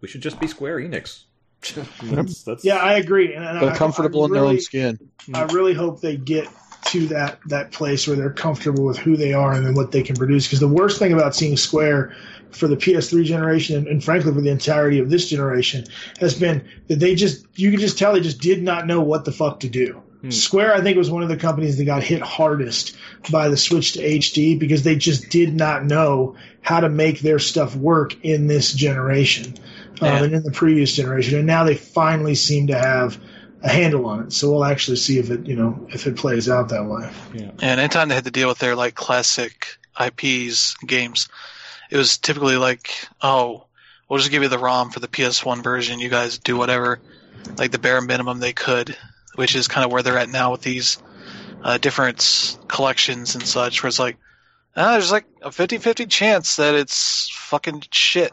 we 0.01 0.09
should 0.09 0.23
just 0.23 0.41
be 0.41 0.47
Square 0.47 0.81
Enix. 0.81 1.25
that's, 2.03 2.43
that's... 2.43 2.65
Yeah, 2.65 2.77
I 2.77 2.95
agree. 2.95 3.35
And 3.35 3.45
they're 3.61 3.71
I, 3.71 3.77
comfortable 3.77 4.25
I 4.25 4.29
really, 4.29 4.39
in 4.39 4.45
their 4.45 4.53
own 4.53 4.61
skin. 4.61 5.11
I 5.35 5.43
really 5.53 5.75
hope 5.75 6.01
they 6.01 6.17
get 6.17 6.49
to 6.87 7.07
that 7.09 7.41
that 7.47 7.73
place 7.73 8.07
where 8.07 8.17
they're 8.17 8.31
comfortable 8.31 8.85
with 8.85 8.97
who 8.97 9.17
they 9.17 9.33
are 9.33 9.53
and 9.53 9.67
then 9.67 9.75
what 9.75 9.91
they 9.93 10.03
can 10.03 10.15
produce. 10.17 10.47
Because 10.47 10.61
the 10.61 10.69
worst 10.69 10.99
thing 10.99 11.13
about 11.13 11.35
seeing 11.35 11.57
Square 11.57 12.15
for 12.51 12.69
the 12.69 12.77
PS3 12.77 13.25
generation 13.25 13.77
and, 13.77 13.87
and, 13.89 14.05
frankly 14.05 14.33
for 14.33 14.41
the 14.41 14.51
entirety 14.51 14.99
of 14.99 15.11
this 15.11 15.29
generation 15.29 15.85
has 16.21 16.39
been 16.39 16.67
that 16.87 17.01
they 17.01 17.15
just 17.15 17.45
you 17.57 17.71
can 17.71 17.81
just 17.81 17.99
tell 17.99 18.13
they 18.13 18.21
just 18.21 18.41
did 18.41 18.63
not 18.63 18.87
know 18.87 19.01
what 19.01 19.25
the 19.25 19.33
fuck 19.33 19.61
to 19.61 19.69
do. 19.69 20.01
Hmm. 20.27 20.31
Square, 20.33 20.75
I 20.75 20.81
think, 20.81 20.97
was 20.97 21.11
one 21.11 21.23
of 21.23 21.29
the 21.29 21.37
companies 21.37 21.77
that 21.79 21.85
got 21.85 22.03
hit 22.03 22.21
hardest 22.21 22.97
by 23.31 23.49
the 23.49 23.57
switch 23.57 23.93
to 23.93 24.01
HD 24.01 24.59
because 24.59 24.83
they 24.83 24.97
just 24.97 25.31
did 25.31 25.55
not 25.55 25.85
know 25.85 26.37
how 26.61 26.81
to 26.81 26.89
make 26.89 27.21
their 27.21 27.39
stuff 27.39 27.77
work 27.77 28.25
in 28.25 28.49
this 28.49 28.73
generation 28.73 29.55
um, 30.01 30.25
and 30.25 30.35
in 30.35 30.43
the 30.43 30.51
previous 30.51 30.93
generation, 30.93 31.39
and 31.39 31.47
now 31.47 31.65
they 31.65 31.77
finally 31.77 32.35
seem 32.35 32.67
to 32.67 32.79
have 32.79 33.21
a 33.63 33.69
handle 33.69 34.07
on 34.07 34.25
it. 34.25 34.33
So 34.33 34.51
we'll 34.51 34.65
actually 34.65 34.97
see 34.97 35.19
if 35.19 35.31
it, 35.31 35.47
you 35.47 35.57
know, 35.57 35.87
if 35.91 36.07
it 36.07 36.17
plays 36.17 36.49
out 36.49 36.71
that 36.71 36.85
way. 36.85 37.09
Yeah. 37.33 37.51
And 37.61 37.81
anytime 37.81 38.09
they 38.09 38.15
had 38.15 38.25
to 38.25 38.31
deal 38.31 38.49
with 38.49 38.59
their 38.59 38.75
like 38.75 38.95
classic 38.95 39.79
IPs 39.99 40.77
games, 40.85 41.29
it 41.91 41.97
was 41.97 42.19
typically 42.19 42.57
like, 42.57 42.91
oh, 43.23 43.65
we'll 44.09 44.19
just 44.19 44.31
give 44.31 44.43
you 44.43 44.49
the 44.49 44.59
ROM 44.59 44.91
for 44.91 45.01
the 45.01 45.09
PS1 45.09 45.63
version. 45.63 46.01
You 46.01 46.09
guys 46.09 46.39
do 46.39 46.57
whatever, 46.57 47.01
like 47.57 47.71
the 47.71 47.79
bare 47.79 48.01
minimum 48.01 48.41
they 48.41 48.53
could, 48.53 48.97
which 49.37 49.55
is 49.55 49.69
kind 49.69 49.85
of 49.85 49.93
where 49.93 50.03
they're 50.03 50.19
at 50.19 50.29
now 50.29 50.53
with 50.53 50.63
these 50.63 50.99
uh, 51.63 51.79
different 51.79 52.59
collections 52.69 53.35
and 53.35 53.47
such, 53.47 53.83
where 53.83 53.89
it's 53.89 53.99
like, 53.99 54.17
ah, 54.77 54.93
there's 54.93 55.13
like 55.13 55.27
a 55.43 55.51
50 55.51 55.79
50 55.79 56.07
chance 56.07 56.57
that 56.57 56.75
it's 56.75 57.31
fucking 57.33 57.83
shit 57.91 58.33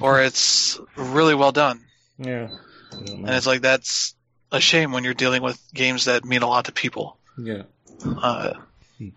or 0.00 0.22
it's 0.22 0.78
really 0.96 1.34
well 1.34 1.52
done. 1.52 1.80
Yeah. 2.18 2.48
And 2.92 3.30
it's 3.30 3.46
like, 3.46 3.62
that's 3.62 4.14
a 4.50 4.60
shame 4.60 4.92
when 4.92 5.04
you're 5.04 5.14
dealing 5.14 5.42
with 5.42 5.60
games 5.72 6.04
that 6.04 6.24
mean 6.24 6.42
a 6.42 6.48
lot 6.48 6.66
to 6.66 6.72
people. 6.72 7.18
Yeah. 7.38 7.62
Uh, 8.04 8.54
hmm. 8.98 9.08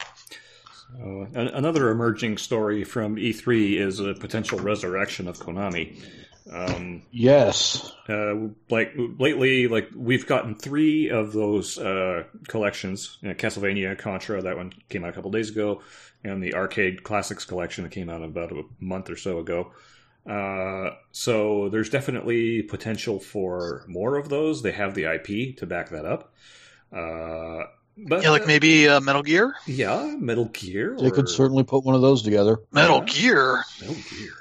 Uh, 1.04 1.26
another 1.34 1.90
emerging 1.90 2.38
story 2.38 2.86
from 2.86 3.18
E3 3.18 3.78
is 3.78 4.00
a 4.00 4.14
potential 4.14 4.60
resurrection 4.60 5.28
of 5.28 5.38
Konami. 5.38 6.00
Um, 6.52 7.02
yes. 7.12 7.92
Uh, 8.08 8.50
like 8.70 8.94
lately, 8.96 9.68
like 9.68 9.90
we've 9.96 10.28
gotten 10.28 10.56
three 10.56 11.10
of 11.10 11.34
those 11.34 11.78
uh, 11.78 12.24
collections: 12.48 13.18
you 13.22 13.30
know, 13.30 13.36
Castlevania, 13.36 13.98
Contra, 13.98 14.42
that 14.44 14.58
one 14.58 14.74
came 14.90 15.04
out 15.04 15.10
a 15.10 15.14
couple 15.14 15.32
days 15.32 15.50
ago, 15.50 15.82
and 16.24 16.44
the 16.44 16.56
Arcade 16.56 17.04
Classics 17.04 17.46
collection 17.46 17.84
that 17.84 17.92
came 17.92 18.10
out 18.10 18.24
about 18.24 18.52
a 18.52 18.64
month 18.80 19.10
or 19.10 19.18
so 19.18 19.40
ago. 19.40 19.72
Uh, 20.30 20.96
so 21.12 21.70
there's 21.70 21.90
definitely 21.90 22.64
potential 22.64 23.20
for 23.20 23.84
more 23.88 24.16
of 24.16 24.30
those. 24.30 24.62
They 24.62 24.72
have 24.72 24.96
the 24.96 25.06
IP 25.06 25.58
to 25.58 25.66
back 25.66 25.90
that 25.90 26.06
up. 26.06 26.34
Uh, 26.92 27.66
but, 27.98 28.24
yeah, 28.24 28.30
like 28.30 28.46
maybe 28.46 28.88
uh, 28.88 29.00
Metal 29.00 29.24
Gear. 29.24 29.56
Yeah, 29.68 30.16
Metal 30.18 30.46
Gear. 30.46 30.98
They 31.00 31.08
or... 31.08 31.12
could 31.12 31.30
certainly 31.30 31.64
put 31.64 31.84
one 31.84 31.96
of 31.96 32.02
those 32.02 32.24
together. 32.24 32.60
Metal 32.72 33.00
yeah. 33.00 33.14
Gear. 33.14 33.64
Metal 33.82 33.96
Gear. 33.96 34.34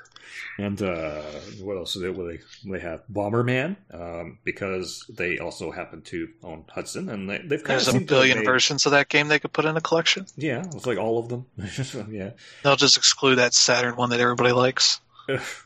And 0.58 0.80
uh, 0.80 1.22
what 1.60 1.76
else? 1.76 1.94
They, 1.94 2.12
they 2.12 2.38
they 2.64 2.78
have 2.78 3.02
Bomberman 3.12 3.76
um, 3.92 4.38
because 4.44 5.04
they 5.08 5.38
also 5.38 5.72
happen 5.72 6.02
to 6.02 6.28
own 6.44 6.64
Hudson, 6.68 7.08
and 7.08 7.28
they, 7.28 7.38
have 7.38 7.48
kind 7.48 7.64
There's 7.64 7.88
of 7.88 7.96
a 7.96 8.00
billion 8.00 8.38
they, 8.38 8.44
versions 8.44 8.86
of 8.86 8.92
that 8.92 9.08
game 9.08 9.28
they 9.28 9.40
could 9.40 9.52
put 9.52 9.64
in 9.64 9.76
a 9.76 9.80
collection. 9.80 10.26
Yeah, 10.36 10.64
it's 10.64 10.86
like 10.86 10.98
all 10.98 11.18
of 11.18 11.28
them. 11.28 11.46
yeah, 12.10 12.30
they'll 12.62 12.76
just 12.76 12.96
exclude 12.96 13.36
that 13.36 13.52
Saturn 13.52 13.96
one 13.96 14.10
that 14.10 14.20
everybody 14.20 14.52
likes. 14.52 15.00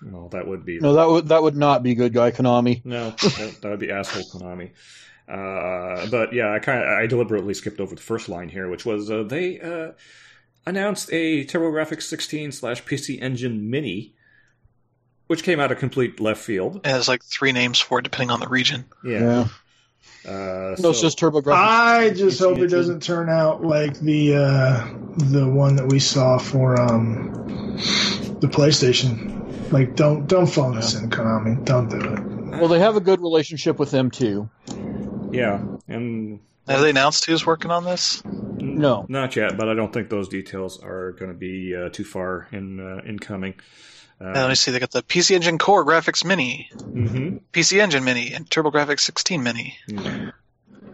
no, 0.01 0.29
that 0.33 0.47
would 0.47 0.65
be 0.65 0.79
no. 0.79 0.95
That 0.95 1.09
would 1.09 1.29
that 1.29 1.43
would 1.43 1.57
not 1.57 1.83
be 1.83 1.95
good 1.95 2.15
guy 2.15 2.31
Konami. 2.31 2.83
No, 2.85 3.11
that, 3.11 3.59
that 3.61 3.69
would 3.69 3.81
be 3.81 3.91
asshole 3.91 4.23
Konami. 4.23 4.71
Uh, 5.29 6.09
but 6.11 6.33
yeah, 6.33 6.53
I 6.53 6.59
kind 6.59 6.83
of 6.83 6.89
I 6.89 7.07
deliberately 7.07 7.53
skipped 7.53 7.81
over 7.81 7.95
the 7.95 8.01
first 8.01 8.29
line 8.29 8.49
here, 8.49 8.69
which 8.69 8.87
was 8.87 9.11
uh, 9.11 9.25
they 9.25 9.61
uh, 9.61 9.93
announced 10.65 11.11
a 11.13 11.45
TurboGrafx 11.45 12.03
16 12.03 12.53
slash 12.53 12.83
PC 12.85 13.21
Engine 13.21 13.69
Mini, 13.69 14.15
which 15.29 15.45
came 15.45 15.61
out 15.61 15.71
of 15.71 15.79
complete 15.79 16.19
left 16.21 16.43
field. 16.43 16.81
It 16.85 16.87
has 16.87 17.07
like 17.07 17.23
three 17.23 17.53
names 17.53 17.79
for 17.79 18.01
it, 18.01 18.03
depending 18.03 18.31
on 18.31 18.41
the 18.41 18.49
region. 18.49 18.85
Yeah. 19.05 19.21
yeah. 19.21 19.49
Uh, 20.27 20.77
no, 20.81 20.91
it's 20.91 21.01
just 21.01 21.19
TurboGrafx. 21.19 21.55
I 21.55 22.11
just 22.11 22.39
hope 22.39 22.59
it 22.59 22.67
doesn't 22.67 23.03
turn 23.03 23.31
out 23.31 23.65
like 23.65 23.99
the 24.01 24.35
uh, 24.35 24.95
the 25.17 25.49
one 25.49 25.77
that 25.77 25.87
we 25.89 26.01
saw 26.01 26.39
for 26.39 26.79
um, 26.79 27.33
the 28.41 28.49
PlayStation. 28.49 29.73
Like, 29.73 29.97
don't 29.97 30.27
don't 30.27 30.47
phone 30.47 30.73
yeah. 30.73 30.81
us 30.81 30.95
in, 30.95 31.09
Konami. 31.09 31.65
Don't 31.65 31.89
do 31.89 31.99
it. 31.99 32.59
Well, 32.59 32.69
they 32.69 32.81
have 32.81 32.97
a 32.97 33.01
good 33.01 33.21
relationship 33.21 33.79
with 33.79 33.91
them 33.91 34.11
too. 34.11 34.51
Yeah, 35.31 35.63
and 35.87 36.41
have 36.67 36.81
they 36.81 36.91
announced 36.91 37.25
who's 37.25 37.47
working 37.47 37.71
on 37.71 37.85
this? 37.85 38.23
No, 38.25 39.07
not 39.09 39.37
yet. 39.37 39.57
But 39.57 39.69
I 39.69 39.75
don't 39.75 39.93
think 39.93 40.11
those 40.11 40.29
details 40.29 40.83
are 40.83 41.13
going 41.13 41.31
to 41.31 41.39
be 41.39 41.75
uh, 41.75 41.89
too 41.91 42.05
far 42.05 42.49
in 42.53 42.81
uh, 42.81 43.03
incoming. 43.07 43.55
Uh, 44.21 44.33
let 44.35 44.49
me 44.49 44.55
see. 44.55 44.71
They 44.71 44.81
got 44.81 44.91
the 44.91 45.03
PC 45.03 45.35
Engine 45.35 45.59
CoreGrafx 45.59 46.25
Mini, 46.25 46.71
mm-hmm. 46.75 47.37
PC 47.53 47.81
Engine 47.81 48.05
Mini, 48.05 48.33
and 48.33 48.49
TurboGrafx 48.49 49.01
16 49.01 49.43
Mini. 49.43 49.77
Mm-hmm. 49.89 50.31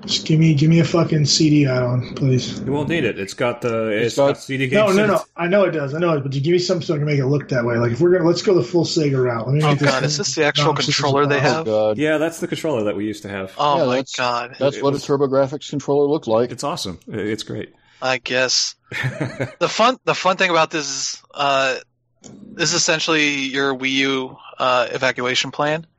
Just 0.06 0.26
give 0.26 0.38
me 0.38 0.54
give 0.54 0.68
me 0.68 0.80
a 0.80 0.84
fucking 0.84 1.24
CD 1.24 1.66
add-on, 1.66 2.14
please. 2.14 2.60
You 2.60 2.72
won't 2.72 2.90
need 2.90 3.04
it. 3.04 3.18
It's 3.18 3.32
got 3.32 3.62
the 3.62 3.88
it's, 3.88 4.06
it's 4.08 4.16
got, 4.16 4.26
got, 4.34 4.38
CD 4.38 4.68
games. 4.68 4.94
No, 4.94 5.06
no, 5.06 5.14
no. 5.14 5.20
I 5.34 5.46
know 5.46 5.64
it 5.64 5.70
does. 5.70 5.94
I 5.94 5.98
know 5.98 6.12
it, 6.12 6.20
but 6.20 6.34
you 6.34 6.42
give 6.42 6.52
me 6.52 6.58
something 6.58 6.86
so 6.86 6.94
I 6.94 6.98
can 6.98 7.06
make 7.06 7.18
it 7.18 7.26
look 7.26 7.48
that 7.48 7.64
way. 7.64 7.78
Like 7.78 7.92
if 7.92 8.00
we're 8.00 8.12
gonna 8.12 8.28
let's 8.28 8.42
go 8.42 8.54
the 8.54 8.62
full 8.62 8.84
Sega 8.84 9.22
route. 9.22 9.46
Let 9.46 9.54
me 9.54 9.62
oh 9.64 9.74
god, 9.74 10.02
is 10.02 10.18
this 10.18 10.34
the 10.34 10.44
actual 10.44 10.74
controller 10.74 11.26
they 11.26 11.40
have? 11.40 11.66
Oh, 11.66 11.94
yeah, 11.96 12.18
that's 12.18 12.40
the 12.40 12.48
controller 12.48 12.84
that 12.84 12.96
we 12.96 13.06
used 13.06 13.22
to 13.22 13.30
have. 13.30 13.54
Oh 13.56 13.78
yeah, 13.78 13.86
my 13.86 13.96
that's, 13.96 14.14
god, 14.14 14.56
that's 14.58 14.82
what 14.82 14.92
was, 14.92 15.08
a 15.08 15.12
TurboGrafx 15.12 15.70
controller 15.70 16.06
looked 16.06 16.26
like. 16.26 16.50
It's 16.50 16.64
awesome. 16.64 17.00
It's 17.08 17.42
great. 17.42 17.72
I 18.02 18.18
guess 18.18 18.74
the 18.90 19.68
fun 19.68 19.96
the 20.04 20.14
fun 20.14 20.36
thing 20.36 20.50
about 20.50 20.70
this 20.70 20.86
is 20.86 21.22
uh, 21.32 21.76
this 22.24 22.70
is 22.70 22.74
essentially 22.74 23.46
your 23.46 23.74
Wii 23.74 23.90
U 23.92 24.36
uh, 24.58 24.88
evacuation 24.90 25.50
plan. 25.50 25.86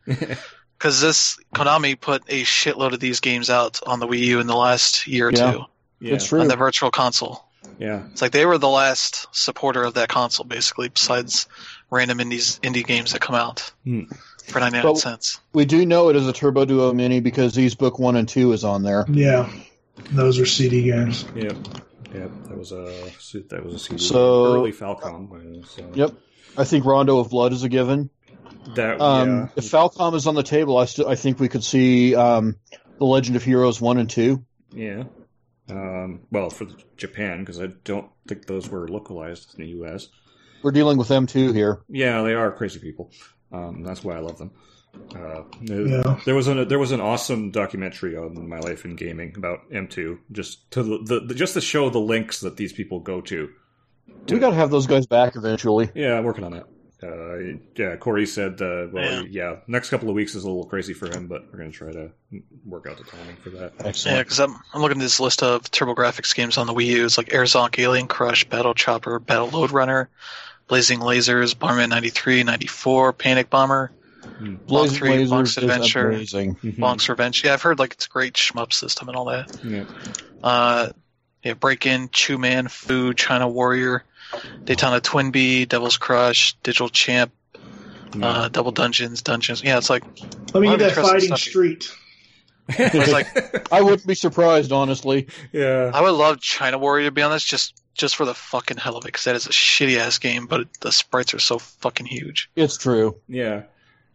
because 0.77 1.01
this 1.01 1.39
Konami 1.53 1.99
put 1.99 2.23
a 2.27 2.43
shitload 2.43 2.93
of 2.93 3.03
Ys 3.03 3.19
games 3.19 3.49
out 3.49 3.79
on 3.87 3.99
the 3.99 4.07
Wii 4.07 4.19
U 4.19 4.39
in 4.39 4.47
the 4.47 4.55
last 4.55 5.07
year 5.07 5.29
or 5.29 5.31
yeah. 5.31 5.51
two. 5.51 5.61
Yeah, 5.99 6.13
it's 6.13 6.27
true. 6.27 6.41
On 6.41 6.47
the 6.47 6.55
Virtual 6.55 6.91
Console. 6.91 7.43
Yeah, 7.79 8.03
it's 8.11 8.21
like 8.21 8.31
they 8.31 8.45
were 8.45 8.57
the 8.57 8.69
last 8.69 9.27
supporter 9.35 9.83
of 9.83 9.95
that 9.95 10.07
console, 10.07 10.45
basically. 10.45 10.89
Besides 10.89 11.47
random 11.89 12.19
indies, 12.19 12.59
indie 12.59 12.85
games 12.85 13.13
that 13.13 13.21
come 13.21 13.35
out 13.35 13.71
hmm. 13.83 14.03
for 14.45 14.59
ninety 14.59 14.81
nine 14.81 14.95
cents. 14.95 15.39
We 15.53 15.65
do 15.65 15.85
know 15.85 16.09
it 16.09 16.15
is 16.15 16.27
a 16.27 16.33
Turbo 16.33 16.65
Duo 16.65 16.93
Mini 16.93 17.19
because 17.19 17.55
these 17.55 17.75
Book 17.75 17.97
One 17.97 18.15
and 18.15 18.29
Two 18.29 18.53
is 18.53 18.63
on 18.63 18.83
there. 18.83 19.05
Yeah, 19.09 19.51
those 20.11 20.39
are 20.39 20.45
CD 20.45 20.83
games. 20.83 21.25
Yep, 21.35 21.57
yep. 22.19 22.31
That 22.47 22.57
was 22.57 22.71
a 22.71 23.09
suit 23.19 23.49
that 23.49 23.63
was 23.63 23.73
a 23.75 23.79
CD. 23.79 23.97
So 23.97 24.55
early 24.55 24.71
Falcom. 24.71 25.65
So. 25.67 25.91
Yep, 25.93 26.13
I 26.57 26.63
think 26.63 26.85
Rondo 26.85 27.19
of 27.19 27.29
Blood 27.29 27.53
is 27.53 27.63
a 27.63 27.69
given. 27.69 28.09
That 28.75 28.99
um, 28.99 29.29
yeah. 29.29 29.47
if 29.55 29.65
Falcom 29.65 30.15
is 30.15 30.27
on 30.27 30.35
the 30.35 30.43
table, 30.43 30.77
I 30.77 30.85
still 30.85 31.07
I 31.07 31.15
think 31.15 31.39
we 31.39 31.49
could 31.49 31.63
see 31.63 32.15
um, 32.15 32.55
the 32.97 33.05
Legend 33.05 33.35
of 33.35 33.43
Heroes 33.43 33.79
one 33.79 33.97
and 33.97 34.09
two. 34.09 34.43
Yeah. 34.71 35.03
Um, 35.69 36.21
well, 36.31 36.49
for 36.49 36.67
Japan, 36.97 37.39
because 37.39 37.59
I 37.59 37.67
don't 37.83 38.09
think 38.27 38.45
those 38.45 38.69
were 38.69 38.87
localized 38.87 39.55
in 39.55 39.65
the 39.65 39.69
U.S. 39.71 40.09
We're 40.61 40.71
dealing 40.71 40.97
with 40.97 41.07
them 41.07 41.27
too 41.27 41.51
here. 41.53 41.81
Yeah, 41.89 42.21
they 42.21 42.33
are 42.33 42.51
crazy 42.51 42.79
people. 42.79 43.11
Um, 43.51 43.83
that's 43.83 44.03
why 44.03 44.15
I 44.15 44.19
love 44.19 44.37
them. 44.37 44.51
Uh, 45.15 45.43
yeah. 45.61 46.19
There 46.25 46.35
was 46.35 46.47
an 46.47 46.67
there 46.67 46.79
was 46.79 46.91
an 46.91 47.01
awesome 47.01 47.51
documentary 47.51 48.17
on 48.17 48.47
my 48.47 48.59
life 48.59 48.85
in 48.85 48.95
gaming 48.95 49.33
about 49.37 49.69
M2, 49.71 50.19
just 50.31 50.69
to 50.71 50.83
the, 50.83 51.21
the 51.21 51.33
just 51.33 51.53
to 51.53 51.61
show 51.61 51.89
the 51.89 51.99
links 51.99 52.41
that 52.41 52.57
these 52.57 52.73
people 52.73 52.99
go 52.99 53.21
to. 53.21 53.49
to 54.27 54.33
we 54.33 54.39
got 54.39 54.49
to 54.49 54.55
have 54.55 54.71
those 54.71 54.87
guys 54.87 55.05
back 55.05 55.35
eventually. 55.35 55.89
Yeah, 55.95 56.17
I'm 56.17 56.23
working 56.23 56.43
on 56.43 56.51
that. 56.51 56.65
Uh, 57.03 57.57
yeah, 57.75 57.95
Corey 57.97 58.25
said, 58.25 58.61
uh, 58.61 58.87
well, 58.91 59.03
yeah. 59.03 59.23
yeah. 59.29 59.55
next 59.67 59.89
couple 59.89 60.09
of 60.09 60.15
weeks 60.15 60.33
is 60.33 60.43
a 60.43 60.47
little 60.47 60.65
crazy 60.65 60.93
for 60.93 61.07
him, 61.07 61.27
but 61.27 61.43
we're 61.51 61.59
going 61.59 61.71
to 61.71 61.77
try 61.77 61.91
to 61.91 62.09
work 62.65 62.87
out 62.87 62.97
the 62.97 63.03
timing 63.03 63.35
for 63.35 63.49
that. 63.51 63.73
Excellent. 63.79 64.15
Yeah, 64.15 64.23
because 64.23 64.39
I'm, 64.39 64.55
I'm 64.73 64.81
looking 64.81 64.97
at 64.97 65.03
this 65.03 65.19
list 65.19 65.43
of 65.43 65.63
TurboGrafx 65.63 66.33
games 66.33 66.57
on 66.57 66.67
the 66.67 66.73
Wii 66.73 66.85
U. 66.87 67.05
It's 67.05 67.17
like 67.17 67.33
Air 67.33 67.45
Alien 67.77 68.07
Crush, 68.07 68.45
Battle 68.45 68.73
Chopper, 68.73 69.19
Battle 69.19 69.49
Lode 69.49 69.71
Runner, 69.71 70.09
Blazing 70.67 70.99
Lasers, 70.99 71.53
Bomberman 71.53 71.89
93, 71.89 72.43
94, 72.43 73.13
Panic 73.13 73.49
Bomber, 73.49 73.91
hmm. 74.37 74.55
Blazing 74.55 74.97
3, 74.97 75.09
Lasers 75.09 75.29
Bonk's 75.29 75.57
Adventure, 75.57 76.11
mm-hmm. 76.11 76.83
Bonk's 76.83 77.09
Revenge. 77.09 77.43
Yeah, 77.43 77.53
I've 77.53 77.61
heard 77.61 77.79
like 77.79 77.93
it's 77.93 78.05
a 78.05 78.09
great 78.09 78.33
shmup 78.33 78.73
system 78.73 79.07
and 79.07 79.17
all 79.17 79.25
that. 79.25 79.57
Yeah. 79.63 79.85
Uh, 80.43 80.89
yeah, 81.43 81.53
Break 81.53 81.85
In, 81.85 82.09
Chew 82.09 82.37
Man, 82.37 82.67
Fu, 82.67 83.13
China 83.13 83.47
Warrior, 83.47 84.03
Detana 84.63 85.01
Twin 85.01 85.31
Twinbee, 85.31 85.67
Devil's 85.67 85.97
Crush, 85.97 86.55
Digital 86.63 86.89
Champ, 86.89 87.31
no. 88.15 88.27
uh, 88.27 88.47
Double 88.49 88.71
Dungeons, 88.71 89.21
Dungeons. 89.21 89.63
Yeah, 89.63 89.77
it's 89.77 89.89
like. 89.89 90.03
Let 90.53 90.61
me 90.61 90.69
get 90.69 90.79
that 90.79 90.95
fighting 90.95 91.27
stuff. 91.27 91.39
street. 91.39 91.91
I 92.67 93.11
like, 93.11 93.71
I 93.71 93.81
wouldn't 93.81 94.07
be 94.07 94.15
surprised, 94.15 94.71
honestly. 94.71 95.27
Yeah, 95.51 95.91
I 95.93 96.01
would 96.01 96.11
love 96.11 96.39
China 96.39 96.79
Warrior 96.79 97.05
to 97.05 97.11
be 97.11 97.21
on 97.21 97.31
this, 97.31 97.43
just 97.43 97.79
just 97.93 98.15
for 98.15 98.25
the 98.25 98.33
fucking 98.33 98.77
hell 98.77 98.97
of 98.97 99.05
it, 99.05 99.07
because 99.07 99.25
that 99.25 99.35
is 99.35 99.45
a 99.45 99.51
shitty 99.51 99.97
ass 99.97 100.17
game, 100.17 100.47
but 100.47 100.67
the 100.81 100.91
sprites 100.91 101.33
are 101.33 101.39
so 101.39 101.59
fucking 101.59 102.05
huge. 102.05 102.49
It's 102.55 102.77
true. 102.77 103.17
Yeah. 103.27 103.63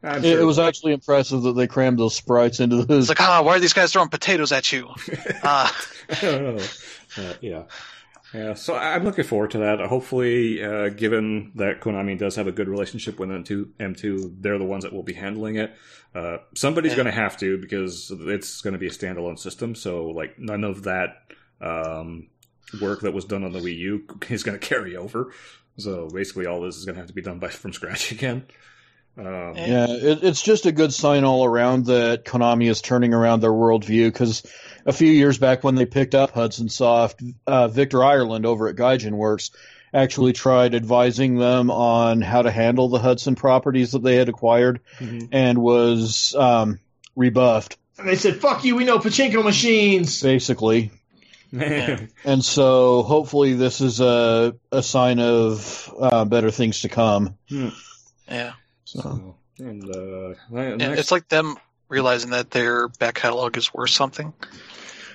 It, 0.03 0.23
sure. 0.23 0.41
it, 0.41 0.45
was 0.45 0.59
actually 0.59 0.93
impressive 0.93 1.43
that 1.43 1.53
they 1.53 1.67
crammed 1.67 1.99
those 1.99 2.15
sprites 2.15 2.59
into 2.59 2.85
this. 2.85 3.01
It's 3.01 3.09
like, 3.11 3.21
ah, 3.21 3.43
why 3.43 3.57
are 3.57 3.61
these 3.61 3.75
guys 3.75 3.93
throwing 3.93 4.09
potatoes 4.09 4.51
at 4.51 4.73
you? 4.73 4.89
Uh, 5.43 5.71
I 6.11 6.21
don't 6.21 6.57
know. 6.57 6.65
Uh, 7.19 7.35
yeah. 7.41 7.63
Yeah, 8.33 8.55
so 8.55 8.77
I'm 8.77 9.05
looking 9.05 9.25
forward 9.25 9.51
to 9.53 9.59
that. 9.59 9.81
Hopefully, 9.81 10.63
uh, 10.63 10.91
given 10.91 11.51
that 11.57 11.81
Konami 11.81 12.17
does 12.17 12.37
have 12.37 12.47
a 12.47 12.53
good 12.53 12.69
relationship 12.69 13.19
with 13.19 13.29
M2, 13.29 13.73
M2 13.81 14.37
they're 14.41 14.59
the 14.59 14.65
ones 14.65 14.85
that 14.85 14.93
will 14.93 15.03
be 15.03 15.15
handling 15.15 15.57
it. 15.57 15.75
Uh, 16.15 16.39
somebody's 16.55 16.93
yeah. 16.93 16.97
going 16.97 17.07
to 17.07 17.13
have 17.13 17.37
to 17.39 17.59
because 17.59 18.13
it's 18.13 18.61
going 18.61 18.73
to 18.73 18.79
be 18.79 18.87
a 18.87 18.91
standalone 18.91 19.39
system. 19.39 19.75
So, 19.75 20.07
like, 20.07 20.39
none 20.39 20.63
of 20.63 20.85
that 20.85 21.17
um, 21.61 22.29
work 22.81 23.01
that 23.01 23.13
was 23.13 23.25
done 23.25 23.43
on 23.43 23.53
the 23.53 23.59
Wii 23.59 23.77
U 23.79 24.07
is 24.29 24.45
going 24.45 24.59
to 24.59 24.65
carry 24.65 24.97
over. 24.97 25.33
So, 25.77 26.09
basically, 26.09 26.47
all 26.47 26.61
this 26.61 26.77
is 26.77 26.85
going 26.85 26.95
to 26.95 27.01
have 27.01 27.09
to 27.09 27.15
be 27.15 27.23
done 27.23 27.41
by 27.41 27.49
from 27.49 27.73
scratch 27.73 28.13
again. 28.13 28.47
Um, 29.27 29.57
yeah, 29.57 29.87
it, 29.89 30.23
it's 30.23 30.43
just 30.43 30.67
a 30.67 30.73
good 30.73 30.93
sign 30.93 31.25
all 31.25 31.45
around 31.45 31.87
that 31.87 32.25
Konami 32.25 32.71
is 32.71 32.81
turning 32.81 33.13
around 33.13 33.41
their 33.41 33.53
worldview 33.53 34.07
because 34.07 34.43
a 34.87 34.93
few 34.93 35.11
years 35.11 35.39
back 35.39 35.63
when 35.63 35.75
they 35.75 35.87
picked 35.87 36.15
up 36.15 36.31
Hudson 36.31 36.69
Soft, 36.69 37.23
uh, 37.47 37.69
Victor 37.69 38.03
Ireland 38.03 38.47
over 38.47 38.69
at 38.69 38.77
Gaijin 38.77 39.13
Works 39.13 39.51
actually 39.93 40.33
tried 40.33 40.75
advising 40.75 41.37
them 41.37 41.71
on 41.71 42.23
how 42.23 42.43
to 42.43 42.51
handle 42.51 42.89
the 42.89 42.99
Hudson 42.99 43.35
properties 43.35 43.93
that 43.93 44.03
they 44.03 44.17
had 44.17 44.29
acquired 44.29 44.81
mm-hmm. 44.99 45.27
and 45.33 45.59
was 45.59 46.35
um, 46.35 46.79
rebuffed. 47.17 47.77
And 47.99 48.09
they 48.09 48.17
said, 48.17 48.37
fuck 48.37 48.65
you, 48.65 48.77
we 48.77 48.85
know 48.85 48.99
pachinko 48.99 49.45
machines. 49.45 50.23
Basically. 50.23 50.91
and 51.53 52.45
so 52.45 53.03
hopefully 53.03 53.55
this 53.55 53.81
is 53.81 54.01
a, 54.01 54.55
a 54.71 54.83
sign 54.83 55.19
of 55.19 55.93
uh, 55.99 56.25
better 56.25 56.51
things 56.51 56.83
to 56.83 56.89
come. 56.89 57.37
Hmm. 57.49 57.69
Yeah. 58.29 58.53
So, 58.93 59.37
and, 59.59 59.85
uh, 59.85 60.35
next... 60.51 60.99
it's 60.99 61.11
like 61.13 61.29
them 61.29 61.57
realizing 61.89 62.31
that 62.31 62.51
their 62.51 62.89
back 62.89 63.15
catalog 63.15 63.57
is 63.57 63.73
worth 63.73 63.91
something. 63.91 64.33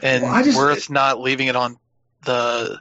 And 0.02 0.24
well, 0.24 0.44
just, 0.44 0.58
worth 0.58 0.90
not 0.90 1.20
leaving 1.20 1.48
it 1.48 1.58
on 1.58 1.78
the 2.24 2.80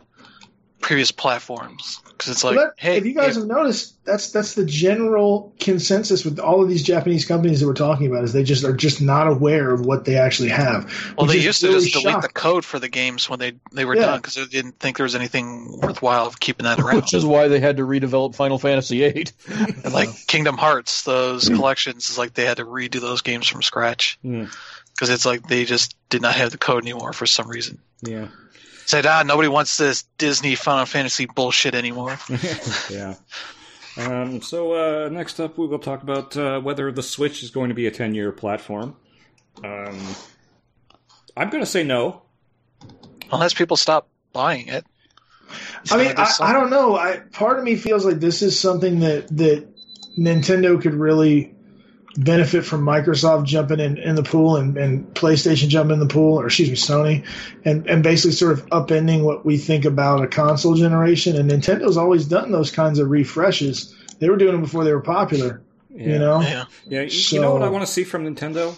previous 0.85 1.11
platforms 1.11 2.03
because 2.05 2.31
it's 2.31 2.45
like, 2.45 2.57
that, 2.57 2.75
hey, 2.77 2.99
if 2.99 3.07
you 3.07 3.15
guys 3.15 3.37
have 3.37 3.47
noticed, 3.47 4.05
that's 4.05 4.33
that's 4.33 4.55
the 4.55 4.67
general 4.67 5.55
consensus 5.59 6.27
with 6.27 6.39
all 6.39 6.63
of 6.63 6.69
these 6.69 6.83
Japanese 6.83 7.25
companies 7.25 7.61
that 7.61 7.67
we're 7.67 7.73
talking 7.73 8.07
about 8.07 8.23
is 8.23 8.35
they 8.35 8.45
just 8.45 8.65
are 8.65 8.77
just 8.77 9.01
not 9.01 9.27
aware 9.27 9.71
of 9.71 9.87
what 9.87 10.05
they 10.05 10.19
actually 10.19 10.51
have. 10.51 10.93
Well, 11.17 11.27
they 11.27 11.39
used 11.39 11.63
really 11.63 11.77
to 11.77 11.81
just 11.81 12.05
delete 12.05 12.21
the 12.21 12.29
code 12.29 12.67
for 12.67 12.79
the 12.79 12.91
games 12.91 13.31
when 13.31 13.39
they 13.39 13.55
they 13.73 13.87
were 13.87 13.97
yeah. 13.97 14.05
done 14.07 14.19
because 14.19 14.35
they 14.35 14.45
didn't 14.45 14.79
think 14.79 14.99
there 14.99 15.05
was 15.05 15.15
anything 15.15 15.81
worthwhile 15.81 16.27
of 16.27 16.39
keeping 16.39 16.65
that 16.65 16.79
around. 16.79 16.97
Which 16.97 17.15
is 17.15 17.25
why 17.25 17.49
they 17.49 17.61
had 17.61 17.79
to 17.79 17.85
redevelop 17.85 18.35
Final 18.35 18.59
Fantasy 18.59 18.99
VIII. 18.99 19.27
and 19.49 19.93
like 19.95 20.11
Kingdom 20.27 20.59
Hearts, 20.59 21.05
those 21.05 21.49
collections 21.49 22.11
is 22.11 22.19
like 22.19 22.35
they 22.35 22.45
had 22.45 22.59
to 22.59 22.67
redo 22.67 23.01
those 23.01 23.23
games 23.23 23.49
from 23.49 23.63
scratch 23.63 24.19
because 24.21 24.51
mm. 25.09 25.15
it's 25.15 25.25
like 25.25 25.49
they 25.49 25.65
just 25.65 25.97
did 26.11 26.21
not 26.21 26.35
have 26.35 26.51
the 26.51 26.59
code 26.59 26.83
anymore 26.83 27.15
for 27.15 27.25
some 27.25 27.49
reason. 27.49 27.79
Yeah 28.03 28.29
said, 28.87 29.07
ah, 29.07 29.23
nobody 29.25 29.49
wants 29.49 29.77
this 29.77 30.05
Disney 30.19 30.55
Final 30.55 30.87
Fantasy 30.87 31.27
bullshit 31.27 31.75
anymore. 31.75 32.19
yeah. 32.91 33.15
Um, 33.97 34.43
so 34.43 34.73
uh, 34.73 35.09
next 35.09 35.41
up, 35.41 35.57
we 35.57 35.67
will 35.67 35.79
talk 35.79 36.03
about 36.03 36.37
uh, 36.37 36.61
whether 36.61 36.91
the 36.91 37.03
Switch 37.03 37.43
is 37.43 37.51
going 37.51 37.69
to 37.69 37.75
be 37.75 37.87
a 37.87 37.91
ten-year 37.91 38.33
platform. 38.33 38.97
Um, 39.63 40.01
I'm 41.37 41.51
going 41.51 41.63
to 41.63 41.71
say 41.71 41.85
no, 41.85 42.23
unless 43.31 43.55
people 43.55 43.77
stop 43.77 44.09
buying 44.33 44.69
it. 44.69 44.85
I 45.91 45.97
mean, 45.97 46.15
I, 46.17 46.33
I, 46.41 46.53
don't 46.53 46.71
know. 46.71 46.97
I, 46.97 47.19
part 47.33 47.59
of 47.59 47.65
me 47.65 47.77
feels 47.77 48.05
like 48.05 48.19
this 48.19 48.43
is 48.43 48.59
something 48.59 49.01
that 49.01 49.29
that 49.37 49.69
Nintendo 50.19 50.81
could 50.81 50.95
really 50.95 51.54
benefit 52.17 52.65
from 52.65 52.85
Microsoft 52.85 53.45
jumping 53.47 53.81
in, 53.81 53.99
in 53.99 54.15
the 54.15 54.23
pool 54.23 54.57
and, 54.57 54.77
and 54.77 55.07
PlayStation 55.15 55.69
jumping 55.69 55.95
in 55.95 56.01
the 56.01 56.13
pool, 56.13 56.41
or 56.41 56.47
excuse 56.47 56.71
me, 56.71 56.77
Sony, 56.77 57.27
and, 57.65 57.87
and 57.87 58.03
basically 58.03 58.33
sort 58.33 58.53
of 58.53 58.67
upending 58.67 59.25
what 59.25 59.45
we 59.45 59.59
think 59.59 59.85
about 59.85 60.23
a 60.23 60.27
console 60.27 60.75
generation. 60.75 61.37
And 61.37 61.51
Nintendo's 61.51 61.97
always 61.97 62.27
done 62.27 62.53
those 62.53 62.71
kinds 62.71 62.99
of 62.99 63.11
refreshes. 63.11 63.95
They 64.19 64.29
were 64.29 64.37
doing 64.37 64.53
them 64.53 64.63
before 64.63 64.85
they 64.85 64.93
were 64.93 65.01
popular. 65.01 65.63
Yeah. 65.91 66.07
You 66.07 66.19
know, 66.19 66.41
yeah. 66.41 66.65
yeah. 66.87 67.09
So, 67.09 67.37
you 67.37 67.43
know 67.43 67.53
what 67.53 67.63
I 67.63 67.69
want 67.69 67.87
to 67.87 67.93
see 67.93 68.05
from 68.05 68.25
Nintendo? 68.25 68.77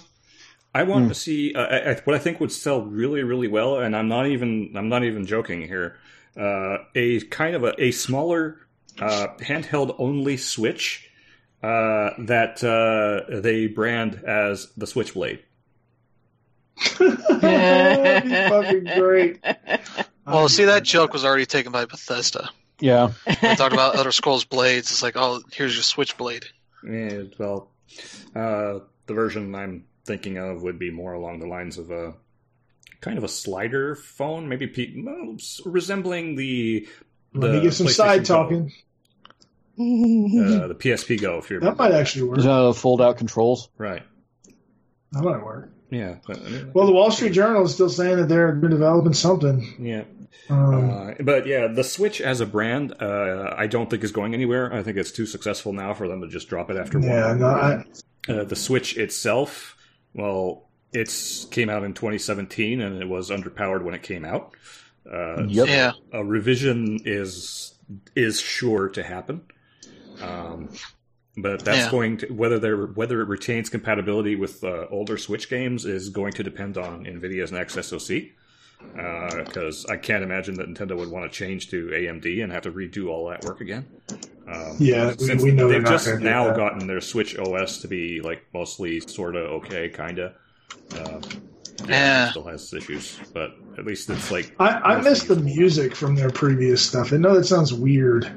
I 0.75 0.83
want 0.83 1.05
hmm. 1.05 1.09
to 1.09 1.15
see 1.15 1.55
uh, 1.55 1.63
I, 1.63 2.01
what 2.05 2.15
I 2.15 2.19
think 2.19 2.41
would 2.41 2.53
sell 2.53 2.83
really, 2.83 3.23
really 3.23 3.49
well, 3.49 3.79
and 3.79 3.97
I'm 3.97 4.09
not 4.09 4.27
even 4.27 4.73
I'm 4.75 4.91
not 4.91 5.05
even 5.05 5.25
joking 5.25 5.63
here. 5.63 5.97
Uh, 6.39 6.79
a 6.95 7.21
kind 7.21 7.57
of 7.57 7.65
a, 7.65 7.83
a 7.83 7.91
smaller 7.93 8.67
uh, 9.01 9.29
handheld 9.39 9.97
only 9.99 10.37
Switch 10.37 11.06
uh, 11.67 12.11
that 12.19 12.63
uh, 12.63 13.41
they 13.41 13.67
brand 13.67 14.23
as 14.25 14.69
the 14.77 14.87
Switchblade. 14.87 15.43
fucking 16.79 18.85
great. 18.97 19.45
Well, 20.27 20.49
see, 20.49 20.65
that 20.65 20.83
joke 20.83 21.13
was 21.13 21.25
already 21.25 21.47
taken 21.47 21.71
by 21.71 21.85
Bethesda. 21.85 22.51
Yeah. 22.81 23.13
They 23.27 23.55
talked 23.55 23.73
about 23.73 23.95
Elder 23.95 24.11
Scrolls 24.11 24.45
Blades. 24.45 24.91
It's 24.91 25.01
like, 25.01 25.15
oh, 25.15 25.41
here's 25.53 25.77
your 25.77 25.85
Switchblade. 25.85 26.47
Yeah, 26.85 27.23
well, 27.39 27.71
uh, 28.35 28.81
the 29.07 29.15
version 29.15 29.55
I'm 29.55 29.85
thinking 30.05 30.37
of 30.37 30.63
would 30.63 30.81
be 30.81 30.91
more 30.91 31.13
along 31.13 31.39
the 31.39 31.47
lines 31.47 31.79
of 31.79 31.93
a 31.93 32.15
kind 33.01 33.19
of 33.19 33.23
a 33.23 33.29
slider 33.29 33.95
phone, 33.95 34.49
maybe 34.49 34.67
pe- 34.67 34.97
resembling 35.65 36.35
the. 36.35 36.89
Let 37.33 37.53
me 37.53 37.61
get 37.61 37.75
some 37.75 37.87
side 37.87 38.25
talking. 38.25 38.73
Uh, 39.79 40.69
the 40.69 40.77
PSP 40.79 41.21
Go, 41.21 41.39
if 41.39 41.51
you're 41.51 41.61
that 41.61 41.77
might 41.77 41.93
actually 41.93 42.29
work. 42.29 42.39
Uh, 42.39 42.73
fold 42.73 43.01
out 43.01 43.19
controls, 43.19 43.69
right? 43.79 44.03
That 45.13 45.23
might 45.23 45.43
work. 45.43 45.73
Yeah. 45.91 46.17
But, 46.27 46.39
I 46.39 46.65
well, 46.73 46.87
the 46.87 46.93
Wall 46.93 47.11
Street 47.11 47.33
Journal 47.33 47.65
is 47.65 47.75
still 47.75 47.89
saying 47.89 48.17
that 48.17 48.29
they're 48.29 48.53
been 48.53 48.71
developing 48.71 49.13
something. 49.13 49.77
Yeah. 49.79 50.05
Um, 50.49 50.91
uh, 50.91 51.15
but 51.21 51.47
yeah, 51.47 51.69
the 51.69 51.85
Switch 51.85 52.21
as 52.21 52.41
a 52.41 52.47
brand, 52.47 52.95
uh, 53.01 53.55
I 53.57 53.67
don't 53.67 53.89
think 53.89 54.05
is 54.05 54.13
going 54.13 54.35
anywhere. 54.35 54.73
I 54.73 54.83
think 54.83 54.97
it's 54.97 55.13
too 55.13 55.27
successful 55.27 55.73
now 55.73 55.95
for 55.95 56.09
them 56.09 56.21
to 56.23 56.29
just 56.29 56.49
drop 56.49 56.71
it 56.71 56.77
after 56.77 56.99
yeah, 57.01 57.29
one. 57.29 57.41
No, 57.41 57.47
I... 57.47 57.85
Uh, 58.29 58.45
the 58.45 58.57
Switch 58.57 58.97
itself, 58.97 59.77
well, 60.15 60.69
it's 60.93 61.45
came 61.47 61.69
out 61.69 61.85
in 61.85 61.95
2017 61.95 62.81
and 62.81 63.03
it 63.03 63.09
was 63.09 63.31
underpowered 63.31 63.83
when 63.83 63.95
it 63.95 64.03
came 64.03 64.25
out. 64.25 64.53
Uh, 65.11 65.45
yep. 65.45 65.69
Yeah. 65.69 65.93
A 66.13 66.25
revision 66.25 67.01
is 67.05 67.75
is 68.17 68.41
sure 68.41 68.89
to 68.91 69.03
happen. 69.03 69.43
Um, 70.23 70.69
but 71.37 71.65
that's 71.65 71.87
yeah. 71.87 71.91
going 71.91 72.17
to 72.19 72.27
whether 72.33 72.59
there 72.59 72.87
whether 72.87 73.21
it 73.21 73.29
retains 73.29 73.69
compatibility 73.69 74.37
with 74.37 74.65
uh, 74.65 74.87
older 74.91 75.19
Switch 75.19 75.51
games 75.51 75.85
is 75.85 76.09
going 76.09 76.33
to 76.33 76.43
depend 76.43 76.79
on 76.79 77.05
Nvidia's 77.05 77.53
next 77.53 77.75
SoC 77.75 78.33
because 78.93 79.85
uh, 79.87 79.93
I 79.93 79.97
can't 79.97 80.23
imagine 80.23 80.55
that 80.57 80.69
Nintendo 80.69 80.97
would 80.97 81.11
want 81.11 81.31
to 81.31 81.37
change 81.37 81.71
to 81.71 81.89
AMD 81.89 82.43
and 82.43 82.53
have 82.53 82.63
to 82.63 82.73
redo 82.73 83.09
all 83.09 83.29
that 83.29 83.45
work 83.45 83.61
again. 83.61 83.87
Um, 84.47 84.77
yeah, 84.79 85.15
we, 85.19 85.35
we 85.37 85.51
know 85.51 85.69
they've 85.69 85.85
just 85.85 86.21
now 86.21 86.55
gotten 86.55 86.87
their 86.87 87.01
Switch 87.01 87.37
OS 87.39 87.79
to 87.79 87.89
be 87.89 88.21
like 88.21 88.45
mostly 88.55 89.01
sort 89.01 89.37
of 89.37 89.51
okay, 89.63 89.89
kind 89.89 90.19
of. 90.19 90.35
Uh, 90.95 91.21
yeah, 91.87 92.31
still 92.31 92.45
has 92.45 92.73
issues, 92.73 93.19
but 93.33 93.57
at 93.79 93.85
least 93.85 94.09
it's 94.09 94.31
like 94.31 94.55
I, 94.59 94.69
I 94.69 95.01
miss 95.03 95.25
the 95.25 95.37
music 95.37 95.95
from 95.95 96.15
their 96.15 96.31
previous 96.31 96.81
stuff. 96.81 97.13
I 97.13 97.17
know 97.19 97.35
that 97.35 97.45
sounds 97.45 97.75
weird, 97.75 98.31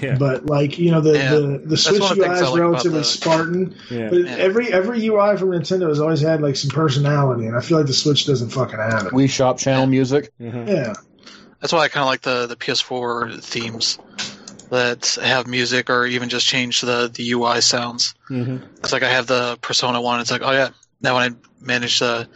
yeah. 0.00 0.16
but 0.18 0.46
like 0.46 0.78
you 0.78 0.90
know 0.90 1.00
the 1.00 1.12
yeah. 1.12 1.30
the, 1.30 1.62
the 1.64 1.76
Switch 1.76 2.00
UI 2.00 2.28
is 2.28 2.50
like 2.50 2.58
relatively 2.60 2.98
the... 3.00 3.04
Spartan. 3.04 3.74
Yeah. 3.90 4.08
But 4.08 4.26
every 4.26 4.72
every 4.72 5.06
UI 5.06 5.36
from 5.36 5.50
Nintendo 5.50 5.88
has 5.88 6.00
always 6.00 6.20
had 6.20 6.40
like 6.40 6.56
some 6.56 6.70
personality, 6.70 7.46
and 7.46 7.56
I 7.56 7.60
feel 7.60 7.78
like 7.78 7.86
the 7.86 7.92
Switch 7.92 8.24
doesn't 8.24 8.50
fucking 8.50 8.78
have 8.78 9.06
it. 9.06 9.12
Wii 9.12 9.28
Shop 9.28 9.58
channel 9.58 9.86
music. 9.86 10.32
Mm-hmm. 10.40 10.68
Yeah, 10.68 10.94
that's 11.60 11.72
why 11.72 11.80
I 11.80 11.88
kind 11.88 12.02
of 12.02 12.08
like 12.08 12.22
the 12.22 12.46
the 12.46 12.56
PS4 12.56 13.42
themes 13.42 13.98
that 14.70 15.18
have 15.22 15.46
music 15.46 15.90
or 15.90 16.06
even 16.06 16.28
just 16.30 16.46
change 16.46 16.80
the 16.80 17.10
the 17.12 17.32
UI 17.32 17.60
sounds. 17.60 18.14
Mm-hmm. 18.30 18.64
It's 18.78 18.92
like 18.92 19.02
I 19.02 19.10
have 19.10 19.26
the 19.26 19.58
Persona 19.60 20.00
one. 20.00 20.20
It's 20.20 20.30
like 20.30 20.42
oh 20.42 20.52
yeah, 20.52 20.70
now 21.02 21.16
when 21.16 21.32
I 21.32 21.36
manage 21.60 21.98
the 21.98 22.28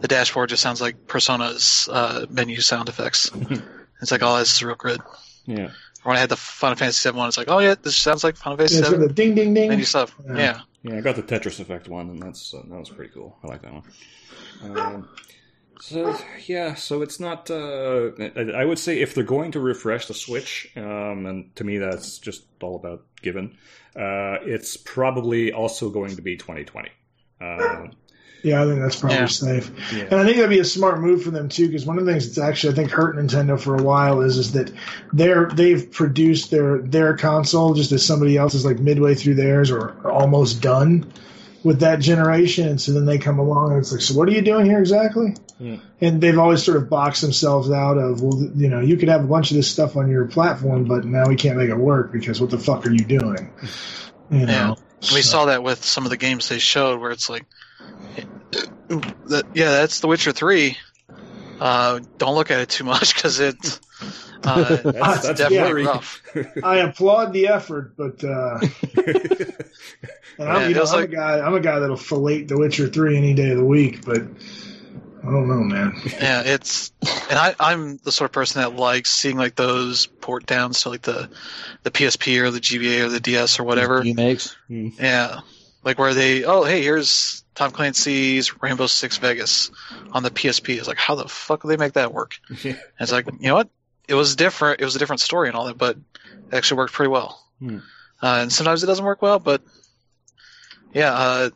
the 0.00 0.08
dashboard, 0.08 0.48
just 0.48 0.62
sounds 0.62 0.80
like 0.80 1.06
Persona's 1.06 1.88
uh, 1.90 2.26
menu 2.30 2.60
sound 2.60 2.88
effects. 2.88 3.30
it's 4.00 4.10
like 4.10 4.22
oh 4.22 4.38
this 4.38 4.54
is 4.54 4.62
real 4.62 4.76
good. 4.76 5.00
Yeah. 5.46 5.70
Or 6.04 6.10
when 6.10 6.16
I 6.16 6.20
had 6.20 6.28
the 6.28 6.36
Final 6.36 6.76
Fantasy 6.76 7.08
VII 7.08 7.16
one, 7.16 7.28
it's 7.28 7.36
like 7.36 7.48
oh 7.48 7.58
yeah, 7.58 7.74
this 7.80 7.96
sounds 7.96 8.24
like 8.24 8.36
Final 8.36 8.56
Fantasy 8.58 8.82
yeah, 8.82 8.90
VII. 8.90 8.96
The 8.98 9.12
ding 9.12 9.34
ding 9.34 9.54
ding 9.54 9.68
menu 9.68 9.84
stuff. 9.84 10.14
Yeah. 10.26 10.36
yeah. 10.36 10.60
yeah. 10.82 10.96
I 10.98 11.00
got 11.00 11.16
the 11.16 11.22
Tetris 11.22 11.60
effect 11.60 11.88
one, 11.88 12.10
and 12.10 12.22
that's 12.22 12.54
uh, 12.54 12.62
that 12.68 12.78
was 12.78 12.90
pretty 12.90 13.12
cool. 13.12 13.36
I 13.42 13.46
like 13.48 13.62
that 13.62 13.72
one. 13.72 14.78
Um, 14.78 15.08
so 15.80 16.16
yeah, 16.46 16.74
so 16.74 17.02
it's 17.02 17.20
not. 17.20 17.50
Uh, 17.50 18.10
I 18.54 18.64
would 18.64 18.78
say 18.78 19.00
if 19.00 19.14
they're 19.14 19.24
going 19.24 19.52
to 19.52 19.60
refresh 19.60 20.06
the 20.06 20.14
Switch, 20.14 20.70
um, 20.76 21.26
and 21.26 21.54
to 21.56 21.64
me 21.64 21.78
that's 21.78 22.18
just 22.18 22.44
all 22.62 22.76
about 22.76 23.04
given. 23.22 23.56
Uh, 23.96 24.38
it's 24.42 24.76
probably 24.76 25.52
also 25.52 25.90
going 25.90 26.14
to 26.14 26.22
be 26.22 26.36
2020. 26.36 26.90
Uh, 27.40 27.86
yeah, 28.42 28.62
I 28.62 28.66
think 28.66 28.80
that's 28.80 28.96
probably 28.96 29.18
yeah. 29.18 29.26
safe, 29.26 29.70
yeah. 29.92 30.04
and 30.04 30.14
I 30.14 30.24
think 30.24 30.36
that'd 30.36 30.50
be 30.50 30.60
a 30.60 30.64
smart 30.64 31.00
move 31.00 31.22
for 31.22 31.30
them 31.30 31.48
too. 31.48 31.66
Because 31.66 31.84
one 31.84 31.98
of 31.98 32.06
the 32.06 32.12
things 32.12 32.26
that's 32.26 32.38
actually 32.38 32.72
I 32.72 32.76
think 32.76 32.90
hurt 32.90 33.16
Nintendo 33.16 33.60
for 33.60 33.76
a 33.76 33.82
while 33.82 34.20
is 34.20 34.38
is 34.38 34.52
that 34.52 34.72
they're 35.12 35.48
they've 35.48 35.90
produced 35.90 36.50
their 36.50 36.78
their 36.78 37.16
console 37.16 37.74
just 37.74 37.92
as 37.92 38.04
somebody 38.04 38.36
else 38.36 38.54
is 38.54 38.64
like 38.64 38.78
midway 38.78 39.14
through 39.14 39.34
theirs 39.34 39.70
or, 39.70 39.96
or 40.04 40.12
almost 40.12 40.62
done 40.62 41.12
with 41.64 41.80
that 41.80 42.00
generation. 42.00 42.68
And 42.68 42.80
so 42.80 42.92
then 42.92 43.04
they 43.04 43.18
come 43.18 43.38
along 43.38 43.72
and 43.72 43.80
it's 43.80 43.92
like, 43.92 44.00
so 44.00 44.14
what 44.14 44.28
are 44.28 44.32
you 44.32 44.42
doing 44.42 44.66
here 44.66 44.78
exactly? 44.78 45.34
Hmm. 45.58 45.76
And 46.00 46.20
they've 46.20 46.38
always 46.38 46.62
sort 46.62 46.76
of 46.76 46.88
boxed 46.88 47.22
themselves 47.22 47.70
out 47.70 47.98
of, 47.98 48.22
well, 48.22 48.40
you 48.54 48.68
know, 48.68 48.80
you 48.80 48.96
could 48.96 49.08
have 49.08 49.24
a 49.24 49.26
bunch 49.26 49.50
of 49.50 49.56
this 49.56 49.70
stuff 49.70 49.96
on 49.96 50.08
your 50.08 50.26
platform, 50.26 50.84
but 50.84 51.04
now 51.04 51.26
we 51.26 51.36
can't 51.36 51.56
make 51.56 51.68
it 51.68 51.76
work 51.76 52.12
because 52.12 52.40
what 52.40 52.50
the 52.50 52.58
fuck 52.58 52.86
are 52.86 52.90
you 52.92 53.04
doing? 53.04 53.50
You 54.30 54.44
know? 54.44 54.52
Yeah. 54.52 54.74
So. 55.00 55.14
We 55.14 55.22
saw 55.22 55.46
that 55.46 55.62
with 55.62 55.82
some 55.82 56.04
of 56.04 56.10
the 56.10 56.18
games 56.18 56.50
they 56.50 56.58
showed 56.58 57.00
where 57.00 57.12
it's 57.12 57.30
like, 57.30 57.46
that, 58.50 59.44
yeah, 59.54 59.70
that's 59.70 60.00
The 60.00 60.08
Witcher 60.08 60.32
3. 60.32 60.76
Uh, 61.60 62.00
don't 62.18 62.34
look 62.34 62.50
at 62.50 62.60
it 62.60 62.68
too 62.68 62.84
much 62.84 63.14
because 63.14 63.40
it, 63.40 63.56
uh, 64.44 64.76
that's, 64.76 65.22
that's 65.22 65.38
definitely 65.38 65.82
yeah, 65.82 65.88
rough. 65.88 66.22
I 66.62 66.78
applaud 66.78 67.32
the 67.32 67.48
effort, 67.48 67.96
but 67.96 68.22
uh, 68.22 68.60
And 70.38 70.48
I'm, 70.48 70.68
you 70.68 70.76
know, 70.76 70.84
I'm 70.84 70.92
like, 70.92 71.10
a 71.10 71.14
guy. 71.14 71.40
I'm 71.40 71.54
a 71.54 71.60
guy 71.60 71.80
that'll 71.80 71.96
fillet 71.96 72.44
The 72.44 72.56
Witcher 72.56 72.88
three 72.88 73.16
any 73.16 73.34
day 73.34 73.50
of 73.50 73.58
the 73.58 73.64
week, 73.64 74.04
but 74.04 74.22
I 74.22 75.24
don't 75.24 75.48
know, 75.48 75.64
man. 75.64 76.00
Yeah, 76.04 76.42
it's 76.44 76.92
and 77.02 77.38
I, 77.38 77.56
I'm 77.58 77.96
the 77.98 78.12
sort 78.12 78.30
of 78.30 78.32
person 78.32 78.62
that 78.62 78.76
likes 78.76 79.10
seeing 79.10 79.36
like 79.36 79.56
those 79.56 80.06
port 80.06 80.46
downs 80.46 80.82
to 80.82 80.90
like 80.90 81.02
the 81.02 81.28
the 81.82 81.90
PSP 81.90 82.40
or 82.40 82.52
the 82.52 82.60
GBA 82.60 83.04
or 83.04 83.08
the 83.08 83.18
DS 83.18 83.58
or 83.58 83.64
whatever. 83.64 84.00
Remakes. 84.00 84.56
Mm. 84.70 84.96
Yeah, 84.98 85.40
like 85.82 85.98
where 85.98 86.14
they 86.14 86.44
oh 86.44 86.62
hey 86.62 86.82
here's 86.82 87.42
Tom 87.58 87.72
Clancy's 87.72 88.62
Rainbow 88.62 88.86
Six 88.86 89.16
Vegas 89.16 89.72
on 90.12 90.22
the 90.22 90.30
PSP. 90.30 90.78
It's 90.78 90.86
like 90.86 90.96
how 90.96 91.16
the 91.16 91.26
fuck 91.26 91.62
do 91.62 91.68
they 91.68 91.76
make 91.76 91.94
that 91.94 92.14
work? 92.14 92.38
Yeah. 92.62 92.74
it's 93.00 93.10
like 93.10 93.26
you 93.26 93.48
know 93.48 93.56
what? 93.56 93.68
It 94.06 94.14
was 94.14 94.36
different. 94.36 94.80
It 94.80 94.84
was 94.84 94.94
a 94.94 95.00
different 95.00 95.18
story 95.20 95.48
and 95.48 95.56
all 95.56 95.66
that, 95.66 95.76
but 95.76 95.96
it 95.96 96.54
actually 96.54 96.78
worked 96.78 96.92
pretty 96.92 97.10
well. 97.10 97.44
Hmm. 97.58 97.78
Uh, 98.22 98.38
and 98.42 98.52
sometimes 98.52 98.84
it 98.84 98.86
doesn't 98.86 99.04
work 99.04 99.22
well, 99.22 99.40
but 99.40 99.60
yeah, 100.94 101.12
uh, 101.12 101.50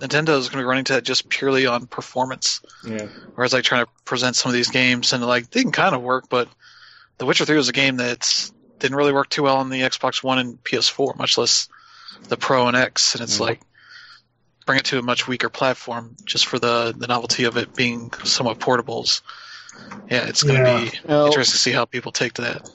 Nintendo 0.00 0.36
is 0.38 0.48
going 0.48 0.58
to 0.58 0.64
be 0.64 0.64
running 0.64 0.84
to 0.86 0.94
that 0.94 1.04
just 1.04 1.28
purely 1.28 1.66
on 1.66 1.86
performance. 1.86 2.60
Yeah. 2.84 3.06
Whereas 3.36 3.52
like 3.52 3.62
trying 3.62 3.84
to 3.84 3.90
present 4.04 4.34
some 4.34 4.50
of 4.50 4.54
these 4.54 4.70
games 4.70 5.12
and 5.12 5.24
like 5.24 5.50
they 5.50 5.62
can 5.62 5.70
kind 5.70 5.94
of 5.94 6.02
work, 6.02 6.28
but 6.28 6.48
The 7.18 7.26
Witcher 7.26 7.44
Three 7.44 7.56
was 7.56 7.68
a 7.68 7.72
game 7.72 7.98
that 7.98 8.50
didn't 8.80 8.96
really 8.96 9.12
work 9.12 9.28
too 9.28 9.44
well 9.44 9.58
on 9.58 9.70
the 9.70 9.82
Xbox 9.82 10.20
One 10.20 10.38
and 10.40 10.62
PS4, 10.64 11.16
much 11.16 11.38
less 11.38 11.68
the 12.28 12.36
Pro 12.36 12.66
and 12.66 12.76
X. 12.76 13.14
And 13.14 13.22
it's 13.22 13.38
like 13.38 13.60
bring 14.68 14.78
it 14.78 14.84
to 14.84 14.98
a 14.98 15.02
much 15.02 15.26
weaker 15.26 15.48
platform 15.48 16.14
just 16.24 16.46
for 16.46 16.58
the 16.58 16.94
the 16.96 17.06
novelty 17.06 17.44
of 17.44 17.56
it 17.56 17.74
being 17.74 18.12
somewhat 18.24 18.58
portables. 18.58 19.22
Yeah, 20.10 20.26
it's 20.28 20.42
going 20.42 20.62
to 20.62 20.70
yeah. 20.70 20.90
be 20.90 20.98
well, 21.08 21.26
interesting 21.26 21.52
to 21.52 21.58
see 21.58 21.72
how 21.72 21.86
people 21.86 22.12
take 22.12 22.34
to 22.34 22.42
that 22.42 22.70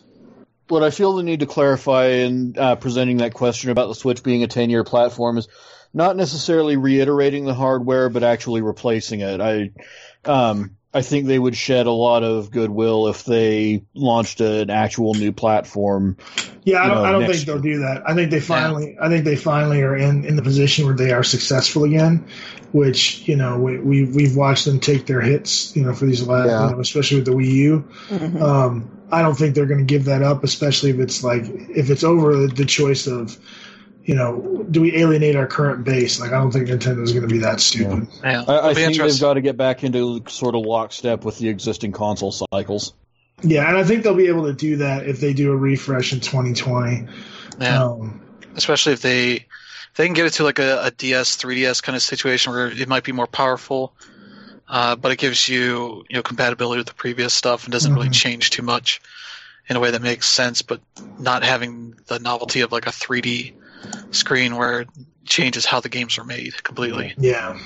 what 0.67 0.83
I 0.83 0.89
feel 0.89 1.13
the 1.13 1.23
need 1.23 1.41
to 1.41 1.45
clarify 1.45 2.07
in 2.07 2.55
uh, 2.57 2.75
presenting 2.75 3.17
that 3.17 3.33
question 3.33 3.69
about 3.69 3.87
the 3.87 3.95
Switch 3.95 4.23
being 4.23 4.43
a 4.43 4.47
10 4.47 4.69
year 4.69 4.83
platform 4.83 5.37
is 5.37 5.47
not 5.93 6.15
necessarily 6.15 6.77
reiterating 6.77 7.45
the 7.45 7.53
hardware, 7.53 8.09
but 8.09 8.23
actually 8.23 8.61
replacing 8.61 9.19
it. 9.19 9.39
I, 9.39 9.71
um, 10.25 10.77
I 10.93 11.01
think 11.01 11.25
they 11.25 11.39
would 11.39 11.57
shed 11.57 11.87
a 11.87 11.91
lot 11.91 12.23
of 12.23 12.51
goodwill 12.51 13.07
if 13.07 13.25
they 13.25 13.83
launched 13.95 14.41
an 14.41 14.69
actual 14.69 15.15
new 15.15 15.31
platform. 15.31 16.17
Yeah, 16.63 16.83
I 16.83 16.87
don't, 16.87 16.97
know, 16.97 17.03
I 17.03 17.11
don't 17.11 17.25
think 17.25 17.45
they'll 17.45 17.59
do 17.59 17.79
that. 17.79 18.07
I 18.07 18.13
think 18.13 18.29
they 18.29 18.39
finally, 18.39 18.93
yeah. 18.93 19.05
I 19.05 19.09
think 19.09 19.25
they 19.25 19.35
finally 19.35 19.81
are 19.81 19.95
in, 19.95 20.23
in 20.23 20.35
the 20.35 20.43
position 20.43 20.85
where 20.85 20.93
they 20.95 21.11
are 21.11 21.23
successful 21.23 21.83
again, 21.83 22.27
which 22.73 23.27
you 23.27 23.35
know 23.35 23.57
we, 23.57 23.79
we 23.79 24.05
we've 24.05 24.35
watched 24.35 24.65
them 24.65 24.79
take 24.79 25.07
their 25.07 25.21
hits, 25.21 25.75
you 25.75 25.83
know, 25.83 25.93
for 25.93 26.05
these 26.05 26.25
last, 26.27 26.47
yeah. 26.47 26.69
you 26.69 26.75
know, 26.75 26.79
especially 26.79 27.17
with 27.17 27.25
the 27.25 27.31
Wii 27.31 27.51
U. 27.51 27.89
Mm-hmm. 28.09 28.43
Um, 28.43 29.01
I 29.11 29.23
don't 29.23 29.35
think 29.35 29.55
they're 29.55 29.65
going 29.65 29.85
to 29.85 29.85
give 29.85 30.05
that 30.05 30.21
up, 30.21 30.43
especially 30.43 30.91
if 30.91 30.99
it's 30.99 31.23
like 31.23 31.43
if 31.45 31.89
it's 31.89 32.03
over 32.03 32.47
the 32.47 32.65
choice 32.65 33.07
of 33.07 33.37
you 34.05 34.15
know, 34.15 34.65
do 34.69 34.81
we 34.81 34.95
alienate 34.97 35.35
our 35.35 35.47
current 35.47 35.85
base? 35.85 36.19
Like, 36.19 36.31
I 36.31 36.37
don't 36.37 36.51
think 36.51 36.67
Nintendo's 36.67 37.13
going 37.13 37.27
to 37.27 37.33
be 37.33 37.39
that 37.39 37.61
stupid. 37.61 38.07
Yeah. 38.21 38.43
I, 38.47 38.69
I 38.69 38.73
think 38.73 38.97
they've 38.97 39.19
got 39.19 39.35
to 39.35 39.41
get 39.41 39.55
back 39.55 39.83
into 39.83 40.23
sort 40.27 40.55
of 40.55 40.65
lockstep 40.65 41.23
with 41.23 41.37
the 41.37 41.47
existing 41.47 41.93
console 41.93 42.31
cycles. 42.31 42.93
Yeah, 43.41 43.67
and 43.67 43.77
I 43.77 43.83
think 43.83 44.03
they'll 44.03 44.15
be 44.15 44.27
able 44.27 44.45
to 44.45 44.53
do 44.53 44.77
that 44.77 45.07
if 45.07 45.19
they 45.19 45.33
do 45.33 45.51
a 45.51 45.55
refresh 45.55 46.13
in 46.13 46.19
2020. 46.19 47.07
Yeah. 47.59 47.83
Um, 47.83 48.21
Especially 48.55 48.93
if 48.93 49.01
they 49.01 49.33
if 49.35 49.95
they 49.95 50.05
can 50.05 50.13
get 50.13 50.25
it 50.25 50.33
to 50.33 50.43
like 50.43 50.59
a, 50.59 50.85
a, 50.85 50.91
DS, 50.91 51.37
3DS 51.37 51.81
kind 51.81 51.95
of 51.95 52.01
situation 52.01 52.53
where 52.53 52.67
it 52.67 52.87
might 52.87 53.03
be 53.03 53.11
more 53.11 53.27
powerful, 53.27 53.93
uh, 54.67 54.95
but 54.95 55.11
it 55.11 55.17
gives 55.17 55.49
you 55.49 56.03
you 56.09 56.15
know 56.15 56.21
compatibility 56.21 56.79
with 56.79 56.87
the 56.87 56.93
previous 56.93 57.33
stuff 57.33 57.63
and 57.63 57.71
doesn't 57.71 57.91
mm-hmm. 57.91 57.99
really 57.99 58.09
change 58.11 58.51
too 58.51 58.61
much 58.61 59.01
in 59.67 59.75
a 59.75 59.79
way 59.79 59.91
that 59.91 60.01
makes 60.01 60.29
sense, 60.29 60.61
but 60.61 60.81
not 61.19 61.43
having 61.43 61.95
the 62.07 62.19
novelty 62.19 62.61
of 62.61 62.71
like 62.71 62.85
a 62.85 62.91
3D 62.91 63.53
screen 64.11 64.55
where 64.55 64.81
it 64.81 64.89
changes 65.25 65.65
how 65.65 65.79
the 65.79 65.89
games 65.89 66.17
are 66.17 66.23
made 66.23 66.63
completely. 66.63 67.13
Yeah. 67.17 67.59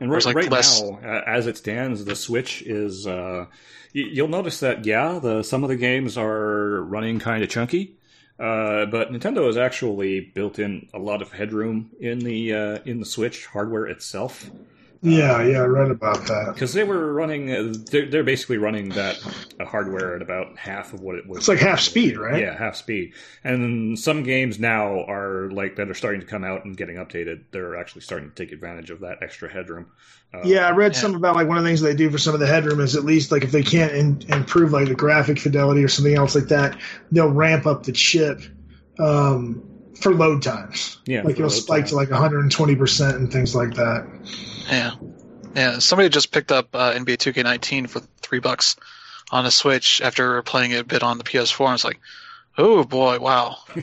And 0.00 0.10
right, 0.10 0.24
like 0.24 0.36
right 0.36 0.50
less... 0.50 0.82
now, 0.82 0.98
as 1.26 1.46
it 1.46 1.56
stands, 1.56 2.04
the 2.04 2.16
Switch 2.16 2.62
is. 2.62 3.06
Uh, 3.06 3.46
you'll 3.92 4.28
notice 4.28 4.60
that 4.60 4.84
yeah, 4.84 5.18
the 5.20 5.42
some 5.42 5.62
of 5.62 5.68
the 5.68 5.76
games 5.76 6.18
are 6.18 6.82
running 6.82 7.20
kind 7.20 7.44
of 7.44 7.48
chunky, 7.48 7.96
uh, 8.38 8.86
but 8.86 9.12
Nintendo 9.12 9.46
has 9.46 9.56
actually 9.56 10.20
built 10.20 10.58
in 10.58 10.88
a 10.92 10.98
lot 10.98 11.22
of 11.22 11.30
headroom 11.30 11.90
in 12.00 12.18
the 12.18 12.52
uh, 12.52 12.78
in 12.84 12.98
the 12.98 13.06
Switch 13.06 13.46
hardware 13.46 13.86
itself. 13.86 14.50
Yeah, 15.04 15.42
yeah, 15.42 15.62
I 15.62 15.66
read 15.66 15.90
about 15.90 16.26
that. 16.28 16.52
Because 16.54 16.72
they 16.72 16.84
were 16.84 17.12
running, 17.12 17.50
uh, 17.50 17.74
they're, 17.90 18.06
they're, 18.08 18.22
basically 18.22 18.58
running 18.58 18.90
that 18.90 19.18
uh, 19.58 19.64
hardware 19.64 20.14
at 20.14 20.22
about 20.22 20.56
half 20.56 20.92
of 20.92 21.00
what 21.00 21.16
it 21.16 21.26
was. 21.26 21.38
It's 21.38 21.48
like 21.48 21.58
half 21.58 21.80
speed, 21.80 22.16
right? 22.16 22.40
Yeah, 22.40 22.56
half 22.56 22.76
speed. 22.76 23.14
And 23.42 23.98
some 23.98 24.22
games 24.22 24.60
now 24.60 25.04
are 25.06 25.50
like 25.50 25.74
that 25.76 25.90
are 25.90 25.94
starting 25.94 26.20
to 26.20 26.26
come 26.26 26.44
out 26.44 26.64
and 26.64 26.76
getting 26.76 26.96
updated. 26.96 27.42
They're 27.50 27.76
actually 27.76 28.02
starting 28.02 28.30
to 28.30 28.34
take 28.36 28.52
advantage 28.52 28.90
of 28.90 29.00
that 29.00 29.18
extra 29.22 29.52
headroom. 29.52 29.86
Uh, 30.32 30.42
yeah, 30.44 30.68
I 30.68 30.70
read 30.70 30.92
yeah. 30.94 31.00
some 31.00 31.16
about 31.16 31.34
like 31.34 31.48
one 31.48 31.58
of 31.58 31.64
the 31.64 31.68
things 31.68 31.80
they 31.80 31.96
do 31.96 32.08
for 32.08 32.18
some 32.18 32.34
of 32.34 32.38
the 32.38 32.46
headroom 32.46 32.78
is 32.78 32.94
at 32.94 33.04
least 33.04 33.32
like 33.32 33.42
if 33.42 33.50
they 33.50 33.64
can't 33.64 33.92
in, 33.92 34.22
improve 34.28 34.72
like 34.72 34.86
the 34.86 34.94
graphic 34.94 35.40
fidelity 35.40 35.82
or 35.82 35.88
something 35.88 36.14
else 36.14 36.36
like 36.36 36.46
that, 36.46 36.78
they'll 37.10 37.28
ramp 37.28 37.66
up 37.66 37.82
the 37.82 37.92
chip. 37.92 38.40
Um, 39.00 39.68
for 40.00 40.12
load 40.12 40.42
times. 40.42 40.98
Yeah, 41.06 41.22
like 41.22 41.36
it'll 41.36 41.48
spike 41.48 41.84
time. 41.84 41.90
to 41.90 41.94
like 41.94 42.10
120 42.10 42.76
percent 42.76 43.16
and 43.16 43.32
things 43.32 43.54
like 43.54 43.74
that. 43.74 44.06
Yeah, 44.68 44.92
yeah. 45.54 45.78
Somebody 45.78 46.08
just 46.08 46.32
picked 46.32 46.52
up 46.52 46.74
uh, 46.74 46.92
NBA 46.92 47.18
2K19 47.18 47.88
for 47.88 48.00
three 48.20 48.40
bucks 48.40 48.76
on 49.30 49.46
a 49.46 49.50
Switch 49.50 50.00
after 50.02 50.42
playing 50.42 50.72
it 50.72 50.80
a 50.80 50.84
bit 50.84 51.02
on 51.02 51.18
the 51.18 51.24
PS4. 51.24 51.66
I 51.66 51.72
was 51.72 51.84
like, 51.84 52.00
oh 52.58 52.84
boy, 52.84 53.18
wow. 53.18 53.58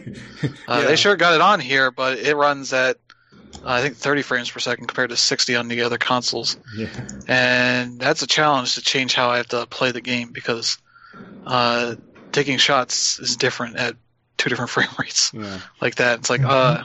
Uh, 0.68 0.82
yeah. 0.82 0.88
They 0.88 0.96
sure 0.96 1.16
got 1.16 1.34
it 1.34 1.42
on 1.42 1.60
here, 1.60 1.92
but 1.92 2.20
it 2.20 2.36
runs 2.36 2.72
at 2.72 2.98
uh, 3.56 3.72
I 3.72 3.82
think 3.82 3.98
30 3.98 4.22
frames 4.22 4.50
per 4.50 4.60
second 4.60 4.88
compared 4.88 5.10
to 5.10 5.18
60 5.18 5.56
on 5.56 5.68
the 5.68 5.82
other 5.82 5.98
consoles. 5.98 6.58
Yeah. 6.76 6.88
And 7.28 8.00
that's 8.00 8.22
a 8.22 8.28
challenge 8.28 8.76
to 8.76 8.82
change 8.82 9.14
how 9.14 9.30
I 9.30 9.38
have 9.38 9.48
to 9.50 9.66
play 9.66 9.92
the 9.92 10.02
game 10.02 10.32
because 10.32 10.78
uh, 11.46 11.96
taking 12.32 12.58
shots 12.58 13.20
is 13.20 13.36
different 13.36 13.76
at 13.78 13.96
two 14.38 14.50
different 14.50 14.70
frame 14.72 14.90
rates 14.98 15.32
yeah. 15.34 15.60
like 15.82 15.96
that. 15.96 16.20
It's 16.20 16.30
like 16.30 16.44
uh, 16.44 16.84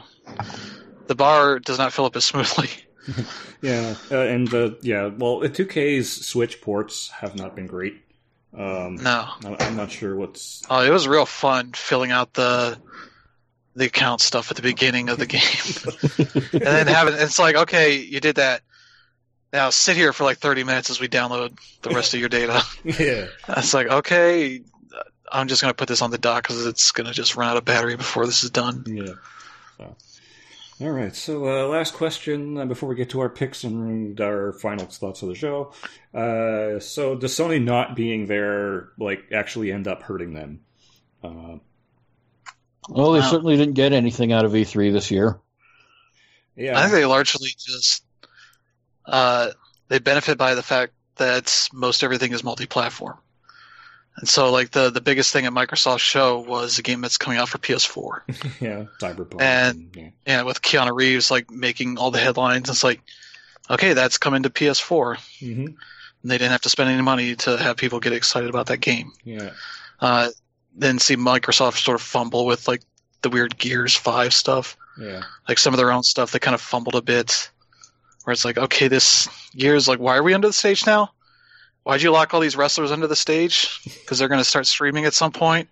the 1.07 1.15
bar 1.15 1.59
does 1.59 1.79
not 1.79 1.93
fill 1.93 2.07
up 2.07 2.17
as 2.17 2.25
smoothly. 2.25 2.71
yeah, 3.63 3.95
uh, 4.11 4.19
and 4.19 4.49
the 4.49 4.79
yeah, 4.83 5.07
well, 5.07 5.41
2K's 5.41 6.27
Switch 6.27 6.61
ports 6.61 7.09
have 7.11 7.37
not 7.37 7.55
been 7.55 7.67
great. 7.67 8.01
Um, 8.57 8.97
no, 8.97 9.29
I'm 9.59 9.77
not 9.77 9.91
sure 9.91 10.15
what's. 10.15 10.63
Oh, 10.71 10.81
it 10.81 10.91
was 10.91 11.09
real 11.09 11.27
fun 11.27 11.73
filling 11.73 12.13
out 12.13 12.33
the 12.35 12.79
the 13.75 13.87
account 13.87 14.21
stuff 14.21 14.51
at 14.51 14.57
the 14.57 14.63
beginning 14.63 15.09
of 15.09 15.19
the 15.19 15.27
game, 15.27 15.43
and 16.53 16.63
then 16.63 16.87
having 16.87 17.15
it's 17.15 17.39
like, 17.39 17.57
okay, 17.57 17.97
you 17.97 18.21
did 18.21 18.37
that. 18.37 18.63
Now 19.53 19.71
sit 19.71 19.97
here 19.97 20.13
for 20.13 20.25
like 20.25 20.39
30 20.39 20.65
minutes 20.65 20.91
as 20.91 21.01
we 21.01 21.09
download 21.09 21.59
the 21.83 21.91
rest 21.91 22.15
of 22.15 22.21
your 22.21 22.29
data. 22.29 22.63
yeah, 22.85 23.27
it's 23.49 23.75
like 23.75 23.89
okay, 23.89 24.63
I'm 25.31 25.49
just 25.49 25.61
gonna 25.61 25.75
put 25.75 25.89
this 25.89 26.03
on 26.03 26.11
the 26.11 26.19
dock 26.19 26.45
because 26.45 26.65
it's 26.67 26.93
gonna 26.93 27.13
just 27.13 27.37
run 27.37 27.49
out 27.49 27.57
of 27.57 27.65
battery 27.65 27.97
before 27.97 28.27
this 28.27 28.45
is 28.45 28.51
done. 28.51 28.85
Yeah. 28.87 29.15
So. 29.79 29.97
All 30.81 30.91
right. 30.91 31.15
So, 31.15 31.47
uh, 31.47 31.69
last 31.69 31.95
question 31.95 32.59
uh, 32.59 32.67
before 32.67 32.89
we 32.89 32.97
get 32.97 33.11
to 33.11 33.21
our 33.21 33.29
picks 33.29 33.63
and 33.63 34.21
our 34.21 34.53
final 34.53 34.87
thoughts 34.87 35.23
of 35.23 35.29
the 35.29 35.35
show. 35.35 35.73
Uh, 36.13 36.81
so, 36.81 37.15
does 37.15 37.33
Sony 37.33 37.63
not 37.63 37.95
being 37.95 38.27
there 38.27 38.89
like 38.99 39.31
actually 39.33 39.71
end 39.71 39.87
up 39.87 40.03
hurting 40.03 40.35
them? 40.35 40.61
Uh, 41.23 41.59
well, 42.89 43.13
they 43.13 43.21
wow. 43.21 43.31
certainly 43.31 43.57
didn't 43.57 43.75
get 43.75 43.93
anything 43.93 44.33
out 44.33 44.45
of 44.45 44.53
E3 44.53 44.93
this 44.93 45.11
year. 45.11 45.39
Yeah, 46.57 46.79
I 46.79 46.83
think 46.83 46.93
they 46.93 47.07
largely 47.07 47.51
just 47.57 48.05
uh, 49.07 49.51
they 49.89 49.99
benefit 49.99 50.39
by 50.39 50.55
the 50.55 50.63
fact 50.63 50.93
that 51.17 51.69
most 51.73 52.03
everything 52.03 52.33
is 52.33 52.43
multi-platform. 52.43 53.19
And 54.17 54.29
so, 54.29 54.53
like 54.53 54.71
the 54.71 54.91
the 54.91 55.01
biggest 55.01 55.33
thing 55.33 55.47
at 55.47 55.53
Microsoft 55.53 55.99
show 55.99 56.39
was 56.41 56.79
a 56.79 56.83
game 56.83 57.01
that's 57.01 57.19
coming 57.19 57.39
out 57.39 57.49
for 57.49 57.59
PS4. 57.59 58.21
yeah, 58.61 58.85
Cyberpunk. 59.01 59.41
And 59.41 59.91
yeah. 59.97 60.09
yeah. 60.27 60.43
with 60.43 60.63
Keanu 60.63 60.95
Reeves 60.95 61.31
like 61.31 61.51
making 61.51 61.99
all 61.99 62.13
the 62.13 62.21
headlines, 62.21 62.71
it's 62.71 62.85
like, 62.85 63.01
okay, 63.69 63.93
that's 63.93 64.19
coming 64.19 64.45
to 64.45 64.51
PS4. 64.51 65.17
Mm-hmm. 65.41 65.67
And 65.67 66.31
they 66.31 66.39
didn't 66.39 66.53
have 66.53 66.63
to 66.63 66.71
spend 66.71 66.91
any 66.91 67.03
money 67.03 67.35
to 67.37 67.57
have 67.57 67.77
people 67.77 67.99
get 68.01 68.13
excited 68.13 68.49
about 68.49 68.67
that 68.67 68.79
game. 68.79 69.13
Yeah. 69.25 69.51
Uh, 70.01 70.29
then 70.77 70.99
see 70.99 71.17
Microsoft 71.17 71.83
sort 71.83 71.97
of 71.97 72.03
fumble 72.03 72.47
with 72.47 72.69
like 72.69 72.83
the 73.23 73.31
weird 73.31 73.59
Gears 73.59 73.97
Five 73.97 74.33
stuff. 74.33 74.77
Yeah. 74.99 75.23
Like 75.49 75.59
some 75.59 75.75
of 75.75 75.79
their 75.79 75.91
own 75.91 76.05
stuff, 76.05 76.31
they 76.31 76.39
kind 76.39 76.55
of 76.55 76.61
fumbled 76.61 76.95
a 76.95 77.03
bit. 77.03 77.51
Where 78.23 78.33
it's 78.33 78.45
like, 78.45 78.57
okay, 78.57 78.89
this 78.89 79.29
Gears, 79.55 79.87
like, 79.87 79.99
why 79.99 80.17
are 80.17 80.23
we 80.23 80.35
under 80.35 80.49
the 80.49 80.53
stage 80.53 80.87
now? 80.87 81.11
Why'd 81.85 82.03
you 82.03 82.11
lock 82.11 82.35
all 82.35 82.41
these 82.41 82.57
wrestlers 82.57 82.91
under 82.91 83.07
the 83.07 83.17
stage? 83.17 83.81
Because 83.85 84.19
they're 84.19 84.29
going 84.29 84.41
to 84.41 84.45
start 84.45 84.67
streaming 84.67 85.05
at 85.05 85.15
some 85.15 85.33
point. 85.33 85.69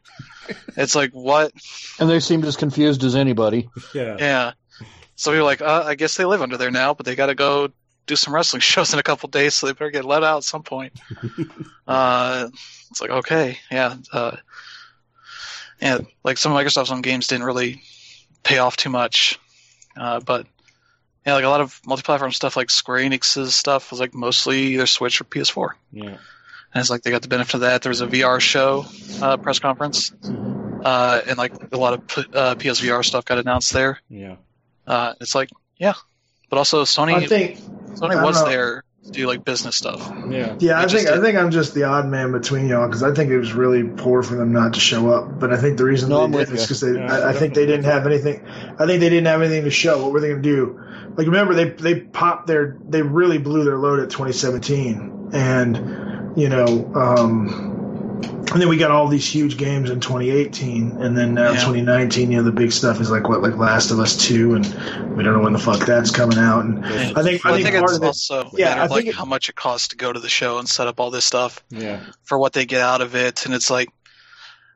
It's 0.77 0.95
like 0.95 1.11
what? 1.13 1.53
And 1.99 2.09
they 2.09 2.21
seemed 2.21 2.45
as 2.45 2.57
confused 2.57 3.03
as 3.05 3.17
anybody. 3.17 3.69
Yeah. 3.95 4.17
Yeah. 4.19 4.53
So 5.17 5.33
you're 5.33 5.45
like, 5.45 5.61
uh, 5.61 5.85
I 5.87 5.95
guess 5.95 6.17
they 6.17 6.25
live 6.25 6.43
under 6.43 6.57
there 6.57 6.71
now, 6.71 6.95
but 6.95 7.07
they 7.07 7.15
got 7.15 7.27
to 7.27 7.35
go 7.35 7.71
do 8.07 8.17
some 8.17 8.35
wrestling 8.35 8.61
shows 8.61 8.93
in 8.93 8.99
a 8.99 9.03
couple 9.03 9.29
days, 9.29 9.55
so 9.55 9.67
they 9.67 9.73
better 9.73 9.91
get 9.91 10.05
let 10.05 10.25
out 10.25 10.39
at 10.39 10.45
some 10.45 10.63
point. 10.63 10.93
uh, 11.87 12.49
it's 12.91 13.01
like 13.01 13.11
okay, 13.11 13.59
yeah, 13.71 13.97
uh, 14.13 14.37
yeah. 15.81 15.99
Like 16.25 16.39
some 16.39 16.53
of 16.53 16.59
Microsoft's 16.59 16.91
own 16.91 17.03
games 17.03 17.29
didn't 17.29 17.47
really 17.47 17.83
pay 18.43 18.59
off 18.59 18.77
too 18.77 18.91
much, 18.91 19.39
uh, 19.97 20.21
but 20.21 20.47
yeah, 21.27 21.35
like 21.35 21.45
a 21.45 21.49
lot 21.49 21.61
of 21.61 21.81
multi-platform 21.87 22.33
stuff, 22.33 22.57
like 22.57 22.71
Square 22.71 23.01
Enix's 23.01 23.55
stuff, 23.55 23.91
was 23.91 24.01
like 24.01 24.15
mostly 24.15 24.75
either 24.75 24.87
Switch 24.87 25.21
or 25.21 25.25
PS4. 25.25 25.71
Yeah, 25.93 26.05
and 26.05 26.19
it's 26.75 26.91
like 26.91 27.03
they 27.03 27.11
got 27.11 27.23
the 27.23 27.29
benefit 27.29 27.55
of 27.55 27.61
that. 27.61 27.83
There 27.83 27.91
was 27.91 28.01
a 28.01 28.07
VR 28.07 28.41
show 28.41 28.87
uh, 29.21 29.37
press 29.37 29.59
conference, 29.59 30.13
uh, 30.23 31.21
and 31.27 31.39
like 31.39 31.53
a 31.73 31.77
lot 31.77 31.95
of 31.95 32.01
uh, 32.35 32.55
PSVR 32.57 33.05
stuff 33.05 33.25
got 33.25 33.39
announced 33.39 33.73
there. 33.73 34.01
Yeah, 34.09 34.37
uh, 34.87 35.15
it's 35.21 35.35
like 35.35 35.51
yeah, 35.77 35.95
but 36.51 36.59
also 36.59 36.83
Sony. 36.83 37.15
I 37.15 37.27
think 37.27 37.59
Sony 37.95 38.17
I 38.17 38.25
was 38.25 38.43
know. 38.43 38.49
there 38.49 38.85
do 39.11 39.27
like 39.27 39.45
business 39.45 39.77
stuff. 39.77 40.01
Yeah, 40.29 40.57
yeah. 40.61 40.81
I 40.81 40.87
think 40.87 41.09
I 41.09 41.21
think 41.21 41.37
I'm 41.37 41.51
just 41.51 41.75
the 41.75 41.85
odd 41.85 42.07
man 42.07 42.33
between 42.33 42.69
y'all 42.69 42.87
because 42.87 43.03
I 43.03 43.13
think 43.13 43.31
it 43.31 43.39
was 43.39 43.53
really 43.53 43.83
poor 43.85 44.23
for 44.23 44.37
them 44.37 44.53
not 44.53 44.75
to 44.75 44.81
show 44.81 45.11
up. 45.11 45.39
But 45.41 45.53
I 45.53 45.57
think 45.57 45.79
the 45.79 45.85
reason 45.85 46.11
no, 46.11 46.27
they 46.27 46.45
did 46.45 46.53
is 46.53 46.63
because 46.63 46.81
they 46.81 46.95
yeah, 46.95 47.13
I, 47.13 47.31
I 47.31 47.33
think 47.33 47.55
they 47.55 47.67
didn't 47.67 47.85
have 47.85 48.07
anything. 48.07 48.47
I 48.47 48.87
think 48.87 49.01
they 49.01 49.09
didn't 49.11 49.27
have 49.27 49.43
anything 49.43 49.65
to 49.65 49.71
show. 49.71 50.03
What 50.03 50.13
were 50.13 50.21
they 50.21 50.29
going 50.29 50.43
to 50.43 50.49
do? 50.49 50.81
Like 51.17 51.27
remember 51.27 51.55
they 51.55 51.71
they 51.71 52.01
popped 52.01 52.47
their 52.47 52.77
they 52.89 53.03
really 53.03 53.39
blew 53.39 53.65
their 53.65 53.79
load 53.79 54.01
at 54.01 54.11
2017 54.11 55.31
and 55.33 56.39
you 56.39 56.49
know. 56.49 56.93
um 56.95 57.72
and 58.53 58.61
then 58.61 58.69
we 58.69 58.77
got 58.77 58.91
all 58.91 59.09
these 59.09 59.27
huge 59.27 59.57
games 59.57 59.89
in 59.89 60.01
2018, 60.01 61.03
and 61.03 61.17
then 61.17 61.35
now 61.35 61.53
yeah. 61.53 61.61
2019. 61.61 62.31
You 62.31 62.39
know, 62.39 62.43
the 62.43 62.53
big 62.53 62.71
stuff 62.71 63.01
is 63.01 63.11
like 63.11 63.29
what, 63.29 63.41
like 63.41 63.57
Last 63.57 63.91
of 63.91 63.99
Us 63.99 64.17
Two, 64.17 64.55
and 64.55 64.67
we 65.17 65.23
don't 65.23 65.35
know 65.35 65.41
when 65.41 65.55
the 65.55 65.59
fuck 65.59 65.87
that's 65.87 66.11
coming 66.11 66.39
out. 66.39 66.65
And 66.65 66.85
yeah. 66.85 67.13
I 67.17 67.23
think 67.23 67.45
well, 67.45 67.55
I 67.55 67.63
think, 67.63 67.75
I 67.75 67.81
think 67.81 67.85
it's 67.85 68.31
also 68.31 68.51
yeah, 68.55 68.83
I 68.83 68.87
like 68.87 69.07
it, 69.07 69.15
how 69.15 69.25
much 69.25 69.49
it 69.49 69.55
costs 69.55 69.89
to 69.89 69.97
go 69.97 70.13
to 70.13 70.21
the 70.21 70.29
show 70.29 70.59
and 70.59 70.69
set 70.69 70.87
up 70.87 71.01
all 71.01 71.11
this 71.11 71.25
stuff. 71.25 71.65
Yeah, 71.71 72.05
for 72.25 72.39
what 72.39 72.53
they 72.53 72.67
get 72.67 72.83
out 72.83 73.01
of 73.01 73.15
it, 73.15 73.47
and 73.47 73.55
it's 73.55 73.71
like, 73.71 73.89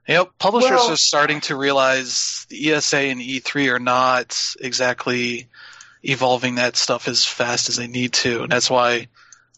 you 0.08 0.14
know, 0.14 0.30
publishers 0.38 0.70
well, 0.70 0.92
are 0.92 0.96
starting 0.96 1.42
to 1.42 1.56
realize 1.56 2.46
the 2.48 2.72
ESA 2.72 2.98
and 2.98 3.20
E3 3.20 3.74
are 3.74 3.78
not 3.78 4.38
exactly 4.60 5.48
evolving 6.02 6.54
that 6.54 6.76
stuff 6.76 7.08
as 7.08 7.24
fast 7.24 7.68
as 7.68 7.76
they 7.76 7.88
need 7.88 8.14
to, 8.14 8.42
and 8.42 8.52
that's 8.52 8.70
why 8.70 9.08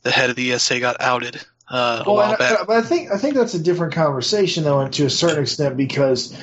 the 0.03 0.11
head 0.11 0.31
of 0.31 0.37
the 0.37 0.53
ESA 0.53 0.81
got 0.81 1.01
outed 1.01 1.41
uh, 1.71 2.03
well, 2.07 2.19
I, 2.19 2.65
but 2.67 2.77
I 2.77 2.83
think 2.83 3.11
I 3.11 3.19
think 3.19 3.35
that's 3.35 3.55
a 3.55 3.59
different 3.59 3.95
conversation 3.95 4.65
though, 4.65 4.81
and 4.81 4.93
to 4.95 5.05
a 5.05 5.11
certain 5.11 5.43
extent, 5.43 5.77
because 5.77 6.35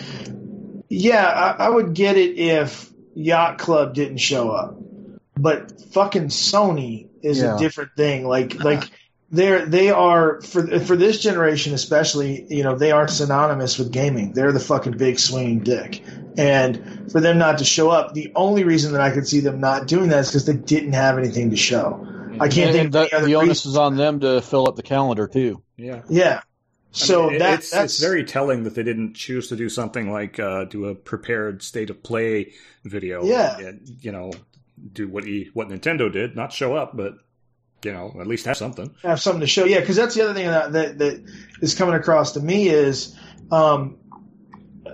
yeah, 0.87 1.25
I, 1.25 1.65
I 1.65 1.69
would 1.69 1.93
get 1.93 2.17
it 2.17 2.37
if 2.37 2.91
Yacht 3.15 3.57
Club 3.57 3.95
didn't 3.95 4.17
show 4.17 4.51
up, 4.51 4.77
but 5.35 5.81
fucking 5.91 6.27
Sony 6.27 7.07
is 7.23 7.39
yeah. 7.39 7.55
a 7.55 7.59
different 7.59 7.91
thing. 7.97 8.27
Like 8.27 8.63
like 8.63 8.83
they're 9.31 9.65
they 9.65 9.89
are 9.89 10.41
for 10.41 10.79
for 10.79 10.95
this 10.95 11.19
generation 11.21 11.73
especially. 11.73 12.45
You 12.53 12.63
know, 12.63 12.75
they 12.75 12.91
aren't 12.91 13.09
synonymous 13.09 13.79
with 13.79 13.91
gaming. 13.91 14.33
They're 14.33 14.51
the 14.51 14.59
fucking 14.59 14.97
big 14.97 15.17
swinging 15.19 15.61
dick. 15.61 16.03
And 16.37 17.11
for 17.11 17.21
them 17.21 17.37
not 17.37 17.59
to 17.59 17.65
show 17.65 17.89
up, 17.89 18.13
the 18.13 18.31
only 18.35 18.63
reason 18.63 18.91
that 18.91 19.01
I 19.01 19.11
could 19.11 19.27
see 19.27 19.39
them 19.39 19.59
not 19.59 19.87
doing 19.87 20.09
that 20.09 20.19
is 20.19 20.27
because 20.27 20.45
they 20.45 20.53
didn't 20.53 20.93
have 20.93 21.17
anything 21.17 21.51
to 21.51 21.55
show. 21.55 22.07
I 22.41 22.47
can't 22.47 22.75
and 22.75 22.93
think 22.93 23.11
the, 23.11 23.25
the 23.25 23.35
onus 23.35 23.65
is 23.65 23.77
on 23.77 23.95
them 23.97 24.19
to 24.21 24.41
fill 24.41 24.67
up 24.67 24.75
the 24.75 24.83
calendar 24.83 25.27
too. 25.27 25.61
Yeah. 25.77 26.03
Yeah. 26.09 26.41
So 26.91 27.27
I 27.27 27.29
mean, 27.31 27.39
that, 27.39 27.59
it's, 27.59 27.71
that's 27.71 27.93
it's 27.93 28.01
very 28.01 28.23
telling 28.23 28.63
that 28.63 28.75
they 28.75 28.83
didn't 28.83 29.15
choose 29.15 29.49
to 29.49 29.55
do 29.55 29.67
something 29.67 30.11
like 30.11 30.39
uh, 30.39 30.63
do 30.65 30.85
a 30.85 30.95
prepared 30.95 31.61
state 31.61 31.89
of 31.89 32.01
play 32.01 32.53
video. 32.83 33.23
Yeah. 33.25 33.57
And, 33.57 33.97
you 34.01 34.11
know, 34.11 34.31
do 34.93 35.07
what 35.07 35.25
he, 35.25 35.49
what 35.53 35.67
Nintendo 35.67 36.11
did, 36.11 36.35
not 36.35 36.53
show 36.53 36.75
up, 36.75 36.95
but 36.95 37.15
you 37.83 37.91
know, 37.91 38.15
at 38.19 38.25
least 38.25 38.45
have 38.45 38.57
something. 38.57 38.95
Have 39.03 39.21
something 39.21 39.41
to 39.41 39.47
show. 39.47 39.65
Yeah, 39.65 39.79
because 39.79 39.95
that's 39.95 40.15
the 40.15 40.23
other 40.23 40.33
thing 40.33 40.47
that, 40.47 40.71
that, 40.71 40.97
that 40.97 41.23
is 41.61 41.75
coming 41.75 41.95
across 41.95 42.31
to 42.31 42.39
me 42.39 42.67
is 42.67 43.15
um, 43.51 43.97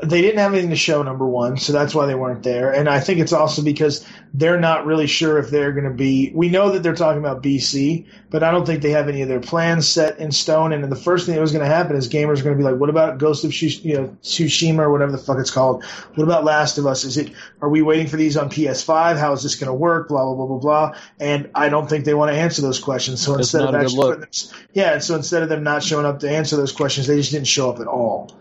they 0.04 0.22
didn't 0.22 0.40
have 0.40 0.54
anything 0.54 0.70
to 0.72 0.76
show 0.76 1.04
number 1.04 1.26
one 1.28 1.58
so 1.58 1.74
that's 1.74 1.94
why 1.94 2.06
they 2.06 2.16
weren't 2.16 2.44
there. 2.44 2.72
And 2.72 2.90
i 2.90 3.00
think 3.00 3.20
it's 3.20 3.34
also 3.34 3.62
because 3.62 4.06
they're 4.34 4.60
not 4.60 4.86
really 4.86 5.08
sure 5.08 5.38
if 5.38 5.50
they're 5.50 5.72
going 5.74 5.84
to 5.84 5.96
be 5.96 6.32
we 6.34 6.50
know 6.50 6.72
that 6.72 6.84
they're 6.84 6.96
talking 6.96 7.20
about 7.20 7.44
bc 7.44 8.06
but 8.30 8.44
i 8.44 8.52
don't 8.52 8.66
think 8.66 8.82
they 8.82 8.92
have 8.92 9.10
any 9.10 9.22
of 9.22 9.28
their 9.28 9.42
plans 9.42 9.88
set 9.88 10.20
in 10.20 10.32
stone. 10.32 10.74
And 10.74 10.84
the 10.92 10.96
first 10.96 11.26
thing 11.26 11.36
that 11.36 11.42
was 11.42 11.52
going 11.52 11.64
to 11.64 11.74
happen 11.74 11.96
is 11.96 12.08
gamers 12.08 12.40
are 12.40 12.44
going 12.44 12.58
to 12.58 12.64
be 12.64 12.64
like 12.64 12.76
what 12.76 12.90
about 12.90 13.18
ghost 13.18 13.44
of 13.44 13.54
you 13.62 13.94
know, 13.96 14.18
tsushima 14.24 14.80
or 14.80 14.92
whatever 14.92 15.12
the 15.12 15.18
fuck 15.18 15.38
it's 15.38 15.52
called. 15.52 15.84
What 16.16 16.24
about 16.24 16.44
last 16.44 16.78
of 16.78 16.86
us? 16.86 17.04
Is 17.04 17.18
it 17.18 17.32
are 17.62 17.70
we 17.70 17.82
waiting 17.82 18.08
for 18.08 18.18
these 18.18 18.38
on 18.38 18.50
ps5 18.50 19.18
how 19.18 19.34
is 19.34 19.44
this 19.44 19.56
going 19.56 19.68
to 19.68 19.74
work? 19.74 20.08
Blah 20.08 20.24
blah 20.26 20.36
blah 20.36 20.46
blah 20.46 20.60
blah. 20.60 20.98
And 21.20 21.50
i 21.56 21.70
don't 21.70 21.90
think 21.90 22.06
they 22.06 22.14
want 22.14 22.32
to 22.32 22.38
answer 22.38 22.62
those 22.62 22.80
questions. 22.80 23.22
So 23.22 23.32
That's 23.34 23.54
instead 23.54 23.64
of 23.64 23.74
not 23.74 23.86
a 23.86 23.88
good 23.88 24.24
actually 24.24 24.52
them- 24.52 24.68
yeah 24.74 25.00
so 25.00 25.16
instead 25.16 25.44
of 25.44 25.50
them 25.50 25.64
not 25.64 25.84
showing 25.84 26.06
up 26.06 26.20
to 26.20 26.30
answer 26.30 26.56
those 26.56 26.72
questions 26.72 27.08
they 27.08 27.18
just 27.18 27.32
didn't 27.32 27.48
show 27.48 27.70
up 27.70 27.80
at 27.80 27.88
all. 27.88 28.32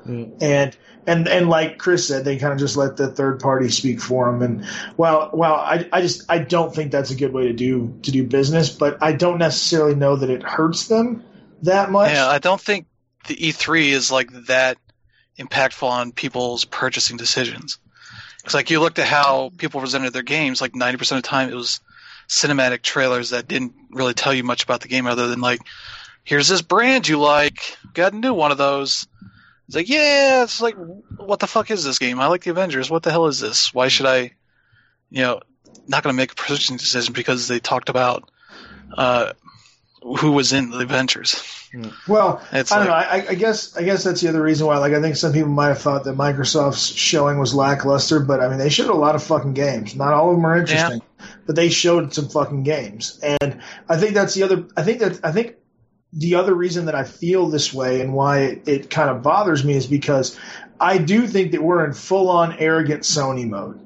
And 0.40 0.76
and 1.10 1.26
and 1.26 1.48
like 1.48 1.78
Chris 1.78 2.06
said, 2.06 2.24
they 2.24 2.36
kind 2.36 2.52
of 2.52 2.58
just 2.58 2.76
let 2.76 2.96
the 2.96 3.08
third 3.08 3.40
party 3.40 3.68
speak 3.68 4.00
for 4.00 4.30
them. 4.30 4.42
And 4.42 4.66
well, 4.96 5.30
well, 5.32 5.54
I, 5.54 5.88
I 5.92 6.02
just 6.02 6.22
I 6.30 6.38
don't 6.38 6.72
think 6.72 6.92
that's 6.92 7.10
a 7.10 7.16
good 7.16 7.32
way 7.32 7.48
to 7.48 7.52
do 7.52 7.98
to 8.02 8.12
do 8.12 8.24
business. 8.24 8.70
But 8.70 9.02
I 9.02 9.12
don't 9.12 9.38
necessarily 9.38 9.96
know 9.96 10.16
that 10.16 10.30
it 10.30 10.44
hurts 10.44 10.86
them 10.86 11.24
that 11.62 11.90
much. 11.90 12.12
Yeah, 12.12 12.28
I 12.28 12.38
don't 12.38 12.60
think 12.60 12.86
the 13.26 13.34
E3 13.34 13.88
is 13.88 14.12
like 14.12 14.30
that 14.46 14.78
impactful 15.36 15.88
on 15.88 16.12
people's 16.12 16.64
purchasing 16.64 17.16
decisions. 17.16 17.78
Because 18.36 18.54
like 18.54 18.70
you 18.70 18.78
looked 18.78 19.00
at 19.00 19.08
how 19.08 19.50
people 19.58 19.80
presented 19.80 20.12
their 20.12 20.22
games, 20.22 20.60
like 20.60 20.76
ninety 20.76 20.96
percent 20.96 21.18
of 21.18 21.24
the 21.24 21.28
time 21.28 21.50
it 21.50 21.56
was 21.56 21.80
cinematic 22.28 22.82
trailers 22.82 23.30
that 23.30 23.48
didn't 23.48 23.74
really 23.90 24.14
tell 24.14 24.32
you 24.32 24.44
much 24.44 24.62
about 24.62 24.80
the 24.80 24.88
game 24.88 25.06
other 25.06 25.26
than 25.26 25.40
like, 25.40 25.60
here's 26.22 26.46
this 26.46 26.62
brand 26.62 27.08
you 27.08 27.18
like, 27.18 27.76
got 27.94 28.12
a 28.12 28.16
new 28.16 28.32
one 28.32 28.52
of 28.52 28.58
those. 28.58 29.08
It's 29.70 29.76
like, 29.76 29.88
yeah, 29.88 30.42
it's 30.42 30.60
like, 30.60 30.74
what 31.16 31.38
the 31.38 31.46
fuck 31.46 31.70
is 31.70 31.84
this 31.84 32.00
game? 32.00 32.18
I 32.18 32.26
like 32.26 32.42
the 32.42 32.50
Avengers. 32.50 32.90
What 32.90 33.04
the 33.04 33.12
hell 33.12 33.28
is 33.28 33.38
this? 33.38 33.72
Why 33.72 33.86
should 33.86 34.06
I, 34.06 34.32
you 35.10 35.22
know, 35.22 35.40
not 35.86 36.02
going 36.02 36.12
to 36.12 36.16
make 36.16 36.32
a 36.32 36.34
purchasing 36.34 36.76
decision 36.76 37.12
because 37.12 37.46
they 37.46 37.60
talked 37.60 37.88
about 37.88 38.28
uh, 38.98 39.32
who 40.02 40.32
was 40.32 40.52
in 40.52 40.70
the 40.70 40.80
Avengers. 40.80 41.40
Well, 42.08 42.42
It's 42.50 42.72
I 42.72 42.78
don't 42.78 42.88
like- 42.88 43.06
know. 43.26 43.28
I, 43.28 43.30
I 43.30 43.34
guess 43.36 43.76
I 43.76 43.84
guess 43.84 44.02
that's 44.02 44.20
the 44.20 44.28
other 44.28 44.42
reason 44.42 44.66
why. 44.66 44.78
Like, 44.78 44.92
I 44.92 45.00
think 45.00 45.14
some 45.14 45.32
people 45.32 45.50
might 45.50 45.68
have 45.68 45.80
thought 45.80 46.02
that 46.02 46.16
Microsoft's 46.16 46.86
showing 46.86 47.38
was 47.38 47.54
lackluster, 47.54 48.18
but 48.18 48.40
I 48.40 48.48
mean, 48.48 48.58
they 48.58 48.70
showed 48.70 48.90
a 48.90 48.94
lot 48.94 49.14
of 49.14 49.22
fucking 49.22 49.54
games. 49.54 49.94
Not 49.94 50.12
all 50.12 50.30
of 50.30 50.36
them 50.36 50.44
are 50.46 50.56
interesting, 50.56 51.00
but 51.46 51.54
they 51.54 51.68
showed 51.68 52.12
some 52.12 52.28
fucking 52.28 52.64
games, 52.64 53.20
and 53.22 53.60
I 53.88 53.98
think 53.98 54.14
that's 54.14 54.34
the 54.34 54.42
other. 54.42 54.64
I 54.76 54.82
think 54.82 54.98
that 54.98 55.20
I 55.22 55.30
think 55.30 55.54
the 56.12 56.34
other 56.36 56.54
reason 56.54 56.86
that 56.86 56.94
I 56.94 57.04
feel 57.04 57.48
this 57.48 57.72
way 57.72 58.00
and 58.00 58.12
why 58.12 58.40
it, 58.40 58.68
it 58.68 58.90
kind 58.90 59.10
of 59.10 59.22
bothers 59.22 59.64
me 59.64 59.74
is 59.74 59.86
because 59.86 60.38
I 60.78 60.98
do 60.98 61.26
think 61.26 61.52
that 61.52 61.62
we're 61.62 61.84
in 61.84 61.92
full 61.92 62.28
on 62.30 62.54
arrogant 62.58 63.02
Sony 63.02 63.48
mode, 63.48 63.80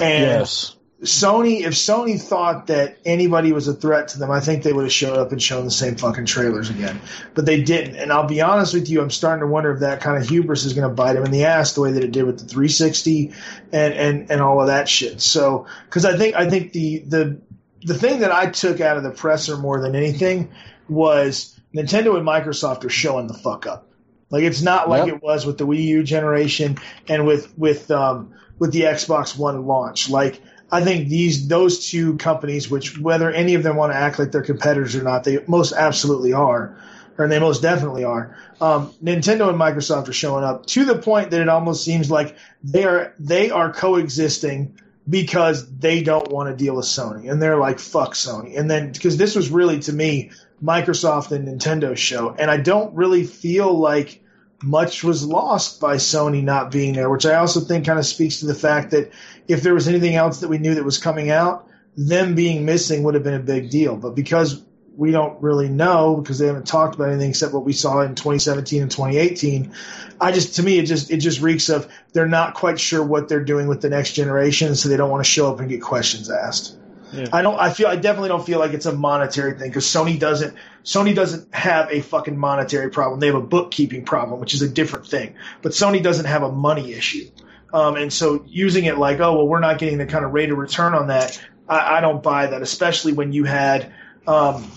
and 0.00 0.24
Yes. 0.24 0.74
Sony, 1.02 1.60
if 1.60 1.74
Sony 1.74 2.20
thought 2.20 2.66
that 2.66 2.98
anybody 3.04 3.52
was 3.52 3.68
a 3.68 3.72
threat 3.72 4.08
to 4.08 4.18
them, 4.18 4.32
I 4.32 4.40
think 4.40 4.64
they 4.64 4.72
would 4.72 4.82
have 4.82 4.92
showed 4.92 5.16
up 5.16 5.30
and 5.30 5.40
shown 5.40 5.64
the 5.64 5.70
same 5.70 5.94
fucking 5.94 6.24
trailers 6.24 6.70
again. 6.70 7.00
But 7.34 7.46
they 7.46 7.62
didn't. 7.62 7.94
And 7.94 8.12
I'll 8.12 8.26
be 8.26 8.40
honest 8.40 8.74
with 8.74 8.88
you, 8.88 9.00
I'm 9.00 9.10
starting 9.10 9.42
to 9.42 9.46
wonder 9.46 9.70
if 9.70 9.80
that 9.80 10.00
kind 10.00 10.20
of 10.20 10.28
hubris 10.28 10.64
is 10.64 10.72
going 10.72 10.88
to 10.88 10.94
bite 10.94 11.12
them 11.12 11.24
in 11.24 11.30
the 11.30 11.44
ass 11.44 11.74
the 11.74 11.82
way 11.82 11.92
that 11.92 12.02
it 12.02 12.10
did 12.10 12.24
with 12.24 12.40
the 12.40 12.46
360 12.46 13.32
and, 13.72 13.94
and, 13.94 14.30
and 14.32 14.40
all 14.40 14.60
of 14.60 14.66
that 14.66 14.88
shit. 14.88 15.20
So, 15.20 15.66
cause 15.88 16.04
I 16.04 16.16
think, 16.16 16.34
I 16.34 16.50
think 16.50 16.72
the, 16.72 16.98
the, 16.98 17.40
the 17.84 17.94
thing 17.94 18.20
that 18.20 18.32
I 18.32 18.46
took 18.46 18.80
out 18.80 18.96
of 18.96 19.04
the 19.04 19.12
presser 19.12 19.56
more 19.56 19.80
than 19.80 19.94
anything 19.94 20.50
was 20.88 21.57
Nintendo 21.74 22.16
and 22.16 22.26
Microsoft 22.26 22.84
are 22.84 22.90
showing 22.90 23.26
the 23.26 23.34
fuck 23.34 23.66
up. 23.66 23.88
Like 24.30 24.42
it's 24.44 24.62
not 24.62 24.88
like 24.88 25.06
Yep. 25.06 25.16
it 25.16 25.22
was 25.22 25.46
with 25.46 25.58
the 25.58 25.66
Wii 25.66 25.84
U 25.84 26.02
generation 26.02 26.78
and 27.08 27.26
with 27.26 27.56
with 27.58 27.90
um, 27.90 28.34
with 28.58 28.72
the 28.72 28.82
Xbox 28.82 29.36
One 29.36 29.66
launch. 29.66 30.10
Like 30.10 30.40
I 30.70 30.82
think 30.82 31.08
these 31.08 31.48
those 31.48 31.90
two 31.90 32.16
companies, 32.18 32.70
which 32.70 32.98
whether 32.98 33.30
any 33.30 33.54
of 33.54 33.62
them 33.62 33.76
want 33.76 33.92
to 33.92 33.96
act 33.96 34.18
like 34.18 34.32
they're 34.32 34.42
competitors 34.42 34.94
or 34.96 35.02
not, 35.02 35.24
they 35.24 35.38
most 35.46 35.72
absolutely 35.72 36.34
are, 36.34 36.76
or 37.16 37.26
they 37.26 37.38
most 37.38 37.62
definitely 37.62 38.04
are. 38.04 38.36
Um, 38.60 38.92
Nintendo 39.02 39.48
and 39.48 39.58
Microsoft 39.58 40.08
are 40.08 40.12
showing 40.12 40.44
up 40.44 40.66
to 40.66 40.84
the 40.84 40.96
point 40.98 41.30
that 41.30 41.40
it 41.40 41.48
almost 41.48 41.84
seems 41.84 42.10
like 42.10 42.36
they 42.62 42.84
are 42.84 43.14
they 43.18 43.50
are 43.50 43.72
coexisting 43.72 44.78
because 45.08 45.66
they 45.78 46.02
don't 46.02 46.30
want 46.30 46.50
to 46.50 46.56
deal 46.64 46.76
with 46.76 46.84
Sony 46.84 47.30
and 47.30 47.40
they're 47.40 47.56
like 47.56 47.78
fuck 47.78 48.12
Sony. 48.12 48.58
And 48.58 48.70
then 48.70 48.92
because 48.92 49.16
this 49.16 49.34
was 49.34 49.48
really 49.48 49.80
to 49.80 49.92
me 49.92 50.32
Microsoft 50.62 51.32
and 51.32 51.46
Nintendo 51.46 51.96
show, 51.96 52.34
and 52.38 52.50
I 52.50 52.56
don't 52.56 52.94
really 52.94 53.24
feel 53.24 53.72
like 53.72 54.22
much 54.62 55.04
was 55.04 55.24
lost 55.24 55.80
by 55.80 55.96
Sony 55.96 56.42
not 56.42 56.70
being 56.70 56.94
there, 56.94 57.08
which 57.08 57.26
I 57.26 57.34
also 57.36 57.60
think 57.60 57.86
kind 57.86 57.98
of 57.98 58.06
speaks 58.06 58.40
to 58.40 58.46
the 58.46 58.54
fact 58.54 58.90
that 58.90 59.12
if 59.46 59.62
there 59.62 59.74
was 59.74 59.86
anything 59.86 60.16
else 60.16 60.40
that 60.40 60.48
we 60.48 60.58
knew 60.58 60.74
that 60.74 60.84
was 60.84 60.98
coming 60.98 61.30
out, 61.30 61.68
them 61.96 62.34
being 62.34 62.64
missing 62.64 63.04
would 63.04 63.14
have 63.14 63.22
been 63.22 63.34
a 63.34 63.40
big 63.40 63.70
deal. 63.70 63.96
But 63.96 64.16
because 64.16 64.62
we 64.98 65.12
don't 65.12 65.40
really 65.40 65.68
know 65.68 66.16
because 66.16 66.40
they 66.40 66.48
haven't 66.48 66.66
talked 66.66 66.96
about 66.96 67.08
anything 67.08 67.30
except 67.30 67.54
what 67.54 67.64
we 67.64 67.72
saw 67.72 68.00
in 68.00 68.16
2017 68.16 68.82
and 68.82 68.90
2018. 68.90 69.72
I 70.20 70.32
just, 70.32 70.56
to 70.56 70.62
me, 70.64 70.80
it 70.80 70.86
just, 70.86 71.12
it 71.12 71.18
just 71.18 71.40
reeks 71.40 71.68
of 71.68 71.88
they're 72.12 72.26
not 72.26 72.54
quite 72.54 72.80
sure 72.80 73.04
what 73.04 73.28
they're 73.28 73.44
doing 73.44 73.68
with 73.68 73.80
the 73.80 73.90
next 73.90 74.14
generation, 74.14 74.74
so 74.74 74.88
they 74.88 74.96
don't 74.96 75.08
want 75.08 75.24
to 75.24 75.30
show 75.30 75.52
up 75.52 75.60
and 75.60 75.68
get 75.68 75.80
questions 75.80 76.28
asked. 76.28 76.77
Yeah. 77.12 77.28
I 77.32 77.42
don't. 77.42 77.58
I 77.58 77.72
feel. 77.72 77.88
I 77.88 77.96
definitely 77.96 78.28
don't 78.28 78.44
feel 78.44 78.58
like 78.58 78.72
it's 78.72 78.86
a 78.86 78.92
monetary 78.92 79.58
thing 79.58 79.70
because 79.70 79.84
Sony 79.84 80.18
doesn't. 80.18 80.56
Sony 80.84 81.14
doesn't 81.14 81.54
have 81.54 81.90
a 81.90 82.00
fucking 82.00 82.36
monetary 82.36 82.90
problem. 82.90 83.20
They 83.20 83.26
have 83.26 83.34
a 83.34 83.40
bookkeeping 83.40 84.04
problem, 84.04 84.40
which 84.40 84.54
is 84.54 84.62
a 84.62 84.68
different 84.68 85.06
thing. 85.06 85.34
But 85.62 85.72
Sony 85.72 86.02
doesn't 86.02 86.26
have 86.26 86.42
a 86.42 86.52
money 86.52 86.92
issue. 86.92 87.30
Um, 87.72 87.96
and 87.96 88.12
so 88.12 88.44
using 88.46 88.84
it 88.84 88.98
like, 88.98 89.20
oh 89.20 89.36
well, 89.36 89.46
we're 89.46 89.60
not 89.60 89.78
getting 89.78 89.98
the 89.98 90.06
kind 90.06 90.24
of 90.24 90.32
rate 90.32 90.50
of 90.50 90.58
return 90.58 90.94
on 90.94 91.08
that. 91.08 91.40
I, 91.68 91.98
I 91.98 92.00
don't 92.00 92.22
buy 92.22 92.46
that, 92.46 92.62
especially 92.62 93.12
when 93.12 93.32
you 93.32 93.44
had. 93.44 93.92
Um, 94.26 94.70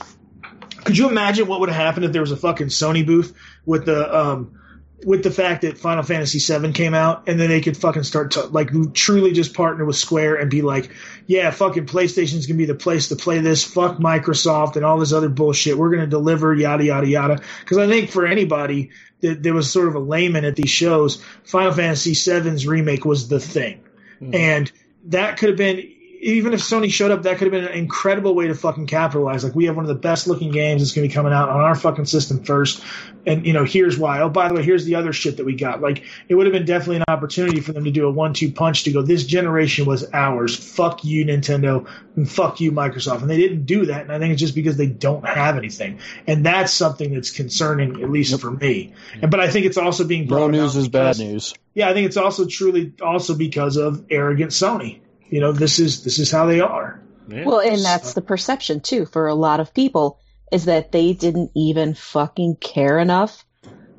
could 0.83 0.97
you 0.97 1.09
imagine 1.09 1.47
what 1.47 1.59
would 1.59 1.69
have 1.69 1.81
happened 1.81 2.05
if 2.05 2.11
there 2.11 2.21
was 2.21 2.31
a 2.31 2.37
fucking 2.37 2.67
Sony 2.67 3.05
booth 3.05 3.35
with 3.65 3.85
the 3.85 4.17
um, 4.17 4.60
with 5.05 5.23
the 5.23 5.31
fact 5.31 5.61
that 5.61 5.77
Final 5.77 6.03
Fantasy 6.03 6.39
VII 6.39 6.71
came 6.73 6.93
out, 6.93 7.27
and 7.27 7.39
then 7.39 7.49
they 7.49 7.61
could 7.61 7.77
fucking 7.77 8.03
start 8.03 8.31
to 8.31 8.45
like 8.45 8.69
truly 8.93 9.31
just 9.31 9.53
partner 9.53 9.85
with 9.85 9.95
Square 9.95 10.35
and 10.35 10.49
be 10.49 10.61
like, 10.61 10.91
yeah, 11.27 11.51
fucking 11.51 11.85
PlayStation's 11.85 12.45
gonna 12.45 12.57
be 12.57 12.65
the 12.65 12.75
place 12.75 13.09
to 13.09 13.15
play 13.15 13.39
this. 13.39 13.63
Fuck 13.63 13.97
Microsoft 13.97 14.75
and 14.75 14.85
all 14.85 14.99
this 14.99 15.13
other 15.13 15.29
bullshit. 15.29 15.77
We're 15.77 15.91
gonna 15.91 16.07
deliver 16.07 16.53
yada 16.53 16.83
yada 16.83 17.07
yada. 17.07 17.41
Because 17.59 17.77
I 17.77 17.87
think 17.87 18.09
for 18.09 18.25
anybody 18.25 18.91
that 19.21 19.43
there 19.43 19.53
was 19.53 19.71
sort 19.71 19.87
of 19.87 19.95
a 19.95 19.99
layman 19.99 20.45
at 20.45 20.55
these 20.55 20.69
shows, 20.69 21.23
Final 21.43 21.71
Fantasy 21.71 22.13
VII's 22.13 22.67
remake 22.67 23.05
was 23.05 23.27
the 23.27 23.39
thing, 23.39 23.83
hmm. 24.19 24.35
and 24.35 24.71
that 25.05 25.37
could 25.37 25.49
have 25.49 25.57
been. 25.57 25.90
Even 26.23 26.53
if 26.53 26.59
Sony 26.59 26.91
showed 26.91 27.09
up, 27.09 27.23
that 27.23 27.39
could 27.39 27.51
have 27.51 27.51
been 27.51 27.65
an 27.65 27.77
incredible 27.77 28.35
way 28.35 28.47
to 28.47 28.53
fucking 28.53 28.85
capitalize. 28.85 29.43
Like 29.43 29.55
we 29.55 29.65
have 29.65 29.75
one 29.75 29.85
of 29.85 29.89
the 29.89 29.95
best 29.95 30.27
looking 30.27 30.51
games 30.51 30.81
that's 30.81 30.91
going 30.93 31.03
to 31.03 31.09
be 31.09 31.13
coming 31.13 31.33
out 31.33 31.49
on 31.49 31.59
our 31.59 31.73
fucking 31.73 32.05
system 32.05 32.43
first, 32.43 32.83
and 33.25 33.43
you 33.45 33.53
know 33.53 33.65
here's 33.65 33.97
why. 33.97 34.21
Oh, 34.21 34.29
by 34.29 34.47
the 34.47 34.53
way, 34.53 34.61
here's 34.61 34.85
the 34.85 34.95
other 34.95 35.13
shit 35.13 35.37
that 35.37 35.45
we 35.47 35.55
got. 35.55 35.81
Like 35.81 36.03
it 36.29 36.35
would 36.35 36.45
have 36.45 36.53
been 36.53 36.65
definitely 36.65 36.97
an 36.97 37.05
opportunity 37.07 37.59
for 37.59 37.73
them 37.73 37.85
to 37.85 37.91
do 37.91 38.05
a 38.07 38.11
one-two 38.11 38.51
punch 38.51 38.83
to 38.83 38.91
go. 38.91 39.01
This 39.01 39.25
generation 39.25 39.85
was 39.85 40.07
ours. 40.13 40.55
Fuck 40.55 41.03
you, 41.03 41.25
Nintendo, 41.25 41.89
and 42.15 42.29
fuck 42.29 42.61
you, 42.61 42.71
Microsoft. 42.71 43.21
And 43.21 43.29
they 43.29 43.37
didn't 43.37 43.65
do 43.65 43.87
that, 43.87 44.03
and 44.03 44.11
I 44.11 44.19
think 44.19 44.33
it's 44.33 44.41
just 44.41 44.53
because 44.53 44.77
they 44.77 44.87
don't 44.87 45.25
have 45.27 45.57
anything, 45.57 46.01
and 46.27 46.45
that's 46.45 46.71
something 46.71 47.15
that's 47.15 47.31
concerning, 47.31 48.03
at 48.03 48.11
least 48.11 48.39
for 48.39 48.51
me. 48.51 48.93
And 49.21 49.31
but 49.31 49.39
I 49.39 49.49
think 49.49 49.65
it's 49.65 49.77
also 49.77 50.05
being 50.05 50.27
No 50.27 50.35
brought 50.35 50.51
news 50.51 50.75
is 50.75 50.87
bad 50.87 51.17
news. 51.17 51.55
yeah, 51.73 51.89
I 51.89 51.93
think 51.93 52.05
it's 52.05 52.17
also 52.17 52.45
truly 52.45 52.93
also 53.01 53.33
because 53.33 53.77
of 53.77 54.05
arrogant 54.11 54.51
Sony. 54.51 54.99
You 55.31 55.39
know, 55.39 55.51
this 55.53 55.79
is 55.79 56.03
this 56.03 56.19
is 56.19 56.29
how 56.29 56.45
they 56.45 56.59
are. 56.59 57.01
Yeah. 57.27 57.45
Well, 57.45 57.59
and 57.61 57.83
that's 57.83 58.13
the 58.13 58.21
perception 58.21 58.81
too 58.81 59.05
for 59.05 59.27
a 59.27 59.33
lot 59.35 59.59
of 59.59 59.73
people 59.73 60.19
is 60.51 60.65
that 60.65 60.91
they 60.91 61.13
didn't 61.13 61.51
even 61.55 61.93
fucking 61.93 62.57
care 62.57 62.99
enough 62.99 63.45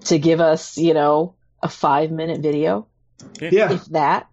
to 0.04 0.18
give 0.18 0.40
us, 0.40 0.76
you 0.76 0.92
know, 0.94 1.34
a 1.62 1.68
five 1.68 2.10
minute 2.10 2.40
video, 2.42 2.86
Yeah, 3.40 3.72
if 3.72 3.84
that. 3.86 4.28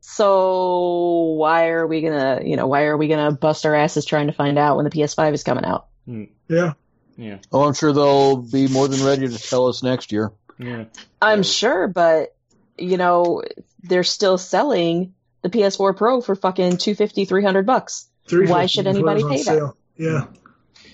So 0.00 1.34
why 1.38 1.68
are 1.70 1.86
we 1.86 2.00
gonna, 2.02 2.40
you 2.44 2.56
know, 2.56 2.66
why 2.66 2.84
are 2.84 2.96
we 2.96 3.08
gonna 3.08 3.32
bust 3.32 3.66
our 3.66 3.74
asses 3.74 4.04
trying 4.04 4.26
to 4.28 4.32
find 4.32 4.58
out 4.58 4.76
when 4.76 4.84
the 4.84 4.90
PS5 4.90 5.32
is 5.34 5.42
coming 5.42 5.64
out? 5.64 5.86
Hmm. 6.06 6.24
yeah. 6.48 6.72
yeah. 7.16 7.38
Oh, 7.52 7.62
I'm 7.64 7.74
sure 7.74 7.92
they'll 7.92 8.36
be 8.36 8.68
more 8.68 8.86
than 8.88 9.04
ready 9.04 9.28
to 9.28 9.38
tell 9.38 9.66
us 9.66 9.82
next 9.82 10.12
year. 10.12 10.30
Yeah. 10.58 10.84
I'm 11.20 11.38
Yeah. 11.38 11.42
sure, 11.42 11.88
but 11.88 12.34
you 12.78 12.96
know, 12.96 13.42
they're 13.82 14.04
still 14.04 14.38
selling 14.38 15.14
the 15.44 15.50
PS4 15.50 15.96
Pro 15.96 16.20
for 16.20 16.34
fucking 16.34 16.78
250, 16.78 17.26
300 17.26 17.64
bucks. 17.66 18.08
Three 18.26 18.48
Why 18.48 18.66
should 18.66 18.86
anybody 18.88 19.20
is 19.20 19.24
on 19.24 19.30
pay 19.30 19.42
that? 19.44 19.74
Yeah, 19.96 20.24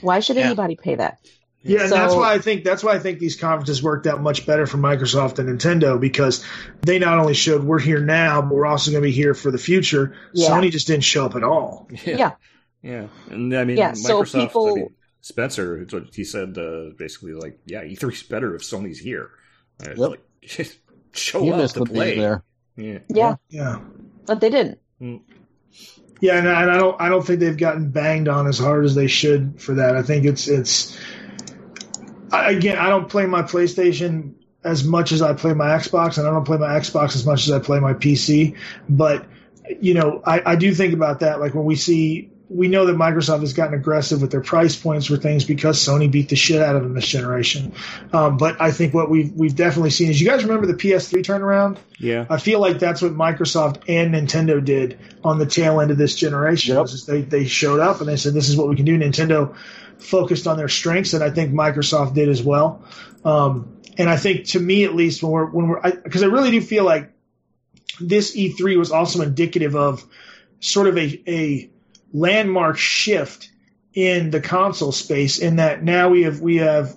Why 0.03 0.21
should 0.21 0.37
Yeah. 0.37 0.47
anybody 0.47 0.77
pay 0.77 0.97
that? 0.97 1.19
yeah, 1.63 1.83
and 1.85 1.93
that's 1.93 2.15
why 2.15 2.35
I 2.35 2.39
think 2.39 2.65
that's 2.65 2.83
why 2.83 2.95
I 2.95 2.99
think 2.99 3.19
these 3.21 3.37
conferences 3.37 3.83
worked 3.83 4.07
out 4.09 4.21
much 4.21 4.47
better 4.47 4.67
for 4.67 4.79
Microsoft 4.79 5.39
and 5.39 5.49
Nintendo 5.49 6.01
because 6.01 6.45
they 6.83 6.99
not 6.99 7.19
only 7.19 7.35
showed 7.35 7.63
we're 7.65 7.79
here 7.79 8.01
now, 8.01 8.43
but 8.43 8.53
we're 8.55 8.67
also 8.67 8.91
going 8.91 9.03
to 9.03 9.07
be 9.07 9.13
here 9.13 9.33
for 9.35 9.51
the 9.53 9.59
future. 9.59 10.17
Yeah. 10.35 10.51
Sony 10.51 10.71
just 10.73 10.87
didn't 10.89 11.05
show 11.05 11.25
up 11.27 11.37
at 11.37 11.45
all. 11.45 11.89
Yeah. 12.05 12.17
Yeah. 12.17 12.31
Yeah. 12.83 13.07
And 13.31 13.55
I 13.57 13.65
mean, 13.65 13.77
Yeah, 13.77 13.93
so 13.93 14.25
people- 14.25 14.71
I 14.71 14.75
mean, 14.75 14.95
Spencer, 15.21 15.81
it's 15.83 15.93
what 15.93 16.15
he 16.15 16.25
said 16.25 16.57
uh, 16.59 16.91
basically 16.99 17.35
like, 17.35 17.59
yeah, 17.67 17.85
E3's 17.85 18.23
better 18.25 18.55
if 18.57 18.63
Sony's 18.63 18.99
here. 18.99 19.31
Uh, 19.81 19.91
Yep. 19.91 19.99
like, 19.99 20.21
show 21.13 21.45
you 21.45 21.53
up 21.55 21.71
to 21.73 21.85
play. 21.85 22.17
there. 22.19 22.43
Yeah. 22.77 22.99
Yeah, 23.09 23.35
Yeah. 23.51 23.81
But 24.27 24.41
they 24.41 24.51
didn't. 24.51 24.79
Mm. 25.01 25.21
Yeah, 26.21 26.37
and 26.37 26.49
I, 26.49 26.63
and 26.63 26.71
I 26.71 26.77
don't 26.77 27.01
I 27.01 27.09
don't 27.09 27.27
think 27.27 27.41
they've 27.41 27.57
gotten 27.57 27.91
banged 27.91 28.29
on 28.29 28.47
as 28.47 28.59
hard 28.59 28.85
as 28.85 28.95
they 28.95 29.07
should 29.07 29.61
for 29.61 29.75
that. 29.75 29.97
I 29.97 30.03
think 30.03 30.27
it's 30.27 30.49
it's 30.49 30.99
I, 32.31 32.51
again 32.51 32.79
I 32.79 32.91
don't 32.91 33.09
play 33.09 33.27
my 33.27 33.43
PlayStation 33.43 34.35
as 34.63 34.85
much 34.85 35.13
as 35.13 35.23
I 35.23 35.33
play 35.33 35.55
my 35.55 35.69
Xbox, 35.69 36.19
and 36.19 36.27
I 36.27 36.31
don't 36.31 36.45
play 36.45 36.59
my 36.59 36.79
Xbox 36.79 37.15
as 37.15 37.25
much 37.25 37.47
as 37.47 37.53
I 37.53 37.59
play 37.59 37.81
my 37.81 37.95
PC. 37.95 38.57
But 38.89 39.27
you 39.81 39.95
know, 39.95 40.23
I, 40.27 40.53
I 40.53 40.57
do 40.57 40.75
think 40.75 40.93
about 40.93 41.21
that. 41.21 41.41
Like 41.41 41.55
when 41.55 41.65
we 41.65 41.77
see 41.77 42.31
we 42.51 42.67
know 42.67 42.87
that 42.87 42.97
Microsoft 42.97 43.41
has 43.41 43.53
gotten 43.53 43.75
aggressive 43.75 44.21
with 44.21 44.33
their 44.33 44.41
price 44.41 44.75
points 44.75 45.07
for 45.07 45.17
things 45.17 45.45
because 45.45 45.79
Sony 45.79 46.11
beat 46.11 46.29
the 46.29 46.37
shit 46.37 46.61
out 46.61 46.75
of 46.75 46.83
them 46.83 46.95
this 46.95 47.07
generation. 47.07 47.73
Um, 48.13 48.39
but 48.39 48.61
I 48.61 48.73
think 48.73 48.93
what 48.93 49.09
we've 49.09 49.33
we've 49.33 49.55
definitely 49.55 49.91
seen 49.91 50.11
is 50.11 50.21
you 50.21 50.27
guys 50.27 50.43
remember 50.43 50.67
the 50.67 50.75
PS3 50.75 51.23
turnaround? 51.23 51.79
Yeah. 51.99 52.27
I 52.29 52.39
feel 52.39 52.61
like 52.61 52.81
that's 52.81 53.03
what 53.03 53.13
Microsoft 53.13 53.85
and 53.89 54.13
Nintendo 54.15 54.63
did 54.63 54.99
on 55.23 55.39
the 55.39 55.47
tail 55.47 55.81
end 55.81 55.93
of 55.93 55.97
this 55.97 56.17
generation. 56.17 56.75
Yep. 56.75 56.89
They 57.07 57.21
they 57.23 57.45
showed 57.47 57.79
up 57.79 58.01
and 58.01 58.09
they 58.09 58.17
said 58.17 58.35
this 58.35 58.49
is 58.49 58.57
what 58.57 58.69
we 58.69 58.75
can 58.75 58.85
do. 58.85 58.99
Nintendo 58.99 59.57
focused 59.99 60.49
on 60.49 60.57
their 60.57 60.69
strengths, 60.69 61.15
and 61.15 61.23
I 61.23 61.31
think 61.31 61.53
Microsoft 61.53 62.15
did 62.15 62.29
as 62.29 62.43
well. 62.43 62.85
Um, 63.25 63.77
and 63.97 64.11
I 64.11 64.17
think 64.17 64.47
to 64.49 64.59
me 64.59 64.83
at 64.83 64.97
least 64.97 65.23
when 65.23 65.31
we're 65.31 65.47
when 65.47 65.69
we're 65.69 65.81
because 66.03 66.25
I, 66.25 66.27
I 66.27 66.31
really 66.31 66.51
do 66.51 66.61
feel 66.61 66.85
like 66.85 67.13
this 68.01 68.37
E3 68.37 68.77
was 68.77 68.91
also 68.91 69.23
indicative 69.23 69.77
of 69.77 70.05
sort 70.59 70.89
of 70.89 70.99
a 70.99 71.23
a 71.29 71.71
landmark 72.13 72.79
shift 72.79 73.51
in 73.93 74.31
the 74.31 74.41
console 74.41 74.93
space 74.93 75.39
in 75.39 75.57
that 75.57 75.83
now 75.83 76.09
we 76.09 76.23
have 76.23 76.41
we 76.41 76.57
have 76.57 76.97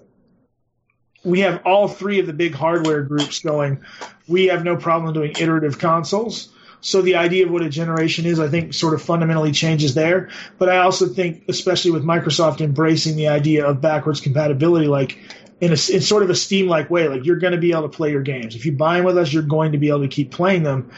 we 1.24 1.42
have 1.42 1.62
all 1.66 1.88
three 1.88 2.20
of 2.20 2.28
the 2.28 2.34
big 2.34 2.54
hardware 2.54 3.02
groups 3.02 3.40
going. 3.40 3.84
We 4.28 4.48
have 4.48 4.64
no 4.64 4.76
problem 4.76 5.14
doing 5.14 5.32
iterative 5.40 5.80
consoles. 5.80 6.50
So 6.82 7.02
the 7.02 7.16
idea 7.16 7.46
of 7.46 7.52
what 7.52 7.62
a 7.62 7.70
generation 7.70 8.26
is 8.26 8.42
i 8.42 8.50
think 8.50 8.74
sort 8.74 8.94
of 8.94 9.02
fundamentally 9.02 9.54
changes 9.54 9.94
there. 9.94 10.30
But 10.58 10.70
i 10.70 10.78
also 10.80 11.08
think 11.08 11.46
especially 11.48 11.92
with 11.92 12.04
microsoft 12.04 12.62
embracing 12.62 13.16
the 13.16 13.30
idea 13.30 13.66
of 13.66 13.82
backwards 13.82 14.20
compatibility 14.20 14.88
like 14.88 15.18
in, 15.62 15.70
a, 15.70 15.80
in 15.94 16.02
sort 16.02 16.24
of 16.24 16.30
a 16.30 16.36
steam 16.36 16.68
like 16.68 16.90
way 16.90 17.08
like 17.08 17.26
you're 17.26 17.38
going 17.38 17.54
to 17.54 17.60
be 17.60 17.72
able 17.72 17.84
to 17.84 17.90
play 17.90 18.12
your 18.12 18.22
games. 18.22 18.56
If 18.56 18.66
you 18.66 18.74
buy 18.74 18.98
them 18.98 19.06
with 19.06 19.18
us 19.18 19.32
you're 19.32 19.44
going 19.44 19.72
to 19.72 19.78
be 19.78 19.88
able 19.88 20.02
to 20.02 20.10
keep 20.10 20.32
playing 20.32 20.64
them 20.64 20.92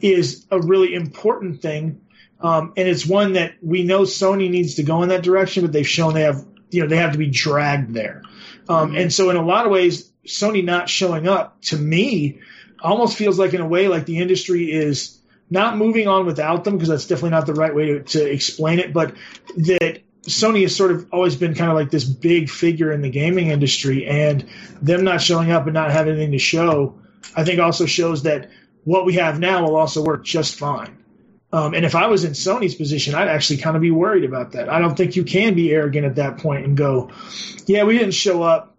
is 0.00 0.46
a 0.50 0.60
really 0.60 0.94
important 0.94 1.62
thing 1.62 2.00
um, 2.40 2.72
and 2.76 2.88
it's 2.88 3.06
one 3.06 3.34
that 3.34 3.54
we 3.62 3.84
know 3.84 4.02
Sony 4.02 4.50
needs 4.50 4.76
to 4.76 4.82
go 4.82 5.02
in 5.02 5.10
that 5.10 5.22
direction, 5.22 5.62
but 5.62 5.72
they've 5.72 5.86
shown 5.86 6.14
they 6.14 6.22
have, 6.22 6.44
you 6.70 6.82
know, 6.82 6.88
they 6.88 6.96
have 6.96 7.12
to 7.12 7.18
be 7.18 7.28
dragged 7.28 7.92
there. 7.92 8.22
Um, 8.68 8.94
and 8.94 9.12
so 9.12 9.30
in 9.30 9.36
a 9.36 9.44
lot 9.44 9.66
of 9.66 9.72
ways, 9.72 10.10
Sony 10.26 10.64
not 10.64 10.88
showing 10.88 11.28
up 11.28 11.60
to 11.62 11.76
me 11.76 12.40
almost 12.80 13.16
feels 13.16 13.38
like 13.38 13.52
in 13.52 13.60
a 13.60 13.66
way 13.66 13.88
like 13.88 14.06
the 14.06 14.18
industry 14.18 14.70
is 14.72 15.18
not 15.50 15.76
moving 15.76 16.08
on 16.08 16.24
without 16.24 16.64
them 16.64 16.74
because 16.74 16.88
that's 16.88 17.06
definitely 17.06 17.30
not 17.30 17.46
the 17.46 17.54
right 17.54 17.74
way 17.74 17.86
to, 17.86 18.02
to 18.04 18.30
explain 18.30 18.78
it, 18.78 18.92
but 18.92 19.14
that 19.56 20.00
Sony 20.22 20.62
has 20.62 20.76
sort 20.76 20.92
of 20.92 21.08
always 21.12 21.34
been 21.34 21.54
kind 21.54 21.70
of 21.70 21.76
like 21.76 21.90
this 21.90 22.04
big 22.04 22.48
figure 22.48 22.92
in 22.92 23.02
the 23.02 23.10
gaming 23.10 23.48
industry 23.48 24.06
and 24.06 24.48
them 24.80 25.02
not 25.02 25.20
showing 25.20 25.50
up 25.50 25.66
and 25.66 25.74
not 25.74 25.90
having 25.90 26.14
anything 26.14 26.32
to 26.32 26.38
show, 26.38 26.98
I 27.34 27.44
think 27.44 27.58
also 27.58 27.86
shows 27.86 28.22
that 28.22 28.50
what 28.84 29.04
we 29.04 29.14
have 29.14 29.40
now 29.40 29.64
will 29.64 29.76
also 29.76 30.02
work 30.02 30.24
just 30.24 30.56
fine. 30.56 30.96
Um, 31.52 31.74
and 31.74 31.84
if 31.84 31.94
I 31.94 32.06
was 32.06 32.24
in 32.24 32.32
Sony's 32.32 32.74
position, 32.74 33.14
I'd 33.14 33.28
actually 33.28 33.58
kind 33.58 33.74
of 33.74 33.82
be 33.82 33.90
worried 33.90 34.24
about 34.24 34.52
that. 34.52 34.68
I 34.68 34.78
don't 34.78 34.96
think 34.96 35.16
you 35.16 35.24
can 35.24 35.54
be 35.54 35.72
arrogant 35.72 36.06
at 36.06 36.16
that 36.16 36.38
point 36.38 36.64
and 36.64 36.76
go, 36.76 37.10
yeah, 37.66 37.84
we 37.84 37.98
didn't 37.98 38.14
show 38.14 38.42
up, 38.42 38.76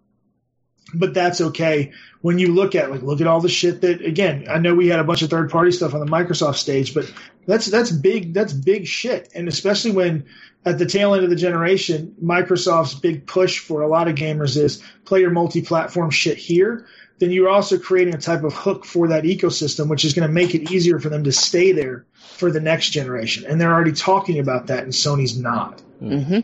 but 0.94 1.12
that's 1.12 1.40
okay. 1.40 1.92
When 2.22 2.38
you 2.38 2.54
look 2.54 2.74
at 2.74 2.90
like, 2.90 3.02
look 3.02 3.20
at 3.20 3.26
all 3.26 3.40
the 3.40 3.48
shit 3.48 3.82
that 3.82 4.00
again, 4.00 4.46
I 4.48 4.58
know 4.58 4.74
we 4.74 4.88
had 4.88 5.00
a 5.00 5.04
bunch 5.04 5.22
of 5.22 5.28
third 5.28 5.50
party 5.50 5.70
stuff 5.70 5.92
on 5.92 6.00
the 6.00 6.06
Microsoft 6.06 6.56
stage, 6.56 6.94
but 6.94 7.12
that's, 7.46 7.66
that's 7.66 7.90
big, 7.90 8.32
that's 8.32 8.52
big 8.52 8.86
shit. 8.86 9.30
And 9.34 9.48
especially 9.48 9.90
when 9.90 10.24
at 10.64 10.78
the 10.78 10.86
tail 10.86 11.14
end 11.14 11.24
of 11.24 11.30
the 11.30 11.36
generation, 11.36 12.14
Microsoft's 12.22 12.94
big 12.94 13.26
push 13.26 13.58
for 13.58 13.82
a 13.82 13.88
lot 13.88 14.08
of 14.08 14.14
gamers 14.14 14.56
is 14.56 14.82
play 15.04 15.20
your 15.20 15.30
multi-platform 15.30 16.10
shit 16.10 16.38
here 16.38 16.86
then 17.18 17.30
you're 17.30 17.48
also 17.48 17.78
creating 17.78 18.16
a 18.16 18.18
type 18.18 18.42
of 18.42 18.52
hook 18.52 18.84
for 18.84 19.06
that 19.06 19.22
ecosystem, 19.22 19.88
which 19.88 20.04
is 20.04 20.12
going 20.12 20.26
to 20.26 20.32
make 20.32 20.56
it 20.56 20.72
easier 20.72 20.98
for 20.98 21.08
them 21.08 21.22
to 21.22 21.30
stay 21.30 21.70
there 21.70 22.04
for 22.36 22.50
the 22.50 22.60
next 22.60 22.90
generation. 22.90 23.44
And 23.48 23.60
they're 23.60 23.72
already 23.72 23.92
talking 23.92 24.38
about 24.38 24.66
that, 24.68 24.84
and 24.84 24.92
Sony's 24.92 25.38
not. 25.38 25.82
Mm-hmm. 26.02 26.40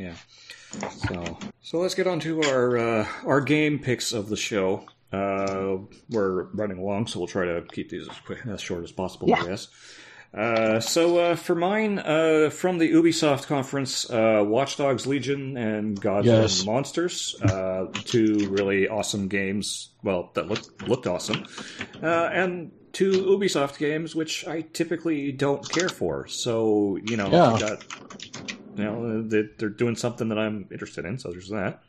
Yeah. 0.00 0.14
So, 1.08 1.38
so 1.62 1.78
let's 1.78 1.94
get 1.94 2.06
on 2.06 2.20
to 2.20 2.42
our 2.42 2.76
uh, 2.76 3.08
our 3.24 3.40
game 3.40 3.78
picks 3.78 4.12
of 4.12 4.28
the 4.28 4.36
show. 4.36 4.84
Uh, 5.12 5.78
we're 6.10 6.44
running 6.52 6.78
along, 6.78 7.06
so 7.06 7.18
we'll 7.18 7.28
try 7.28 7.46
to 7.46 7.62
keep 7.72 7.88
these 7.88 8.08
as, 8.08 8.16
quick, 8.26 8.44
as 8.46 8.60
short 8.60 8.84
as 8.84 8.92
possible, 8.92 9.28
Yeah. 9.28 9.42
I 9.42 9.46
guess. 9.46 9.68
Uh, 10.34 10.80
so 10.80 11.18
uh, 11.18 11.36
for 11.36 11.54
mine, 11.54 11.98
uh, 11.98 12.50
from 12.50 12.76
the 12.76 12.92
Ubisoft 12.92 13.46
conference, 13.46 14.10
uh, 14.10 14.42
Watch 14.44 14.76
Dogs 14.76 15.06
Legion 15.06 15.56
and 15.56 15.98
Gods 15.98 16.26
Yes. 16.26 16.58
and 16.58 16.66
Monsters, 16.66 17.40
uh, 17.40 17.86
two 18.04 18.48
really 18.50 18.88
awesome 18.88 19.28
games. 19.28 19.90
Well, 20.02 20.30
that 20.34 20.48
looked 20.48 20.86
looked 20.86 21.06
awesome, 21.06 21.46
uh, 22.02 22.06
and 22.32 22.72
two 22.96 23.12
Ubisoft 23.12 23.76
games 23.76 24.14
which 24.14 24.46
I 24.46 24.62
typically 24.62 25.30
don't 25.30 25.62
care 25.68 25.90
for. 25.90 26.26
So 26.28 26.98
you 27.04 27.16
know, 27.18 27.28
Yeah. 27.30 27.52
you 27.54 27.60
got 27.60 27.84
you 28.76 28.84
know 28.84 29.22
they, 29.22 29.42
they're 29.58 29.68
doing 29.68 29.96
something 29.96 30.28
that 30.30 30.38
I'm 30.38 30.66
interested 30.72 31.04
in. 31.04 31.18
So 31.18 31.30
there's 31.30 31.50
that. 31.50 31.82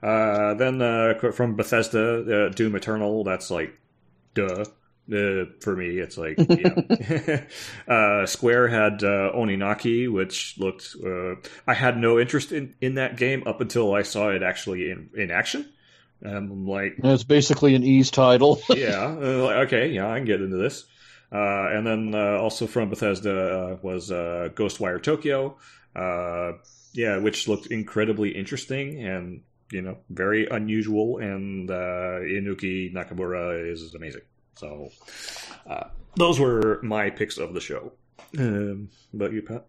Uh, 0.00 0.54
then 0.54 0.80
uh, 0.80 1.14
from 1.32 1.56
Bethesda, 1.56 2.46
uh, 2.46 2.48
Doom 2.50 2.76
Eternal. 2.76 3.24
That's 3.24 3.50
like, 3.50 3.76
duh. 4.34 4.64
Uh, 5.10 5.46
for 5.60 5.74
me, 5.74 5.98
it's 5.98 6.18
like 6.18 6.36
yeah. 6.48 7.44
uh, 7.92 8.26
Square 8.26 8.68
had 8.68 9.02
uh, 9.02 9.32
Oninaki, 9.34 10.06
which 10.12 10.54
looked. 10.58 10.94
Uh, 11.04 11.34
I 11.66 11.74
had 11.74 11.96
no 11.96 12.20
interest 12.20 12.52
in, 12.52 12.74
in 12.80 12.94
that 12.94 13.16
game 13.16 13.42
up 13.46 13.60
until 13.62 13.92
I 13.94 14.02
saw 14.02 14.28
it 14.30 14.42
actually 14.42 14.90
in 14.90 15.08
in 15.16 15.30
action. 15.32 15.66
And 16.20 16.36
I'm 16.36 16.66
like, 16.66 16.96
it's 17.02 17.24
basically 17.24 17.74
an 17.74 17.82
Ys 17.82 18.10
title. 18.10 18.60
yeah, 18.70 19.04
uh, 19.04 19.44
like, 19.44 19.56
okay, 19.66 19.90
yeah, 19.90 20.10
I 20.10 20.16
can 20.16 20.24
get 20.24 20.40
into 20.40 20.56
this. 20.56 20.84
Uh, 21.30 21.68
and 21.70 21.86
then 21.86 22.14
uh, 22.14 22.38
also 22.38 22.66
from 22.66 22.88
Bethesda 22.88 23.72
uh, 23.72 23.76
was 23.82 24.10
uh, 24.10 24.48
Ghostwire 24.54 25.02
Tokyo, 25.02 25.58
uh, 25.94 26.52
yeah, 26.92 27.18
which 27.18 27.46
looked 27.48 27.66
incredibly 27.66 28.30
interesting 28.30 29.04
and 29.04 29.42
you 29.70 29.82
know 29.82 29.98
very 30.08 30.46
unusual. 30.48 31.18
And 31.18 31.70
uh, 31.70 32.20
Ikumi 32.22 32.94
Nakamura 32.94 33.70
is 33.70 33.94
amazing. 33.94 34.22
So 34.56 34.90
uh, 35.68 35.88
those 36.16 36.40
were 36.40 36.80
my 36.82 37.10
picks 37.10 37.38
of 37.38 37.54
the 37.54 37.60
show. 37.60 37.92
Um, 38.38 38.88
about 39.14 39.32
you, 39.32 39.42
Pat? 39.42 39.66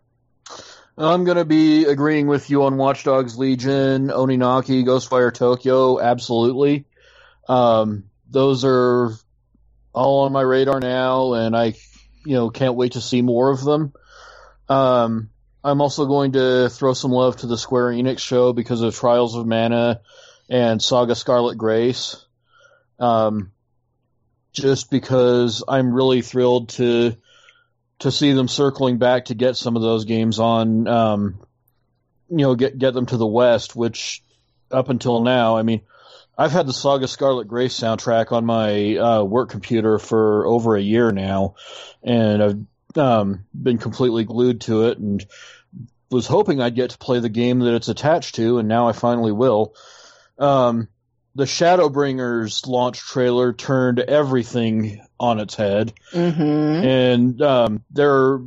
I'm 1.00 1.24
going 1.24 1.38
to 1.38 1.46
be 1.46 1.86
agreeing 1.86 2.28
with 2.28 2.50
you 2.50 2.64
on 2.64 2.76
Watch 2.76 3.06
Dogs 3.06 3.38
Legion, 3.38 4.10
Oninaki, 4.10 4.84
Ghostwire 4.84 5.34
Tokyo, 5.34 5.98
absolutely. 5.98 6.84
Um, 7.48 8.04
those 8.30 8.66
are 8.66 9.14
all 9.94 10.26
on 10.26 10.34
my 10.34 10.42
radar 10.42 10.82
now, 10.82 11.34
and 11.36 11.56
I, 11.56 11.76
you 12.26 12.34
know, 12.34 12.50
can't 12.50 12.76
wait 12.76 12.94
to 12.94 13.02
see 13.02 13.22
more 13.22 13.50
of 13.50 13.64
them. 13.64 13.94
Um, 14.68 15.30
I'm 15.64 15.80
also 15.80 16.06
going 16.06 16.34
to 16.34 16.68
throw 16.68 16.94
some 16.94 17.12
love 17.12 17.38
to 17.38 17.48
the 17.48 17.58
Square 17.58 17.92
Enix 17.92 18.20
show 18.20 18.52
because 18.52 18.82
of 18.82 18.94
Trials 18.94 19.38
of 19.38 19.48
Mana 19.48 20.02
and 20.50 20.82
Saga 20.82 21.16
Scarlet 21.16 21.58
Grace. 21.58 22.26
Um, 23.00 23.54
just 24.52 24.92
because 24.92 25.64
I'm 25.66 25.94
really 25.94 26.22
thrilled 26.22 26.70
to 26.70 27.16
to 28.00 28.12
see 28.12 28.32
them 28.32 28.48
circling 28.48 28.98
back 28.98 29.26
to 29.26 29.36
get 29.36 29.58
some 29.58 29.76
of 29.76 29.82
those 29.82 30.06
games 30.06 30.40
on, 30.40 30.88
um, 30.88 31.40
you 32.30 32.38
know, 32.38 32.56
get 32.56 32.78
get 32.78 32.94
them 32.94 33.06
to 33.08 33.18
the 33.18 33.28
West, 33.28 33.76
which 33.76 34.24
up 34.72 34.90
until 34.90 35.22
now, 35.22 35.58
I 35.58 35.64
mean, 35.64 35.82
I've 36.38 36.52
had 36.52 36.68
the 36.68 36.74
Saga 36.74 37.08
Scarlet 37.08 37.48
Grace 37.48 37.78
soundtrack 37.78 38.32
on 38.32 38.46
my 38.46 38.96
uh, 38.96 39.24
work 39.24 39.50
computer 39.50 40.00
for 40.00 40.46
over 40.46 40.76
a 40.76 40.82
year 40.82 41.12
now, 41.12 41.56
and 42.02 42.42
I've 42.42 42.98
um, 42.98 43.46
been 43.54 43.78
completely 43.78 44.24
glued 44.24 44.62
to 44.62 44.88
it, 44.88 44.98
and 44.98 45.26
was 46.10 46.28
hoping 46.28 46.62
I'd 46.62 46.76
get 46.76 46.92
to 46.92 46.98
play 46.98 47.20
the 47.20 47.30
game 47.30 47.60
that 47.60 47.76
it's 47.76 47.90
attached 47.90 48.36
to, 48.36 48.58
and 48.58 48.68
now 48.68 48.88
I 48.88 48.94
finally 48.94 49.32
will. 49.34 49.76
Um, 50.38 50.88
the 51.40 51.46
Shadowbringers 51.46 52.68
launch 52.68 53.00
trailer 53.00 53.54
turned 53.54 54.00
everything 54.00 55.02
on 55.18 55.40
its 55.40 55.56
head 55.56 55.94
Mm-hmm. 56.12 56.42
and 56.86 57.42
um, 57.42 57.84
there 57.92 58.14
are 58.14 58.42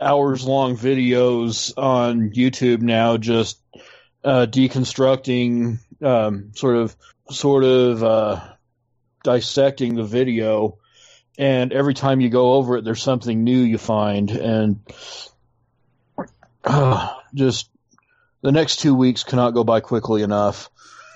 hours 0.00 0.46
long 0.46 0.78
videos 0.78 1.76
on 1.76 2.30
YouTube 2.30 2.80
now 2.80 3.18
just 3.18 3.60
uh, 4.24 4.46
deconstructing, 4.46 5.78
um, 6.02 6.52
sort 6.54 6.76
of, 6.76 6.96
sort 7.30 7.64
of 7.64 8.02
uh, 8.02 8.40
dissecting 9.22 9.96
the 9.96 10.04
video. 10.04 10.78
And 11.36 11.74
every 11.74 11.92
time 11.92 12.22
you 12.22 12.30
go 12.30 12.54
over 12.54 12.78
it, 12.78 12.84
there's 12.84 13.02
something 13.02 13.44
new 13.44 13.58
you 13.58 13.76
find, 13.76 14.30
and 14.30 14.80
uh, 16.64 17.14
just 17.34 17.68
the 18.40 18.52
next 18.52 18.80
two 18.80 18.94
weeks 18.94 19.24
cannot 19.24 19.50
go 19.50 19.62
by 19.62 19.80
quickly 19.80 20.22
enough. 20.22 20.70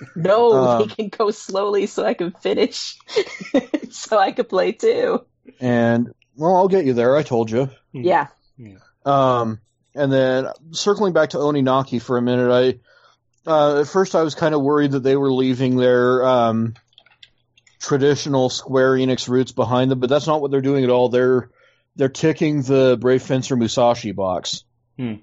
No, 0.16 0.52
um, 0.52 0.88
they 0.88 0.94
can 0.94 1.08
go 1.08 1.30
slowly 1.30 1.86
so 1.86 2.04
I 2.04 2.14
can 2.14 2.32
finish, 2.32 2.98
so 3.90 4.18
I 4.18 4.32
can 4.32 4.46
play 4.46 4.72
too. 4.72 5.24
And 5.60 6.12
well, 6.36 6.56
I'll 6.56 6.68
get 6.68 6.86
you 6.86 6.94
there. 6.94 7.16
I 7.16 7.22
told 7.22 7.50
you. 7.50 7.70
Hmm. 7.92 8.02
Yeah. 8.02 8.28
yeah. 8.56 8.78
Um, 9.04 9.60
and 9.94 10.12
then 10.12 10.46
circling 10.72 11.12
back 11.12 11.30
to 11.30 11.38
Oninaki 11.38 12.00
for 12.00 12.16
a 12.16 12.22
minute, 12.22 12.50
I 12.50 13.50
uh, 13.50 13.80
at 13.80 13.88
first 13.88 14.14
I 14.14 14.22
was 14.22 14.34
kind 14.34 14.54
of 14.54 14.62
worried 14.62 14.92
that 14.92 15.02
they 15.02 15.16
were 15.16 15.32
leaving 15.32 15.76
their 15.76 16.24
um, 16.24 16.74
traditional 17.80 18.50
Square 18.50 18.94
Enix 18.94 19.28
roots 19.28 19.52
behind 19.52 19.90
them, 19.90 20.00
but 20.00 20.10
that's 20.10 20.26
not 20.26 20.40
what 20.40 20.50
they're 20.50 20.60
doing 20.60 20.84
at 20.84 20.90
all. 20.90 21.08
They're 21.08 21.50
they're 21.96 22.08
ticking 22.08 22.62
the 22.62 22.96
Brave 23.00 23.22
Fencer 23.22 23.56
Musashi 23.56 24.12
box 24.12 24.64
hmm. 24.96 25.14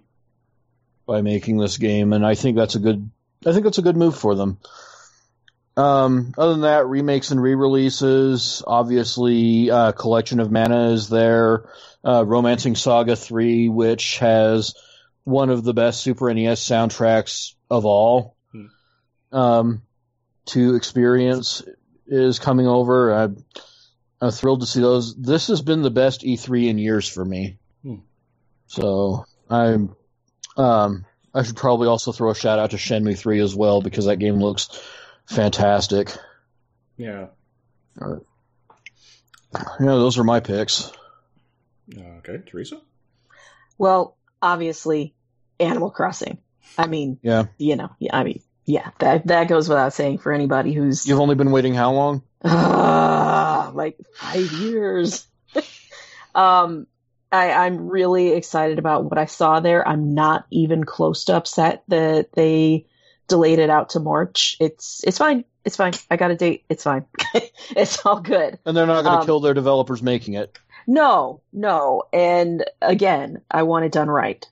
by 1.06 1.22
making 1.22 1.58
this 1.58 1.78
game, 1.78 2.14
and 2.14 2.26
I 2.26 2.36
think 2.36 2.58
that's 2.58 2.76
a 2.76 2.80
good 2.80 3.10
I 3.48 3.54
think 3.54 3.64
that's 3.64 3.78
a 3.78 3.84
good 3.84 3.98
move 3.98 4.18
for 4.18 4.36
them. 4.36 4.60
Um, 5.78 6.34
other 6.38 6.54
than 6.54 6.62
that, 6.62 6.88
remakes 6.88 7.32
and 7.32 7.42
re-releases. 7.42 8.64
Obviously, 8.66 9.70
uh, 9.70 9.92
Collection 9.92 10.40
of 10.40 10.52
Mana 10.52 10.90
is 10.92 11.08
there. 11.08 11.70
Uh, 12.04 12.26
Romancing 12.26 12.76
Saga 12.76 13.16
3, 13.16 13.70
which 13.70 14.18
has 14.18 14.74
one 15.24 15.50
of 15.50 15.64
the 15.64 15.74
best 15.74 16.02
Super 16.02 16.34
NES 16.34 16.64
soundtracks 16.64 17.54
of 17.70 17.86
all 17.86 18.36
hmm. 18.52 18.66
um, 19.32 19.82
to 20.48 20.76
experience, 20.76 21.62
is 22.08 22.40
coming 22.40 22.66
over. 22.68 23.14
I, 23.14 23.24
I'm 24.20 24.32
thrilled 24.32 24.62
to 24.62 24.68
see 24.68 24.82
those. 24.82 25.16
This 25.16 25.48
has 25.48 25.62
been 25.62 25.84
the 25.84 25.92
best 25.92 26.22
E3 26.22 26.70
in 26.70 26.78
years 26.80 27.08
for 27.08 27.24
me. 27.24 27.60
Hmm. 27.84 27.98
So 28.66 29.26
I'm. 29.50 29.96
Um, 30.58 31.06
I 31.38 31.44
should 31.44 31.56
probably 31.56 31.88
also 31.88 32.12
throw 32.12 32.32
a 32.32 32.36
shout 32.36 32.58
out 32.58 32.72
to 32.72 32.78
Shenmue 32.78 33.18
3 33.18 33.42
as 33.42 33.56
well 33.56 33.82
because 33.82 34.06
that 34.06 34.18
game 34.18 34.38
looks 34.38 34.70
fantastic. 35.28 36.12
Yeah. 36.98 37.28
All 38.02 38.08
right. 38.08 38.22
Yeah, 39.80 39.86
those 39.86 40.18
are 40.18 40.24
my 40.24 40.40
picks. 40.40 40.92
Okay, 41.96 42.40
Teresa? 42.46 42.82
Well, 43.78 44.18
obviously, 44.42 45.14
Animal 45.60 45.92
Crossing. 45.92 46.40
I 46.78 46.88
mean, 46.88 47.20
yeah, 47.22 47.46
you 47.58 47.76
know, 47.76 47.90
yeah, 48.00 48.18
I 48.18 48.24
mean, 48.24 48.42
yeah, 48.66 48.90
that 49.00 49.28
that 49.28 49.48
goes 49.48 49.70
without 49.70 49.94
saying 49.94 50.18
for 50.18 50.34
anybody 50.34 50.74
who's. 50.74 51.06
You've 51.06 51.20
only 51.20 51.36
been 51.36 51.52
waiting 51.52 51.74
how 51.74 51.94
long? 51.94 52.24
Uh, 52.44 53.72
like 53.74 53.98
five 54.16 54.52
years. 54.52 55.26
um, 56.36 56.88
I, 57.32 57.52
I'm 57.52 57.90
really 57.90 58.34
excited 58.34 58.80
about 58.80 59.06
what 59.06 59.18
I 59.18 59.26
saw 59.26 59.60
there. 59.60 59.88
I'm 59.88 60.14
not 60.14 60.46
even 60.50 60.84
close 60.84 61.26
to 61.26 61.36
upset 61.36 61.84
that 61.90 62.32
they 62.34 62.86
delayed 63.28 63.60
it 63.60 63.70
out 63.70 63.90
to 63.90 64.00
March. 64.00 64.56
It's 64.60 65.04
it's 65.06 65.18
fine. 65.18 65.44
It's 65.66 65.76
fine. 65.76 65.94
I 66.10 66.16
got 66.16 66.32
a 66.32 66.36
date. 66.36 66.64
It's 66.70 66.84
fine. 66.84 67.06
it's 67.72 68.06
all 68.06 68.22
good. 68.22 68.58
And 68.66 68.76
they're 68.76 68.88
not 68.88 69.04
going 69.04 69.16
to 69.16 69.22
um, 69.22 69.26
kill 69.26 69.42
their 69.42 69.54
developers 69.54 70.02
making 70.02 70.36
it. 70.36 70.58
No, 70.88 71.42
no. 71.52 72.04
And 72.14 72.64
again, 72.82 73.42
I 73.52 73.64
want 73.64 73.84
it 73.84 73.92
done 73.92 74.10
right, 74.10 74.46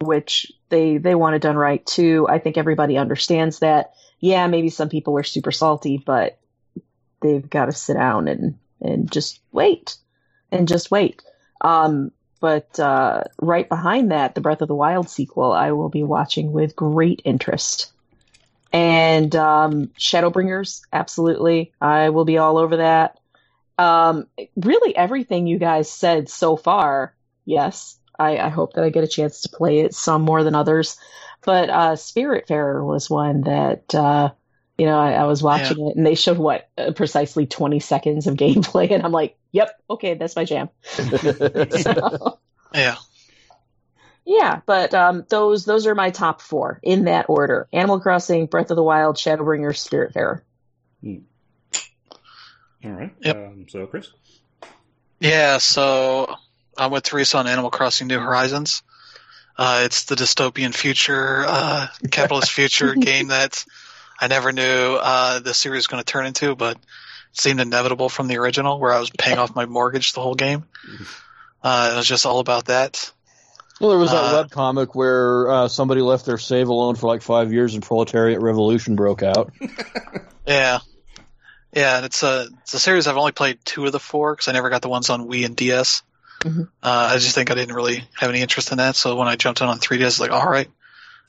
which 0.00 0.50
they 0.70 0.96
they 0.96 1.14
want 1.14 1.36
it 1.36 1.42
done 1.42 1.56
right 1.56 1.84
too. 1.84 2.26
I 2.28 2.38
think 2.38 2.56
everybody 2.56 2.96
understands 2.96 3.58
that. 3.58 3.92
Yeah, 4.20 4.46
maybe 4.46 4.70
some 4.70 4.88
people 4.88 5.16
are 5.18 5.24
super 5.24 5.52
salty, 5.52 6.02
but 6.04 6.40
they've 7.20 7.48
got 7.48 7.66
to 7.66 7.72
sit 7.72 7.94
down 7.94 8.28
and 8.28 8.58
and 8.80 9.12
just 9.12 9.40
wait 9.52 9.96
and 10.50 10.66
just 10.66 10.90
wait. 10.90 11.22
Um, 11.60 12.12
but 12.40 12.78
uh, 12.78 13.24
right 13.40 13.68
behind 13.68 14.12
that, 14.12 14.34
the 14.34 14.40
Breath 14.40 14.62
of 14.62 14.68
the 14.68 14.74
Wild 14.74 15.08
sequel, 15.08 15.52
I 15.52 15.72
will 15.72 15.88
be 15.88 16.02
watching 16.02 16.52
with 16.52 16.76
great 16.76 17.22
interest. 17.24 17.92
And 18.72 19.34
um, 19.34 19.88
Shadowbringers, 19.98 20.82
absolutely, 20.92 21.72
I 21.80 22.10
will 22.10 22.24
be 22.24 22.38
all 22.38 22.58
over 22.58 22.76
that. 22.76 23.18
Um, 23.78 24.26
really, 24.56 24.94
everything 24.94 25.46
you 25.46 25.58
guys 25.58 25.90
said 25.90 26.28
so 26.28 26.56
far, 26.56 27.14
yes. 27.44 27.98
I, 28.18 28.38
I, 28.38 28.48
hope 28.48 28.72
that 28.72 28.82
I 28.82 28.90
get 28.90 29.04
a 29.04 29.08
chance 29.08 29.42
to 29.42 29.48
play 29.48 29.78
it 29.78 29.94
some 29.94 30.22
more 30.22 30.42
than 30.42 30.56
others. 30.56 30.96
But 31.44 31.70
uh, 31.70 31.92
Spiritfarer 31.92 32.84
was 32.84 33.08
one 33.08 33.42
that 33.42 33.94
uh, 33.94 34.30
you 34.78 34.86
know, 34.86 34.98
I, 34.98 35.12
I 35.12 35.24
was 35.24 35.42
watching 35.42 35.78
yeah. 35.78 35.90
it 35.90 35.96
and 35.96 36.06
they 36.06 36.14
showed 36.14 36.38
what 36.38 36.70
uh, 36.78 36.92
precisely 36.92 37.46
20 37.46 37.80
seconds 37.80 38.26
of 38.26 38.34
gameplay, 38.36 38.90
and 38.92 39.02
I'm 39.02 39.12
like, 39.12 39.36
yep, 39.52 39.70
okay, 39.90 40.14
that's 40.14 40.36
my 40.36 40.44
jam. 40.44 40.70
so, 40.82 42.38
yeah. 42.72 42.96
Yeah, 44.24 44.60
but 44.66 44.92
um, 44.92 45.24
those 45.30 45.64
those 45.64 45.86
are 45.86 45.94
my 45.94 46.10
top 46.10 46.42
four 46.42 46.80
in 46.82 47.06
that 47.06 47.30
order: 47.30 47.66
Animal 47.72 47.98
Crossing, 47.98 48.44
Breath 48.44 48.70
of 48.70 48.76
the 48.76 48.82
Wild, 48.82 49.16
Shadowbringers, 49.16 49.82
Spiritfarer. 49.82 50.42
Hmm. 51.02 51.16
All 52.84 52.90
right. 52.90 53.14
Yep. 53.20 53.36
Um, 53.36 53.66
so, 53.70 53.86
Chris. 53.86 54.10
Yeah. 55.18 55.56
So 55.56 56.36
I'm 56.76 56.90
with 56.90 57.04
Teresa 57.04 57.38
on 57.38 57.46
Animal 57.46 57.70
Crossing: 57.70 58.06
New 58.06 58.20
Horizons. 58.20 58.82
Uh, 59.56 59.80
it's 59.84 60.04
the 60.04 60.14
dystopian 60.14 60.74
future, 60.74 61.46
uh, 61.48 61.86
capitalist 62.10 62.52
future 62.52 62.94
game 62.94 63.28
that 63.28 63.64
I 64.20 64.26
never 64.28 64.52
knew 64.52 64.98
uh, 65.00 65.38
the 65.40 65.54
series 65.54 65.80
was 65.80 65.86
going 65.86 66.02
to 66.02 66.12
turn 66.12 66.26
into, 66.26 66.56
but 66.56 66.76
it 66.76 67.40
seemed 67.40 67.60
inevitable 67.60 68.08
from 68.08 68.26
the 68.26 68.38
original, 68.38 68.80
where 68.80 68.92
I 68.92 68.98
was 68.98 69.10
paying 69.10 69.38
off 69.38 69.54
my 69.54 69.66
mortgage 69.66 70.12
the 70.12 70.20
whole 70.20 70.34
game. 70.34 70.64
Uh, 71.62 71.90
it 71.92 71.96
was 71.96 72.06
just 72.06 72.26
all 72.26 72.40
about 72.40 72.66
that. 72.66 73.12
Well, 73.80 73.90
there 73.90 73.98
was 73.98 74.10
that 74.10 74.34
uh, 74.34 74.36
web 74.38 74.50
comic 74.50 74.96
where 74.96 75.48
uh, 75.50 75.68
somebody 75.68 76.00
left 76.00 76.26
their 76.26 76.38
save 76.38 76.68
alone 76.68 76.96
for 76.96 77.06
like 77.06 77.22
five 77.22 77.52
years, 77.52 77.74
and 77.74 77.82
Proletariat 77.82 78.40
Revolution 78.40 78.96
broke 78.96 79.22
out. 79.22 79.52
yeah, 80.46 80.80
yeah, 81.72 81.96
and 81.98 82.06
it's 82.06 82.24
a 82.24 82.48
it's 82.62 82.74
a 82.74 82.80
series 82.80 83.06
I've 83.06 83.16
only 83.16 83.32
played 83.32 83.60
two 83.64 83.86
of 83.86 83.92
the 83.92 84.00
four 84.00 84.34
because 84.34 84.48
I 84.48 84.52
never 84.52 84.68
got 84.68 84.82
the 84.82 84.88
ones 84.88 85.10
on 85.10 85.28
Wii 85.28 85.44
and 85.44 85.54
DS. 85.54 86.02
Mm-hmm. 86.40 86.62
Uh, 86.82 87.10
I 87.12 87.18
just 87.18 87.36
think 87.36 87.52
I 87.52 87.54
didn't 87.54 87.74
really 87.74 88.02
have 88.16 88.30
any 88.30 88.40
interest 88.40 88.72
in 88.72 88.78
that. 88.78 88.96
So 88.96 89.14
when 89.14 89.28
I 89.28 89.36
jumped 89.36 89.62
on 89.62 89.68
on 89.68 89.78
3DS, 89.78 90.00
I 90.00 90.04
was 90.04 90.20
like, 90.20 90.30
all 90.32 90.48
right, 90.48 90.68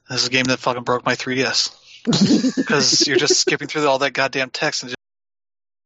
this 0.09 0.21
is 0.21 0.27
a 0.27 0.31
game 0.31 0.45
that 0.45 0.59
fucking 0.59 0.83
broke 0.83 1.05
my 1.05 1.15
3DS 1.15 1.75
because 2.11 3.07
you're 3.07 3.17
just 3.17 3.39
skipping 3.39 3.67
through 3.67 3.87
all 3.87 3.99
that 3.99 4.13
goddamn 4.13 4.49
text 4.49 4.83
and 4.83 4.89
just, 4.89 4.97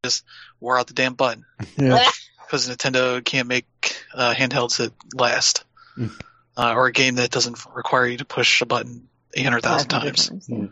just 0.03 0.23
wore 0.59 0.77
out 0.77 0.87
the 0.87 0.93
damn 0.93 1.13
button. 1.13 1.45
Yeah. 1.77 2.09
Because 2.45 2.69
Nintendo 2.69 3.23
can't 3.23 3.47
make 3.47 3.65
uh, 4.13 4.35
handhelds 4.35 4.77
that 4.77 4.93
last, 5.15 5.65
mm. 5.97 6.11
uh, 6.55 6.73
or 6.75 6.85
a 6.85 6.91
game 6.91 7.15
that 7.15 7.31
doesn't 7.31 7.57
require 7.73 8.05
you 8.05 8.17
to 8.17 8.25
push 8.25 8.61
a 8.61 8.67
button 8.67 9.07
eight 9.33 9.43
hundred 9.43 9.63
thousand 9.63 9.89
times. 9.89 10.27
times. 10.27 10.47
Mm. 10.47 10.71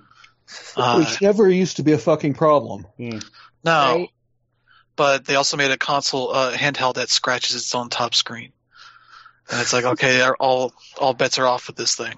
Uh, 0.75 0.97
Which 0.97 1.21
never 1.23 1.49
used 1.49 1.77
to 1.77 1.83
be 1.83 1.93
a 1.93 1.97
fucking 1.97 2.35
problem. 2.35 2.85
Mm. 2.99 3.25
No, 3.63 3.71
right? 3.71 4.09
but 4.95 5.25
they 5.25 5.33
also 5.33 5.57
made 5.57 5.71
a 5.71 5.77
console 5.77 6.31
uh, 6.31 6.53
handheld 6.53 6.95
that 6.95 7.09
scratches 7.09 7.55
its 7.55 7.73
own 7.73 7.89
top 7.89 8.13
screen, 8.13 8.51
and 9.49 9.59
it's 9.59 9.73
like 9.73 9.85
okay, 9.85 10.21
all 10.39 10.73
all 10.99 11.15
bets 11.15 11.39
are 11.39 11.47
off 11.47 11.65
with 11.65 11.77
this 11.77 11.95
thing. 11.95 12.13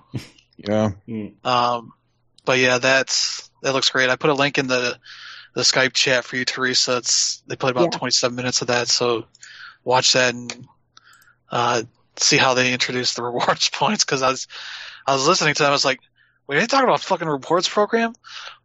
Yeah. 0.57 0.91
Um, 1.43 1.93
but 2.45 2.59
yeah, 2.59 2.77
that's 2.77 3.49
that 3.61 3.73
looks 3.73 3.89
great. 3.89 4.09
I 4.09 4.15
put 4.15 4.29
a 4.29 4.35
link 4.35 4.57
in 4.57 4.67
the 4.67 4.97
the 5.53 5.61
Skype 5.61 5.93
chat 5.93 6.25
for 6.25 6.35
you, 6.35 6.45
Teresa. 6.45 6.97
It's 6.97 7.41
they 7.47 7.55
played 7.55 7.71
about 7.71 7.93
yeah. 7.93 7.99
27 7.99 8.35
minutes 8.35 8.61
of 8.61 8.67
that, 8.67 8.87
so 8.87 9.25
watch 9.83 10.13
that 10.13 10.33
and 10.33 10.67
uh, 11.51 11.83
see 12.17 12.37
how 12.37 12.53
they 12.53 12.73
introduce 12.73 13.13
the 13.13 13.23
rewards 13.23 13.69
points. 13.69 14.03
Because 14.03 14.21
I 14.21 14.29
was 14.29 14.47
I 15.05 15.13
was 15.13 15.27
listening 15.27 15.53
to 15.53 15.63
them, 15.63 15.69
I 15.69 15.73
was 15.73 15.85
like, 15.85 15.99
wait, 16.47 16.57
are 16.57 16.59
they 16.61 16.67
talking 16.67 16.87
about 16.87 17.01
fucking 17.01 17.27
rewards 17.27 17.69
program? 17.69 18.13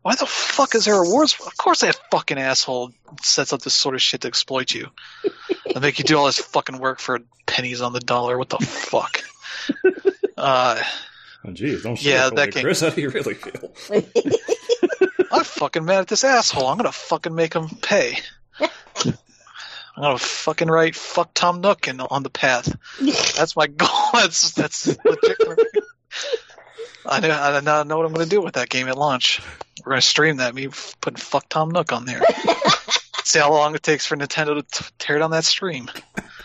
Why 0.02 0.15
the 0.15 0.26
fuck 0.26 0.74
is 0.74 0.84
there 0.84 1.00
rewards? 1.00 1.36
Of 1.44 1.57
course, 1.57 1.81
that 1.81 2.00
fucking 2.10 2.39
asshole 2.39 2.92
sets 3.23 3.52
up 3.52 3.62
this 3.62 3.74
sort 3.74 3.94
of 3.94 4.02
shit 4.02 4.23
to 4.23 4.28
exploit 4.28 4.73
you. 4.73 4.89
They 5.74 5.81
make 5.81 5.98
you 5.98 6.05
do 6.05 6.16
all 6.16 6.24
this 6.24 6.39
fucking 6.39 6.78
work 6.78 6.98
for 6.98 7.20
pennies 7.44 7.82
on 7.82 7.92
the 7.92 8.00
dollar. 8.00 8.39
What 8.39 8.48
the 8.48 8.58
fuck? 8.58 9.23
Uh, 10.39 10.81
Oh, 11.49 11.52
geez, 11.52 11.83
don't 11.83 12.02
yeah, 12.02 12.28
that 12.31 12.52
game. 12.52 12.62
Chris, 12.62 12.81
how 12.81 12.91
do 12.91 13.01
you 13.01 13.09
really 13.09 13.35
feel? 13.35 13.73
I'm 15.33 15.44
fucking 15.44 15.85
mad 15.85 16.01
at 16.01 16.09
this 16.09 16.25
asshole. 16.25 16.67
I'm 16.67 16.77
gonna 16.77 16.93
fucking 16.93 17.35
make 17.35 17.55
him 17.55 17.68
pay. 17.68 18.18
I'm 18.60 20.02
gonna 20.02 20.18
fucking 20.18 20.68
write 20.68 20.94
"fuck 20.94 21.33
Tom 21.33 21.60
Nook" 21.60 21.89
in, 21.89 22.01
on 22.01 22.23
the 22.23 22.31
path. 22.31 22.77
That's 23.36 23.57
my 23.57 23.67
goal. 23.67 23.89
That's 24.12 24.52
that's 24.52 24.86
legit. 25.05 25.39
I 27.07 27.20
know, 27.20 27.31
I 27.31 27.60
now 27.60 27.83
know 27.83 27.97
what 27.97 28.07
I'm 28.07 28.12
gonna 28.12 28.27
do 28.27 28.43
with 28.43 28.55
that 28.55 28.68
game 28.68 28.89
at 28.89 28.99
launch. 28.99 29.41
We're 29.85 29.93
gonna 29.93 30.02
stream 30.02 30.36
that. 30.39 30.55
Me 30.55 30.68
putting 31.01 31.17
"fuck 31.17 31.49
Tom 31.49 31.70
Nook" 31.70 31.93
on 31.93 32.05
there. 32.05 32.20
See 33.25 33.39
how 33.39 33.51
long 33.51 33.75
it 33.75 33.83
takes 33.83 34.07
for 34.07 34.17
Nintendo 34.17 34.55
to 34.57 34.62
t- 34.62 34.91
tear 34.99 35.18
down 35.18 35.31
that 35.31 35.44
stream. 35.44 35.91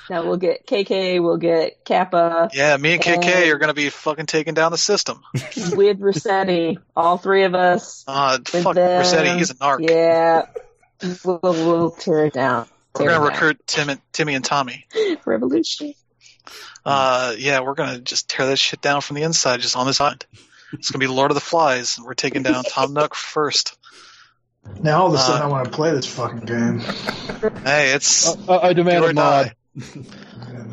Now 0.09 0.25
we'll 0.25 0.37
get 0.37 0.67
KK, 0.67 1.21
we'll 1.21 1.37
get 1.37 1.85
Kappa. 1.85 2.49
Yeah, 2.53 2.75
me 2.77 2.93
and 2.93 3.01
KK 3.01 3.25
and 3.25 3.51
are 3.51 3.57
going 3.57 3.69
to 3.69 3.73
be 3.73 3.89
fucking 3.89 4.25
taking 4.25 4.53
down 4.53 4.71
the 4.71 4.77
system. 4.77 5.21
with 5.33 5.99
Resetti, 5.99 6.77
all 6.95 7.17
three 7.17 7.43
of 7.43 7.55
us. 7.55 8.03
Uh, 8.07 8.39
fuck 8.45 8.75
them. 8.75 9.01
Resetti, 9.03 9.37
he's 9.37 9.51
a 9.51 9.55
narc. 9.55 9.89
Yeah, 9.89 10.47
we'll, 11.23 11.39
we'll 11.41 11.91
tear 11.91 12.25
it 12.25 12.33
down. 12.33 12.65
Tear 12.95 13.05
we're 13.05 13.11
going 13.11 13.21
to 13.21 13.31
recruit 13.31 13.61
Tim 13.65 13.89
and, 13.89 14.01
Timmy 14.11 14.35
and 14.35 14.43
Tommy. 14.43 14.85
Revolution. 15.25 15.93
Uh, 16.85 17.33
yeah, 17.37 17.61
we're 17.61 17.75
going 17.75 17.95
to 17.95 18.01
just 18.01 18.29
tear 18.29 18.47
that 18.47 18.57
shit 18.57 18.81
down 18.81 19.01
from 19.01 19.15
the 19.15 19.23
inside, 19.23 19.61
just 19.61 19.77
on 19.77 19.87
this 19.87 20.01
island. 20.01 20.25
It's 20.73 20.91
going 20.91 20.99
to 20.99 21.07
be 21.07 21.11
Lord 21.11 21.31
of 21.31 21.35
the 21.35 21.41
Flies, 21.41 21.97
and 21.97 22.05
we're 22.05 22.13
taking 22.13 22.43
down 22.43 22.63
Tom 22.63 22.93
Nook 22.93 23.15
first. 23.15 23.77
Now 24.81 25.01
all 25.01 25.07
of 25.07 25.13
a 25.13 25.17
sudden 25.17 25.41
uh, 25.41 25.45
I 25.45 25.47
want 25.47 25.65
to 25.65 25.71
play 25.71 25.91
this 25.91 26.07
fucking 26.07 26.39
game. 26.39 26.79
Hey, 26.79 27.93
it's 27.93 28.27
uh, 28.47 28.59
I 28.59 28.73
demand 28.73 29.05
a 29.05 29.13
mod. 29.13 29.55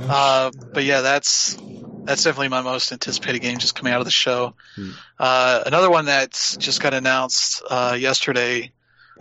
Uh, 0.08 0.50
but 0.72 0.84
yeah, 0.84 1.00
that's 1.00 1.56
that's 2.04 2.24
definitely 2.24 2.48
my 2.48 2.62
most 2.62 2.92
anticipated 2.92 3.40
game 3.40 3.58
just 3.58 3.74
coming 3.74 3.92
out 3.92 4.00
of 4.00 4.04
the 4.04 4.10
show. 4.10 4.54
Hmm. 4.76 4.90
Uh, 5.18 5.62
another 5.66 5.90
one 5.90 6.06
that's 6.06 6.56
just 6.56 6.82
got 6.82 6.94
announced 6.94 7.62
uh, 7.68 7.96
yesterday, 7.98 8.72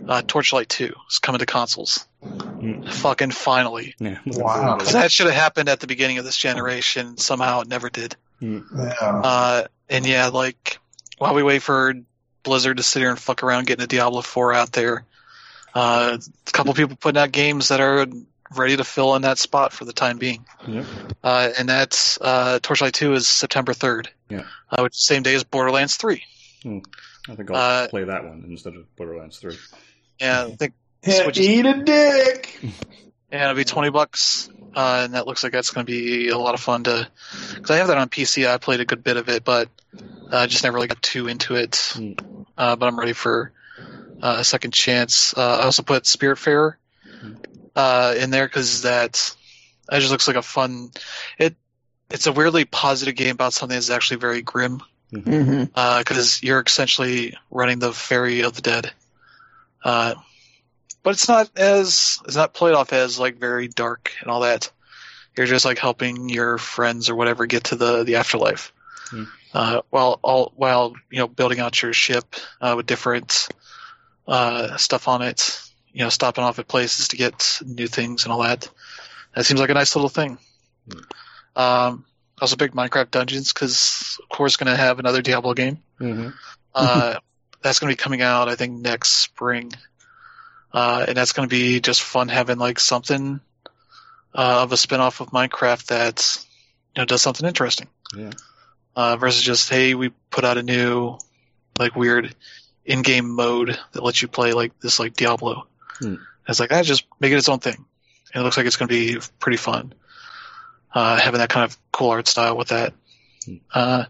uh, 0.06 0.22
Torchlight 0.22 0.68
2 0.68 0.92
is 1.08 1.18
coming 1.18 1.38
to 1.38 1.46
consoles. 1.46 2.06
Hmm. 2.22 2.82
Fucking 2.82 3.30
finally. 3.30 3.94
Yeah. 3.98 4.18
Wow. 4.26 4.78
That 4.78 5.10
should 5.10 5.26
have 5.26 5.34
happened 5.34 5.68
at 5.68 5.80
the 5.80 5.86
beginning 5.86 6.18
of 6.18 6.24
this 6.24 6.36
generation. 6.36 7.16
Somehow 7.16 7.60
it 7.60 7.68
never 7.68 7.88
did. 7.88 8.16
Hmm. 8.38 8.60
Yeah. 8.76 8.92
Uh, 9.00 9.64
and 9.88 10.06
yeah, 10.06 10.28
like 10.28 10.78
while 11.18 11.34
we 11.34 11.42
wait 11.42 11.62
for 11.62 11.94
Blizzard 12.42 12.78
to 12.78 12.82
sit 12.82 13.00
here 13.00 13.10
and 13.10 13.18
fuck 13.18 13.42
around 13.42 13.66
getting 13.66 13.84
a 13.84 13.86
Diablo 13.86 14.20
4 14.22 14.52
out 14.52 14.72
there, 14.72 15.04
uh, 15.74 16.18
a 16.18 16.50
couple 16.50 16.74
people 16.74 16.96
putting 16.96 17.20
out 17.20 17.32
games 17.32 17.68
that 17.68 17.80
are 17.80 18.06
ready 18.56 18.76
to 18.76 18.84
fill 18.84 19.14
in 19.14 19.22
that 19.22 19.38
spot 19.38 19.72
for 19.72 19.84
the 19.84 19.92
time 19.92 20.18
being. 20.18 20.44
Yep. 20.66 20.86
Uh, 21.22 21.50
and 21.58 21.68
that's 21.68 22.18
uh, 22.20 22.58
Torchlight 22.60 22.94
2 22.94 23.14
is 23.14 23.28
September 23.28 23.72
3rd. 23.72 24.08
Yeah. 24.28 24.44
Uh, 24.70 24.82
which 24.82 24.94
same 24.96 25.22
day 25.22 25.34
as 25.34 25.44
Borderlands 25.44 25.96
3. 25.96 26.22
Hmm. 26.62 26.78
I 27.28 27.34
think 27.34 27.50
I'll 27.50 27.56
uh, 27.84 27.88
play 27.88 28.04
that 28.04 28.24
one 28.24 28.44
instead 28.48 28.74
of 28.74 28.94
Borderlands 28.96 29.38
3. 29.38 29.56
Yeah, 30.20 30.44
I 30.46 30.56
think. 30.56 30.74
Yeah, 31.06 31.30
eat 31.32 31.66
a 31.66 31.82
dick! 31.82 32.58
Yeah, 33.32 33.44
it'll 33.44 33.54
be 33.54 33.62
20 33.62 33.90
bucks. 33.90 34.50
Uh, 34.74 35.02
and 35.04 35.14
that 35.14 35.24
looks 35.24 35.44
like 35.44 35.52
that's 35.52 35.70
going 35.70 35.86
to 35.86 35.92
be 35.92 36.30
a 36.30 36.36
lot 36.36 36.54
of 36.54 36.60
fun 36.60 36.82
to. 36.82 37.08
Because 37.54 37.70
I 37.70 37.76
have 37.76 37.86
that 37.86 37.96
on 37.96 38.08
PC. 38.08 38.44
I 38.44 38.58
played 38.58 38.80
a 38.80 38.84
good 38.84 39.04
bit 39.04 39.16
of 39.16 39.28
it, 39.28 39.44
but 39.44 39.68
I 40.32 40.48
just 40.48 40.64
never 40.64 40.74
really 40.74 40.88
got 40.88 41.00
too 41.00 41.28
into 41.28 41.54
it. 41.54 41.92
Hmm. 41.94 42.14
but 42.56 42.82
I'm 42.82 42.98
ready 42.98 43.12
for 43.12 43.52
a 44.20 44.42
second 44.42 44.72
chance. 44.72 45.32
I 45.38 45.62
also 45.62 45.84
put 45.84 46.02
Spiritfarer 46.02 46.74
uh, 47.76 48.14
in 48.18 48.30
there 48.30 48.46
because 48.46 48.82
that 48.82 49.34
that 49.88 49.98
just 49.98 50.10
looks 50.10 50.26
like 50.26 50.36
a 50.36 50.42
fun. 50.42 50.90
It 51.38 51.56
it's 52.10 52.26
a 52.26 52.32
weirdly 52.32 52.64
positive 52.64 53.14
game 53.14 53.34
about 53.34 53.52
something 53.52 53.76
that's 53.76 53.90
actually 53.90 54.18
very 54.18 54.42
grim 54.42 54.82
because 55.10 55.34
mm-hmm. 55.34 55.64
uh, 55.74 56.02
you're 56.46 56.62
essentially 56.64 57.36
running 57.50 57.78
the 57.78 57.92
ferry 57.92 58.42
of 58.42 58.54
the 58.54 58.62
dead. 58.62 58.92
Uh, 59.84 60.14
but 61.02 61.10
it's 61.10 61.28
not 61.28 61.50
as 61.56 62.18
it's 62.26 62.36
not 62.36 62.54
played 62.54 62.74
off 62.74 62.92
as 62.92 63.18
like 63.18 63.38
very 63.38 63.68
dark 63.68 64.12
and 64.20 64.30
all 64.30 64.40
that. 64.40 64.70
You're 65.36 65.46
just 65.46 65.64
like 65.64 65.78
helping 65.78 66.28
your 66.28 66.58
friends 66.58 67.08
or 67.08 67.14
whatever 67.14 67.46
get 67.46 67.64
to 67.64 67.76
the 67.76 68.04
the 68.04 68.16
afterlife. 68.16 68.72
Mm. 69.10 69.28
Uh, 69.52 69.82
while 69.90 70.20
all 70.22 70.52
while 70.56 70.94
you 71.10 71.18
know 71.18 71.28
building 71.28 71.60
out 71.60 71.82
your 71.82 71.92
ship 71.92 72.36
uh, 72.60 72.74
with 72.76 72.86
different 72.86 73.48
uh, 74.28 74.76
stuff 74.76 75.08
on 75.08 75.22
it 75.22 75.69
you 75.92 76.02
know, 76.02 76.08
stopping 76.08 76.44
off 76.44 76.58
at 76.58 76.68
places 76.68 77.08
to 77.08 77.16
get 77.16 77.58
new 77.64 77.86
things 77.86 78.24
and 78.24 78.32
all 78.32 78.42
that. 78.42 78.68
That 79.34 79.44
seems 79.44 79.60
like 79.60 79.70
a 79.70 79.74
nice 79.74 79.94
little 79.94 80.08
thing. 80.08 80.38
Mm. 80.88 81.04
Um, 81.56 82.04
also, 82.40 82.56
big 82.56 82.72
Minecraft 82.72 83.10
Dungeons 83.10 83.52
because, 83.52 84.18
of 84.22 84.28
course, 84.28 84.56
going 84.56 84.70
to 84.70 84.76
have 84.76 84.98
another 84.98 85.22
Diablo 85.22 85.54
game. 85.54 85.78
Mm-hmm. 86.00 86.30
uh, 86.74 87.16
that's 87.62 87.78
going 87.78 87.90
to 87.90 87.96
be 87.96 88.02
coming 88.02 88.22
out, 88.22 88.48
I 88.48 88.56
think, 88.56 88.80
next 88.80 89.10
spring, 89.10 89.72
uh, 90.72 91.04
and 91.06 91.16
that's 91.16 91.32
going 91.32 91.48
to 91.48 91.54
be 91.54 91.80
just 91.80 92.00
fun 92.00 92.28
having 92.28 92.58
like 92.58 92.80
something 92.80 93.40
uh, 94.34 94.62
of 94.62 94.72
a 94.72 94.76
spinoff 94.76 95.20
of 95.20 95.30
Minecraft 95.30 95.86
that 95.86 96.44
you 96.94 97.02
know 97.02 97.04
does 97.04 97.22
something 97.22 97.46
interesting. 97.46 97.88
Yeah. 98.16 98.30
Uh, 98.96 99.16
versus 99.16 99.42
just 99.42 99.68
hey, 99.68 99.94
we 99.94 100.10
put 100.30 100.44
out 100.44 100.58
a 100.58 100.62
new 100.62 101.18
like 101.78 101.94
weird 101.94 102.34
in-game 102.84 103.28
mode 103.28 103.78
that 103.92 104.02
lets 104.02 104.20
you 104.20 104.28
play 104.28 104.52
like 104.52 104.78
this 104.80 104.98
like 104.98 105.14
Diablo. 105.14 105.66
Hmm. 106.00 106.14
It's 106.48 106.60
like, 106.60 106.72
I 106.72 106.82
just 106.82 107.04
make 107.20 107.32
it 107.32 107.36
its 107.36 107.48
own 107.48 107.60
thing. 107.60 107.84
And 108.32 108.40
it 108.40 108.44
looks 108.44 108.56
like 108.56 108.66
it's 108.66 108.76
going 108.76 108.88
to 108.88 108.94
be 108.94 109.20
pretty 109.38 109.56
fun. 109.56 109.94
Uh, 110.92 111.16
having 111.18 111.38
that 111.38 111.50
kind 111.50 111.64
of 111.64 111.78
cool 111.92 112.10
art 112.10 112.26
style 112.26 112.56
with 112.56 112.68
that. 112.68 112.92
Hmm. 113.44 113.56
Uh, 113.72 114.04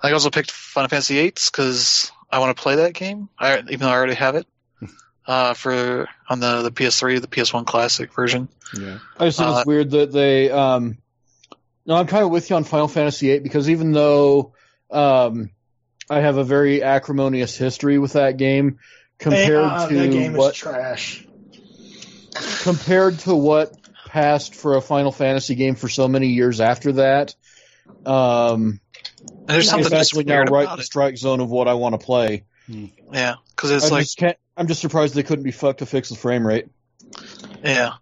I 0.00 0.12
also 0.12 0.30
picked 0.30 0.50
Final 0.50 0.88
Fantasy 0.88 1.14
VIII 1.14 1.30
because 1.30 2.12
I 2.30 2.38
want 2.38 2.56
to 2.56 2.62
play 2.62 2.76
that 2.76 2.94
game, 2.94 3.28
I, 3.38 3.58
even 3.58 3.80
though 3.80 3.88
I 3.88 3.94
already 3.94 4.14
have 4.14 4.34
it. 4.34 4.46
Hmm. 4.78 4.86
Uh, 5.26 5.54
for 5.54 6.08
on 6.28 6.40
the 6.40 6.62
the 6.62 6.70
PS3, 6.70 7.20
the 7.20 7.26
PS1 7.26 7.66
Classic 7.66 8.12
version. 8.12 8.48
Yeah, 8.78 8.98
I 9.18 9.26
just 9.26 9.38
think 9.38 9.50
it's 9.50 9.60
uh, 9.60 9.64
weird 9.66 9.90
that 9.92 10.12
they. 10.12 10.50
Um, 10.50 10.98
no, 11.86 11.94
I'm 11.94 12.06
kind 12.06 12.24
of 12.24 12.30
with 12.30 12.50
you 12.50 12.56
on 12.56 12.64
Final 12.64 12.88
Fantasy 12.88 13.28
VIII 13.28 13.40
because 13.40 13.70
even 13.70 13.92
though 13.92 14.52
um, 14.90 15.50
I 16.10 16.20
have 16.20 16.36
a 16.36 16.44
very 16.44 16.82
acrimonious 16.82 17.56
history 17.56 17.98
with 17.98 18.14
that 18.14 18.36
game, 18.36 18.78
compared 19.18 19.48
hey, 19.48 19.54
uh, 19.54 19.88
to 19.88 19.94
that 19.94 20.10
game 20.10 20.32
what, 20.34 20.54
is 20.54 20.58
trash. 20.58 21.26
Compared 22.62 23.18
to 23.20 23.34
what 23.34 23.74
passed 24.06 24.54
for 24.54 24.76
a 24.76 24.80
Final 24.80 25.12
Fantasy 25.12 25.54
game 25.54 25.74
for 25.74 25.88
so 25.88 26.08
many 26.08 26.28
years 26.28 26.60
after 26.60 26.92
that, 26.92 27.34
um, 28.04 28.80
there's 29.46 29.68
something 29.68 29.86
it's 29.86 29.94
actually 29.94 30.24
now 30.24 30.42
right 30.44 30.68
in 30.68 30.76
the 30.76 30.82
strike 30.82 31.16
zone 31.16 31.40
of 31.40 31.50
what 31.50 31.68
I 31.68 31.74
want 31.74 31.98
to 31.98 32.04
play. 32.04 32.44
Yeah, 32.68 33.36
because 33.50 33.70
it's 33.70 33.86
I 33.86 33.96
like 33.96 34.06
just 34.06 34.22
I'm 34.56 34.66
just 34.66 34.80
surprised 34.80 35.14
they 35.14 35.22
couldn't 35.22 35.44
be 35.44 35.52
fucked 35.52 35.78
to 35.78 35.86
fix 35.86 36.08
the 36.08 36.16
frame 36.16 36.46
rate. 36.46 36.66
Yeah, 37.62 37.94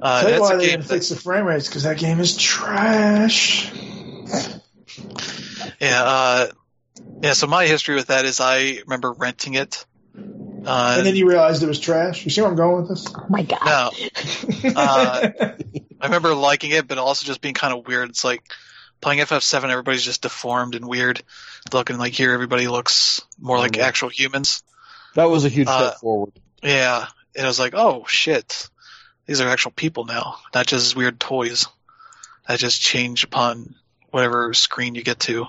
uh, 0.00 0.22
Tell 0.22 0.34
you 0.34 0.40
why 0.40 0.56
they 0.56 0.66
didn't 0.66 0.82
that... 0.82 0.94
fix 0.94 1.08
the 1.08 1.16
frame 1.16 1.46
rates 1.46 1.66
because 1.66 1.82
that 1.82 1.98
game 1.98 2.20
is 2.20 2.36
trash. 2.36 3.72
Yeah, 5.80 6.02
uh, 6.02 6.46
yeah. 7.22 7.32
So 7.32 7.46
my 7.46 7.66
history 7.66 7.96
with 7.96 8.06
that 8.06 8.24
is 8.24 8.40
I 8.40 8.78
remember 8.84 9.12
renting 9.12 9.54
it 9.54 9.84
uh, 10.66 10.94
and 10.98 11.06
then 11.06 11.16
you 11.16 11.28
realized 11.28 11.62
it 11.62 11.66
was 11.66 11.80
trash. 11.80 12.24
You 12.24 12.30
see 12.30 12.40
where 12.40 12.50
I'm 12.50 12.56
going 12.56 12.82
with 12.82 12.88
this? 12.88 13.06
Oh 13.14 13.26
my 13.28 13.42
god! 13.42 13.64
No, 13.64 14.70
uh, 14.76 15.28
I 16.00 16.06
remember 16.06 16.34
liking 16.34 16.70
it, 16.70 16.86
but 16.86 16.98
also 16.98 17.26
just 17.26 17.40
being 17.40 17.54
kind 17.54 17.76
of 17.76 17.86
weird. 17.86 18.10
It's 18.10 18.24
like 18.24 18.42
playing 19.00 19.20
FF7. 19.20 19.70
Everybody's 19.70 20.02
just 20.02 20.22
deformed 20.22 20.74
and 20.74 20.86
weird 20.86 21.22
looking. 21.72 21.98
Like 21.98 22.12
here, 22.12 22.32
everybody 22.32 22.68
looks 22.68 23.22
more 23.38 23.58
like 23.58 23.72
mm-hmm. 23.72 23.82
actual 23.82 24.08
humans. 24.08 24.62
That 25.14 25.30
was 25.30 25.44
a 25.44 25.48
huge 25.48 25.68
uh, 25.68 25.90
step 25.90 26.00
forward. 26.00 26.32
Yeah, 26.62 27.06
it 27.34 27.44
was 27.44 27.58
like, 27.58 27.74
oh 27.74 28.04
shit, 28.08 28.68
these 29.26 29.40
are 29.40 29.48
actual 29.48 29.70
people 29.70 30.04
now, 30.04 30.36
not 30.54 30.66
just 30.66 30.96
weird 30.96 31.20
toys 31.20 31.66
that 32.46 32.58
just 32.58 32.80
change 32.80 33.24
upon 33.24 33.74
whatever 34.10 34.52
screen 34.54 34.94
you 34.94 35.02
get 35.02 35.20
to. 35.20 35.46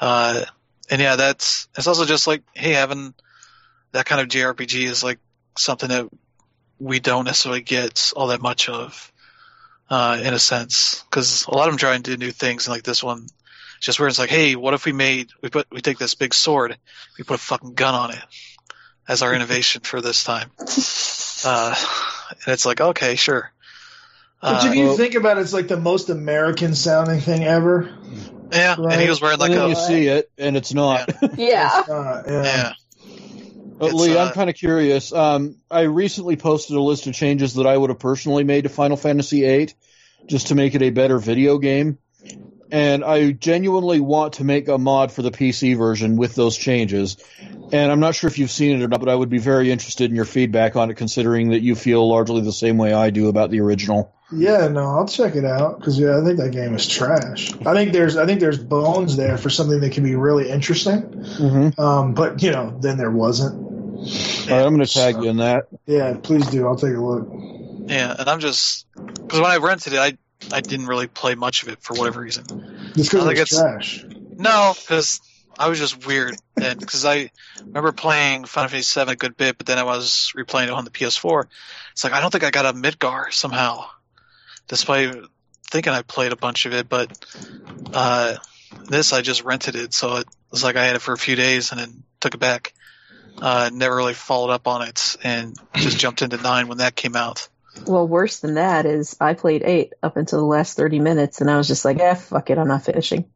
Uh, 0.00 0.44
and 0.90 1.00
yeah, 1.00 1.16
that's 1.16 1.68
it's 1.76 1.86
also 1.86 2.04
just 2.04 2.26
like, 2.26 2.42
hey, 2.54 2.72
having 2.72 3.14
that 3.92 4.06
kind 4.06 4.20
of 4.20 4.28
JRPG 4.28 4.84
is 4.84 5.02
like 5.02 5.18
something 5.56 5.88
that 5.88 6.08
we 6.78 7.00
don't 7.00 7.24
necessarily 7.24 7.60
get 7.60 8.12
all 8.16 8.28
that 8.28 8.40
much 8.40 8.68
of, 8.68 9.12
uh, 9.90 10.20
in 10.22 10.34
a 10.34 10.38
sense, 10.38 11.04
because 11.10 11.46
a 11.46 11.54
lot 11.54 11.68
of 11.68 11.72
them 11.72 11.78
try 11.78 11.94
and 11.94 12.04
do 12.04 12.16
new 12.16 12.30
things, 12.30 12.66
and 12.66 12.74
like 12.74 12.84
this 12.84 13.02
one, 13.02 13.26
just 13.80 13.98
where 13.98 14.08
it's 14.08 14.18
like, 14.18 14.30
hey, 14.30 14.54
what 14.56 14.74
if 14.74 14.84
we 14.84 14.92
made 14.92 15.30
we 15.42 15.48
put 15.48 15.66
we 15.70 15.80
take 15.80 15.98
this 15.98 16.14
big 16.14 16.34
sword, 16.34 16.76
we 17.16 17.24
put 17.24 17.36
a 17.36 17.42
fucking 17.42 17.74
gun 17.74 17.94
on 17.94 18.12
it 18.12 18.22
as 19.08 19.22
our 19.22 19.34
innovation 19.34 19.82
for 19.82 20.00
this 20.00 20.24
time, 20.24 20.50
uh, 21.44 21.74
and 22.44 22.52
it's 22.52 22.66
like, 22.66 22.80
okay, 22.80 23.16
sure. 23.16 23.50
But 24.40 24.64
if 24.64 24.70
uh, 24.70 24.74
you 24.74 24.84
well, 24.86 24.96
think 24.96 25.14
about 25.14 25.38
it, 25.38 25.40
it's 25.40 25.52
like 25.52 25.66
the 25.66 25.80
most 25.80 26.10
American 26.10 26.74
sounding 26.74 27.20
thing 27.20 27.42
ever. 27.42 27.92
Yeah, 28.52 28.76
right? 28.78 28.92
and 28.92 29.02
he 29.02 29.08
was 29.08 29.20
wearing 29.20 29.38
like 29.38 29.50
and 29.50 29.60
a. 29.60 29.68
You 29.68 29.74
see 29.74 30.06
it, 30.06 30.30
and 30.38 30.56
it's 30.56 30.72
not. 30.72 31.10
Yeah. 31.22 31.28
yeah. 31.36 31.78
It's 31.80 31.88
not, 31.88 32.24
yeah. 32.28 32.42
yeah. 32.42 32.72
But 33.78 33.94
Lee, 33.94 34.16
uh, 34.16 34.26
I'm 34.26 34.32
kind 34.32 34.50
of 34.50 34.56
curious. 34.56 35.12
Um, 35.12 35.56
I 35.70 35.82
recently 35.82 36.36
posted 36.36 36.76
a 36.76 36.80
list 36.80 37.06
of 37.06 37.14
changes 37.14 37.54
that 37.54 37.66
I 37.66 37.76
would 37.76 37.90
have 37.90 37.98
personally 37.98 38.44
made 38.44 38.62
to 38.62 38.68
Final 38.68 38.96
Fantasy 38.96 39.42
VIII, 39.42 39.72
just 40.26 40.48
to 40.48 40.54
make 40.54 40.74
it 40.74 40.82
a 40.82 40.90
better 40.90 41.18
video 41.18 41.58
game. 41.58 41.98
And 42.70 43.02
I 43.02 43.30
genuinely 43.32 44.00
want 44.00 44.34
to 44.34 44.44
make 44.44 44.68
a 44.68 44.76
mod 44.76 45.10
for 45.10 45.22
the 45.22 45.30
PC 45.30 45.76
version 45.78 46.16
with 46.16 46.34
those 46.34 46.56
changes. 46.56 47.16
And 47.72 47.90
I'm 47.90 48.00
not 48.00 48.14
sure 48.14 48.28
if 48.28 48.38
you've 48.38 48.50
seen 48.50 48.78
it 48.78 48.84
or 48.84 48.88
not, 48.88 49.00
but 49.00 49.08
I 49.08 49.14
would 49.14 49.30
be 49.30 49.38
very 49.38 49.70
interested 49.70 50.10
in 50.10 50.16
your 50.16 50.26
feedback 50.26 50.76
on 50.76 50.90
it, 50.90 50.94
considering 50.94 51.50
that 51.50 51.60
you 51.60 51.74
feel 51.74 52.06
largely 52.06 52.42
the 52.42 52.52
same 52.52 52.76
way 52.76 52.92
I 52.92 53.08
do 53.10 53.28
about 53.28 53.50
the 53.50 53.60
original. 53.60 54.12
Yeah, 54.30 54.68
no, 54.68 54.80
I'll 54.80 55.08
check 55.08 55.36
it 55.36 55.44
out 55.46 55.78
because 55.78 55.98
yeah, 55.98 56.18
I 56.18 56.24
think 56.24 56.38
that 56.38 56.50
game 56.50 56.74
is 56.74 56.86
trash. 56.86 57.50
I 57.64 57.72
think 57.72 57.92
there's 57.92 58.18
I 58.18 58.26
think 58.26 58.40
there's 58.40 58.58
bones 58.58 59.16
there 59.16 59.38
for 59.38 59.48
something 59.48 59.80
that 59.80 59.92
can 59.92 60.04
be 60.04 60.16
really 60.16 60.50
interesting. 60.50 61.02
Mm-hmm. 61.02 61.80
Um, 61.80 62.12
but 62.12 62.42
you 62.42 62.50
know, 62.50 62.76
then 62.78 62.98
there 62.98 63.10
wasn't. 63.10 63.67
All 63.98 64.04
right, 64.56 64.64
I'm 64.64 64.74
going 64.74 64.86
to 64.86 64.92
tag 64.92 65.16
you 65.16 65.28
in 65.28 65.38
that. 65.38 65.68
Yeah, 65.86 66.16
please 66.22 66.46
do. 66.46 66.66
I'll 66.66 66.76
take 66.76 66.94
a 66.94 67.00
look. 67.00 67.28
Yeah, 67.90 68.14
and 68.18 68.28
I'm 68.28 68.40
just 68.40 68.86
because 68.94 69.40
when 69.40 69.50
I 69.50 69.56
rented 69.56 69.92
it, 69.92 69.98
I 69.98 70.16
I 70.52 70.60
didn't 70.60 70.86
really 70.86 71.08
play 71.08 71.34
much 71.34 71.62
of 71.62 71.68
it 71.68 71.82
for 71.82 71.94
whatever 71.94 72.20
reason. 72.20 72.92
Just 72.94 73.10
because 73.10 73.38
it's 73.38 73.58
trash. 73.58 74.04
No, 74.36 74.74
because 74.78 75.20
I 75.58 75.68
was 75.68 75.78
just 75.78 76.06
weird 76.06 76.36
then 76.54 76.78
because 76.78 77.04
I 77.04 77.30
remember 77.60 77.92
playing 77.92 78.44
Final 78.44 78.68
Fantasy 78.68 79.04
VII 79.04 79.12
a 79.12 79.16
good 79.16 79.36
bit, 79.36 79.58
but 79.58 79.66
then 79.66 79.78
I 79.78 79.82
was 79.82 80.32
replaying 80.36 80.64
it 80.64 80.70
on 80.70 80.84
the 80.84 80.90
PS4. 80.90 81.46
It's 81.92 82.04
like 82.04 82.12
I 82.12 82.20
don't 82.20 82.30
think 82.30 82.44
I 82.44 82.50
got 82.50 82.66
a 82.66 82.72
Midgar 82.72 83.32
somehow, 83.32 83.86
despite 84.68 85.16
thinking 85.70 85.92
I 85.92 86.02
played 86.02 86.32
a 86.32 86.36
bunch 86.36 86.66
of 86.66 86.72
it. 86.72 86.88
But 86.88 87.18
uh, 87.92 88.36
this 88.88 89.12
I 89.12 89.22
just 89.22 89.44
rented 89.44 89.74
it, 89.74 89.92
so 89.92 90.16
it 90.16 90.28
was 90.50 90.62
like 90.62 90.76
I 90.76 90.84
had 90.84 90.94
it 90.94 91.02
for 91.02 91.12
a 91.12 91.18
few 91.18 91.34
days 91.34 91.72
and 91.72 91.80
then 91.80 92.04
took 92.20 92.34
it 92.34 92.40
back. 92.40 92.72
Uh, 93.40 93.70
never 93.72 93.96
really 93.96 94.14
followed 94.14 94.50
up 94.50 94.66
on 94.66 94.82
it 94.82 95.16
and 95.22 95.56
just 95.74 95.98
jumped 96.00 96.22
into 96.22 96.36
nine 96.36 96.68
when 96.68 96.78
that 96.78 96.94
came 96.96 97.16
out. 97.16 97.48
Well, 97.86 98.08
worse 98.08 98.40
than 98.40 98.54
that 98.54 98.86
is 98.86 99.16
I 99.20 99.34
played 99.34 99.62
eight 99.62 99.92
up 100.02 100.16
until 100.16 100.40
the 100.40 100.44
last 100.44 100.76
30 100.76 101.00
minutes 101.00 101.40
and 101.40 101.50
I 101.50 101.56
was 101.56 101.68
just 101.68 101.84
like, 101.84 101.98
eh, 102.00 102.14
fuck 102.14 102.50
it, 102.50 102.58
I'm 102.58 102.68
not 102.68 102.84
finishing. 102.84 103.26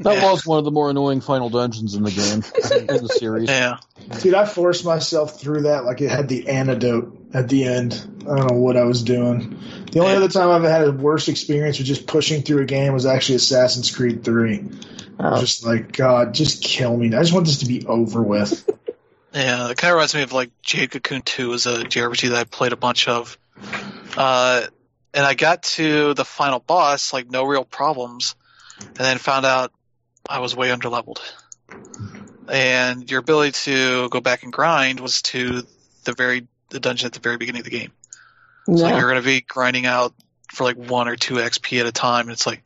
That 0.00 0.18
yeah. 0.18 0.30
was 0.30 0.46
one 0.46 0.58
of 0.58 0.64
the 0.64 0.70
more 0.70 0.90
annoying 0.90 1.20
final 1.20 1.50
dungeons 1.50 1.94
in 1.94 2.04
the 2.04 2.10
game, 2.10 2.42
in 2.88 3.02
the 3.02 3.08
series. 3.08 3.48
Yeah. 3.48 3.78
Dude, 4.20 4.34
I 4.34 4.44
forced 4.44 4.84
myself 4.84 5.40
through 5.40 5.62
that 5.62 5.84
like 5.84 6.00
it 6.00 6.10
had 6.10 6.28
the 6.28 6.48
antidote 6.48 7.30
at 7.34 7.48
the 7.48 7.64
end. 7.64 7.94
I 8.22 8.36
don't 8.36 8.50
know 8.50 8.58
what 8.58 8.76
I 8.76 8.84
was 8.84 9.02
doing. 9.02 9.58
The 9.90 10.00
only 10.00 10.12
yeah. 10.12 10.18
other 10.18 10.28
time 10.28 10.50
I've 10.50 10.62
had 10.62 10.86
a 10.86 10.92
worse 10.92 11.28
experience 11.28 11.78
with 11.78 11.86
just 11.86 12.06
pushing 12.06 12.42
through 12.42 12.62
a 12.62 12.66
game 12.66 12.92
was 12.92 13.06
actually 13.06 13.36
Assassin's 13.36 13.94
Creed 13.94 14.24
3. 14.24 14.68
Oh. 15.18 15.40
just 15.40 15.64
like, 15.64 15.92
God, 15.92 16.34
just 16.34 16.62
kill 16.62 16.96
me. 16.96 17.08
I 17.08 17.20
just 17.20 17.32
want 17.32 17.46
this 17.46 17.58
to 17.58 17.66
be 17.66 17.86
over 17.86 18.22
with. 18.22 18.68
Yeah, 19.34 19.70
it 19.70 19.78
kind 19.78 19.90
of 19.90 19.96
reminds 19.96 20.14
me 20.14 20.22
of 20.22 20.32
like 20.32 20.50
Jade 20.62 20.90
Cocoon 20.90 21.22
2 21.22 21.52
is 21.54 21.66
a 21.66 21.84
JRPG 21.84 22.30
that 22.30 22.38
I 22.38 22.44
played 22.44 22.72
a 22.72 22.76
bunch 22.76 23.08
of. 23.08 23.38
Uh, 24.16 24.66
and 25.14 25.24
I 25.24 25.34
got 25.34 25.62
to 25.62 26.14
the 26.14 26.24
final 26.24 26.58
boss, 26.58 27.12
like 27.12 27.30
no 27.30 27.44
real 27.44 27.64
problems, 27.64 28.34
and 28.78 28.96
then 28.96 29.18
found 29.18 29.46
out 29.46 29.72
I 30.28 30.40
was 30.40 30.54
way 30.54 30.68
underleveled. 30.68 31.20
And 32.48 33.10
your 33.10 33.20
ability 33.20 33.52
to 33.64 34.08
go 34.10 34.20
back 34.20 34.42
and 34.42 34.52
grind 34.52 35.00
was 35.00 35.22
to 35.22 35.62
the 36.04 36.12
very 36.12 36.46
the 36.70 36.80
dungeon 36.80 37.06
at 37.06 37.12
the 37.12 37.20
very 37.20 37.36
beginning 37.36 37.60
of 37.60 37.64
the 37.64 37.70
game. 37.70 37.92
Yeah. 38.66 38.76
So 38.76 38.84
like 38.84 38.94
you're 38.94 39.10
going 39.10 39.22
to 39.22 39.26
be 39.26 39.40
grinding 39.40 39.86
out 39.86 40.14
for 40.50 40.64
like 40.64 40.76
one 40.76 41.08
or 41.08 41.16
two 41.16 41.34
XP 41.34 41.80
at 41.80 41.86
a 41.86 41.92
time, 41.92 42.26
and 42.26 42.32
it's 42.32 42.46
like 42.46 42.62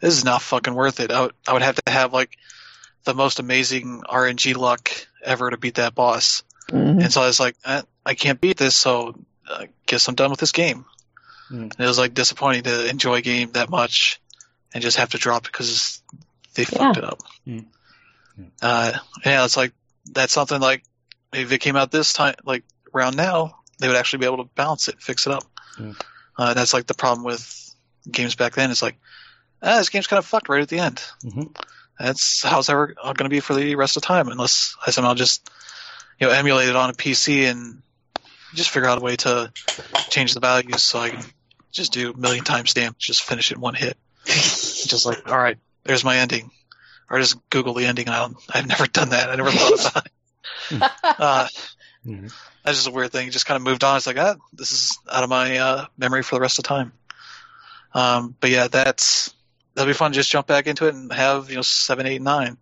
this 0.00 0.16
is 0.16 0.24
not 0.24 0.42
fucking 0.42 0.74
worth 0.74 1.00
it. 1.00 1.10
I 1.10 1.22
would, 1.22 1.32
I 1.46 1.52
would 1.52 1.62
have 1.62 1.76
to 1.76 1.92
have 1.92 2.12
like 2.12 2.38
the 3.04 3.14
most 3.14 3.38
amazing 3.38 4.02
RNG 4.08 4.56
luck 4.56 4.90
ever 5.26 5.50
to 5.50 5.56
beat 5.56 5.74
that 5.74 5.94
boss. 5.94 6.42
Mm-hmm. 6.70 7.00
And 7.00 7.12
so 7.12 7.22
I 7.22 7.26
was 7.26 7.40
like, 7.40 7.56
eh, 7.64 7.82
I 8.04 8.14
can't 8.14 8.40
beat 8.40 8.56
this, 8.56 8.74
so 8.74 9.14
I 9.48 9.68
guess 9.86 10.08
I'm 10.08 10.14
done 10.14 10.30
with 10.30 10.40
this 10.40 10.52
game. 10.52 10.84
Mm. 11.50 11.62
And 11.62 11.80
it 11.80 11.86
was 11.86 11.98
like 11.98 12.14
disappointing 12.14 12.64
to 12.64 12.88
enjoy 12.88 13.16
a 13.16 13.22
game 13.22 13.50
that 13.52 13.70
much 13.70 14.20
and 14.72 14.82
just 14.82 14.96
have 14.96 15.10
to 15.10 15.18
drop 15.18 15.46
it 15.46 15.52
because 15.52 16.02
they 16.54 16.62
yeah. 16.62 16.78
fucked 16.78 16.98
it 16.98 17.04
up. 17.04 17.20
Mm. 17.46 17.66
Uh, 18.60 18.92
yeah, 19.24 19.44
it's 19.44 19.56
like 19.56 19.72
that's 20.12 20.32
something 20.32 20.60
like 20.60 20.82
if 21.32 21.52
it 21.52 21.58
came 21.58 21.76
out 21.76 21.90
this 21.90 22.12
time, 22.12 22.34
like 22.44 22.64
around 22.94 23.16
now, 23.16 23.58
they 23.78 23.88
would 23.88 23.96
actually 23.96 24.20
be 24.20 24.26
able 24.26 24.38
to 24.38 24.50
balance 24.54 24.88
it, 24.88 25.00
fix 25.00 25.26
it 25.26 25.32
up. 25.32 25.44
Mm. 25.78 26.00
Uh, 26.36 26.54
that's 26.54 26.74
like 26.74 26.86
the 26.86 26.94
problem 26.94 27.24
with 27.24 27.74
games 28.10 28.34
back 28.34 28.54
then. 28.54 28.70
It's 28.70 28.82
like, 28.82 28.98
ah, 29.62 29.78
this 29.78 29.88
game's 29.88 30.06
kind 30.06 30.18
of 30.18 30.26
fucked 30.26 30.48
right 30.48 30.62
at 30.62 30.68
the 30.68 30.80
end. 30.80 31.02
Mm-hmm. 31.24 31.52
That's 31.98 32.42
how 32.42 32.58
it's 32.58 32.68
ever 32.68 32.88
going 32.88 33.16
to 33.16 33.28
be 33.28 33.40
for 33.40 33.54
the 33.54 33.74
rest 33.74 33.96
of 33.96 34.02
the 34.02 34.06
time, 34.06 34.28
unless 34.28 34.76
I 34.86 34.90
somehow 34.90 35.14
just 35.14 35.48
you 36.20 36.26
know 36.26 36.32
emulate 36.32 36.68
it 36.68 36.76
on 36.76 36.90
a 36.90 36.92
PC 36.92 37.50
and 37.50 37.82
just 38.54 38.70
figure 38.70 38.88
out 38.88 38.98
a 38.98 39.00
way 39.00 39.16
to 39.16 39.52
change 40.10 40.34
the 40.34 40.40
values 40.40 40.82
so 40.82 40.98
I 40.98 41.10
can 41.10 41.24
just 41.72 41.92
do 41.92 42.12
a 42.12 42.16
million 42.16 42.44
timestamps, 42.44 42.98
just 42.98 43.22
finish 43.22 43.50
it 43.50 43.56
in 43.56 43.60
one 43.60 43.74
hit. 43.74 43.96
just 44.24 45.06
like, 45.06 45.30
all 45.30 45.38
right, 45.38 45.58
there's 45.84 46.04
my 46.04 46.18
ending, 46.18 46.50
or 47.10 47.20
just 47.20 47.38
Google 47.50 47.74
the 47.74 47.86
ending. 47.86 48.08
I 48.08 48.20
don't, 48.20 48.36
I've 48.52 48.66
never 48.66 48.86
done 48.86 49.10
that. 49.10 49.30
I 49.30 49.36
never 49.36 49.50
thought 49.50 49.90
about 49.90 50.06
it. 50.06 50.12
uh, 51.20 51.48
mm-hmm. 52.04 52.26
That's 52.64 52.78
just 52.78 52.88
a 52.88 52.90
weird 52.90 53.12
thing. 53.12 53.30
Just 53.30 53.46
kind 53.46 53.56
of 53.56 53.62
moved 53.62 53.84
on. 53.84 53.96
It's 53.96 54.06
like, 54.06 54.18
ah, 54.18 54.36
this 54.52 54.72
is 54.72 54.98
out 55.10 55.22
of 55.22 55.30
my 55.30 55.58
uh, 55.58 55.86
memory 55.96 56.22
for 56.22 56.34
the 56.34 56.40
rest 56.40 56.58
of 56.58 56.64
the 56.64 56.68
time. 56.68 56.92
Um, 57.94 58.34
but 58.40 58.50
yeah, 58.50 58.66
that's 58.68 59.32
that'll 59.76 59.88
be 59.88 59.94
fun. 59.94 60.12
Just 60.12 60.30
jump 60.30 60.46
back 60.46 60.66
into 60.66 60.86
it 60.86 60.94
and 60.94 61.12
have 61.12 61.50
you 61.50 61.56
know 61.56 61.62
seven, 61.62 62.06
eight, 62.06 62.22
nine 62.22 62.56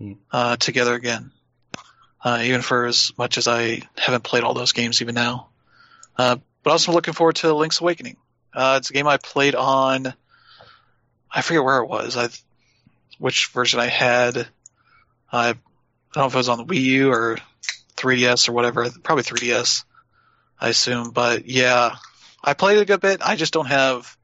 mm. 0.00 0.16
uh, 0.32 0.56
together 0.56 0.94
again. 0.94 1.32
Uh, 2.22 2.40
even 2.44 2.62
for 2.62 2.86
as 2.86 3.12
much 3.18 3.38
as 3.38 3.48
I 3.48 3.82
haven't 3.98 4.24
played 4.24 4.44
all 4.44 4.54
those 4.54 4.72
games 4.72 5.02
even 5.02 5.14
now. 5.14 5.48
Uh, 6.16 6.36
but 6.62 6.70
also 6.70 6.92
looking 6.92 7.14
forward 7.14 7.36
to 7.36 7.52
Link's 7.54 7.80
Awakening. 7.80 8.16
Uh, 8.54 8.76
it's 8.78 8.90
a 8.90 8.92
game 8.92 9.06
I 9.06 9.16
played 9.16 9.54
on. 9.54 10.12
I 11.32 11.42
forget 11.42 11.64
where 11.64 11.78
it 11.78 11.88
was. 11.88 12.16
I 12.16 12.28
which 13.18 13.48
version 13.48 13.80
I 13.80 13.86
had. 13.86 14.46
I 15.32 15.52
don't 15.52 16.16
know 16.16 16.26
if 16.26 16.34
it 16.34 16.38
was 16.38 16.48
on 16.48 16.58
the 16.58 16.64
Wii 16.64 16.82
U 16.82 17.12
or 17.12 17.38
3DS 17.96 18.48
or 18.48 18.52
whatever. 18.52 18.88
Probably 19.02 19.24
3DS, 19.24 19.84
I 20.60 20.68
assume. 20.68 21.10
But 21.10 21.46
yeah, 21.46 21.96
I 22.42 22.54
played 22.54 22.78
a 22.78 22.84
good 22.84 23.00
bit. 23.00 23.22
I 23.22 23.36
just 23.36 23.52
don't 23.52 23.66
have 23.66 24.16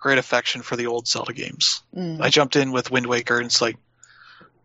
great 0.00 0.18
affection 0.18 0.62
for 0.62 0.76
the 0.76 0.86
old 0.86 1.06
Zelda 1.06 1.32
games. 1.32 1.82
Mm. 1.94 2.20
I 2.20 2.30
jumped 2.30 2.56
in 2.56 2.72
with 2.72 2.90
Wind 2.90 3.06
Waker, 3.06 3.36
and 3.36 3.46
it's 3.46 3.60
like 3.60 3.76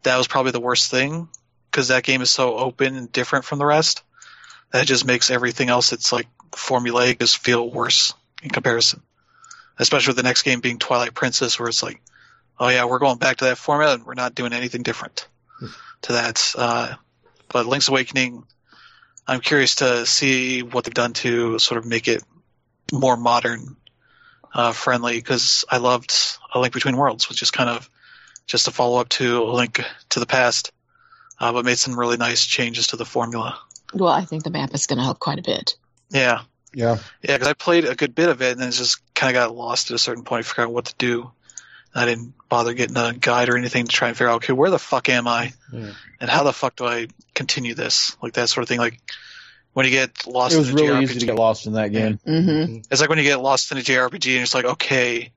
that 0.04 0.18
was 0.18 0.28
probably 0.28 0.54
the 0.54 0.62
worst 0.62 0.90
thing 0.90 1.28
because 1.70 1.90
that 1.90 2.04
game 2.04 2.22
is 2.22 2.32
so 2.32 2.56
open 2.56 2.96
and 2.96 3.12
different 3.12 3.46
from 3.46 3.60
the 3.60 3.66
rest. 3.66 4.02
That 4.72 4.88
just 4.88 5.06
makes 5.06 5.30
everything 5.30 5.70
else 5.70 5.92
that's 5.92 6.12
like 6.12 6.28
formulaic 6.52 7.20
just 7.20 7.38
feel 7.38 7.70
worse 7.70 8.14
in 8.42 8.50
comparison. 8.50 9.02
Especially 9.78 10.12
with 10.12 10.18
the 10.18 10.24
next 10.24 10.44
game 10.44 10.62
being 10.62 10.80
Twilight 10.80 11.14
Princess, 11.14 11.60
where 11.60 11.68
it's 11.68 11.84
like, 11.84 12.02
oh 12.58 12.70
yeah, 12.70 12.86
we're 12.86 13.00
going 13.00 13.18
back 13.18 13.38
to 13.38 13.46
that 13.46 13.58
formula 13.58 13.94
and 13.94 14.06
we're 14.06 14.14
not 14.14 14.36
doing 14.36 14.54
anything 14.54 14.84
different 14.84 15.28
mm. 15.62 15.70
to 16.04 16.14
that. 16.14 16.54
Uh, 16.58 16.96
but 17.50 17.66
Link's 17.66 17.90
Awakening, 17.90 18.46
I'm 19.28 19.42
curious 19.42 19.76
to 19.76 20.06
see 20.06 20.64
what 20.64 20.86
they've 20.86 20.94
done 20.94 21.14
to 21.14 21.60
sort 21.60 21.78
of 21.78 21.86
make 21.86 22.08
it 22.08 22.24
more 22.94 23.18
modern 23.18 23.76
uh, 24.56 24.72
friendly 24.72 25.18
because 25.18 25.66
I 25.70 25.78
loved 25.78 26.16
A 26.54 26.60
Link 26.60 26.74
Between 26.74 26.96
Worlds, 26.96 27.30
which 27.30 27.42
is 27.42 27.52
kind 27.52 27.70
of 27.70 27.90
just 28.48 28.68
a 28.68 28.72
follow 28.72 29.00
up 29.00 29.10
to 29.10 29.44
A 29.44 29.52
Link 29.52 29.84
to 30.10 30.20
the 30.20 30.26
Past, 30.26 30.72
uh, 31.40 31.52
but 31.52 31.66
made 31.66 31.78
some 31.78 32.00
really 32.00 32.18
nice 32.18 32.46
changes 32.46 32.88
to 32.88 32.96
the 32.96 33.06
formula. 33.06 33.60
Well, 33.94 34.12
I 34.12 34.24
think 34.24 34.44
the 34.44 34.50
map 34.50 34.74
is 34.74 34.88
going 34.88 34.98
to 34.98 35.04
help 35.04 35.20
quite 35.20 35.40
a 35.40 35.44
bit. 35.44 35.76
Yeah. 36.10 36.42
Yeah. 36.74 36.98
Yeah, 37.22 37.36
because 37.36 37.48
I 37.50 37.54
played 37.54 37.86
a 37.86 37.96
good 37.96 38.16
bit 38.16 38.30
of 38.30 38.42
it 38.42 38.54
and 38.54 38.62
then 38.62 38.70
it 38.70 38.74
just 38.74 39.02
kind 39.14 39.36
of 39.36 39.40
got 39.40 39.56
lost 39.56 39.92
at 39.92 39.96
a 39.96 40.00
certain 40.00 40.24
point, 40.24 40.46
figuring 40.46 40.70
out 40.70 40.74
what 40.74 40.86
to 40.86 40.96
do. 40.98 41.32
I 41.94 42.06
didn't 42.06 42.34
bother 42.50 42.74
getting 42.74 42.98
a 42.98 43.14
guide 43.14 43.48
or 43.48 43.58
anything 43.58 43.86
to 43.86 43.92
try 43.92 44.10
and 44.10 44.18
figure 44.18 44.30
out, 44.30 44.38
okay, 44.44 44.52
where 44.54 44.70
the 44.70 44.80
fuck 44.80 45.08
am 45.08 45.28
I? 45.28 45.54
Yeah. 45.72 45.92
And 46.20 46.30
how 46.30 46.44
the 46.44 46.52
fuck 46.52 46.76
do 46.76 46.86
I 46.86 47.08
continue 47.34 47.74
this? 47.74 48.18
Like 48.22 48.34
that 48.34 48.50
sort 48.50 48.64
of 48.64 48.68
thing. 48.68 48.80
Like 48.80 49.00
when 49.76 49.86
you 49.86 49.92
get 49.92 50.26
lost. 50.26 50.56
It 50.56 50.58
was 50.58 50.72
really 50.72 50.88
JRPG, 50.88 51.04
easy 51.04 51.20
to 51.20 51.26
get 51.26 51.36
lost 51.36 51.68
in 51.68 51.74
that 51.74 51.92
game. 51.92 52.18
Mm-hmm. 52.26 52.78
It's 52.90 53.02
like 53.02 53.10
when 53.10 53.18
you 53.18 53.26
get 53.26 53.42
lost 53.42 53.74
in 53.74 53.78
a 53.78 53.82
JRPG 53.82 54.36
and 54.36 54.44
it's 54.44 54.56
like, 54.56 54.64
okay, 54.64 55.34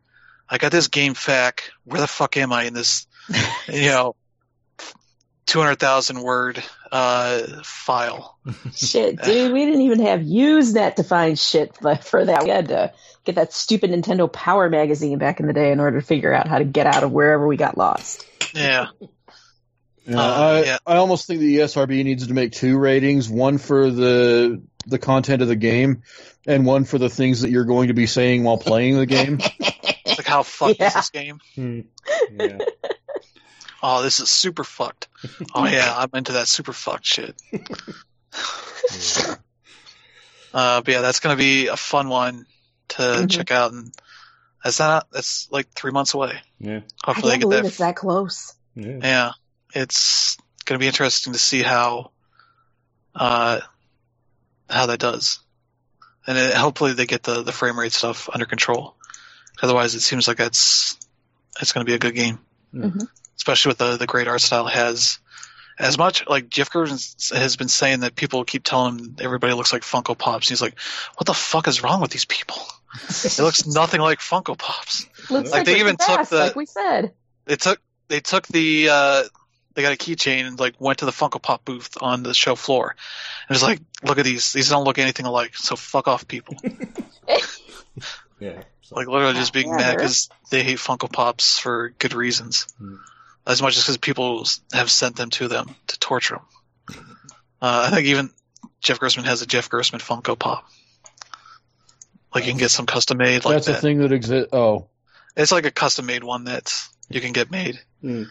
I 0.48 0.58
got 0.58 0.70
this 0.70 0.86
GameFAQ. 0.86 1.58
Where 1.82 2.00
the 2.00 2.06
fuck 2.06 2.36
am 2.36 2.52
I 2.52 2.62
in 2.64 2.72
this? 2.72 3.08
you 3.68 3.88
know, 3.88 4.14
two 5.44 5.58
hundred 5.58 5.80
thousand 5.80 6.22
word 6.22 6.62
uh, 6.92 7.62
file. 7.64 8.38
Shit, 8.76 9.20
dude, 9.22 9.52
we 9.52 9.64
didn't 9.64 9.82
even 9.82 9.98
have 10.06 10.20
Usenet 10.20 10.94
to 10.94 11.02
find 11.02 11.36
shit 11.36 11.76
for 11.76 12.24
that. 12.24 12.44
We 12.44 12.50
had 12.50 12.68
to 12.68 12.92
get 13.24 13.34
that 13.34 13.52
stupid 13.52 13.90
Nintendo 13.90 14.32
Power 14.32 14.70
magazine 14.70 15.18
back 15.18 15.40
in 15.40 15.48
the 15.48 15.52
day 15.52 15.72
in 15.72 15.80
order 15.80 16.00
to 16.00 16.06
figure 16.06 16.32
out 16.32 16.46
how 16.46 16.58
to 16.58 16.64
get 16.64 16.86
out 16.86 17.02
of 17.02 17.10
wherever 17.10 17.44
we 17.44 17.56
got 17.56 17.76
lost. 17.76 18.24
Yeah. 18.54 18.86
Yeah, 20.08 20.20
uh, 20.20 20.22
I, 20.22 20.64
yeah. 20.64 20.78
I 20.86 20.96
almost 20.96 21.26
think 21.26 21.40
the 21.40 21.58
ESRB 21.58 22.02
needs 22.02 22.26
to 22.26 22.32
make 22.32 22.52
two 22.52 22.78
ratings: 22.78 23.28
one 23.28 23.58
for 23.58 23.90
the 23.90 24.62
the 24.86 24.98
content 24.98 25.42
of 25.42 25.48
the 25.48 25.56
game, 25.56 26.02
and 26.46 26.64
one 26.64 26.84
for 26.84 26.96
the 26.96 27.10
things 27.10 27.42
that 27.42 27.50
you're 27.50 27.66
going 27.66 27.88
to 27.88 27.94
be 27.94 28.06
saying 28.06 28.42
while 28.42 28.56
playing 28.56 28.96
the 28.96 29.04
game. 29.04 29.38
like 30.06 30.24
how 30.24 30.42
fucked 30.42 30.80
yeah. 30.80 30.86
is 30.86 30.94
this 30.94 31.10
game? 31.10 31.40
Hmm. 31.54 31.80
Yeah. 32.40 32.58
oh, 33.82 34.02
this 34.02 34.20
is 34.20 34.30
super 34.30 34.64
fucked. 34.64 35.08
Oh 35.54 35.66
yeah, 35.66 35.94
I'm 35.94 36.10
into 36.14 36.32
that 36.32 36.48
super 36.48 36.72
fucked 36.72 37.06
shit. 37.06 37.40
yeah. 37.52 39.34
Uh, 40.50 40.80
but 40.80 40.90
yeah, 40.90 41.02
that's 41.02 41.20
gonna 41.20 41.36
be 41.36 41.66
a 41.66 41.76
fun 41.76 42.08
one 42.08 42.46
to 42.88 43.02
mm-hmm. 43.02 43.26
check 43.26 43.50
out, 43.50 43.70
and 43.70 43.92
that's 44.64 44.78
not 44.78 45.06
that's 45.12 45.46
like 45.52 45.68
three 45.72 45.92
months 45.92 46.14
away. 46.14 46.40
Yeah, 46.58 46.80
hopefully 47.04 47.32
I 47.32 47.34
can't 47.34 47.42
believe 47.42 47.62
that. 47.64 47.68
it's 47.68 47.76
that 47.76 47.96
close. 47.96 48.54
Yeah. 48.74 48.98
yeah 49.02 49.32
it's 49.74 50.36
going 50.64 50.78
to 50.78 50.82
be 50.82 50.86
interesting 50.86 51.32
to 51.32 51.38
see 51.38 51.62
how 51.62 52.10
uh, 53.14 53.60
how 54.68 54.86
that 54.86 54.98
does, 54.98 55.40
and 56.26 56.38
it, 56.38 56.54
hopefully 56.54 56.92
they 56.92 57.06
get 57.06 57.22
the 57.22 57.42
the 57.42 57.52
frame 57.52 57.78
rate 57.78 57.92
stuff 57.92 58.28
under 58.32 58.46
control. 58.46 58.94
Otherwise, 59.62 59.94
it 59.94 60.00
seems 60.00 60.28
like 60.28 60.36
that's 60.36 60.96
it's 61.60 61.72
going 61.72 61.84
to 61.84 61.90
be 61.90 61.94
a 61.94 61.98
good 61.98 62.14
game, 62.14 62.38
mm-hmm. 62.74 63.00
especially 63.36 63.70
with 63.70 63.78
the 63.78 63.96
the 63.96 64.06
great 64.06 64.28
art 64.28 64.40
style 64.40 64.66
it 64.68 64.74
has. 64.74 65.18
As 65.78 65.96
much 65.96 66.26
like 66.26 66.48
Jeff 66.48 66.70
Gerstmann 66.70 67.36
has 67.38 67.56
been 67.56 67.68
saying 67.68 68.00
that 68.00 68.16
people 68.16 68.44
keep 68.44 68.64
telling 68.64 68.98
him 68.98 69.16
everybody 69.20 69.52
looks 69.52 69.72
like 69.72 69.82
Funko 69.82 70.18
Pops. 70.18 70.48
He's 70.48 70.60
like, 70.60 70.78
"What 71.16 71.26
the 71.26 71.34
fuck 71.34 71.68
is 71.68 71.82
wrong 71.82 72.00
with 72.00 72.10
these 72.10 72.24
people? 72.24 72.56
it 73.08 73.38
looks 73.38 73.66
nothing 73.66 74.00
like 74.00 74.18
Funko 74.18 74.58
Pops." 74.58 75.06
Looks 75.30 75.50
like, 75.50 75.60
like 75.60 75.66
they 75.66 75.80
even 75.80 75.96
took 75.96 76.28
the 76.28 76.38
like 76.38 76.56
we 76.56 76.66
said. 76.66 77.12
They 77.44 77.56
took 77.56 77.80
they 78.08 78.20
took 78.20 78.46
the 78.48 78.88
uh, 78.90 79.24
they 79.78 79.82
got 79.82 79.92
a 79.92 79.96
keychain 79.96 80.44
and 80.44 80.58
like 80.58 80.74
went 80.80 80.98
to 80.98 81.04
the 81.04 81.12
Funko 81.12 81.40
Pop 81.40 81.64
booth 81.64 81.98
on 82.00 82.24
the 82.24 82.34
show 82.34 82.56
floor. 82.56 82.96
And 83.48 83.54
it's 83.54 83.62
like, 83.62 83.78
look 84.02 84.18
at 84.18 84.24
these. 84.24 84.52
These 84.52 84.70
don't 84.70 84.82
look 84.82 84.98
anything 84.98 85.24
alike. 85.24 85.54
So 85.54 85.76
fuck 85.76 86.08
off, 86.08 86.26
people. 86.26 86.56
yeah. 88.40 88.60
Like 88.90 89.06
literally 89.06 89.34
just 89.34 89.52
being 89.52 89.68
yeah, 89.68 89.76
mad 89.76 89.96
because 89.98 90.30
they 90.50 90.64
hate 90.64 90.78
Funko 90.78 91.12
Pops 91.12 91.60
for 91.60 91.90
good 92.00 92.12
reasons. 92.12 92.66
Hmm. 92.76 92.96
As 93.46 93.62
much 93.62 93.76
as 93.76 93.84
because 93.84 93.98
people 93.98 94.44
have 94.72 94.90
sent 94.90 95.14
them 95.14 95.30
to 95.30 95.46
them 95.46 95.76
to 95.86 95.98
torture 96.00 96.40
them. 96.88 97.16
Uh, 97.62 97.88
I 97.88 97.94
think 97.94 98.08
even 98.08 98.30
Jeff 98.80 98.98
Gerstmann 98.98 99.26
has 99.26 99.42
a 99.42 99.46
Jeff 99.46 99.70
Gerstmann 99.70 100.02
Funko 100.02 100.36
Pop. 100.36 100.66
Like 102.34 102.46
you 102.46 102.50
can 102.50 102.58
get 102.58 102.72
some 102.72 102.86
custom 102.86 103.18
made. 103.18 103.44
Like 103.44 103.54
That's 103.54 103.66
that. 103.68 103.78
a 103.78 103.80
thing 103.80 103.98
that 103.98 104.10
exists. 104.10 104.52
Oh, 104.52 104.88
It's 105.36 105.52
like 105.52 105.66
a 105.66 105.70
custom 105.70 106.06
made 106.06 106.24
one 106.24 106.46
that 106.46 106.74
you 107.08 107.20
can 107.20 107.32
get 107.32 107.52
made, 107.52 107.78
Hmm. 108.00 108.24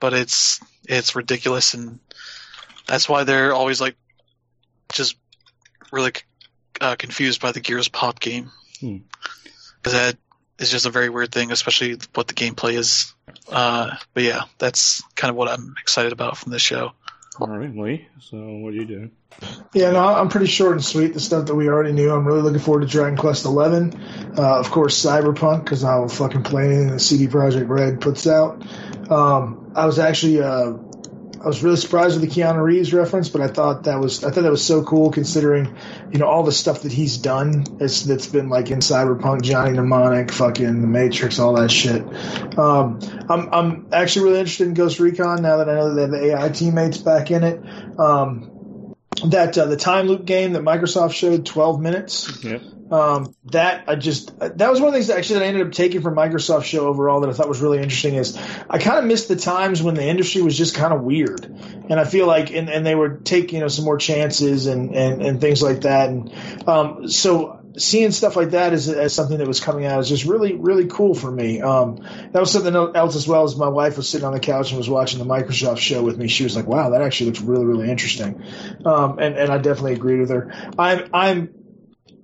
But 0.00 0.12
it's 0.14 0.60
it's 0.88 1.14
ridiculous, 1.14 1.74
and 1.74 2.00
that's 2.86 3.08
why 3.08 3.24
they're 3.24 3.54
always 3.54 3.80
like 3.80 3.96
just 4.92 5.16
really 5.92 6.12
uh, 6.80 6.96
confused 6.96 7.40
by 7.40 7.52
the 7.52 7.60
Gears 7.60 7.88
Pop 7.88 8.18
game 8.20 8.50
Hmm. 8.80 8.98
because 9.76 9.92
that 9.92 10.16
is 10.58 10.70
just 10.70 10.86
a 10.86 10.90
very 10.90 11.08
weird 11.10 11.30
thing, 11.32 11.52
especially 11.52 11.98
what 12.14 12.26
the 12.28 12.34
gameplay 12.34 12.74
is. 12.74 13.14
Uh, 13.48 13.94
but 14.14 14.22
yeah, 14.22 14.42
that's 14.58 15.02
kind 15.14 15.30
of 15.30 15.36
what 15.36 15.48
I'm 15.48 15.74
excited 15.80 16.12
about 16.12 16.36
from 16.36 16.52
this 16.52 16.62
show. 16.62 16.92
All 17.38 17.46
right, 17.46 17.74
Lee. 17.74 18.08
So 18.20 18.36
what 18.36 18.72
do 18.72 18.76
you 18.76 18.86
do? 18.86 19.10
Yeah, 19.72 19.92
no, 19.92 20.04
I'm 20.04 20.28
pretty 20.28 20.46
short 20.46 20.72
and 20.72 20.84
sweet. 20.84 21.14
The 21.14 21.20
stuff 21.20 21.46
that 21.46 21.54
we 21.54 21.68
already 21.68 21.92
knew. 21.92 22.10
I'm 22.10 22.26
really 22.26 22.42
looking 22.42 22.58
forward 22.58 22.80
to 22.80 22.86
Dragon 22.86 23.16
Quest 23.16 23.44
XI. 23.44 23.48
Uh, 23.50 24.58
of 24.58 24.70
course, 24.70 25.00
Cyberpunk, 25.00 25.64
because 25.64 25.84
I'll 25.84 26.08
fucking 26.08 26.42
play 26.42 26.66
anything 26.66 26.88
that 26.88 27.00
CD 27.00 27.28
Projekt 27.28 27.68
Red 27.68 28.00
puts 28.00 28.26
out. 28.26 28.62
Um, 29.10 29.72
I 29.76 29.86
was 29.86 29.98
actually, 29.98 30.42
uh, 30.42 30.72
I 31.42 31.46
was 31.46 31.62
really 31.62 31.76
surprised 31.76 32.20
with 32.20 32.28
the 32.28 32.40
Keanu 32.40 32.62
Reeves 32.62 32.92
reference, 32.92 33.30
but 33.30 33.40
I 33.40 33.48
thought 33.48 33.84
that 33.84 33.98
was, 33.98 34.22
I 34.24 34.30
thought 34.30 34.42
that 34.42 34.50
was 34.50 34.64
so 34.64 34.84
cool 34.84 35.10
considering, 35.10 35.74
you 36.12 36.18
know, 36.18 36.26
all 36.26 36.42
the 36.42 36.52
stuff 36.52 36.82
that 36.82 36.92
he's 36.92 37.16
done. 37.16 37.64
It's, 37.80 38.02
that's 38.02 38.26
been 38.26 38.50
like 38.50 38.70
in 38.70 38.80
Cyberpunk, 38.80 39.40
Johnny 39.40 39.72
Mnemonic, 39.72 40.32
fucking 40.32 40.82
The 40.82 40.86
Matrix, 40.86 41.38
all 41.38 41.54
that 41.54 41.70
shit. 41.70 42.02
Um, 42.58 43.00
I'm, 43.30 43.48
I'm 43.54 43.86
actually 43.90 44.26
really 44.26 44.40
interested 44.40 44.68
in 44.68 44.74
Ghost 44.74 45.00
Recon 45.00 45.40
now 45.40 45.56
that 45.58 45.68
I 45.70 45.74
know 45.74 45.94
that 45.94 45.94
they 45.94 46.02
have 46.02 46.10
the 46.10 46.36
AI 46.36 46.48
teammates 46.50 46.98
back 46.98 47.30
in 47.30 47.42
it. 47.42 47.60
Um, 47.98 48.94
that 49.26 49.56
uh, 49.56 49.64
the 49.64 49.76
time 49.76 50.08
loop 50.08 50.26
game 50.26 50.52
that 50.52 50.62
Microsoft 50.62 51.14
showed 51.14 51.46
12 51.46 51.80
minutes. 51.80 52.44
Yep. 52.44 52.62
Um, 52.90 53.36
that 53.46 53.84
I 53.86 53.94
just 53.94 54.36
that 54.40 54.68
was 54.68 54.80
one 54.80 54.88
of 54.88 54.92
the 54.92 54.98
things 54.98 55.06
that 55.08 55.18
actually 55.18 55.38
that 55.38 55.44
I 55.44 55.48
ended 55.48 55.66
up 55.66 55.72
taking 55.72 56.02
from 56.02 56.16
Microsoft 56.16 56.64
show 56.64 56.88
overall 56.88 57.20
that 57.20 57.30
I 57.30 57.32
thought 57.32 57.48
was 57.48 57.60
really 57.60 57.78
interesting 57.78 58.16
is 58.16 58.36
I 58.68 58.78
kind 58.78 58.98
of 58.98 59.04
missed 59.04 59.28
the 59.28 59.36
times 59.36 59.80
when 59.80 59.94
the 59.94 60.04
industry 60.04 60.42
was 60.42 60.58
just 60.58 60.74
kind 60.74 60.92
of 60.92 61.02
weird, 61.02 61.44
and 61.44 62.00
I 62.00 62.04
feel 62.04 62.26
like 62.26 62.50
and, 62.50 62.68
and 62.68 62.84
they 62.84 62.94
would 62.94 63.24
take 63.24 63.52
you 63.52 63.60
know 63.60 63.68
some 63.68 63.84
more 63.84 63.96
chances 63.96 64.66
and 64.66 64.94
and, 64.96 65.22
and 65.22 65.40
things 65.40 65.62
like 65.62 65.82
that, 65.82 66.08
and 66.08 66.68
um, 66.68 67.08
so 67.08 67.60
seeing 67.78 68.10
stuff 68.10 68.34
like 68.34 68.50
that 68.50 68.72
as, 68.72 68.88
as 68.88 69.14
something 69.14 69.38
that 69.38 69.46
was 69.46 69.60
coming 69.60 69.86
out 69.86 70.00
is 70.00 70.08
just 70.08 70.24
really 70.24 70.54
really 70.54 70.86
cool 70.86 71.14
for 71.14 71.30
me. 71.30 71.60
Um, 71.60 72.04
that 72.32 72.40
was 72.40 72.50
something 72.50 72.74
else 72.74 73.14
as 73.14 73.28
well 73.28 73.44
as 73.44 73.54
my 73.56 73.68
wife 73.68 73.98
was 73.98 74.08
sitting 74.08 74.26
on 74.26 74.32
the 74.32 74.40
couch 74.40 74.70
and 74.70 74.78
was 74.78 74.90
watching 74.90 75.20
the 75.20 75.24
Microsoft 75.24 75.78
show 75.78 76.02
with 76.02 76.18
me. 76.18 76.26
She 76.26 76.42
was 76.42 76.56
like, 76.56 76.66
"Wow, 76.66 76.90
that 76.90 77.02
actually 77.02 77.26
looks 77.26 77.40
really 77.40 77.66
really 77.66 77.88
interesting," 77.88 78.42
um, 78.84 79.20
and 79.20 79.36
and 79.36 79.52
I 79.52 79.58
definitely 79.58 79.92
agreed 79.92 80.18
with 80.18 80.30
her. 80.30 80.52
I'm 80.76 81.08
I'm 81.12 81.59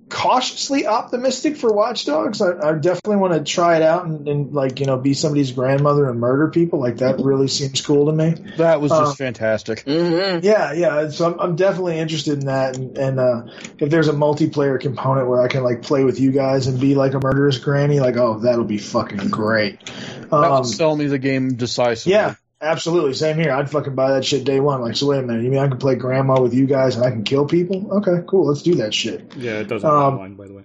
cautiously 0.09 0.87
optimistic 0.87 1.57
for 1.57 1.71
Watch 1.73 2.05
Dogs. 2.05 2.41
I, 2.41 2.51
I 2.69 2.73
definitely 2.73 3.17
want 3.17 3.33
to 3.33 3.43
try 3.43 3.75
it 3.75 3.81
out 3.81 4.05
and, 4.05 4.27
and 4.27 4.53
like 4.53 4.79
you 4.79 4.85
know 4.85 4.97
be 4.97 5.13
somebody's 5.13 5.51
grandmother 5.51 6.09
and 6.09 6.19
murder 6.19 6.49
people. 6.49 6.79
Like 6.79 6.97
that 6.97 7.19
really 7.19 7.47
seems 7.47 7.81
cool 7.81 8.05
to 8.07 8.11
me. 8.13 8.35
that 8.57 8.79
was 8.81 8.91
just 8.91 9.11
Uh, 9.13 9.15
fantastic. 9.15 9.83
Mm-hmm. 9.85 10.45
Yeah, 10.45 10.71
yeah. 10.73 11.09
So 11.09 11.31
I'm, 11.33 11.39
I'm 11.39 11.55
definitely 11.55 11.99
interested 11.99 12.39
in 12.39 12.45
that. 12.45 12.77
And, 12.77 12.97
and 12.97 13.19
uh, 13.19 13.43
if 13.79 13.89
there's 13.89 14.07
a 14.07 14.13
multiplayer 14.13 14.79
component 14.79 15.27
where 15.27 15.41
I 15.41 15.47
can 15.47 15.63
like 15.63 15.81
play 15.81 16.03
with 16.03 16.19
you 16.19 16.31
guys 16.31 16.67
and 16.67 16.79
be 16.79 16.95
like 16.95 17.13
a 17.13 17.19
murderous 17.19 17.57
granny, 17.57 17.99
like 17.99 18.15
oh 18.17 18.39
that'll 18.39 18.63
be 18.65 18.77
fucking 18.77 19.29
great. 19.29 19.85
that 19.85 20.31
Um, 20.33 20.51
would 20.61 20.65
sell 20.67 20.95
me 20.95 21.07
the 21.07 21.19
game 21.19 21.55
decisively. 21.55 22.13
yeah, 22.13 22.35
absolutely. 22.61 23.13
Same 23.13 23.37
here. 23.37 23.51
I'd 23.51 23.69
fucking 23.69 23.95
buy 23.95 24.11
that 24.13 24.25
shit 24.25 24.43
day 24.43 24.59
one. 24.59 24.81
Like, 24.81 24.95
so 24.95 25.07
wait 25.07 25.19
a 25.19 25.23
minute. 25.23 25.43
You 25.43 25.49
mean 25.51 25.59
I 25.59 25.67
can 25.67 25.77
play 25.77 25.95
grandma 25.95 26.41
with 26.41 26.53
you 26.53 26.65
guys 26.65 26.95
and 26.95 27.05
I 27.05 27.11
can 27.11 27.23
kill 27.23 27.45
people? 27.45 27.91
Okay, 27.97 28.23
cool. 28.27 28.47
Let's 28.47 28.61
do 28.61 28.75
that 28.75 28.93
shit. 28.93 29.35
Yeah, 29.35 29.59
it 29.59 29.67
does 29.67 29.83
have 29.83 29.91
Um, 29.91 30.13
online, 30.15 30.35
by 30.35 30.47
the 30.47 30.53
way. 30.53 30.63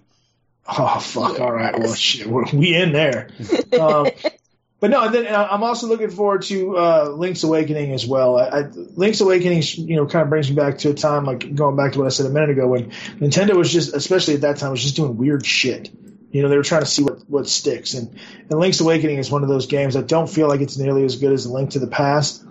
Oh 0.66 1.00
fuck! 1.00 1.40
All 1.40 1.52
right, 1.52 1.76
well 1.76 1.92
shit, 1.92 2.26
we're, 2.28 2.44
we 2.52 2.76
in 2.76 2.92
there. 2.92 3.30
Um, 3.78 4.06
but 4.80 4.90
no, 4.90 5.02
and 5.04 5.12
then 5.12 5.26
uh, 5.26 5.48
I'm 5.50 5.64
also 5.64 5.88
looking 5.88 6.10
forward 6.10 6.42
to 6.42 6.76
uh, 6.76 7.08
Link's 7.16 7.42
Awakening 7.42 7.92
as 7.92 8.06
well. 8.06 8.38
I, 8.38 8.44
I, 8.44 8.60
Link's 8.94 9.20
Awakening, 9.20 9.62
you 9.76 9.96
know, 9.96 10.06
kind 10.06 10.22
of 10.22 10.28
brings 10.30 10.48
me 10.48 10.54
back 10.54 10.78
to 10.78 10.90
a 10.90 10.94
time 10.94 11.24
like 11.24 11.52
going 11.54 11.74
back 11.74 11.92
to 11.92 11.98
what 11.98 12.06
I 12.06 12.10
said 12.10 12.26
a 12.26 12.30
minute 12.30 12.50
ago 12.50 12.68
when 12.68 12.90
Nintendo 13.18 13.56
was 13.56 13.72
just, 13.72 13.92
especially 13.92 14.34
at 14.34 14.42
that 14.42 14.58
time, 14.58 14.70
was 14.70 14.82
just 14.82 14.94
doing 14.94 15.16
weird 15.16 15.44
shit. 15.44 15.90
You 16.32 16.42
know, 16.42 16.48
they 16.48 16.56
were 16.56 16.62
trying 16.62 16.82
to 16.82 16.86
see 16.86 17.02
what 17.02 17.20
what 17.28 17.48
sticks, 17.48 17.94
and 17.94 18.18
and 18.50 18.58
Link's 18.58 18.80
Awakening 18.80 19.18
is 19.18 19.30
one 19.30 19.42
of 19.42 19.48
those 19.48 19.66
games. 19.66 19.94
that 19.94 20.08
don't 20.08 20.28
feel 20.28 20.48
like 20.48 20.60
it's 20.60 20.78
nearly 20.78 21.04
as 21.04 21.16
good 21.16 21.32
as 21.32 21.46
Link 21.46 21.70
to 21.70 21.78
the 21.78 21.86
Past, 21.86 22.44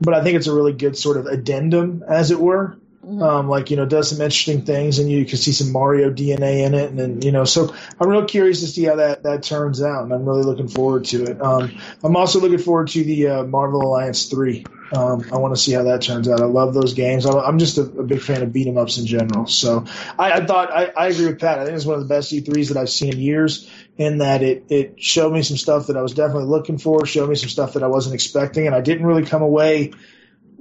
but 0.00 0.14
I 0.14 0.22
think 0.22 0.36
it's 0.36 0.46
a 0.46 0.54
really 0.54 0.72
good 0.72 0.96
sort 0.96 1.16
of 1.16 1.26
addendum, 1.26 2.02
as 2.08 2.30
it 2.30 2.40
were 2.40 2.78
um, 3.08 3.48
like 3.48 3.70
you 3.70 3.76
know 3.76 3.86
does 3.86 4.10
some 4.10 4.20
interesting 4.20 4.62
things 4.62 4.98
and 4.98 5.10
you 5.10 5.24
can 5.24 5.38
see 5.38 5.52
some 5.52 5.72
Mario 5.72 6.10
DNA 6.10 6.66
in 6.66 6.74
it 6.74 6.90
and 6.90 6.98
then 6.98 7.22
you 7.22 7.32
know 7.32 7.44
so 7.44 7.74
I'm 7.98 8.08
real 8.08 8.24
curious 8.24 8.60
to 8.60 8.66
see 8.66 8.84
how 8.84 8.96
that 8.96 9.22
that 9.22 9.42
turns 9.42 9.82
out 9.82 10.04
and 10.04 10.12
I'm 10.12 10.24
really 10.26 10.42
looking 10.42 10.68
forward 10.68 11.06
to 11.06 11.24
it. 11.24 11.40
Um, 11.40 11.78
I'm 12.04 12.16
also 12.16 12.40
looking 12.40 12.58
forward 12.58 12.88
to 12.88 13.04
the 13.04 13.28
uh, 13.28 13.42
Marvel 13.44 13.82
Alliance 13.82 14.26
three. 14.26 14.64
Um, 14.92 15.24
I 15.32 15.38
want 15.38 15.54
to 15.54 15.60
see 15.60 15.72
how 15.72 15.82
that 15.84 16.02
turns 16.02 16.28
out. 16.28 16.40
I 16.40 16.46
love 16.46 16.72
those 16.74 16.94
games. 16.94 17.26
I'm, 17.26 17.36
I'm 17.36 17.58
just 17.58 17.78
a, 17.78 17.82
a 17.82 18.02
big 18.04 18.20
fan 18.20 18.42
of 18.42 18.52
beat 18.52 18.66
'em 18.66 18.78
ups 18.78 18.98
in 18.98 19.06
general. 19.06 19.46
So 19.46 19.84
I, 20.18 20.32
I 20.32 20.46
thought 20.46 20.72
I, 20.72 20.86
I 20.96 21.08
agree 21.08 21.26
with 21.26 21.40
Pat. 21.40 21.58
I 21.58 21.64
think 21.64 21.76
it's 21.76 21.84
one 21.84 21.96
of 21.98 22.08
the 22.08 22.14
best 22.14 22.32
E3s 22.32 22.68
that 22.68 22.76
I've 22.76 22.90
seen 22.90 23.12
in 23.12 23.20
years. 23.20 23.70
In 23.96 24.18
that 24.18 24.42
it 24.42 24.66
it 24.68 25.02
showed 25.02 25.32
me 25.32 25.42
some 25.42 25.56
stuff 25.56 25.88
that 25.88 25.96
I 25.96 26.02
was 26.02 26.14
definitely 26.14 26.46
looking 26.46 26.78
for. 26.78 27.04
Showed 27.04 27.28
me 27.28 27.34
some 27.34 27.48
stuff 27.48 27.72
that 27.74 27.82
I 27.82 27.88
wasn't 27.88 28.14
expecting, 28.14 28.66
and 28.66 28.74
I 28.74 28.80
didn't 28.80 29.04
really 29.04 29.24
come 29.24 29.42
away 29.42 29.92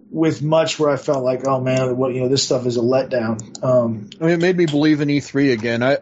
with 0.10 0.42
much 0.42 0.80
where 0.80 0.90
I 0.90 0.98
felt 0.98 1.24
like, 1.24 1.46
oh 1.46 1.62
man, 1.62 1.98
what 1.98 2.14
you 2.14 2.22
know, 2.22 2.30
this 2.30 2.44
stuff 2.44 2.66
is 2.66 2.78
a 2.78 2.82
letdown. 2.82 3.64
Um, 3.64 4.10
I 4.20 4.26
mean, 4.26 4.34
it 4.34 4.40
made 4.40 4.58
me 4.58 4.66
believe 4.66 5.02
in 5.02 5.10
E3 5.10 5.54
again. 5.54 5.84
I, 5.84 5.98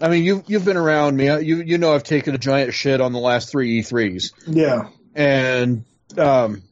I 0.00 0.08
mean, 0.08 0.24
you 0.24 0.42
you've 0.46 0.64
been 0.64 0.76
around 0.76 1.16
me. 1.16 1.26
You 1.26 1.62
you 1.62 1.78
know 1.78 1.94
I've 1.94 2.04
taken 2.04 2.34
a 2.34 2.38
giant 2.38 2.74
shit 2.74 3.00
on 3.00 3.12
the 3.12 3.18
last 3.18 3.50
three 3.50 3.82
E3s, 3.82 4.32
yeah, 4.46 4.88
and 5.14 5.84
um, 6.16 6.62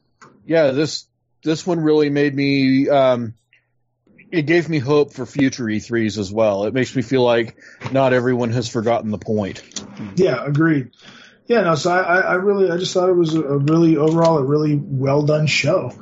yeah, 0.47 0.71
this 0.71 1.05
this 1.43 1.67
one 1.67 1.79
really 1.79 2.09
made 2.09 2.33
me. 2.33 2.89
Um, 2.89 3.35
it 4.31 4.45
gave 4.45 4.67
me 4.67 4.79
hope 4.79 5.13
for 5.13 5.25
future 5.25 5.63
E3s 5.65 6.17
as 6.17 6.31
well. 6.31 6.65
It 6.65 6.73
makes 6.73 6.93
me 6.95 7.01
feel 7.01 7.23
like 7.23 7.55
not 7.91 8.11
everyone 8.11 8.49
has 8.51 8.67
forgotten 8.67 9.11
the 9.11 9.17
point. 9.17 9.63
yeah, 10.15 10.43
agreed. 10.43 10.91
Yeah, 11.45 11.61
no, 11.61 11.75
so 11.75 11.91
I, 11.91 12.01
I 12.01 12.19
I 12.19 12.33
really, 12.33 12.69
I 12.69 12.77
just 12.77 12.93
thought 12.93 13.09
it 13.09 13.15
was 13.15 13.35
a, 13.35 13.41
a 13.41 13.57
really 13.57 13.95
overall 13.95 14.37
a 14.37 14.43
really 14.43 14.75
well 14.75 15.21
done 15.21 15.47
show, 15.47 15.93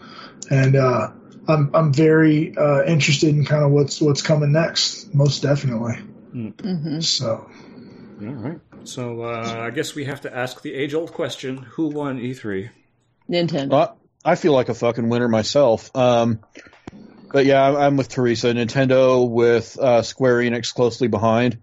and 0.49 0.75
uh, 0.75 1.11
I'm 1.47 1.71
I'm 1.73 1.93
very 1.93 2.55
uh, 2.57 2.83
interested 2.85 3.29
in 3.29 3.45
kind 3.45 3.63
of 3.63 3.71
what's 3.71 4.01
what's 4.01 4.21
coming 4.21 4.51
next, 4.51 5.13
most 5.13 5.41
definitely. 5.41 5.97
Mm-hmm. 6.33 6.99
So 7.01 7.49
All 8.21 8.27
right. 8.27 8.59
So 8.83 9.21
uh, 9.23 9.65
I 9.67 9.69
guess 9.69 9.95
we 9.95 10.05
have 10.05 10.21
to 10.21 10.35
ask 10.35 10.61
the 10.61 10.73
age-old 10.73 11.13
question: 11.13 11.57
Who 11.57 11.87
won 11.87 12.19
E 12.19 12.31
E3? 12.31 12.69
Nintendo. 13.29 13.95
I 14.25 14.33
feel 14.33 14.53
like 14.53 14.69
a 14.69 14.73
fucking 14.73 15.07
winner 15.07 15.27
myself. 15.27 15.95
Um, 15.95 16.39
but 17.31 17.45
yeah, 17.45 17.63
I'm, 17.63 17.95
with 17.95 18.09
Teresa. 18.09 18.47
Nintendo 18.47 19.29
with 19.29 19.77
uh, 19.77 20.01
Square 20.01 20.37
Enix 20.37 20.73
closely 20.73 21.07
behind. 21.07 21.61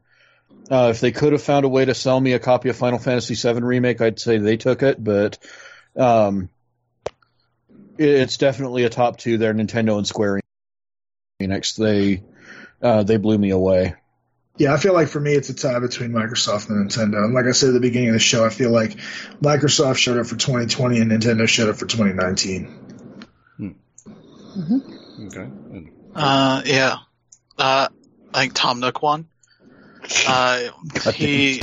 Uh, 0.70 0.88
if 0.90 1.00
they 1.00 1.10
could 1.10 1.32
have 1.32 1.42
found 1.42 1.64
a 1.64 1.68
way 1.68 1.84
to 1.84 1.94
sell 1.94 2.20
me 2.20 2.34
a 2.34 2.38
copy 2.38 2.68
of 2.68 2.76
Final 2.76 3.00
Fantasy 3.00 3.34
VII 3.34 3.62
Remake, 3.62 4.00
I'd 4.00 4.20
say 4.20 4.38
they 4.38 4.56
took 4.56 4.84
it. 4.84 5.02
But 5.02 5.38
um, 5.96 6.50
it, 7.98 8.08
it's 8.08 8.36
definitely 8.36 8.84
a 8.84 8.90
top 8.90 9.18
two 9.18 9.38
there, 9.38 9.52
Nintendo 9.52 9.98
and 9.98 10.06
Square 10.06 10.40
Enix. 11.42 11.76
They 11.76 12.22
uh, 12.80 13.02
they 13.02 13.16
blew 13.16 13.36
me 13.36 13.50
away. 13.50 13.96
Yeah, 14.56 14.72
I 14.74 14.76
feel 14.76 14.92
like 14.92 15.08
for 15.08 15.20
me 15.20 15.32
it's 15.32 15.48
a 15.48 15.54
tie 15.54 15.78
between 15.78 16.10
Microsoft 16.12 16.68
and 16.70 16.88
Nintendo. 16.90 17.24
And 17.24 17.34
like 17.34 17.46
I 17.46 17.52
said 17.52 17.68
at 17.68 17.72
the 17.72 17.80
beginning 17.80 18.08
of 18.10 18.14
the 18.14 18.18
show, 18.20 18.44
I 18.44 18.50
feel 18.50 18.70
like 18.70 18.92
Microsoft 19.40 19.96
showed 19.96 20.18
up 20.18 20.26
for 20.26 20.36
2020 20.36 20.98
and 21.00 21.10
Nintendo 21.10 21.48
showed 21.48 21.68
up 21.68 21.76
for 21.76 21.86
2019. 21.86 22.78
Okay. 25.26 25.40
And- 25.40 25.90
Uh, 26.14 26.62
yeah. 26.66 26.96
Uh, 27.58 27.88
I 28.34 28.40
think 28.40 28.54
Tom 28.54 28.80
Nook 28.80 29.02
won. 29.02 29.26
Uh, 30.26 30.68
he 31.14 31.62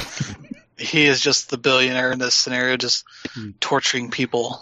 he 0.77 1.05
is 1.05 1.19
just 1.21 1.49
the 1.49 1.57
billionaire 1.57 2.11
in 2.11 2.19
this 2.19 2.33
scenario, 2.33 2.77
just 2.77 3.03
Hmm. 3.33 3.51
torturing 3.59 4.09
people 4.11 4.59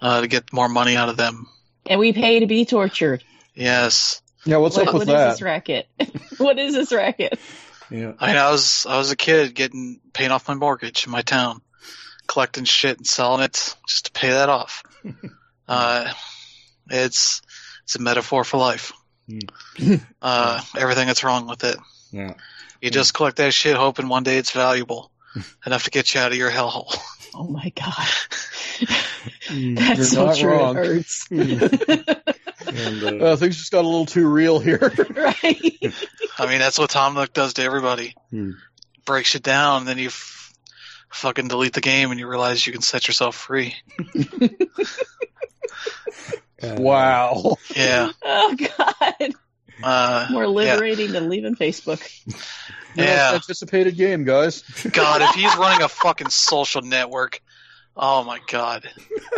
uh, 0.00 0.22
to 0.22 0.26
get 0.26 0.52
more 0.52 0.68
money 0.68 0.96
out 0.96 1.08
of 1.10 1.16
them. 1.16 1.46
And 1.86 2.00
we 2.00 2.12
pay 2.12 2.40
to 2.40 2.46
be 2.46 2.64
tortured. 2.64 3.22
Yes. 3.54 4.22
Yeah, 4.44 4.58
what's 4.58 4.76
what 4.76 4.88
up 4.88 4.94
with 4.94 5.08
what 5.08 5.14
is 5.14 5.14
that? 5.14 5.30
this 5.30 5.42
racket? 5.42 5.88
what 6.38 6.58
is 6.58 6.74
this 6.74 6.92
racket? 6.92 7.38
yeah. 7.90 8.12
I 8.18 8.28
mean, 8.28 8.36
I 8.36 8.50
was 8.50 8.86
I 8.86 8.98
was 8.98 9.10
a 9.10 9.16
kid 9.16 9.54
getting 9.54 10.00
paying 10.12 10.30
off 10.30 10.48
my 10.48 10.54
mortgage 10.54 11.06
in 11.06 11.12
my 11.12 11.22
town, 11.22 11.62
collecting 12.26 12.64
shit 12.64 12.98
and 12.98 13.06
selling 13.06 13.42
it 13.42 13.74
just 13.88 14.06
to 14.06 14.12
pay 14.12 14.30
that 14.30 14.48
off. 14.48 14.82
uh, 15.68 16.12
it's 16.90 17.42
it's 17.84 17.96
a 17.96 18.00
metaphor 18.02 18.44
for 18.44 18.58
life. 18.58 18.92
Hmm. 19.28 19.94
uh, 20.22 20.60
everything 20.76 21.06
that's 21.06 21.24
wrong 21.24 21.46
with 21.46 21.64
it. 21.64 21.76
Yeah. 22.12 22.34
You 22.82 22.90
just 22.90 23.14
collect 23.14 23.38
that 23.38 23.54
shit, 23.54 23.76
hoping 23.76 24.08
one 24.08 24.24
day 24.24 24.36
it's 24.36 24.50
valuable 24.50 25.10
enough 25.64 25.84
to 25.84 25.90
get 25.90 26.14
you 26.14 26.20
out 26.20 26.32
of 26.32 26.38
your 26.38 26.50
hellhole. 26.50 26.94
Oh 27.34 27.48
my 27.48 27.72
god. 27.74 28.08
Mm, 29.48 29.76
That's 29.76 29.96
you're 29.96 30.04
so 30.04 30.26
not 30.26 30.36
true. 30.36 30.50
wrong. 30.50 30.76
It 30.76 30.86
hurts. 30.86 31.28
And, 32.74 33.02
uh, 33.02 33.24
uh, 33.24 33.36
things 33.36 33.56
just 33.56 33.70
got 33.70 33.84
a 33.84 33.88
little 33.88 34.06
too 34.06 34.28
real 34.28 34.58
here. 34.58 34.78
right. 35.10 35.94
I 36.38 36.46
mean, 36.46 36.58
that's 36.58 36.78
what 36.78 36.90
Tom 36.90 37.14
Nook 37.14 37.32
does 37.32 37.54
to 37.54 37.62
everybody. 37.62 38.14
Hmm. 38.30 38.52
Breaks 39.04 39.34
you 39.34 39.40
down, 39.40 39.84
then 39.84 39.98
you 39.98 40.08
f- 40.08 40.52
fucking 41.10 41.48
delete 41.48 41.74
the 41.74 41.80
game, 41.80 42.10
and 42.10 42.18
you 42.18 42.26
realize 42.26 42.66
you 42.66 42.72
can 42.72 42.82
set 42.82 43.06
yourself 43.06 43.36
free. 43.36 43.76
wow. 46.62 47.56
Yeah. 47.76 48.10
Oh 48.22 48.56
God. 48.56 49.32
Uh, 49.82 50.26
More 50.30 50.46
liberating 50.46 51.08
yeah. 51.08 51.12
than 51.12 51.28
leaving 51.28 51.56
Facebook. 51.56 52.00
yeah. 52.94 53.32
Anticipated 53.34 53.96
game, 53.96 54.24
guys. 54.24 54.62
God, 54.90 55.22
if 55.22 55.30
he's 55.30 55.54
running 55.56 55.82
a 55.82 55.88
fucking 55.88 56.30
social 56.30 56.82
network, 56.82 57.42
oh 57.96 58.24
my 58.24 58.40
god. 58.46 58.88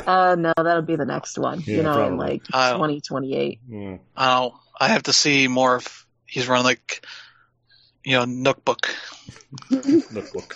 Uh, 0.07 0.36
no, 0.39 0.52
that'll 0.57 0.83
be 0.83 0.97
the 0.97 1.05
next 1.05 1.39
one. 1.39 1.60
Yeah, 1.60 1.76
you 1.76 1.83
know, 1.83 1.94
probably. 1.94 2.12
in 2.12 2.51
like 2.52 2.76
twenty 2.76 3.01
twenty 3.01 3.35
eight. 3.35 3.60
I 4.17 4.35
don't. 4.35 4.55
I 4.78 4.89
have 4.89 5.05
to 5.05 5.12
see 5.12 5.49
more 5.49 5.76
if 5.76 6.07
he's 6.26 6.49
running 6.49 6.65
like, 6.65 7.05
you 8.05 8.12
know, 8.12 8.25
Nookbook. 8.25 8.91
Nookbook. 9.70 10.55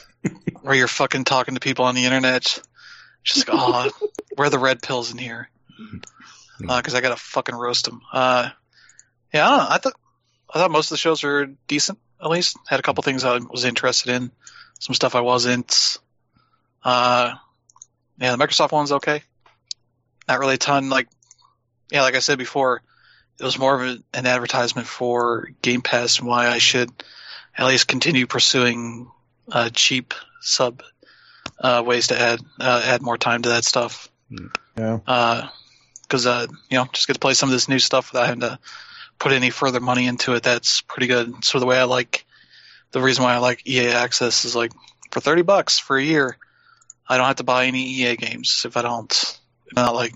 where 0.63 0.75
you're 0.75 0.89
fucking 0.89 1.25
talking 1.25 1.55
to 1.55 1.61
people 1.61 1.85
on 1.85 1.95
the 1.95 2.05
internet. 2.05 2.61
Just 3.23 3.49
like, 3.49 3.57
oh, 3.59 3.91
where 4.37 4.47
are 4.47 4.51
the 4.51 4.59
red 4.59 4.83
pills 4.83 5.13
in 5.13 5.19
here? 5.19 5.51
Because 6.59 6.95
uh, 6.95 6.99
I 6.99 7.01
gotta 7.01 7.17
fucking 7.17 7.55
roast 7.55 7.87
them. 7.87 8.01
Uh, 8.13 8.51
yeah, 9.33 9.49
I, 9.49 9.57
know, 9.57 9.67
I 9.71 9.79
thought 9.79 9.95
I 10.53 10.59
thought 10.59 10.71
most 10.71 10.87
of 10.87 10.91
the 10.91 10.99
shows 10.99 11.23
were 11.23 11.47
decent. 11.67 11.99
At 12.23 12.31
least 12.31 12.57
had 12.67 12.81
a 12.81 12.83
couple 12.83 13.03
things 13.03 13.25
I 13.25 13.39
was 13.39 13.65
interested 13.65 14.15
in, 14.15 14.31
some 14.79 14.95
stuff 14.95 15.15
I 15.15 15.21
wasn't. 15.21 15.99
Uh, 16.83 17.35
yeah, 18.21 18.37
the 18.37 18.45
Microsoft 18.45 18.73
one's 18.73 18.93
okay. 18.93 19.23
Not 20.29 20.39
really 20.39 20.55
a 20.55 20.59
ton. 20.59 20.91
Like, 20.91 21.09
yeah, 21.91 22.03
like 22.03 22.15
I 22.15 22.21
said 22.21 22.39
before, 22.39 22.83
it 23.39 23.45
was 23.45 23.59
more 23.59 23.75
of 23.75 23.89
a, 23.89 24.17
an 24.17 24.27
advertisement 24.27 24.87
for 24.87 25.49
Game 25.63 25.81
Pass 25.81 26.19
and 26.19 26.29
why 26.29 26.49
I 26.49 26.59
should 26.59 26.91
at 27.57 27.67
least 27.67 27.89
continue 27.89 28.27
pursuing 28.27 29.11
uh, 29.51 29.71
cheap 29.73 30.15
sub 30.41 30.83
uh, 31.59 31.83
ways 31.85 32.09
to 32.09 32.21
add 32.21 32.41
uh, 32.61 32.83
add 32.85 33.03
more 33.03 33.19
time 33.19 33.43
to 33.43 33.51
that 33.51 33.65
stuff. 33.65 34.09
Yeah. 34.77 35.49
Because 36.03 36.27
uh, 36.27 36.31
uh, 36.31 36.47
you 36.71 36.79
know, 36.79 36.87
just 36.93 37.07
get 37.07 37.15
to 37.15 37.21
play 37.21 37.35
some 37.35 37.49
of 37.49 37.53
this 37.53 37.69
new 37.69 37.79
stuff 37.79 38.13
without 38.13 38.27
having 38.27 38.41
to 38.41 38.59
put 39.19 39.33
any 39.33 39.51
further 39.51 39.81
money 39.81 40.07
into 40.07 40.35
it, 40.35 40.43
that's 40.43 40.81
pretty 40.83 41.07
good. 41.07 41.45
So 41.45 41.59
the 41.59 41.67
way 41.67 41.79
I 41.79 41.85
like, 41.85 42.25
the 42.93 43.01
reason 43.01 43.25
why 43.25 43.35
I 43.35 43.39
like 43.39 43.67
EA 43.67 43.89
Access 43.89 44.45
is 44.45 44.55
like 44.55 44.73
for 45.11 45.21
thirty 45.21 45.43
bucks 45.43 45.79
for 45.79 45.97
a 45.97 46.03
year, 46.03 46.37
I 47.11 47.17
don't 47.17 47.27
have 47.27 47.37
to 47.37 47.45
buy 47.45 47.67
any 47.67 47.85
EA 47.85 48.17
games 48.17 48.63
if 48.67 48.77
I 48.77 48.83
don't. 48.83 49.41
Not 49.75 49.95
like 49.95 50.15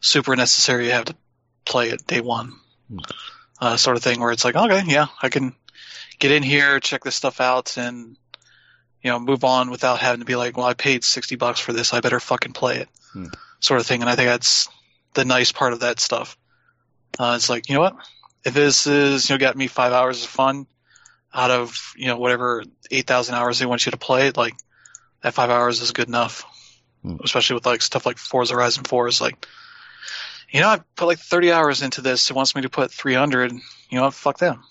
super 0.00 0.36
necessary 0.36 0.86
to 0.86 0.92
have 0.92 1.04
to 1.06 1.16
play 1.64 1.90
it 1.90 2.06
day 2.06 2.20
one, 2.20 2.52
hmm. 2.88 2.98
uh, 3.60 3.76
sort 3.76 3.96
of 3.96 4.02
thing. 4.02 4.20
Where 4.20 4.30
it's 4.30 4.44
like, 4.44 4.54
okay, 4.54 4.82
yeah, 4.86 5.06
I 5.22 5.30
can 5.30 5.54
get 6.18 6.30
in 6.30 6.42
here, 6.42 6.78
check 6.80 7.04
this 7.04 7.14
stuff 7.14 7.40
out, 7.40 7.76
and 7.78 8.16
you 9.02 9.10
know, 9.10 9.18
move 9.18 9.44
on 9.44 9.70
without 9.70 9.98
having 9.98 10.20
to 10.20 10.26
be 10.26 10.36
like, 10.36 10.56
well, 10.56 10.66
I 10.66 10.74
paid 10.74 11.04
sixty 11.04 11.36
bucks 11.36 11.60
for 11.60 11.72
this, 11.72 11.94
I 11.94 12.00
better 12.00 12.20
fucking 12.20 12.52
play 12.52 12.78
it, 12.78 12.88
hmm. 13.12 13.28
sort 13.60 13.80
of 13.80 13.86
thing. 13.86 14.02
And 14.02 14.10
I 14.10 14.16
think 14.16 14.28
that's 14.28 14.68
the 15.14 15.24
nice 15.24 15.52
part 15.52 15.72
of 15.72 15.80
that 15.80 16.00
stuff. 16.00 16.36
Uh, 17.18 17.34
it's 17.36 17.48
like, 17.48 17.68
you 17.68 17.76
know 17.76 17.80
what? 17.80 17.96
if 18.44 18.54
this 18.54 18.86
is 18.86 19.28
you 19.28 19.34
know 19.34 19.38
got 19.38 19.56
me 19.56 19.66
five 19.66 19.92
hours 19.92 20.22
of 20.22 20.30
fun 20.30 20.66
out 21.32 21.50
of 21.50 21.94
you 21.96 22.06
know 22.06 22.16
whatever 22.16 22.62
eight 22.90 23.06
thousand 23.06 23.34
hours 23.34 23.58
they 23.58 23.66
want 23.66 23.84
you 23.86 23.90
to 23.90 23.98
play, 23.98 24.30
like 24.30 24.54
that 25.24 25.32
five 25.32 25.48
hours 25.48 25.80
is 25.80 25.92
good 25.92 26.06
enough. 26.06 26.44
Mm. 27.04 27.18
Especially 27.24 27.54
with 27.54 27.66
like 27.66 27.82
stuff 27.82 28.06
like 28.06 28.18
Forza 28.18 28.54
Horizon 28.54 28.84
Four 28.84 29.08
is 29.08 29.20
like, 29.20 29.48
you 30.50 30.60
know, 30.60 30.68
I 30.68 30.80
put 30.96 31.06
like 31.06 31.18
thirty 31.18 31.50
hours 31.50 31.82
into 31.82 32.02
this. 32.02 32.30
It 32.30 32.36
wants 32.36 32.54
me 32.54 32.62
to 32.62 32.68
put 32.68 32.92
three 32.92 33.14
hundred. 33.14 33.50
You 33.52 33.98
know, 33.98 34.10
fuck 34.10 34.38
them. 34.38 34.62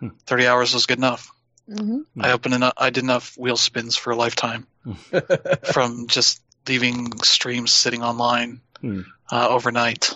Hmm. 0.00 0.08
Thirty 0.26 0.46
hours 0.46 0.74
is 0.74 0.86
good 0.86 0.98
enough. 0.98 1.30
Mm-hmm. 1.68 2.20
I 2.20 2.32
opened 2.32 2.54
enough. 2.54 2.72
I 2.76 2.90
did 2.90 3.04
enough 3.04 3.36
wheel 3.36 3.56
spins 3.56 3.94
for 3.94 4.10
a 4.10 4.16
lifetime 4.16 4.66
from 5.72 6.08
just 6.08 6.42
leaving 6.66 7.18
streams 7.18 7.72
sitting 7.72 8.02
online 8.02 8.62
hmm. 8.80 9.02
uh, 9.30 9.48
overnight. 9.48 10.14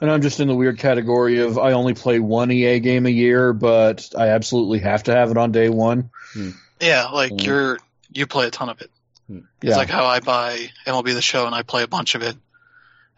And 0.00 0.10
I'm 0.10 0.22
just 0.22 0.40
in 0.40 0.48
the 0.48 0.54
weird 0.54 0.78
category 0.78 1.40
of 1.40 1.58
I 1.58 1.72
only 1.72 1.94
play 1.94 2.20
one 2.20 2.50
EA 2.50 2.80
game 2.80 3.06
a 3.06 3.10
year, 3.10 3.52
but 3.52 4.08
I 4.16 4.28
absolutely 4.28 4.78
have 4.78 5.04
to 5.04 5.14
have 5.14 5.30
it 5.30 5.36
on 5.36 5.52
day 5.52 5.68
one. 5.68 6.10
Hmm. 6.32 6.50
Yeah, 6.80 7.08
like 7.08 7.32
hmm. 7.32 7.38
you're 7.38 7.78
you 8.14 8.26
play 8.26 8.46
a 8.46 8.50
ton 8.50 8.70
of 8.70 8.80
it. 8.80 8.90
Hmm. 9.26 9.38
It's 9.62 9.70
yeah. 9.70 9.76
like 9.76 9.88
how 9.88 10.06
I 10.06 10.20
buy 10.20 10.70
MLB 10.86 11.14
the 11.14 11.22
Show 11.22 11.46
and 11.46 11.54
I 11.54 11.62
play 11.62 11.82
a 11.82 11.88
bunch 11.88 12.14
of 12.14 12.22
it, 12.22 12.36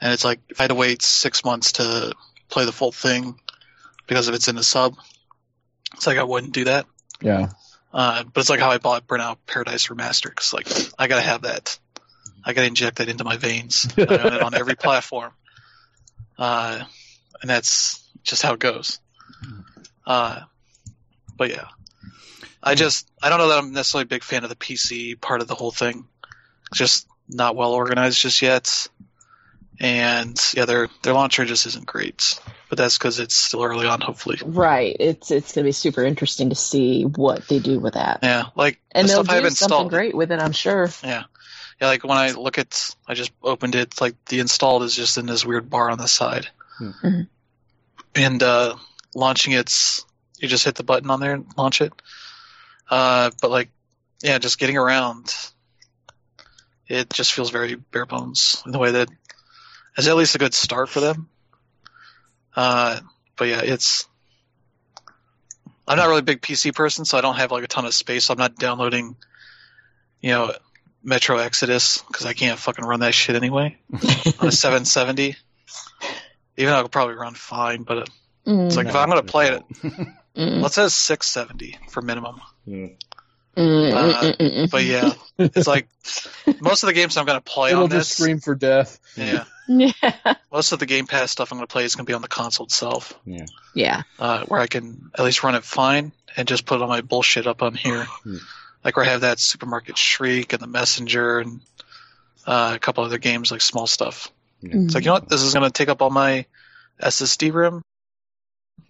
and 0.00 0.12
it's 0.12 0.24
like 0.24 0.40
if 0.48 0.60
I 0.60 0.64
had 0.64 0.68
to 0.68 0.74
wait 0.74 1.02
six 1.02 1.44
months 1.44 1.72
to 1.72 2.14
play 2.48 2.64
the 2.64 2.72
full 2.72 2.92
thing 2.92 3.38
because 4.06 4.28
if 4.28 4.34
it's 4.34 4.48
in 4.48 4.56
a 4.56 4.62
sub, 4.62 4.96
it's 5.94 6.06
like 6.06 6.18
I 6.18 6.22
wouldn't 6.22 6.52
do 6.52 6.64
that. 6.64 6.86
Yeah. 7.20 7.48
Uh, 7.92 8.24
but 8.24 8.40
it's 8.40 8.50
like 8.50 8.60
how 8.60 8.70
I 8.70 8.78
bought 8.78 9.06
Burnout 9.06 9.38
Paradise 9.46 9.86
Remastered. 9.88 10.34
Cause 10.34 10.52
like 10.52 10.68
I 10.98 11.08
gotta 11.08 11.22
have 11.22 11.42
that. 11.42 11.78
I 12.44 12.52
gotta 12.52 12.66
inject 12.68 12.98
that 12.98 13.08
into 13.08 13.24
my 13.24 13.36
veins. 13.36 13.88
I 13.96 14.02
own 14.02 14.32
it 14.34 14.42
on 14.42 14.54
every 14.54 14.74
platform. 14.76 15.32
Uh, 16.38 16.84
and 17.40 17.50
that's 17.50 18.06
just 18.22 18.42
how 18.42 18.52
it 18.52 18.60
goes. 18.60 19.00
Uh, 20.06 20.40
but 21.36 21.50
yeah, 21.50 21.66
I 22.66 22.74
just 22.74 23.08
I 23.22 23.28
don't 23.28 23.38
know 23.38 23.48
that 23.48 23.58
I'm 23.58 23.72
necessarily 23.72 24.02
a 24.02 24.08
big 24.08 24.24
fan 24.24 24.42
of 24.42 24.50
the 24.50 24.56
PC 24.56 25.20
part 25.20 25.40
of 25.40 25.46
the 25.46 25.54
whole 25.54 25.70
thing. 25.70 26.08
It's 26.70 26.78
just 26.78 27.06
not 27.28 27.54
well 27.54 27.72
organized 27.72 28.20
just 28.20 28.42
yet, 28.42 28.88
and 29.78 30.36
yeah, 30.52 30.64
their 30.64 30.88
their 31.04 31.14
launcher 31.14 31.44
just 31.44 31.66
isn't 31.66 31.86
great. 31.86 32.40
But 32.68 32.78
that's 32.78 32.98
because 32.98 33.20
it's 33.20 33.36
still 33.36 33.62
early 33.62 33.86
on. 33.86 34.00
Hopefully, 34.00 34.40
right? 34.44 34.96
It's 34.98 35.30
it's 35.30 35.52
gonna 35.52 35.64
be 35.64 35.72
super 35.72 36.02
interesting 36.02 36.48
to 36.50 36.56
see 36.56 37.04
what 37.04 37.46
they 37.46 37.60
do 37.60 37.78
with 37.78 37.94
that. 37.94 38.20
Yeah, 38.24 38.46
like 38.56 38.80
and 38.90 39.08
the 39.08 39.22
they'll 39.22 39.42
do 39.42 39.50
something 39.50 39.86
great 39.86 40.16
with 40.16 40.32
it. 40.32 40.40
I'm 40.40 40.50
sure. 40.50 40.88
Yeah, 41.04 41.22
yeah, 41.80 41.86
like 41.86 42.02
when 42.02 42.18
I 42.18 42.32
look 42.32 42.58
at, 42.58 42.96
I 43.06 43.14
just 43.14 43.30
opened 43.44 43.76
it. 43.76 44.00
Like 44.00 44.16
the 44.24 44.40
installed 44.40 44.82
is 44.82 44.96
just 44.96 45.18
in 45.18 45.26
this 45.26 45.46
weird 45.46 45.70
bar 45.70 45.88
on 45.88 45.98
the 45.98 46.08
side, 46.08 46.48
hmm. 46.78 46.90
mm-hmm. 46.90 47.20
and 48.16 48.42
uh, 48.42 48.74
launching 49.14 49.52
it's 49.52 50.04
you 50.38 50.48
just 50.48 50.64
hit 50.64 50.74
the 50.74 50.82
button 50.82 51.10
on 51.10 51.20
there 51.20 51.34
and 51.34 51.46
launch 51.56 51.80
it. 51.80 51.92
Uh, 52.90 53.30
but 53.40 53.50
like, 53.50 53.70
yeah, 54.22 54.38
just 54.38 54.58
getting 54.58 54.76
around, 54.76 55.34
it 56.88 57.10
just 57.10 57.32
feels 57.32 57.50
very 57.50 57.74
bare 57.74 58.06
bones 58.06 58.62
in 58.64 58.72
the 58.72 58.78
way 58.78 58.92
that 58.92 59.08
is 59.96 60.08
at 60.08 60.16
least 60.16 60.34
a 60.34 60.38
good 60.38 60.54
start 60.54 60.88
for 60.88 61.00
them. 61.00 61.28
Uh, 62.54 63.00
but 63.36 63.48
yeah, 63.48 63.60
it's. 63.62 64.06
I'm 65.88 65.98
not 65.98 66.08
really 66.08 66.20
a 66.20 66.24
big 66.24 66.40
PC 66.40 66.74
person, 66.74 67.04
so 67.04 67.16
I 67.16 67.20
don't 67.20 67.36
have 67.36 67.52
like 67.52 67.62
a 67.62 67.68
ton 67.68 67.84
of 67.84 67.94
space. 67.94 68.24
So 68.24 68.32
I'm 68.34 68.38
not 68.38 68.56
downloading, 68.56 69.14
you 70.20 70.30
know, 70.30 70.52
Metro 71.06 71.38
Exodus 71.38 72.02
because 72.02 72.26
I 72.26 72.32
can't 72.32 72.58
fucking 72.58 72.84
run 72.84 73.00
that 73.00 73.14
shit 73.14 73.36
anyway 73.36 73.78
on 73.92 74.48
a 74.48 74.52
770. 74.52 75.36
Even 76.56 76.72
though 76.72 76.78
I 76.80 76.82
could 76.82 76.90
probably 76.90 77.14
run 77.14 77.34
fine, 77.34 77.84
but 77.84 78.08
mm. 78.44 78.66
it's 78.66 78.76
like 78.76 78.86
no, 78.86 78.90
if 78.90 78.96
I'm 78.96 79.08
going 79.08 79.22
to 79.22 79.30
play 79.30 79.50
it, 79.50 79.62
mm. 79.82 80.14
let's 80.62 80.74
say 80.74 80.88
670 80.88 81.78
for 81.90 82.02
minimum. 82.02 82.40
Mm. 82.66 82.96
Uh, 83.56 84.66
but 84.70 84.84
yeah, 84.84 85.14
it's 85.38 85.66
like 85.66 85.88
most 86.60 86.82
of 86.82 86.88
the 86.88 86.92
games 86.92 87.16
I'm 87.16 87.24
going 87.24 87.38
to 87.38 87.44
play 87.44 87.70
It'll 87.70 87.84
on 87.84 87.90
just 87.90 88.12
scream 88.12 88.38
for 88.40 88.54
death. 88.54 88.98
Yeah. 89.16 89.44
Yeah. 89.66 89.92
Most 90.52 90.72
of 90.72 90.78
the 90.78 90.86
Game 90.86 91.06
Pass 91.06 91.30
stuff 91.30 91.50
I'm 91.50 91.58
going 91.58 91.66
to 91.66 91.72
play 91.72 91.84
is 91.84 91.96
going 91.96 92.04
to 92.04 92.10
be 92.10 92.14
on 92.14 92.22
the 92.22 92.28
console 92.28 92.66
itself. 92.66 93.18
Yeah. 93.24 93.46
Yeah. 93.74 94.02
Uh, 94.18 94.44
where 94.44 94.60
I 94.60 94.66
can 94.66 95.10
at 95.18 95.24
least 95.24 95.42
run 95.42 95.54
it 95.54 95.64
fine 95.64 96.12
and 96.36 96.46
just 96.46 96.66
put 96.66 96.82
all 96.82 96.88
my 96.88 97.00
bullshit 97.00 97.46
up 97.46 97.62
on 97.62 97.74
here. 97.74 98.04
Hmm 98.04 98.36
like 98.86 98.96
where 98.96 99.04
I 99.04 99.08
have 99.08 99.22
that 99.22 99.40
Supermarket 99.40 99.98
Shriek 99.98 100.52
and 100.52 100.62
the 100.62 100.68
Messenger 100.68 101.40
and 101.40 101.60
uh, 102.46 102.72
a 102.76 102.78
couple 102.78 103.02
other 103.02 103.18
games 103.18 103.50
like 103.50 103.60
small 103.60 103.88
stuff. 103.88 104.30
Mm-hmm. 104.62 104.84
It's 104.84 104.94
like 104.94 105.02
you 105.02 105.08
know 105.08 105.14
what, 105.14 105.28
this 105.28 105.42
is 105.42 105.52
going 105.52 105.68
to 105.68 105.72
take 105.72 105.88
up 105.88 106.00
all 106.00 106.08
my 106.08 106.46
SSD 107.02 107.52
room, 107.52 107.82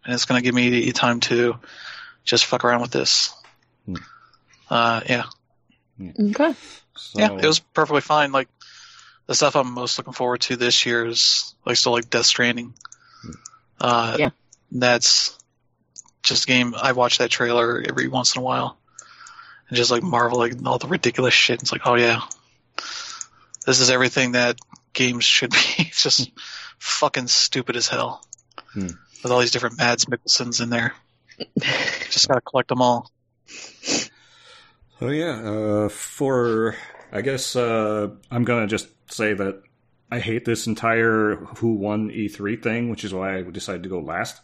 and 0.04 0.14
it's 0.14 0.26
going 0.26 0.38
to 0.38 0.44
give 0.44 0.54
me 0.54 0.92
time 0.92 1.20
to 1.20 1.56
just 2.24 2.44
fuck 2.44 2.62
around 2.62 2.82
with 2.82 2.90
this. 2.90 3.34
Mm. 3.88 4.02
Uh, 4.68 5.00
yeah. 5.08 5.24
Okay. 6.00 6.54
So... 6.96 7.18
Yeah, 7.18 7.32
it 7.32 7.46
was 7.46 7.60
perfectly 7.60 8.00
fine. 8.00 8.32
Like 8.32 8.48
the 9.26 9.34
stuff 9.34 9.56
I'm 9.56 9.72
most 9.72 9.98
looking 9.98 10.12
forward 10.12 10.40
to 10.42 10.56
this 10.56 10.86
year 10.86 11.06
is 11.06 11.54
like 11.64 11.76
still 11.76 11.92
like 11.92 12.10
Death 12.10 12.26
Stranding. 12.26 12.74
Hmm. 13.22 13.30
Uh, 13.80 14.16
yeah. 14.18 14.30
That's 14.72 15.38
just 16.22 16.44
a 16.44 16.46
game. 16.46 16.74
I 16.74 16.92
watch 16.92 17.18
that 17.18 17.30
trailer 17.30 17.82
every 17.86 18.08
once 18.08 18.34
in 18.34 18.40
a 18.40 18.44
while 18.44 18.76
and 19.68 19.76
just 19.76 19.90
like 19.90 20.02
marveling 20.02 20.52
at 20.52 20.66
all 20.66 20.78
the 20.78 20.88
ridiculous 20.88 21.34
shit. 21.34 21.62
It's 21.62 21.72
like, 21.72 21.86
oh 21.86 21.94
yeah, 21.94 22.20
this 23.66 23.80
is 23.80 23.90
everything 23.90 24.32
that 24.32 24.58
games 24.92 25.24
should 25.24 25.50
be. 25.50 25.58
it's 25.78 26.02
just 26.02 26.30
fucking 26.78 27.28
stupid 27.28 27.76
as 27.76 27.88
hell 27.88 28.24
hmm. 28.72 28.88
with 29.22 29.32
all 29.32 29.40
these 29.40 29.50
different 29.50 29.78
Mads 29.78 30.06
Mikkelsens 30.06 30.62
in 30.62 30.70
there. 30.70 30.94
just 32.10 32.28
gotta 32.28 32.40
collect 32.40 32.68
them 32.68 32.82
all. 32.82 33.10
Oh 35.00 35.10
yeah, 35.10 35.42
uh, 35.42 35.88
for 35.88 36.74
I 37.12 37.20
guess 37.20 37.54
uh, 37.54 38.08
I'm 38.30 38.44
gonna 38.44 38.66
just 38.66 38.88
say 39.12 39.34
that 39.34 39.62
I 40.10 40.20
hate 40.20 40.44
this 40.44 40.66
entire 40.66 41.36
who 41.36 41.74
won 41.74 42.10
E3 42.10 42.62
thing, 42.62 42.90
which 42.90 43.04
is 43.04 43.12
why 43.12 43.36
I 43.36 43.42
decided 43.42 43.82
to 43.82 43.88
go 43.88 44.00
last. 44.00 44.40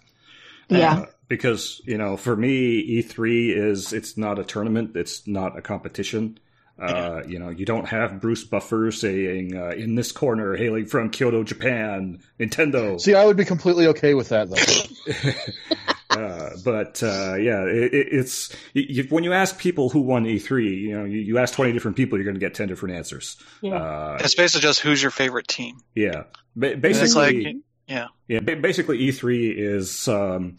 Yeah. 0.68 0.94
Uh, 0.94 1.06
because, 1.28 1.80
you 1.84 1.98
know, 1.98 2.16
for 2.16 2.36
me, 2.36 3.02
E3 3.02 3.56
is, 3.56 3.92
it's 3.92 4.16
not 4.16 4.38
a 4.38 4.44
tournament. 4.44 4.96
It's 4.96 5.26
not 5.26 5.56
a 5.56 5.62
competition. 5.62 6.38
Uh, 6.78 7.22
you 7.26 7.38
know, 7.38 7.50
you 7.50 7.64
don't 7.64 7.86
have 7.86 8.20
Bruce 8.20 8.44
Buffer 8.44 8.90
saying, 8.90 9.56
uh, 9.56 9.70
in 9.70 9.94
this 9.94 10.10
corner, 10.10 10.56
hailing 10.56 10.86
from 10.86 11.10
Kyoto, 11.10 11.44
Japan, 11.44 12.20
Nintendo. 12.40 13.00
See, 13.00 13.14
I 13.14 13.24
would 13.24 13.36
be 13.36 13.44
completely 13.44 13.86
okay 13.88 14.14
with 14.14 14.30
that, 14.30 14.50
though. 14.50 15.72
uh, 16.12 16.50
but 16.64 17.02
uh, 17.02 17.34
yeah, 17.34 17.64
it, 17.64 17.92
it's 17.92 18.54
you, 18.74 19.04
when 19.10 19.24
you 19.24 19.32
ask 19.32 19.58
people 19.58 19.88
who 19.88 20.00
won 20.00 20.24
E3, 20.24 20.80
you 20.80 20.98
know, 20.98 21.04
you, 21.04 21.18
you 21.20 21.38
ask 21.38 21.54
twenty 21.54 21.72
different 21.72 21.96
people, 21.96 22.18
you're 22.18 22.24
going 22.24 22.34
to 22.34 22.40
get 22.40 22.54
ten 22.54 22.68
different 22.68 22.94
answers. 22.96 23.36
Yeah. 23.60 23.74
Uh, 23.76 24.18
It's 24.20 24.34
basically 24.34 24.62
just 24.62 24.80
who's 24.80 25.00
your 25.02 25.10
favorite 25.10 25.48
team. 25.48 25.76
yeah, 25.94 26.24
ba- 26.56 26.76
basically, 26.76 27.44
like, 27.44 27.56
yeah, 27.88 28.06
yeah, 28.28 28.40
ba- 28.40 28.56
basically 28.56 28.98
E3 28.98 29.54
is 29.56 30.06
um, 30.08 30.58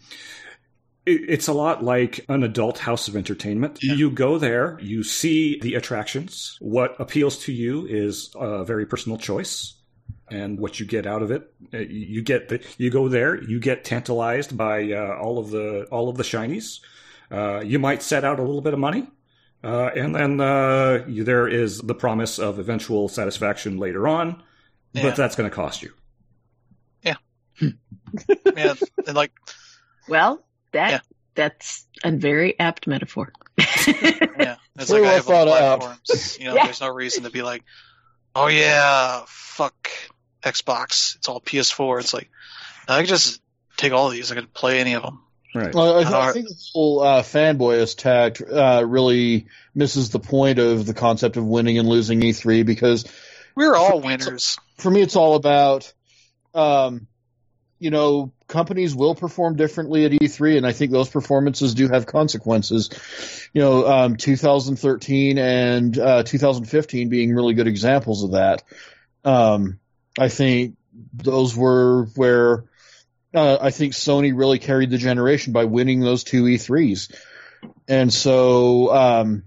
it, 1.06 1.20
it's 1.28 1.48
a 1.48 1.52
lot 1.52 1.82
like 1.82 2.24
an 2.28 2.42
adult 2.42 2.78
house 2.78 3.08
of 3.08 3.16
entertainment. 3.16 3.78
Yeah. 3.82 3.94
You 3.94 4.10
go 4.10 4.38
there, 4.38 4.78
you 4.80 5.02
see 5.02 5.58
the 5.60 5.74
attractions. 5.74 6.56
What 6.60 6.98
appeals 7.00 7.38
to 7.44 7.52
you 7.52 7.86
is 7.86 8.30
a 8.36 8.64
very 8.64 8.86
personal 8.86 9.18
choice. 9.18 9.74
And 10.30 10.58
what 10.58 10.80
you 10.80 10.86
get 10.86 11.06
out 11.06 11.20
of 11.22 11.30
it, 11.30 11.52
uh, 11.74 11.78
you 11.78 12.06
you 12.16 12.22
get 12.22 12.48
the, 12.48 12.60
you 12.78 12.90
go 12.90 13.08
there, 13.08 13.42
you 13.42 13.60
get 13.60 13.84
tantalized 13.84 14.56
by 14.56 14.90
uh, 14.92 15.18
all 15.20 15.38
of 15.38 15.50
the 15.50 15.84
all 15.92 16.08
of 16.08 16.16
the 16.16 16.22
shinies. 16.22 16.80
Uh, 17.30 17.60
you 17.60 17.78
might 17.78 18.02
set 18.02 18.24
out 18.24 18.38
a 18.38 18.42
little 18.42 18.62
bit 18.62 18.72
of 18.72 18.78
money, 18.78 19.06
uh, 19.62 19.90
and 19.94 20.14
then 20.14 20.40
uh, 20.40 21.04
you, 21.06 21.24
there 21.24 21.46
is 21.46 21.78
the 21.78 21.94
promise 21.94 22.38
of 22.38 22.58
eventual 22.58 23.08
satisfaction 23.08 23.76
later 23.78 24.08
on, 24.08 24.42
Yeah. 24.92 25.02
but 25.02 25.16
that's 25.16 25.36
going 25.36 25.48
to 25.50 25.54
cost 25.54 25.82
you. 25.82 25.92
yeah, 27.02 27.16
yeah, 27.60 28.74
and 29.06 29.14
like 29.16 29.32
Well, 30.08 30.42
that 30.72 30.90
Yeah. 30.90 31.00
that's 31.34 31.86
a 32.02 32.10
very 32.12 32.58
apt 32.58 32.86
metaphor. 32.86 33.32
yeah, 33.58 34.56
it's 34.78 34.90
Very 34.90 35.02
like 35.02 35.10
I 35.10 35.14
have 35.14 35.24
thought 35.24 35.46
platforms. 35.48 36.38
You 36.40 36.46
know, 36.46 36.54
Yeah. 36.54 36.64
there's 36.64 36.80
no 36.80 36.88
reason 36.88 37.24
to 37.24 37.30
be 37.30 37.42
like, 37.42 37.62
oh 38.34 38.46
yeah, 38.48 39.22
fuck 39.26 39.88
Xbox. 40.44 41.16
It's 41.16 41.28
all 41.28 41.40
PS4. 41.40 42.00
It's 42.00 42.14
like 42.14 42.30
I 42.88 42.98
can 42.98 43.06
just 43.06 43.40
take 43.76 43.92
all 43.92 44.06
of 44.08 44.12
these. 44.12 44.30
I 44.30 44.34
can 44.34 44.46
play 44.46 44.80
any 44.80 44.94
of 44.94 45.02
them. 45.02 45.20
Right. 45.54 45.72
Well, 45.72 45.98
I, 45.98 46.02
th- 46.02 46.14
I 46.14 46.32
think 46.32 46.48
the 46.48 46.56
whole 46.72 47.00
uh, 47.00 47.22
fanboy 47.22 47.80
attack 47.80 48.40
uh, 48.40 48.84
really 48.84 49.46
misses 49.74 50.10
the 50.10 50.18
point 50.18 50.58
of 50.58 50.84
the 50.84 50.94
concept 50.94 51.36
of 51.36 51.44
winning 51.46 51.78
and 51.78 51.88
losing 51.88 52.20
E3 52.20 52.66
because 52.66 53.04
We're 53.54 53.76
all 53.76 54.00
winners. 54.00 54.58
for 54.78 54.90
me, 54.90 55.00
it's 55.00 55.14
all 55.14 55.36
about, 55.36 55.92
um, 56.54 57.06
you 57.78 57.90
know, 57.90 58.32
companies 58.48 58.96
will 58.96 59.14
perform 59.14 59.54
differently 59.54 60.04
at 60.04 60.10
E3, 60.10 60.56
and 60.56 60.66
I 60.66 60.72
think 60.72 60.90
those 60.90 61.08
performances 61.08 61.74
do 61.74 61.88
have 61.88 62.06
consequences. 62.06 62.90
You 63.52 63.62
know, 63.62 63.86
um, 63.86 64.16
2013 64.16 65.38
and 65.38 65.96
uh, 65.96 66.22
2015 66.24 67.08
being 67.10 67.32
really 67.32 67.54
good 67.54 67.68
examples 67.68 68.24
of 68.24 68.32
that. 68.32 68.64
Um, 69.24 69.78
I 70.18 70.28
think 70.28 70.76
those 71.12 71.56
were 71.56 72.06
where 72.14 72.64
uh, 73.34 73.58
I 73.60 73.70
think 73.70 73.94
Sony 73.94 74.36
really 74.36 74.58
carried 74.58 74.90
the 74.90 74.98
generation 74.98 75.52
by 75.52 75.64
winning 75.64 76.00
those 76.00 76.24
two 76.24 76.44
E3s. 76.44 77.12
And 77.88 78.12
so, 78.12 78.94
um, 78.94 79.44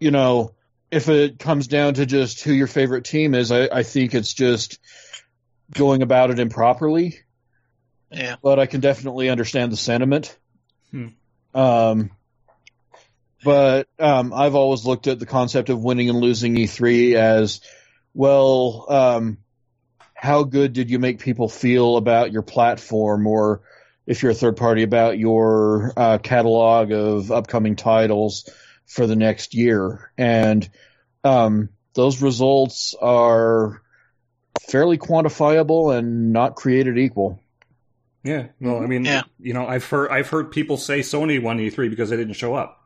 you 0.00 0.10
know, 0.10 0.54
if 0.90 1.08
it 1.08 1.38
comes 1.38 1.68
down 1.68 1.94
to 1.94 2.06
just 2.06 2.42
who 2.42 2.52
your 2.52 2.66
favorite 2.66 3.04
team 3.04 3.34
is, 3.34 3.52
I, 3.52 3.68
I 3.72 3.82
think 3.84 4.14
it's 4.14 4.32
just 4.32 4.78
going 5.72 6.02
about 6.02 6.30
it 6.30 6.38
improperly. 6.38 7.20
Yeah, 8.10 8.36
But 8.42 8.58
I 8.58 8.66
can 8.66 8.80
definitely 8.80 9.30
understand 9.30 9.72
the 9.72 9.76
sentiment. 9.76 10.36
Hmm. 10.90 11.08
Um, 11.54 12.10
but 13.42 13.88
um, 13.98 14.32
I've 14.34 14.54
always 14.54 14.84
looked 14.84 15.06
at 15.06 15.18
the 15.18 15.26
concept 15.26 15.70
of 15.70 15.82
winning 15.82 16.10
and 16.10 16.20
losing 16.20 16.54
E3 16.56 17.14
as 17.14 17.60
well. 18.14 18.86
Um, 18.88 19.38
how 20.22 20.44
good 20.44 20.72
did 20.72 20.88
you 20.88 21.00
make 21.00 21.18
people 21.18 21.48
feel 21.48 21.96
about 21.96 22.30
your 22.30 22.42
platform, 22.42 23.26
or 23.26 23.62
if 24.06 24.22
you're 24.22 24.30
a 24.30 24.34
third 24.36 24.56
party, 24.56 24.84
about 24.84 25.18
your 25.18 25.92
uh, 25.96 26.18
catalog 26.18 26.92
of 26.92 27.32
upcoming 27.32 27.74
titles 27.74 28.48
for 28.86 29.08
the 29.08 29.16
next 29.16 29.52
year? 29.52 30.12
And 30.16 30.70
um, 31.24 31.70
those 31.94 32.22
results 32.22 32.94
are 33.02 33.82
fairly 34.60 34.96
quantifiable 34.96 35.92
and 35.98 36.32
not 36.32 36.54
created 36.54 36.98
equal. 36.98 37.40
Yeah. 38.22 38.46
Well, 38.60 38.80
I 38.80 38.86
mean, 38.86 39.04
Yeah. 39.04 39.22
you 39.40 39.54
know, 39.54 39.66
I've 39.66 39.84
heard 39.86 40.12
I've 40.12 40.28
heard 40.28 40.52
people 40.52 40.76
say 40.76 41.00
Sony 41.00 41.42
won 41.42 41.58
E3 41.58 41.90
because 41.90 42.10
they 42.10 42.16
didn't 42.16 42.34
show 42.34 42.54
up. 42.54 42.78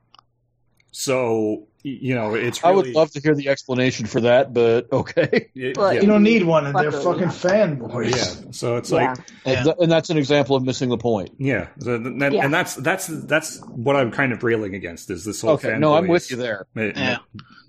So 0.91 1.67
y- 1.76 1.76
you 1.89 2.15
know, 2.15 2.35
it's. 2.35 2.63
I 2.65 2.71
would 2.71 2.89
love 2.89 3.11
to 3.13 3.21
hear 3.21 3.35
the 3.35 3.49
explanation 3.49 4.07
for 4.07 4.21
that, 4.23 4.53
but 4.53 4.87
okay. 4.93 5.51
Yeah, 5.55 5.73
But- 5.75 5.95
yeah. 5.97 6.01
You 6.03 6.07
don't 6.09 6.23
need 6.23 6.45
one, 6.45 6.67
and 6.67 6.77
they're 6.77 6.91
Fucker, 6.91 7.05
fucking 7.33 7.51
yeah. 7.51 7.67
fanboys. 7.77 8.45
yeah. 8.45 8.51
So 8.53 8.77
it's 8.77 8.91
yeah. 8.91 8.97
like, 9.13 9.19
Yeah. 9.45 9.53
And, 9.53 9.65
th- 9.65 9.77
and 9.81 9.93
that's 9.93 10.11
an 10.11 10.19
example 10.19 10.57
of 10.57 10.63
missing 10.65 10.89
the 10.89 10.99
point. 10.99 11.31
yeah, 11.39 11.69
the, 11.79 11.99
the, 11.99 12.09
and, 12.11 12.33
Yeah. 12.35 12.45
and 12.45 12.53
that's 12.55 12.75
that's 12.75 13.07
that's 13.07 13.61
what 13.67 13.97
I'm 13.97 14.11
kind 14.11 14.33
of 14.33 14.43
railing 14.43 14.75
against 14.75 15.11
is 15.11 15.25
this 15.25 15.41
whole. 15.43 15.51
Okay, 15.53 15.79
no, 15.79 15.95
I'm 15.95 16.09
with 16.09 16.31
you 16.31 16.37
there. 16.37 16.67
ma- 16.75 16.83
ma- 16.83 16.91
Yeah. 16.95 17.19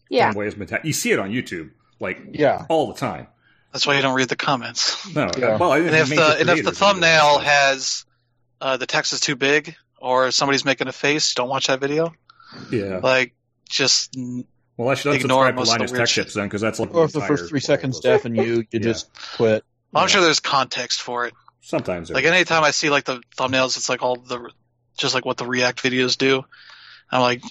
Yeah. 0.10 0.34
fanboys 0.34 0.58
mentality. 0.58 0.88
You 0.88 0.94
see 0.94 1.12
it 1.12 1.20
on 1.20 1.32
YouTube, 1.32 1.72
like 2.00 2.18
Yeah. 2.32 2.66
all 2.70 2.88
the 2.88 2.94
time. 3.00 3.28
that's 3.74 3.86
why 3.86 3.96
you 3.96 4.02
don't 4.02 4.16
read 4.16 4.30
the 4.30 4.36
comments. 4.36 4.96
No, 5.14 5.30
Yeah. 5.38 5.58
well, 5.58 5.74
And 5.74 5.88
if 5.88 6.10
major 6.10 6.22
the 6.22 6.40
and 6.40 6.50
if 6.50 6.64
the 6.66 6.72
thumbnail 6.72 7.40
has 7.40 8.06
uh, 8.62 8.78
the 8.78 8.88
text 8.88 9.14
is 9.14 9.20
too 9.20 9.36
big 9.36 9.76
or 10.00 10.32
somebody's 10.32 10.66
making 10.66 10.88
a 10.88 10.92
face, 10.92 11.34
don't 11.36 11.50
watch 11.50 11.68
that 11.68 11.80
video. 11.80 12.14
yeah. 12.72 13.00
Like 13.04 13.34
just 13.68 14.16
Well, 14.78 14.90
I 14.90 14.96
should 14.96 15.14
ignore 15.16 15.46
unsubscribe 15.46 15.50
to 15.50 15.56
most 15.56 15.68
of 15.68 15.74
the 15.74 15.80
Linus 15.80 15.92
weird 15.92 16.00
Tech 16.02 16.10
shit. 16.10 16.24
Tips 16.26 16.34
then, 16.36 16.46
because 16.48 16.62
that's 16.62 16.80
like 16.80 16.94
Or 16.94 17.06
if 17.06 17.12
the 17.12 17.20
entire 17.20 17.38
first 17.38 17.50
three 17.50 17.60
seconds 17.60 18.02
blog 18.02 18.26
and 18.26 18.36
you, 18.38 18.44
you 18.44 18.66
Yeah. 18.74 18.80
just 18.80 19.10
quit. 19.36 19.64
I'm 19.96 20.04
Yeah. 20.04 20.08
sure 20.08 20.22
there's 20.22 20.40
context 20.40 21.02
for 21.02 21.26
it. 21.28 21.34
Sometimes, 21.62 22.10
Like 22.10 22.24
is. 22.24 22.32
anytime 22.32 22.64
I 22.64 22.72
see 22.72 22.90
like 22.90 23.06
the 23.06 23.22
thumbnails, 23.38 23.78
it's 23.78 23.90
like 23.90 24.02
all 24.02 24.16
the 24.18 24.52
just 24.98 25.14
like 25.14 25.26
what 25.26 25.38
the 25.38 25.46
React 25.46 25.82
videos 25.84 26.18
do. 26.18 26.44
I'm 27.12 27.22
like, 27.22 27.42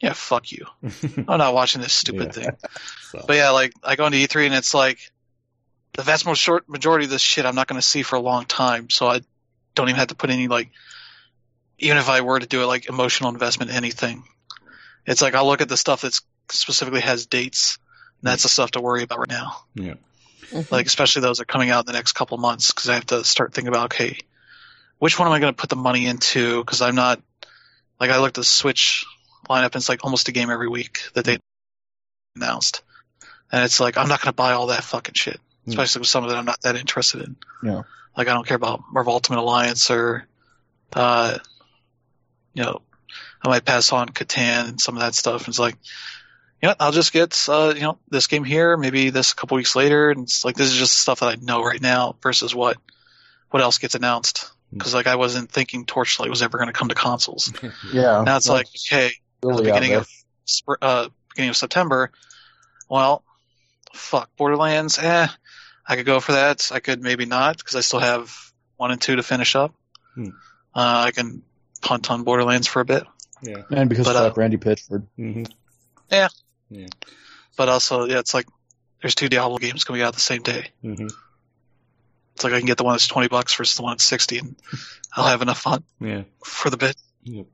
yeah, 0.00 0.12
fuck 0.14 0.50
you. 0.52 0.66
I'm 1.28 1.38
not 1.38 1.54
watching 1.54 1.80
this 1.80 1.92
stupid 1.92 2.26
Yeah. 2.36 2.42
thing. 2.44 2.50
So, 3.10 3.24
But 3.26 3.36
yeah, 3.36 3.50
like 3.50 3.72
I 3.82 3.96
go 3.96 4.06
into 4.06 4.18
E3 4.18 4.46
and 4.46 4.54
it's 4.54 4.72
like 4.72 4.98
the 5.94 6.02
vast 6.02 6.24
most 6.26 6.38
short 6.38 6.68
majority 6.68 7.04
of 7.06 7.10
this 7.10 7.20
shit 7.22 7.44
I'm 7.44 7.56
not 7.56 7.66
going 7.66 7.80
to 7.80 7.86
see 7.86 8.02
for 8.04 8.14
a 8.14 8.20
long 8.20 8.44
time, 8.44 8.88
so 8.88 9.08
I 9.08 9.20
don't 9.74 9.88
even 9.88 9.98
have 9.98 10.08
to 10.08 10.14
put 10.14 10.30
any 10.30 10.46
like 10.46 10.70
even 11.78 11.96
if 11.98 12.08
I 12.08 12.20
were 12.20 12.38
to 12.38 12.46
do 12.46 12.62
it 12.62 12.66
like 12.66 12.88
emotional 12.88 13.30
investment 13.30 13.70
in 13.72 13.76
anything. 13.76 14.22
It's 15.06 15.22
like 15.22 15.34
I'll 15.34 15.46
look 15.46 15.60
at 15.60 15.68
the 15.68 15.76
stuff 15.76 16.02
that 16.02 16.18
specifically 16.50 17.00
has 17.00 17.26
dates. 17.26 17.78
And 18.20 18.28
that's 18.28 18.42
the 18.42 18.48
stuff 18.50 18.72
to 18.72 18.80
worry 18.80 19.02
about 19.02 19.18
right 19.20 19.28
now. 19.30 19.56
yeah. 19.74 19.94
Mhm. 20.50 20.70
Like 20.70 20.86
especially 20.86 21.22
those 21.22 21.38
that 21.38 21.42
are 21.44 21.46
coming 21.52 21.70
out 21.70 21.80
in 21.80 21.86
the 21.86 21.92
next 21.92 22.12
couple 22.12 22.36
months 22.38 22.70
because 22.72 22.88
I 22.88 22.94
have 22.94 23.06
to 23.06 23.24
start 23.24 23.54
thinking 23.54 23.68
about 23.68 23.86
okay, 23.86 24.18
which 24.98 25.18
one 25.18 25.28
am 25.28 25.32
I 25.34 25.38
going 25.38 25.54
to 25.54 25.56
put 25.58 25.70
the 25.70 25.76
money 25.76 26.06
into? 26.06 26.62
Because 26.64 26.82
I'm 26.82 26.96
not 26.96 27.20
like 28.00 28.10
I 28.10 28.18
looked 28.18 28.36
at 28.36 28.40
the 28.40 28.44
Switch 28.44 29.06
lineup 29.48 29.66
and 29.66 29.76
it's 29.76 29.88
like 29.88 30.04
almost 30.04 30.28
a 30.28 30.32
game 30.32 30.50
every 30.50 30.68
week 30.68 31.00
that 31.14 31.24
they 31.24 31.38
announced, 32.36 32.82
and 33.52 33.64
it's 33.64 33.78
like 33.80 33.96
I'm 33.96 34.08
not 34.08 34.20
going 34.20 34.32
to 34.32 34.36
buy 34.36 34.52
all 34.52 34.66
that 34.68 34.82
fucking 34.84 35.14
shit, 35.14 35.40
Hmm. 35.64 35.70
especially 35.70 36.00
with 36.00 36.08
some 36.08 36.24
of 36.24 36.30
it 36.30 36.34
I'm 36.34 36.44
not 36.44 36.60
that 36.62 36.76
interested 36.76 37.22
in. 37.22 37.36
Yeah. 37.62 37.82
Like 38.16 38.28
I 38.28 38.34
don't 38.34 38.46
care 38.46 38.56
about 38.56 38.82
Marvel 38.92 39.12
Ultimate 39.12 39.38
Alliance 39.40 39.90
or, 39.90 40.26
uh, 40.94 41.38
you 42.54 42.64
know, 42.64 42.82
I 43.42 43.48
might 43.48 43.64
pass 43.64 43.92
on 43.92 44.08
Catan 44.08 44.68
and 44.68 44.80
some 44.80 44.96
of 44.96 45.02
that 45.02 45.14
stuff. 45.14 45.42
And 45.42 45.48
it's 45.48 45.58
like, 45.58 45.76
you 46.62 46.68
know, 46.68 46.74
I'll 46.78 46.92
just 46.92 47.12
get, 47.12 47.46
uh, 47.48 47.72
you 47.74 47.82
know, 47.82 47.98
this 48.10 48.26
game 48.26 48.44
here, 48.44 48.76
maybe 48.76 49.10
this 49.10 49.32
a 49.32 49.34
couple 49.34 49.56
weeks 49.56 49.74
later. 49.74 50.10
And 50.10 50.24
it's 50.24 50.44
like, 50.44 50.56
this 50.56 50.70
is 50.70 50.76
just 50.76 50.96
stuff 50.96 51.20
that 51.20 51.26
I 51.26 51.36
know 51.36 51.62
right 51.62 51.80
now 51.80 52.16
versus 52.22 52.54
what, 52.54 52.76
what 53.50 53.62
else 53.62 53.78
gets 53.78 53.94
announced. 53.94 54.50
Cause 54.78 54.94
like 54.94 55.08
I 55.08 55.16
wasn't 55.16 55.50
thinking 55.50 55.84
Torchlight 55.84 56.30
was 56.30 56.42
ever 56.42 56.56
going 56.56 56.68
to 56.68 56.72
come 56.72 56.88
to 56.90 56.94
consoles. 56.94 57.52
Yeah. 57.92 58.22
Now 58.24 58.36
it's 58.36 58.48
like, 58.48 58.66
okay, 58.88 59.06
at 59.06 59.56
the 59.56 59.62
beginning 59.62 59.94
of, 59.94 60.08
uh, 60.80 61.08
beginning 61.30 61.50
of 61.50 61.56
September, 61.56 62.12
well, 62.88 63.24
fuck, 63.92 64.30
Borderlands, 64.36 64.98
eh, 64.98 65.26
I 65.86 65.96
could 65.96 66.06
go 66.06 66.20
for 66.20 66.32
that. 66.32 66.70
I 66.72 66.78
could 66.78 67.02
maybe 67.02 67.26
not 67.26 67.58
because 67.58 67.74
I 67.74 67.80
still 67.80 67.98
have 67.98 68.32
one 68.76 68.92
and 68.92 69.00
two 69.00 69.16
to 69.16 69.24
finish 69.24 69.56
up. 69.56 69.74
Hmm. 70.14 70.28
Uh, 70.72 71.04
I 71.06 71.10
can 71.10 71.42
punt 71.82 72.10
on 72.10 72.22
Borderlands 72.22 72.68
for 72.68 72.80
a 72.80 72.84
bit. 72.84 73.04
Yeah. 73.42 73.62
and 73.70 73.88
because 73.88 74.06
but, 74.06 74.16
uh, 74.16 74.32
Randy 74.36 74.56
Pitchford. 74.58 75.06
hmm 75.16 75.44
But 77.56 77.68
also, 77.68 78.04
yeah, 78.06 78.18
it's 78.18 78.34
like 78.34 78.46
there's 79.02 79.14
two 79.14 79.28
Diablo 79.28 79.58
games 79.58 79.84
coming 79.84 80.02
out 80.02 80.14
the 80.14 80.20
same 80.20 80.42
day. 80.42 80.68
hmm 80.82 81.06
It's 82.34 82.44
like 82.44 82.52
I 82.52 82.58
can 82.58 82.66
get 82.66 82.78
the 82.78 82.84
one 82.84 82.94
that's 82.94 83.06
twenty 83.08 83.28
bucks 83.28 83.54
versus 83.54 83.76
the 83.76 83.82
one 83.82 83.92
that's 83.94 84.04
sixty, 84.04 84.38
and 84.38 84.56
I'll 85.14 85.26
have 85.26 85.42
enough 85.42 85.60
fun 85.60 85.84
Yeah. 86.00 86.22
for 86.44 86.70
the 86.70 86.76
bit. 86.76 86.96
Yep. 87.24 87.46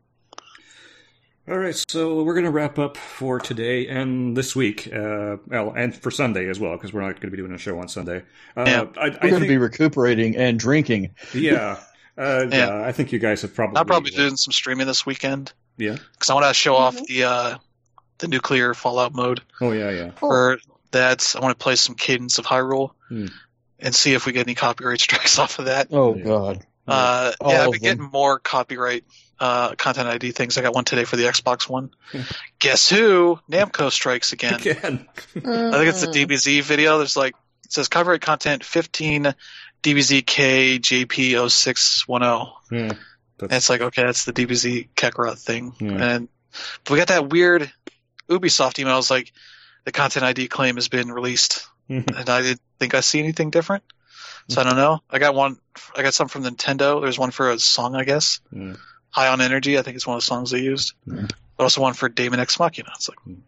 All 1.49 1.57
right, 1.59 1.81
so 1.89 2.25
we're 2.25 2.35
going 2.35 2.45
to 2.45 2.51
wrap 2.51 2.77
up 2.77 2.97
for 2.97 3.39
today 3.39 3.87
and 3.87 4.37
this 4.37 4.57
week, 4.57 4.89
uh, 4.93 5.37
well, 5.47 5.73
and 5.77 5.95
for 5.95 6.11
Sunday 6.11 6.49
as 6.49 6.59
well, 6.59 6.73
because 6.73 6.93
we're 6.93 7.03
not 7.03 7.21
going 7.21 7.31
to 7.31 7.31
be 7.31 7.37
doing 7.37 7.53
a 7.53 7.59
show 7.59 7.79
on 7.79 7.87
Sunday. 7.89 8.25
Uh, 8.57 8.65
yeah. 8.67 8.85
I, 9.01 9.11
we're 9.11 9.31
going 9.31 9.43
to 9.43 9.49
be 9.49 9.57
recuperating 9.57 10.37
and 10.37 10.59
drinking. 10.59 11.15
Yeah. 11.33 11.79
Uh, 12.19 12.47
yeah. 12.51 12.57
yeah. 12.81 12.85
I 12.85 12.91
think 12.91 13.13
you 13.13 13.21
guys 13.21 13.43
have 13.43 13.55
probably. 13.55 13.77
I'll 13.77 13.85
probably 13.85 14.11
be 14.11 14.17
doing 14.17 14.37
some 14.37 14.51
streaming 14.51 14.89
this 14.89 15.07
weekend. 15.07 15.53
Yeah. 15.77 15.97
Because 16.13 16.31
I 16.31 16.35
want 16.35 16.47
to 16.47 16.55
show 16.55 16.75
mm-hmm. 16.75 16.83
off 16.83 17.07
the 17.07 17.25
uh, 17.25 17.59
the 18.19 18.29
nuclear 18.29 18.75
Fallout 18.75 19.15
mode. 19.15 19.43
Oh 19.61 19.73
yeah, 19.73 19.91
yeah. 19.91 20.11
For 20.13 20.59
that, 20.93 21.35
I 21.37 21.41
want 21.41 21.59
to 21.59 21.63
play 21.63 21.77
some 21.77 21.95
Cadence 21.95 22.39
of 22.39 22.47
Hyrule 22.47 22.91
hmm. 23.09 23.27
and 23.79 23.95
see 23.95 24.15
if 24.15 24.27
we 24.27 24.33
get 24.33 24.47
any 24.47 24.55
copyright 24.55 25.01
strikes 25.07 25.39
off 25.39 25.59
of 25.59 25.67
that. 25.67 25.89
Oh 25.91 26.15
god. 26.15 26.65
Uh, 26.87 27.33
yeah, 27.45 27.65
I've 27.65 27.73
been 27.73 27.81
getting 27.81 28.11
more 28.13 28.39
copyright 28.39 29.05
uh, 29.41 29.75
content 29.75 30.09
ID 30.09 30.31
things. 30.33 30.57
I 30.57 30.63
got 30.63 30.75
one 30.75 30.85
today 30.85 31.05
for 31.05 31.17
the 31.17 31.25
Xbox 31.25 31.69
One. 31.69 31.91
Guess 32.61 32.89
who? 32.89 33.41
Namco 33.51 33.91
strikes 33.91 34.33
again. 34.33 34.55
Again. 34.55 35.09
I 35.37 35.41
think 35.41 35.89
it's 35.89 36.01
the 36.03 36.13
DBZ 36.13 36.63
video. 36.63 36.99
There's 36.99 37.17
like 37.17 37.35
it 37.65 37.73
says 37.73 37.89
copyright 37.89 38.21
content 38.21 38.65
15 38.65 39.35
DBZK 39.83 40.79
JP0610. 40.81 42.53
Yeah, 42.71 42.93
and 43.41 43.53
it's 43.53 43.69
like 43.69 43.81
okay, 43.81 44.03
that's 44.03 44.25
the 44.25 44.33
DBZ 44.33 44.89
Kakarot 44.97 45.39
thing. 45.39 45.75
Yeah. 45.81 46.15
And 46.15 46.29
we 46.89 46.97
got 46.97 47.09
that 47.09 47.29
weird 47.29 47.71
Ubisoft 48.29 48.79
email. 48.79 48.99
It's 48.99 49.11
like 49.11 49.33
the 49.85 49.93
content 49.93 50.25
ID 50.25 50.49
claim 50.49 50.77
has 50.77 50.89
been 50.89 51.11
released, 51.11 51.67
mm-hmm. 51.89 52.17
and 52.17 52.29
I 52.29 52.43
didn't 52.43 52.61
think 52.79 52.95
I 52.95 53.01
see 53.01 53.19
anything 53.19 53.51
different. 53.51 53.85
So 54.49 54.61
I 54.61 54.65
don't 54.65 54.77
know. 54.77 55.01
I 55.11 55.19
got 55.19 55.35
one. 55.35 55.59
I 55.97 56.03
got 56.03 56.15
some 56.15 56.29
from 56.29 56.45
Nintendo. 56.45 57.01
There's 57.01 57.19
one 57.19 57.31
for 57.31 57.51
a 57.51 57.59
song, 57.59 57.97
I 57.97 58.05
guess. 58.05 58.41
Yeah. 58.53 58.75
High 59.11 59.29
on 59.29 59.41
Energy. 59.41 59.79
I 59.79 59.83
think 59.83 59.97
it's 59.97 60.07
one 60.07 60.17
of 60.17 60.23
the 60.23 60.27
songs 60.27 60.51
they 60.51 60.61
used. 60.61 60.93
Yeah. 61.07 61.27
But 61.57 61.65
also 61.65 61.81
one 61.81 61.95
for 61.95 62.09
Daemon 62.09 62.39
X 62.39 62.59
Machina. 62.59 62.91
It's 62.95 63.09
like, 63.09 63.19
mm. 63.27 63.39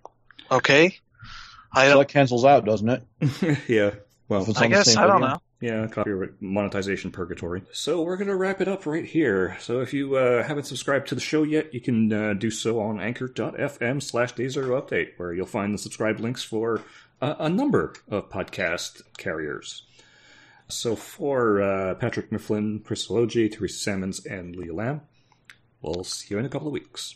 okay. 0.51 0.99
I 1.73 1.89
so 1.91 1.99
that 1.99 2.09
cancels 2.09 2.45
out, 2.45 2.65
doesn't 2.65 2.89
it? 2.89 3.03
yeah. 3.69 3.91
Well, 4.29 4.47
I 4.57 4.69
guess 4.69 4.97
I 4.97 5.07
don't 5.07 5.21
know. 5.21 5.41
Yeah, 5.61 5.89
copyright 5.89 6.41
monetization 6.41 7.11
purgatory. 7.11 7.63
So 7.73 8.03
we're 8.03 8.17
going 8.17 8.29
to 8.29 8.37
wrap 8.37 8.61
it 8.61 8.69
up 8.69 8.87
right 8.87 9.05
here. 9.05 9.57
So 9.61 9.81
if 9.81 9.93
you 9.93 10.17
uh, 10.17 10.45
haven't 10.45 10.67
subscribed 10.67 11.09
to 11.09 11.17
the 11.17 11.21
show 11.21 11.43
yet, 11.43 11.75
you 11.75 11.81
can 11.81 12.13
uh, 12.13 12.35
do 12.35 12.49
so 12.51 12.81
on 12.81 13.01
anchor.fm 13.01 14.01
slash 14.01 14.33
day 14.33 14.49
zero 14.49 14.81
update, 14.81 15.15
where 15.17 15.33
you'll 15.33 15.47
find 15.47 15.75
the 15.75 15.79
subscribe 15.79 16.21
links 16.21 16.45
for 16.45 16.83
uh, 17.21 17.35
a 17.41 17.49
number 17.49 17.95
of 18.09 18.31
podcast 18.31 19.03
carriers. 19.17 19.83
So 20.69 20.95
for 20.95 21.61
uh, 21.61 21.95
Patrick 21.95 22.31
Mifflin, 22.31 22.81
Chris 22.85 23.09
Elogi, 23.09 23.51
Teresa 23.51 23.79
Salmons, 23.79 24.25
and 24.27 24.55
Leah 24.55 24.75
Lamb, 24.75 25.01
we'll 25.83 26.05
see 26.05 26.35
you 26.35 26.39
in 26.39 26.45
a 26.45 26.49
couple 26.49 26.69
of 26.69 26.73
weeks. 26.73 27.07